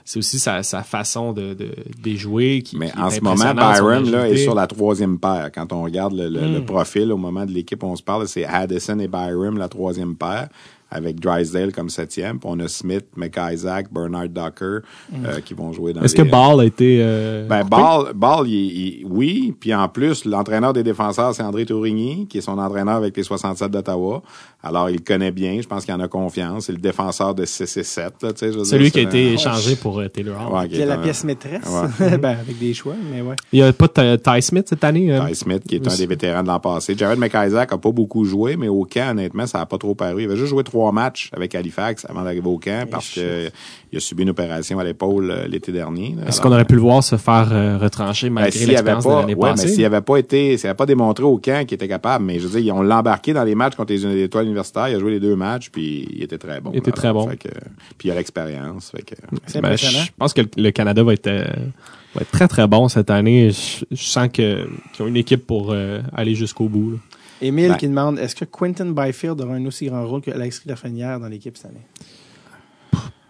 c'est 0.05 0.19
aussi 0.19 0.39
sa, 0.39 0.63
sa 0.63 0.83
façon 0.83 1.33
de, 1.33 1.55
de, 1.55 1.69
de 2.03 2.15
jouer 2.17 2.63
qui, 2.63 2.77
Mais 2.79 2.91
qui 2.91 2.99
en 2.99 3.09
est 3.09 3.19
ce 3.19 3.21
moment, 3.23 3.55
Byram 3.55 4.11
là, 4.11 4.29
est 4.29 4.37
sur 4.39 4.55
la 4.55 4.67
troisième 4.67 5.19
paire. 5.19 5.51
Quand 5.55 5.73
on 5.73 5.83
regarde 5.83 6.15
le, 6.15 6.29
le- 6.29 6.41
Hmm. 6.41 6.55
le 6.55 6.65
profil 6.65 7.13
au 7.13 7.17
moment 7.17 7.45
de 7.47 7.53
l'équipe, 7.53 7.83
on 7.85 7.95
se 7.95 8.03
parle, 8.03 8.27
c'est 8.27 8.45
Addison 8.45 8.99
et 8.99 9.09
Byram, 9.09 9.57
la 9.59 9.69
troisième 9.69 10.17
paire, 10.17 10.49
avec 10.91 11.21
Drysdale 11.21 11.73
comme 11.73 11.91
septième. 11.91 12.39
Puis 12.39 12.49
on 12.51 12.59
a 12.61 12.69
Smith, 12.69 13.05
McIsaac, 13.17 13.93
Bernard 13.93 14.29
Docker 14.31 14.81
euh, 15.25 15.41
qui 15.45 15.53
vont 15.55 15.73
jouer 15.73 15.93
dans. 15.93 16.03
Est-ce 16.03 16.15
que 16.15 16.23
Ball 16.23 16.61
a 16.61 16.65
été... 16.65 16.99
euh, 17.03 17.47
Ben? 17.47 17.63
Ball, 17.65 18.13
Ball 18.15 18.49
il- 18.49 19.01
il- 19.01 19.07
oui. 19.07 19.55
Puis 19.59 19.75
en 19.75 19.89
plus, 19.89 20.25
l'entraîneur 20.25 20.73
des 20.73 20.83
défenseurs, 20.83 21.35
c'est 21.35 21.43
André 21.43 21.67
Tourigny, 21.67 22.27
qui 22.27 22.39
est 22.39 22.43
son 22.43 22.59
entraîneur 22.59 22.97
avec 22.97 23.17
les 23.17 23.23
67 23.23 23.71
d'Ottawa. 23.71 24.23
Alors, 24.61 24.91
il 24.91 24.97
le 24.97 25.03
connaît 25.03 25.31
bien. 25.31 25.61
Je 25.63 25.69
pense 25.69 25.85
qu'il 25.85 25.95
en 25.95 26.01
a 26.01 26.09
confiance. 26.09 26.67
C'est 26.67 26.73
le 26.73 26.79
défenseur 26.79 27.33
de 27.33 27.45
6 27.45 27.77
et 27.77 27.85
7. 27.85 28.15
Là, 28.23 28.33
tu 28.33 28.39
sais, 28.41 28.53
je 28.53 28.59
veux 28.59 28.65
Celui 28.65 28.85
dire, 28.91 28.93
qui 28.93 28.99
a 28.99 29.03
été 29.03 29.29
un- 29.31 29.33
échangé 29.35 29.77
pour 29.77 30.01
euh, 30.01 30.09
Taylor 30.09 30.49
Hall. 30.51 30.53
Ouais, 30.63 30.69
qui 30.69 30.81
est 30.81 30.85
la 30.87 30.95
un- 30.95 30.99
pièce 31.03 31.23
maîtresse. 31.23 31.63
Ouais. 32.01 32.19
ben, 32.19 32.39
avec 32.41 32.59
des 32.59 32.75
choix, 32.75 32.95
mais 33.13 33.21
ouais. 33.23 33.37
Il 33.53 33.63
n'y 33.63 33.69
a 33.69 33.73
pas 33.73 33.87
de 33.87 34.17
Ty- 34.17 34.43
Smith 34.43 34.67
cette 34.69 34.83
année? 34.83 35.13
euh? 35.13 35.29
Ty 35.29 35.35
Smith, 35.37 35.63
qui 35.69 35.77
est 35.77 35.87
un 35.87 35.97
des 35.97 36.07
vétérans 36.07 36.43
de 36.43 36.49
l'an 36.49 36.59
passé. 36.59 36.95
Jared 36.99 37.21
McIsaac 37.21 37.73
a 37.73 37.79
pas 37.79 37.93
beaucoup 37.93 38.25
joué, 38.25 38.57
mais 38.57 38.67
au 38.67 38.85
camp, 38.85 39.13
honnêtement, 39.13 39.47
ça 39.47 39.61
a 39.61 39.67
pas 39.67 39.79
trop 39.79 39.95
paru. 39.95 40.23
Il 40.23 40.25
avait 40.25 40.37
juste 40.37 40.51
joué 40.51 40.65
trois 40.65 40.91
matchs 40.91 41.31
avec 41.33 41.55
Halifax 41.55 42.05
avant 42.09 42.23
d'arriver 42.23 42.49
au 42.49 42.59
camp 42.59 42.85
parce 42.91 43.11
que 43.15 43.51
il 43.93 43.97
a 43.97 44.01
subi 44.01 44.23
une 44.23 44.31
opération 44.31 44.79
à 44.79 44.85
l'épaule 44.85 45.31
euh, 45.31 45.47
l'été 45.47 45.73
dernier. 45.73 46.15
là. 46.19 46.29
Est-ce 46.29 46.41
qu'on 46.41 46.53
aurait 46.53 46.65
pu 46.65 46.75
le 46.75 46.81
voir 46.81 47.03
se 47.03 47.17
faire 47.17 47.49
euh, 47.53 47.79
retrancher 47.79 48.29
Ben, 48.29 48.35
malgré 48.43 48.67
l'expérience 48.67 49.05
de 49.05 49.11
l'année 49.11 49.35
ouais, 49.35 49.49
mais 49.51 49.55
passée? 49.57 49.69
s'il 49.69 49.85
avait 49.85 50.01
pas 50.01 50.17
été, 50.17 50.57
s'il 50.59 50.69
avait 50.69 50.77
pas 50.77 50.87
démontré 50.87 51.25
au 51.25 51.39
camp 51.39 51.67
qu'il 51.67 51.77
était 51.77 51.89
capable, 51.89 52.25
mais 52.25 52.39
je 52.39 52.47
veux 52.47 52.61
dire, 52.61 52.75
ils 52.75 52.77
ont 52.79 52.83
l'embarqué 52.83 53.33
dans 53.33 53.45
les 53.45 53.55
matchs 53.55 53.75
contre 53.77 53.93
les 53.93 54.23
Étoiles 54.25 54.45
l'universitaire, 54.45 54.89
il 54.89 54.97
a 54.97 54.99
joué 54.99 55.13
les 55.13 55.21
deux 55.21 55.37
matchs, 55.37 55.71
puis 55.71 56.07
il 56.13 56.23
était 56.23 56.39
très 56.39 56.61
bon. 56.61 56.71
Il 56.73 56.79
était 56.79 56.93
très 56.93 57.13
bon. 57.13 57.29
Fait 57.29 57.37
que- 57.37 57.49
puis 57.97 58.09
il 58.09 58.13
a 58.13 58.15
l'expérience. 58.15 58.91
Fait 58.91 59.03
que, 59.03 59.15
C'est 59.47 59.61
Ben, 59.61 59.69
impressionnant. 59.69 60.05
je 60.05 60.11
pense 60.19 60.35
que 60.35 60.43
le, 60.43 60.49
le 60.57 60.71
Canada 60.71 61.03
va 61.03 61.13
être, 61.15 61.27
euh, 61.27 61.45
va 62.15 62.21
être 62.23 62.31
très 62.31 62.49
très 62.49 62.67
bon 62.67 62.89
cette 62.89 63.11
année. 63.11 63.51
Je, 63.51 63.85
je 63.91 64.03
sens 64.03 64.29
que 64.29 64.67
qu'ils 64.93 65.05
ont 65.05 65.09
une 65.09 65.17
équipe 65.17 65.47
pour 65.47 65.73
euh, 65.73 66.01
aller 66.15 66.35
jusqu'au 66.35 66.69
bout. 66.69 66.91
là. 66.93 66.97
Émile 67.41 67.69
Ben. 67.69 67.77
qui 67.77 67.87
demande 67.87 68.19
est-ce 68.19 68.35
que 68.35 68.45
Quentin 68.45 68.87
Byfield 68.91 69.41
aura 69.41 69.55
un 69.55 69.65
aussi 69.67 69.87
grand 69.87 70.05
rôle 70.05 70.21
que 70.23 70.31
Alex 70.33 70.63
Lafrenière 70.67 71.21
dans 71.21 71.29
l'équipe 71.29 71.57
cette 71.57 71.67
année? 71.67 71.87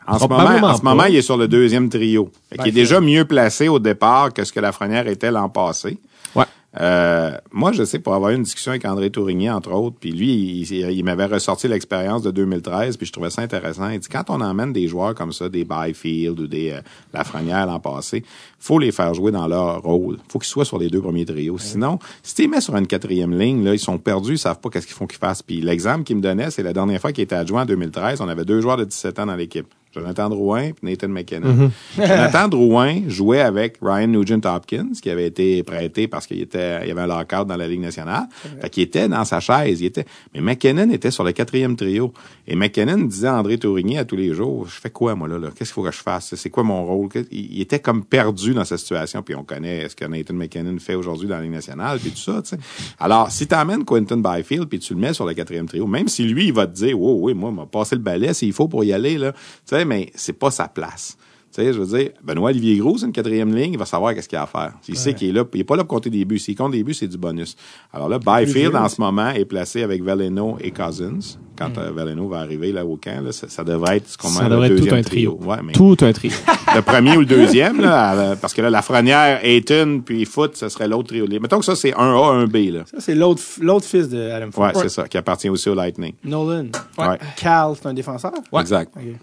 En 0.09 0.19
ce, 0.19 0.27
moment, 0.27 0.69
en 0.69 0.77
ce 0.77 0.83
moment, 0.83 1.05
il 1.05 1.17
est 1.17 1.23
sur 1.23 1.37
le 1.37 1.49
deuxième 1.49 1.89
trio. 1.91 2.31
Fait 2.49 2.59
qu'il 2.59 2.69
est 2.69 2.73
déjà 2.73 3.01
mieux 3.01 3.27
placé 3.27 3.69
au 3.69 3.79
départ 3.79 4.33
que 4.33 4.43
ce 4.43 4.53
que 4.53 4.61
Lafrenière 4.61 5.07
était 5.07 5.31
l'an 5.31 5.51
passé. 5.51 5.99
Ouais. 6.35 6.45
Euh, 6.81 7.33
moi, 7.51 7.73
je 7.73 7.85
sais, 7.85 7.99
pour 7.99 8.15
avoir 8.15 8.31
eu 8.31 8.37
une 8.37 8.43
discussion 8.43 8.71
avec 8.71 8.85
André 8.85 9.11
Tourigny, 9.11 9.51
entre 9.51 9.73
autres, 9.73 9.97
puis 9.99 10.13
lui, 10.13 10.61
il, 10.61 10.73
il 10.73 11.05
m'avait 11.05 11.27
ressorti 11.27 11.67
l'expérience 11.67 12.23
de 12.23 12.31
2013, 12.31 12.97
puis 12.97 13.07
je 13.07 13.13
trouvais 13.13 13.31
ça 13.31 13.43
intéressant. 13.43 13.89
Il 13.89 13.99
dit, 13.99 14.09
quand 14.09 14.25
on 14.29 14.41
emmène 14.41 14.73
des 14.73 14.87
joueurs 14.87 15.15
comme 15.15 15.33
ça, 15.33 15.49
des 15.49 15.65
Byfield 15.65 16.41
ou 16.41 16.47
des 16.47 16.71
euh, 16.71 16.81
Lafrenière 17.13 17.67
l'an 17.67 17.81
passé, 17.81 18.23
faut 18.59 18.79
les 18.79 18.93
faire 18.93 19.13
jouer 19.15 19.33
dans 19.33 19.47
leur 19.47 19.83
rôle. 19.83 20.19
faut 20.29 20.39
qu'ils 20.39 20.49
soient 20.49 20.65
sur 20.65 20.79
les 20.79 20.89
deux 20.89 21.01
premiers 21.01 21.25
trios. 21.25 21.59
Sinon, 21.59 21.99
si 22.23 22.35
tu 22.35 22.43
les 22.43 22.49
mets 22.49 22.61
sur 22.61 22.77
une 22.77 22.87
quatrième 22.87 23.37
ligne, 23.37 23.65
là, 23.65 23.75
ils 23.75 23.79
sont 23.79 23.99
perdus, 23.99 24.33
ils 24.33 24.39
savent 24.39 24.61
pas 24.61 24.69
qu'est-ce 24.69 24.87
qu'il 24.87 24.97
faut 24.97 25.07
qu'ils 25.07 25.19
fassent. 25.19 25.43
Puis 25.43 25.61
l'exemple 25.61 26.05
qu'il 26.05 26.17
me 26.17 26.23
donnait, 26.23 26.51
c'est 26.51 26.63
la 26.63 26.73
dernière 26.73 27.01
fois 27.01 27.13
qu'il 27.13 27.25
était 27.25 27.37
adjoint 27.37 27.63
en 27.63 27.67
2013, 27.67 28.21
on 28.21 28.29
avait 28.29 28.45
deux 28.45 28.61
joueurs 28.61 28.77
de 28.77 28.85
17 28.85 29.19
ans 29.19 29.27
dans 29.27 29.37
l'équipe. 29.37 29.67
Jonathan 29.95 30.29
Drouin 30.29 30.63
et 30.63 30.75
Nathan 30.83 31.09
McKinnon. 31.09 31.71
Jonathan 31.97 32.49
Drouin 32.49 33.03
jouait 33.09 33.41
avec 33.41 33.79
Ryan 33.81 34.09
Nugent 34.09 34.45
Hopkins, 34.45 34.91
qui 35.01 35.11
avait 35.11 35.27
été 35.27 35.63
prêté 35.63 36.09
parce 36.09 36.27
qu'il 36.27 36.41
était, 36.41 36.87
il 36.87 36.91
avait 36.91 37.03
un 37.03 37.07
lockout 37.07 37.47
dans 37.47 37.57
la 37.57 37.67
Ligue 37.67 37.81
nationale. 37.81 38.27
Fait 38.61 38.71
qu'il 38.71 38.83
était 38.83 39.09
dans 39.09 39.25
sa 39.25 39.41
chaise. 39.41 39.81
Il 39.81 39.87
était, 39.87 40.05
mais 40.35 40.41
McKinnon 40.41 40.91
était 40.91 41.11
sur 41.11 41.25
le 41.25 41.33
quatrième 41.33 41.77
trio. 41.77 42.13
Et 42.47 42.55
McKinnon 42.55 42.99
disait 42.99 43.29
à 43.29 43.37
André 43.37 43.59
Tourigny 43.59 43.99
à 43.99 44.05
tous 44.05 44.17
les 44.17 44.35
jours, 44.35 44.67
je 44.69 44.81
fais 44.81 44.91
quoi, 44.91 45.15
moi, 45.15 45.29
là, 45.29 45.39
là? 45.39 45.49
Qu'est-ce 45.49 45.71
qu'il 45.71 45.75
faut 45.75 45.83
que 45.83 45.93
je 45.93 45.99
fasse? 45.99 46.35
C'est 46.35 46.51
quoi 46.51 46.63
mon 46.63 46.85
rôle? 46.85 47.09
Il, 47.31 47.61
était 47.61 47.81
comme 47.81 48.05
perdu 48.05 48.55
dans 48.55 48.65
cette 48.65 48.79
situation. 48.79 49.23
Puis 49.23 49.35
on 49.35 49.45
connaît 49.45 49.89
ce 49.89 49.97
que 49.97 50.05
Nathan 50.05 50.35
McKinnon 50.35 50.79
fait 50.79 50.95
aujourd'hui 50.95 51.29
dans 51.29 51.37
la 51.37 51.43
Ligue 51.43 51.53
nationale, 51.53 51.99
puis 51.99 52.11
tout 52.11 52.19
ça, 52.19 52.43
tu 52.43 52.51
sais. 52.51 52.59
Alors, 52.99 53.31
si 53.31 53.47
t'amènes 53.47 53.85
Quentin 53.85 54.19
Byfield, 54.19 54.67
puis 54.67 54.79
tu 54.79 54.95
le 54.95 55.01
mets 55.01 55.15
sur 55.15 55.27
le 55.27 55.35
quatrième 55.35 55.67
trio, 55.67 55.87
même 55.87 56.09
si 56.09 56.25
lui, 56.25 56.47
il 56.47 56.53
va 56.53 56.67
te 56.67 56.75
dire, 56.75 57.01
oh, 57.01 57.19
oui, 57.21 57.35
moi, 57.35 57.51
m'a 57.51 57.67
passé 57.67 57.95
le 57.97 58.03
balai 58.03 58.35
s'il 58.35 58.53
faut 58.53 58.69
pour 58.69 58.85
y 58.85 58.93
aller, 58.93 59.19
là. 59.19 59.33
Tu 59.33 59.39
sais, 59.67 59.78
mais 59.85 60.11
c'est 60.15 60.33
pas 60.33 60.51
sa 60.51 60.69
place. 60.69 61.17
Tu 61.55 61.63
sais, 61.63 61.73
je 61.73 61.81
veux 61.81 61.99
dire, 61.99 62.11
Benoît 62.23 62.51
Olivier 62.51 62.77
Gros, 62.77 62.99
c'est 62.99 63.07
une 63.07 63.13
quatrième 63.13 63.55
ligne, 63.55 63.73
il 63.73 63.79
va 63.79 63.87
savoir 63.87 64.15
qu'est-ce 64.15 64.29
qu'il 64.29 64.37
a 64.37 64.43
à 64.43 64.47
faire. 64.47 64.73
Il 64.87 64.99
sait 64.99 65.15
qu'il 65.15 65.31
est 65.31 65.33
là, 65.33 65.45
il 65.55 65.61
est 65.61 65.65
pas 65.65 65.77
là 65.77 65.85
pour 65.85 65.97
compter 65.97 66.11
des 66.11 66.27
buts. 66.27 66.39
S'il 66.39 66.55
compte 66.55 66.73
des 66.73 66.83
buts, 66.85 66.93
c'est 66.93 67.09
du 67.09 67.17
bonus. 67.17 67.57
Alors 67.91 68.11
là, 68.11 68.19
Byfield, 68.19 68.77
en 68.77 68.89
ce 68.91 69.01
moment, 69.01 69.31
est 69.31 69.47
placé 69.47 69.83
avec 69.83 70.03
Valeno 70.03 70.59
et 70.61 70.71
Cousins. 70.73 71.39
Quand 71.57 71.77
euh, 71.79 71.91
Valeno 71.91 72.29
va 72.29 72.41
arriver 72.41 72.71
là 72.71 72.85
au 72.85 72.97
camp, 72.99 73.25
là, 73.25 73.33
ça, 73.33 73.49
ça 73.49 73.65
devrait 73.65 73.97
être 73.97 74.09
ce 74.09 74.19
qu'on 74.19 74.29
Ça 74.29 74.45
le 74.45 74.51
devrait 74.51 74.67
être 74.67 74.75
tout 74.75 74.81
deuxième 74.81 74.99
un 74.99 75.03
trio. 75.03 75.39
Ouais, 75.43 75.57
mais 75.65 75.73
Tout 75.73 75.97
un 76.03 76.13
trio. 76.13 76.33
le 76.75 76.83
premier 76.83 77.17
ou 77.17 77.21
le 77.21 77.27
deuxième, 77.27 77.81
là, 77.81 78.37
parce 78.37 78.53
que 78.53 78.61
là, 78.61 78.69
la 78.69 78.83
Frenière, 78.83 79.41
Ayton, 79.43 80.03
puis 80.05 80.27
Foot, 80.27 80.55
ce 80.55 80.69
serait 80.69 80.87
l'autre 80.87 81.09
trio. 81.09 81.27
Mettons 81.41 81.61
que 81.61 81.65
ça, 81.65 81.75
c'est 81.77 81.95
un 81.95 82.15
A, 82.15 82.27
un 82.35 82.45
B, 82.45 82.57
là. 82.73 82.85
Ça, 82.91 82.99
c'est 83.01 83.15
l'autre 83.15 83.43
l'autre 83.61 83.87
fils 83.87 84.11
de 84.11 84.31
Adam 84.31 84.51
Foot. 84.53 84.65
Ouais, 84.65 84.73
c'est 84.83 84.91
ça, 84.91 85.09
qui 85.09 85.17
appartient 85.17 85.49
aussi 85.49 85.71
au 85.71 85.75
Lightning. 85.75 86.13
Nolan. 86.25 86.67
Ouais. 86.99 87.19
Cal, 87.37 87.73
c'est 87.75 87.89
un 87.89 87.95
défenseur? 87.95 88.33
Exact. 88.53 88.93
Ok. 88.95 89.17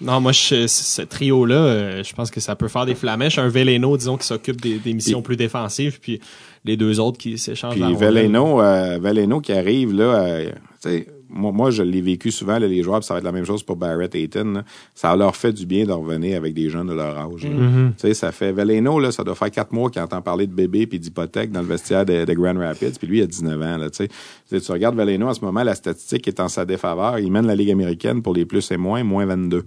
Non, 0.00 0.20
moi, 0.20 0.32
je- 0.32 0.66
ce 0.68 1.02
trio-là, 1.02 1.54
euh, 1.56 2.02
je 2.04 2.14
pense 2.14 2.30
que 2.30 2.38
ça 2.40 2.54
peut 2.54 2.68
faire 2.68 2.86
des 2.86 2.94
flamèches. 2.94 3.38
Un 3.38 3.48
Veleno, 3.48 3.96
disons, 3.96 4.16
qui 4.16 4.26
s'occupe 4.26 4.60
des, 4.60 4.78
des 4.78 4.94
missions 4.94 5.22
plus 5.22 5.36
défensives, 5.36 5.98
puis 6.00 6.20
les 6.64 6.76
deux 6.76 7.00
autres 7.00 7.18
qui 7.18 7.36
s'échangent 7.38 7.72
Puis 7.74 7.80
la. 7.82 7.90
Veleno, 7.92 8.60
euh, 8.62 8.98
Veleno 9.00 9.40
qui 9.40 9.52
arrive, 9.52 9.92
là, 9.92 10.04
euh, 10.04 10.50
tu 10.82 10.88
sais, 10.90 11.06
moi, 11.30 11.52
moi, 11.52 11.70
je 11.70 11.82
l'ai 11.82 12.00
vécu 12.00 12.30
souvent, 12.30 12.58
là, 12.58 12.66
les 12.66 12.82
joueurs, 12.82 13.00
puis 13.00 13.06
ça 13.06 13.14
va 13.14 13.18
être 13.18 13.24
la 13.24 13.32
même 13.32 13.44
chose 13.44 13.62
pour 13.62 13.76
Barrett 13.76 14.14
Ayton. 14.14 14.52
là. 14.52 14.64
Ça 14.94 15.14
leur 15.16 15.36
fait 15.36 15.52
du 15.52 15.66
bien 15.66 15.84
de 15.84 15.92
revenir 15.92 16.36
avec 16.36 16.54
des 16.54 16.70
jeunes 16.70 16.86
de 16.86 16.94
leur 16.94 17.16
âge. 17.18 17.40
Tu 17.42 17.48
sais, 17.96 18.14
ça 18.14 18.32
fait 18.32 18.52
Veleno, 18.52 18.98
là, 19.00 19.12
ça 19.12 19.24
doit 19.24 19.34
faire 19.34 19.50
quatre 19.50 19.72
mois 19.72 19.90
qu'il 19.90 20.00
entend 20.02 20.22
parler 20.22 20.46
de 20.46 20.54
bébé 20.54 20.86
puis 20.86 20.98
d'hypothèque 20.98 21.50
dans 21.50 21.60
le 21.60 21.66
vestiaire 21.66 22.04
de, 22.04 22.24
de 22.24 22.32
Grand 22.34 22.58
Rapids, 22.58 22.98
puis 22.98 23.06
lui, 23.06 23.18
il 23.18 23.22
a 23.22 23.26
19 23.26 23.62
ans, 23.62 23.76
là. 23.78 23.90
Tu 23.90 24.08
sais, 24.46 24.60
tu 24.60 24.72
regardes 24.72 24.96
Veleno, 24.96 25.28
en 25.28 25.34
ce 25.34 25.44
moment, 25.44 25.62
la 25.62 25.74
statistique 25.74 26.26
est 26.28 26.40
en 26.40 26.48
sa 26.48 26.64
défaveur. 26.64 27.18
Il 27.18 27.30
mène 27.30 27.46
la 27.46 27.54
Ligue 27.54 27.70
américaine 27.70 28.22
pour 28.22 28.34
les 28.34 28.44
plus 28.44 28.70
et 28.70 28.76
moins, 28.76 29.04
moins 29.04 29.26
22. 29.26 29.64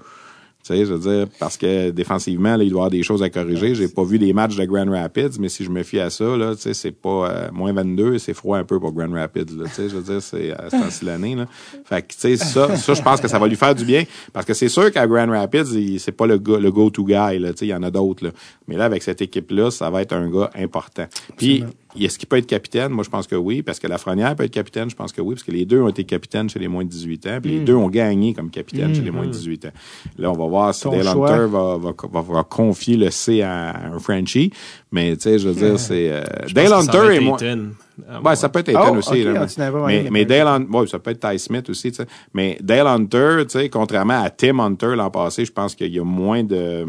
Tu 0.64 0.76
sais, 0.76 0.86
je 0.86 0.94
veux 0.94 1.00
dire, 1.00 1.28
parce 1.40 1.58
que 1.58 1.90
défensivement, 1.90 2.56
là, 2.56 2.64
il 2.64 2.70
doit 2.70 2.80
y 2.80 2.82
avoir 2.82 2.90
des 2.92 3.04
choses 3.04 3.24
à 3.24 3.30
corriger. 3.30 3.74
J'ai 3.74 3.88
pas 3.88 4.04
vu 4.04 4.20
des 4.20 4.32
matchs 4.34 4.56
de 4.56 4.66
Grand 4.66 4.90
Rapids, 4.90 5.40
mais 5.40 5.50
si 5.50 5.64
je 5.64 5.70
me 5.70 5.84
fie 5.84 6.00
à 6.00 6.10
ça, 6.10 6.38
là, 6.38 6.56
tu 6.56 6.62
sais, 6.62 6.74
c'est 6.74 6.92
pas 6.92 7.30
euh, 7.30 7.50
moins 7.52 7.74
22, 7.74 8.20
c'est 8.20 8.34
froid 8.34 8.58
un 8.58 8.64
peu 8.64 8.80
pour 8.80 8.92
Grand 8.92 9.12
Rapids, 9.12 9.56
là. 9.58 9.66
Tu 9.66 9.74
sais, 9.74 9.90
je 9.90 9.96
veux 9.96 10.04
dire, 10.04 10.22
c'est 10.22 10.52
à 10.52 10.70
ce 10.70 11.06
l'année, 11.06 11.36
là. 11.36 11.46
Fait 11.86 12.02
que, 12.02 12.14
tu 12.14 12.20
sais, 12.20 12.38
ça, 12.38 12.76
ça, 12.76 12.94
je 12.94 13.02
pense 13.02 13.20
que 13.20 13.28
ça 13.28 13.40
va 13.40 13.48
lui 13.48 13.56
faire 13.56 13.74
du 13.74 13.86
bien. 13.86 14.04
Parce 14.34 14.46
que 14.46 14.54
c'est 14.54 14.70
sûr 14.70 14.92
qu'à 14.92 15.08
Grand 15.08 15.28
Rapids, 15.28 16.00
c'est 16.00 16.12
pas 16.12 16.28
le 16.28 16.38
gars, 16.38 16.60
le 16.60 16.72
go-to 16.72 17.06
guy, 17.06 17.40
là. 17.40 17.52
Tu 17.54 17.60
sais, 17.60 17.66
il 17.66 17.70
y 17.70 17.74
en 17.74 17.84
a 17.84 17.92
d'autres, 17.92 18.26
là. 18.26 18.32
Mais 18.68 18.78
là, 18.78 18.86
avec 18.86 19.04
cette 19.04 19.22
équipe-là, 19.22 19.72
ça 19.72 19.90
va 19.90 20.02
être 20.02 20.14
un 20.14 20.30
gars 20.30 20.50
important. 20.56 21.06
Puis, 21.38 21.64
est-ce 22.00 22.18
qu'il 22.18 22.28
peut 22.28 22.38
être 22.38 22.48
capitaine? 22.48 22.92
Moi, 22.92 23.04
je 23.04 23.10
pense 23.10 23.28
que 23.28 23.36
oui. 23.36 23.62
Parce 23.62 23.80
que 23.80 23.88
Lafrenière 23.88 24.36
peut 24.36 24.44
être 24.44 24.52
capitaine, 24.52 24.90
je 24.90 24.96
pense 24.96 25.12
que 25.12 25.22
oui. 25.22 25.36
Parce 25.36 25.44
que 25.44 25.52
les 25.52 25.66
deux 25.66 25.82
ont 25.82 25.90
été 25.90 26.04
capitaines 26.04 26.50
chez 26.50 26.60
les 26.60 26.68
moins 26.68 26.84
de 26.84 26.90
18 26.90 27.28
ans. 27.28 27.40
Puis 27.42 27.52
les 27.52 27.60
deux 27.60 27.76
ont 27.76 27.90
gagné 27.90 28.34
comme 28.34 28.50
capitaine 28.50 28.94
chez 28.96 29.02
les 29.02 29.12
moins 29.12 29.26
de 29.26 29.32
18 29.32 29.66
ans. 29.66 29.72
Là, 30.18 30.32
on 30.32 30.36
va 30.38 30.46
voir 30.48 30.74
si 30.76 30.84
Ton 30.84 30.92
Dale 30.92 31.04
choix. 31.08 31.32
Hunter 31.32 31.46
va, 31.52 31.78
va, 31.78 31.94
va, 32.12 32.22
va 32.22 32.44
confier 32.44 32.98
le 32.98 33.10
C 33.12 33.42
à 33.42 33.76
un 33.94 34.00
Frenchie. 34.00 34.52
Mais, 34.92 35.16
tu 35.16 35.24
sais, 35.24 35.40
je 35.40 35.48
veux 35.50 35.54
dire, 35.54 35.80
c'est... 35.80 36.12
euh, 36.12 36.24
Dale 36.54 36.74
Hunter. 36.74 37.10
Ayton. 37.18 37.70
Ah, 38.10 38.20
Ouais, 38.22 38.36
ça 38.36 38.50
peut 38.50 38.60
être 38.60 38.70
Ayton 38.70 38.94
Oh, 38.94 38.98
aussi. 38.98 39.24
là, 39.24 39.46
ah, 39.60 39.70
mais- 39.86 40.08
mais, 40.10 40.26
Dale 40.26 40.48
Hunter, 40.48 40.70
ouais, 40.78 40.88
ça 40.88 40.98
peut 41.00 41.12
être 41.12 41.30
Ty 41.30 41.38
Smith 41.38 41.70
aussi, 41.70 41.92
tu 41.92 41.98
sais. 41.98 42.08
Mais 42.34 42.58
Dale 42.62 42.88
Hunter, 42.88 43.44
tu 43.44 43.60
sais, 43.60 43.70
contrairement 43.70 44.22
à 44.24 44.30
Tim 44.30 44.60
Hunter 44.60 44.96
l'an 44.96 45.12
passé, 45.12 45.46
je 45.46 45.52
pense 45.52 45.76
qu'il 45.76 45.94
y 45.94 46.00
a 46.00 46.04
moins 46.04 46.44
de, 46.44 46.86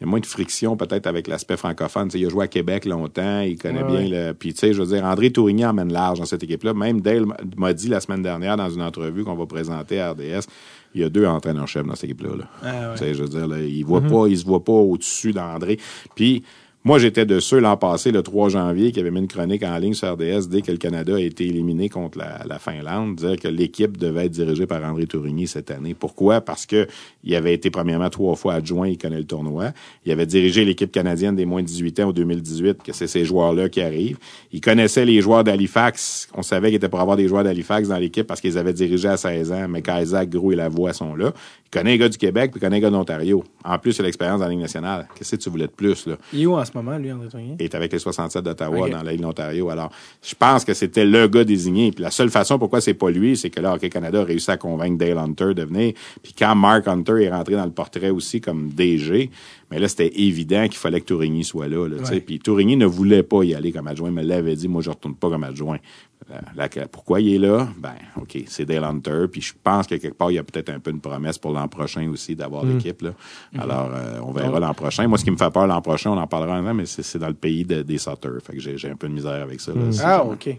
il 0.00 0.04
y 0.04 0.06
a 0.06 0.10
moins 0.10 0.20
de 0.20 0.26
friction 0.26 0.76
peut-être 0.76 1.08
avec 1.08 1.26
l'aspect 1.26 1.56
francophone. 1.56 2.08
Tu 2.08 2.12
sais, 2.12 2.20
il 2.20 2.26
a 2.26 2.28
joué 2.28 2.44
à 2.44 2.48
Québec 2.48 2.84
longtemps, 2.84 3.40
il 3.40 3.58
connaît 3.58 3.82
Ouais, 3.82 4.06
bien 4.06 4.28
le. 4.28 4.32
Puis 4.32 4.54
tu 4.54 4.60
sais, 4.60 4.72
je 4.72 4.80
veux 4.80 4.94
dire, 4.94 5.04
André 5.04 5.30
Tourigny 5.30 5.64
emmène 5.64 5.92
large 5.92 6.20
dans 6.20 6.24
cette 6.24 6.42
équipe-là. 6.42 6.72
Même 6.72 7.00
Dale 7.00 7.26
m'a 7.56 7.72
dit 7.72 7.88
la 7.88 8.00
semaine 8.00 8.22
dernière 8.22 8.56
dans 8.56 8.70
une 8.70 8.82
entrevue 8.82 9.24
qu'on 9.24 9.34
va 9.34 9.46
présenter 9.46 10.00
à 10.00 10.12
RDS, 10.12 10.46
il 10.94 11.00
y 11.00 11.04
a 11.04 11.08
deux 11.08 11.26
entraîneurs-chefs 11.26 11.84
dans 11.84 11.96
cette 11.96 12.04
équipe-là. 12.04 12.36
là. 12.36 12.44
Ah, 12.62 12.90
ouais. 12.90 12.94
Tu 12.94 12.98
sais, 12.98 13.14
je 13.14 13.22
veux 13.22 13.28
dire, 13.28 13.48
là, 13.48 13.60
il 13.60 13.82
voit 13.82 14.00
pas, 14.00 14.28
il 14.28 14.38
se 14.38 14.44
voit 14.44 14.62
pas 14.62 14.72
au-dessus 14.72 15.32
d'André. 15.32 15.78
Puis 16.14 16.44
moi, 16.84 16.98
j'étais 16.98 17.26
de 17.26 17.40
ceux 17.40 17.58
l'an 17.58 17.76
passé, 17.76 18.12
le 18.12 18.22
3 18.22 18.50
janvier, 18.50 18.92
qui 18.92 19.00
avait 19.00 19.10
mis 19.10 19.18
une 19.18 19.26
chronique 19.28 19.64
en 19.64 19.76
ligne 19.78 19.94
sur 19.94 20.12
RDS 20.12 20.48
dès 20.48 20.62
que 20.62 20.70
le 20.70 20.78
Canada 20.78 21.16
a 21.16 21.20
été 21.20 21.44
éliminé 21.44 21.88
contre 21.88 22.18
la, 22.18 22.44
la 22.46 22.60
Finlande, 22.60 23.16
dire 23.16 23.36
que 23.36 23.48
l'équipe 23.48 23.96
devait 23.96 24.26
être 24.26 24.32
dirigée 24.32 24.66
par 24.66 24.82
André 24.84 25.06
Tourigny 25.06 25.48
cette 25.48 25.72
année. 25.72 25.94
Pourquoi? 25.94 26.40
Parce 26.40 26.66
que 26.66 26.86
il 27.24 27.34
avait 27.34 27.52
été 27.52 27.70
premièrement 27.70 28.08
trois 28.10 28.36
fois 28.36 28.54
adjoint, 28.54 28.86
il 28.86 28.96
connaît 28.96 29.18
le 29.18 29.24
tournoi. 29.24 29.72
Il 30.06 30.12
avait 30.12 30.24
dirigé 30.24 30.64
l'équipe 30.64 30.92
canadienne 30.92 31.34
des 31.34 31.44
moins 31.44 31.62
de 31.62 31.66
18 31.66 32.00
ans 32.00 32.08
au 32.08 32.12
2018, 32.12 32.82
que 32.82 32.92
c'est 32.92 33.08
ces 33.08 33.24
joueurs-là 33.24 33.68
qui 33.68 33.80
arrivent. 33.80 34.18
Il 34.52 34.60
connaissait 34.60 35.04
les 35.04 35.20
joueurs 35.20 35.42
d'Halifax. 35.42 36.28
On 36.34 36.42
savait 36.42 36.68
qu'il 36.68 36.76
était 36.76 36.88
pour 36.88 37.00
avoir 37.00 37.16
des 37.16 37.26
joueurs 37.26 37.44
d'Halifax 37.44 37.88
dans 37.88 37.98
l'équipe 37.98 38.26
parce 38.26 38.40
qu'ils 38.40 38.56
avaient 38.56 38.72
dirigé 38.72 39.08
à 39.08 39.16
16 39.16 39.52
ans. 39.52 39.68
Mais 39.68 39.82
Isaac, 40.00 40.30
Gros 40.30 40.52
et 40.52 40.56
Lavoie 40.56 40.92
sont 40.92 41.16
là. 41.16 41.34
Il 41.70 41.78
connaît 41.78 41.90
les 41.90 41.98
gars 41.98 42.08
du 42.08 42.16
Québec, 42.16 42.50
puis 42.50 42.58
il 42.58 42.62
connaît 42.62 42.76
les 42.76 42.80
gars 42.80 42.88
d'Ontario. 42.88 43.44
En 43.62 43.78
plus, 43.78 43.98
il 43.98 44.00
a 44.00 44.04
l'expérience 44.04 44.38
dans 44.40 44.46
la 44.46 44.52
Ligue 44.52 44.60
nationale. 44.60 45.06
Qu'est-ce 45.14 45.36
que 45.36 45.42
tu 45.42 45.50
voulais 45.50 45.66
de 45.66 45.72
plus, 45.72 46.06
là? 46.06 46.16
Il 46.32 46.40
est 46.40 46.46
où 46.46 46.56
en 46.56 46.64
ce 46.64 46.70
moment, 46.74 46.96
lui, 46.96 47.12
André 47.12 47.28
Tournier? 47.28 47.56
Il 47.58 47.64
est 47.64 47.74
avec 47.74 47.92
les 47.92 47.98
67 47.98 48.42
d'Ottawa 48.42 48.88
dans 48.88 49.02
la 49.02 49.12
Ligue 49.12 49.20
d'Ontario. 49.20 49.68
Alors, 49.68 49.90
je 50.22 50.34
pense 50.34 50.64
que 50.64 50.72
c'était 50.72 51.04
le 51.04 51.28
gars 51.28 51.44
désigné. 51.44 51.92
Puis 51.92 52.02
la 52.02 52.10
seule 52.10 52.30
façon 52.30 52.58
pourquoi 52.58 52.80
c'est 52.80 52.94
pas 52.94 53.10
lui, 53.10 53.36
c'est 53.36 53.50
que 53.50 53.60
là, 53.60 53.74
Hockey 53.74 53.90
Canada 53.90 54.22
a 54.22 54.24
réussi 54.24 54.50
à 54.50 54.56
convaincre 54.56 54.96
Dale 54.96 55.18
Hunter 55.18 55.52
de 55.52 55.64
venir. 55.64 55.92
Puis 56.22 56.32
quand 56.32 56.54
Mark 56.54 56.88
Hunter 56.88 57.22
est 57.22 57.30
rentré 57.30 57.54
dans 57.54 57.66
le 57.66 57.70
portrait 57.70 58.10
aussi 58.10 58.40
comme 58.40 58.70
DG, 58.70 59.30
mais 59.70 59.78
là, 59.78 59.88
c'était 59.88 60.12
évident 60.20 60.64
qu'il 60.64 60.76
fallait 60.78 61.00
que 61.00 61.06
Tourigny 61.06 61.44
soit 61.44 61.68
là. 61.68 61.86
là, 61.88 61.96
tu. 62.04 62.12
Ouais. 62.12 62.20
Puis 62.20 62.38
Tourigny 62.38 62.76
ne 62.76 62.86
voulait 62.86 63.22
pas 63.22 63.42
y 63.44 63.54
aller 63.54 63.72
comme 63.72 63.86
adjoint. 63.86 64.08
Il 64.08 64.14
me 64.14 64.22
l'avait 64.22 64.56
dit, 64.56 64.68
moi, 64.68 64.82
je 64.82 64.90
retourne 64.90 65.14
pas 65.14 65.28
comme 65.28 65.44
adjoint. 65.44 65.78
Là, 66.56 66.68
là, 66.76 66.86
pourquoi 66.92 67.20
il 67.22 67.34
est 67.34 67.38
là? 67.38 67.68
Ben, 67.78 67.94
OK, 68.20 68.36
c'est 68.48 68.66
Dale 68.66 68.84
Hunter. 68.84 69.26
Puis 69.32 69.40
je 69.40 69.54
pense 69.62 69.86
que 69.86 69.94
quelque 69.94 70.16
part, 70.16 70.30
il 70.30 70.34
y 70.34 70.38
a 70.38 70.42
peut-être 70.42 70.68
un 70.68 70.78
peu 70.78 70.90
une 70.90 71.00
promesse 71.00 71.38
pour 71.38 71.52
l'an 71.52 71.68
prochain 71.68 72.06
aussi 72.10 72.34
d'avoir 72.36 72.64
l'équipe. 72.66 73.00
Là. 73.02 73.12
Alors, 73.58 73.90
euh, 73.94 74.20
on 74.22 74.32
verra 74.32 74.60
l'an 74.60 74.74
prochain. 74.74 75.06
Moi, 75.06 75.16
ce 75.16 75.24
qui 75.24 75.30
me 75.30 75.36
fait 75.38 75.50
peur 75.50 75.66
l'an 75.66 75.80
prochain, 75.80 76.10
on 76.10 76.18
en 76.18 76.26
parlera 76.26 76.56
un 76.56 76.66
an, 76.66 76.74
mais 76.74 76.84
c'est 76.86 77.02
c'est 77.02 77.18
dans 77.20 77.28
le 77.28 77.34
pays 77.34 77.64
de- 77.64 77.80
des 77.82 77.96
Sutters. 77.98 78.40
Fait 78.44 78.52
que 78.54 78.60
j'ai 78.60 78.76
j'ai 78.76 78.90
un 78.90 78.96
peu 78.96 79.08
de 79.08 79.14
misère 79.14 79.42
avec 79.42 79.60
ça. 79.60 79.72
là. 79.72 79.80
C'est 79.90 80.02
Ah, 80.04 80.24
OK. 80.26 80.54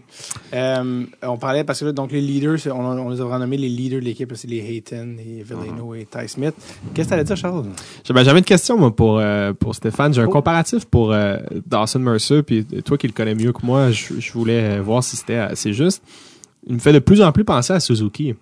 Euh, 0.54 1.04
on 1.22 1.36
parlait, 1.36 1.62
parce 1.62 1.80
que 1.80 1.84
là, 1.84 1.92
donc 1.92 2.10
les 2.10 2.20
leaders, 2.22 2.58
on, 2.66 2.84
on 2.84 3.10
les 3.10 3.20
a 3.20 3.24
renommés 3.24 3.56
les 3.58 3.68
leaders 3.68 4.00
de 4.00 4.04
l'équipe, 4.06 4.32
c'est 4.34 4.48
les 4.48 4.58
Hayton, 4.58 5.14
les 5.18 5.42
Villano 5.44 5.94
et 5.94 6.06
Ty 6.06 6.26
Smith. 6.26 6.54
Qu'est-ce 6.94 7.06
que 7.08 7.10
t'allais 7.10 7.24
dire, 7.24 7.36
Charles? 7.36 7.66
J'ai- 8.04 8.24
J'avais 8.24 8.38
une 8.38 8.44
question, 8.44 8.76
moi, 8.78 8.94
pour, 9.00 9.18
euh, 9.18 9.54
pour 9.54 9.74
Stéphane. 9.74 10.12
J'ai 10.12 10.20
un 10.20 10.26
Oh. 10.26 10.30
comparatif 10.30 10.84
pour 10.84 11.12
euh, 11.14 11.38
Dawson 11.66 12.00
Mercer, 12.00 12.42
puis 12.42 12.66
toi 12.84 12.98
qui 12.98 13.06
le 13.06 13.14
connais 13.14 13.34
mieux 13.34 13.50
que 13.50 13.64
moi, 13.64 13.90
je, 13.90 14.20
je 14.20 14.32
voulais 14.32 14.76
euh, 14.78 14.82
voir 14.82 15.02
si 15.02 15.16
c'était 15.16 15.36
assez 15.36 15.72
juste. 15.72 16.02
Il 16.66 16.74
me 16.74 16.78
fait 16.80 16.92
de 16.92 16.98
plus 16.98 17.22
en 17.22 17.32
plus 17.32 17.44
penser 17.44 17.72
à 17.72 17.80
Suzuki 17.80 18.34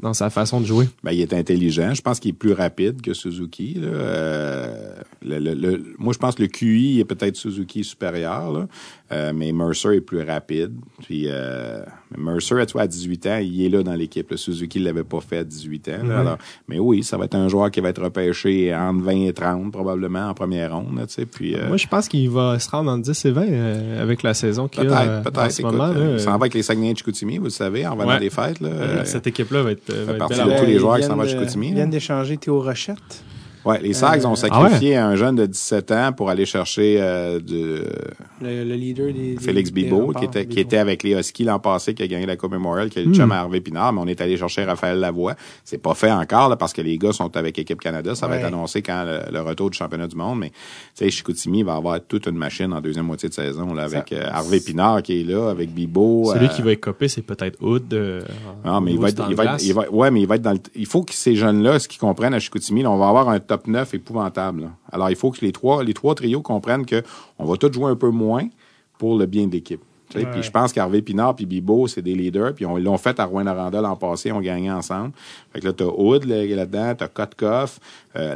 dans 0.00 0.14
sa 0.14 0.30
façon 0.30 0.60
de 0.60 0.66
jouer. 0.66 0.88
Ben, 1.02 1.12
il 1.12 1.20
est 1.20 1.32
intelligent. 1.34 1.94
Je 1.94 2.00
pense 2.02 2.20
qu'il 2.20 2.30
est 2.30 2.34
plus 2.34 2.52
rapide 2.52 3.00
que 3.02 3.12
Suzuki. 3.12 3.74
Là. 3.74 3.88
Euh, 3.88 4.94
le, 5.22 5.38
le- 5.38 5.54
le- 5.54 5.84
moi, 5.98 6.12
je 6.12 6.18
pense 6.18 6.36
que 6.36 6.42
le 6.42 6.48
QI 6.48 7.00
est 7.00 7.04
peut-être 7.04 7.36
Suzuki 7.36 7.82
supérieur, 7.84 8.52
là, 8.52 8.68
euh, 9.12 9.32
mais 9.34 9.50
Mercer 9.52 9.96
est 9.96 10.00
plus 10.00 10.22
rapide. 10.22 10.72
Puis 11.02 11.24
euh, 11.26 11.80
Mercer, 12.16 12.54
tu 12.66 12.72
vois, 12.74 12.82
à 12.82 12.86
18 12.86 13.26
ans, 13.26 13.38
il 13.42 13.64
est 13.64 13.68
là 13.68 13.82
dans 13.82 13.94
l'équipe. 13.94 14.32
Suzuki 14.36 14.78
ne 14.80 14.84
l'avait 14.84 15.02
pas 15.04 15.20
fait 15.20 15.38
à 15.38 15.44
18 15.44 15.88
ans. 15.88 16.06
là. 16.06 16.20
Alors, 16.20 16.38
mais 16.68 16.78
oui, 16.78 17.02
ça 17.02 17.16
va 17.18 17.24
être 17.24 17.34
un 17.34 17.48
joueur 17.48 17.70
qui 17.70 17.80
va 17.80 17.88
être 17.88 18.02
repêché 18.02 18.74
entre 18.74 19.02
20 19.04 19.26
et 19.26 19.32
30 19.32 19.72
probablement 19.72 20.28
en 20.28 20.34
première 20.34 20.74
ronde. 20.74 20.96
là, 20.98 21.04
puis, 21.30 21.54
euh, 21.56 21.66
Moi, 21.68 21.76
je 21.76 21.86
pense 21.88 22.08
qu'il 22.08 22.30
va 22.30 22.58
se 22.58 22.70
rendre 22.70 22.90
entre 22.92 23.02
10 23.02 23.24
et 23.24 23.30
20 23.32 23.42
euh, 23.48 24.02
avec 24.02 24.22
la 24.22 24.34
saison 24.34 24.68
qu'il 24.68 24.82
a 24.82 24.84
Peut-être, 24.84 25.18
en 25.18 25.22
peut-être. 25.30 25.52
ce 25.52 25.60
Écoute, 25.62 25.72
moment. 25.72 25.92
là. 25.92 26.12
il 26.14 26.20
s'en 26.20 26.30
va 26.30 26.36
avec 26.36 26.54
les 26.54 26.62
Saguenay 26.62 26.92
de 26.92 26.98
Chicoutimi, 26.98 27.38
vous 27.38 27.44
le 27.44 27.50
savez, 27.50 27.86
en 27.86 27.98
Ouais. 28.00 28.18
des 28.20 28.30
fêtes. 28.30 28.60
Là, 28.60 29.04
Cette 29.04 29.26
équipe-là 29.26 29.62
va 29.62 29.72
être, 29.72 29.79
euh, 29.90 30.04
va 30.04 30.12
être 30.12 30.18
partie 30.18 30.34
de 30.38 30.58
tous 30.58 30.66
les 30.66 30.72
Ils 30.74 30.78
joueurs 30.78 30.98
qui 30.98 31.04
s'en 31.04 31.16
vont 31.16 31.22
à 31.22 31.26
Chicoutimi, 31.26 31.68
Ils 31.68 31.74
viennent 31.74 31.90
d'échanger 31.90 32.36
Théo 32.36 32.60
Rochette. 32.60 33.24
Ouais, 33.64 33.80
les 33.82 33.92
Sags 33.92 34.24
Euh, 34.24 34.28
ont 34.28 34.34
sacrifié 34.36 34.96
un 34.96 35.16
jeune 35.16 35.36
de 35.36 35.46
17 35.46 35.90
ans 35.92 36.12
pour 36.12 36.30
aller 36.30 36.46
chercher 36.46 36.96
euh, 37.00 37.40
de 37.40 37.84
Le, 38.42 38.64
le 38.64 38.74
leader 38.74 39.12
des. 39.12 39.36
Félix 39.40 39.70
Bibo, 39.70 40.12
qui 40.18 40.24
était, 40.24 40.46
qui 40.46 40.60
était 40.60 40.78
avec 40.78 41.02
les 41.02 41.12
Huskies 41.18 41.44
l'an 41.44 41.58
passé, 41.58 41.94
qui 41.94 42.02
a 42.02 42.06
gagné 42.06 42.26
la 42.26 42.36
Coupe 42.36 42.52
Memorial, 42.52 42.88
qui 42.90 42.98
est 42.98 43.02
le 43.04 43.10
Hmm. 43.10 43.14
chum 43.14 43.32
à 43.32 43.36
Hervé 43.40 43.60
Pinard, 43.60 43.92
mais 43.92 44.00
on 44.02 44.06
est 44.06 44.20
allé 44.20 44.36
chercher 44.36 44.64
Raphaël 44.64 44.98
Lavoie. 44.98 45.34
C'est 45.64 45.78
pas 45.82 45.94
fait 45.94 46.10
encore, 46.12 46.48
là, 46.48 46.56
parce 46.56 46.72
que 46.72 46.80
les 46.82 46.96
gars 46.98 47.12
sont 47.12 47.36
avec 47.36 47.58
Équipe 47.58 47.80
Canada. 47.80 48.14
Ça 48.14 48.26
va 48.26 48.36
être 48.36 48.46
annoncé 48.46 48.82
quand 48.82 49.04
le, 49.04 49.20
le 49.32 49.40
retour 49.42 49.70
du 49.70 49.76
championnat 49.76 50.06
du 50.06 50.16
monde, 50.16 50.38
mais, 50.38 50.50
tu 50.50 50.54
sais, 50.94 51.10
Chicoutimi 51.10 51.62
va 51.62 51.74
avoir 51.76 52.00
toute 52.00 52.26
une 52.26 52.36
machine 52.36 52.72
en 52.72 52.80
deuxième 52.80 53.06
moitié 53.06 53.28
de 53.28 53.34
saison, 53.34 53.74
là, 53.74 53.84
avec 53.84 54.08
Ça- 54.08 54.14
euh, 54.16 54.30
Hervé 54.32 54.60
Pinard 54.60 55.02
qui 55.02 55.20
est 55.20 55.24
là, 55.24 55.50
avec 55.50 55.70
Bibo. 55.72 56.30
Celui 56.32 56.46
euh, 56.46 56.48
qui 56.48 56.62
va 56.62 56.72
être 56.72 56.80
copé, 56.80 57.08
c'est 57.08 57.22
peut-être 57.22 57.58
Hood. 57.62 57.92
euh, 57.94 58.20
non, 58.64 58.80
mais 58.80 58.92
il 58.92 58.98
va 58.98 59.08
être, 59.08 59.22
il 59.28 59.30
de 59.32 59.34
va 59.36 59.44
être, 59.44 59.50
glace. 59.52 59.64
il 59.66 59.74
va, 59.74 59.90
ouais, 59.90 60.10
mais 60.10 60.20
il 60.22 60.26
va 60.26 60.36
être 60.36 60.42
dans 60.42 60.52
le, 60.52 60.60
il 60.74 60.86
faut 60.86 61.02
que 61.02 61.12
ces 61.14 61.34
jeunes-là, 61.36 61.78
ce 61.78 61.88
qu'ils 61.88 62.00
comprennent 62.00 62.34
à 62.34 62.38
Chicoutimi, 62.38 62.82
là, 62.82 62.90
on 62.90 62.96
va 62.98 63.08
avoir 63.08 63.28
un 63.28 63.40
top 63.50 63.66
9 63.66 63.94
épouvantable, 63.94 64.60
là. 64.62 64.68
Alors, 64.92 65.10
il 65.10 65.16
faut 65.16 65.30
que 65.32 65.40
les 65.44 65.52
trois, 65.52 65.82
les 65.82 65.94
trois 65.94 66.14
trios 66.14 66.40
comprennent 66.42 66.86
que 66.86 67.02
on 67.38 67.44
va 67.44 67.56
tous 67.56 67.72
jouer 67.72 67.90
un 67.90 67.96
peu 67.96 68.10
moins 68.10 68.46
pour 68.98 69.18
le 69.18 69.26
bien 69.26 69.46
de 69.46 69.52
l'équipe. 69.52 69.80
Ouais. 70.14 70.26
Puis 70.26 70.42
je 70.42 70.50
pense 70.50 70.72
qu'Harvey 70.72 71.02
Pinard 71.02 71.36
puis 71.36 71.46
Bibo, 71.46 71.86
c'est 71.86 72.02
des 72.02 72.14
leaders. 72.16 72.52
Puis 72.54 72.66
on- 72.66 72.76
ils 72.78 72.82
l'ont 72.82 72.98
fait 72.98 73.18
à 73.20 73.24
Rouen-Noranda 73.24 73.80
l'an 73.80 73.94
passé, 73.94 74.30
ils 74.30 74.32
ont 74.32 74.40
gagné 74.40 74.68
ensemble. 74.70 75.12
Fait 75.52 75.60
que 75.60 75.66
là, 75.68 75.72
t'as 75.72 75.84
Hood 75.84 76.24
là, 76.24 76.44
là-dedans, 76.44 76.94
t'as 76.96 77.06
Kotkov, 77.06 77.78
euh, 78.16 78.34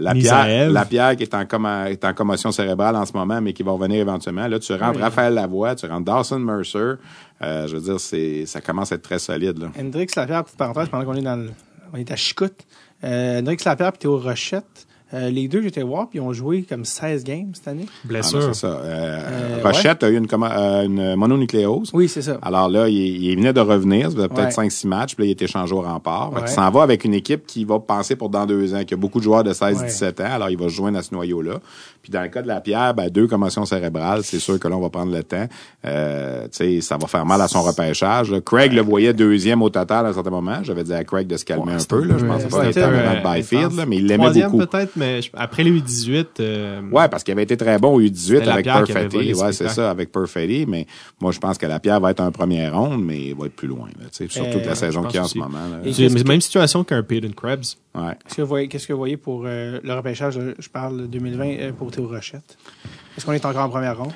Lapierre, 0.71 1.17
qui 1.17 1.25
est 1.25 1.35
en, 1.35 1.45
comma- 1.47 1.91
est 1.91 2.05
en 2.05 2.15
commotion 2.15 2.53
cérébrale 2.53 2.95
en 2.95 3.05
ce 3.05 3.13
moment, 3.13 3.41
mais 3.41 3.53
qui 3.53 3.65
va 3.65 3.73
revenir 3.73 4.01
éventuellement. 4.01 4.47
Là, 4.47 4.59
tu 4.61 4.73
rentres. 4.73 5.01
Raphaël 5.01 5.35
Lavoie, 5.35 5.75
tu 5.75 5.87
rentres 5.87 6.05
Dawson 6.05 6.39
Mercer. 6.39 6.95
Euh, 7.43 7.67
je 7.67 7.77
veux 7.77 7.83
dire, 7.83 7.99
c'est, 7.99 8.47
ça 8.47 8.61
commence 8.61 8.93
à 8.93 8.95
être 8.95 9.03
très 9.03 9.19
solide. 9.19 9.59
Là. 9.59 9.69
Hendrix 9.79 10.07
Lapierre, 10.17 10.45
parenthèse, 10.57 10.89
pendant 10.91 11.05
qu'on 11.05 11.15
est 11.17 11.23
dans 11.23 11.37
le, 11.37 11.51
on 11.93 11.97
est 11.97 12.11
à 12.13 12.17
Chicoute. 12.17 12.65
Euh, 13.03 13.41
Hendrix 13.41 13.57
Lapierre 13.67 13.93
et 13.95 13.99
Théo 13.99 14.17
Rochette. 14.19 14.87
Euh, 15.15 15.31
les 15.31 15.49
deux, 15.49 15.63
j'étais 15.63 15.83
voir, 15.83 16.09
puis 16.09 16.19
ils 16.19 16.23
ont 16.23 16.33
joué 16.33 16.63
comme 16.69 16.85
16 16.85 17.25
games 17.25 17.51
cette 17.55 17.69
année. 17.69 17.87
Ah, 17.89 17.93
Blessure. 18.05 18.41
non, 18.41 18.53
c'est 18.53 18.61
ça. 18.61 18.67
Euh, 18.67 19.21
Euh, 19.25 19.61
Rochette 19.65 20.03
a 20.03 20.09
eu 20.11 20.17
une, 20.17 20.27
euh, 20.33 20.83
une 20.85 21.15
mononucléose. 21.17 21.91
Oui, 21.95 22.09
c'est 22.09 22.23
ça. 22.23 22.39
Alors 22.43 22.69
là, 22.69 22.89
il, 22.89 22.97
il 23.25 23.37
venait 23.37 23.53
de 23.53 23.61
revenir, 23.61 24.11
ça 24.11 24.17
faisait 24.17 24.29
peut-être 24.29 24.59
Ouais. 24.59 24.67
5-6 24.69 24.87
matchs, 24.89 25.15
puis 25.15 25.25
là, 25.25 25.29
il 25.29 25.33
était 25.33 25.47
changé 25.47 25.75
au 25.75 25.81
rempart. 25.83 26.33
Ouais. 26.33 26.41
qu'il 26.41 26.49
s'en 26.49 26.71
va 26.71 26.83
avec 26.83 27.05
une 27.05 27.15
équipe 27.15 27.47
qui 27.47 27.65
va 27.65 27.79
penser 27.79 28.17
pour 28.17 28.29
dans 28.29 28.45
deux 28.47 28.75
ans, 28.75 28.85
qui 28.85 28.95
a 28.95 28.97
beaucoup 28.97 29.19
de 29.21 29.25
joueurs 29.25 29.45
de 29.45 29.53
16-17 29.53 30.21
ans, 30.23 30.33
alors 30.35 30.51
il 30.51 30.59
va 30.59 30.65
se 30.65 30.75
joindre 30.75 30.99
à 30.99 31.03
ce 31.03 31.15
noyau-là. 31.15 31.61
Puis 32.03 32.11
dans 32.13 32.21
le 32.23 32.29
cas 32.29 32.43
de 32.43 32.49
la 32.49 32.61
Pierre, 32.61 32.93
ben, 32.93 33.09
deux 33.09 33.27
commotions 33.27 33.65
cérébrales, 33.65 34.25
c'est 34.25 34.39
sûr 34.39 34.59
que 34.61 34.69
là, 34.69 34.77
on 34.77 34.81
va 34.81 34.91
prendre 34.91 35.11
le 35.13 35.23
temps. 35.23 35.47
Euh, 35.87 36.43
tu 36.45 36.49
sais, 36.53 36.81
ça 36.83 36.99
va 36.99 37.07
faire 37.07 37.25
mal 37.25 37.41
à 37.41 37.49
son 37.49 37.63
repêchage. 37.63 38.31
là. 38.31 38.41
Craig 38.41 38.73
le 38.75 38.83
voyait 38.83 39.15
deuxième 39.15 39.63
au 39.63 39.71
total 39.71 40.05
à 40.07 40.09
un 40.11 40.13
certain 40.13 40.31
moment. 40.31 40.59
J'avais 40.63 40.85
dit 40.85 40.93
à 40.93 41.03
Craig 41.05 41.27
de 41.27 41.37
se 41.39 41.45
calmer 41.47 41.65
Ouais, 41.65 41.81
un 41.81 41.85
peu, 41.89 42.05
là. 42.05 42.15
Je 42.19 42.25
peu, 42.25 42.49
pas 42.49 42.67
être 42.67 42.79
un 42.79 43.35
Byfield, 43.35 43.73
là, 43.73 43.87
mais 43.87 43.97
il 43.97 44.07
l'aimait 44.07 44.31
beaucoup. 44.43 44.59
peut-être, 44.59 44.93
mais 45.05 45.21
après 45.35 45.63
les 45.65 45.81
18 45.81 46.41
euh, 46.41 46.81
Ouais, 46.91 47.09
parce 47.09 47.23
qu'il 47.25 47.33
avait 47.33 47.43
été 47.45 47.57
très 47.57 47.79
bon 47.79 47.95
au 47.95 48.01
U18 48.01 48.15
C'était 48.39 48.49
avec 48.49 48.65
Perfetti. 48.65 49.35
Ouais, 49.35 49.53
c'est 49.53 49.69
ça, 49.69 49.91
avec 49.91 50.11
Perfetti. 50.13 50.65
Mais 50.67 50.87
moi, 51.21 51.33
je 51.33 51.39
pense 51.39 51.59
que 51.59 51.67
la 51.67 51.81
Pierre 51.81 52.01
va 52.01 52.11
être 52.11 52.21
un 52.21 52.31
premier 52.31 52.69
ronde, 52.69 53.05
mais 53.05 53.27
il 53.29 53.35
va 53.35 53.47
être 53.47 53.57
plus 53.57 53.69
loin. 53.69 53.87
Là, 54.01 54.07
tu 54.11 54.27
sais, 54.27 54.29
surtout 54.29 54.59
Euh, 54.59 54.61
que 54.63 54.67
la 54.69 54.75
saison 54.75 55.03
je 55.03 55.09
qu'il 55.09 55.17
y 55.17 55.19
a 55.19 55.25
en 55.25 55.29
ce 55.29 55.39
moment. 55.39 55.59
Là. 55.59 55.81
Et- 55.85 56.25
même 56.25 56.41
situation 56.41 56.85
qu'un 56.85 57.03
Peyton 57.03 57.33
Krebs. 57.37 57.77
Ouais. 57.95 58.13
Qu'est-ce 58.25 58.35
que 58.37 58.43
vous 58.43 58.49
voyez, 58.49 58.69
qu'est-ce 58.69 58.87
que 58.87 58.93
vous 58.93 58.99
voyez 58.99 59.17
pour 59.17 59.43
euh, 59.47 59.79
le 59.83 59.95
repêchage, 59.95 60.37
euh, 60.39 60.55
je 60.59 60.69
parle 60.69 61.07
2020, 61.09 61.45
euh, 61.61 61.73
pour 61.73 61.91
Théo 61.91 62.09
Rochette? 62.09 62.57
Est-ce 63.17 63.25
qu'on 63.27 63.33
est 63.33 63.45
encore 63.45 63.65
en 63.65 63.69
première 63.69 63.97
ronde? 63.99 64.13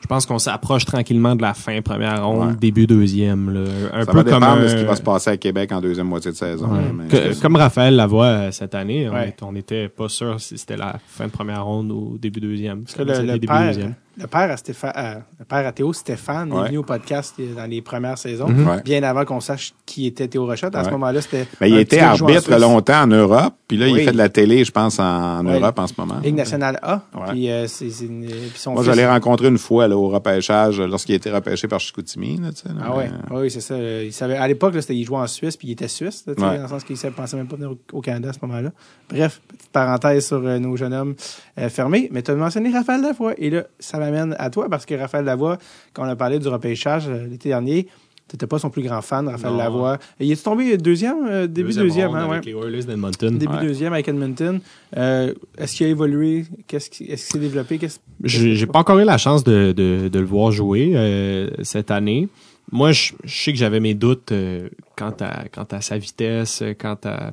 Je 0.00 0.06
pense 0.06 0.26
qu'on 0.26 0.38
s'approche 0.38 0.84
tranquillement 0.84 1.34
de 1.34 1.42
la 1.42 1.52
fin 1.54 1.80
première 1.82 2.24
ronde, 2.26 2.48
Ouais. 2.50 2.54
début 2.60 2.86
deuxième. 2.86 3.52
Là. 3.52 3.60
Un 3.92 4.04
Ça 4.04 4.12
peu 4.12 4.18
va 4.18 4.24
comme 4.24 4.40
dépendre 4.40 4.62
de 4.62 4.68
ce 4.68 4.76
qui 4.76 4.84
va 4.84 4.94
se 4.96 5.02
passer 5.02 5.30
à 5.30 5.36
Québec 5.36 5.72
en 5.72 5.80
deuxième 5.80 6.06
moitié 6.06 6.30
de 6.30 6.36
saison. 6.36 6.68
Ouais. 6.68 6.78
là, 6.82 6.88
mais- 6.94 7.08
Que- 7.08 7.40
comme 7.40 7.56
Raphaël 7.56 7.96
Lavoie 7.96 8.26
euh, 8.26 8.50
cette 8.52 8.74
année, 8.74 9.08
on 9.08 9.14
Ouais. 9.14 9.28
est- 9.28 9.42
on 9.42 9.52
n'était 9.52 9.88
pas 9.88 10.08
sûr 10.08 10.40
si 10.40 10.58
c'était 10.58 10.76
la 10.76 10.96
fin 11.08 11.26
de 11.26 11.32
première 11.32 11.64
ronde 11.64 11.90
ou 11.90 12.18
début 12.20 12.40
deuxième. 12.40 12.82
Parce 12.82 12.94
que 12.94 13.02
le, 13.02 13.26
le 13.26 13.32
début 13.32 13.46
père, 13.48 13.66
deuxième. 13.66 13.94
Le 14.18 14.26
père 14.26 14.50
à 14.50 14.56
Stéphane, 14.56 14.92
euh, 14.96 15.14
le 15.38 15.44
père 15.44 15.66
à 15.66 15.72
Théo 15.72 15.92
Stéphane 15.92 16.50
est 16.50 16.54
Ouais. 16.54 16.66
venu 16.68 16.78
au 16.78 16.82
podcast 16.82 17.34
euh, 17.38 17.54
dans 17.54 17.66
les 17.68 17.82
premières 17.82 18.18
saisons, 18.18 18.48
Mhm. 18.48 18.66
Ouais. 18.68 18.82
bien 18.82 19.02
avant 19.02 19.24
qu'on 19.24 19.40
sache 19.40 19.74
qui 19.84 20.06
était 20.06 20.28
Théo 20.28 20.46
Rochette. 20.46 20.74
À 20.74 20.84
ce 20.84 20.90
moment-là, 20.90 21.20
c'était. 21.20 21.46
Mais 21.60 21.70
il 21.70 21.78
était 21.78 22.00
arbitre 22.00 22.56
longtemps 22.58 23.02
en 23.02 23.06
Europe, 23.06 23.54
puis 23.68 23.76
là, 23.76 23.86
Oui. 23.86 24.00
il 24.00 24.04
fait 24.04 24.12
de 24.12 24.16
la 24.16 24.28
télé, 24.28 24.64
je 24.64 24.72
pense, 24.72 24.98
en. 24.98 25.42
Europe 25.44 25.78
en 25.78 25.86
ce 25.86 25.94
moment. 25.98 26.18
Ligue 26.22 26.34
nationale 26.36 26.78
A. 26.82 27.02
Puis, 27.28 27.50
euh, 27.50 27.66
une- 28.02 28.28
son 28.54 28.72
Moi, 28.72 28.82
fils- 28.82 28.92
je 28.92 28.96
l'ai 28.96 29.06
rencontré 29.06 29.48
une 29.48 29.58
fois 29.58 29.88
là, 29.88 29.96
au 29.96 30.08
repêchage, 30.08 30.80
lorsqu'il 30.80 31.12
a 31.14 31.16
été 31.16 31.30
repêché 31.30 31.68
par 31.68 31.80
Chicoutimi. 31.80 32.38
Là, 32.38 32.48
là, 32.48 32.72
Ah 32.84 32.96
ouais, 32.96 33.10
mais- 33.30 33.36
oui, 33.38 33.50
c'est 33.50 33.60
ça. 33.60 33.74
Euh, 33.74 34.02
Il 34.06 34.12
savait, 34.12 34.36
à 34.36 34.46
l'époque, 34.48 34.74
il 34.88 35.04
jouait 35.04 35.18
en 35.18 35.26
Suisse, 35.26 35.56
puis 35.56 35.68
il 35.68 35.72
était 35.72 35.88
suisse, 35.88 36.24
dans 36.26 36.52
le 36.52 36.68
sens 36.68 36.84
qu'il 36.84 36.96
ne 37.02 37.10
pensait 37.10 37.36
même 37.36 37.48
pas 37.48 37.56
venir 37.56 37.72
au, 37.92 38.00
Canada 38.00 38.30
à 38.30 38.32
ce 38.32 38.38
moment-là. 38.42 38.70
Bref, 39.10 39.40
petite 39.48 39.70
parenthèse 39.72 40.26
sur 40.26 40.38
euh, 40.46 40.58
nos 40.58 40.76
jeunes 40.76 40.94
hommes 40.94 41.14
euh, 41.58 41.68
fermés. 41.68 42.08
Mais 42.12 42.22
tu 42.22 42.30
as 42.30 42.34
mentionné 42.34 42.70
Raphaël 42.70 43.00
Lavoie. 43.02 43.34
Et 43.38 43.50
là, 43.50 43.64
ça 43.78 43.98
m'amène 44.10 44.34
à 44.38 44.50
toi, 44.50 44.68
parce 44.68 44.86
que 44.86 44.94
Raphaël 44.94 45.24
Lavoie, 45.24 45.58
quand 45.92 46.04
on 46.04 46.08
a 46.08 46.16
parlé 46.16 46.38
du 46.38 46.48
repêchage 46.48 47.08
euh, 47.08 47.26
l'été 47.26 47.48
dernier, 47.50 47.88
tu 48.28 48.34
n'étais 48.34 48.48
pas 48.48 48.58
son 48.58 48.70
plus 48.70 48.82
grand 48.82 49.02
fan, 49.02 49.28
Raphaël 49.28 49.52
Non. 49.52 49.58
Lavoie. 49.58 49.98
Il 50.18 50.32
est 50.32 50.42
tombé 50.42 50.76
deuxième, 50.78 51.26
euh, 51.28 51.46
début 51.46 51.72
deuxième, 51.72 52.12
hein, 52.14 52.28
avec 52.28 52.44
ouais. 52.44 52.52
les 52.52 52.58
Oilers 52.58 52.82
d'Edmonton. 52.84 53.38
Début 53.38 53.52
Ouais. 53.54 53.62
deuxième 53.66 53.92
avec 53.92 54.08
Edmonton. 54.08 54.60
Euh, 54.96 55.32
est-ce 55.58 55.76
qu'il 55.76 55.86
a 55.86 55.90
évolué? 55.90 56.44
Qu'est-ce 56.66 56.90
qui, 56.90 57.04
est-ce 57.04 57.26
qu'il 57.30 57.40
s'est 57.40 57.46
développé? 57.46 57.78
Qu'est-ce- 57.78 58.00
J'ai 58.24 58.56
j'ai 58.56 58.66
pas 58.66 58.80
encore 58.80 58.98
eu 58.98 59.04
la 59.04 59.16
chance 59.18 59.44
de, 59.44 59.70
de, 59.70 60.08
de 60.08 60.18
le 60.18 60.26
voir 60.26 60.50
jouer 60.50 60.92
euh, 60.96 61.50
cette 61.62 61.92
année. 61.92 62.28
Moi, 62.72 62.90
je, 62.90 63.12
je 63.22 63.42
sais 63.44 63.52
que 63.52 63.58
j'avais 63.58 63.78
mes 63.78 63.94
doutes 63.94 64.32
euh, 64.32 64.70
quant, 64.96 65.14
à, 65.20 65.44
quant 65.48 65.68
à 65.70 65.80
sa 65.80 65.96
vitesse, 65.96 66.64
quant 66.80 66.98
à, 67.04 67.30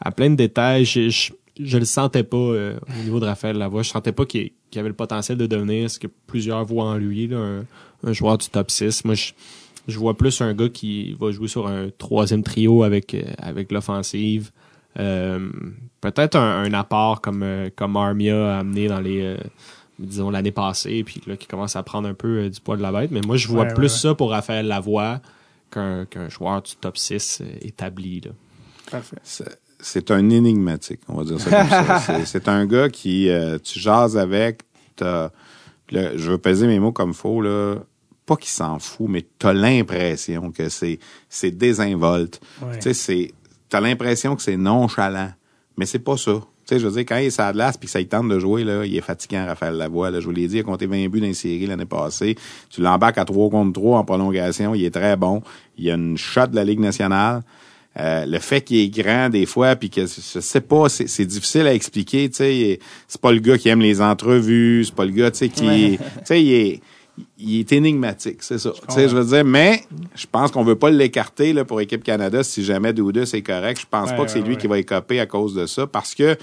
à 0.00 0.12
plein 0.12 0.30
de 0.30 0.36
détails. 0.36 0.84
Je, 0.84 1.08
je, 1.08 1.32
je 1.58 1.76
le 1.78 1.84
sentais 1.84 2.22
pas 2.22 2.36
euh, 2.36 2.76
au 2.88 3.02
niveau 3.02 3.18
de 3.18 3.24
Raphaël 3.24 3.58
Lavoie. 3.58 3.82
Je 3.82 3.88
sentais 3.90 4.12
pas 4.12 4.24
qu'il 4.26 4.52
qu'il 4.76 4.80
avait 4.80 4.88
le 4.90 4.94
potentiel 4.94 5.38
de 5.38 5.46
devenir 5.46 5.90
ce 5.90 5.98
que 5.98 6.06
plusieurs 6.26 6.64
voient 6.64 6.84
en 6.84 6.96
lui, 6.96 7.26
là, 7.26 7.38
un, 7.38 7.64
un 8.08 8.12
joueur 8.12 8.38
du 8.38 8.48
top 8.48 8.70
6. 8.70 9.04
Moi, 9.04 9.14
je, 9.14 9.32
je 9.88 9.98
vois 9.98 10.16
plus 10.16 10.40
un 10.40 10.52
gars 10.54 10.68
qui 10.68 11.14
va 11.20 11.30
jouer 11.32 11.48
sur 11.48 11.66
un 11.66 11.88
troisième 11.96 12.42
trio 12.42 12.82
avec, 12.82 13.14
euh, 13.14 13.22
avec 13.38 13.72
l'offensive. 13.72 14.50
Euh, 14.98 15.48
Peut-être 16.00 16.36
un, 16.36 16.62
un 16.64 16.72
apport 16.74 17.20
comme, 17.20 17.42
euh, 17.42 17.68
comme 17.74 17.96
Armia 17.96 18.54
a 18.56 18.58
amené 18.60 18.86
dans 18.86 19.00
les... 19.00 19.22
euh, 19.22 19.36
disons 19.98 20.28
l'année 20.30 20.52
passée, 20.52 21.02
puis 21.04 21.20
là, 21.26 21.36
qui 21.36 21.46
commence 21.46 21.74
à 21.74 21.82
prendre 21.82 22.06
un 22.06 22.14
peu 22.14 22.38
euh, 22.44 22.50
du 22.50 22.60
poids 22.60 22.76
de 22.76 22.82
la 22.82 22.92
bête. 22.92 23.10
Mais 23.10 23.22
moi, 23.26 23.36
je 23.38 23.48
vois 23.48 23.62
Ouais, 23.64 23.74
plus 23.74 23.84
ouais, 23.84 23.88
ça 23.88 24.14
pour 24.14 24.30
Raphaël 24.30 24.66
Lavoie 24.66 25.20
qu'un 25.70 26.04
qu'un 26.04 26.28
joueur 26.28 26.62
du 26.62 26.72
top 26.76 26.96
6 26.98 27.40
euh, 27.40 27.46
établi. 27.62 28.20
Là. 28.20 28.30
Parfait. 28.90 29.16
C'est- 29.22 30.10
un 30.10 30.30
énigmatique, 30.30 31.00
on 31.08 31.14
va 31.14 31.24
dire 31.24 31.40
ça 31.40 31.50
comme 31.50 31.68
ça. 31.70 31.98
C'est- 32.06 32.26
C'est 32.26 32.48
un 32.48 32.66
gars 32.66 32.88
qui, 32.88 33.28
euh, 33.28 33.58
tu 33.58 33.78
jases 33.80 34.16
avec, 34.16 34.62
t'as- 34.96 35.30
le- 35.92 36.16
je 36.18 36.30
veux 36.32 36.38
peser 36.38 36.66
mes 36.66 36.78
mots 36.80 36.92
comme 36.92 37.14
faux, 37.14 37.40
là. 37.40 37.76
Pas 38.26 38.34
qu'il 38.36 38.50
s'en 38.50 38.78
fout, 38.80 39.06
mais 39.08 39.24
t'as 39.38 39.52
l'impression 39.52 40.50
que 40.50 40.68
c'est, 40.68 40.98
c'est 41.28 41.52
désinvolte. 41.52 42.40
Ouais. 42.60 42.74
Tu 42.78 42.82
sais, 42.82 42.94
c'est, 42.94 43.32
t'as 43.68 43.80
l'impression 43.80 44.34
que 44.34 44.42
c'est 44.42 44.56
nonchalant. 44.56 45.30
Mais 45.76 45.86
c'est 45.86 46.00
pas 46.00 46.16
ça. 46.16 46.32
Tu 46.32 46.74
sais, 46.74 46.80
je 46.80 46.86
veux 46.88 46.92
dire, 46.92 47.02
quand 47.02 47.18
il 47.18 47.26
est 47.26 47.38
la 47.38 47.52
glace 47.52 47.76
puis 47.76 47.86
que 47.86 47.92
ça 47.92 48.00
il 48.00 48.08
tente 48.08 48.28
de 48.28 48.40
jouer, 48.40 48.64
là, 48.64 48.84
il 48.84 48.96
est 48.96 49.00
fatigant, 49.00 49.46
Raphaël 49.46 49.74
Lavoie. 49.76 50.10
Là, 50.10 50.18
je 50.18 50.24
vous 50.24 50.32
l'ai 50.32 50.48
dit, 50.48 50.56
il 50.56 50.60
a 50.60 50.62
compté 50.64 50.86
20 50.86 51.06
buts 51.08 51.20
dans 51.20 51.26
les 51.28 51.34
séries 51.34 51.66
l'année 51.66 51.84
passée. 51.86 52.34
Tu 52.70 52.80
l'embarques 52.80 53.18
à 53.18 53.24
3 53.24 53.50
contre 53.50 53.74
3 53.74 53.98
en 54.00 54.04
prolongation. 54.04 54.74
Il 54.74 54.84
est 54.84 54.90
très 54.90 55.16
bon. 55.16 55.42
Il 55.78 55.88
a 55.88 55.94
une 55.94 56.16
shot 56.16 56.48
de 56.48 56.56
la 56.56 56.64
Ligue 56.64 56.80
nationale. 56.80 57.42
Euh, 57.98 58.26
le 58.26 58.38
fait 58.40 58.60
qu'il 58.60 58.76
est 58.78 58.88
grand 58.90 59.30
des 59.30 59.46
fois, 59.46 59.74
puis 59.74 59.88
que 59.88 60.02
je 60.02 60.40
sais 60.40 60.60
pas, 60.60 60.88
c'est 60.90 61.06
c'est 61.08 61.24
difficile 61.24 61.66
à 61.66 61.72
expliquer. 61.72 62.28
Tu 62.28 62.36
sais, 62.36 62.78
c'est 63.08 63.20
pas 63.20 63.32
le 63.32 63.38
gars 63.40 63.56
qui 63.56 63.70
aime 63.70 63.80
les 63.80 64.02
entrevues, 64.02 64.84
c'est 64.84 64.94
pas 64.94 65.06
le 65.06 65.12
gars, 65.12 65.30
tu 65.30 65.38
sais, 65.38 65.48
qui, 65.48 65.64
Ouais. 65.66 65.98
tu 65.98 66.04
sais, 66.26 66.42
il 66.42 66.52
est, 66.52 66.80
il 67.38 67.60
est 67.60 67.72
énigmatique, 67.72 68.42
c'est 68.42 68.58
ça. 68.58 68.72
Tu 68.88 68.94
sais, 68.94 69.08
je 69.08 69.16
veux 69.16 69.24
dire, 69.24 69.44
mais 69.46 69.82
je 70.14 70.26
pense 70.30 70.50
qu'on 70.50 70.62
veut 70.62 70.76
pas 70.76 70.90
l'écarter 70.90 71.54
là 71.54 71.64
pour 71.64 71.80
équipe 71.80 72.04
Canada 72.04 72.42
si 72.44 72.62
jamais 72.62 72.92
Douda 72.92 73.24
c'est 73.24 73.40
correct. 73.40 73.80
Je 73.80 73.86
pense 73.90 74.10
Ouais, 74.10 74.16
pas 74.18 74.24
que 74.26 74.30
c'est 74.30 74.40
ouais, 74.40 74.44
lui 74.44 74.54
ouais. 74.56 74.60
qui 74.60 74.66
va 74.66 74.78
écoper 74.78 75.18
à 75.18 75.24
cause 75.24 75.54
de 75.54 75.64
ça, 75.64 75.86
parce 75.86 76.14
que 76.14 76.36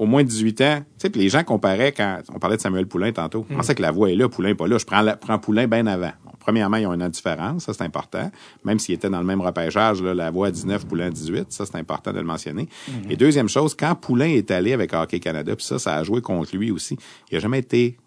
au 0.00 0.06
moins 0.06 0.24
18 0.24 0.60
ans, 0.62 0.78
tu 0.78 0.84
sais, 0.96 1.10
puis 1.10 1.20
les 1.20 1.28
gens 1.28 1.44
comparaient 1.44 1.92
quand 1.92 2.20
on 2.34 2.38
parlait 2.38 2.56
de 2.56 2.62
Samuel 2.62 2.86
Poulain 2.86 3.12
tantôt. 3.12 3.44
On 3.50 3.56
pensait 3.56 3.74
que 3.74 3.82
la 3.82 3.90
voix 3.90 4.10
est 4.10 4.14
là, 4.14 4.30
Poulain 4.30 4.54
pas 4.54 4.66
là. 4.66 4.78
Je 4.78 4.86
prends, 4.86 5.02
la, 5.02 5.14
prends 5.14 5.38
Poulain 5.38 5.66
bien 5.66 5.86
avant. 5.86 6.12
Bon, 6.24 6.30
premièrement, 6.38 6.78
ils 6.78 6.86
ont 6.86 6.94
une 6.94 7.06
différence, 7.10 7.64
ça 7.64 7.74
c'est 7.74 7.84
important. 7.84 8.30
Même 8.64 8.78
s'ils 8.78 8.94
étaient 8.94 9.10
dans 9.10 9.20
le 9.20 9.26
même 9.26 9.42
repêchage, 9.42 10.02
là, 10.02 10.14
la 10.14 10.30
voix 10.30 10.46
à 10.46 10.50
19, 10.52 10.86
Poulain 10.86 11.08
à 11.08 11.10
18, 11.10 11.52
ça 11.52 11.66
c'est 11.66 11.76
important 11.76 12.14
de 12.14 12.18
le 12.18 12.24
mentionner. 12.24 12.66
Et 13.10 13.16
deuxième 13.16 13.50
chose, 13.50 13.74
quand 13.74 13.94
Poulain 13.94 14.30
est 14.30 14.50
allé 14.50 14.72
avec 14.72 14.94
Hockey 14.94 15.20
Canada, 15.20 15.54
puis 15.54 15.66
ça, 15.66 15.78
ça 15.78 15.96
a 15.96 16.02
joué 16.02 16.22
contre 16.22 16.56
lui 16.56 16.70
aussi, 16.70 16.96
il 17.30 17.36
a 17.36 17.40
jamais 17.40 17.58
été 17.58 17.98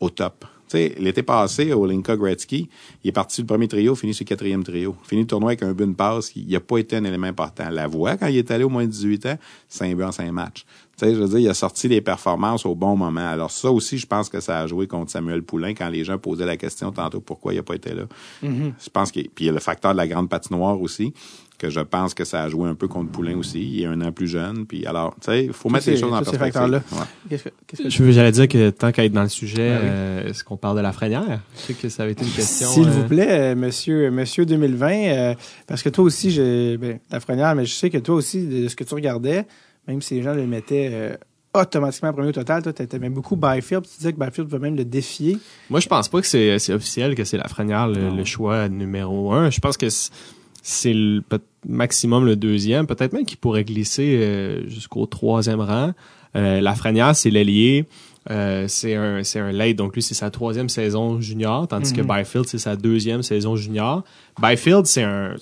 au 0.00 0.10
top. 0.10 0.44
Tu 0.68 0.76
sais, 0.76 0.94
l'été 0.98 1.22
passé, 1.22 1.72
au 1.72 1.86
Linka 1.86 2.14
Gretzky, 2.14 2.68
il 3.02 3.08
est 3.08 3.12
parti 3.12 3.40
du 3.40 3.46
premier 3.46 3.68
trio, 3.68 3.94
fini 3.94 4.12
sur 4.12 4.24
le 4.24 4.28
quatrième 4.28 4.62
trio. 4.62 4.94
Fini 5.02 5.22
le 5.22 5.26
tournoi 5.26 5.52
avec 5.52 5.62
un 5.62 5.72
but 5.72 5.86
de 5.86 5.94
passe, 5.94 6.36
il 6.36 6.46
n'a 6.46 6.60
pas 6.60 6.76
été 6.76 6.96
un 6.96 7.04
élément 7.04 7.26
important. 7.26 7.70
La 7.70 7.86
voix, 7.86 8.18
quand 8.18 8.26
il 8.26 8.36
est 8.36 8.50
allé 8.50 8.64
au 8.64 8.68
moins 8.68 8.84
de 8.84 8.90
18 8.90 9.26
ans, 9.26 9.38
c'est 9.66 9.90
un 9.90 9.94
but 9.94 10.04
en 10.04 10.12
cinq 10.12 10.30
matchs. 10.30 10.66
Tu 10.98 11.06
sais, 11.06 11.14
je 11.14 11.20
veux 11.20 11.28
dire, 11.28 11.38
il 11.38 11.48
a 11.48 11.54
sorti 11.54 11.86
les 11.88 12.00
performances 12.00 12.66
au 12.66 12.74
bon 12.74 12.96
moment. 12.96 13.26
Alors 13.28 13.50
ça 13.50 13.70
aussi, 13.70 13.98
je 13.98 14.06
pense 14.06 14.28
que 14.28 14.40
ça 14.40 14.60
a 14.60 14.66
joué 14.66 14.86
contre 14.88 15.10
Samuel 15.12 15.42
Poulain 15.42 15.72
quand 15.74 15.88
les 15.88 16.02
gens 16.04 16.18
posaient 16.18 16.46
la 16.46 16.56
question 16.56 16.90
tantôt 16.90 17.20
pourquoi 17.20 17.52
il 17.52 17.56
n'a 17.56 17.62
pas 17.62 17.74
été 17.76 17.94
là. 17.94 18.02
Je 18.42 18.90
pense 18.92 19.12
qu'il 19.12 19.28
puis 19.30 19.44
il 19.44 19.46
y 19.46 19.50
a 19.50 19.52
le 19.52 19.60
facteur 19.60 19.92
de 19.92 19.96
la 19.96 20.08
grande 20.08 20.28
patinoire 20.28 20.80
aussi 20.80 21.12
que 21.56 21.70
je 21.70 21.80
pense 21.80 22.14
que 22.14 22.24
ça 22.24 22.44
a 22.44 22.48
joué 22.48 22.68
un 22.68 22.76
peu 22.76 22.86
contre 22.86 23.10
Poulain 23.10 23.36
aussi. 23.36 23.60
Il 23.60 23.82
est 23.82 23.86
un 23.86 24.00
an 24.00 24.12
plus 24.12 24.28
jeune. 24.28 24.64
Puis 24.64 24.86
alors, 24.86 25.14
tu 25.20 25.26
sais, 25.32 25.44
il 25.46 25.52
faut 25.52 25.68
mettre 25.68 25.90
les 25.90 25.96
choses 25.96 26.12
en 26.12 26.18
perspective. 26.18 26.38
facteurs-là. 26.38 26.82
Ouais. 26.92 26.98
Qu'est-ce 27.28 27.42
que, 27.44 27.48
qu'est-ce 27.66 27.82
que 27.82 27.90
Je 27.90 28.02
veux- 28.04 28.12
J'allais 28.12 28.30
dire 28.30 28.46
que 28.46 28.70
tant 28.70 28.92
qu'à 28.92 29.04
être 29.04 29.12
dans 29.12 29.24
le 29.24 29.28
sujet, 29.28 29.70
oui. 29.72 29.78
euh, 29.82 30.28
est-ce 30.28 30.44
qu'on 30.44 30.56
parle 30.56 30.76
de 30.76 30.82
la 30.82 30.92
frenière? 30.92 31.40
Je 31.56 31.60
sais 31.60 31.74
que 31.74 31.88
ça 31.88 32.04
avait 32.04 32.12
été 32.12 32.24
une 32.24 32.30
question. 32.30 32.68
S'il 32.68 32.86
euh, 32.86 32.90
vous 32.92 33.08
plaît, 33.08 33.26
euh, 33.28 33.54
monsieur, 33.56 34.08
monsieur 34.12 34.46
2020, 34.46 34.92
euh, 34.92 35.34
parce 35.66 35.82
que 35.82 35.88
toi 35.88 36.04
aussi, 36.04 36.30
j'ai, 36.30 36.76
ben, 36.76 37.00
la 37.10 37.18
frenière, 37.18 37.52
mais 37.56 37.64
je 37.66 37.74
sais 37.74 37.90
que 37.90 37.98
toi 37.98 38.14
aussi, 38.14 38.46
de 38.46 38.68
ce 38.68 38.76
que 38.76 38.84
tu 38.84 38.94
regardais, 38.94 39.44
même 39.88 40.02
si 40.02 40.14
les 40.14 40.22
gens 40.22 40.34
le 40.34 40.46
mettaient 40.46 40.90
euh, 40.92 41.16
automatiquement 41.54 42.12
premier 42.12 42.28
au 42.28 42.32
total, 42.32 42.62
toi, 42.62 42.72
tu 42.72 42.98
même 42.98 43.14
beaucoup 43.14 43.34
Byfield, 43.36 43.84
tu 43.84 43.96
disais 43.98 44.12
que 44.12 44.18
Byfield 44.18 44.48
peut 44.48 44.58
même 44.58 44.76
le 44.76 44.84
défier. 44.84 45.38
Moi, 45.70 45.80
je 45.80 45.88
pense 45.88 46.08
pas 46.08 46.20
que 46.20 46.26
c'est 46.26 46.72
officiel 46.72 47.14
que 47.14 47.24
c'est 47.24 47.38
la 47.38 47.48
frenière 47.48 47.88
le, 47.88 48.10
le 48.10 48.24
choix 48.24 48.68
numéro 48.68 49.32
un. 49.32 49.50
Je 49.50 49.58
pense 49.60 49.76
que 49.76 49.88
c'est- 49.88 50.92
le 50.92 51.22
maximum 51.66 52.26
le 52.26 52.36
deuxième. 52.36 52.86
Peut-être 52.86 53.14
même 53.14 53.24
qu'il 53.24 53.38
pourrait 53.38 53.64
glisser 53.64 54.18
euh, 54.20 54.68
jusqu'au 54.68 55.06
troisième 55.06 55.60
rang. 55.60 55.92
Euh, 56.36 56.60
la 56.60 56.74
frenière, 56.74 57.16
c'est 57.16 57.30
l'ailier. 57.30 57.86
Euh, 58.30 58.66
c'est 58.68 58.94
un 58.94 59.24
c'est 59.24 59.38
un 59.40 59.52
late, 59.52 59.76
donc 59.76 59.94
lui 59.94 60.02
c'est 60.02 60.14
sa 60.14 60.30
troisième 60.30 60.68
saison 60.68 61.18
junior, 61.20 61.66
tandis 61.66 61.92
que 61.94 62.02
Byfield 62.02 62.46
c'est 62.46 62.58
sa 62.58 62.76
deuxième 62.76 63.22
saison 63.22 63.56
junior. 63.56 64.04
Byfield 64.42 64.84
c'est 64.86 65.02
un 65.02 65.34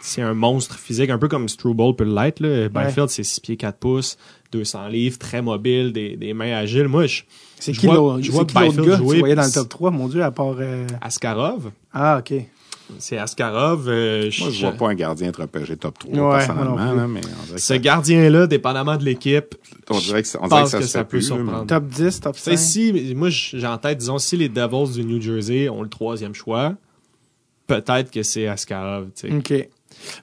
c'est 0.00 0.20
un 0.20 0.34
monstre 0.34 0.78
physique, 0.78 1.08
un 1.08 1.16
peu 1.18 1.28
comme 1.28 1.48
Struble 1.48 1.96
peut 1.96 2.04
l'être. 2.04 2.40
là. 2.40 2.68
Byfield 2.68 3.08
c'est 3.08 3.22
6 3.24 3.40
pieds 3.40 3.56
4 3.56 3.78
pouces, 3.78 4.18
200 4.52 4.88
livres, 4.88 5.18
très 5.18 5.40
mobile, 5.40 5.92
des, 5.92 6.16
des 6.16 6.34
mains 6.34 6.52
agiles. 6.54 6.86
Moi 6.88 7.06
je 7.06 7.22
C'est 7.58 7.72
Je 7.72 7.80
qui 7.80 7.86
vois- 7.86 7.94
l'autre 7.96 8.88
gars 8.90 8.96
jouer, 8.98 9.14
tu 9.14 9.18
voyais 9.20 9.34
dans 9.34 9.44
le 9.46 9.50
top 9.52 9.68
3, 9.70 9.90
mon 9.90 10.08
Dieu, 10.08 10.22
à 10.22 10.30
part... 10.30 10.56
euh, 10.60 10.86
Askarov, 11.00 11.70
Ah, 11.94 12.18
OK. 12.20 12.34
C'est 12.98 13.18
Askarov. 13.18 13.88
euh, 13.88 14.30
Moi, 14.40 14.50
je 14.50 14.60
vois 14.60 14.72
pas 14.72 14.88
un 14.90 14.94
gardien 14.94 15.28
être 15.28 15.40
repêché 15.40 15.76
top 15.76 15.98
3, 15.98 16.12
Ouais, 16.12 16.38
personnellement. 16.46 16.76
là, 16.76 17.06
mais 17.08 17.20
on 17.20 17.42
dirait 17.44 17.54
que 17.54 17.60
Ce 17.60 17.66
ça, 17.66 17.78
gardien-là, 17.78 18.46
dépendamment 18.46 18.96
de 18.96 19.04
l'équipe, 19.04 19.54
on 19.90 19.98
dirait 19.98 20.22
que 20.22 20.28
ça, 20.28 20.38
on 20.42 20.44
je 20.44 20.48
dirait 20.50 20.62
que 20.64 20.68
ça, 20.68 20.78
que 20.80 20.84
ça 20.86 21.04
peut 21.04 21.08
plus, 21.18 21.22
surprendre. 21.26 21.66
Top 21.66 21.86
10, 21.88 22.20
top 22.20 22.34
Tu 22.36 22.42
5. 22.42 22.50
sais, 22.52 22.56
si, 22.56 23.14
moi, 23.14 23.28
j'ai 23.30 23.66
en 23.66 23.78
tête, 23.78 23.98
disons, 23.98 24.18
si 24.18 24.36
les 24.36 24.48
Devils 24.48 24.92
du 24.94 25.04
New 25.04 25.20
Jersey 25.20 25.68
ont 25.68 25.82
le 25.82 25.88
troisième 25.88 26.34
choix, 26.34 26.74
peut-être 27.66 28.10
que 28.10 28.22
c'est 28.22 28.46
Askarov. 28.46 29.08
OK. 29.30 29.68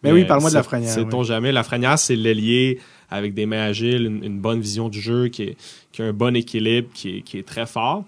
Mais 0.03 0.11
oui, 0.11 0.25
parle-moi 0.25 0.49
de 0.49 0.55
la 0.55 0.61
c'est- 0.63 0.67
frenière. 0.67 0.93
Sait-on 0.93 1.19
oui. 1.21 1.25
jamais. 1.25 1.51
La 1.51 1.63
frenière, 1.63 1.97
c'est 1.97 2.15
l'ailier 2.15 2.79
avec 3.09 3.33
des 3.33 3.45
mains 3.45 3.63
agiles, 3.63 4.05
une, 4.05 4.23
une 4.23 4.39
bonne 4.39 4.59
vision 4.61 4.89
du 4.89 5.01
jeu, 5.01 5.27
qui, 5.29 5.43
est- 5.43 5.57
qui 5.91 6.01
a 6.01 6.05
un 6.05 6.13
bon 6.13 6.35
équilibre, 6.35 6.89
qui 6.93 7.17
est, 7.17 7.21
qui 7.21 7.37
est 7.39 7.47
très 7.47 7.65
fort. 7.65 8.03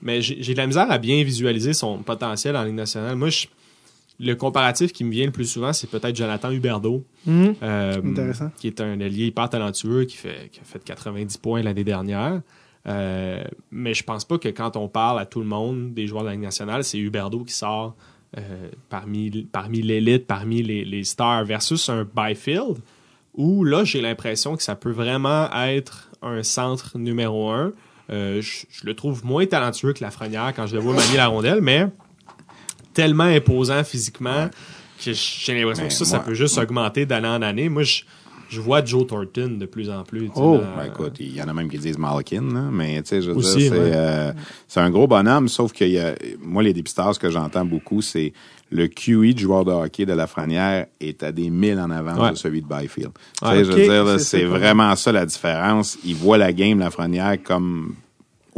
Mais 0.00 0.22
j'ai 0.22 0.40
j'ai 0.42 0.52
de 0.52 0.58
la 0.58 0.66
misère 0.68 0.90
à 0.90 0.98
bien 0.98 1.22
visualiser 1.24 1.72
son 1.72 1.98
potentiel 1.98 2.56
en 2.56 2.62
Ligue 2.62 2.74
nationale. 2.76 3.16
Moi, 3.16 3.30
je- 3.30 3.46
le 4.20 4.34
comparatif 4.34 4.92
qui 4.92 5.04
me 5.04 5.10
vient 5.10 5.26
le 5.26 5.32
plus 5.32 5.46
souvent, 5.46 5.72
c'est 5.72 5.88
peut-être 5.88 6.16
Jonathan 6.16 6.50
Huberdeau. 6.50 7.04
Mhm. 7.26 7.54
Euh, 7.62 8.00
Intéressant. 8.04 8.50
Qui 8.56 8.66
est 8.66 8.80
un 8.80 9.00
allié 9.00 9.26
hyper 9.26 9.48
talentueux 9.48 10.04
qui, 10.04 10.16
fait, 10.16 10.50
qui 10.50 10.60
a 10.60 10.64
fait 10.64 10.82
90 10.82 11.36
points 11.38 11.62
l'année 11.62 11.84
dernière. 11.84 12.40
Euh, 12.86 13.44
mais 13.70 13.94
je 13.94 14.02
pense 14.02 14.24
pas 14.24 14.38
que 14.38 14.48
quand 14.48 14.76
on 14.76 14.88
parle 14.88 15.20
à 15.20 15.26
tout 15.26 15.40
le 15.40 15.46
monde 15.46 15.94
des 15.94 16.06
joueurs 16.06 16.22
de 16.22 16.28
la 16.28 16.32
Ligue 16.32 16.42
nationale, 16.42 16.84
c'est 16.84 16.98
Huberdeau 16.98 17.44
qui 17.44 17.54
sort 17.54 17.94
euh, 18.36 18.68
parmi, 18.88 19.30
parmi 19.52 19.82
l'élite, 19.82 20.26
parmi 20.26 20.62
les, 20.62 20.84
les 20.84 21.04
stars, 21.04 21.44
versus 21.44 21.88
un 21.88 22.04
Byfield, 22.04 22.78
où 23.34 23.62
là, 23.62 23.84
j'ai 23.84 24.00
l'impression 24.00 24.56
que 24.56 24.62
ça 24.62 24.74
peut 24.74 24.90
vraiment 24.90 25.48
être 25.52 26.10
un 26.22 26.42
centre 26.42 26.98
numéro 26.98 27.50
un. 27.50 27.72
Je, 28.10 28.40
je 28.40 28.86
le 28.86 28.94
trouve 28.94 29.24
moins 29.24 29.46
talentueux 29.46 29.92
que 29.92 30.02
Lafrenière 30.02 30.52
quand 30.56 30.66
je 30.66 30.74
le 30.74 30.80
vois 30.80 30.94
manier 30.94 31.18
la 31.18 31.28
rondelle, 31.28 31.60
mais 31.60 31.86
tellement 32.98 33.24
imposant 33.24 33.84
physiquement 33.84 34.48
que 35.04 35.12
j'ai 35.12 35.54
l'impression 35.54 35.86
que 35.86 35.92
ça, 35.92 36.04
ça 36.04 36.18
peut 36.18 36.34
juste 36.34 36.58
augmenter 36.58 37.06
d'année 37.06 37.28
en 37.28 37.42
année. 37.42 37.68
Moi, 37.68 37.84
je, 37.84 38.02
je 38.48 38.60
vois 38.60 38.84
Joe 38.84 39.06
Thornton 39.06 39.56
de 39.56 39.66
plus 39.66 39.88
en 39.88 40.02
plus. 40.02 40.28
Oh, 40.34 40.58
Ben, 40.76 40.86
écoute, 40.86 41.14
il 41.20 41.36
y 41.36 41.40
en 41.40 41.46
a 41.46 41.52
même 41.52 41.68
qui 41.70 41.78
disent 41.78 41.96
Malkin, 41.98 42.42
là, 42.52 42.62
mais 42.72 43.00
tu 43.02 43.10
sais, 43.10 43.22
je 43.22 43.30
veux 43.30 43.36
Aussi, 43.36 43.58
dire, 43.58 43.72
c'est 43.72 43.78
ouais. 43.78 43.90
euh, 43.94 44.32
c'est 44.66 44.80
un 44.80 44.90
gros 44.90 45.06
bonhomme, 45.06 45.46
sauf 45.48 45.72
que 45.72 45.84
y 45.84 46.00
a, 46.00 46.14
moi, 46.42 46.64
les 46.64 46.72
dépisteurs, 46.72 47.14
ce 47.14 47.20
que 47.20 47.30
j'entends 47.30 47.64
beaucoup, 47.64 48.02
c'est 48.02 48.32
le 48.72 48.88
QE 48.88 49.32
du 49.34 49.44
joueur 49.44 49.64
de 49.64 49.70
hockey 49.70 50.04
de 50.04 50.12
la 50.14 50.26
Franière 50.26 50.86
est 51.00 51.22
à 51.22 51.30
des 51.30 51.50
milles 51.50 51.78
en 51.78 51.90
avant 51.92 52.20
Ouais. 52.24 52.32
de 52.32 52.36
celui 52.36 52.60
de 52.62 52.66
Byfield. 52.66 53.10
Tu 53.40 53.44
Ouais. 53.46 53.52
sais, 53.58 53.64
je 53.64 53.70
veux 53.70 53.82
dire, 53.84 54.04
là, 54.04 54.18
c'est- 54.18 54.38
c'est 54.38 54.44
vraiment 54.44 54.96
ça 54.96 55.12
la 55.12 55.24
différence. 55.24 55.96
Il 56.04 56.16
voit 56.16 56.36
la 56.38 56.52
game, 56.52 56.80
la 56.80 56.90
Franière, 56.90 57.36
comme 57.44 57.94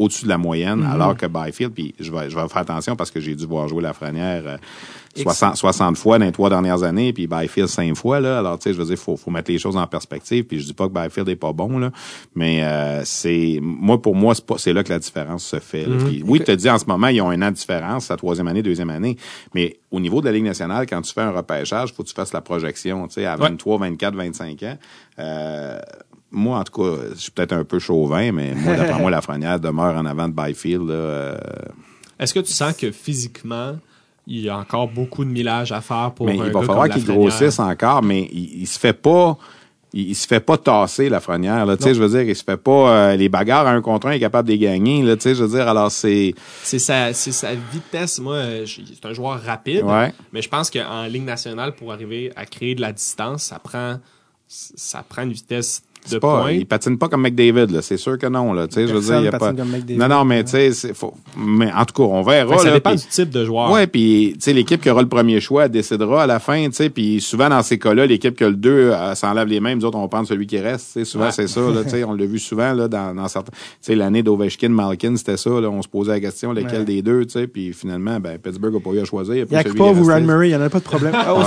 au-dessus 0.01 0.25
de 0.25 0.31
la 0.31 0.39
moyenne, 0.39 0.83
alors 0.83 1.15
que 1.15 1.27
Byfield, 1.27 1.75
puis 1.75 1.95
je 2.01 2.11
vais, 2.11 2.31
je 2.31 2.35
vais 2.35 2.49
faire 2.49 2.63
attention 2.63 2.97
parce 2.97 3.11
que 3.11 3.21
j'ai 3.21 3.35
dû 3.35 3.45
voir 3.45 3.69
jouer 3.69 3.83
la 3.83 3.93
Franière 3.93 4.43
euh, 4.47 4.57
60, 5.15 5.57
60 5.57 5.99
fois 5.99 6.19
dans 6.19 6.25
les 6.25 6.33
trois 6.33 6.49
dernières 6.49 6.83
années, 6.85 7.13
puis 7.13 7.27
Byfield 7.27 7.69
5 7.69 7.95
fois, 7.95 8.19
là. 8.19 8.39
Alors, 8.39 8.59
tu 8.59 8.65
sais, 8.65 8.73
je 8.73 8.79
veux 8.79 8.87
dire, 8.87 8.97
faut, 8.97 9.17
faut 9.19 9.31
mettre 9.31 9.51
les 9.51 9.59
choses 9.59 9.77
en 9.77 9.87
perspective, 9.87 10.45
puis 10.45 10.59
je 10.61 10.67
dis 10.67 10.73
pas 10.73 10.89
que 10.89 10.95
Byfield 10.95 11.29
est 11.29 11.37
pas 11.37 11.53
bon, 11.53 11.79
là, 11.79 11.91
mais 12.35 12.65
euh, 12.65 13.03
c'est, 13.05 13.59
moi, 13.61 14.01
pour 14.01 14.15
moi, 14.15 14.35
c'est 14.35 14.47
pas, 14.47 14.57
c'est 14.57 14.73
là 14.73 14.83
que 14.83 14.89
la 14.89 15.01
différence 15.01 15.45
se 15.45 15.59
fait. 15.59 15.85
là. 15.85 15.97
Puis, 16.07 16.23
oui, 16.27 16.39
tu 16.39 16.47
te 16.47 16.53
dis, 16.53 16.71
en 16.71 16.79
ce 16.79 16.87
moment, 16.87 17.09
ils 17.09 17.21
ont 17.21 17.29
un 17.29 17.43
an 17.43 17.51
de 17.51 17.57
différence, 17.57 18.09
la 18.09 18.17
troisième 18.17 18.49
année, 18.49 18.63
deuxième 18.63 18.91
année, 18.91 19.19
mais 19.53 19.81
au 19.91 20.01
niveau 20.01 20.23
de 20.23 20.27
la 20.27 20.33
Ligue 20.33 20.45
nationale, 20.45 20.87
quand 20.87 21.03
tu 21.03 21.13
fais 21.13 21.21
un 21.21 21.33
repêchage, 21.33 21.93
faut 21.93 22.05
que 22.05 22.09
tu 22.09 22.15
fasses 22.15 22.33
la 22.33 22.41
projection, 22.41 23.07
tu 23.09 23.15
sais, 23.15 23.27
à 23.27 23.37
23, 23.37 23.79
24, 23.79 24.15
25 24.15 24.63
ans. 24.63 24.79
Euh, 25.19 25.79
moi, 26.33 26.59
en 26.61 26.65
tout 26.65 26.81
cas, 26.83 27.03
je 27.15 27.19
suis 27.21 27.31
peut-être 27.31 27.53
un 27.53 27.65
peu 27.65 27.79
chauvin, 27.79 28.31
mais 28.33 28.55
moi, 28.55 28.77
d'après 28.77 29.01
moi, 29.01 29.11
la 29.11 29.21
Frenière 29.21 29.59
demeure 29.61 29.97
en 29.97 30.07
avant 30.07 30.29
de 30.29 30.35
Byfield, 30.35 30.87
là, 30.89 30.95
euh, 30.95 31.39
Est-ce 32.19 32.33
que 32.35 32.41
tu 32.41 32.53
sens 32.53 32.77
que 32.77 32.91
physiquement, 32.93 33.77
il 34.27 34.41
y 34.43 34.49
a 34.49 34.57
encore 34.59 34.87
beaucoup 34.89 35.25
de 35.25 35.31
millage 35.31 35.73
à 35.73 35.81
faire 35.81 36.13
pour 36.15 36.27
mais 36.27 36.33
un 36.39 36.47
il 36.47 36.53
va 36.53 36.61
gars 36.61 36.67
falloir 36.67 36.89
comme 36.89 36.99
qu'il 36.99 37.07
Lafrenière? 37.07 37.29
grossisse 37.31 37.59
encore, 37.59 38.03
mais 38.03 38.29
il, 38.33 38.61
il 38.63 38.67
se 38.67 38.79
fait 38.79 38.93
pas. 38.93 39.37
Il, 39.93 40.11
il 40.11 40.15
se 40.15 40.25
fait 40.29 40.39
pas 40.39 40.57
tasser 40.57 41.09
la 41.09 41.19
frenière 41.19 41.67
là, 41.67 41.77
tu 41.77 41.83
sais 41.83 41.95
je 41.95 42.01
veux 42.01 42.09
dire 42.09 42.21
il 42.23 42.37
se 42.37 42.45
fait 42.45 42.57
pas 42.57 42.71
euh, 43.11 43.17
les 43.17 43.29
bagarres 43.29 43.67
à 43.67 43.73
un 43.73 43.83
contre 43.83 44.07
un 44.07 44.13
il 44.13 44.19
est 44.19 44.21
capable 44.21 44.47
de 44.47 44.53
les 44.53 44.59
gagner 44.61 45.03
là, 45.03 45.17
tu 45.17 45.23
sais 45.23 45.35
je 45.35 45.43
veux 45.43 45.57
dire 45.59 45.67
alors 45.67 45.91
c'est 45.91 46.33
C'est 46.63 46.79
sa, 46.79 47.13
c'est 47.13 47.33
sa 47.33 47.57
vitesse. 47.57 48.21
Moi, 48.21 48.35
euh, 48.37 48.67
je- 48.67 48.83
c'est 48.87 49.05
un 49.05 49.13
joueur 49.13 49.43
rapide. 49.43 49.83
Ouais. 49.83 50.13
Mais 50.33 50.43
je 50.43 50.49
pense 50.49 50.71
qu'en 50.71 51.07
ligne 51.07 51.25
nationale, 51.25 51.75
pour 51.75 51.91
arriver 51.93 52.31
à 52.37 52.47
créer 52.47 52.77
de 52.77 52.81
la 52.83 52.93
distance, 52.93 53.43
ça 53.43 53.59
prend, 53.59 53.97
ça 54.47 55.03
prend 55.09 55.23
une 55.23 55.33
vitesse 55.33 55.83
de 56.11 56.19
pas 56.19 56.43
pointe. 56.43 56.55
il 56.55 56.67
patine 56.67 56.99
pas 56.99 57.09
comme 57.09 57.23
McDavid 57.23 57.67
là, 57.73 57.83
c'est 57.83 57.97
sûr 57.97 58.17
que 58.19 58.27
non 58.27 58.53
là, 58.53 58.67
tu 58.69 58.75
sais 58.75 58.87
je 58.87 58.95
veux 58.95 59.01
dire 59.01 59.19
il 59.19 59.25
y 59.25 59.29
a 59.29 59.33
pas. 59.39 59.53
Non 59.53 60.09
non 60.09 60.25
mais 60.25 60.45
tu 60.45 60.51
sais 60.53 60.73
c'est 60.73 60.95
faut 60.95 61.15
mais 61.37 61.71
en 61.73 61.85
tout 61.85 61.95
cas 61.95 62.03
on 62.05 62.23
verra 62.23 62.55
que 62.57 62.63
ça 62.63 62.69
là, 62.69 62.75
dépend 62.75 62.95
du 62.95 63.05
type 63.05 63.31
de 63.31 63.45
joueur. 63.45 63.71
Ouais, 63.71 63.87
puis 63.87 64.33
tu 64.35 64.41
sais 64.41 64.53
l'équipe 64.53 64.81
qui 64.81 64.89
aura 64.91 65.03
le 65.03 65.09
premier 65.09 65.41
choix 65.41 65.69
décidera 65.69 66.23
à 66.23 66.27
la 66.27 66.39
fin, 66.39 66.65
tu 66.67 66.73
sais, 66.75 66.91
puis 66.91 67.21
souvent 67.21 67.49
dans 67.49 67.63
ces 67.63 67.79
cas-là, 67.79 68.07
l'équipe 68.07 68.37
qui 68.37 68.45
a 68.45 68.49
le 68.49 68.57
2 68.57 68.93
s'enlève 69.15 69.47
les 69.49 69.61
mêmes, 69.61 69.79
nous 69.79 69.85
autres 69.85 69.99
on 69.99 70.03
va 70.03 70.09
prendre 70.09 70.27
celui 70.29 70.47
qui 70.47 70.59
reste, 70.59 70.87
tu 70.87 70.93
sais, 71.01 71.05
souvent 71.05 71.25
Ouais. 71.27 71.33
c'est 71.33 71.49
ça 71.49 71.61
là, 71.61 71.83
tu 71.85 71.91
sais, 71.91 72.05
on 72.05 72.15
l'a 72.15 72.25
vu 72.27 72.39
souvent 72.39 72.73
là 72.73 72.89
dans, 72.89 73.15
dans 73.15 73.29
certains 73.29 73.53
tu 73.53 73.59
sais 73.81 73.95
l'année 73.95 74.23
d'Ovechkin, 74.23 74.69
Malkin, 74.71 75.17
c'était 75.17 75.37
ça 75.37 75.51
là, 75.51 75.69
on 75.69 75.83
se 75.83 75.89
posait 75.89 76.13
la 76.13 76.21
question 76.21 76.53
lequel 76.53 76.81
Ouais. 76.81 76.85
des 76.85 77.03
deux, 77.03 77.27
tu 77.27 77.33
sais, 77.33 77.47
puis 77.47 77.73
finalement 77.73 78.19
ben 78.21 78.39
Pittsburgh 78.39 78.75
a 78.77 78.81
pas 78.81 78.91
eu 78.97 79.01
à 79.01 79.05
choisir, 79.05 79.35
il 79.35 79.43
a 79.43 79.47
pris 79.47 79.57
celui 79.57 79.69
Yakupov 79.69 79.95
qui 79.97 80.01
ou 80.03 80.07
Ryan. 80.07 80.21
Murray, 80.23 80.49
il 80.49 80.57
n'y 80.57 80.57
en 80.57 80.63
a 80.63 80.71
pas 80.71 80.79
de 80.79 80.85
problème. 80.85 81.15
Oh. 81.29 81.43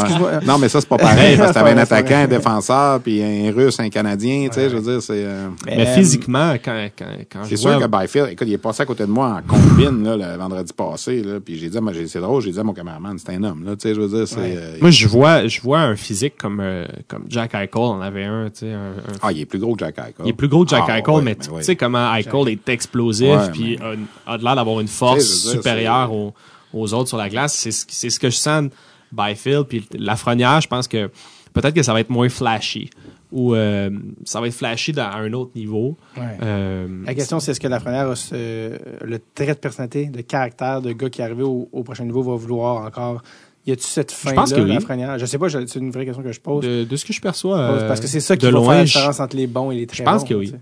Non, 0.46 0.58
mais 0.58 0.70
ça, 0.70 0.80
c'est 0.82 0.88
pas 0.90 0.98
pareil, 0.98 1.38
parce 1.38 1.50
que 1.50 1.54
t'avais 1.56 1.72
un 1.72 1.76
pas 1.76 1.82
attaquant, 1.82 2.16
un 2.24 2.28
défenseur, 2.28 3.00
puis 3.00 3.22
un 3.24 3.52
russe, 3.52 3.80
un 3.80 3.90
canadien, 3.90 4.43
tu 4.49 4.56
sais, 4.56 4.70
je 4.70 4.76
veux 4.78 4.82
dire, 4.82 5.02
c'est, 5.02 5.24
euh, 5.26 5.49
Mais 5.65 5.88
Euh, 5.88 5.94
physiquement, 5.95 6.53
quand, 6.64 6.90
quand, 6.98 7.06
quand 7.32 7.44
c'est 7.44 7.52
je 7.52 7.56
sûr 7.57 7.72
vois... 7.78 7.88
que 7.88 8.02
Byfield, 8.02 8.30
écoute, 8.32 8.48
il 8.48 8.53
est 8.53 8.57
passé 8.57 8.84
à 8.84 8.86
côté 8.86 9.03
de 9.06 9.11
moi 9.11 9.40
en 9.40 9.41
combine, 9.48 10.03
là, 10.03 10.15
le 10.18 10.38
vendredi 10.38 10.72
passé, 10.74 11.22
là, 11.22 11.40
puis 11.40 11.57
j'ai 11.57 11.70
dit, 11.70 11.78
c'est 12.07 12.20
drôle, 12.20 12.41
j'ai 12.41 12.52
dit 12.52 12.60
à 12.60 12.64
mon 12.64 12.74
cameraman, 12.74 13.18
c'est 13.18 13.32
un 13.34 13.44
homme, 13.44 13.64
là, 13.65 13.76
tu 13.76 13.82
sais, 13.88 13.95
je 13.95 14.02
veux 14.02 14.07
dire, 14.18 14.28
c'est, 14.28 14.38
euh, 14.57 14.78
Moi, 14.82 14.90
je 14.91 15.07
vois, 15.07 15.48
je 15.48 15.61
vois 15.61 15.80
un 15.80 15.95
physique 15.95 16.36
comme, 16.38 16.60
euh, 16.60 16.86
comme 17.07 17.26
Jack 17.30 17.53
Eichel 17.56 17.70
en 17.82 18.02
avait 18.02 18.26
un, 18.26 18.45
tu 18.49 18.60
sais, 18.60 18.72
un, 18.74 18.91
un- 18.91 19.18
ah, 19.22 19.32
il 19.32 19.40
est 19.41 19.45
plus 19.45 19.60
gros 19.60 19.74
que 19.76 19.80
Jack 19.86 19.98
Eichel. 19.98 20.14
Il 20.26 20.30
est 20.30 20.34
plus 20.34 20.48
gros 20.48 20.64
que 20.64 20.70
Jack 20.70 20.84
Ah, 20.88 20.99
Eichel, 20.99 21.14
ouais, 21.15 21.22
mais 21.22 21.36
tu 21.36 21.49
ouais. 21.49 21.64
sais 21.64 21.76
comment 21.76 22.14
Eichel 22.15 22.48
est 22.49 22.70
explosif 22.70 23.28
Ouais, 23.28 23.52
puis 23.52 23.78
mais- 23.80 23.98
a, 24.28 24.34
a 24.34 24.38
l'air 24.38 24.56
d'avoir 24.56 24.80
une 24.80 24.88
force 24.88 25.44
dire, 25.44 25.52
supérieure 25.53 26.11
aux, 26.14 26.34
aux 26.74 26.94
autres 26.94 27.10
sur 27.10 27.18
la 27.18 27.30
glace. 27.30 27.53
C'est 27.56 27.72
ce, 27.72 27.86
c'est 27.90 28.10
ce 28.10 28.20
que 28.20 28.30
je 28.30 28.36
sens 28.36 28.64
de 28.64 28.70
Byfield. 29.11 29.65
Puis 29.68 29.88
la 29.98 30.15
Frenière, 30.15 30.60
je 30.61 30.68
pense 30.68 30.88
que 30.88 31.10
peut-être 31.53 31.76
que 31.76 31.84
ça 31.84 31.94
va 31.94 31.99
être 31.99 32.10
moins 32.10 32.30
flashy. 32.30 32.90
Où 33.34 33.53
euh, 33.55 33.89
ça 34.26 34.39
va 34.39 34.47
être 34.47 34.53
flashé 34.53 34.91
dans- 34.93 35.10
à 35.10 35.18
un 35.18 35.34
autre 35.34 35.51
niveau. 35.55 35.97
Ouais. 36.15 36.23
Euh, 36.43 36.88
La 37.05 37.14
question, 37.15 37.39
c'est 37.39 37.51
est-ce 37.51 37.60
que 37.60 37.68
Lafrenière 37.68 38.07
a 38.10 38.15
ce- 38.15 38.77
le 39.03 39.19
trait 39.34 39.47
de 39.47 39.53
personnalité, 39.60 40.05
de 40.05 40.22
caractère 40.22 40.81
de 40.81 40.91
gars 40.93 41.10
qui 41.10 41.19
est 41.22 41.23
arrivé 41.26 41.43
au, 41.43 41.68
au 41.72 41.84
prochain 41.84 42.05
niveau 42.05 42.22
va 42.23 42.35
vouloir 42.35 42.85
encore. 42.85 43.23
Y 43.65 43.72
a-tu 43.72 43.84
cette 43.84 44.11
fin-là, 44.11 44.43
oui. 44.57 44.73
Lafrenière? 44.73 45.18
Je 45.18 45.26
sais 45.26 45.38
pas, 45.38 45.49
c'est 45.49 45.76
une 45.80 45.89
vraie 45.89 46.05
question 46.05 46.22
que 46.22 46.31
je 46.31 46.39
pose. 46.39 46.64
de, 46.64 46.84
de 46.84 46.95
ce 46.95 47.05
que 47.05 47.11
je 47.14 47.22
perçois, 47.22 47.57
euh, 47.57 47.88
parce 47.88 47.99
que 47.99 48.07
c'est 48.07 48.19
ça 48.19 48.38
qui 48.38 48.45
de 48.45 48.51
va 48.51 48.57
loin, 48.57 48.65
faire 48.68 48.77
la 48.77 48.84
différence 48.85 49.19
entre 49.19 49.35
les 49.35 49.47
bons 49.47 49.72
et 49.72 49.76
les 49.77 49.88
très 49.88 49.97
je 49.97 50.03
pense 50.03 50.22
bons, 50.22 50.27
que 50.30 50.34
oui. 50.35 50.53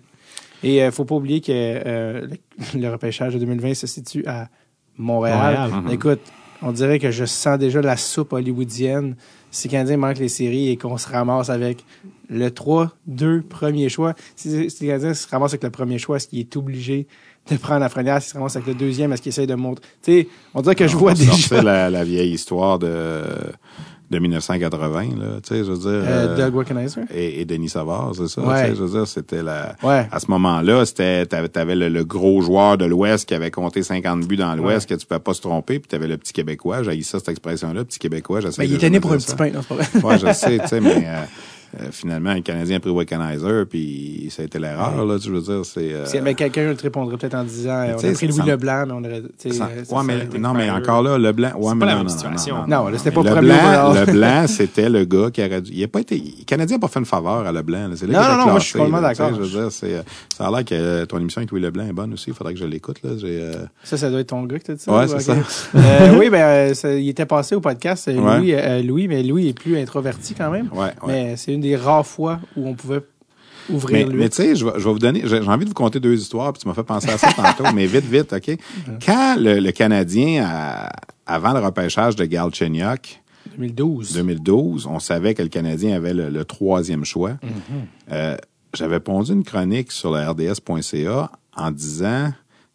Et 0.64 0.78
il 0.86 0.92
faut 0.92 1.06
pas 1.06 1.16
oublier 1.16 1.42
que 1.42 1.52
euh, 1.52 2.28
le, 2.76 2.80
le 2.80 2.90
repêchage 2.92 3.34
de 3.34 3.40
2020 3.40 3.74
se 3.74 3.88
situe 3.88 4.24
à 4.28 4.48
Montréal. 4.98 5.70
Montréal. 5.72 5.94
Écoute, 5.94 6.20
on 6.62 6.72
dirait 6.72 7.00
que 7.00 7.10
je 7.12 7.26
sens 7.26 7.58
déjà 7.58 7.82
la 7.82 7.98
soupe 7.98 8.34
hollywoodienne. 8.34 9.16
Si 9.52 9.68
le 9.68 9.72
Canadien 9.72 9.98
manque 9.98 10.18
les 10.18 10.30
séries 10.30 10.70
et 10.70 10.78
qu'on 10.78 10.98
se 10.98 11.10
ramasse 11.10 11.50
avec 11.50 11.86
le 12.30 12.50
3-2 12.50 13.42
premier 13.42 13.90
choix, 13.90 14.14
si, 14.36 14.70
si 14.70 14.84
le 14.86 14.92
Canadien 14.92 15.14
se 15.14 15.28
ramasse 15.28 15.52
avec 15.52 15.64
le 15.64 15.70
premier 15.70 15.98
choix, 15.98 16.18
est-ce 16.18 16.28
qu'il 16.28 16.40
est 16.40 16.56
obligé 16.58 17.08
de 17.50 17.58
prendre 17.58 17.82
la 17.82 17.90
première? 17.90 18.22
S'il 18.22 18.32
se 18.32 18.38
ramasse 18.38 18.56
avec 18.56 18.68
le 18.68 18.76
deuxième, 18.76 19.12
est-ce 19.12 19.22
qu'il 19.22 19.30
essaie 19.30 19.48
de 19.48 19.56
montrer? 19.56 19.84
Tu 20.02 20.12
sais, 20.12 20.28
on 20.54 20.62
dirait 20.62 20.76
que 20.76 20.88
je 20.88 20.96
vois 20.96 21.12
On 21.12 21.16
déjà 21.16 21.62
la, 21.62 21.90
la 21.90 22.04
vieille 22.04 22.32
histoire 22.32 22.80
de, 22.80 23.24
de 24.12 24.20
1980, 24.20 25.02
là, 25.18 25.40
tu 25.42 25.56
sais, 25.56 25.64
je 25.64 25.72
veux 25.72 25.78
dire. 25.78 25.88
euh, 25.88 26.36
euh, 26.38 26.38
Doug 26.38 26.56
Wickenheiser? 26.56 27.02
et, 27.14 27.42
et 27.42 27.46
Denis 27.46 27.70
Savard, 27.70 28.12
c'est 28.14 28.28
ça, 28.28 28.42
Ouais. 28.42 28.64
tu 28.66 28.70
sais, 28.72 28.76
je 28.76 28.84
veux 28.84 28.90
dire, 29.00 29.08
c'était 29.08 29.42
la... 29.42 29.76
Ouais. 29.82 30.06
À 30.12 30.20
ce 30.20 30.30
moment-là, 30.30 30.86
c'était 30.86 31.26
t'avais, 31.26 31.48
t'avais 31.50 31.76
le, 31.76 31.90
le 31.90 32.04
gros 32.04 32.42
joueur 32.42 32.78
de 32.78 32.86
l'Ouest 32.86 33.28
qui 33.28 33.34
avait 33.34 33.52
compté 33.52 33.82
50 33.84 34.28
buts 34.28 34.38
dans 34.38 34.54
l'Ouest, 34.56 34.88
que 34.90 34.96
tu 34.96 35.06
pouvais 35.08 35.20
pas 35.22 35.34
se 35.34 35.42
tromper, 35.42 35.80
puis 35.80 35.88
t'avais 35.88 36.08
le 36.08 36.18
petit 36.18 36.34
Québécois, 36.34 36.84
j'ai 36.84 37.02
ça 37.04 37.20
cette 37.20 37.30
expression-là, 37.30 37.84
petit 37.86 38.00
Québécois, 38.00 38.42
j'essaie 38.42 38.62
Ben, 38.62 38.70
il 38.70 38.76
était 38.76 38.90
né 38.90 39.00
pour 39.00 39.14
un 39.14 39.18
petit 39.18 39.36
pain, 39.36 39.50
non, 39.50 39.62
c'est 39.62 39.76
pas 39.76 39.84
vrai. 39.84 40.04
Ouais, 40.04 40.20
je 40.20 40.34
sais, 40.34 40.60
tu 40.60 40.68
sais, 40.68 40.80
mais 40.82 41.04
euh, 41.08 41.24
euh, 41.80 41.86
finalement, 41.92 42.34
le 42.34 42.42
Canadien 42.42 42.78
a 42.78 42.80
pris 42.80 42.90
Wickenheiser, 42.90 43.64
puis 43.70 44.28
ça 44.30 44.42
a 44.42 44.46
été 44.46 44.60
l'erreur, 44.60 45.06
là, 45.06 45.18
tu 45.20 45.30
veux 45.32 45.42
dire, 45.42 45.62
c'est... 45.64 45.94
euh, 45.94 46.06
Si 46.06 46.20
mais 46.22 46.34
quelqu'un 46.34 46.74
te 46.76 46.84
répondrait 46.84 47.18
peut-être 47.18 47.36
en 47.36 47.44
disant 47.44 47.82
Mais 47.88 47.94
on 47.94 48.10
a 48.10 48.14
pris 48.14 48.28
Louis 48.28 48.42
Leblanc, 48.46 48.86
mais 48.88 48.94
on 48.94 49.00
aurait. 49.04 49.22
ça- 49.38 49.70
ça 49.84 50.38
non, 50.40 50.54
mais 50.54 50.70
encore 50.70 51.02
là, 51.04 51.18
le 51.18 51.32
blanc, 51.32 51.52
ouais, 51.58 51.70
C'est 51.74 51.80
pas 51.80 51.86
la 51.86 51.92
non, 51.94 51.98
même 52.00 52.08
non, 52.08 52.14
situation. 52.14 52.56
Non, 52.68 52.86
c'était 52.98 53.12
pas 53.12 53.24
le 53.24 53.30
premier 53.32 53.48
blanc, 53.48 53.90
overall. 53.90 54.06
le 54.08 54.12
blanc, 54.14 54.46
c'était 54.48 54.90
le 54.90 55.06
gars 55.06 55.30
qui 55.32 55.44
aurait 55.46 55.62
dû. 55.62 55.72
Il 55.74 55.84
a 55.84 55.88
pas 55.88 56.02
été. 56.02 56.16
Le 56.18 56.44
Canadien 56.46 56.78
n'a 56.78 56.82
pas 56.82 56.88
fait 56.88 57.00
une 57.00 57.06
faveur 57.06 57.46
à 57.48 57.52
Leblanc. 57.52 57.88
là. 57.88 57.96
C'est 57.96 58.08
là 58.08 58.22
Non, 58.22 58.32
non, 58.38 58.38
non, 58.46 58.52
moi, 58.52 58.60
je 58.60 58.66
suis 58.66 58.74
complètement 58.74 59.02
d'accord. 59.02 59.32
Je 59.34 59.42
veux 59.42 59.48
dire, 59.62 59.72
c'est. 59.72 59.96
euh, 59.96 60.02
Ça 60.36 60.48
a 60.48 60.52
l'air 60.52 60.66
que 60.66 61.06
ton 61.06 61.20
émission 61.20 61.40
avec 61.40 61.52
Louis 61.52 61.62
Leblanc 61.62 61.88
est 61.88 61.94
bonne 61.94 62.14
aussi. 62.14 62.26
Il 62.30 62.34
faudrait 62.34 62.54
que 62.54 62.60
je 62.60 62.66
l'écoute 62.66 62.98
là. 63.04 63.12
Euh, 63.24 63.54
Ça, 63.84 63.98
ça 63.98 64.10
doit 64.10 64.20
être 64.20 64.28
ton 64.28 64.44
gars 64.44 64.60
que 64.60 64.64
t'as 64.66 64.74
dit 64.74 64.82
ça? 64.84 64.92
Ouais, 64.92 65.06
ou- 65.06 65.08
c'est 65.08 65.20
ça. 65.22 65.36
Oui, 66.18 66.30
ben, 66.30 66.74
il 66.98 67.10
était 67.10 67.26
passé 67.26 67.56
au 67.56 67.62
podcast. 67.62 68.10
Louis, 68.84 69.08
mais 69.08 69.24
Louis 69.24 69.48
est 69.50 69.54
plus 69.54 69.78
introverti 69.78 70.34
quand 70.34 70.50
même. 70.52 70.70
Ouais, 70.74 70.80
ouais. 70.86 70.92
Mais 71.08 71.38
c'est 71.38 71.52
une 71.64 71.70
des 71.70 71.76
rares 71.76 72.06
fois 72.06 72.40
où 72.58 72.68
on 72.68 72.74
pouvait 72.74 73.02
ouvrir 73.70 74.08
Mais, 74.08 74.12
lui. 74.14 74.20
mais 74.20 74.30
tu 74.30 74.38
sais, 74.38 74.56
je 74.56 74.66
vais, 74.66 74.72
je 74.78 74.84
vais 74.86 74.92
vous 74.92 75.00
donner, 75.00 75.22
j'ai 75.26 75.40
envie 75.40 75.66
de 75.66 75.70
vous 75.70 75.76
conter 75.76 76.00
deux 76.00 76.16
histoires, 76.20 76.52
puis 76.54 76.62
tu 76.62 76.68
m'as 76.68 76.74
fait 76.74 76.84
penser 76.84 77.10
à 77.10 77.18
ça 77.18 77.32
tantôt, 77.34 77.72
mais 77.74 77.86
vite, 77.86 78.06
vite, 78.06 78.34
OK? 78.34 78.58
Quand 79.06 79.36
le, 79.40 79.60
le 79.60 79.72
Canadien, 79.72 80.44
a- 80.46 80.92
avant 81.26 81.54
le 81.54 81.60
repêchage 81.60 82.16
de 82.16 82.26
Galchenyuk, 82.26 83.22
2012. 83.58 84.14
2012, 84.14 84.88
on 84.88 85.00
savait 85.00 85.34
que 85.34 85.42
le 85.44 85.50
Canadien 85.50 85.96
avait 85.96 86.14
le, 86.14 86.30
le 86.30 86.46
troisième 86.46 87.06
choix. 87.06 87.34
Euh, 88.12 88.38
J'avais 88.74 89.00
pondu 89.00 89.32
une 89.34 89.44
chronique 89.44 89.92
sur 89.92 90.12
le 90.14 90.20
RDS.ca 90.28 91.32
en 91.58 91.72
disant 91.72 92.32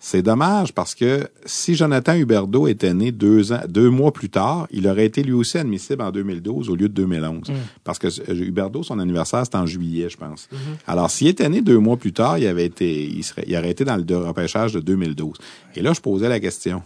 c'est 0.09 0.23
dommage 0.23 0.73
parce 0.73 0.95
que 0.95 1.27
si 1.47 1.75
Jonathan 1.75 2.15
Huberdeau 2.15 2.69
était 2.69 2.95
né 2.95 3.11
deux, 3.11 3.53
ans, 3.53 3.63
deux 3.69 3.91
mois 3.91 4.13
plus 4.13 4.31
tard, 4.31 4.69
il 4.71 4.87
aurait 4.87 5.05
été 5.05 5.25
lui 5.25 5.33
aussi 5.33 5.59
admissible 5.59 6.01
en 6.01 6.13
2012 6.13 6.71
au 6.71 6.77
lieu 6.77 6.89
de 6.89 6.95
2011. 6.95 7.51
Parce 7.83 7.99
que 7.99 8.07
euh, 8.07 8.35
Huberdeau, 8.35 8.85
son 8.85 9.01
anniversaire, 9.01 9.45
c'était 9.45 9.57
en 9.57 9.67
juillet, 9.67 10.09
je 10.09 10.17
pense. 10.17 10.49
Alors, 10.87 11.11
s'il 11.11 11.27
était 11.27 11.49
né 11.49 11.61
deux 11.61 11.79
mois 11.81 11.97
plus 11.97 12.13
tard, 12.13 12.39
il, 12.39 12.47
avait 12.47 12.67
été, 12.67 13.03
il, 13.05 13.25
serait, 13.25 13.43
il 13.49 13.57
aurait 13.57 13.71
été 13.73 13.85
dans 13.85 13.97
le 13.97 14.17
repêchage 14.19 14.75
de 14.75 14.79
2012. 14.79 15.39
Et 15.75 15.83
là, 15.83 15.93
je 15.93 16.01
posais 16.01 16.29
la 16.29 16.39
question. 16.39 16.85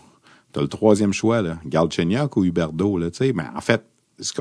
T'as 0.55 0.63
le 0.63 0.69
troisième 0.69 1.13
choix, 1.13 1.43
là. 1.43 1.59
Galchenyuk 1.67 2.35
ou 2.39 2.45
Huberdeau, 2.47 2.97
là, 2.97 3.11
tu 3.11 3.19
sais? 3.19 3.33
Mais 3.35 3.45
en 3.55 3.61
fait, 3.61 3.85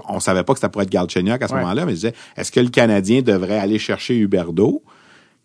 on 0.08 0.22
savait 0.22 0.44
pas 0.46 0.54
que 0.54 0.60
ça 0.62 0.70
pourrait 0.70 0.86
être 0.86 0.90
Galchenyuk 0.92 1.42
à 1.42 1.50
ce 1.50 1.54
Ouais. 1.54 1.60
moment-là, 1.60 1.86
mais 1.86 1.92
je 1.92 1.96
disais, 1.96 2.14
est-ce 2.38 2.50
que 2.54 2.62
le 2.62 2.70
Canadien 2.70 3.22
devrait 3.24 3.60
aller 3.60 3.78
chercher 3.78 4.16
Huberdeau, 4.16 4.84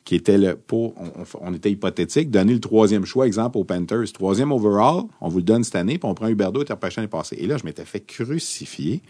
qui 0.04 0.14
était 0.16 0.36
le, 0.36 0.54
pour, 0.56 0.94
on, 0.98 1.48
on- 1.48 1.54
était 1.54 1.70
hypothétique, 1.70 2.30
donner 2.30 2.52
le 2.52 2.60
troisième 2.60 3.04
choix, 3.06 3.26
exemple, 3.26 3.56
aux 3.58 3.64
Panthers. 3.64 4.12
Troisième 4.12 4.52
overall, 4.52 5.04
on 5.20 5.28
vous 5.28 5.38
le 5.38 5.42
donne 5.44 5.64
cette 5.64 5.76
année, 5.76 5.98
puis 5.98 6.08
on 6.08 6.14
prend 6.14 6.28
Huberdeau 6.28 6.62
et 6.62 6.70
repêché 6.70 6.96
l'année 7.00 7.08
passée. 7.08 7.36
Et 7.40 7.46
là, 7.46 7.56
je 7.56 7.64
m'étais 7.64 7.84
fait 7.86 8.00
crucifier. 8.00 9.00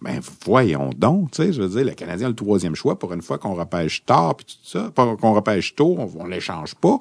Ben, 0.00 0.20
voyons 0.46 0.90
donc, 0.96 1.32
tu 1.32 1.42
sais, 1.42 1.52
je 1.52 1.60
veux 1.60 1.68
dire, 1.68 1.84
le 1.84 1.90
Canadien 1.92 2.26
a 2.28 2.30
le 2.30 2.36
troisième 2.36 2.76
choix 2.76 2.96
pour 2.98 3.12
une 3.12 3.20
fois 3.20 3.36
qu'on 3.36 3.54
repêche 3.54 4.04
tard, 4.06 4.36
puis 4.36 4.46
tout 4.46 4.52
ça, 4.62 4.90
pas 4.94 5.16
qu'on 5.16 5.34
repêche 5.34 5.74
tôt, 5.74 5.96
on, 5.98 6.08
on 6.22 6.24
l'échange 6.26 6.76
pas. 6.76 7.00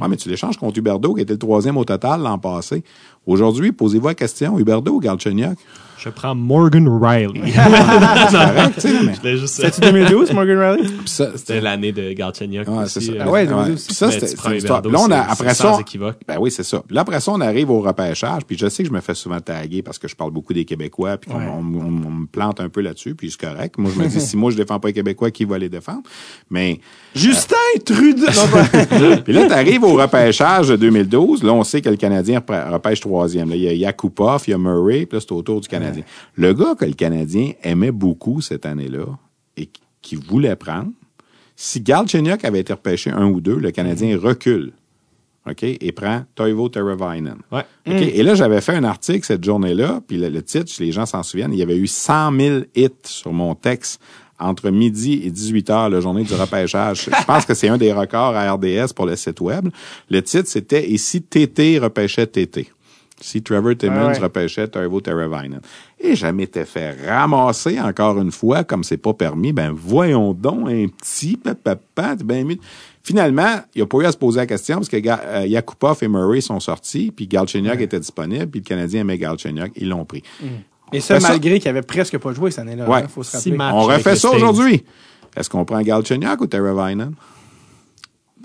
Ouais, 0.00 0.08
mais 0.08 0.16
tu 0.16 0.30
l'échanges 0.30 0.56
contre 0.56 0.78
Huberdeau, 0.78 1.14
qui 1.14 1.20
était 1.20 1.34
le 1.34 1.38
troisième 1.38 1.76
au 1.76 1.84
total 1.84 2.22
l'an 2.22 2.38
passé. 2.38 2.82
Aujourd'hui, 3.26 3.70
posez-vous 3.72 4.08
la 4.08 4.14
question, 4.14 4.58
Huberdeau 4.58 4.94
ou 4.94 5.00
Galchenyuk? 5.00 5.58
Je 5.98 6.08
prends 6.10 6.34
Morgan 6.34 6.88
Riley. 6.88 7.40
C'est 7.52 8.36
correct, 8.36 8.74
tu 8.74 8.80
sais, 8.82 9.02
mais- 9.04 9.14
Je 9.14 9.22
l'ai 9.28 9.36
juste- 9.36 9.54
C'était 9.62 9.80
2012, 9.90 10.32
Morgan 10.32 10.58
Riley? 10.58 10.88
C'était 11.06 11.60
l'année 11.60 11.90
de 11.92 12.12
Galchenyuk 12.12 12.68
Ouais, 12.68 12.84
aussi. 12.84 13.00
c'est 13.00 13.06
ça. 13.06 13.12
euh, 13.12 13.22
Ah 13.26 13.30
ouais, 13.30 13.46
2012 13.46 13.74
aussi. 13.74 13.86
Puis 13.86 13.94
ça, 13.94 14.06
mais 14.06 14.12
c'était 14.12 14.68
Là, 14.68 14.80
on 15.00 15.10
a, 15.10 15.18
après 15.20 15.54
ça. 15.54 15.78
Ben 16.26 16.36
oui, 16.38 16.50
c'est 16.50 16.62
ça. 16.62 16.82
Là, 16.90 17.00
après 17.00 17.18
ça, 17.20 17.32
on 17.32 17.40
arrive 17.40 17.70
au 17.70 17.80
repêchage. 17.80 18.42
Puis 18.46 18.56
je 18.56 18.68
sais 18.68 18.82
que 18.84 18.88
je 18.88 18.94
me 18.94 19.00
fais 19.00 19.14
souvent 19.14 19.40
taguer 19.40 19.82
parce 19.82 19.98
que 19.98 20.06
je 20.08 20.14
parle 20.14 20.30
beaucoup 20.30 20.52
des 20.52 20.64
Québécois. 20.64 21.16
Puis 21.16 21.30
qu'on- 21.30 21.38
Ouais. 21.38 21.46
on, 21.48 21.58
on- 21.80 22.06
on 22.06 22.10
me 22.10 22.26
plante 22.26 22.60
un 22.60 22.68
peu 22.68 22.80
là-dessus. 22.80 23.14
Puis 23.14 23.30
c'est 23.32 23.40
correct. 23.48 23.74
Moi, 23.78 23.90
je 23.94 24.00
me 24.00 24.06
dis, 24.06 24.20
si 24.20 24.36
moi, 24.36 24.50
je 24.52 24.56
défends 24.56 24.78
pas 24.78 24.88
les 24.88 24.94
Québécois, 24.94 25.30
qui 25.30 25.44
va 25.44 25.58
les 25.58 25.68
défendre? 25.68 26.02
Mais. 26.50 26.78
Justin 27.14 27.56
Trudeau! 27.84 28.26
Puis 29.24 29.32
là, 29.32 29.46
tu 29.46 29.52
arrives 29.52 29.82
au 29.82 29.94
repêchage 29.94 30.68
de 30.68 30.76
2012. 30.76 31.42
Là, 31.42 31.52
on 31.52 31.64
sait 31.64 31.80
que 31.80 31.88
le 31.88 31.96
Canadien 31.96 32.38
repê- 32.40 32.70
repêche 32.70 33.00
troisième. 33.00 33.48
Là, 33.50 33.56
il 33.56 33.62
y 33.62 33.68
a 33.68 33.72
Yakupov, 33.72 34.44
il 34.46 34.50
y 34.50 34.54
a 34.54 34.58
Murray, 34.58 35.06
puis 35.06 35.16
là, 35.16 35.20
c'est 35.20 35.32
autour 35.32 35.60
du 35.60 35.66
Canadien. 35.68 35.87
Le 36.34 36.52
gars 36.52 36.74
que 36.74 36.84
le 36.84 36.92
Canadien 36.92 37.52
aimait 37.62 37.92
beaucoup 37.92 38.40
cette 38.40 38.66
année-là 38.66 39.06
et 39.56 39.68
qui 40.02 40.16
voulait 40.16 40.56
prendre, 40.56 40.90
si 41.56 41.80
Galchenyuk 41.80 42.44
avait 42.44 42.60
été 42.60 42.72
repêché 42.72 43.10
un 43.10 43.26
ou 43.26 43.40
deux, 43.40 43.56
le 43.56 43.70
Canadien 43.70 44.18
recule. 44.18 44.72
OK? 45.48 45.62
Et 45.62 45.92
prend 45.92 46.24
Toivo 46.34 46.68
Teravainen. 46.68 47.38
Ouais. 47.50 47.64
OK? 47.86 47.94
Et 47.94 48.22
là, 48.22 48.34
j'avais 48.34 48.60
fait 48.60 48.74
un 48.74 48.84
article 48.84 49.24
cette 49.24 49.44
journée-là, 49.44 50.00
puis 50.06 50.18
le, 50.18 50.28
le 50.28 50.42
titre, 50.42 50.70
les 50.78 50.92
gens 50.92 51.06
s'en 51.06 51.22
souviennent, 51.22 51.52
il 51.52 51.58
y 51.58 51.62
avait 51.62 51.78
eu 51.78 51.86
100 51.86 52.36
000 52.38 52.58
hits 52.76 52.90
sur 53.04 53.32
mon 53.32 53.54
texte 53.54 54.00
entre 54.38 54.70
midi 54.70 55.22
et 55.24 55.30
18 55.30 55.70
heures, 55.70 55.88
la 55.88 56.00
journée 56.00 56.22
du 56.22 56.34
repêchage. 56.34 57.06
Je 57.06 57.24
pense 57.24 57.44
que 57.44 57.54
c'est 57.54 57.68
un 57.68 57.76
des 57.76 57.92
records 57.92 58.36
à 58.36 58.52
RDS 58.52 58.92
pour 58.94 59.06
le 59.06 59.16
site 59.16 59.40
web. 59.40 59.68
Le 60.10 60.22
titre, 60.22 60.48
c'était 60.48 60.90
«Et 60.92 60.98
si 60.98 61.22
TT 61.22 61.78
repêchait 61.78 62.26
TT». 62.26 62.70
Si 63.20 63.42
Trevor 63.42 63.76
Timmons 63.76 64.06
Ouais, 64.08 64.12
ouais. 64.12 64.18
repêchait 64.18 64.68
Toivo 64.68 65.00
Teravainen. 65.00 65.60
Et 65.98 66.14
je 66.14 66.26
m'étais 66.28 66.64
fait 66.64 66.96
ramasser 67.08 67.80
encore 67.80 68.20
une 68.20 68.30
fois, 68.30 68.62
comme 68.64 68.84
c'est 68.84 68.96
pas 68.96 69.12
permis, 69.12 69.52
ben 69.52 69.72
voyons 69.74 70.32
donc 70.34 70.68
un 70.68 70.86
petit 70.86 71.36
papa, 71.36 72.14
ben 72.24 72.46
mieux. 72.46 72.58
Finalement, 73.02 73.60
il 73.74 73.78
n'y 73.78 73.82
a 73.82 73.86
pas 73.86 73.98
eu 73.98 74.04
à 74.04 74.12
se 74.12 74.16
poser 74.18 74.38
la 74.40 74.46
question 74.46 74.76
parce 74.76 74.88
que 74.88 74.96
euh, 74.96 75.46
Yakupov 75.46 75.98
et 76.02 76.08
Murray 76.08 76.40
sont 76.42 76.60
sortis, 76.60 77.10
puis 77.10 77.26
Galchenyuk 77.26 77.80
était 77.80 77.98
disponible, 77.98 78.46
puis 78.46 78.60
le 78.60 78.64
Canadien 78.64 79.00
aimait 79.00 79.18
Galchenyuk, 79.18 79.72
ils 79.76 79.88
l'ont 79.88 80.04
pris. 80.04 80.22
Et 80.92 81.00
ça, 81.00 81.14
Fait 81.16 81.20
ça- 81.20 81.28
malgré 81.30 81.58
qu'il 81.58 81.68
avait 81.70 81.82
presque 81.82 82.18
pas 82.18 82.32
joué 82.32 82.50
cette 82.50 82.60
année-là. 82.60 82.88
Ouais. 82.88 83.02
hein, 83.02 83.08
faut 83.08 83.22
se 83.22 83.36
rappeler. 83.36 83.56
On 83.58 83.82
refait 83.82 84.14
ça 84.16 84.30
aujourd'hui. 84.30 84.84
Est-ce 85.36 85.48
qu'on 85.50 85.64
prend 85.64 85.80
Galchenyuk 85.82 86.40
ou 86.40 86.46
Teravainen? 86.46 87.14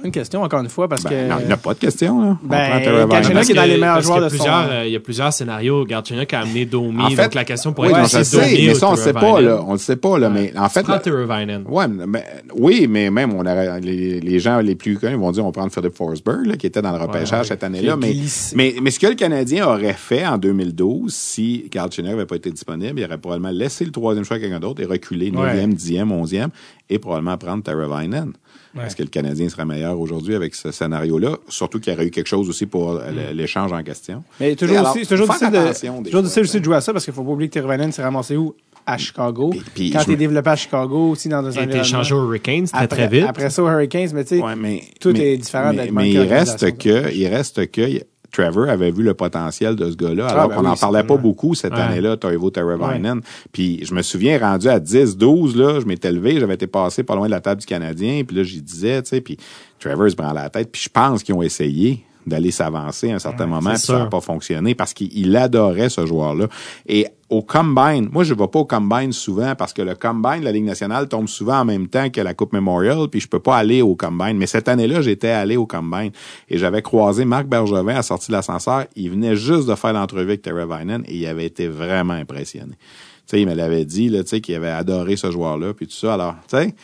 Bonne 0.03 0.11
question, 0.11 0.43
encore 0.43 0.59
une 0.59 0.67
fois, 0.69 0.87
parce 0.89 1.03
Ben, 1.03 1.09
que... 1.09 1.29
non, 1.33 1.37
il 1.39 1.47
n'y 1.47 1.53
a 1.53 1.57
pas 1.57 1.73
de 1.73 1.79
question, 1.79 2.21
là. 2.21 2.37
Ben. 2.43 3.07
Galchenyuk 3.07 3.49
est 3.49 3.53
dans 3.53 3.63
les 3.63 3.77
meilleurs 3.77 4.01
joueurs 4.01 4.23
a 4.23 4.29
de 4.29 4.35
son- 4.35 4.45
euh, 4.47 4.83
Il 4.85 4.91
y 4.91 4.95
a 4.95 4.99
plusieurs 4.99 5.31
scénarios. 5.31 5.85
Galchenyuk 5.85 6.33
a 6.33 6.41
amené 6.41 6.65
Domi. 6.65 7.01
En 7.01 7.09
fait- 7.09 7.23
donc 7.23 7.33
la 7.35 7.45
question 7.45 7.71
pourrait 7.71 7.93
Oui, 7.93 7.99
être 8.01 8.09
je 8.19 8.23
sais, 8.23 8.41
mais 8.67 8.73
ça, 8.75 8.89
on 8.89 8.91
ne 8.91 8.97
sait 8.97 9.13
pas, 9.13 9.39
là. 9.39 9.63
On 9.65 9.71
le 9.71 9.77
sait 9.79 9.95
pas, 9.95 10.19
là. 10.19 10.29
Mais 10.29 10.51
en 10.57 10.67
fait, 10.67 10.83
Prends 10.83 10.93
là- 10.93 10.99
Teravainen. 10.99 11.63
Ouais, 11.67 11.85
mais, 11.87 12.23
oui, 12.53 12.87
mais 12.89 13.09
même 13.09 13.33
on 13.33 13.39
aurait, 13.41 13.79
les, 13.79 14.19
les 14.19 14.39
gens 14.39 14.59
les 14.59 14.75
plus 14.75 14.97
connus 14.99 15.15
vont 15.15 15.31
dire 15.31 15.45
on 15.45 15.51
prend 15.53 15.69
Philip 15.69 15.95
Forsberg 15.95 16.45
là, 16.47 16.57
qui 16.57 16.67
était 16.67 16.81
dans 16.81 16.91
le 16.91 17.01
repêchage 17.01 17.39
ouais. 17.39 17.45
cette 17.47 17.63
année-là. 17.63 17.93
A 17.93 17.95
Mais, 17.95 18.13
mais, 18.55 18.75
mais 18.81 18.91
ce 18.91 18.99
que 18.99 19.07
le 19.07 19.15
Canadien 19.15 19.65
aurait 19.67 19.93
fait 19.93 20.27
en 20.27 20.37
2012, 20.37 21.13
si 21.13 21.69
Galchenyuk 21.71 22.11
n'avait 22.11 22.25
pas 22.25 22.35
été 22.35 22.51
disponible, 22.51 22.99
il 22.99 23.05
aurait 23.05 23.17
probablement 23.17 23.51
laissé 23.57 23.85
le 23.85 23.91
troisième 23.91 24.25
choix 24.25 24.35
à 24.35 24.39
quelqu'un 24.41 24.59
d'autre 24.59 24.81
et 24.81 24.85
reculé 24.85 25.31
9e, 25.31 25.73
10e, 25.73 26.09
11e 26.11 26.49
et 26.89 26.99
probablement 26.99 27.37
prendre 27.37 27.63
Teravainen. 27.63 28.33
Est-ce 28.81 28.95
que 28.95 29.03
le 29.03 29.09
Canadien 29.09 29.49
serait 29.49 29.65
meilleur 29.65 29.99
aujourd'hui 29.99 30.33
avec 30.35 30.55
ce 30.55 30.71
scénario-là? 30.71 31.37
Surtout 31.47 31.79
qu'il 31.79 31.93
y 31.93 31.95
aurait 31.95 32.07
eu 32.07 32.11
quelque 32.11 32.27
chose 32.27 32.49
aussi 32.49 32.65
pour 32.65 32.91
euh, 32.91 33.11
le- 33.11 33.33
l'échange 33.35 33.71
en 33.71 33.83
question. 33.83 34.23
Mais 34.39 34.55
toujours 34.55 34.77
Alors, 34.79 34.91
aussi, 34.91 35.05
c'est 35.05 35.15
toujours 35.15 35.27
difficile, 35.27 35.51
de, 35.51 36.03
toujours 36.05 36.21
difficile 36.23 36.43
aussi 36.43 36.59
de 36.59 36.65
jouer 36.65 36.75
à 36.77 36.81
ça 36.81 36.91
parce 36.93 37.05
qu'il 37.05 37.13
faut 37.13 37.23
pas 37.23 37.31
oublier 37.31 37.49
que 37.49 37.53
Teravainen 37.53 37.91
s'est 37.91 38.03
ramassé 38.03 38.35
où? 38.35 38.55
À 38.85 38.97
Chicago. 38.97 39.49
Puis- 39.51 39.61
puis 39.73 39.91
Quand 39.91 40.03
t'es 40.03 40.15
développé 40.17 40.49
à 40.49 40.55
Chicago, 40.57 41.11
aussi 41.11 41.29
dans 41.29 41.37
un 41.37 41.47
environnement- 41.47 41.75
échangé 41.81 42.13
aux 42.15 42.23
Hurricanes 42.25 42.65
très, 42.67 42.83
après, 42.83 42.97
très 42.97 43.07
vite. 43.07 43.25
Après 43.29 43.49
ça, 43.49 43.63
aux 43.63 43.69
Hurricanes, 43.69 44.09
mais 44.13 44.23
tu 44.25 44.35
sais, 44.37 44.41
Ouais, 44.43 44.81
tout 44.99 45.11
mais- 45.13 45.33
est 45.33 45.37
différent 45.37 45.69
mais, 45.69 45.75
d'être 45.83 45.91
mais 45.93 46.01
manqué 46.07 46.11
il 46.11 46.19
reste 46.33 46.77
que, 46.77 47.13
il 47.15 47.27
reste 47.27 47.71
que, 47.71 48.01
Trevor 48.33 48.67
avait 48.67 48.91
vu 48.91 49.03
le 49.03 49.13
potentiel 49.13 49.75
de 49.77 49.89
ce 49.89 49.95
gars-là, 49.95 50.27
alors 50.27 50.49
ben 50.49 50.55
qu'on 50.55 50.61
oui, 50.63 50.67
n'en 50.67 50.75
parlait 50.75 51.03
pas 51.03 51.15
beaucoup 51.17 51.53
cette 51.55 51.73
Ouais. 51.73 51.79
année-là, 51.79 52.17
Toivo 52.17 52.49
Teravainen. 52.49 53.21
Puis 53.53 53.85
je 53.85 53.93
me 53.93 54.01
souviens, 54.01 54.37
rendu 54.39 54.67
à 54.67 54.79
10, 54.79 55.15
12, 55.17 55.55
là, 55.55 55.79
je 55.79 55.85
m'étais 55.85 56.11
levé, 56.11 56.39
j'avais 56.39 56.55
été 56.55 56.67
passé 56.67 57.03
pas 57.03 57.15
loin 57.15 57.27
de 57.27 57.31
la 57.31 57.39
table 57.41 57.61
du 57.61 57.67
Canadien, 57.67 58.23
puis 58.27 58.35
là, 58.35 58.43
j'y 58.43 58.61
disais, 58.61 59.01
tu 59.03 59.09
sais, 59.09 59.21
puis 59.21 59.37
Trevor 59.79 60.09
se 60.09 60.15
prend 60.15 60.33
la 60.33 60.49
tête, 60.49 60.71
puis 60.71 60.81
je 60.81 60.89
pense 60.89 61.21
qu'ils 61.23 61.35
ont 61.35 61.41
essayé 61.43 62.03
d'aller 62.25 62.51
s'avancer 62.51 63.11
à 63.11 63.15
un 63.15 63.19
certain 63.19 63.45
moment, 63.45 63.71
puis 63.71 63.79
ça 63.79 63.99
n'a 63.99 64.05
pas 64.05 64.21
fonctionné 64.21 64.75
parce 64.75 64.93
qu'il 64.93 65.15
il 65.17 65.35
adorait 65.35 65.89
ce 65.89 66.05
joueur-là. 66.05 66.47
Et 66.87 67.07
au 67.29 67.41
Combine, 67.41 68.09
moi, 68.11 68.23
je 68.23 68.33
vais 68.33 68.47
pas 68.47 68.59
au 68.59 68.65
Combine 68.65 69.11
souvent 69.11 69.55
parce 69.55 69.73
que 69.73 69.81
le 69.81 69.95
Combine, 69.95 70.43
la 70.43 70.51
Ligue 70.51 70.65
nationale, 70.65 71.07
tombe 71.07 71.27
souvent 71.27 71.59
en 71.59 71.65
même 71.65 71.87
temps 71.87 72.09
que 72.09 72.21
la 72.21 72.33
Coupe 72.33 72.53
Memorial, 72.53 73.07
puis 73.09 73.19
je 73.19 73.27
peux 73.27 73.39
pas 73.39 73.57
aller 73.57 73.81
au 73.81 73.95
Combine. 73.95 74.37
Mais 74.37 74.45
cette 74.45 74.67
année-là, 74.67 75.01
j'étais 75.01 75.29
allé 75.29 75.57
au 75.57 75.65
Combine 75.65 76.11
et 76.49 76.57
j'avais 76.57 76.81
croisé 76.81 77.25
Marc 77.25 77.47
Bergevin 77.47 77.93
à 77.93 77.95
la 77.95 78.03
sortie 78.03 78.27
de 78.27 78.33
l'ascenseur. 78.33 78.85
Il 78.95 79.09
venait 79.11 79.35
juste 79.35 79.67
de 79.67 79.75
faire 79.75 79.93
l'entrevue 79.93 80.29
avec 80.29 80.41
Terry 80.41 80.63
Vinen 80.65 81.03
et 81.07 81.15
il 81.15 81.25
avait 81.25 81.45
été 81.45 81.67
vraiment 81.67 82.13
impressionné. 82.13 82.73
Tu 82.73 83.37
sais, 83.37 83.41
il 83.41 83.47
me 83.47 83.53
l'avait 83.53 83.85
dit, 83.85 84.09
là, 84.09 84.23
tu 84.23 84.29
sais, 84.29 84.41
qu'il 84.41 84.53
avait 84.55 84.69
adoré 84.69 85.15
ce 85.15 85.31
joueur-là, 85.31 85.73
puis 85.73 85.87
tout 85.87 85.93
ça. 85.93 86.13
Alors, 86.13 86.35
tu 86.47 86.57
sais, 86.57 86.75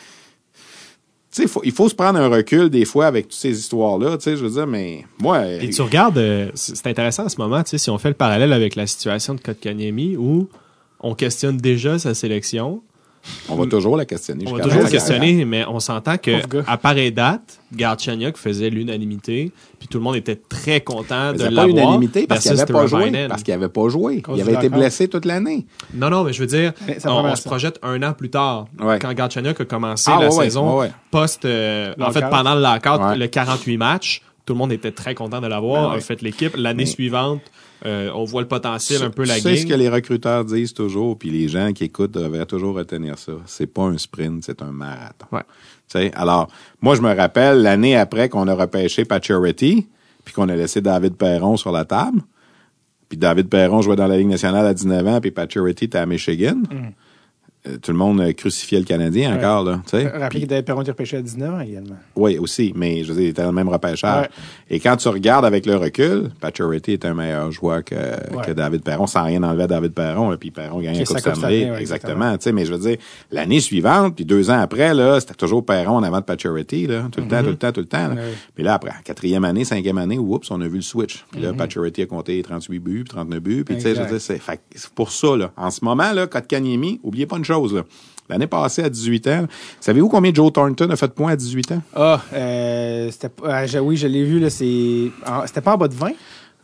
sais, 1.30 1.46
faut- 1.46 1.62
il 1.64 1.72
faut 1.72 1.88
se 1.88 1.94
prendre 1.94 2.18
un 2.18 2.28
recul 2.28 2.70
des 2.70 2.84
fois 2.84 3.06
avec 3.06 3.26
toutes 3.28 3.38
ces 3.38 3.58
histoires-là, 3.58 4.16
tu 4.18 4.24
sais, 4.24 4.36
je 4.36 4.44
veux 4.44 4.50
dire, 4.50 4.66
mais 4.66 5.04
moi... 5.20 5.46
Et 5.46 5.70
tu 5.70 5.82
regardes, 5.82 6.18
euh, 6.18 6.50
c'est 6.54 6.86
intéressant 6.86 7.24
en 7.24 7.28
ce 7.28 7.36
moment, 7.38 7.62
tu 7.62 7.70
sais, 7.70 7.78
si 7.78 7.90
on 7.90 7.98
fait 7.98 8.08
le 8.08 8.14
parallèle 8.14 8.52
avec 8.52 8.74
la 8.76 8.86
situation 8.86 9.34
de 9.34 9.40
Kotkaniemi 9.40 10.16
où 10.16 10.48
on 11.00 11.14
questionne 11.14 11.56
déjà 11.56 11.98
sa 11.98 12.14
sélection, 12.14 12.82
On 13.48 13.56
va 13.56 13.66
toujours 13.66 13.96
la 13.96 14.04
questionner. 14.06 14.44
on 14.48 14.54
va 14.56 14.62
toujours 14.62 14.82
la 14.82 14.88
questionner, 14.88 15.44
mais 15.44 15.64
on 15.66 15.78
s'entend 15.78 16.16
que 16.16 16.30
à 16.66 16.76
pareille 16.78 17.12
date, 17.12 17.60
Galchenyuk 17.74 18.36
faisait 18.36 18.70
l'unanimité, 18.70 19.52
puis 19.78 19.88
tout 19.88 19.98
le 19.98 20.04
monde 20.04 20.16
était 20.16 20.36
très 20.36 20.80
content 20.80 21.32
Mais 21.32 21.34
de 21.34 21.38
c'est 21.38 21.44
pas 21.44 21.50
l'avoir. 21.50 21.68
unanimité 21.68 22.26
parce 22.26 22.40
qu'il 22.42 22.50
versus 22.56 22.62
avait 22.70 22.72
pas 22.80 22.86
joué. 22.86 23.28
Parce 23.28 23.42
qu'il 23.42 23.54
avait 23.54 23.68
pas 23.68 23.88
joué. 23.88 24.22
Il 24.34 24.40
avait 24.40 24.54
été 24.54 24.68
blessé 24.68 25.08
toute 25.08 25.24
l'année. 25.26 25.66
Non, 25.94 26.08
non, 26.10 26.24
mais 26.24 26.32
je 26.32 26.40
veux 26.40 26.46
dire, 26.46 26.72
on, 27.04 27.36
se 27.36 27.42
projette 27.42 27.78
un 27.82 28.02
an 28.02 28.12
plus 28.14 28.30
tard, 28.30 28.66
Ouais. 28.80 28.98
quand 28.98 29.12
Galchenyuk 29.12 29.60
a 29.60 29.64
commencé 29.64 30.10
Ah, 30.12 30.20
la 30.20 30.26
ouais, 30.28 30.44
saison 30.44 30.78
ouais, 30.80 30.90
post, 31.10 31.44
euh, 31.44 31.92
en 32.00 32.10
fait, 32.12 32.24
pendant 32.30 32.54
le 32.54 32.62
lockout, 32.62 33.02
Ouais. 33.04 33.16
le 33.16 33.26
48 33.26 33.76
matchs, 33.76 34.22
tout 34.50 34.54
le 34.54 34.58
monde 34.58 34.72
était 34.72 34.90
très 34.90 35.14
content 35.14 35.40
de 35.40 35.46
l'avoir, 35.46 35.84
Ben 35.84 35.90
ouais. 35.92 35.98
a 35.98 36.00
fait 36.00 36.22
l'équipe. 36.22 36.56
L'année 36.56 36.84
suivante, 36.84 37.40
euh, 37.86 38.10
on 38.16 38.24
voit 38.24 38.42
le 38.42 38.48
potentiel, 38.48 39.00
un 39.00 39.10
peu 39.10 39.24
la 39.24 39.36
tu 39.36 39.42
sais 39.42 39.56
ce 39.58 39.62
game. 39.62 39.68
que 39.70 39.74
les 39.78 39.88
recruteurs 39.88 40.44
disent 40.44 40.74
toujours, 40.74 41.16
puis 41.16 41.30
les 41.30 41.46
gens 41.46 41.72
qui 41.72 41.84
écoutent 41.84 42.10
devraient 42.10 42.46
toujours 42.46 42.74
retenir 42.74 43.16
ça. 43.16 43.30
C'est 43.46 43.68
pas 43.68 43.82
un 43.84 43.96
sprint, 43.96 44.42
c'est 44.42 44.60
un 44.60 44.72
marathon. 44.72 45.26
Ouais. 45.30 45.44
Tu 45.88 45.98
sais, 46.00 46.10
alors, 46.16 46.48
moi, 46.82 46.96
je 46.96 47.00
me 47.00 47.14
rappelle 47.14 47.62
l'année 47.62 47.94
après 47.94 48.28
qu'on 48.28 48.48
a 48.48 48.54
repêché 48.54 49.04
Pacioretty, 49.04 49.86
puis 50.24 50.34
qu'on 50.34 50.48
a 50.48 50.56
laissé 50.56 50.80
David 50.80 51.14
Perron 51.14 51.56
sur 51.56 51.70
la 51.70 51.84
table. 51.84 52.22
Puis 53.08 53.18
David 53.18 53.48
Perron 53.48 53.82
jouait 53.82 53.94
dans 53.94 54.08
la 54.08 54.16
Ligue 54.18 54.26
nationale 54.30 54.66
à 54.66 54.74
19 54.74 55.06
ans, 55.06 55.20
puis 55.20 55.30
Pacioretty 55.30 55.84
était 55.84 55.98
à 55.98 56.06
Michigan. 56.06 56.56
Euh, 56.72 56.76
Tout 57.82 57.92
le 57.92 57.98
monde 57.98 58.20
euh, 58.22 58.32
crucifiait 58.32 58.78
le 58.78 58.86
Canadien 58.86 59.36
encore, 59.36 59.64
là. 59.64 59.80
tu 59.84 59.90
sais. 59.98 60.08
Rappelez 60.08 60.40
que 60.42 60.46
David 60.46 60.64
Perron 60.64 60.80
était 60.80 60.92
repêché 60.92 61.18
à 61.18 61.22
19 61.22 61.54
ans 61.54 61.60
également. 61.60 61.96
Oui, 62.16 62.38
aussi, 62.38 62.72
mais 62.74 63.04
je 63.04 63.08
veux 63.12 63.14
dire, 63.18 63.24
il 63.24 63.28
était 63.30 63.42
dans 63.42 63.48
le 63.48 63.54
même 63.54 63.68
repêchage. 63.68 64.24
Ouais. 64.26 64.30
Et 64.70 64.80
quand 64.80 64.96
tu 64.96 65.08
regardes 65.08 65.44
avec 65.44 65.66
le 65.66 65.76
recul, 65.76 66.30
Pacioretty 66.40 66.92
est 66.92 67.04
un 67.04 67.12
meilleur 67.12 67.52
joueur 67.52 67.84
que, 67.84 67.94
que 68.46 68.52
David 68.52 68.82
Perron, 68.82 69.06
sans 69.06 69.24
rien 69.24 69.42
enlever 69.42 69.64
à 69.64 69.66
David 69.66 69.92
Perron, 69.92 70.34
puis 70.38 70.50
Perron 70.50 70.80
gagne 70.80 70.98
la 70.98 71.04
Coupe 71.04 71.18
Stanley. 71.18 71.70
Ouais, 71.70 71.80
exactement. 71.80 72.32
Tu 72.38 72.44
sais, 72.44 72.52
mais 72.52 72.64
je 72.64 72.72
veux 72.72 72.78
dire, 72.78 72.96
l'année 73.30 73.60
suivante, 73.60 74.16
puis 74.16 74.24
deux 74.24 74.48
ans 74.50 74.58
après, 74.60 74.94
là, 74.94 75.20
c'était 75.20 75.34
toujours 75.34 75.64
Perron 75.66 75.96
en 75.96 76.02
avant 76.02 76.20
de 76.20 76.24
Pacioretty, 76.24 76.86
là, 76.86 77.08
tout 77.12 77.20
le 77.20 77.28
temps, 77.28 77.42
tout 77.42 77.50
le 77.50 77.56
temps, 77.56 77.72
tout 77.72 77.80
le 77.80 77.86
temps. 77.86 78.08
là. 78.08 78.14
Mm-hmm. 78.14 78.18
Ouais. 78.18 78.34
Puis 78.54 78.64
là, 78.64 78.74
après, 78.74 78.92
quatrième 79.04 79.44
année, 79.44 79.64
cinquième 79.64 79.98
année, 79.98 80.18
oups, 80.18 80.50
on 80.50 80.60
a 80.62 80.66
vu 80.68 80.76
le 80.76 80.80
switch. 80.82 81.24
Puis 81.30 81.40
Mm-hmm. 81.40 81.44
là, 81.44 81.52
Pacioretty 81.52 82.02
a 82.02 82.06
compté 82.06 82.42
38 82.42 82.78
buts, 82.78 83.04
puis 83.04 83.10
39 83.14 83.40
buts, 83.40 83.64
puis 83.64 83.74
tu 83.76 83.82
sais, 83.82 83.94
je 83.94 84.00
veux 84.02 84.08
dire, 84.08 84.20
c'est 84.20 84.40
pour 84.94 85.12
ça, 85.12 85.36
là. 85.36 85.50
En 85.58 85.70
ce 85.70 85.84
moment, 85.84 86.12
là, 86.12 86.26
Kotkaniemi, 86.26 87.00
oubliez 87.02 87.26
pas 87.26 87.36
une 87.36 87.44
chose, 87.54 87.74
là. 87.74 87.82
L'année 88.28 88.46
passée, 88.46 88.82
à 88.84 88.88
18 88.88 89.26
ans, 89.26 89.46
savez-vous 89.80 90.08
combien 90.08 90.32
Joe 90.32 90.52
Thornton 90.52 90.88
a 90.90 90.96
fait 90.96 91.08
de 91.08 91.12
points 91.12 91.32
à 91.32 91.36
18 91.36 91.72
ans? 91.72 91.82
Ah, 91.96 92.20
euh, 92.32 93.08
c'était 93.10 93.28
pas- 93.28 93.66
je- 93.66 93.78
oui, 93.78 93.96
je 93.96 94.06
l'ai 94.06 94.24
vu, 94.24 94.38
là, 94.38 94.50
c'est, 94.50 95.10
ah, 95.26 95.42
c'était 95.46 95.60
pas 95.60 95.74
en 95.74 95.78
bas 95.78 95.88
de 95.88 95.94
20? 95.94 96.10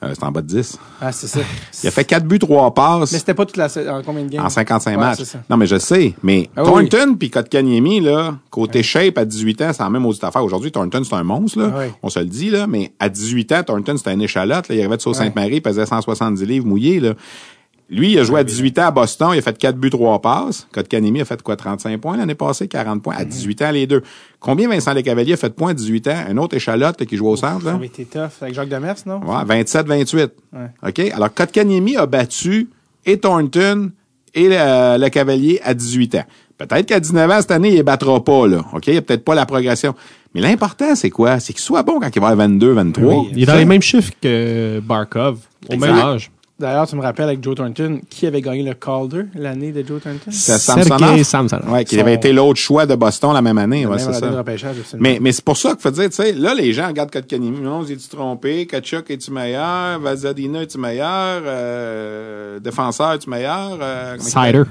Euh, 0.03 0.11
c'est 0.13 0.23
en 0.25 0.31
bas 0.31 0.43
de 0.43 0.47
10. 0.47 0.79
Ah, 1.01 1.11
c'est 1.11 1.27
ça. 1.27 1.41
Il 1.83 1.87
a 1.89 1.91
fait 1.91 2.05
4 2.05 2.25
buts, 2.25 2.39
3 2.39 2.73
passes 2.75 3.11
Mais 3.13 3.19
c'était 3.19 3.33
pas 3.35 3.47
toute 3.47 3.57
la, 3.57 3.67
en 3.93 4.03
combien 4.03 4.25
de 4.25 4.29
games? 4.29 4.45
en 4.45 4.49
55 4.51 4.91
Ouais, 4.93 4.97
matchs. 4.99 5.23
ça. 5.23 5.39
Non, 5.51 5.57
mais 5.57 5.67
je 5.67 5.79
sais. 5.79 6.15
Mais 6.23 6.51
Ah 6.55 6.63
oui. 6.63 6.89
Thornton 6.89 7.17
puis 7.19 7.31
Kotkaniemi, 7.31 8.01
là, 8.01 8.37
côté 8.51 8.83
shape 8.85 9.17
à 9.19 9.25
18 9.25 9.63
ans, 9.63 9.71
c'est 9.73 9.83
la 9.83 9.89
même 9.91 10.05
audite 10.07 10.23
affaire. 10.23 10.45
Aujourd'hui, 10.45 10.71
Thornton, 10.71 11.03
c'est 11.03 11.15
un 11.17 11.25
monstre, 11.25 11.59
là. 11.59 11.73
Ah 11.75 11.79
oui. 11.81 11.87
On 12.03 12.11
se 12.11 12.19
le 12.21 12.27
dit, 12.27 12.51
là. 12.51 12.67
Mais 12.69 12.93
à 13.01 13.09
18 13.09 13.51
ans, 13.53 13.63
Thornton, 13.65 13.97
c'était 13.97 14.11
un 14.11 14.21
échalote, 14.21 14.69
là. 14.69 14.75
Il 14.75 14.79
arrivait 14.81 14.99
de 14.99 15.03
Sault-Sainte-Marie, 15.03 15.57
il 15.57 15.63
pesait 15.63 15.87
170 15.87 16.45
livres 16.45 16.67
mouillés, 16.67 17.01
là. 17.01 17.15
Lui, 17.89 18.13
il 18.13 18.19
a 18.19 18.25
joué 18.25 18.41
à 18.41 18.45
18 18.45 18.81
ans 18.81 18.87
à 18.87 18.91
Boston, 18.91 19.29
il 19.35 19.39
a 19.39 19.43
fait 19.43 19.57
4 19.57 19.77
buts, 19.77 19.91
3 19.91 20.21
passes. 20.21 20.67
Kotkaniemi 20.73 21.21
a 21.21 21.25
fait 21.25 21.41
quoi, 21.41 21.55
35 21.55 22.01
points 22.01 22.17
l'année 22.17 22.35
passée, 22.35 22.67
40 22.67 23.01
points, 23.01 23.15
à 23.17 23.23
Mhm. 23.23 23.29
18 23.29 23.63
ans 23.63 23.71
les 23.71 23.87
deux. 23.87 24.03
Combien 24.41 24.69
Vincent 24.69 24.93
Lecavalier 24.93 25.35
a 25.35 25.37
fait 25.37 25.51
de 25.51 25.55
points 25.55 25.71
à 25.71 25.75
18 25.75 26.09
ans? 26.09 26.17
Un 26.29 26.37
autre 26.39 26.57
échalote 26.57 27.05
qui 27.05 27.17
joue 27.17 27.29
au 27.29 27.37
centre, 27.37 27.63
Ça 27.65 27.75
avait 27.75 27.87
été 27.87 28.05
tough. 28.05 28.31
Avec 28.43 28.55
Jacques 28.55 28.69
Demers, 28.69 28.97
non? 29.07 29.21
Ouais, 29.25 29.45
27-28. 29.45 30.31
Ouais. 30.53 30.61
OK? 30.89 30.99
Alors, 31.15 31.33
Kotkaniemi 31.33 31.97
a 31.97 32.07
battu 32.07 32.69
et 33.05 33.19
Thornton 33.19 33.93
et 34.35 34.49
le, 34.49 34.99
le 34.99 35.09
Cavalier 35.09 35.61
à 35.63 35.73
18 35.73 36.17
ans. 36.17 36.25
Peut-être 36.59 36.87
qu'à 36.87 36.99
19 36.99 37.31
ans, 37.31 37.37
cette 37.41 37.51
année, 37.53 37.69
il 37.69 37.75
les 37.75 37.83
battra 37.85 38.23
pas, 38.25 38.49
là. 38.49 38.65
OK? 38.73 38.87
Il 38.89 38.93
n'y 38.95 38.99
a 38.99 39.03
peut-être 39.03 39.25
pas 39.25 39.35
la 39.37 39.47
progression. 39.47 39.95
Mais 40.35 40.41
l'important, 40.41 40.95
c'est 40.97 41.11
quoi? 41.11 41.39
C'est 41.39 41.53
qu'il 41.53 41.63
soit 41.63 41.83
bon 41.85 42.01
quand 42.01 42.09
il 42.15 42.21
va 42.21 42.29
avoir 42.29 42.49
22, 42.49 42.73
23. 42.73 43.15
Oui. 43.15 43.29
Il 43.37 43.43
est 43.45 43.47
dans 43.47 43.55
les 43.57 43.65
mêmes 43.65 43.81
chiffres 43.83 44.13
que 44.21 44.81
Barkov, 44.81 45.39
au 45.69 45.73
Exact. 45.75 45.87
même 45.87 45.99
âge. 45.99 46.31
D'ailleurs, 46.59 46.87
tu 46.87 46.97
me 46.97 47.03
rappelles 47.03 47.27
avec 47.27 47.45
Joe 47.45 47.55
Thornton, 47.55 48.01
qui 48.09 48.27
avait 48.27 48.41
gagné 48.41 48.63
le 48.63 48.73
Calder 48.73 49.25
l'année 49.35 49.73
de 49.73 49.87
Joe 49.87 50.01
Thornton? 50.03 50.31
C'est 50.31 50.57
Samsonov. 50.57 51.23
Samsonov. 51.23 51.71
Ouais, 51.71 51.85
qui 51.85 51.97
Son- 51.97 52.01
avait 52.01 52.15
été 52.15 52.33
l'autre 52.33 52.59
choix 52.59 52.87
de 52.87 52.95
Boston 52.95 53.35
la 53.35 53.43
même 53.43 53.59
année. 53.59 53.85
Ouais, 53.85 53.97
même 53.97 54.07
de 54.07 54.13
ça. 54.13 54.95
Mais, 54.99 55.19
mais 55.21 55.33
c'est 55.33 55.45
pour 55.45 55.59
ça 55.59 55.73
qu'il 55.73 55.81
faut 55.81 55.91
dire, 55.91 56.09
tu 56.09 56.17
sais, 56.17 56.33
là, 56.33 56.55
les 56.55 56.73
gens 56.73 56.87
regardent 56.89 57.11
Kotkaniemi. 57.11 57.61
Non, 57.61 57.85
j'ai-tu 57.85 58.09
trompé? 58.09 58.67
Kachuk, 58.67 59.11
es-tu 59.11 59.31
meilleur? 59.33 60.01
Vazadina, 60.01 60.63
es-tu 60.63 60.79
meilleur? 60.79 61.43
Euh, 61.45 62.59
défenseur, 62.59 63.13
es-tu 63.13 63.29
meilleur? 63.29 63.79
Euh, 63.83 64.17
Cider. 64.19 64.63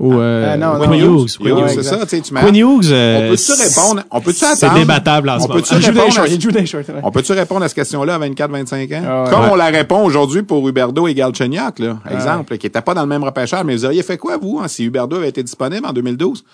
Ou 0.00 0.14
euh, 0.14 0.54
Euh, 0.54 0.56
non, 0.56 0.78
Quinn 0.78 0.90
non, 0.90 0.96
Hughes. 0.96 1.36
Hughes, 1.38 1.54
Quinn 1.54 1.68
c'est 1.68 1.82
ça, 1.82 1.98
tu 1.98 2.08
sais, 2.08 2.20
tu 2.22 2.32
Quinn 2.32 2.42
m'as- 2.42 2.58
Hughes, 2.58 2.90
euh, 2.90 3.18
On 3.26 3.30
peut-tu 3.30 3.52
répondre? 3.52 4.02
On 4.10 4.20
peut-tu 4.22 4.38
C'est 4.38 4.46
attendre? 4.64 4.80
débattable 4.80 5.28
en 5.28 5.38
ce 5.38 5.44
On 5.44 5.48
moment. 5.48 5.60
peut-tu 5.60 5.74
dans 5.74 5.78
les 5.80 5.86
répondre 6.00 6.20
à-. 6.20 7.00
On 7.02 7.10
peut-tu 7.10 7.32
répondre 7.32 7.62
à 7.64 7.68
cette 7.68 7.74
question-là 7.76 8.14
à 8.14 8.18
24-25 8.18 8.94
ans? 8.96 9.02
Ah 9.06 9.24
ouais. 9.24 9.30
Comme 9.30 9.40
Ouais. 9.42 9.48
on 9.52 9.56
la 9.56 9.66
répond 9.66 10.02
aujourd'hui 10.02 10.42
pour 10.42 10.66
Huberdo 10.66 11.06
et 11.06 11.12
Galchenyuk, 11.12 11.78
là, 11.80 11.98
exemple, 12.10 12.56
qui 12.56 12.64
n'étaient 12.66 12.80
pas 12.80 12.94
dans 12.94 13.02
le 13.02 13.08
même 13.08 13.22
repêchage, 13.24 13.62
mais 13.64 13.74
vous 13.76 13.84
auriez 13.84 14.02
fait 14.02 14.16
quoi, 14.16 14.38
vous, 14.38 14.58
hein, 14.62 14.68
si 14.68 14.84
Huberdo 14.84 15.16
avait 15.16 15.28
été 15.28 15.42
disponible 15.42 15.86
en 15.86 15.92
2012? 15.92 16.44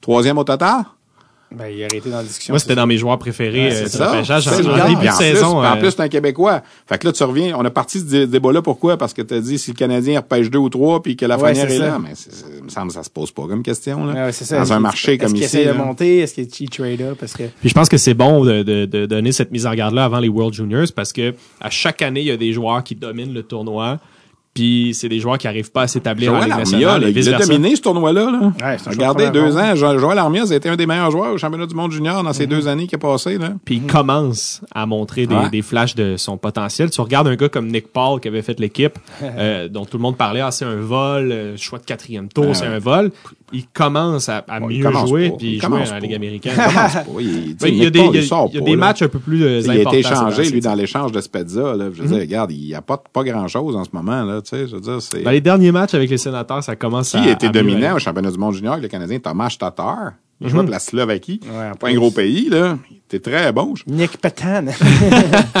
Troisième 0.00 0.38
au 0.38 0.44
total? 0.44 0.84
Ben, 1.56 1.66
il 1.68 1.84
aurait 1.84 1.96
été 1.98 2.10
dans 2.10 2.18
la 2.18 2.22
discussion. 2.22 2.52
Moi, 2.52 2.58
c'était 2.58 2.74
dans 2.74 2.86
mes 2.86 2.96
joueurs 2.98 3.18
préférés 3.18 3.68
Ouais, 3.68 3.72
euh, 3.72 3.76
c'est 3.86 3.98
du 3.98 4.30
ça. 4.30 4.40
C'est 4.40 4.66
En 4.66 4.88
début 4.88 5.06
de 5.06 5.12
saison. 5.12 5.58
Plus, 5.60 5.66
en 5.68 5.76
euh, 5.76 5.76
plus, 5.76 5.90
c'est 5.90 6.00
un 6.00 6.08
Québécois. 6.08 6.62
Fait 6.86 6.98
que 6.98 7.06
là, 7.06 7.12
tu 7.12 7.22
reviens, 7.24 7.54
on 7.58 7.64
a 7.64 7.70
parti 7.70 8.00
ce 8.00 8.04
dé- 8.04 8.26
débat-là. 8.26 8.62
Pourquoi? 8.62 8.96
Parce 8.96 9.12
que 9.14 9.22
tu 9.22 9.34
as 9.34 9.40
dit 9.40 9.58
si 9.58 9.70
le 9.72 9.76
Canadien 9.76 10.20
repêche 10.20 10.50
deux 10.50 10.58
ou 10.58 10.68
trois 10.68 11.02
puis 11.02 11.16
que 11.16 11.26
la 11.26 11.38
Ouais, 11.38 11.52
est 11.52 11.54
ça. 11.54 11.66
là. 11.78 11.98
Mais 12.02 12.10
c'est- 12.14 12.32
c'est- 12.32 12.46
il 12.58 12.64
me 12.64 12.68
semble 12.68 12.88
que 12.88 12.94
ça 12.94 13.02
se 13.02 13.10
pose 13.10 13.30
pas 13.30 13.46
comme 13.46 13.62
question, 13.62 14.04
là. 14.06 14.26
Ouais, 14.26 14.32
ça. 14.32 14.58
Dans 14.58 14.72
un 14.72 14.80
marché 14.80 15.18
comme 15.18 15.26
Est-ce 15.26 15.34
qu'il 15.34 15.44
ici. 15.44 15.56
essaie 15.58 15.66
de 15.68 15.72
monter? 15.76 16.18
Est-ce 16.18 16.40
qu'il 16.42 16.68
trade 16.70 17.00
up? 17.02 17.16
Parce 17.20 17.32
que, 17.34 17.44
Puis 17.60 17.68
je 17.68 17.74
pense 17.74 17.88
que 17.88 17.96
c'est 17.96 18.14
bon 18.14 18.44
de, 18.44 18.62
de, 18.62 18.84
de 18.86 19.06
donner 19.06 19.32
cette 19.32 19.50
mise 19.50 19.66
en 19.66 19.74
garde-là 19.74 20.04
avant 20.04 20.18
les 20.20 20.28
World 20.28 20.54
Juniors 20.54 20.86
parce 20.94 21.12
que 21.12 21.34
à 21.60 21.70
chaque 21.70 22.02
année, 22.02 22.20
il 22.20 22.26
y 22.26 22.30
a 22.30 22.36
des 22.36 22.52
joueurs 22.52 22.82
qui 22.82 22.94
dominent 22.94 23.34
le 23.34 23.42
tournoi. 23.42 23.98
Puis 24.54 24.92
c'est 24.94 25.08
des 25.08 25.18
joueurs 25.18 25.38
qui 25.38 25.48
arrivent 25.48 25.72
pas 25.72 25.82
à 25.82 25.86
s'établir 25.88 26.34
en 26.34 26.40
Ligue 26.40 26.48
nationale 26.56 27.10
il 27.16 27.34
a 27.34 27.38
dominé 27.38 27.74
ce 27.74 27.80
tournoi-là. 27.80 28.30
Là. 28.30 28.52
Ouais, 28.62 28.76
Regardez, 28.86 29.30
deux 29.30 29.50
de 29.50 29.56
ans. 29.56 29.74
Jo- 29.74 29.98
Joël 29.98 30.18
Armia 30.18 30.42
a 30.42 30.54
été 30.54 30.68
un 30.68 30.76
des 30.76 30.84
meilleurs 30.86 31.10
joueurs 31.10 31.32
au 31.32 31.38
championnat 31.38 31.64
du 31.66 31.74
monde 31.74 31.90
junior 31.90 32.22
dans 32.22 32.32
ces 32.34 32.46
deux 32.46 32.68
années 32.68 32.86
qui 32.86 32.94
a 32.94 32.98
passé. 32.98 33.38
Là. 33.38 33.52
Puis 33.64 33.76
il 33.76 33.82
commence 33.90 34.60
à 34.74 34.84
montrer 34.84 35.26
des, 35.26 35.34
Ouais. 35.34 35.48
des 35.50 35.62
flashs 35.62 35.94
de 35.94 36.16
son 36.18 36.36
potentiel. 36.36 36.90
Tu 36.90 37.00
regardes 37.00 37.28
un 37.28 37.36
gars 37.36 37.48
comme 37.48 37.68
Nick 37.68 37.92
Paul 37.92 38.20
qui 38.20 38.28
avait 38.28 38.42
fait 38.42 38.60
l'équipe, 38.60 38.98
euh, 39.22 39.68
dont 39.68 39.86
tout 39.86 39.96
le 39.96 40.02
monde 40.02 40.18
parlait, 40.18 40.40
ah, 40.40 40.50
c'est 40.50 40.66
un 40.66 40.76
vol, 40.76 41.32
euh, 41.32 41.56
choix 41.56 41.78
de 41.78 41.84
quatrième 41.86 42.28
tour, 42.28 42.48
Ouais, 42.48 42.54
c'est 42.54 42.66
un 42.66 42.78
vol. 42.78 43.10
Il 43.54 43.66
commence 43.66 44.30
à, 44.30 44.44
à 44.48 44.60
Bon, 44.60 44.70
il 44.70 44.78
mieux 44.78 44.84
commence 44.84 45.08
jouer 45.10 45.28
pas. 45.30 45.36
puis 45.36 45.46
Il 45.46 45.52
jouer 45.52 45.60
commence 45.60 45.90
à 45.90 45.94
la 45.94 46.00
pas. 46.00 46.06
Ligue 46.06 46.14
américaine. 46.14 46.52
Il 46.56 46.62
commence 46.74 46.92
pas. 46.94 47.02
Il, 47.20 47.56
il 47.68 47.74
y 47.82 47.86
a 47.86 47.90
des, 47.90 47.98
Paul, 48.00 48.08
il 48.08 48.14
y 48.14 48.18
a- 48.18 48.22
il 48.22 48.26
sort 48.26 48.48
il 48.50 48.54
y 48.54 48.58
a 48.58 48.60
pas, 48.60 48.66
des 48.66 48.76
matchs 48.76 49.02
un 49.02 49.08
peu 49.08 49.18
plus 49.18 49.44
euh, 49.44 49.60
Il 49.64 49.70
a 49.70 49.76
été 49.76 49.98
échangé, 49.98 50.50
lui, 50.50 50.60
dans 50.60 50.74
l'échange 50.74 51.12
de 51.12 51.20
Spezza. 51.20 51.74
Là. 51.76 51.86
Je 51.94 52.02
veux 52.02 52.08
dire, 52.08 52.18
regarde, 52.20 52.50
il 52.52 52.64
n'y 52.66 52.74
a 52.74 52.80
pas, 52.82 53.02
pas 53.12 53.24
grand-chose 53.24 53.76
en 53.76 53.84
ce 53.84 53.90
moment. 53.92 54.24
Là, 54.24 54.40
tu 54.42 54.50
sais, 54.50 54.66
je 54.66 54.74
veux 54.74 54.80
dire, 54.80 55.00
c'est... 55.00 55.22
Dans 55.22 55.30
les 55.30 55.40
derniers 55.40 55.72
matchs 55.72 55.94
avec 55.94 56.10
les 56.10 56.18
sénateurs, 56.18 56.62
ça 56.62 56.76
commence 56.76 57.10
Qui 57.10 57.16
à. 57.16 57.22
à 57.22 57.26
mieux 57.26 57.50
dominant 57.50 57.96
au 57.96 57.98
championnat 57.98 58.30
du 58.30 58.38
monde 58.38 58.54
junior 58.54 58.74
avec 58.74 58.82
le 58.82 58.88
Canadien? 58.88 59.18
Thomas 59.18 59.54
Tatar. 59.58 60.12
Il 60.40 60.48
jouait 60.48 60.64
de 60.64 60.70
la 60.70 60.80
Slovaquie. 60.80 61.40
Ouais, 61.44 61.70
pas 61.78 61.88
un 61.88 61.94
gros 61.94 62.10
pays, 62.10 62.48
là. 62.48 62.76
Il 62.90 63.00
T'es 63.12 63.18
très 63.20 63.52
bon. 63.52 63.74
je- 63.76 63.82
Nick 63.92 64.16
Patan. 64.16 64.64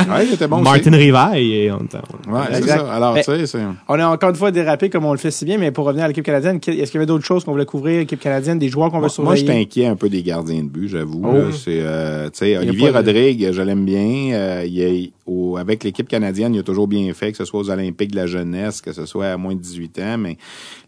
Ouais, 0.08 0.26
il 0.26 0.32
était 0.32 0.48
bon 0.48 0.56
aussi. 0.62 0.64
Martin 0.70 0.90
Rivaille 0.92 1.52
et 1.52 1.70
on, 1.70 1.80
on- 2.28 2.32
Ouais, 2.32 2.40
c'est 2.52 2.62
ça. 2.66 2.90
Alors, 2.94 3.14
tu 3.16 3.22
sais, 3.24 3.44
c'est... 3.46 3.58
on 3.88 3.94
a 4.00 4.06
encore 4.06 4.30
une 4.30 4.36
fois 4.36 4.50
dérapé 4.50 4.88
comme 4.88 5.04
on 5.04 5.12
le 5.12 5.18
fait 5.18 5.30
si 5.30 5.44
bien, 5.44 5.58
mais 5.58 5.70
pour 5.70 5.84
revenir 5.84 6.04
à 6.06 6.08
l'équipe 6.08 6.24
canadienne, 6.24 6.56
est-ce 6.56 6.90
qu'il 6.90 6.94
y 6.94 6.96
avait 6.96 7.04
d'autres 7.06 7.26
choses 7.26 7.44
qu'on 7.44 7.52
voulait 7.52 7.66
couvrir, 7.66 7.98
l'équipe 7.98 8.18
canadienne, 8.20 8.58
des 8.58 8.70
joueurs 8.70 8.90
qu'on 8.90 9.00
veut 9.00 9.08
Moi, 9.18 9.24
moi, 9.24 9.34
je 9.34 9.40
surveiller? 9.40 9.62
inquiet 9.64 9.86
un 9.86 9.96
peu 9.96 10.08
des 10.08 10.22
gardiens 10.22 10.62
de 10.62 10.68
but, 10.68 10.88
j'avoue. 10.88 11.22
Oh. 11.26 11.52
C'est, 11.52 11.80
euh, 11.82 12.30
tu 12.30 12.38
sais, 12.38 12.56
Olivier 12.56 12.88
de- 12.90 12.96
Rodrigue, 12.96 13.48
je 13.52 13.60
l'aime 13.60 13.84
bien. 13.84 14.32
Euh, 14.32 14.64
il 14.66 14.80
est 14.80 15.10
au- 15.26 15.58
avec 15.58 15.84
l'équipe 15.84 16.08
canadienne, 16.08 16.54
il 16.54 16.60
a 16.60 16.62
toujours 16.62 16.88
bien 16.88 17.12
fait, 17.12 17.32
que 17.32 17.36
ce 17.38 17.44
soit 17.44 17.60
aux 17.60 17.70
Olympiques 17.70 18.12
de 18.12 18.16
la 18.16 18.26
jeunesse, 18.26 18.80
que 18.80 18.92
ce 18.92 19.04
soit 19.04 19.26
à 19.26 19.36
moins 19.36 19.54
de 19.54 19.60
18 19.60 19.98
ans. 19.98 20.16
Mais 20.18 20.38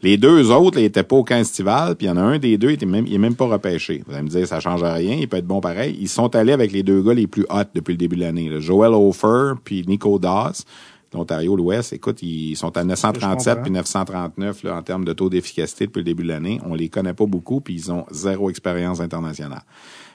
les 0.02 0.16
deux 0.16 0.50
autres, 0.50 0.78
ils 0.78 0.84
étaient 0.86 1.02
pas 1.02 1.16
au 1.16 1.24
camp 1.24 1.36
estival. 1.36 1.94
Puis 1.96 2.06
il 2.06 2.10
y 2.10 2.12
en 2.12 2.16
a 2.16 2.22
un 2.22 2.38
des 2.38 2.56
deux, 2.56 2.70
il, 2.70 2.74
était 2.74 2.86
même, 2.86 3.04
il 3.06 3.14
est 3.14 3.18
même 3.18 3.34
pas 3.36 3.46
repêché. 3.46 4.02
Vous 4.06 4.14
allez 4.14 4.22
me 4.24 4.28
dire, 4.30 4.46
ça 4.46 4.60
change 4.60 4.82
rien. 4.82 5.16
Il 5.20 5.28
peut 5.28 5.36
être 5.36 5.46
bon 5.46 5.60
pareil. 5.60 5.96
Ils 6.00 6.08
sont 6.08 6.34
allés 6.34 6.52
avec 6.54 6.72
les 6.72 6.82
deux 6.82 7.02
gars 7.02 7.14
les 7.14 7.26
plus 7.26 7.44
hot 7.50 7.64
depuis 7.74 7.92
le 7.92 7.98
début 7.98 8.16
de 8.16 8.22
l'année. 8.22 8.50
Joel 8.60 8.94
Hofer 8.94 9.52
puis 9.62 9.84
Nico 9.86 10.18
Doss. 10.18 10.64
L'Ontario, 11.12 11.54
l'Ouest, 11.54 11.92
écoute, 11.92 12.22
ils 12.22 12.56
sont 12.56 12.76
à 12.76 12.80
Je 12.80 12.86
937 12.86 13.54
comprends. 13.54 13.62
puis 13.62 13.70
939 13.70 14.62
là, 14.64 14.76
en 14.76 14.82
termes 14.82 15.04
de 15.04 15.12
taux 15.12 15.30
d'efficacité 15.30 15.86
depuis 15.86 16.00
le 16.00 16.04
début 16.04 16.24
de 16.24 16.28
l'année. 16.28 16.60
On 16.66 16.74
les 16.74 16.88
connaît 16.88 17.14
pas 17.14 17.26
beaucoup, 17.26 17.60
puis 17.60 17.74
ils 17.74 17.92
ont 17.92 18.04
zéro 18.10 18.50
expérience 18.50 18.98
internationale. 18.98 19.62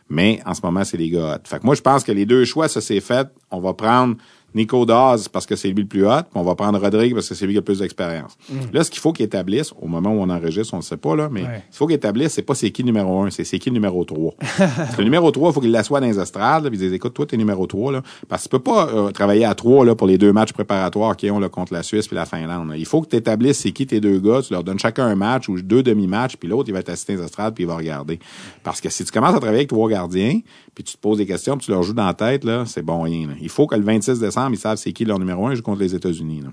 Mais 0.09 0.41
en 0.45 0.53
ce 0.53 0.59
moment, 0.61 0.83
c'est 0.83 0.97
les 0.97 1.09
gars 1.09 1.35
hot. 1.35 1.47
Fait 1.47 1.59
que 1.59 1.65
moi, 1.65 1.75
je 1.75 1.81
pense 1.81 2.03
que 2.03 2.11
les 2.11 2.25
deux 2.25 2.43
choix, 2.43 2.67
ça 2.67 2.81
s'est 2.81 2.99
fait. 2.99 3.29
On 3.49 3.61
va 3.61 3.73
prendre 3.73 4.17
Nico 4.55 4.85
Dawes 4.85 5.29
parce 5.31 5.45
que 5.45 5.55
c'est 5.55 5.69
lui 5.69 5.83
le 5.83 5.87
plus 5.87 6.05
hot, 6.07 6.21
puis 6.23 6.31
on 6.35 6.43
va 6.43 6.55
prendre 6.55 6.79
Rodrigue 6.79 7.13
parce 7.13 7.29
que 7.29 7.35
c'est 7.35 7.45
lui 7.45 7.53
qui 7.53 7.57
a 7.57 7.61
le 7.61 7.65
plus 7.65 7.79
d'expérience. 7.79 8.37
Là, 8.73 8.83
ce 8.83 8.89
qu'il 8.91 8.99
faut 8.99 9.13
qu'il 9.13 9.25
établisse, 9.25 9.73
au 9.81 9.87
moment 9.87 10.09
où 10.11 10.19
on 10.21 10.29
enregistre, 10.29 10.73
on 10.73 10.77
ne 10.77 10.81
sait 10.81 10.97
pas, 10.97 11.15
là, 11.15 11.29
mais 11.31 11.41
Ouais. 11.43 11.47
ce 11.47 11.51
qu'il 11.69 11.77
faut 11.77 11.87
qu'il 11.87 11.95
établisse, 11.95 12.33
c'est 12.33 12.41
pas 12.41 12.55
c'est 12.55 12.71
qui 12.71 12.83
numéro 12.83 13.21
un, 13.23 13.29
c'est 13.29 13.43
c'est 13.43 13.59
qui 13.59 13.69
le 13.69 13.73
numéro 13.75 14.03
3. 14.03 14.33
parce 14.57 14.91
que 14.95 14.97
le 14.99 15.03
numéro 15.05 15.29
3, 15.31 15.49
il 15.49 15.53
faut 15.53 15.61
qu'il 15.61 15.71
l'assoie 15.71 15.99
dans 15.99 16.07
les 16.07 16.19
estrades, 16.19 16.63
là, 16.63 16.69
puis 16.69 16.79
il 16.79 16.89
dit, 16.89 16.95
écoute, 16.95 17.13
toi, 17.13 17.25
t'es 17.25 17.37
numéro 17.37 17.65
3, 17.67 17.91
là. 17.91 18.01
Parce 18.27 18.43
que 18.43 18.47
tu 18.47 18.51
peux 18.51 18.59
pas 18.63 18.87
euh, 18.89 19.11
travailler 19.11 19.45
à 19.45 19.53
3, 19.55 19.85
là, 19.85 19.95
pour 19.95 20.07
les 20.07 20.17
deux 20.17 20.33
matchs 20.33 20.53
préparatoires 20.53 21.15
qu'ils 21.15 21.31
ont, 21.31 21.39
là, 21.39 21.49
contre 21.49 21.73
la 21.73 21.83
Suisse 21.83 22.07
puis 22.07 22.15
la 22.15 22.25
Finlande. 22.25 22.69
là. 22.69 22.77
Il 22.77 22.85
faut 22.85 23.01
que 23.01 23.09
tu 23.09 23.15
établisses 23.15 23.59
c'est 23.59 23.71
qui 23.71 23.85
tes 23.87 23.99
deux 23.99 24.19
gars, 24.19 24.41
tu 24.41 24.53
leur 24.53 24.63
donnes 24.63 24.79
chacun 24.79 25.05
un 25.05 25.15
match 25.15 25.47
ou 25.49 25.61
deux 25.61 25.83
demi-matchs, 25.83 26.37
puis 26.37 26.49
l'autre, 26.49 26.69
il 26.69 26.73
va 26.73 26.79
être 26.79 26.89
assis 26.89 27.05
dans 27.07 27.13
les 27.19 27.23
estrades 27.25 27.53
puis 27.53 27.63
il 27.63 27.67
va 27.67 27.75
regarder. 27.75 28.19
Parce 28.63 28.81
que 28.81 28.89
si 28.89 29.03
tu 29.05 29.11
commences 29.11 29.35
à 29.35 29.39
travailler 29.39 29.59
avec 29.59 29.69
trois 29.69 29.89
gardiens, 29.89 30.39
puis 30.75 30.83
tu 30.83 30.93
te 30.95 30.99
poses 31.01 31.17
des 31.17 31.25
questions, 31.25 31.57
puis 31.57 31.65
tu 31.65 31.71
leur 31.71 31.83
joues 31.83 31.93
dans 31.93 32.05
la 32.05 32.13
tête, 32.13 32.43
là, 32.43 32.63
c'est 32.65 32.81
bon 32.81 33.01
rien. 33.01 33.27
là. 33.27 33.33
Il 33.41 33.49
faut 33.49 33.67
que 33.67 33.75
le 33.75 33.83
26 33.83 34.19
décembre, 34.19 34.38
ils 34.51 34.57
savent 34.57 34.77
c'est 34.77 34.93
qui 34.93 35.05
leur 35.05 35.19
numéro 35.19 35.47
un, 35.47 35.55
joue 35.55 35.61
contre 35.63 35.81
les 35.81 35.95
États-Unis. 35.95 36.43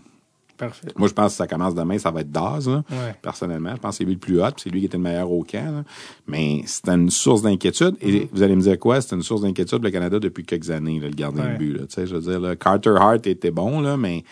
Parfait. 0.56 0.88
Moi, 0.96 1.06
je 1.08 1.12
pense 1.12 1.32
que 1.32 1.36
ça 1.36 1.46
commence 1.46 1.74
demain, 1.74 1.98
ça 1.98 2.10
va 2.10 2.22
être 2.22 2.30
Daz, 2.30 2.66
là. 2.66 2.82
Ouais. 2.90 3.14
personnellement. 3.20 3.72
Je 3.74 3.80
pense 3.80 3.90
que 3.90 3.96
c'est 3.98 4.04
lui 4.04 4.14
le 4.14 4.18
plus 4.18 4.40
hot, 4.40 4.52
puis 4.52 4.62
c'est 4.64 4.70
lui 4.70 4.80
qui 4.80 4.86
était 4.86 4.96
le 4.96 5.02
meilleur 5.02 5.30
au 5.30 5.44
camp. 5.44 5.70
là. 5.70 5.84
Mais 6.26 6.62
c'était 6.64 6.92
une 6.92 7.10
source 7.10 7.42
d'inquiétude. 7.42 7.94
Mm-hmm. 7.96 8.08
Et 8.08 8.28
vous 8.32 8.42
allez 8.42 8.56
me 8.56 8.62
dire 8.62 8.78
quoi? 8.78 9.00
C'était 9.02 9.16
une 9.16 9.22
source 9.22 9.42
d'inquiétude 9.42 9.78
pour 9.78 9.84
le 9.84 9.90
Canada 9.90 10.18
depuis 10.18 10.44
quelques 10.44 10.70
années, 10.70 10.98
là, 10.98 11.08
le 11.08 11.14
gardien 11.14 11.44
Ouais. 11.44 11.52
de 11.52 11.58
but. 11.58 11.72
Là. 11.74 12.04
Je 12.06 12.14
veux 12.14 12.20
dire, 12.22 12.40
là, 12.40 12.56
Carter 12.56 12.94
Hart 12.98 13.26
était 13.26 13.50
bon, 13.50 13.80
là, 13.80 13.98
mais 13.98 14.24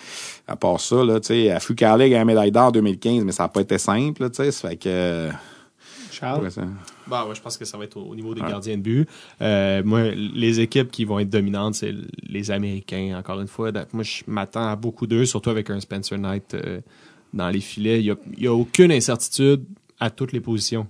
à 0.48 0.56
part 0.56 0.81
ça, 0.81 1.05
là, 1.05 1.18
à 1.55 1.60
Fucar 1.60 1.98
League 1.98 2.14
à 2.14 2.18
la 2.18 2.24
médaille 2.24 2.51
d'or 2.52 2.68
en 2.68 2.70
2015, 2.70 3.22
mais 3.24 3.32
ça 3.32 3.43
n'a 3.43 3.48
pas 3.51 3.60
été 3.60 3.76
simple. 3.76 4.22
Là, 4.22 4.31
tu 4.31 4.36
sais, 4.36 4.51
ça 4.51 4.70
fait 4.70 4.76
que... 4.76 5.28
Charles? 6.14 6.48
Bah 7.06 7.26
ouais, 7.26 7.34
je 7.34 7.40
pense 7.40 7.56
que 7.56 7.64
ça 7.64 7.76
va 7.76 7.84
être 7.84 7.96
au, 7.96 8.02
au 8.02 8.14
niveau 8.14 8.34
des 8.34 8.40
gardiens 8.40 8.76
de 8.76 8.82
but. 8.82 9.08
Euh, 9.40 9.82
moi, 9.84 10.10
les 10.12 10.60
équipes 10.60 10.90
qui 10.90 11.04
vont 11.04 11.18
être 11.18 11.30
dominantes, 11.30 11.74
c'est 11.74 11.94
les 12.22 12.50
Américains, 12.50 13.16
encore 13.18 13.40
une 13.40 13.48
fois. 13.48 13.70
Moi, 13.92 14.02
je 14.02 14.22
m'attends 14.26 14.68
à 14.68 14.76
beaucoup 14.76 15.06
d'eux, 15.06 15.26
surtout 15.26 15.50
avec 15.50 15.70
un 15.70 15.80
Spencer 15.80 16.18
Knight 16.18 16.54
euh, 16.54 16.80
dans 17.32 17.50
les 17.50 17.60
filets. 17.60 18.00
Il 18.00 18.16
y 18.38 18.46
a, 18.46 18.54
aucune 18.54 18.92
incertitude 18.92 19.64
à 20.00 20.10
toutes 20.10 20.32
les 20.32 20.40
positions. 20.40 20.86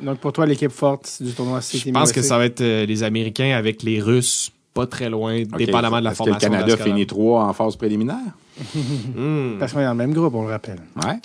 Donc, 0.00 0.18
pour 0.18 0.32
toi, 0.32 0.46
l'équipe 0.46 0.70
forte 0.70 1.22
du 1.22 1.32
tournoi, 1.32 1.60
c'est 1.60 1.78
Je 1.78 1.90
pense 1.90 2.12
que 2.12 2.22
ça 2.22 2.36
va 2.38 2.46
être 2.46 2.60
euh, 2.60 2.86
les 2.86 3.02
Américains 3.02 3.56
avec 3.56 3.82
les 3.82 4.00
Russes, 4.00 4.50
pas 4.74 4.86
très 4.86 5.08
loin, 5.08 5.42
dépendamment 5.42 6.00
de 6.00 6.04
la 6.04 6.10
Est-ce 6.10 6.18
formation. 6.18 6.48
que 6.48 6.54
le 6.54 6.60
Canada 6.60 6.76
finit 6.76 7.06
3 7.06 7.44
en 7.44 7.52
phase 7.52 7.76
préliminaire? 7.76 8.16
Parce 9.58 9.72
qu'on 9.72 9.80
est 9.80 9.84
dans 9.84 9.90
le 9.90 9.96
même 9.96 10.12
groupe, 10.12 10.34
on 10.34 10.42
le 10.42 10.50
rappelle. 10.50 10.80
Ouais. 11.04 11.18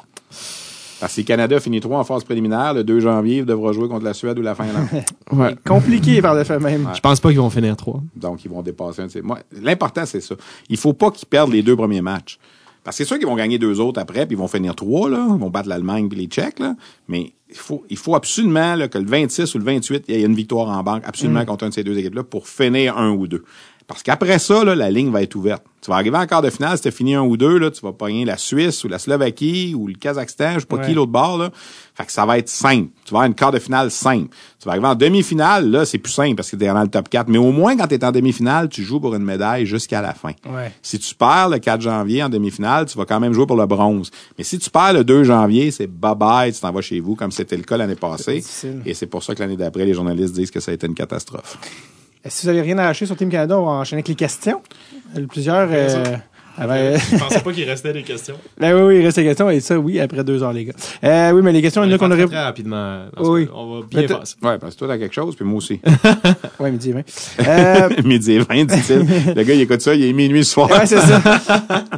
Parce 1.00 1.12
que 1.12 1.16
si 1.16 1.22
le 1.22 1.26
Canada 1.28 1.60
finit 1.60 1.80
3 1.80 2.00
en 2.00 2.04
phase 2.04 2.24
préliminaire, 2.24 2.74
le 2.74 2.84
2 2.84 3.00
janvier, 3.00 3.38
il 3.40 3.46
devra 3.46 3.72
jouer 3.72 3.88
contre 3.88 4.04
la 4.06 4.14
Suède 4.14 4.38
ou 4.40 4.42
la 4.42 4.56
Finlande. 4.56 4.88
Ouais. 5.32 5.56
Compliqué 5.66 6.22
par 6.22 6.34
le 6.36 6.44
fait 6.44 6.58
même. 6.60 6.90
Je 6.96 7.00
pense 7.02 7.20
pas 7.20 7.30
qu'ils 7.30 7.40
vont 7.40 7.50
finir 7.50 7.76
trois. 7.76 8.02
Donc, 8.16 8.46
ils 8.46 8.50
vont 8.52 8.62
dépasser 8.62 9.02
un 9.02 9.08
de 9.08 9.12
ces- 9.12 9.22
Moi, 9.22 9.40
l'important, 9.62 10.06
c'est 10.06 10.22
ça. 10.22 10.36
Il 10.70 10.78
faut 10.78 10.94
pas 10.94 11.12
qu'ils 11.12 11.28
perdent 11.28 11.52
les 11.52 11.62
deux 11.62 11.76
premiers 11.76 12.02
matchs. 12.02 12.40
Parce 12.84 12.96
que 12.98 13.04
c'est 13.04 13.08
sûr 13.10 13.18
qu'ils 13.20 13.28
vont 13.28 13.36
gagner 13.36 13.58
deux 13.60 13.82
autres 13.82 14.00
après, 14.00 14.26
puis 14.26 14.36
ils 14.36 14.40
vont 14.40 14.48
finir 14.48 14.74
trois, 14.74 15.10
là. 15.10 15.28
Ils 15.30 15.38
vont 15.40 15.50
battre 15.50 15.68
l'Allemagne 15.68 16.08
puis 16.08 16.18
les 16.18 16.28
Tchèques, 16.28 16.60
là. 16.60 16.76
Mais 17.10 17.34
il 17.50 17.56
faut, 17.58 17.84
il 17.90 17.98
faut 17.98 18.16
absolument 18.16 18.76
là, 18.76 18.88
que 18.88 18.98
le 18.98 19.06
26 19.06 19.54
ou 19.56 19.58
le 19.58 19.66
28, 19.66 20.06
il 20.08 20.16
y 20.16 20.18
ait 20.18 20.26
une 20.26 20.34
victoire 20.36 20.70
en 20.70 20.82
banque, 20.84 21.04
absolument 21.06 21.44
contre 21.44 21.66
une 21.66 21.70
de 21.72 21.76
ces 21.76 21.84
deux 21.84 21.98
équipes-là, 21.98 22.24
pour 22.24 22.48
finir 22.48 22.98
un 22.98 23.12
ou 23.12 23.28
deux. 23.28 23.44
Parce 23.88 24.04
qu'après 24.04 24.38
ça, 24.38 24.66
là, 24.66 24.76
la 24.76 24.92
ligne 24.92 25.12
va 25.12 25.22
être 25.24 25.34
ouverte. 25.36 25.64
Tu 25.82 25.90
vas 25.90 25.96
arriver 25.96 26.18
en 26.18 26.26
quart 26.28 26.42
de 26.42 26.50
finale, 26.50 26.76
si 26.78 26.84
tu 26.84 26.92
fini 26.92 27.16
un 27.16 27.22
ou 27.22 27.38
deux, 27.38 27.58
là, 27.58 27.72
tu 27.72 27.80
vas 27.82 27.94
pogner 27.94 28.26
la 28.26 28.36
Suisse 28.36 28.84
ou 28.84 28.90
la 28.90 29.00
Slovaquie 29.00 29.74
ou 29.78 29.88
le 29.88 29.94
Kazakhstan, 29.94 30.56
je 30.56 30.60
sais 30.60 30.66
pas 30.66 30.76
Ouais. 30.76 30.88
qui 30.88 30.94
l'autre 30.94 31.12
bord. 31.14 31.38
Là. 31.38 31.52
Fait 31.96 32.06
que 32.06 32.12
ça 32.12 32.26
va 32.26 32.38
être 32.38 32.50
simple. 32.50 32.90
Tu 33.06 33.14
vas 33.14 33.20
avoir 33.20 33.26
une 33.28 33.34
quart 33.36 33.52
de 33.54 33.60
finale 33.60 33.90
simple. 33.90 34.28
Tu 34.60 34.66
vas 34.66 34.72
arriver 34.72 34.88
en 34.88 34.96
demi-finale, 34.96 35.72
là, 35.72 35.86
c'est 35.86 36.00
plus 36.00 36.12
simple 36.12 36.36
parce 36.36 36.52
que 36.52 36.58
tu 36.58 36.66
es 36.66 36.68
dans 36.68 36.82
le 36.82 36.90
top 36.90 37.08
4. 37.08 37.30
Mais 37.30 37.38
au 37.38 37.54
moins, 37.54 37.78
quand 37.78 37.88
tu 37.88 37.96
es 37.96 38.04
en 38.04 38.12
demi-finale, 38.12 38.68
tu 38.68 38.84
joues 38.84 39.00
pour 39.00 39.16
une 39.16 39.24
médaille 39.24 39.66
jusqu'à 39.66 40.02
la 40.02 40.14
fin. 40.14 40.32
Ouais. 40.50 40.74
Si 40.82 41.00
tu 41.00 41.16
perds 41.16 41.48
le 41.48 41.60
4 41.60 41.80
janvier 41.80 42.24
en 42.24 42.30
demi-finale, 42.30 42.88
tu 42.88 42.98
vas 42.98 43.06
quand 43.06 43.22
même 43.22 43.32
jouer 43.32 43.48
pour 43.48 43.56
le 43.56 43.68
bronze. 43.68 44.12
Mais 44.38 44.44
si 44.44 44.60
tu 44.60 44.70
perds 44.70 44.92
le 44.94 45.06
2 45.06 45.24
janvier, 45.24 45.72
c'est 45.72 45.88
bye-bye, 45.88 46.54
tu 46.54 46.60
t'en 46.60 46.74
vas 46.74 46.82
chez 46.82 47.00
vous, 47.00 47.16
comme 47.16 47.32
c'était 47.32 47.56
le 47.56 47.64
cas 47.64 47.78
l'année 47.78 47.96
passée. 47.96 48.44
Et 48.86 48.94
c'est 48.94 49.08
pour 49.08 49.24
ça 49.24 49.34
que 49.34 49.40
l'année 49.40 49.56
d'après, 49.56 49.86
les 49.86 49.94
journalistes 49.94 50.34
disent 50.34 50.52
que 50.52 50.60
ça 50.60 50.72
a 50.72 50.74
été 50.74 50.86
une 50.88 50.96
catastrophe. 50.96 51.58
Est-ce 52.24 52.38
que 52.38 52.44
vous 52.44 52.50
avez 52.50 52.62
rien 52.62 52.78
à 52.78 52.84
lâcher 52.84 53.06
sur 53.06 53.16
Team 53.16 53.30
Canada? 53.30 53.58
On 53.60 53.66
va 53.66 53.72
enchaîner 53.74 54.00
avec 54.00 54.08
les 54.10 54.16
questions. 54.16 54.62
Euh, 55.18 55.26
Plusieurs. 55.28 55.70
Euh, 55.72 56.16
avaient- 56.58 56.98
Je 56.98 57.18
pensais 57.18 57.40
pas 57.40 57.54
qu'il 57.54 57.64
restait 57.70 57.94
des 57.94 58.02
questions. 58.02 58.34
Ben 58.60 58.74
oui, 58.76 58.82
oui, 58.82 59.00
il 59.00 59.06
reste 59.06 59.18
des 59.18 59.24
questions. 59.24 59.50
Et 59.50 59.60
ça, 59.60 59.78
oui, 59.78 60.00
après 60.00 60.24
deux 60.24 60.42
heures, 60.44 60.52
les 60.52 60.66
gars. 60.66 60.74
Euh, 61.04 61.32
oui, 61.32 61.42
mais 61.44 61.52
les 61.54 61.62
questions, 61.62 61.84
il 61.84 61.90
y 61.90 61.94
en 61.94 61.96
a 61.96 62.00
qu'on 62.00 62.12
aurait. 62.12 62.26
Très 62.26 62.44
rapidement. 62.44 63.06
Oui. 63.20 63.48
On 63.54 63.80
va 63.80 63.86
bien 63.88 64.08
passer. 64.08 64.36
Ouais, 64.42 64.58
parce 64.58 64.74
que 64.74 64.80
toi, 64.80 64.88
t'as 64.90 64.98
quelque 64.98 65.14
chose, 65.14 65.36
puis 65.36 65.46
moi 65.46 65.58
aussi. 65.58 65.80
Ouais, 66.60 66.72
midi 66.72 66.90
et 66.90 66.94
vingt. 66.94 67.04
Euh, 67.48 67.90
Midi 68.04 68.32
et 68.34 68.40
20, 68.40 68.66
dit-il. 68.66 69.34
Le 69.36 69.44
gars, 69.44 69.54
il 69.54 69.62
écoute 69.62 69.82
ça, 69.82 69.94
il 69.94 70.04
est 70.04 70.12
minuit 70.14 70.44
ce 70.44 70.54
soir. 70.54 70.70
ouais, 70.72 70.88
c'est 70.88 70.98
ça. 71.00 71.22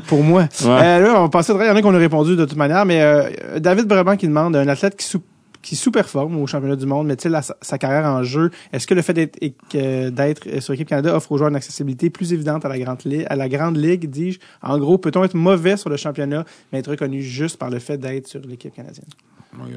Pour 0.08 0.22
moi. 0.22 0.42
Ouais. 0.42 0.68
Euh, 0.70 1.00
là, 1.00 1.14
on 1.18 1.22
va 1.24 1.30
passer 1.30 1.54
Il 1.58 1.66
y 1.66 1.70
en 1.70 1.76
a 1.78 1.82
qu'on 1.82 1.96
a 1.96 1.98
répondu 1.98 2.36
de 2.36 2.44
toute 2.44 2.58
manière, 2.58 2.86
mais 2.86 3.02
euh, 3.02 3.30
David 3.60 3.86
Brabant 3.86 4.18
qui 4.18 4.28
demande 4.28 4.58
un 4.58 4.68
athlète 4.68 4.98
qui 4.98 5.06
sous 5.06 5.22
qui 5.70 5.76
sous-performe 5.76 6.36
au 6.42 6.48
championnat 6.48 6.76
du 6.76 6.88
monde, 6.88 7.06
met-il 7.06 7.40
sa 7.62 7.78
carrière 7.78 8.06
en 8.06 8.24
jeu? 8.24 8.50
Est-ce 8.74 8.88
que 8.88 8.96
le 8.96 9.04
fait 9.04 9.14
d'être 9.14 9.38
euh, 9.76 10.62
sur 10.62 10.74
l'équipe 10.74 10.90
Canada 10.90 11.16
offre 11.16 11.32
aux 11.32 11.38
joueurs 11.38 11.52
une 11.52 11.56
accessibilité 11.56 12.10
plus 12.10 12.34
évidente 12.34 12.66
à 12.66 12.70
la 12.70 12.80
grande, 12.80 12.98
à 13.28 13.36
la 13.36 13.48
grande 13.48 13.78
ligue, 13.78 14.10
dis-je? 14.10 14.40
En 14.64 14.80
gros, 14.80 14.98
peut-on 14.98 15.24
être 15.24 15.36
mauvais 15.36 15.78
sur 15.78 15.92
le 15.92 15.98
championnat, 15.98 16.44
mais 16.74 16.80
être 16.80 16.90
reconnu 16.90 17.22
juste 17.22 17.58
par 17.58 17.70
le 17.70 17.78
fait 17.78 18.00
d'être 18.00 18.26
sur 18.26 18.42
l'équipe 18.42 18.74
canadienne? 18.74 19.06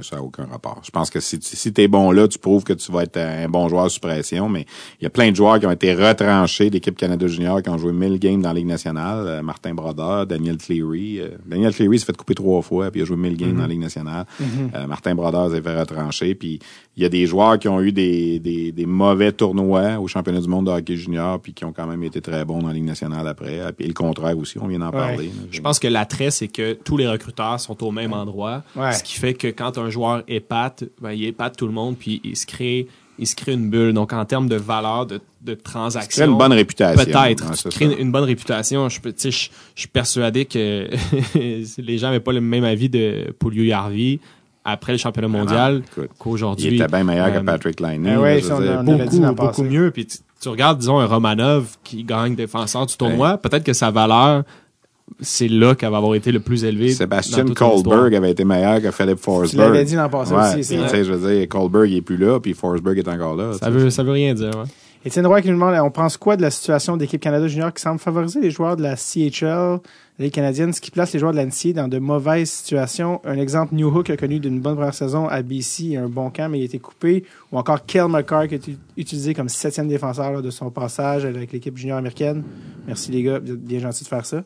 Ça 0.02 0.16
n'a 0.16 0.22
aucun 0.22 0.44
rapport. 0.46 0.80
Je 0.84 0.90
pense 0.90 1.08
que 1.10 1.18
si, 1.20 1.38
tu- 1.38 1.56
si 1.56 1.72
tu 1.72 1.80
es 1.80 1.88
bon 1.88 2.10
là, 2.12 2.28
tu 2.28 2.38
prouves 2.38 2.62
que 2.64 2.72
tu 2.74 2.92
vas 2.92 3.04
être 3.04 3.16
un 3.16 3.48
bon 3.48 3.68
joueur 3.68 3.90
sous 3.90 4.00
pression, 4.00 4.48
mais 4.48 4.66
il 5.00 5.04
y 5.04 5.06
a 5.06 5.10
plein 5.10 5.30
de 5.30 5.36
joueurs 5.36 5.58
qui 5.58 5.66
ont 5.66 5.70
été 5.70 5.94
retranchés 5.94 6.68
d'équipe 6.70 6.96
Canada 6.96 7.26
Junior 7.26 7.62
qui 7.62 7.70
ont 7.70 7.78
joué 7.78 7.92
1000 7.92 8.18
games 8.18 8.42
dans 8.42 8.48
la 8.50 8.54
Ligue 8.54 8.66
nationale. 8.66 9.24
Euh, 9.26 9.42
Martin 9.42 9.74
Brodeur, 9.74 10.26
Daniel 10.26 10.58
Cleary. 10.58 11.20
Euh, 11.20 11.28
Daniel 11.46 11.74
Cleary 11.74 11.98
s'est 11.98 12.04
fait 12.06 12.16
couper 12.16 12.34
trois 12.34 12.60
fois, 12.62 12.90
puis 12.90 13.00
il 13.00 13.02
a 13.04 13.06
joué 13.06 13.16
1000 13.16 13.36
games 13.36 13.54
dans 13.54 13.62
la 13.62 13.68
Ligue 13.68 13.80
nationale. 13.80 14.26
Euh, 14.74 14.86
Martin 14.86 15.14
Brodeur 15.14 15.50
s'est 15.50 15.62
fait 15.62 15.78
retrancher, 15.80 16.34
puis 16.34 16.58
il 16.96 17.02
y 17.02 17.06
a 17.06 17.08
des 17.08 17.26
joueurs 17.26 17.58
qui 17.58 17.68
ont 17.68 17.80
eu 17.80 17.92
des, 17.92 18.38
des, 18.40 18.72
des 18.72 18.86
mauvais 18.86 19.32
tournois 19.32 19.98
au 19.98 20.06
championnat 20.06 20.40
du 20.40 20.48
monde 20.48 20.66
de 20.66 20.70
hockey 20.70 20.96
junior, 20.96 21.40
puis 21.40 21.54
qui 21.54 21.64
ont 21.64 21.72
quand 21.72 21.86
même 21.86 22.02
été 22.02 22.20
très 22.20 22.44
bons 22.44 22.58
dans 22.60 22.68
la 22.68 22.74
Ligue 22.74 22.84
nationale 22.84 23.26
après. 23.26 23.60
Euh, 23.60 23.72
Puis 23.72 23.86
le 23.86 23.94
contraire 23.94 24.36
aussi, 24.36 24.58
on 24.60 24.66
vient 24.66 24.80
d'en 24.80 24.90
parler. 24.90 25.26
là. 25.28 25.32
Je 25.50 25.60
pense 25.60 25.78
que 25.78 25.88
l'attrait, 25.88 26.30
c'est 26.30 26.48
que 26.48 26.74
tous 26.74 26.96
les 26.96 27.08
recruteurs 27.08 27.58
sont 27.60 27.82
au 27.82 27.90
même 27.90 28.12
endroit. 28.12 28.62
Ouais. 28.76 28.92
Ce 28.92 29.02
qui 29.02 29.14
fait 29.14 29.34
que 29.34 29.48
quand 29.48 29.61
un 29.62 29.90
joueur 29.90 30.22
épate, 30.28 30.84
ben, 31.00 31.12
il 31.12 31.24
épate 31.24 31.56
tout 31.56 31.66
le 31.66 31.72
monde, 31.72 31.96
puis 31.98 32.20
il 32.24 32.36
se 32.36 32.46
crée, 32.46 32.86
il 33.18 33.26
se 33.26 33.34
crée 33.36 33.52
une 33.52 33.70
bulle. 33.70 33.92
Donc, 33.92 34.12
en 34.12 34.24
termes 34.24 34.48
de 34.48 34.56
valeur 34.56 35.06
de, 35.06 35.20
de 35.42 35.54
transaction. 35.54 36.24
C'est 36.24 36.30
une 36.30 36.38
bonne 36.38 36.52
réputation. 36.52 37.04
Peut-être. 37.04 37.50
Ouais, 37.50 37.56
ça. 37.56 37.68
une, 37.84 37.92
une 37.98 38.12
bonne 38.12 38.24
réputation. 38.24 38.88
Je, 38.88 38.98
suis 39.74 39.88
persuadé 39.92 40.44
que 40.44 40.88
les 41.78 41.98
gens 41.98 42.08
n'avaient 42.08 42.20
pas 42.20 42.32
le 42.32 42.40
même 42.40 42.64
avis 42.64 42.88
de 42.88 43.34
Polio 43.38 43.64
Yarvi 43.64 44.20
après 44.64 44.92
le 44.92 44.98
championnat 44.98 45.28
mondial 45.28 45.82
Écoute, 45.92 46.10
qu'aujourd'hui. 46.18 46.66
Il 46.68 46.74
était 46.74 46.86
bien 46.86 47.04
meilleur 47.04 47.32
que 47.32 47.38
Euh, 47.38 47.42
Patrick. 47.42 47.80
Ah 47.80 47.88
a- 47.88 47.94
on 47.94 48.88
avait 48.88 49.06
dit 49.06 49.20
beaucoup, 49.20 49.34
beaucoup 49.34 49.62
mieux. 49.64 49.90
Puis 49.90 50.06
tu, 50.06 50.18
tu 50.40 50.48
regardes, 50.48 50.78
disons, 50.78 50.98
un 50.98 51.06
Romanov 51.06 51.76
qui 51.84 52.04
gagne 52.04 52.34
défenseur 52.34 52.86
du 52.86 52.96
tournoi, 52.96 53.38
peut-être 53.38 53.64
que 53.64 53.72
sa 53.72 53.90
valeur, 53.90 54.44
c'est 55.20 55.48
là 55.48 55.74
qu'elle 55.74 55.90
va 55.90 55.98
avoir 55.98 56.14
été 56.14 56.32
le 56.32 56.40
plus 56.40 56.64
élevée. 56.64 56.90
Sébastien. 56.92 57.44
Colberg 57.44 58.14
avait 58.14 58.30
été 58.30 58.44
meilleur 58.44 58.80
que 58.80 58.90
Philip 58.90 59.18
Forsberg. 59.18 59.50
Tu 59.50 59.56
l'avais 59.72 59.84
dit 59.84 59.94
l'an 59.96 60.08
passé 60.08 60.32
Ouais, 60.32 60.60
aussi, 60.60 60.64
c'est 60.64 61.04
je 61.04 61.12
veux 61.12 61.34
dire, 61.34 61.48
Colberg 61.48 61.90
il 61.90 61.96
est 61.98 62.02
plus 62.02 62.16
là, 62.16 62.38
puis 62.40 62.54
Forsberg 62.54 62.98
est 62.98 63.08
encore 63.08 63.34
là. 63.36 63.52
Ça 63.60 63.70
veut, 63.70 63.90
ça 63.90 64.02
veut 64.02 64.12
rien 64.12 64.34
dire. 64.34 64.50
ouais. 64.50 64.64
Étienne 65.04 65.26
Roy 65.26 65.42
qui 65.42 65.48
nous 65.48 65.54
demande, 65.54 65.74
on 65.82 65.90
pense 65.90 66.16
quoi 66.16 66.36
de 66.36 66.42
la 66.42 66.50
situation 66.52 66.96
d'équipe 66.96 67.20
Canada 67.20 67.48
Junior 67.48 67.74
qui 67.74 67.82
semble 67.82 67.98
favoriser 67.98 68.40
les 68.40 68.52
joueurs 68.52 68.76
de 68.76 68.82
la 68.82 68.94
CHL, 68.94 69.80
les 70.20 70.30
Canadiennes, 70.30 70.72
ce 70.72 70.80
qui 70.80 70.92
place 70.92 71.12
les 71.12 71.18
joueurs 71.18 71.32
de 71.32 71.38
la 71.38 71.44
NCA 71.44 71.72
dans 71.74 71.88
de 71.88 71.98
mauvaises 71.98 72.48
situations? 72.50 73.20
Un 73.24 73.36
exemple, 73.36 73.74
New 73.74 73.88
Hook 73.88 74.10
a 74.10 74.16
connu 74.16 74.38
d'une 74.38 74.60
bonne 74.60 74.76
première 74.76 74.94
saison 74.94 75.26
à 75.26 75.42
BC 75.42 75.86
et 75.90 75.96
un 75.96 76.08
bon 76.08 76.30
camp, 76.30 76.48
mais 76.48 76.60
il 76.60 76.62
a 76.62 76.66
été 76.66 76.78
coupé. 76.78 77.24
Ou 77.50 77.58
encore 77.58 77.84
Kel 77.84 78.06
McCarr 78.06 78.46
qui 78.46 78.54
a 78.54 78.56
été 78.58 78.76
utilisé 78.96 79.34
comme 79.34 79.48
septième 79.48 79.88
défenseur 79.88 80.30
là, 80.34 80.40
de 80.40 80.50
son 80.50 80.70
passage 80.70 81.24
avec 81.24 81.50
l'équipe 81.50 81.76
junior 81.76 81.98
américaine. 81.98 82.44
Merci 82.86 83.10
les 83.10 83.24
gars, 83.24 83.40
vous 83.40 83.50
êtes 83.54 83.60
bien 83.64 83.80
gentils 83.80 84.04
de 84.04 84.08
faire 84.08 84.24
ça. 84.24 84.44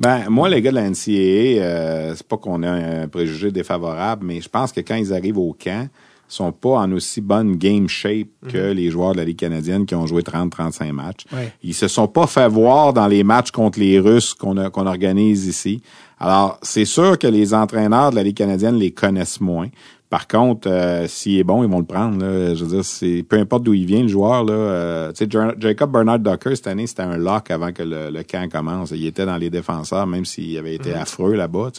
Ben, 0.00 0.28
moi, 0.28 0.48
les 0.48 0.62
gars 0.62 0.70
de 0.70 0.76
la 0.76 0.88
NCAA, 0.88 1.62
euh, 1.62 2.14
c'est 2.16 2.26
pas 2.26 2.36
qu'on 2.36 2.62
a 2.62 2.70
un 2.70 3.08
préjugé 3.08 3.50
défavorable, 3.50 4.26
mais 4.26 4.40
je 4.40 4.48
pense 4.48 4.72
que 4.72 4.80
quand 4.80 4.96
ils 4.96 5.12
arrivent 5.12 5.38
au 5.38 5.52
camp, 5.52 5.88
ils 6.30 6.34
sont 6.34 6.52
pas 6.52 6.80
en 6.80 6.92
aussi 6.92 7.22
bonne 7.22 7.56
game 7.56 7.88
shape 7.88 8.28
que 8.48 8.72
les 8.72 8.90
joueurs 8.90 9.12
de 9.12 9.18
la 9.18 9.24
Ligue 9.24 9.38
canadienne 9.38 9.86
qui 9.86 9.94
ont 9.94 10.06
joué 10.06 10.20
30-35 10.22 10.92
matchs. 10.92 11.24
Ouais. 11.32 11.52
Ils 11.62 11.74
se 11.74 11.88
sont 11.88 12.06
pas 12.06 12.26
fait 12.26 12.48
voir 12.48 12.92
dans 12.92 13.06
les 13.06 13.24
matchs 13.24 13.50
contre 13.50 13.80
les 13.80 13.98
Russes 13.98 14.34
qu'on 14.34 14.68
qu'on 14.70 14.86
organise 14.86 15.46
ici. 15.46 15.82
Alors, 16.20 16.58
c'est 16.62 16.84
sûr 16.84 17.18
que 17.18 17.26
les 17.26 17.54
entraîneurs 17.54 18.10
de 18.10 18.16
la 18.16 18.22
Ligue 18.22 18.36
canadienne 18.36 18.76
les 18.76 18.90
connaissent 18.90 19.40
moins. 19.40 19.68
Par 20.10 20.26
contre, 20.26 20.68
euh, 20.70 21.06
s'il 21.06 21.36
est 21.38 21.44
bon, 21.44 21.62
ils 21.62 21.68
vont 21.68 21.80
le 21.80 21.84
prendre. 21.84 22.24
Là. 22.24 22.54
Je 22.54 22.64
veux 22.64 22.70
dire, 22.76 22.84
c'est 22.84 23.22
peu 23.28 23.36
importe 23.36 23.62
d'où 23.64 23.74
il 23.74 23.84
vient, 23.84 24.00
le 24.00 24.08
joueur. 24.08 24.42
Là, 24.42 24.52
euh, 24.54 25.12
tu 25.12 25.24
sais, 25.24 25.30
Ja- 25.30 25.54
Jacob 25.58 25.92
Bernard 25.92 26.18
Docker, 26.20 26.56
cette 26.56 26.66
année, 26.66 26.86
c'était 26.86 27.02
un 27.02 27.18
lock 27.18 27.50
avant 27.50 27.72
que 27.72 27.82
le, 27.82 28.08
le 28.10 28.22
camp 28.22 28.48
commence. 28.50 28.90
Il 28.92 29.04
était 29.06 29.26
dans 29.26 29.36
les 29.36 29.50
défenseurs, 29.50 30.06
même 30.06 30.24
s'il 30.24 30.56
avait 30.56 30.74
été 30.76 30.94
affreux 30.94 31.34
là-bas. 31.34 31.70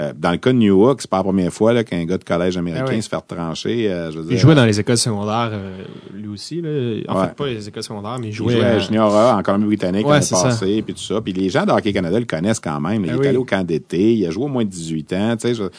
Euh, 0.00 0.12
dans 0.18 0.32
le 0.32 0.38
cas 0.38 0.52
de 0.52 0.58
New 0.58 0.80
York, 0.80 0.98
c'est 1.00 1.10
pas 1.10 1.18
la 1.18 1.22
première 1.22 1.52
fois 1.52 1.72
là, 1.72 1.84
qu'un 1.84 2.04
gars 2.06 2.18
de 2.18 2.24
collège 2.24 2.56
américain 2.56 2.86
Ah 2.98 3.00
se 3.02 3.08
fait 3.08 3.20
trancher. 3.36 3.88
euh, 3.88 4.10
je 4.10 4.18
veux 4.18 4.24
Il 4.24 4.28
dire, 4.30 4.38
jouait 4.38 4.54
dans 4.56 4.64
les 4.66 4.80
écoles 4.80 4.96
secondaires, 4.98 5.50
euh, 5.52 5.84
lui 6.12 6.26
aussi. 6.26 6.60
Là. 6.60 6.68
En 7.08 7.20
Ouais. 7.20 7.26
fait, 7.28 7.34
pas 7.36 7.46
les 7.46 7.68
écoles 7.68 7.82
secondaires, 7.84 8.16
mais 8.18 8.26
il 8.26 8.30
Il 8.30 8.32
jouait, 8.32 8.54
jouait 8.54 8.64
à 8.64 8.68
euh, 8.74 8.80
Junior 8.80 9.14
A 9.14 9.36
en 9.36 9.42
Colombie-Britannique 9.44 10.06
Ouais, 10.08 10.14
l'année 10.18 10.26
passée, 10.28 10.82
puis 10.82 10.94
tout 10.94 11.00
ça. 11.02 11.20
Puis 11.20 11.32
les 11.32 11.48
gens 11.48 11.64
de 11.64 11.70
Hockey 11.70 11.92
Canada 11.92 12.18
le 12.18 12.26
connaissent 12.26 12.58
quand 12.58 12.80
même. 12.80 13.04
Il 13.04 13.10
Ah 13.12 13.22
est 13.22 13.28
allé 13.28 13.38
au 13.38 13.44
camp 13.44 13.64
d'été, 13.64 14.14
il 14.14 14.26
a 14.26 14.30
joué 14.30 14.44
au 14.44 14.48
moins 14.48 14.64
de 14.64 14.70
18 14.70 15.12
ans, 15.12 15.36
je- 15.40 15.70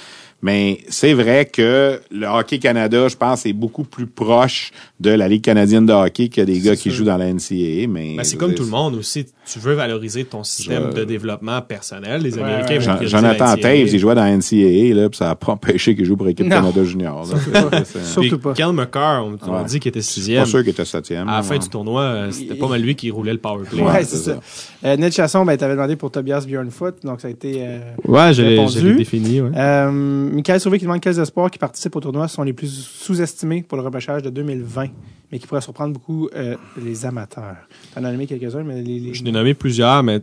Mais 0.44 0.80
c'est 0.90 1.14
vrai 1.14 1.46
que 1.46 2.00
le 2.12 2.26
Hockey 2.28 2.58
Canada, 2.60 3.08
je 3.08 3.16
pense, 3.16 3.46
est 3.46 3.54
beaucoup 3.54 3.84
plus 3.84 4.08
proche 4.08 4.72
de 5.00 5.12
la 5.12 5.28
Ligue 5.28 5.44
canadienne 5.44 5.86
de 5.86 5.94
hockey 5.94 6.30
que 6.30 6.42
des 6.42 6.60
gars 6.60 6.76
qui 6.76 6.90
jouent 6.92 7.04
dans 7.06 7.18
la 7.18 7.32
NCAA. 7.32 7.88
Mais 7.88 8.16
Ben, 8.18 8.24
c'est 8.24 8.38
comme 8.38 8.54
tout 8.56 8.64
le 8.64 8.70
monde 8.70 8.96
aussi. 8.96 9.26
Tu 9.52 9.60
veux 9.60 9.74
valoriser 9.74 10.24
ton 10.26 10.44
système 10.44 10.90
Je- 10.92 10.98
de 11.02 11.04
développement 11.04 11.62
personnel. 11.62 12.22
Les 12.22 12.36
Ouais, 12.36 12.44
Américains 12.44 12.74
ouais. 12.76 12.80
prioriser 12.80 13.08
Jonathan. 13.08 13.56
Taves, 13.58 13.88
il 13.88 14.00
jouait 14.00 14.16
dans 14.16 14.24
la 14.24 14.32
NCAA, 14.38 14.94
là, 14.96 15.10
puis 15.10 15.18
ça 15.18 15.26
n'a 15.26 15.36
pas 15.36 15.52
empêché 15.54 15.96
qu'il 15.96 16.06
joue 16.06 16.16
pour 16.16 16.26
l'équipe. 16.26 16.48
Canada 16.48 16.84
Junior. 16.84 17.26
là. 17.28 17.84
Surtout 18.04 18.40
pas. 18.40 18.54
Kel 18.54 18.72
McCarr, 18.74 19.26
on, 19.26 19.38
on 19.48 19.58
Ouais. 19.58 19.66
dit 19.66 19.80
qu'il 19.80 19.90
était 19.90 20.00
Je 20.02 20.06
suis 20.06 20.14
sixième. 20.22 20.44
pas 20.44 20.50
sûr 20.50 20.60
qu'il 20.62 20.70
était 20.70 20.86
septième. 20.86 21.28
À 21.28 21.38
la 21.38 21.44
fin 21.44 21.54
ouais. 21.56 21.60
du 21.60 21.70
tournoi, 21.70 22.02
euh, 22.04 22.32
c'était 22.32 22.56
pas 22.56 22.68
mal 22.68 22.82
lui 22.82 22.96
qui 22.96 23.10
roulait 23.12 23.34
le 23.34 23.40
power 23.40 23.64
play. 23.70 23.82
Ouais, 23.82 23.92
Ouais, 23.92 24.04
c'est 24.04 24.18
ça. 24.18 24.40
Euh, 24.86 24.96
Ned 24.98 25.12
Chasson, 25.12 25.46
ben, 25.46 25.58
t'avais 25.58 25.74
demandé 25.76 25.96
pour 25.96 26.12
Tobias 26.12 26.46
Bjornfoot, 26.48 26.96
donc 27.04 27.22
ça 27.22 27.28
a 27.28 27.32
été... 27.32 27.58
Euh, 27.60 27.80
Ouais, 28.08 28.34
je 28.34 28.42
l'ai 28.42 28.96
défini. 28.96 29.42
Ouais. 29.42 29.50
Euh, 29.56 30.30
Michael 30.32 30.60
Sauvé 30.60 30.78
qui 30.80 30.86
demande 30.86 31.02
quels 31.02 31.20
espoirs 31.20 31.52
qui 31.52 31.58
participent 31.60 31.96
au 31.96 32.00
tournoi 32.00 32.28
sont 32.28 32.44
les 32.44 32.54
plus 32.54 32.70
sous-estimés 32.72 33.64
pour 33.64 33.78
le 33.78 33.84
repêchage 33.84 34.22
de 34.24 34.30
2020, 34.30 34.88
mais 35.32 35.40
qui 35.40 35.48
pourraient 35.48 35.62
surprendre 35.62 35.94
beaucoup 35.94 36.30
euh, 36.36 36.56
les 36.82 37.06
amateurs. 37.06 37.58
T'en 37.94 38.04
as 38.04 38.12
nommé 38.12 38.28
quelques-uns, 38.28 38.64
mais 38.64 38.82
les... 38.82 39.00
les- 39.00 39.14
Je 39.14 39.24
l'ai 39.24 39.32
nommé 39.32 39.54
plusieurs, 39.54 40.04
mais 40.04 40.22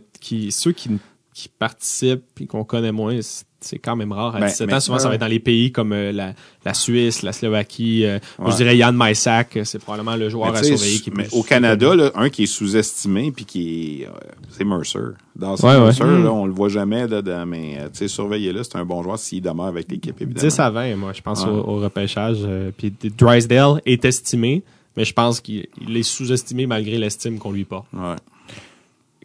ceux 0.49 0.71
qui, 0.71 0.97
qui 1.33 1.47
participent 1.49 2.23
et 2.41 2.47
qu'on 2.47 2.63
connaît 2.63 2.91
moins, 2.91 3.21
c'est- 3.21 3.45
c'est 3.61 3.77
quand 3.79 3.95
même 3.95 4.11
rare. 4.11 4.35
À 4.35 4.39
Ben, 4.39 4.47
17 4.47 4.67
mais- 4.67 4.73
ans, 4.75 4.79
souvent, 4.79 4.99
ça 4.99 5.09
va 5.09 5.15
être 5.15 5.21
dans 5.21 5.27
les 5.27 5.39
pays 5.39 5.71
comme 5.71 5.91
euh, 5.93 6.11
la, 6.11 6.33
la 6.65 6.73
Suisse, 6.73 7.23
la 7.23 7.33
Slovaquie. 7.33 8.05
euh, 8.05 8.19
Moi, 8.37 8.47
Ouais. 8.47 8.51
je 8.53 8.57
dirais 8.57 8.77
Yann 8.77 8.95
Maïsak, 8.95 9.57
euh, 9.57 9.63
c'est 9.65 9.79
probablement 9.79 10.15
le 10.15 10.29
joueur 10.29 10.51
Mais 10.53 10.59
à 10.59 10.63
surveiller 10.63 10.99
qui 10.99 11.09
est 11.09 11.13
mais 11.15 11.27
au 11.33 11.43
Canada, 11.43 11.95
là, 11.95 12.11
un 12.15 12.29
qui 12.29 12.43
est 12.43 12.47
sous-estimé 12.47 13.31
puis 13.31 13.45
qui 13.45 14.01
est, 14.03 14.05
euh, 14.07 14.11
c'est 14.49 14.63
Mercer. 14.63 14.99
Dans 15.35 15.55
Ouais, 15.55 15.63
ouais. 15.75 15.79
Mercer, 15.79 16.03
Mm. 16.03 16.23
là, 16.23 16.31
on 16.33 16.45
le 16.45 16.53
voit 16.53 16.69
jamais 16.69 17.07
dedans, 17.07 17.45
mais 17.45 17.77
euh, 17.79 17.83
tu 17.89 17.99
sais, 17.99 18.07
surveillez-le, 18.07 18.63
c'est 18.63 18.75
un 18.77 18.85
bon 18.85 19.03
joueur 19.03 19.19
s'il 19.19 19.41
demeure 19.41 19.67
avec 19.67 19.89
l'équipe 19.91 20.15
évidemment. 20.21 20.47
10 20.47 20.59
à 20.59 20.69
20, 20.69 20.95
moi, 20.95 21.11
je 21.13 21.21
pense, 21.21 21.43
Ouais. 21.45 21.51
au, 21.51 21.57
au 21.57 21.75
repêchage. 21.79 22.37
euh, 22.43 22.71
puis 22.77 22.93
Drysdale 23.17 23.81
est 23.85 24.03
estimé, 24.05 24.63
mais 24.97 25.05
je 25.05 25.13
pense 25.13 25.39
qu'il 25.41 25.67
il 25.85 25.95
est 25.97 26.03
sous-estimé 26.03 26.65
malgré 26.65 26.97
l'estime 26.97 27.37
qu'on 27.39 27.51
lui 27.51 27.65
porte. 27.65 27.87
Ouais. 27.93 28.15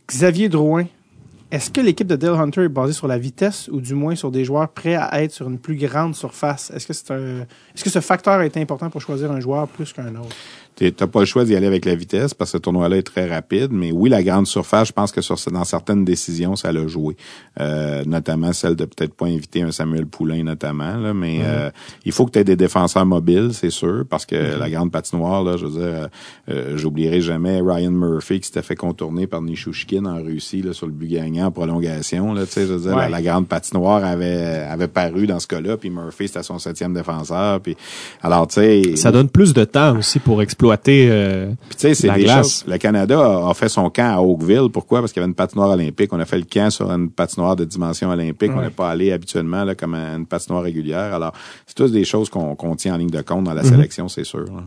Xavier 0.09 0.49
Drouin, 0.49 0.85
est-ce 1.55 1.71
que 1.71 1.81
l'équipe 1.81 2.09
de 2.09 2.17
Dale 2.17 2.35
Hunter 2.35 2.65
est 2.65 2.69
basée 2.69 2.95
sur 2.95 3.07
la 3.07 3.17
vitesse 3.17 3.69
ou 3.71 3.81
du 3.81 3.95
moins 3.95 4.17
sur 4.17 4.33
des 4.33 4.45
joueurs 4.45 4.69
prêts 4.69 4.97
à 4.97 5.23
être 5.23 5.31
sur 5.31 5.49
une 5.49 5.61
plus 5.61 5.77
grande 5.77 6.17
surface? 6.17 6.73
Est-ce 6.75 6.85
que, 6.85 6.93
c'est 6.93 7.13
un... 7.13 7.43
est-ce 7.73 7.85
que 7.85 7.91
ce 7.91 8.01
facteur 8.01 8.41
est 8.41 8.57
important 8.57 8.91
pour 8.91 9.01
choisir 9.01 9.31
un 9.31 9.39
joueur 9.39 9.69
plus 9.69 9.93
qu'un 9.93 10.17
autre? 10.17 10.35
T'as 10.77 11.07
pas 11.07 11.21
le 11.21 11.27
choix 11.27 11.45
d'y 11.45 11.55
aller 11.55 11.67
avec 11.67 11.85
la 11.85 11.95
vitesse 11.95 12.35
parce 12.35 12.51
que 12.51 12.59
ce 12.59 12.63
tournoi-là 12.63 12.97
est 12.97 13.03
très 13.03 13.29
rapide. 13.29 13.69
Mais 13.71 13.93
oui, 13.93 14.11
la 14.11 14.23
grande 14.23 14.47
surface, 14.47 14.89
je 14.89 14.93
pense 14.93 15.13
que 15.13 15.21
sur, 15.21 15.37
dans 15.53 15.65
certaines 15.65 16.05
décisions, 16.05 16.57
ça 16.57 16.73
l'a 16.73 16.87
joué. 16.87 17.17
Euh, 17.61 18.03
notamment 18.07 18.53
celle 18.53 18.75
de 18.75 18.85
peut-être 18.85 19.15
pas 19.15 19.27
inviter 19.27 19.63
un 19.63 19.71
Samuel 19.71 20.07
Poulain, 20.07 20.43
notamment. 20.43 20.97
Là, 20.97 21.15
mais 21.15 21.41
euh, 21.43 21.71
il 22.05 22.13
faut 22.13 22.27
que 22.27 22.33
tu 22.33 22.39
aies 22.41 22.45
des 22.45 22.57
défenseurs 22.57 23.07
mobiles, 23.07 23.51
c'est 23.53 23.71
sûr, 23.71 24.05
parce 24.09 24.27
que 24.27 24.59
la 24.59 24.69
grande 24.69 24.91
patinoire, 24.91 25.45
là, 25.45 25.57
je 25.57 25.67
veux 25.67 25.73
dire, 25.81 25.81
euh, 25.83 26.07
euh, 26.51 26.77
j'oublierai 26.77 27.21
jamais 27.21 27.61
Ryan 27.61 27.91
Murphy 27.93 28.41
qui 28.41 28.47
s'était 28.49 28.63
fait 28.63 28.75
contourner 28.77 29.27
par 29.27 29.43
Nishushkin 29.43 30.05
en 30.07 30.23
Russie 30.23 30.63
là, 30.63 30.73
sur 30.73 30.87
le 30.87 30.93
but 30.93 31.09
gagnant 31.09 31.47
en 31.47 31.51
prolongation. 31.53 32.35
Là, 32.35 32.47
tu 32.47 32.53
sais, 32.53 32.67
je 32.67 32.73
veux 32.73 32.81
dire, 32.81 32.97
Ouais. 32.97 33.05
la, 33.05 33.09
la 33.11 33.23
grande 33.23 33.47
patinoire 33.49 34.05
avait, 34.05 34.67
avait 34.69 34.89
paru 34.89 35.27
dans 35.27 35.39
ce 35.39 35.47
cas-là, 35.47 35.77
puis 35.77 35.91
Murphy, 35.91 36.29
c'était 36.29 36.43
son 36.43 36.59
septième 36.59 36.95
défenseur. 36.95 37.61
Puis, 37.61 37.77
alors, 38.23 38.47
tu 38.49 38.55
sais... 38.55 38.97
Ça 38.97 39.13
donne 39.13 39.29
plus 39.29 39.53
de 39.55 39.65
temps 39.65 39.97
aussi 39.99 40.19
pour 40.19 40.43
exploiter. 40.73 41.09
euh, 41.11 41.47
Puis 41.69 41.77
tu 41.77 41.81
sais, 41.81 41.95
c'est 41.95 42.07
La 42.07 42.15
des 42.17 42.25
glace. 42.25 42.61
choses. 42.61 42.65
Le 42.67 42.79
Canada 42.79 43.49
a, 43.49 43.55
fait 43.55 43.69
son 43.69 43.91
camp 43.91 44.15
à 44.17 44.21
Oakville. 44.21 44.69
Pourquoi? 44.73 45.01
Parce 45.01 45.13
qu'il 45.13 45.21
y 45.21 45.23
avait 45.23 45.31
une 45.31 45.35
patinoire 45.35 45.71
olympique. 45.71 46.13
On 46.13 46.21
a 46.21 46.25
fait 46.25 46.39
le 46.39 46.45
camp 46.45 46.71
sur 46.71 46.91
une 46.91 47.11
patinoire 47.11 47.57
de 47.57 47.65
dimension 47.65 48.11
olympique. 48.11 48.51
On 48.55 48.63
n'est 48.63 48.71
pas 48.71 48.91
allé 48.91 49.13
habituellement 49.13 49.65
là, 49.65 49.75
comme 49.75 49.95
à 49.95 50.15
une 50.15 50.27
patinoire 50.27 50.63
régulière. 50.63 51.15
Alors, 51.15 51.33
c'est 51.67 51.75
tous 51.75 51.93
des 51.93 52.05
choses 52.05 52.29
qu'on 52.31 52.77
tient 52.77 52.95
en 52.95 52.99
ligne 52.99 53.11
de 53.11 53.23
compte 53.23 53.45
dans 53.45 53.55
la 53.55 53.65
sélection, 53.65 54.09
c'est 54.09 54.25
sûr. 54.25 54.45
là. 54.45 54.63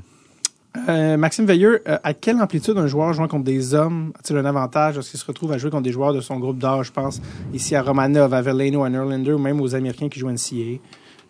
Euh, 0.89 1.17
Maxime 1.17 1.45
Veilleux, 1.45 1.81
euh, 1.87 1.97
à 2.03 2.13
quelle 2.13 2.39
amplitude 2.39 2.77
un 2.77 2.85
joueur 2.85 3.11
jouant 3.11 3.27
contre 3.27 3.45
des 3.45 3.73
hommes 3.73 4.11
a-t-il 4.19 4.37
un 4.37 4.45
avantage? 4.45 4.95
Lorsqu'il 4.95 5.19
se 5.19 5.25
retrouve 5.25 5.51
à 5.51 5.57
jouer 5.57 5.71
contre 5.71 5.83
des 5.83 5.91
joueurs 5.91 6.13
de 6.13 6.21
son 6.21 6.37
groupe 6.37 6.59
d'âge, 6.59 6.87
je 6.87 6.91
pense, 6.91 7.19
ici 7.51 7.75
à 7.75 7.81
Romanov, 7.81 8.31
à 8.33 8.41
Verlaine 8.43 8.75
ou 8.75 8.83
à 8.83 8.89
Nerlander, 8.89 9.31
ou 9.33 9.39
même 9.39 9.59
aux 9.59 9.73
Américains 9.73 10.07
qui 10.07 10.19
jouent 10.19 10.29
en 10.29 10.37
CA? 10.37 10.55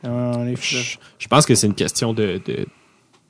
Euh, 0.06 0.34
on 0.38 0.46
est 0.48 0.62
je, 0.62 0.98
je 1.18 1.28
pense 1.28 1.46
que 1.46 1.56
c'est 1.56 1.68
une 1.68 1.76
question 1.76 2.14
de, 2.14 2.42
de, 2.46 2.66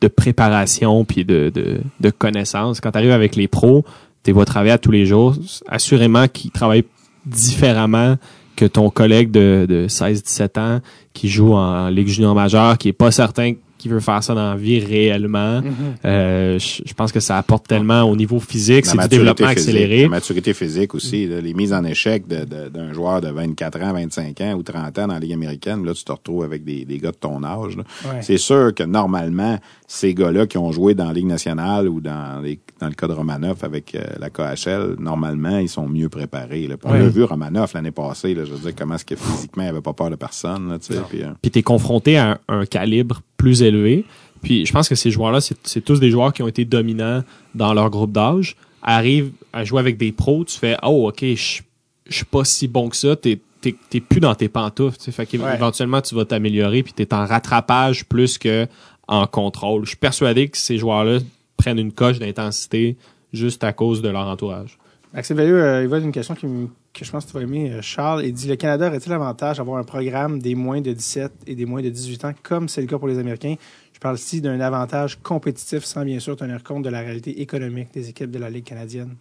de 0.01 0.07
préparation 0.07 1.05
puis 1.05 1.25
de, 1.25 1.51
de, 1.53 1.79
de 1.99 2.09
connaissance. 2.09 2.81
Quand 2.81 2.91
tu 2.91 2.97
arrives 2.97 3.11
avec 3.11 3.35
les 3.35 3.47
pros, 3.47 3.85
tu 4.23 4.31
vas 4.31 4.45
travailler 4.45 4.73
à 4.73 4.77
tous 4.77 4.91
les 4.91 5.05
jours. 5.05 5.35
Assurément 5.67 6.27
qu'ils 6.27 6.51
travaillent 6.51 6.85
différemment 7.25 8.15
que 8.55 8.65
ton 8.65 8.89
collègue 8.89 9.31
de, 9.31 9.65
de 9.69 9.87
16-17 9.87 10.59
ans 10.59 10.81
qui 11.13 11.29
joue 11.29 11.53
en 11.53 11.89
Ligue 11.89 12.07
junior 12.07 12.35
majeure, 12.35 12.77
qui 12.77 12.89
est 12.89 12.93
pas 12.93 13.11
certain 13.11 13.53
qu'il 13.77 13.91
veut 13.91 13.99
faire 13.99 14.23
ça 14.23 14.33
dans 14.33 14.51
la 14.51 14.55
vie 14.55 14.79
réellement. 14.79 15.61
Euh, 16.05 16.59
je, 16.59 16.81
je 16.85 16.93
pense 16.93 17.11
que 17.11 17.19
ça 17.19 17.37
apporte 17.37 17.67
tellement 17.67 18.03
au 18.03 18.15
niveau 18.15 18.39
physique, 18.39 18.85
c'est 18.85 18.97
du 18.97 19.07
développement 19.07 19.47
physique, 19.47 19.59
accéléré. 19.69 20.01
La 20.03 20.09
maturité 20.09 20.53
physique 20.53 20.95
aussi, 20.95 21.27
là, 21.27 21.41
les 21.41 21.53
mises 21.53 21.73
en 21.73 21.83
échec 21.83 22.25
d'un 22.27 22.93
joueur 22.93 23.21
de 23.21 23.29
24 23.29 23.81
ans, 23.81 23.93
25 23.93 24.41
ans 24.41 24.53
ou 24.55 24.63
30 24.63 24.99
ans 24.99 25.07
dans 25.07 25.13
la 25.13 25.19
Ligue 25.19 25.33
américaine. 25.33 25.85
Là, 25.85 25.93
tu 25.93 26.03
te 26.03 26.11
retrouves 26.11 26.43
avec 26.43 26.63
des, 26.63 26.85
des 26.85 26.97
gars 26.97 27.11
de 27.11 27.17
ton 27.17 27.43
âge. 27.43 27.75
Ouais. 27.77 28.21
C'est 28.21 28.37
sûr 28.37 28.73
que 28.73 28.83
normalement, 28.83 29.57
ces 29.87 30.13
gars-là 30.13 30.47
qui 30.47 30.57
ont 30.57 30.71
joué 30.71 30.93
dans 30.93 31.05
la 31.07 31.13
Ligue 31.13 31.27
nationale 31.27 31.87
ou 31.87 32.01
dans, 32.01 32.41
les, 32.43 32.59
dans 32.79 32.87
le 32.87 32.93
cas 32.93 33.07
de 33.07 33.13
Romanoff 33.13 33.63
avec 33.63 33.95
euh, 33.95 34.01
la 34.19 34.29
KHL, 34.29 34.95
normalement, 34.99 35.57
ils 35.59 35.69
sont 35.69 35.87
mieux 35.87 36.09
préparés. 36.09 36.67
Là. 36.67 36.75
On 36.83 36.91
Ouais. 36.91 36.99
l'a 36.99 37.07
vu 37.09 37.23
Romanoff 37.23 37.73
l'année 37.73 37.91
passée. 37.91 38.33
Là, 38.33 38.43
je 38.45 38.51
veux 38.53 38.59
dire, 38.59 38.73
comment 38.77 38.95
est-ce 38.95 39.05
que 39.05 39.15
physiquement, 39.15 39.63
il 39.63 39.69
avait 39.69 39.81
pas 39.81 39.93
peur 39.93 40.09
de 40.09 40.15
personne. 40.15 40.69
Là, 40.69 40.79
tu 40.79 40.93
sais, 40.93 40.99
puis, 41.09 41.21
euh, 41.23 41.27
puis 41.41 41.51
tu 41.51 41.59
es 41.59 41.63
confronté 41.63 42.17
à 42.17 42.39
un, 42.47 42.59
un 42.61 42.65
calibre 42.65 43.21
plus 43.37 43.61
élevé. 43.61 44.05
Puis 44.41 44.65
je 44.65 44.73
pense 44.73 44.89
que 44.89 44.95
ces 44.95 45.11
joueurs-là, 45.11 45.39
c'est 45.41 45.81
tous 45.81 45.99
des 45.99 46.11
joueurs 46.11 46.33
qui 46.33 46.43
ont 46.43 46.47
été 46.47 46.65
dominants 46.65 47.23
dans 47.55 47.73
leur 47.73 47.89
groupe 47.89 48.11
d'âge. 48.11 48.55
Arrivent 48.83 49.31
à 49.53 49.63
jouer 49.63 49.79
avec 49.79 49.97
des 49.97 50.11
pros, 50.11 50.43
tu 50.45 50.57
fais 50.57 50.77
Oh, 50.83 51.07
ok, 51.09 51.21
je 51.23 51.61
suis 52.09 52.25
pas 52.25 52.43
si 52.43 52.67
bon 52.67 52.89
que 52.89 52.95
ça, 52.95 53.15
t'es 53.15 53.39
t'es- 53.61 53.99
plus 53.99 54.19
dans 54.21 54.33
tes 54.35 54.47
pantoufles. 54.47 54.97
Fait 55.11 55.25
qu'éventuellement, 55.25 55.99
tu 56.01 56.15
vas 56.15 56.23
t'améliorer, 56.25 56.83
puis 56.83 56.93
t'es 56.93 57.13
en 57.13 57.25
rattrapage 57.25 58.05
plus 58.05 58.37
que 58.37 58.67
en 59.09 59.25
contrôle. 59.27 59.83
Je 59.83 59.89
suis 59.89 59.97
persuadé 59.97 60.47
que 60.47 60.57
ces 60.57 60.77
joueurs-là 60.77 61.19
prennent 61.57 61.79
une 61.79 61.91
coche 61.91 62.19
d'intensité 62.19 62.95
juste 63.33 63.63
à 63.63 63.73
cause 63.73 64.01
de 64.01 64.09
leur 64.09 64.27
entourage. 64.27 64.77
Maxime 65.13 65.37
Veilleux, 65.37 65.61
euh, 65.61 65.81
il 65.83 65.89
va 65.89 65.97
une 65.97 66.11
question 66.11 66.35
qui 66.35 66.45
me- 66.45 66.67
que 66.97 67.05
je 67.05 67.11
pense 67.11 67.25
que 67.25 67.31
tu 67.31 67.37
vas 67.37 67.43
aimer, 67.43 67.71
euh, 67.71 67.81
Charles. 67.81 68.25
Il 68.25 68.33
dit 68.33 68.47
Le 68.47 68.55
Canada 68.55 68.87
aurait-il 68.87 69.09
l'avantage 69.09 69.57
d'avoir 69.57 69.77
un 69.77 69.83
programme 69.83 70.39
des 70.39 70.55
moins 70.55 70.81
de 70.81 70.91
17 70.91 71.31
et 71.45 71.55
des 71.55 71.65
moins 71.65 71.81
de 71.81 71.89
18 71.89 72.25
ans, 72.25 72.33
comme 72.43 72.67
c'est 72.67 72.81
le 72.81 72.87
cas 72.87 72.97
pour 72.97 73.07
les 73.07 73.19
Américains? 73.19 73.55
Je 73.93 73.99
parle 73.99 74.15
ici 74.15 74.41
d'un 74.41 74.59
avantage 74.59 75.19
compétitif 75.21 75.83
sans 75.83 76.03
bien 76.03 76.19
sûr 76.19 76.35
tenir 76.35 76.63
compte 76.63 76.83
de 76.83 76.89
la 76.89 77.01
réalité 77.01 77.41
économique 77.41 77.93
des 77.93 78.09
équipes 78.09 78.31
de 78.31 78.39
la 78.39 78.49
Ligue 78.49 78.65
canadienne. 78.65 79.15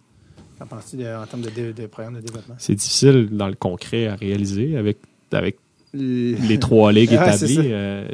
Qu'en 0.59 0.65
penses-tu 0.65 0.97
en 1.05 1.25
termes 1.25 1.43
de, 1.43 1.85
programme 1.87 2.15
de 2.15 2.21
développement? 2.21 2.55
C'est 2.57 2.75
difficile 2.75 3.29
dans 3.31 3.47
le 3.47 3.55
concret 3.55 4.07
à 4.07 4.15
réaliser 4.15 4.75
avec, 4.75 4.97
avec 5.31 5.57
les 6.49 6.59
trois 6.59 6.91
ligues 6.91 7.13
établies. 7.13 7.59
Euh, 7.71 8.07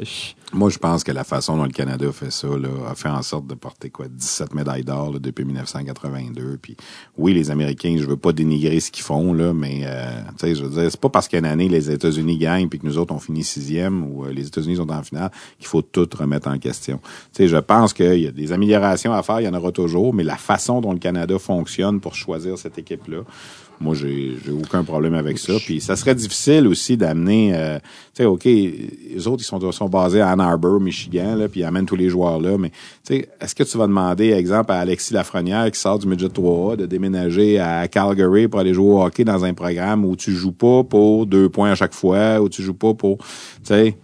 Moi, 0.52 0.70
je 0.70 0.78
pense 0.78 1.04
que 1.04 1.12
la 1.12 1.24
façon 1.24 1.56
dont 1.56 1.64
le 1.64 1.70
Canada 1.70 2.06
fait 2.12 2.30
ça 2.30 2.48
là, 2.48 2.68
a 2.90 2.94
fait 2.94 3.08
en 3.08 3.22
sorte 3.22 3.46
de 3.46 3.54
porter 3.54 3.90
quoi 3.90 4.06
17 4.08 4.54
médailles 4.54 4.84
d'or 4.84 5.12
là, 5.12 5.18
depuis 5.18 5.44
1982. 5.44 6.58
Puis 6.60 6.76
oui, 7.18 7.34
les 7.34 7.50
Américains, 7.50 7.96
je 7.98 8.06
veux 8.06 8.16
pas 8.16 8.32
dénigrer 8.32 8.80
ce 8.80 8.90
qu'ils 8.90 9.04
font 9.04 9.32
là, 9.32 9.52
mais 9.52 9.82
euh, 9.84 10.20
tu 10.38 10.46
sais, 10.46 10.54
je 10.54 10.64
veux 10.64 10.80
dire, 10.80 10.90
c'est 10.90 11.00
pas 11.00 11.08
parce 11.08 11.28
qu'une 11.28 11.44
année 11.44 11.68
les 11.68 11.90
États-Unis 11.90 12.38
gagnent 12.38 12.68
puis 12.68 12.78
que 12.78 12.86
nous 12.86 12.98
autres 12.98 13.14
on 13.14 13.18
finit 13.18 13.44
sixième 13.44 14.04
ou 14.04 14.24
euh, 14.24 14.32
les 14.32 14.46
États-Unis 14.46 14.76
sont 14.76 14.90
en 14.90 15.02
finale 15.02 15.30
qu'il 15.58 15.66
faut 15.66 15.82
tout 15.82 16.08
remettre 16.18 16.48
en 16.48 16.58
question. 16.58 17.00
Tu 17.32 17.42
sais, 17.44 17.48
je 17.48 17.56
pense 17.56 17.92
qu'il 17.92 18.20
y 18.20 18.26
a 18.26 18.32
des 18.32 18.52
améliorations 18.52 19.12
à 19.12 19.22
faire, 19.22 19.40
il 19.40 19.44
y 19.44 19.48
en 19.48 19.54
aura 19.54 19.72
toujours, 19.72 20.14
mais 20.14 20.24
la 20.24 20.36
façon 20.36 20.80
dont 20.80 20.92
le 20.92 20.98
Canada 20.98 21.38
fonctionne 21.38 22.00
pour 22.00 22.14
choisir 22.14 22.58
cette 22.58 22.78
équipe 22.78 23.08
là, 23.08 23.18
moi, 23.80 23.94
j'ai 23.94 24.36
aucun 24.52 24.84
problème 24.84 25.14
avec 25.14 25.38
ça. 25.38 25.54
Puis 25.64 25.80
ça 25.80 25.96
serait 25.96 26.14
difficile 26.14 26.66
aussi 26.66 26.96
d'amener, 26.96 27.52
euh, 27.54 27.78
tu 28.14 28.22
sais, 28.22 28.24
ok, 28.24 28.44
les 28.44 29.26
autres 29.26 29.42
ils 29.42 29.46
sont 29.46 29.72
sont 29.72 29.88
basés 29.88 30.20
à 30.20 30.30
Ann 30.30 30.40
Arbor, 30.40 30.80
Michigan, 30.80 31.34
là, 31.36 31.48
puis 31.48 31.60
ils 31.60 31.64
amènent 31.64 31.86
tous 31.86 31.96
les 31.96 32.08
joueurs 32.08 32.40
là. 32.40 32.56
Mais 32.58 32.70
tu 32.70 33.14
sais, 33.14 33.28
est-ce 33.40 33.54
que 33.54 33.62
tu 33.62 33.76
vas 33.76 33.86
demander, 33.86 34.30
exemple, 34.30 34.72
à 34.72 34.78
Alexis 34.78 35.12
Lafrenière 35.12 35.70
qui 35.70 35.78
sort 35.78 35.98
du 35.98 36.06
midget 36.06 36.28
3A 36.28 36.76
de 36.76 36.86
déménager 36.86 37.58
à 37.58 37.88
Calgary 37.88 38.48
pour 38.48 38.60
aller 38.60 38.74
jouer 38.74 38.92
au 38.92 39.02
hockey 39.02 39.24
dans 39.24 39.44
un 39.44 39.54
programme 39.54 40.04
où 40.04 40.16
tu 40.16 40.32
joues 40.32 40.52
pas 40.52 40.84
pour 40.84 41.26
deux 41.26 41.48
points 41.48 41.72
à 41.72 41.74
chaque 41.74 41.94
fois, 41.94 42.40
où 42.40 42.48
tu 42.48 42.62
joues 42.62 42.74
pas 42.74 42.94
pour, 42.94 43.18
tu 43.18 43.24
sais. 43.64 43.96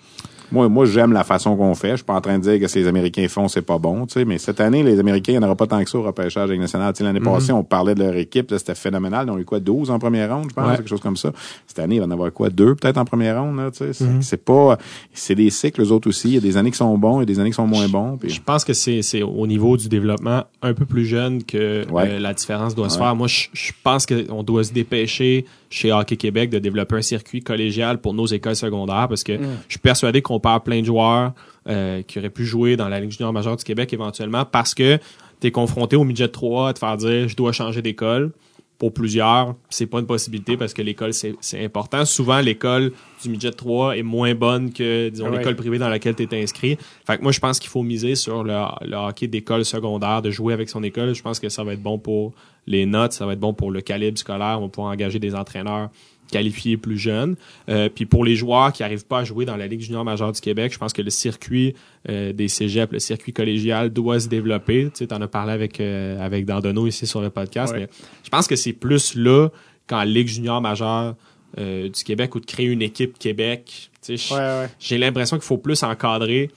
Moi, 0.52 0.68
moi 0.68 0.84
j'aime 0.86 1.12
la 1.12 1.24
façon 1.24 1.56
qu'on 1.56 1.74
fait. 1.74 1.90
Je 1.90 1.96
suis 1.96 2.04
pas 2.04 2.14
en 2.14 2.20
train 2.20 2.38
de 2.38 2.42
dire 2.42 2.58
que 2.60 2.66
ce 2.66 2.74
que 2.74 2.78
les 2.80 2.86
Américains 2.88 3.26
font, 3.28 3.48
c'est 3.48 3.62
pas 3.62 3.78
bon, 3.78 4.06
tu 4.06 4.14
sais, 4.14 4.24
mais 4.24 4.38
cette 4.38 4.60
année, 4.60 4.82
les 4.82 4.98
Américains, 4.98 5.32
il 5.32 5.38
n'y 5.38 5.44
en 5.44 5.46
aura 5.46 5.56
pas 5.56 5.66
tant 5.66 5.82
que 5.82 5.90
ça 5.90 5.98
au 5.98 6.02
repêchage 6.02 6.48
avec 6.48 6.58
national. 6.60 6.92
Tu 6.92 6.98
sais, 6.98 7.04
L'année 7.04 7.20
passée, 7.20 7.52
on 7.52 7.62
parlait 7.64 7.94
de 7.94 8.02
leur 8.02 8.14
équipe, 8.16 8.52
c'était 8.56 8.74
phénoménal. 8.74 9.26
Ils 9.26 9.30
ont 9.30 9.38
eu 9.38 9.44
quoi, 9.44 9.60
12 9.60 9.90
en 9.90 9.98
première 9.98 10.34
ronde, 10.34 10.46
je 10.50 10.54
pense, 10.54 10.68
Ouais. 10.68 10.76
quelque 10.76 10.88
chose 10.88 11.00
comme 11.00 11.16
ça. 11.16 11.32
Cette 11.66 11.78
année, 11.78 11.96
il 11.96 12.00
va 12.00 12.06
en 12.06 12.10
avoir 12.10 12.32
quoi, 12.32 12.50
deux 12.50 12.74
peut-être 12.74 12.98
en 12.98 13.04
première 13.04 13.40
ronde, 13.42 13.56
là, 13.56 13.70
tu 13.70 13.78
sais. 13.78 13.92
C'est- 13.92 14.04
C'est 14.22 14.44
pas, 14.44 14.78
c'est 15.12 15.34
des 15.34 15.50
cycles, 15.50 15.82
eux 15.82 15.92
autres 15.92 16.08
aussi. 16.08 16.28
Il 16.28 16.34
y 16.34 16.38
a 16.38 16.40
des 16.40 16.56
années 16.56 16.70
qui 16.70 16.76
sont 16.76 16.96
bons, 16.98 17.18
il 17.18 17.20
y 17.20 17.22
a 17.22 17.26
des 17.26 17.40
années 17.40 17.50
qui 17.50 17.56
sont 17.56 17.66
moins 17.66 17.88
bons. 17.88 18.16
puis- 18.16 18.30
Je 18.30 18.40
pense 18.42 18.64
que 18.64 18.72
c'est 18.72 19.02
c'est 19.02 19.22
au 19.22 19.46
niveau 19.46 19.76
du 19.76 19.88
développement 19.88 20.44
un 20.62 20.74
peu 20.74 20.84
plus 20.84 21.04
jeune 21.04 21.42
que 21.44 21.84
Ouais. 21.90 22.04
euh, 22.08 22.18
la 22.18 22.34
différence 22.34 22.74
doit 22.74 22.88
se 22.90 22.98
faire. 22.98 23.14
Moi, 23.16 23.26
je, 23.28 23.48
je 23.52 23.72
pense 23.82 24.06
qu'on 24.06 24.42
doit 24.42 24.64
se 24.64 24.72
dépêcher 24.72 25.44
chez 25.68 25.92
Hockey 25.92 26.16
Québec 26.16 26.50
de 26.50 26.58
développer 26.58 26.96
un 26.96 27.02
circuit 27.02 27.40
collégial 27.42 28.00
pour 28.00 28.12
nos 28.14 28.26
écoles 28.26 28.56
secondaires 28.56 29.06
parce 29.08 29.22
que 29.22 29.34
je 29.34 29.38
suis 29.68 29.78
persuadé 29.78 30.20
qu'on 30.22 30.39
perd 30.40 30.64
plein 30.64 30.80
de 30.80 30.86
joueurs 30.86 31.32
euh, 31.68 32.02
qui 32.02 32.18
auraient 32.18 32.30
pu 32.30 32.44
jouer 32.44 32.76
dans 32.76 32.88
la 32.88 33.00
Ligue 33.00 33.12
junior 33.12 33.32
majeure 33.32 33.56
du 33.56 33.64
Québec 33.64 33.92
éventuellement 33.92 34.44
parce 34.44 34.74
que 34.74 34.98
tu 35.40 35.46
es 35.46 35.50
confronté 35.50 35.96
au 35.96 36.04
midget 36.04 36.28
3 36.28 36.70
à 36.70 36.72
te 36.72 36.78
faire 36.78 36.96
dire 36.96 37.28
je 37.28 37.36
dois 37.36 37.52
changer 37.52 37.82
d'école. 37.82 38.32
Pour 38.78 38.94
plusieurs, 38.94 39.56
c'est 39.68 39.84
pas 39.84 40.00
une 40.00 40.06
possibilité 40.06 40.56
parce 40.56 40.72
que 40.72 40.80
l'école, 40.80 41.12
c'est 41.12 41.34
c'est 41.42 41.62
important. 41.62 42.06
Souvent, 42.06 42.40
l'école 42.40 42.92
du 43.22 43.28
midget 43.28 43.50
3 43.50 43.98
est 43.98 44.02
moins 44.02 44.34
bonne 44.34 44.72
que, 44.72 45.10
disons, 45.10 45.30
l'école 45.30 45.54
privée 45.54 45.76
dans 45.76 45.90
laquelle 45.90 46.14
tu 46.14 46.22
es 46.22 46.42
inscrit. 46.42 46.78
Fait 47.06 47.18
que 47.18 47.22
moi, 47.22 47.30
je 47.30 47.40
pense 47.40 47.60
qu'il 47.60 47.68
faut 47.68 47.82
miser 47.82 48.14
sur 48.14 48.42
le, 48.42 48.54
le 48.80 48.96
hockey 48.96 49.26
d'école 49.26 49.66
secondaire, 49.66 50.22
de 50.22 50.30
jouer 50.30 50.54
avec 50.54 50.70
son 50.70 50.82
école. 50.82 51.14
Je 51.14 51.20
pense 51.20 51.40
que 51.40 51.50
ça 51.50 51.62
va 51.62 51.74
être 51.74 51.82
bon 51.82 51.98
pour 51.98 52.32
les 52.66 52.86
notes, 52.86 53.12
ça 53.12 53.26
va 53.26 53.34
être 53.34 53.40
bon 53.40 53.52
pour 53.52 53.70
le 53.70 53.82
calibre 53.82 54.16
scolaire. 54.16 54.56
On 54.58 54.62
va 54.62 54.68
pouvoir 54.68 54.92
engager 54.94 55.18
des 55.18 55.34
entraîneurs 55.34 55.90
qualifiés 56.30 56.76
plus 56.76 56.98
jeunes. 56.98 57.36
Euh, 57.68 57.88
puis 57.88 58.06
pour 58.06 58.24
les 58.24 58.36
joueurs 58.36 58.72
qui 58.72 58.82
arrivent 58.82 59.06
pas 59.06 59.20
à 59.20 59.24
jouer 59.24 59.44
dans 59.44 59.56
la 59.56 59.66
Ligue 59.66 59.80
junior 59.80 60.04
majeure 60.04 60.32
du 60.32 60.40
Québec, 60.40 60.72
je 60.72 60.78
pense 60.78 60.92
que 60.92 61.02
le 61.02 61.10
circuit 61.10 61.74
euh, 62.08 62.32
des 62.32 62.48
cégeps, 62.48 62.92
le 62.92 62.98
circuit 62.98 63.32
collégial 63.32 63.90
doit 63.90 64.20
se 64.20 64.28
développer. 64.28 64.84
Tu 64.94 65.04
sais, 65.06 65.12
en 65.12 65.20
as 65.20 65.28
parlé 65.28 65.52
avec, 65.52 65.80
euh, 65.80 66.20
avec 66.24 66.46
Dandonneau 66.46 66.86
ici 66.86 67.06
sur 67.06 67.20
le 67.20 67.30
podcast, 67.30 67.72
Ouais. 67.72 67.80
mais 67.80 67.88
je 68.24 68.28
pense 68.30 68.46
que 68.46 68.56
c'est 68.56 68.72
plus 68.72 69.14
là 69.14 69.48
qu'en 69.86 70.02
Ligue 70.04 70.28
junior 70.28 70.60
majeure 70.60 71.16
euh, 71.58 71.88
du 71.88 72.04
Québec 72.04 72.34
ou 72.34 72.40
de 72.40 72.46
créer 72.46 72.66
une 72.66 72.82
équipe 72.82 73.18
Québec. 73.18 73.90
Tu 74.04 74.16
sais, 74.16 74.34
Ouais, 74.34 74.40
ouais. 74.40 74.68
j'ai 74.78 74.98
l'impression 74.98 75.36
qu'il 75.36 75.44
faut 75.46 75.58
plus 75.58 75.82
encadrer 75.82 76.50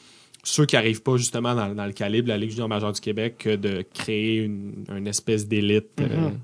ceux 0.44 0.66
qui 0.66 0.76
arrivent 0.76 1.02
pas 1.02 1.16
justement 1.18 1.56
dans, 1.56 1.74
dans 1.74 1.86
le 1.86 1.94
calibre 1.94 2.28
de 2.28 2.34
la 2.34 2.38
Ligue 2.38 2.52
junior 2.52 2.68
majeure 2.68 2.92
du 2.92 3.00
Québec 3.02 3.36
que 3.40 3.56
de 3.56 3.84
créer 3.94 4.38
une, 4.38 4.84
une 4.96 5.08
espèce 5.08 5.48
d'élite. 5.48 5.88
Mhm. 6.00 6.38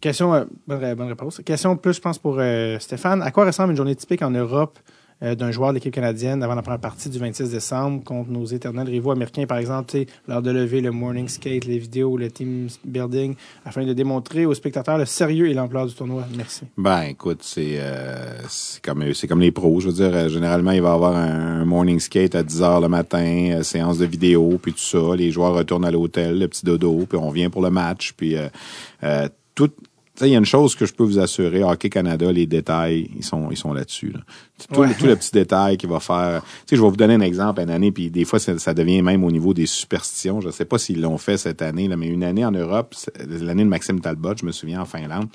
Question, 0.00 0.34
euh, 0.34 0.44
bonne, 0.66 0.78
ré- 0.78 0.94
bonne 0.94 1.08
réponse. 1.08 1.40
Question 1.44 1.76
plus, 1.76 1.94
je 1.94 2.00
pense, 2.00 2.18
pour 2.18 2.36
euh, 2.38 2.78
Stéphane. 2.78 3.22
À 3.22 3.30
quoi 3.30 3.44
ressemble 3.44 3.72
une 3.72 3.76
journée 3.76 3.94
typique 3.94 4.22
en 4.22 4.30
Europe 4.30 4.78
euh, 5.22 5.34
d'un 5.34 5.50
joueur 5.50 5.70
de 5.70 5.74
l'équipe 5.74 5.92
canadienne 5.92 6.42
avant 6.42 6.54
la 6.54 6.62
première 6.62 6.80
partie 6.80 7.10
du 7.10 7.18
26 7.18 7.50
décembre 7.50 8.02
contre 8.02 8.30
nos 8.30 8.46
éternels 8.46 8.88
rivaux 8.88 9.10
américains, 9.10 9.44
par 9.44 9.58
exemple, 9.58 9.94
l'heure 10.26 10.40
de 10.40 10.50
lever, 10.50 10.80
le 10.80 10.90
morning 10.90 11.28
skate, 11.28 11.66
les 11.66 11.76
vidéos, 11.76 12.16
le 12.16 12.30
team 12.30 12.68
building, 12.86 13.34
afin 13.66 13.84
de 13.84 13.92
démontrer 13.92 14.46
aux 14.46 14.54
spectateurs 14.54 14.96
le 14.96 15.04
sérieux 15.04 15.50
et 15.50 15.52
l'ampleur 15.52 15.86
du 15.86 15.92
tournoi? 15.92 16.24
Merci. 16.34 16.62
Ben, 16.78 17.02
écoute, 17.02 17.40
c'est 17.42 17.74
euh, 17.74 18.38
comme 18.82 19.04
comme 19.28 19.40
les 19.40 19.52
pros. 19.52 19.80
Je 19.80 19.88
veux 19.88 19.92
dire, 19.92 20.30
généralement, 20.30 20.70
il 20.70 20.80
va 20.80 20.88
y 20.88 20.92
avoir 20.92 21.14
un, 21.14 21.66
morning 21.66 22.00
skate 22.00 22.34
à 22.34 22.42
10 22.42 22.62
heures 22.62 22.80
le 22.80 22.88
matin, 22.88 23.62
séance 23.62 23.98
de 23.98 24.06
vidéo, 24.06 24.58
puis 24.62 24.72
tout 24.72 24.78
ça. 24.78 25.14
Les 25.14 25.30
joueurs 25.30 25.52
retournent 25.52 25.84
à 25.84 25.90
l'hôtel, 25.90 26.38
le 26.38 26.48
petit 26.48 26.64
dodo, 26.64 27.04
puis 27.06 27.18
on 27.18 27.30
vient 27.30 27.50
pour 27.50 27.60
le 27.60 27.68
match. 27.68 28.14
Puis 28.16 28.36
tout. 29.54 29.70
Il 30.22 30.28
y 30.28 30.34
a 30.34 30.38
une 30.38 30.44
chose 30.44 30.74
que 30.74 30.86
je 30.86 30.92
peux 30.92 31.04
vous 31.04 31.18
assurer, 31.18 31.62
Hockey 31.64 31.88
Canada, 31.88 32.30
les 32.30 32.46
détails, 32.46 33.10
ils 33.16 33.24
sont 33.24 33.50
ils 33.50 33.56
sont 33.56 33.72
là-dessus. 33.72 34.10
Là. 34.12 34.20
Tout, 34.72 34.80
Ouais. 34.80 34.94
tout 34.98 35.06
le 35.06 35.16
petit 35.16 35.30
détail 35.32 35.76
qu'il 35.76 35.88
va 35.88 36.00
faire. 36.00 36.42
Tu 36.42 36.48
sais, 36.66 36.76
je 36.76 36.82
vais 36.82 36.88
vous 36.88 36.96
donner 36.96 37.14
un 37.14 37.20
exemple 37.20 37.60
une 37.62 37.70
année, 37.70 37.90
puis 37.92 38.10
des 38.10 38.24
fois, 38.24 38.38
ça, 38.38 38.58
ça 38.58 38.74
devient 38.74 39.00
même 39.02 39.24
au 39.24 39.30
niveau 39.30 39.54
des 39.54 39.66
superstitions. 39.66 40.40
Je 40.40 40.50
sais 40.50 40.64
pas 40.66 40.78
s'ils 40.78 41.00
l'ont 41.00 41.18
fait 41.18 41.36
cette 41.36 41.62
année, 41.62 41.88
là, 41.88 41.96
mais 41.96 42.08
une 42.08 42.22
année 42.24 42.44
en 42.44 42.50
Europe, 42.52 42.94
c'est- 42.96 43.12
l'année 43.42 43.64
de 43.64 43.68
Maxime 43.68 44.00
Talbot, 44.00 44.34
je 44.40 44.44
me 44.46 44.52
souviens, 44.52 44.82
en 44.82 44.84
Finlande, 44.84 45.28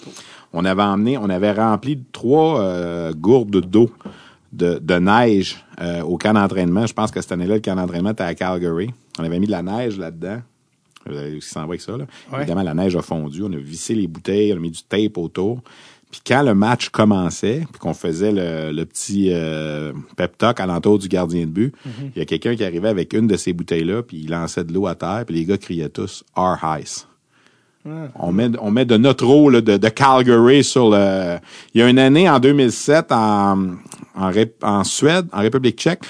on 0.54 0.64
avait 0.66 0.84
emmené, 0.84 1.18
on 1.18 1.30
avait 1.30 1.52
rempli 1.52 2.00
trois 2.12 2.62
euh, 2.62 3.14
gourdes 3.14 3.62
d'eau 3.62 3.90
de, 4.54 4.80
de 4.82 4.96
neige 5.00 5.66
euh, 5.82 6.02
au 6.04 6.18
camp 6.18 6.34
d'entraînement. 6.34 6.86
Je 6.88 6.94
pense 6.94 7.12
que 7.12 7.20
cette 7.22 7.32
année-là, 7.32 7.56
le 7.56 7.62
camp 7.62 7.76
d'entraînement 7.76 8.12
était 8.12 8.24
à 8.24 8.36
Calgary. 8.36 8.92
On 9.20 9.24
avait 9.24 9.40
mis 9.40 9.48
de 9.48 9.52
la 9.52 9.62
neige 9.64 9.98
là-dedans. 9.98 10.42
Vous 11.08 11.17
avez 11.17 11.32
vu 11.32 11.42
ce 11.42 11.48
qui 11.48 11.53
s'en 11.53 11.61
va 11.61 11.67
avec 11.67 11.82
ça, 11.82 11.98
là. 11.98 12.06
Ouais. 12.32 12.40
Évidemment, 12.40 12.64
la 12.64 12.74
neige 12.74 12.95
a 12.95 13.01
fondu. 13.01 13.43
On 13.43 13.51
a 13.51 13.58
vissé 13.58 13.95
les 13.95 14.08
bouteilles, 14.08 14.53
on 14.53 14.58
a 14.58 14.59
mis 14.59 14.72
du 14.72 14.84
tape 14.84 15.17
autour. 15.17 15.61
Puis 16.11 16.22
quand 16.25 16.43
le 16.43 16.56
match 16.56 16.90
commençait, 16.90 17.66
puis 17.72 17.80
qu'on 17.80 17.93
faisait 17.93 18.32
le, 18.32 18.72
le 18.72 18.85
petit 18.85 19.30
euh, 19.32 19.92
pep 20.16 20.38
talk 20.38 20.59
alentour 20.59 20.98
du 21.00 21.08
gardien 21.08 21.42
de 21.42 21.51
but, 21.51 21.74
il 22.16 22.19
y 22.19 22.22
a 22.22 22.25
quelqu'un 22.25 22.56
qui 22.56 22.64
arrivait 22.64 22.90
avec 22.90 23.14
une 23.14 23.27
de 23.27 23.35
ces 23.35 23.53
bouteilles-là, 23.53 24.03
puis 24.03 24.22
il 24.24 24.30
lançait 24.30 24.64
de 24.64 24.74
l'eau 24.74 24.88
à 24.88 24.95
terre, 24.95 25.24
puis 25.25 25.35
les 25.35 25.45
gars 25.45 25.58
criaient 25.58 25.90
tous 25.90 26.24
«Our 26.38 26.58
Ice». 26.82 27.08
On 28.16 28.32
met, 28.32 28.50
on 28.61 28.72
met 28.72 28.85
de 28.85 28.98
notre 28.98 29.27
eau 29.27 29.48
là, 29.48 29.61
de, 29.61 29.77
de 29.77 29.90
Calgary 29.90 30.64
sur 30.64 30.90
le. 30.90 31.38
Il 31.75 31.82
y 31.82 31.84
a 31.84 31.88
une 31.88 32.00
année 32.00 32.27
en 32.27 32.40
2007 32.40 33.11
en 33.11 33.75
en, 34.16 34.32
en 34.61 34.84
Suède, 34.84 35.27
en 35.32 35.42
République 35.42 35.77
Tchèque, 35.77 36.03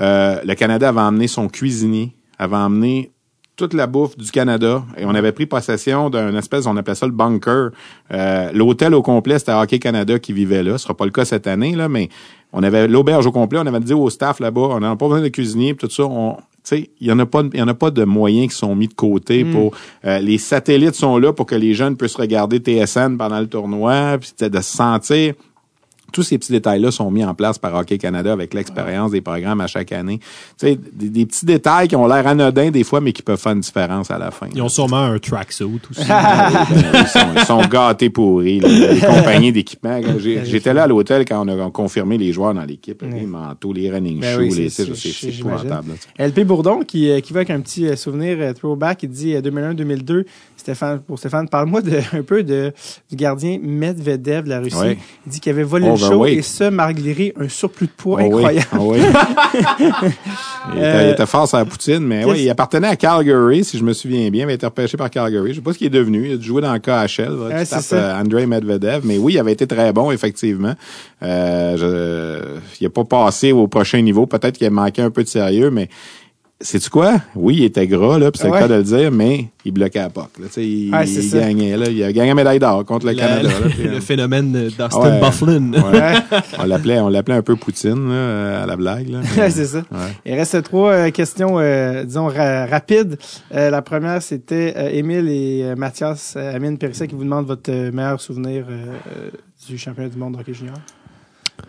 euh, 0.00 0.40
le 0.44 0.54
Canada 0.54 0.88
avait 0.88 1.00
emmené 1.00 1.28
son 1.28 1.48
cuisinier, 1.48 2.14
avait 2.38 2.56
emmené 2.56 3.12
toute 3.60 3.74
la 3.74 3.86
bouffe 3.86 4.16
du 4.16 4.30
Canada 4.30 4.82
et 4.96 5.04
on 5.04 5.14
avait 5.14 5.32
pris 5.32 5.44
possession 5.44 6.08
d'un 6.08 6.34
espèce, 6.34 6.64
on 6.66 6.78
appelait 6.78 6.94
ça 6.94 7.04
le 7.04 7.12
bunker. 7.12 7.72
Euh, 8.10 8.50
L'hôtel 8.54 8.94
au 8.94 9.02
complet, 9.02 9.38
c'était 9.38 9.52
Hockey 9.52 9.78
Canada 9.78 10.18
qui 10.18 10.32
vivait 10.32 10.62
là. 10.62 10.78
Ce 10.78 10.84
sera 10.84 10.94
pas 10.94 11.04
le 11.04 11.10
cas 11.10 11.26
cette 11.26 11.46
année 11.46 11.76
là, 11.76 11.86
mais 11.90 12.08
on 12.54 12.62
avait 12.62 12.88
l'auberge 12.88 13.26
au 13.26 13.32
complet. 13.32 13.58
On 13.62 13.66
avait 13.66 13.80
dit 13.80 13.92
au 13.92 14.08
staff 14.08 14.40
là-bas, 14.40 14.68
on 14.70 14.80
n'a 14.80 14.96
pas 14.96 15.08
besoin 15.08 15.20
de 15.20 15.28
cuisinier, 15.28 15.74
tout 15.74 15.90
ça. 15.90 16.04
On, 16.04 16.36
tu 16.36 16.42
sais, 16.64 16.90
il 17.00 17.08
y 17.08 17.12
en 17.12 17.18
a 17.18 17.26
pas, 17.26 17.42
y 17.52 17.60
en 17.60 17.68
a 17.68 17.74
pas 17.74 17.90
de 17.90 18.04
moyens 18.04 18.48
qui 18.48 18.56
sont 18.56 18.74
mis 18.74 18.88
de 18.88 18.94
côté 18.94 19.44
pour 19.44 19.74
euh, 20.06 20.20
les 20.20 20.38
satellites 20.38 20.94
sont 20.94 21.18
là 21.18 21.34
pour 21.34 21.44
que 21.44 21.54
les 21.54 21.74
jeunes 21.74 21.98
puissent 21.98 22.16
regarder 22.16 22.60
TSN 22.60 23.18
pendant 23.18 23.40
le 23.40 23.46
tournoi, 23.46 24.16
puis 24.18 24.48
de 24.48 24.56
se 24.56 24.76
sentir 24.76 25.34
tous 26.12 26.22
ces 26.22 26.38
petits 26.38 26.52
détails-là 26.52 26.90
sont 26.90 27.10
mis 27.10 27.24
en 27.24 27.34
place 27.34 27.58
par 27.58 27.74
Hockey 27.74 27.98
Canada 27.98 28.32
avec 28.32 28.54
l'expérience 28.54 29.10
des 29.12 29.20
programmes 29.20 29.60
à 29.60 29.66
chaque 29.66 29.92
année. 29.92 30.18
Tu 30.58 30.66
sais, 30.68 30.78
des, 30.92 31.08
des 31.08 31.26
petits 31.26 31.46
détails 31.46 31.88
qui 31.88 31.96
ont 31.96 32.06
l'air 32.06 32.26
anodins 32.26 32.70
des 32.70 32.84
fois, 32.84 33.00
mais 33.00 33.12
qui 33.12 33.22
peuvent 33.22 33.38
faire 33.40 33.52
une 33.52 33.60
différence 33.60 34.10
à 34.10 34.18
la 34.18 34.30
fin. 34.30 34.46
Ils 34.54 34.62
ont 34.62 34.68
sûrement 34.68 34.98
un 35.04 35.18
tracksuit 35.18 35.80
aussi. 35.90 36.02
Ah 36.08 36.66
oui, 36.70 36.76
ben, 36.92 37.00
ils, 37.02 37.06
sont, 37.06 37.26
ils 37.36 37.44
sont 37.44 37.62
gâtés 37.68 38.10
pourris. 38.10 38.60
Les 38.60 39.00
compagnies 39.00 39.52
d'équipement. 39.52 40.00
J'ai- 40.18 40.44
J'étais 40.44 40.74
là 40.74 40.84
à 40.84 40.86
l'hôtel 40.86 41.24
quand 41.24 41.46
on 41.48 41.66
a 41.66 41.70
confirmé 41.70 42.18
les 42.18 42.32
joueurs 42.32 42.54
dans 42.54 42.64
l'équipe. 42.64 43.02
Les 43.02 43.26
manteaux, 43.26 43.72
les 43.72 43.90
running 43.90 44.20
Ben 44.20 44.34
shoes, 44.34 44.40
oui, 44.42 44.54
les 44.54 44.68
c'est- 44.70 44.94
c'est 44.94 45.28
épouvantable. 45.28 45.92
LP 46.18 46.44
Bourdon 46.44 46.80
qui, 46.82 47.10
euh, 47.10 47.20
qui 47.20 47.32
va 47.32 47.38
avec 47.40 47.50
un 47.50 47.60
petit 47.60 47.86
euh, 47.86 47.96
souvenir 47.96 48.36
euh, 48.40 48.52
throwback, 48.52 49.02
il 49.02 49.08
dit 49.10 49.34
euh, 49.34 49.40
2001-2002. 49.40 50.24
Stéphane, 50.60 51.00
pour 51.00 51.18
Stéphane, 51.18 51.48
parle-moi 51.48 51.82
de, 51.82 51.98
un 52.12 52.22
peu 52.22 52.42
de, 52.42 52.72
du 53.08 53.16
gardien 53.16 53.58
Medvedev 53.62 54.44
de 54.44 54.48
la 54.48 54.60
Russie. 54.60 54.76
Il 55.26 55.32
dit 55.32 55.40
qu'il 55.40 55.50
avait 55.50 55.62
volé 55.62 55.88
le 55.88 55.96
show 55.96 56.06
Overweight. 56.06 56.38
et 56.38 56.42
ça, 56.42 56.70
malgré 56.70 57.32
un 57.38 57.48
surplus 57.48 57.86
de 57.86 57.92
poids 57.92 58.20
Oh 58.22 58.26
oui, 58.26 58.44
incroyable. 58.44 58.66
oh 58.78 58.92
oui. 58.92 58.98
il, 60.72 60.78
était, 60.78 61.04
il 61.06 61.10
était 61.10 61.26
fort 61.26 61.48
sur 61.48 61.58
la 61.58 61.64
poutine, 61.64 62.00
mais 62.00 62.24
oui, 62.24 62.42
il 62.42 62.50
appartenait 62.50 62.88
à 62.88 62.96
Calgary, 62.96 63.64
si 63.64 63.78
je 63.78 63.84
me 63.84 63.92
souviens 63.92 64.28
bien. 64.30 64.40
Il 64.40 64.44
avait 64.44 64.54
été 64.54 64.66
repêché 64.66 64.96
par 64.96 65.10
Calgary. 65.10 65.50
Je 65.50 65.54
sais 65.56 65.60
pas 65.60 65.72
ce 65.72 65.78
qu'il 65.78 65.86
est 65.86 65.90
devenu. 65.90 66.28
Il 66.28 66.38
a 66.38 66.40
jouer 66.40 66.62
dans 66.62 66.72
le 66.72 66.78
KHL. 66.78 67.24
là. 67.24 67.56
Ouais, 67.56 67.64
Tu 67.64 67.70
tapes, 67.70 67.84
euh, 67.92 68.20
Andrei 68.20 68.46
Medvedev. 68.46 69.00
Mais 69.04 69.18
oui, 69.18 69.34
il 69.34 69.38
avait 69.38 69.52
été 69.52 69.66
très 69.66 69.92
bon, 69.92 70.10
effectivement. 70.10 70.74
Euh, 71.22 71.76
je, 71.76 72.58
il 72.80 72.86
a 72.86 72.90
pas 72.90 73.04
passé 73.04 73.52
au 73.52 73.66
prochain 73.66 74.00
niveau. 74.02 74.26
Peut-être 74.26 74.58
qu'il 74.58 74.66
a 74.66 74.70
manqué 74.70 75.02
un 75.02 75.10
peu 75.10 75.22
de 75.22 75.28
sérieux, 75.28 75.70
mais 75.70 75.88
sais-tu 76.60 76.90
quoi? 76.90 77.20
Oui, 77.34 77.56
il 77.58 77.64
était 77.64 77.86
gras, 77.86 78.18
là, 78.18 78.30
puis 78.30 78.38
c'est 78.40 78.48
Ouais. 78.48 78.58
le 78.60 78.66
cas 78.66 78.68
de 78.68 78.74
le 78.74 78.82
dire, 78.82 79.10
mais 79.10 79.46
il 79.64 79.72
bloquait 79.72 79.98
à 80.00 80.10
POC. 80.10 80.38
Là, 80.38 80.46
il, 80.58 80.90
Ouais, 80.94 81.08
il 81.08 81.30
gagnait, 81.32 81.76
là. 81.76 81.86
Il 81.88 82.02
a 82.04 82.12
gagné 82.12 82.28
la 82.28 82.34
médaille 82.34 82.58
d'or 82.58 82.84
contre 82.84 83.06
le 83.06 83.12
Le- 83.12 83.18
Canada. 83.18 83.42
là, 83.48 83.54
le, 83.64 83.68
puis, 83.70 83.82
le 83.84 83.90
euh, 83.94 84.00
phénomène 84.00 84.52
d'Austin 84.76 85.00
Ouais. 85.00 85.20
Bufflin. 85.20 85.72
ouais. 85.72 86.14
on 86.58 86.64
l'appelait, 86.64 87.00
on 87.00 87.08
l'appelait 87.08 87.34
un 87.36 87.42
peu 87.42 87.56
Poutine, 87.56 88.08
là, 88.10 88.62
à 88.62 88.66
la 88.66 88.76
blague, 88.76 89.08
là. 89.08 89.20
Ouais, 89.38 89.50
c'est 89.50 89.66
ça. 89.66 89.78
Ouais. 89.90 89.98
Il 90.26 90.34
reste 90.34 90.62
trois 90.64 90.92
euh, 90.92 91.10
questions, 91.10 91.58
euh, 91.58 92.04
disons, 92.04 92.26
ra- 92.28 92.66
rapides. 92.66 93.16
Euh, 93.54 93.70
la 93.70 93.82
première, 93.82 94.20
c'était 94.22 94.74
euh, 94.76 94.90
Émile 94.92 95.28
et 95.28 95.62
euh, 95.64 95.76
Mathias 95.76 96.34
euh, 96.36 96.54
Amine 96.54 96.76
Périsset 96.78 97.08
qui 97.08 97.14
vous 97.14 97.24
demandent 97.24 97.46
votre 97.46 97.70
meilleur 97.90 98.20
souvenir 98.20 98.64
du 99.68 99.78
championnat 99.78 100.08
du 100.10 100.18
monde 100.18 100.34
de 100.34 100.40
hockey 100.40 100.54
junior. 100.54 100.76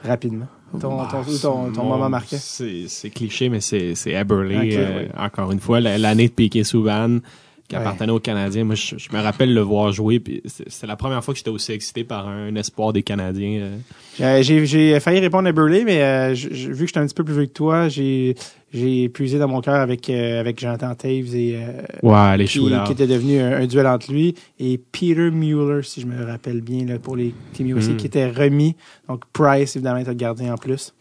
Rapidement. 0.05 0.47
Ton, 0.79 1.05
ton, 1.05 1.19
ou 1.21 1.37
ton, 1.37 1.71
ton 1.73 1.83
Mon- 1.83 1.89
moment 1.89 2.09
marqué. 2.09 2.37
C'est 2.39 2.85
c'est 2.87 3.09
cliché, 3.09 3.49
mais 3.49 3.59
c'est 3.61 3.93
c'est 3.95 4.11
Eberle. 4.11 4.55
Ok, 4.55 4.71
euh, 4.73 4.99
oui. 5.03 5.09
Encore 5.17 5.51
une 5.51 5.59
fois, 5.59 5.79
la- 5.81 5.97
l'année 5.97 6.27
de 6.29 6.33
Piquet 6.33 6.63
Souban 6.63 7.19
qui 7.71 7.77
Ouais. 7.77 7.81
appartenait 7.83 8.11
aux 8.11 8.19
Canadiens. 8.19 8.65
Moi, 8.65 8.75
je, 8.75 8.97
je 8.97 9.15
me 9.15 9.21
rappelle 9.21 9.53
le 9.53 9.61
voir 9.61 9.93
jouer. 9.93 10.19
puis 10.19 10.41
C'est 10.45 10.85
la 10.87 10.97
première 10.97 11.23
fois 11.23 11.33
que 11.33 11.37
j'étais 11.37 11.49
aussi 11.49 11.71
excité 11.71 12.03
par 12.03 12.27
un 12.27 12.53
espoir 12.55 12.91
des 12.91 13.01
Canadiens. 13.01 13.61
euh. 13.61 13.77
Euh, 14.19 14.41
j'ai, 14.43 14.99
failli 14.99 15.19
répondre 15.21 15.47
à 15.47 15.53
Burley, 15.53 15.83
mais 15.85 16.01
euh, 16.01 16.35
je- 16.35 16.49
vu 16.49 16.81
que 16.81 16.87
j'étais 16.87 16.99
un 16.99 17.05
petit 17.05 17.13
peu 17.15 17.23
plus 17.23 17.33
vieux 17.33 17.45
que 17.45 17.53
toi, 17.53 17.87
j'ai, 17.87 18.35
j'ai 18.73 19.07
puisé 19.07 19.39
dans 19.39 19.47
mon 19.47 19.61
cœur 19.61 19.75
avec, 19.75 20.09
euh, 20.09 20.41
avec 20.41 20.59
Jonathan 20.59 20.93
Taves 20.95 21.33
et 21.33 21.57
Ouais, 22.03 22.37
les 22.37 22.45
qui, 22.45 22.59
qui 22.59 22.91
était 22.91 23.07
devenu 23.07 23.39
un, 23.39 23.61
un 23.61 23.65
duel 23.67 23.87
entre 23.87 24.11
lui 24.11 24.35
et 24.59 24.77
Peter 24.91 25.31
Mueller, 25.31 25.81
si 25.83 26.01
je 26.01 26.07
me 26.07 26.25
rappelle 26.25 26.59
bien, 26.59 26.85
là, 26.85 26.99
pour 26.99 27.15
les 27.15 27.33
Team 27.53 27.75
aussi, 27.77 27.91
Mm. 27.91 27.97
qui 27.97 28.07
était 28.07 28.29
remis. 28.29 28.75
Donc 29.07 29.23
Price, 29.31 29.77
évidemment, 29.77 29.99
était 29.99 30.09
le 30.11 30.15
gardien 30.17 30.53
en 30.53 30.57
plus. 30.57 30.93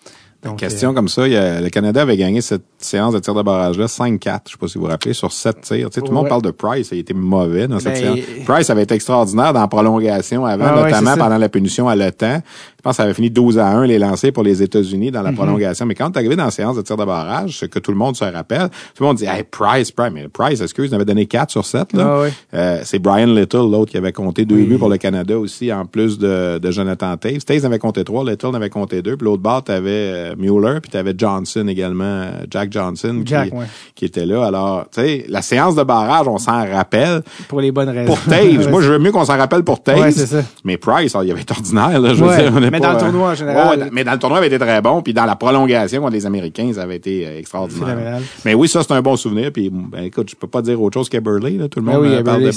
Donc, 0.42 0.58
Question 0.58 0.94
comme 0.94 1.08
ça, 1.08 1.26
il 1.26 1.34
y 1.34 1.36
a- 1.36 1.60
le 1.60 1.68
Canada 1.68 2.00
avait 2.02 2.16
gagné 2.16 2.40
cette 2.40 2.62
séance 2.78 3.12
de 3.12 3.18
tir 3.18 3.34
de 3.34 3.42
barrage-là 3.42 3.86
5-4, 3.88 4.42
je 4.46 4.52
sais 4.52 4.58
pas 4.58 4.68
si 4.68 4.78
vous 4.78 4.84
vous 4.84 4.90
rappelez, 4.90 5.12
sur 5.12 5.32
7 5.32 5.60
tirs. 5.60 5.90
Tu 5.90 5.96
sais, 5.96 6.00
tout 6.00 6.08
le 6.08 6.14
monde 6.14 6.28
parle 6.28 6.40
de 6.42 6.50
Price, 6.50 6.88
il 6.92 6.98
était 7.00 7.12
mauvais 7.12 7.68
dans 7.68 7.78
cette 7.78 7.92
Ben, 8.00 8.14
séance. 8.14 8.18
Price 8.46 8.70
avait 8.70 8.84
été 8.84 8.94
extraordinaire 8.94 9.52
dans 9.52 9.60
la 9.60 9.68
prolongation 9.68 10.46
avant, 10.46 10.64
Ah 10.68 10.82
notamment 10.84 11.16
pendant 11.18 11.36
la 11.36 11.48
punition 11.50 11.88
à 11.88 11.96
l'OTAN. 11.96 12.40
Je 12.78 12.82
pense 12.82 12.92
que 12.92 12.96
ça 12.96 13.02
avait 13.02 13.12
fini 13.12 13.28
12 13.28 13.58
à 13.58 13.66
1 13.68 13.84
les 13.84 13.98
lancers 13.98 14.32
pour 14.32 14.42
les 14.42 14.62
États-Unis 14.62 15.10
dans 15.10 15.20
la 15.20 15.32
prolongation. 15.32 15.84
Mais 15.84 15.94
quand 15.94 16.10
tu 16.10 16.18
arrivé 16.18 16.34
dans 16.36 16.46
la 16.46 16.50
séance 16.50 16.76
de 16.76 16.80
tir 16.82 16.96
de 16.96 17.04
barrage, 17.04 17.58
ce 17.58 17.66
que 17.66 17.78
tout 17.78 17.90
le 17.90 17.98
monde 17.98 18.16
se 18.16 18.24
rappelle, 18.24 18.70
tout 18.94 19.02
le 19.02 19.06
monde 19.08 19.16
dit 19.18 19.26
hey, 19.26 19.42
Price, 19.42 19.90
Price, 19.90 20.10
mais 20.14 20.28
Price, 20.28 20.62
excuse, 20.62 20.88
il 20.90 20.94
avait 20.94 21.04
donné 21.04 21.26
4 21.26 21.50
sur 21.50 21.66
7. 21.66 21.92
Là. 21.92 22.14
Ah 22.16 22.20
ouais. 22.22 22.32
Euh, 22.54 22.80
c'est 22.84 22.98
Brian 22.98 23.26
Little, 23.26 23.70
l'autre 23.70 23.90
qui 23.90 23.98
avait 23.98 24.12
compté 24.12 24.46
deux 24.46 24.64
buts 24.64 24.78
pour 24.78 24.88
le 24.88 24.96
Canada 24.96 25.38
aussi, 25.38 25.70
en 25.70 25.84
plus 25.84 26.18
de, 26.18 26.56
de 26.56 26.70
Jonathan 26.70 27.14
Taves. 27.18 27.44
Taves 27.44 27.66
avait 27.66 27.78
compté 27.78 28.02
trois, 28.04 28.24
Little 28.24 28.46
en 28.46 28.54
avait 28.54 28.70
compté 28.70 29.02
deux. 29.02 29.18
Puis 29.18 29.26
l'autre 29.26 29.42
bord, 29.42 29.62
t'avais 29.62 30.29
euh, 30.30 30.34
Mueller, 30.38 30.80
puis 30.80 30.90
t'avais 30.90 31.14
Johnson 31.16 31.66
également, 31.68 32.04
euh, 32.04 32.30
Jack 32.50 32.72
Johnson, 32.72 33.22
Jack, 33.24 33.50
qui, 33.50 33.54
ouais. 33.56 33.64
qui 33.94 34.04
était 34.04 34.26
là. 34.26 34.44
Alors, 34.46 34.84
tu 34.92 35.00
sais, 35.00 35.24
la 35.28 35.42
séance 35.42 35.74
de 35.74 35.82
barrage, 35.82 36.26
on 36.28 36.38
s'en 36.38 36.66
rappelle. 36.70 37.22
pour 37.48 37.60
les 37.60 37.72
bonnes 37.72 37.88
raisons. 37.88 38.06
Pour 38.06 38.20
Taves, 38.20 38.68
moi, 38.70 38.80
je 38.82 38.92
veux 38.92 38.98
mieux 38.98 39.12
qu'on 39.12 39.24
s'en 39.24 39.36
rappelle 39.36 39.62
pour 39.62 39.82
Taves. 39.82 40.00
Ouais, 40.00 40.10
c'est 40.12 40.26
ça. 40.26 40.42
Mais 40.64 40.76
Price, 40.76 41.14
alors, 41.14 41.24
il 41.24 41.30
avait 41.32 41.42
été 41.42 41.52
ordinaire, 41.52 42.00
là, 42.00 42.14
je 42.14 42.24
veux 42.24 42.36
dire. 42.36 42.52
on 42.54 42.60
mais 42.60 42.70
pas, 42.70 42.78
dans 42.80 42.90
le 42.92 42.96
euh, 42.96 43.00
tournoi 43.00 43.30
en 43.30 43.34
général. 43.34 43.78
ouais, 43.78 43.88
mais 43.92 44.04
dans 44.04 44.12
le 44.12 44.18
tournoi, 44.18 44.38
il 44.38 44.44
avait 44.44 44.54
été 44.54 44.58
très 44.58 44.80
bon. 44.80 45.02
Puis 45.02 45.12
dans 45.14 45.24
la 45.24 45.36
prolongation 45.36 46.00
contre 46.00 46.12
les 46.14 46.26
Américains, 46.26 46.70
ça 46.74 46.82
avait 46.82 46.96
été 46.96 47.26
euh, 47.26 47.38
extraordinaire. 47.38 48.20
Mais 48.44 48.54
oui, 48.54 48.68
ça, 48.68 48.82
c'est 48.82 48.92
un 48.92 49.02
bon 49.02 49.16
souvenir. 49.16 49.52
Puis, 49.52 49.70
ben, 49.70 50.04
écoute, 50.04 50.30
je 50.30 50.36
peux 50.36 50.46
pas 50.46 50.62
dire 50.62 50.80
autre 50.80 50.94
chose 50.94 51.08
qu'Eberle, 51.08 51.40
là. 51.40 51.68
Tout 51.68 51.80
le 51.80 51.86
Ben 51.86 51.92
monde 51.92 52.02
oui, 52.02 52.22
parle 52.22 52.52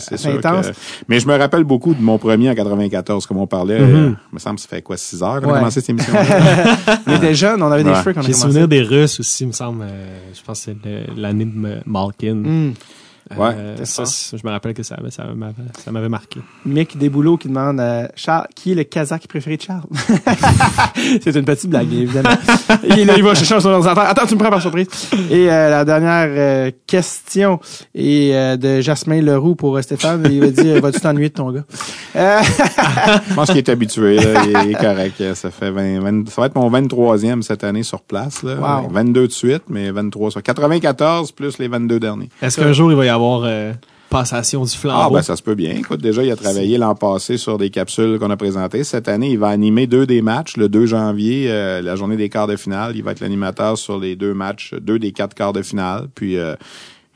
c'est, 0.00 0.16
sûr 0.16 0.40
que... 0.40 0.72
Mais 1.08 1.20
je 1.20 1.26
me 1.26 1.36
rappelle 1.36 1.64
beaucoup 1.64 1.94
de 1.94 2.02
mon 2.02 2.18
premier 2.18 2.50
en 2.50 2.54
94, 2.54 3.26
comme 3.26 3.38
on 3.38 3.46
parlait. 3.46 3.78
euh, 3.80 4.10
il 4.10 4.34
me 4.34 4.38
semble 4.38 4.56
que 4.56 4.62
ça 4.62 4.68
fait 4.68 4.82
quoi, 4.82 4.96
6 4.96 5.22
heures 5.22 5.40
qu'on 5.40 5.50
a 5.52 5.58
commencé 5.58 5.80
cette 5.80 5.90
émission 5.94 6.12
On 7.14 7.22
était 7.22 7.34
jeunes, 7.34 7.62
on 7.62 7.70
avait 7.70 7.84
des 7.84 7.94
cheveux 7.94 8.12
quand 8.12 8.20
on 8.20 8.24
a 8.24 8.26
J'ai 8.26 8.32
commencé. 8.32 8.48
souvenir 8.48 8.68
des 8.68 8.82
Russes 8.82 9.20
aussi, 9.20 9.44
il 9.44 9.46
me 9.48 9.52
semble. 9.52 9.82
euh, 9.82 10.18
je 10.34 10.42
pense 10.42 10.64
que 10.64 10.72
c'est 10.82 10.88
le- 10.88 11.20
l'année 11.20 11.44
de 11.44 11.50
M- 11.50 11.82
Malkin. 11.86 12.34
Hmm. 12.34 12.72
Ouais. 13.30 13.54
Euh, 13.56 13.84
ça, 13.84 14.04
je 14.04 14.46
me 14.46 14.50
rappelle 14.50 14.74
que 14.74 14.82
ça, 14.82 14.96
ça 15.10 15.24
m'avait 15.34 15.54
ça 15.82 15.90
m'avait 15.90 16.08
marqué. 16.08 16.40
Mick 16.66 16.98
Desboulots 16.98 17.38
qui 17.38 17.48
demande 17.48 17.80
à 17.80 18.10
Charles 18.16 18.46
qui 18.54 18.72
est 18.72 18.74
le 18.74 18.84
Kazakh 18.84 19.26
préféré 19.26 19.56
de 19.56 19.62
Charles? 19.62 19.84
c'est 21.22 21.34
une 21.34 21.44
petite 21.44 21.70
blague, 21.70 21.92
évidemment. 21.92 22.30
il, 22.84 22.98
est 22.98 23.04
là, 23.04 23.14
il 23.16 23.22
va 23.22 23.34
chercher 23.34 23.60
son 23.60 23.70
ordinateur. 23.70 24.04
Attends, 24.04 24.26
tu 24.26 24.34
me 24.34 24.40
prends 24.40 24.50
par 24.50 24.60
surprise. 24.60 24.88
Et 25.30 25.50
euh, 25.50 25.70
la 25.70 25.84
dernière 25.84 26.28
euh, 26.28 26.70
question 26.86 27.60
est 27.94 28.34
euh, 28.34 28.56
de 28.56 28.80
Jasmin 28.82 29.22
Leroux 29.22 29.54
pour 29.54 29.76
euh, 29.76 29.82
Stéphane. 29.82 30.28
Il 30.30 30.40
va 30.40 30.48
dire 30.48 30.80
Vas-tu 30.82 31.00
t'ennuyer 31.00 31.30
de 31.30 31.34
ton 31.34 31.50
gars? 31.50 31.64
Euh, 32.16 32.40
Je 33.28 33.34
pense 33.34 33.48
qu'il 33.48 33.58
est 33.58 33.68
habitué, 33.70 34.16
là. 34.16 34.42
Il 34.64 34.70
est 34.72 34.74
correct. 34.74 35.22
Ça 35.34 35.50
fait 35.50 35.70
20, 35.70 36.00
20 36.00 36.28
ça 36.28 36.40
va 36.42 36.46
être 36.48 36.54
mon 36.56 36.70
23e 36.70 37.42
cette 37.42 37.64
année 37.64 37.82
sur 37.82 38.02
place, 38.02 38.42
là. 38.42 38.82
Wow. 38.82 38.90
22 38.90 39.26
de 39.26 39.32
suite, 39.32 39.62
mais 39.68 39.90
23 39.90 40.30
sur 40.30 40.42
94 40.42 41.32
plus 41.32 41.58
les 41.58 41.68
22 41.68 41.98
derniers. 41.98 42.28
Est-ce 42.42 42.60
qu'un 42.60 42.72
jour 42.72 42.90
il 42.92 42.96
va 42.96 43.04
y 43.04 43.08
avoir 43.08 43.13
euh, 43.44 43.72
passation 44.10 44.62
du 44.64 44.70
Ah, 44.74 44.78
flambeau? 44.78 45.14
ben, 45.14 45.22
ça 45.22 45.36
se 45.36 45.42
peut 45.42 45.54
bien. 45.54 45.72
Écoute, 45.72 46.00
déjà, 46.00 46.22
il 46.22 46.30
a 46.30 46.36
travaillé 46.36 46.78
l'an 46.78 46.94
passé 46.94 47.36
sur 47.36 47.58
des 47.58 47.70
capsules 47.70 48.18
qu'on 48.18 48.30
a 48.30 48.36
présentées. 48.36 48.84
Cette 48.84 49.08
année, 49.08 49.30
il 49.30 49.38
va 49.38 49.48
animer 49.48 49.86
deux 49.86 50.06
des 50.06 50.22
matchs. 50.22 50.56
Le 50.56 50.68
2 50.68 50.86
janvier, 50.86 51.46
euh, 51.50 51.82
la 51.82 51.96
journée 51.96 52.16
des 52.16 52.28
quarts 52.28 52.46
de 52.46 52.56
finale. 52.56 52.92
Il 52.96 53.02
va 53.02 53.12
être 53.12 53.20
l'animateur 53.20 53.76
sur 53.78 53.98
les 53.98 54.14
deux 54.16 54.34
matchs, 54.34 54.74
deux 54.80 54.98
des 54.98 55.12
quatre 55.12 55.34
quarts 55.34 55.52
de 55.52 55.62
finale. 55.62 56.08
Puis, 56.14 56.36
euh, 56.38 56.54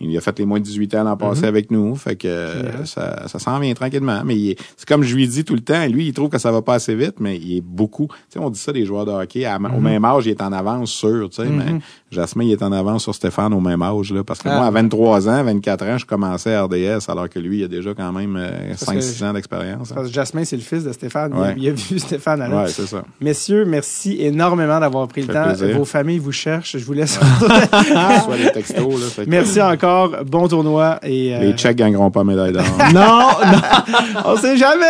il 0.01 0.17
a 0.17 0.21
fait 0.21 0.39
les 0.39 0.45
moins 0.45 0.59
de 0.61 0.65
18 0.65 0.95
ans 0.97 1.05
l'an 1.05 1.17
passé 1.17 1.45
avec 1.45 1.71
nous. 1.71 1.95
Fait 1.97 2.17
que 2.17 2.29
euh, 2.29 2.85
ça, 2.85 3.27
ça 3.29 3.39
s'en 3.39 3.59
vient 3.59 3.75
tranquillement. 3.75 4.23
Mais 4.25 4.57
c'est 4.77 4.87
comme 4.89 5.03
je 5.03 5.15
lui 5.15 5.27
dis 5.27 5.45
tout 5.45 5.55
le 5.55 5.61
temps, 5.61 5.87
lui, 5.87 6.07
il 6.09 6.13
trouve 6.13 6.29
que 6.29 6.39
ça 6.39 6.53
va 6.53 6.63
pas 6.63 6.75
assez 6.75 6.95
vite, 6.95 7.17
mais 7.21 7.37
il 7.37 7.57
est 7.59 7.61
beaucoup. 7.61 8.07
Tu 8.09 8.15
sais, 8.35 8.39
on 8.39 8.51
dit 8.51 8.59
ça 8.59 8.73
des 8.73 8.85
joueurs 8.85 9.05
de 9.07 9.11
hockey. 9.11 9.45
à- 9.45 9.57
Au 9.57 9.81
même 9.81 10.05
âge, 10.05 10.27
il 10.27 10.31
est 10.31 10.43
en 10.43 10.53
avance 10.53 10.91
sûr, 10.91 11.29
tu 11.31 11.43
sais, 11.43 11.49
mais 11.49 11.81
Jasmin, 12.11 12.45
il 12.45 12.53
est 12.53 12.63
en 12.63 12.73
avance 12.73 13.03
sur 13.03 13.15
Stéphane 13.15 13.53
au 13.53 13.61
même 13.61 13.83
âge, 13.83 14.13
là. 14.13 14.23
Parce 14.25 14.41
que 14.41 14.49
Ah. 14.49 14.57
moi, 14.59 14.67
à 14.67 14.71
23 14.71 15.29
ans, 15.29 15.43
24 15.45 15.85
ans, 15.87 15.99
je 15.99 16.07
commençais 16.07 16.55
à 16.55 16.63
RDS, 16.65 17.09
alors 17.09 17.29
que 17.29 17.39
lui, 17.39 17.59
il 17.61 17.65
a 17.65 17.69
déjà 17.69 17.93
quand 17.95 18.13
même 18.13 18.37
euh, 18.37 18.51
Parce 18.71 18.85
5-6 18.85 19.19
que- 19.21 19.25
ans 19.25 19.33
d'expérience. 19.33 19.91
hein. 19.91 19.95
parce 19.97 20.09
que 20.09 20.15
Jasmin, 20.15 20.45
c'est 20.45 20.57
le 20.57 20.63
fils 20.63 20.85
de 20.85 20.93
Stéphane. 20.93 21.33
Il 21.35 21.39
a- 21.39 21.43
Ouais. 21.43 21.55
Il, 21.59 21.69
a, 21.69 21.73
vu 21.73 21.99
Stéphane 21.99 22.43
à. 22.43 22.49
Ouais, 22.63 22.69
c'est 22.69 22.87
ça. 22.87 23.03
Messieurs, 23.21 23.65
merci 23.65 24.17
énormément 24.21 24.79
d'avoir 24.81 25.07
pris 25.09 25.23
le 25.23 25.29
temps. 25.35 25.45
plaisir. 25.45 25.77
Vos 25.77 25.85
familles 25.85 26.19
vous 26.19 26.33
cherchent. 26.33 26.77
Je 26.79 26.85
vous 26.85 26.93
laisse. 26.93 27.19
Soit 28.25 28.37
les 28.37 28.53
textos, 28.53 29.01
là. 29.01 29.07
fait 29.09 29.25
que- 29.25 29.31
merci 29.31 29.61
encore. 29.63 29.88
Bon 30.27 30.49
tournoi. 30.49 30.99
Et, 31.03 31.35
euh, 31.35 31.41
Les 31.41 31.53
Tchèques 31.53 31.77
gagneront 31.77 32.11
pas 32.11 32.25
médaille 32.25 32.53
d'or. 32.53 32.65
non, 32.95 33.01
non, 33.01 34.21
On 34.25 34.37
sait 34.37 34.57
jamais! 34.57 34.85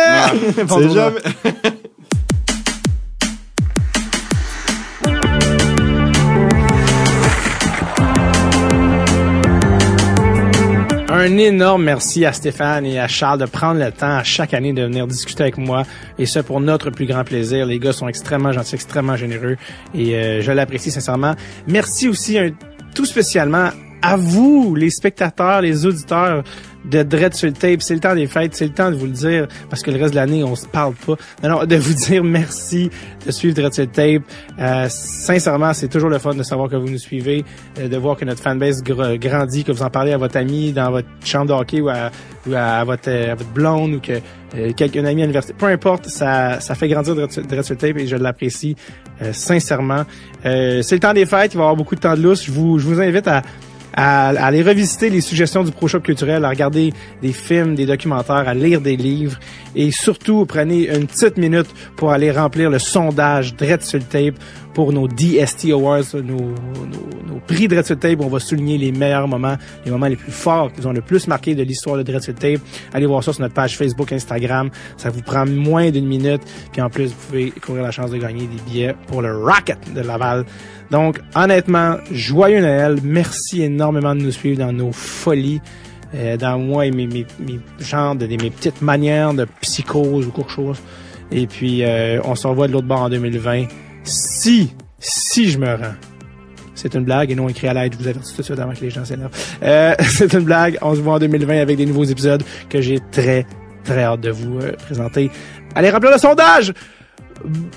Bon 0.65 0.77
c'est 0.77 0.87
tournoi. 0.87 0.93
jamais. 0.93 1.19
Un 11.11 11.37
énorme 11.37 11.83
merci 11.83 12.23
à 12.23 12.31
Stéphane 12.31 12.85
et 12.85 12.99
à 12.99 13.07
Charles 13.07 13.39
de 13.39 13.45
prendre 13.45 13.83
le 13.83 13.91
temps 13.91 14.17
à 14.17 14.23
chaque 14.23 14.53
année 14.53 14.73
de 14.73 14.83
venir 14.83 15.05
discuter 15.07 15.43
avec 15.43 15.57
moi 15.57 15.83
et 16.17 16.25
ça 16.25 16.43
pour 16.43 16.61
notre 16.61 16.91
plus 16.91 17.07
grand 17.07 17.23
plaisir. 17.23 17.65
Les 17.65 17.79
gars 17.79 17.93
sont 17.93 18.07
extrêmement 18.07 18.51
gentils, 18.51 18.75
extrêmement 18.75 19.17
généreux 19.17 19.57
et 19.93 20.15
euh, 20.15 20.41
je 20.41 20.51
l'apprécie 20.51 20.91
sincèrement. 20.91 21.33
Merci 21.67 22.07
aussi 22.07 22.37
un, 22.37 22.51
tout 22.95 23.05
spécialement 23.05 23.69
à 24.01 24.15
vous, 24.15 24.75
les 24.75 24.89
spectateurs, 24.89 25.61
les 25.61 25.85
auditeurs 25.85 26.43
de 26.85 27.03
Dread 27.03 27.33
tape. 27.59 27.81
C'est 27.81 27.93
le 27.93 27.99
temps 27.99 28.15
des 28.15 28.27
fêtes, 28.27 28.55
c'est 28.55 28.65
le 28.65 28.71
temps 28.73 28.89
de 28.89 28.95
vous 28.95 29.05
le 29.05 29.11
dire 29.11 29.47
parce 29.69 29.81
que 29.83 29.91
le 29.91 29.97
reste 29.99 30.11
de 30.11 30.15
l'année, 30.15 30.43
on 30.43 30.55
se 30.55 30.65
parle 30.65 30.93
pas. 30.93 31.15
Non, 31.43 31.49
non, 31.59 31.65
de 31.65 31.75
vous 31.75 31.93
dire 32.07 32.23
merci 32.23 32.89
de 33.25 33.31
suivre 33.31 33.55
Dread 33.55 33.91
tape. 33.91 34.23
Euh, 34.59 34.87
sincèrement, 34.89 35.73
c'est 35.73 35.89
toujours 35.89 36.09
le 36.09 36.19
fun 36.19 36.33
de 36.33 36.43
savoir 36.43 36.69
que 36.69 36.77
vous 36.77 36.89
nous 36.89 36.97
suivez, 36.97 37.43
euh, 37.79 37.89
de 37.89 37.97
voir 37.97 38.15
que 38.15 38.23
notre 38.25 38.41
fanbase 38.41 38.81
gr- 38.83 39.17
grandit, 39.19 39.63
que 39.63 39.71
vous 39.73 39.83
en 39.83 39.89
parlez 39.89 40.13
à 40.13 40.17
votre 40.17 40.37
ami 40.37 40.71
dans 40.71 40.89
votre 40.91 41.09
chambre 41.25 41.47
de 41.47 41.53
hockey 41.53 41.81
ou 41.81 41.89
à, 41.89 42.09
ou 42.47 42.53
à 42.55 42.83
votre, 42.85 43.09
à 43.09 43.35
votre 43.35 43.51
blonde 43.51 43.95
ou 43.95 43.99
que 43.99 44.13
euh, 44.55 44.71
quelqu'un 44.73 45.03
ami 45.05 45.21
à 45.21 45.25
l'université. 45.25 45.53
Peu 45.57 45.65
importe, 45.67 46.07
ça, 46.07 46.61
ça 46.61 46.75
fait 46.75 46.87
grandir 46.87 47.13
Dread 47.15 47.77
tape 47.77 47.97
et 47.97 48.07
je 48.07 48.15
l'apprécie 48.15 48.75
euh, 49.21 49.33
sincèrement. 49.33 50.03
Euh, 50.45 50.81
c'est 50.81 50.95
le 50.95 51.01
temps 51.01 51.13
des 51.13 51.25
fêtes, 51.25 51.53
il 51.53 51.57
va 51.57 51.63
y 51.63 51.65
avoir 51.65 51.75
beaucoup 51.75 51.95
de 51.95 51.99
temps 51.99 52.15
de 52.15 52.21
lousse. 52.21 52.45
Je 52.45 52.51
vous, 52.53 52.79
je 52.79 52.87
vous 52.87 53.01
invite 53.01 53.27
à 53.27 53.41
à, 53.93 54.29
à 54.29 54.45
aller 54.45 54.61
revisiter 54.61 55.09
les 55.09 55.21
suggestions 55.21 55.63
du 55.63 55.71
Pro 55.71 55.87
culturel, 55.87 56.45
à 56.45 56.49
regarder 56.49 56.93
des 57.21 57.33
films, 57.33 57.75
des 57.75 57.85
documentaires, 57.85 58.47
à 58.47 58.53
lire 58.53 58.81
des 58.81 58.95
livres 58.95 59.39
et 59.75 59.91
surtout 59.91 60.45
prenez 60.45 60.93
une 60.93 61.07
petite 61.07 61.37
minute 61.37 61.67
pour 61.95 62.11
aller 62.11 62.31
remplir 62.31 62.69
le 62.69 62.79
sondage 62.79 63.55
Dread 63.55 63.81
sur 63.81 64.05
tape 64.07 64.35
pour 64.73 64.93
nos 64.93 65.07
DST 65.07 65.71
Awards, 65.71 66.03
nos, 66.13 66.21
nos, 66.21 66.53
nos 67.27 67.39
prix 67.47 67.67
Dread 67.67 67.85
sur 67.85 67.97
tape. 67.97 68.19
On 68.21 68.27
va 68.27 68.39
souligner 68.39 68.77
les 68.77 68.91
meilleurs 68.91 69.27
moments, 69.27 69.57
les 69.85 69.91
moments 69.91 70.07
les 70.07 70.15
plus 70.15 70.31
forts 70.31 70.71
qui 70.71 70.85
ont 70.85 70.93
le 70.93 71.01
plus 71.01 71.27
marqué 71.27 71.55
de 71.55 71.63
l'histoire 71.63 71.97
de 71.97 72.03
Dread 72.03 72.21
sur 72.21 72.33
tape. 72.35 72.61
Allez 72.93 73.05
voir 73.05 73.23
ça 73.23 73.33
sur 73.33 73.41
notre 73.41 73.53
page 73.53 73.77
Facebook, 73.77 74.11
Instagram. 74.11 74.69
Ça 74.97 75.09
vous 75.09 75.21
prend 75.21 75.45
moins 75.45 75.91
d'une 75.91 76.07
minute. 76.07 76.41
Puis 76.71 76.81
en 76.81 76.89
plus, 76.89 77.07
vous 77.07 77.27
pouvez 77.27 77.51
courir 77.51 77.83
la 77.83 77.91
chance 77.91 78.11
de 78.11 78.17
gagner 78.17 78.47
des 78.47 78.61
billets 78.71 78.95
pour 79.07 79.21
le 79.21 79.37
Rocket 79.37 79.93
de 79.93 80.01
Laval. 80.01 80.45
Donc, 80.91 81.19
honnêtement, 81.35 81.97
joyeux 82.11 82.61
Noël. 82.61 82.97
Merci 83.03 83.61
énormément 83.63 84.15
de 84.15 84.21
nous 84.21 84.31
suivre 84.31 84.59
dans 84.59 84.73
nos 84.73 84.91
folies. 84.91 85.61
euh, 86.15 86.37
dans 86.37 86.57
moi 86.57 86.87
et 86.87 86.91
mes, 86.91 87.05
mes, 87.05 87.25
mes 87.39 87.59
genres 87.79 88.15
de, 88.15 88.25
mes 88.25 88.49
petites 88.49 88.81
manières 88.81 89.33
de 89.33 89.45
psychose 89.61 90.25
ou 90.27 90.31
quelque 90.31 90.49
chose. 90.51 90.79
Et 91.31 91.45
puis, 91.45 91.83
euh, 91.83 92.19
on 92.23 92.33
se 92.35 92.47
revoit 92.47 92.67
de 92.67 92.73
l'autre 92.73 92.87
bord 92.87 93.01
en 93.01 93.09
2020. 93.09 93.65
Si, 94.03 94.73
si 94.97 95.51
je 95.51 95.59
me 95.59 95.67
rends, 95.67 95.93
C'est 96.73 96.95
une 96.95 97.03
blague 97.03 97.29
et 97.31 97.35
non 97.35 97.47
écrit 97.49 97.67
à 97.67 97.73
l'aide. 97.73 97.93
Je 97.93 97.99
vous 97.99 98.07
avertis 98.07 98.31
tout 98.31 98.41
de 98.41 98.45
suite 98.45 98.59
avant 98.59 98.73
que 98.73 98.81
les 98.81 98.89
gens 98.89 99.05
s'énervent. 99.05 99.31
Euh, 99.61 99.93
c'est 100.01 100.33
une 100.33 100.45
blague. 100.45 100.77
On 100.81 100.95
se 100.95 101.01
voit 101.01 101.15
en 101.15 101.19
2020 101.19 101.59
avec 101.61 101.77
des 101.77 101.85
nouveaux 101.85 102.05
épisodes 102.05 102.41
que 102.69 102.81
j'ai 102.81 102.99
très, 103.11 103.45
très 103.83 104.03
hâte 104.03 104.21
de 104.21 104.31
vous 104.31 104.57
euh, 104.59 104.71
présenter. 104.85 105.29
Allez, 105.75 105.91
remplir 105.91 106.11
le 106.11 106.17
sondage! 106.17 106.73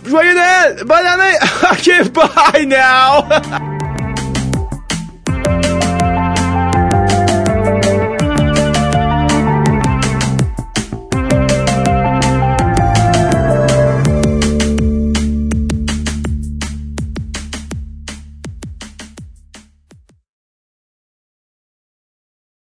Joyeux 0.06 0.34
Noël! 0.34 0.76
Bonne 0.86 1.06
année! 1.06 1.38
ok, 1.70 2.12
bye 2.12 2.66
now! 2.66 3.78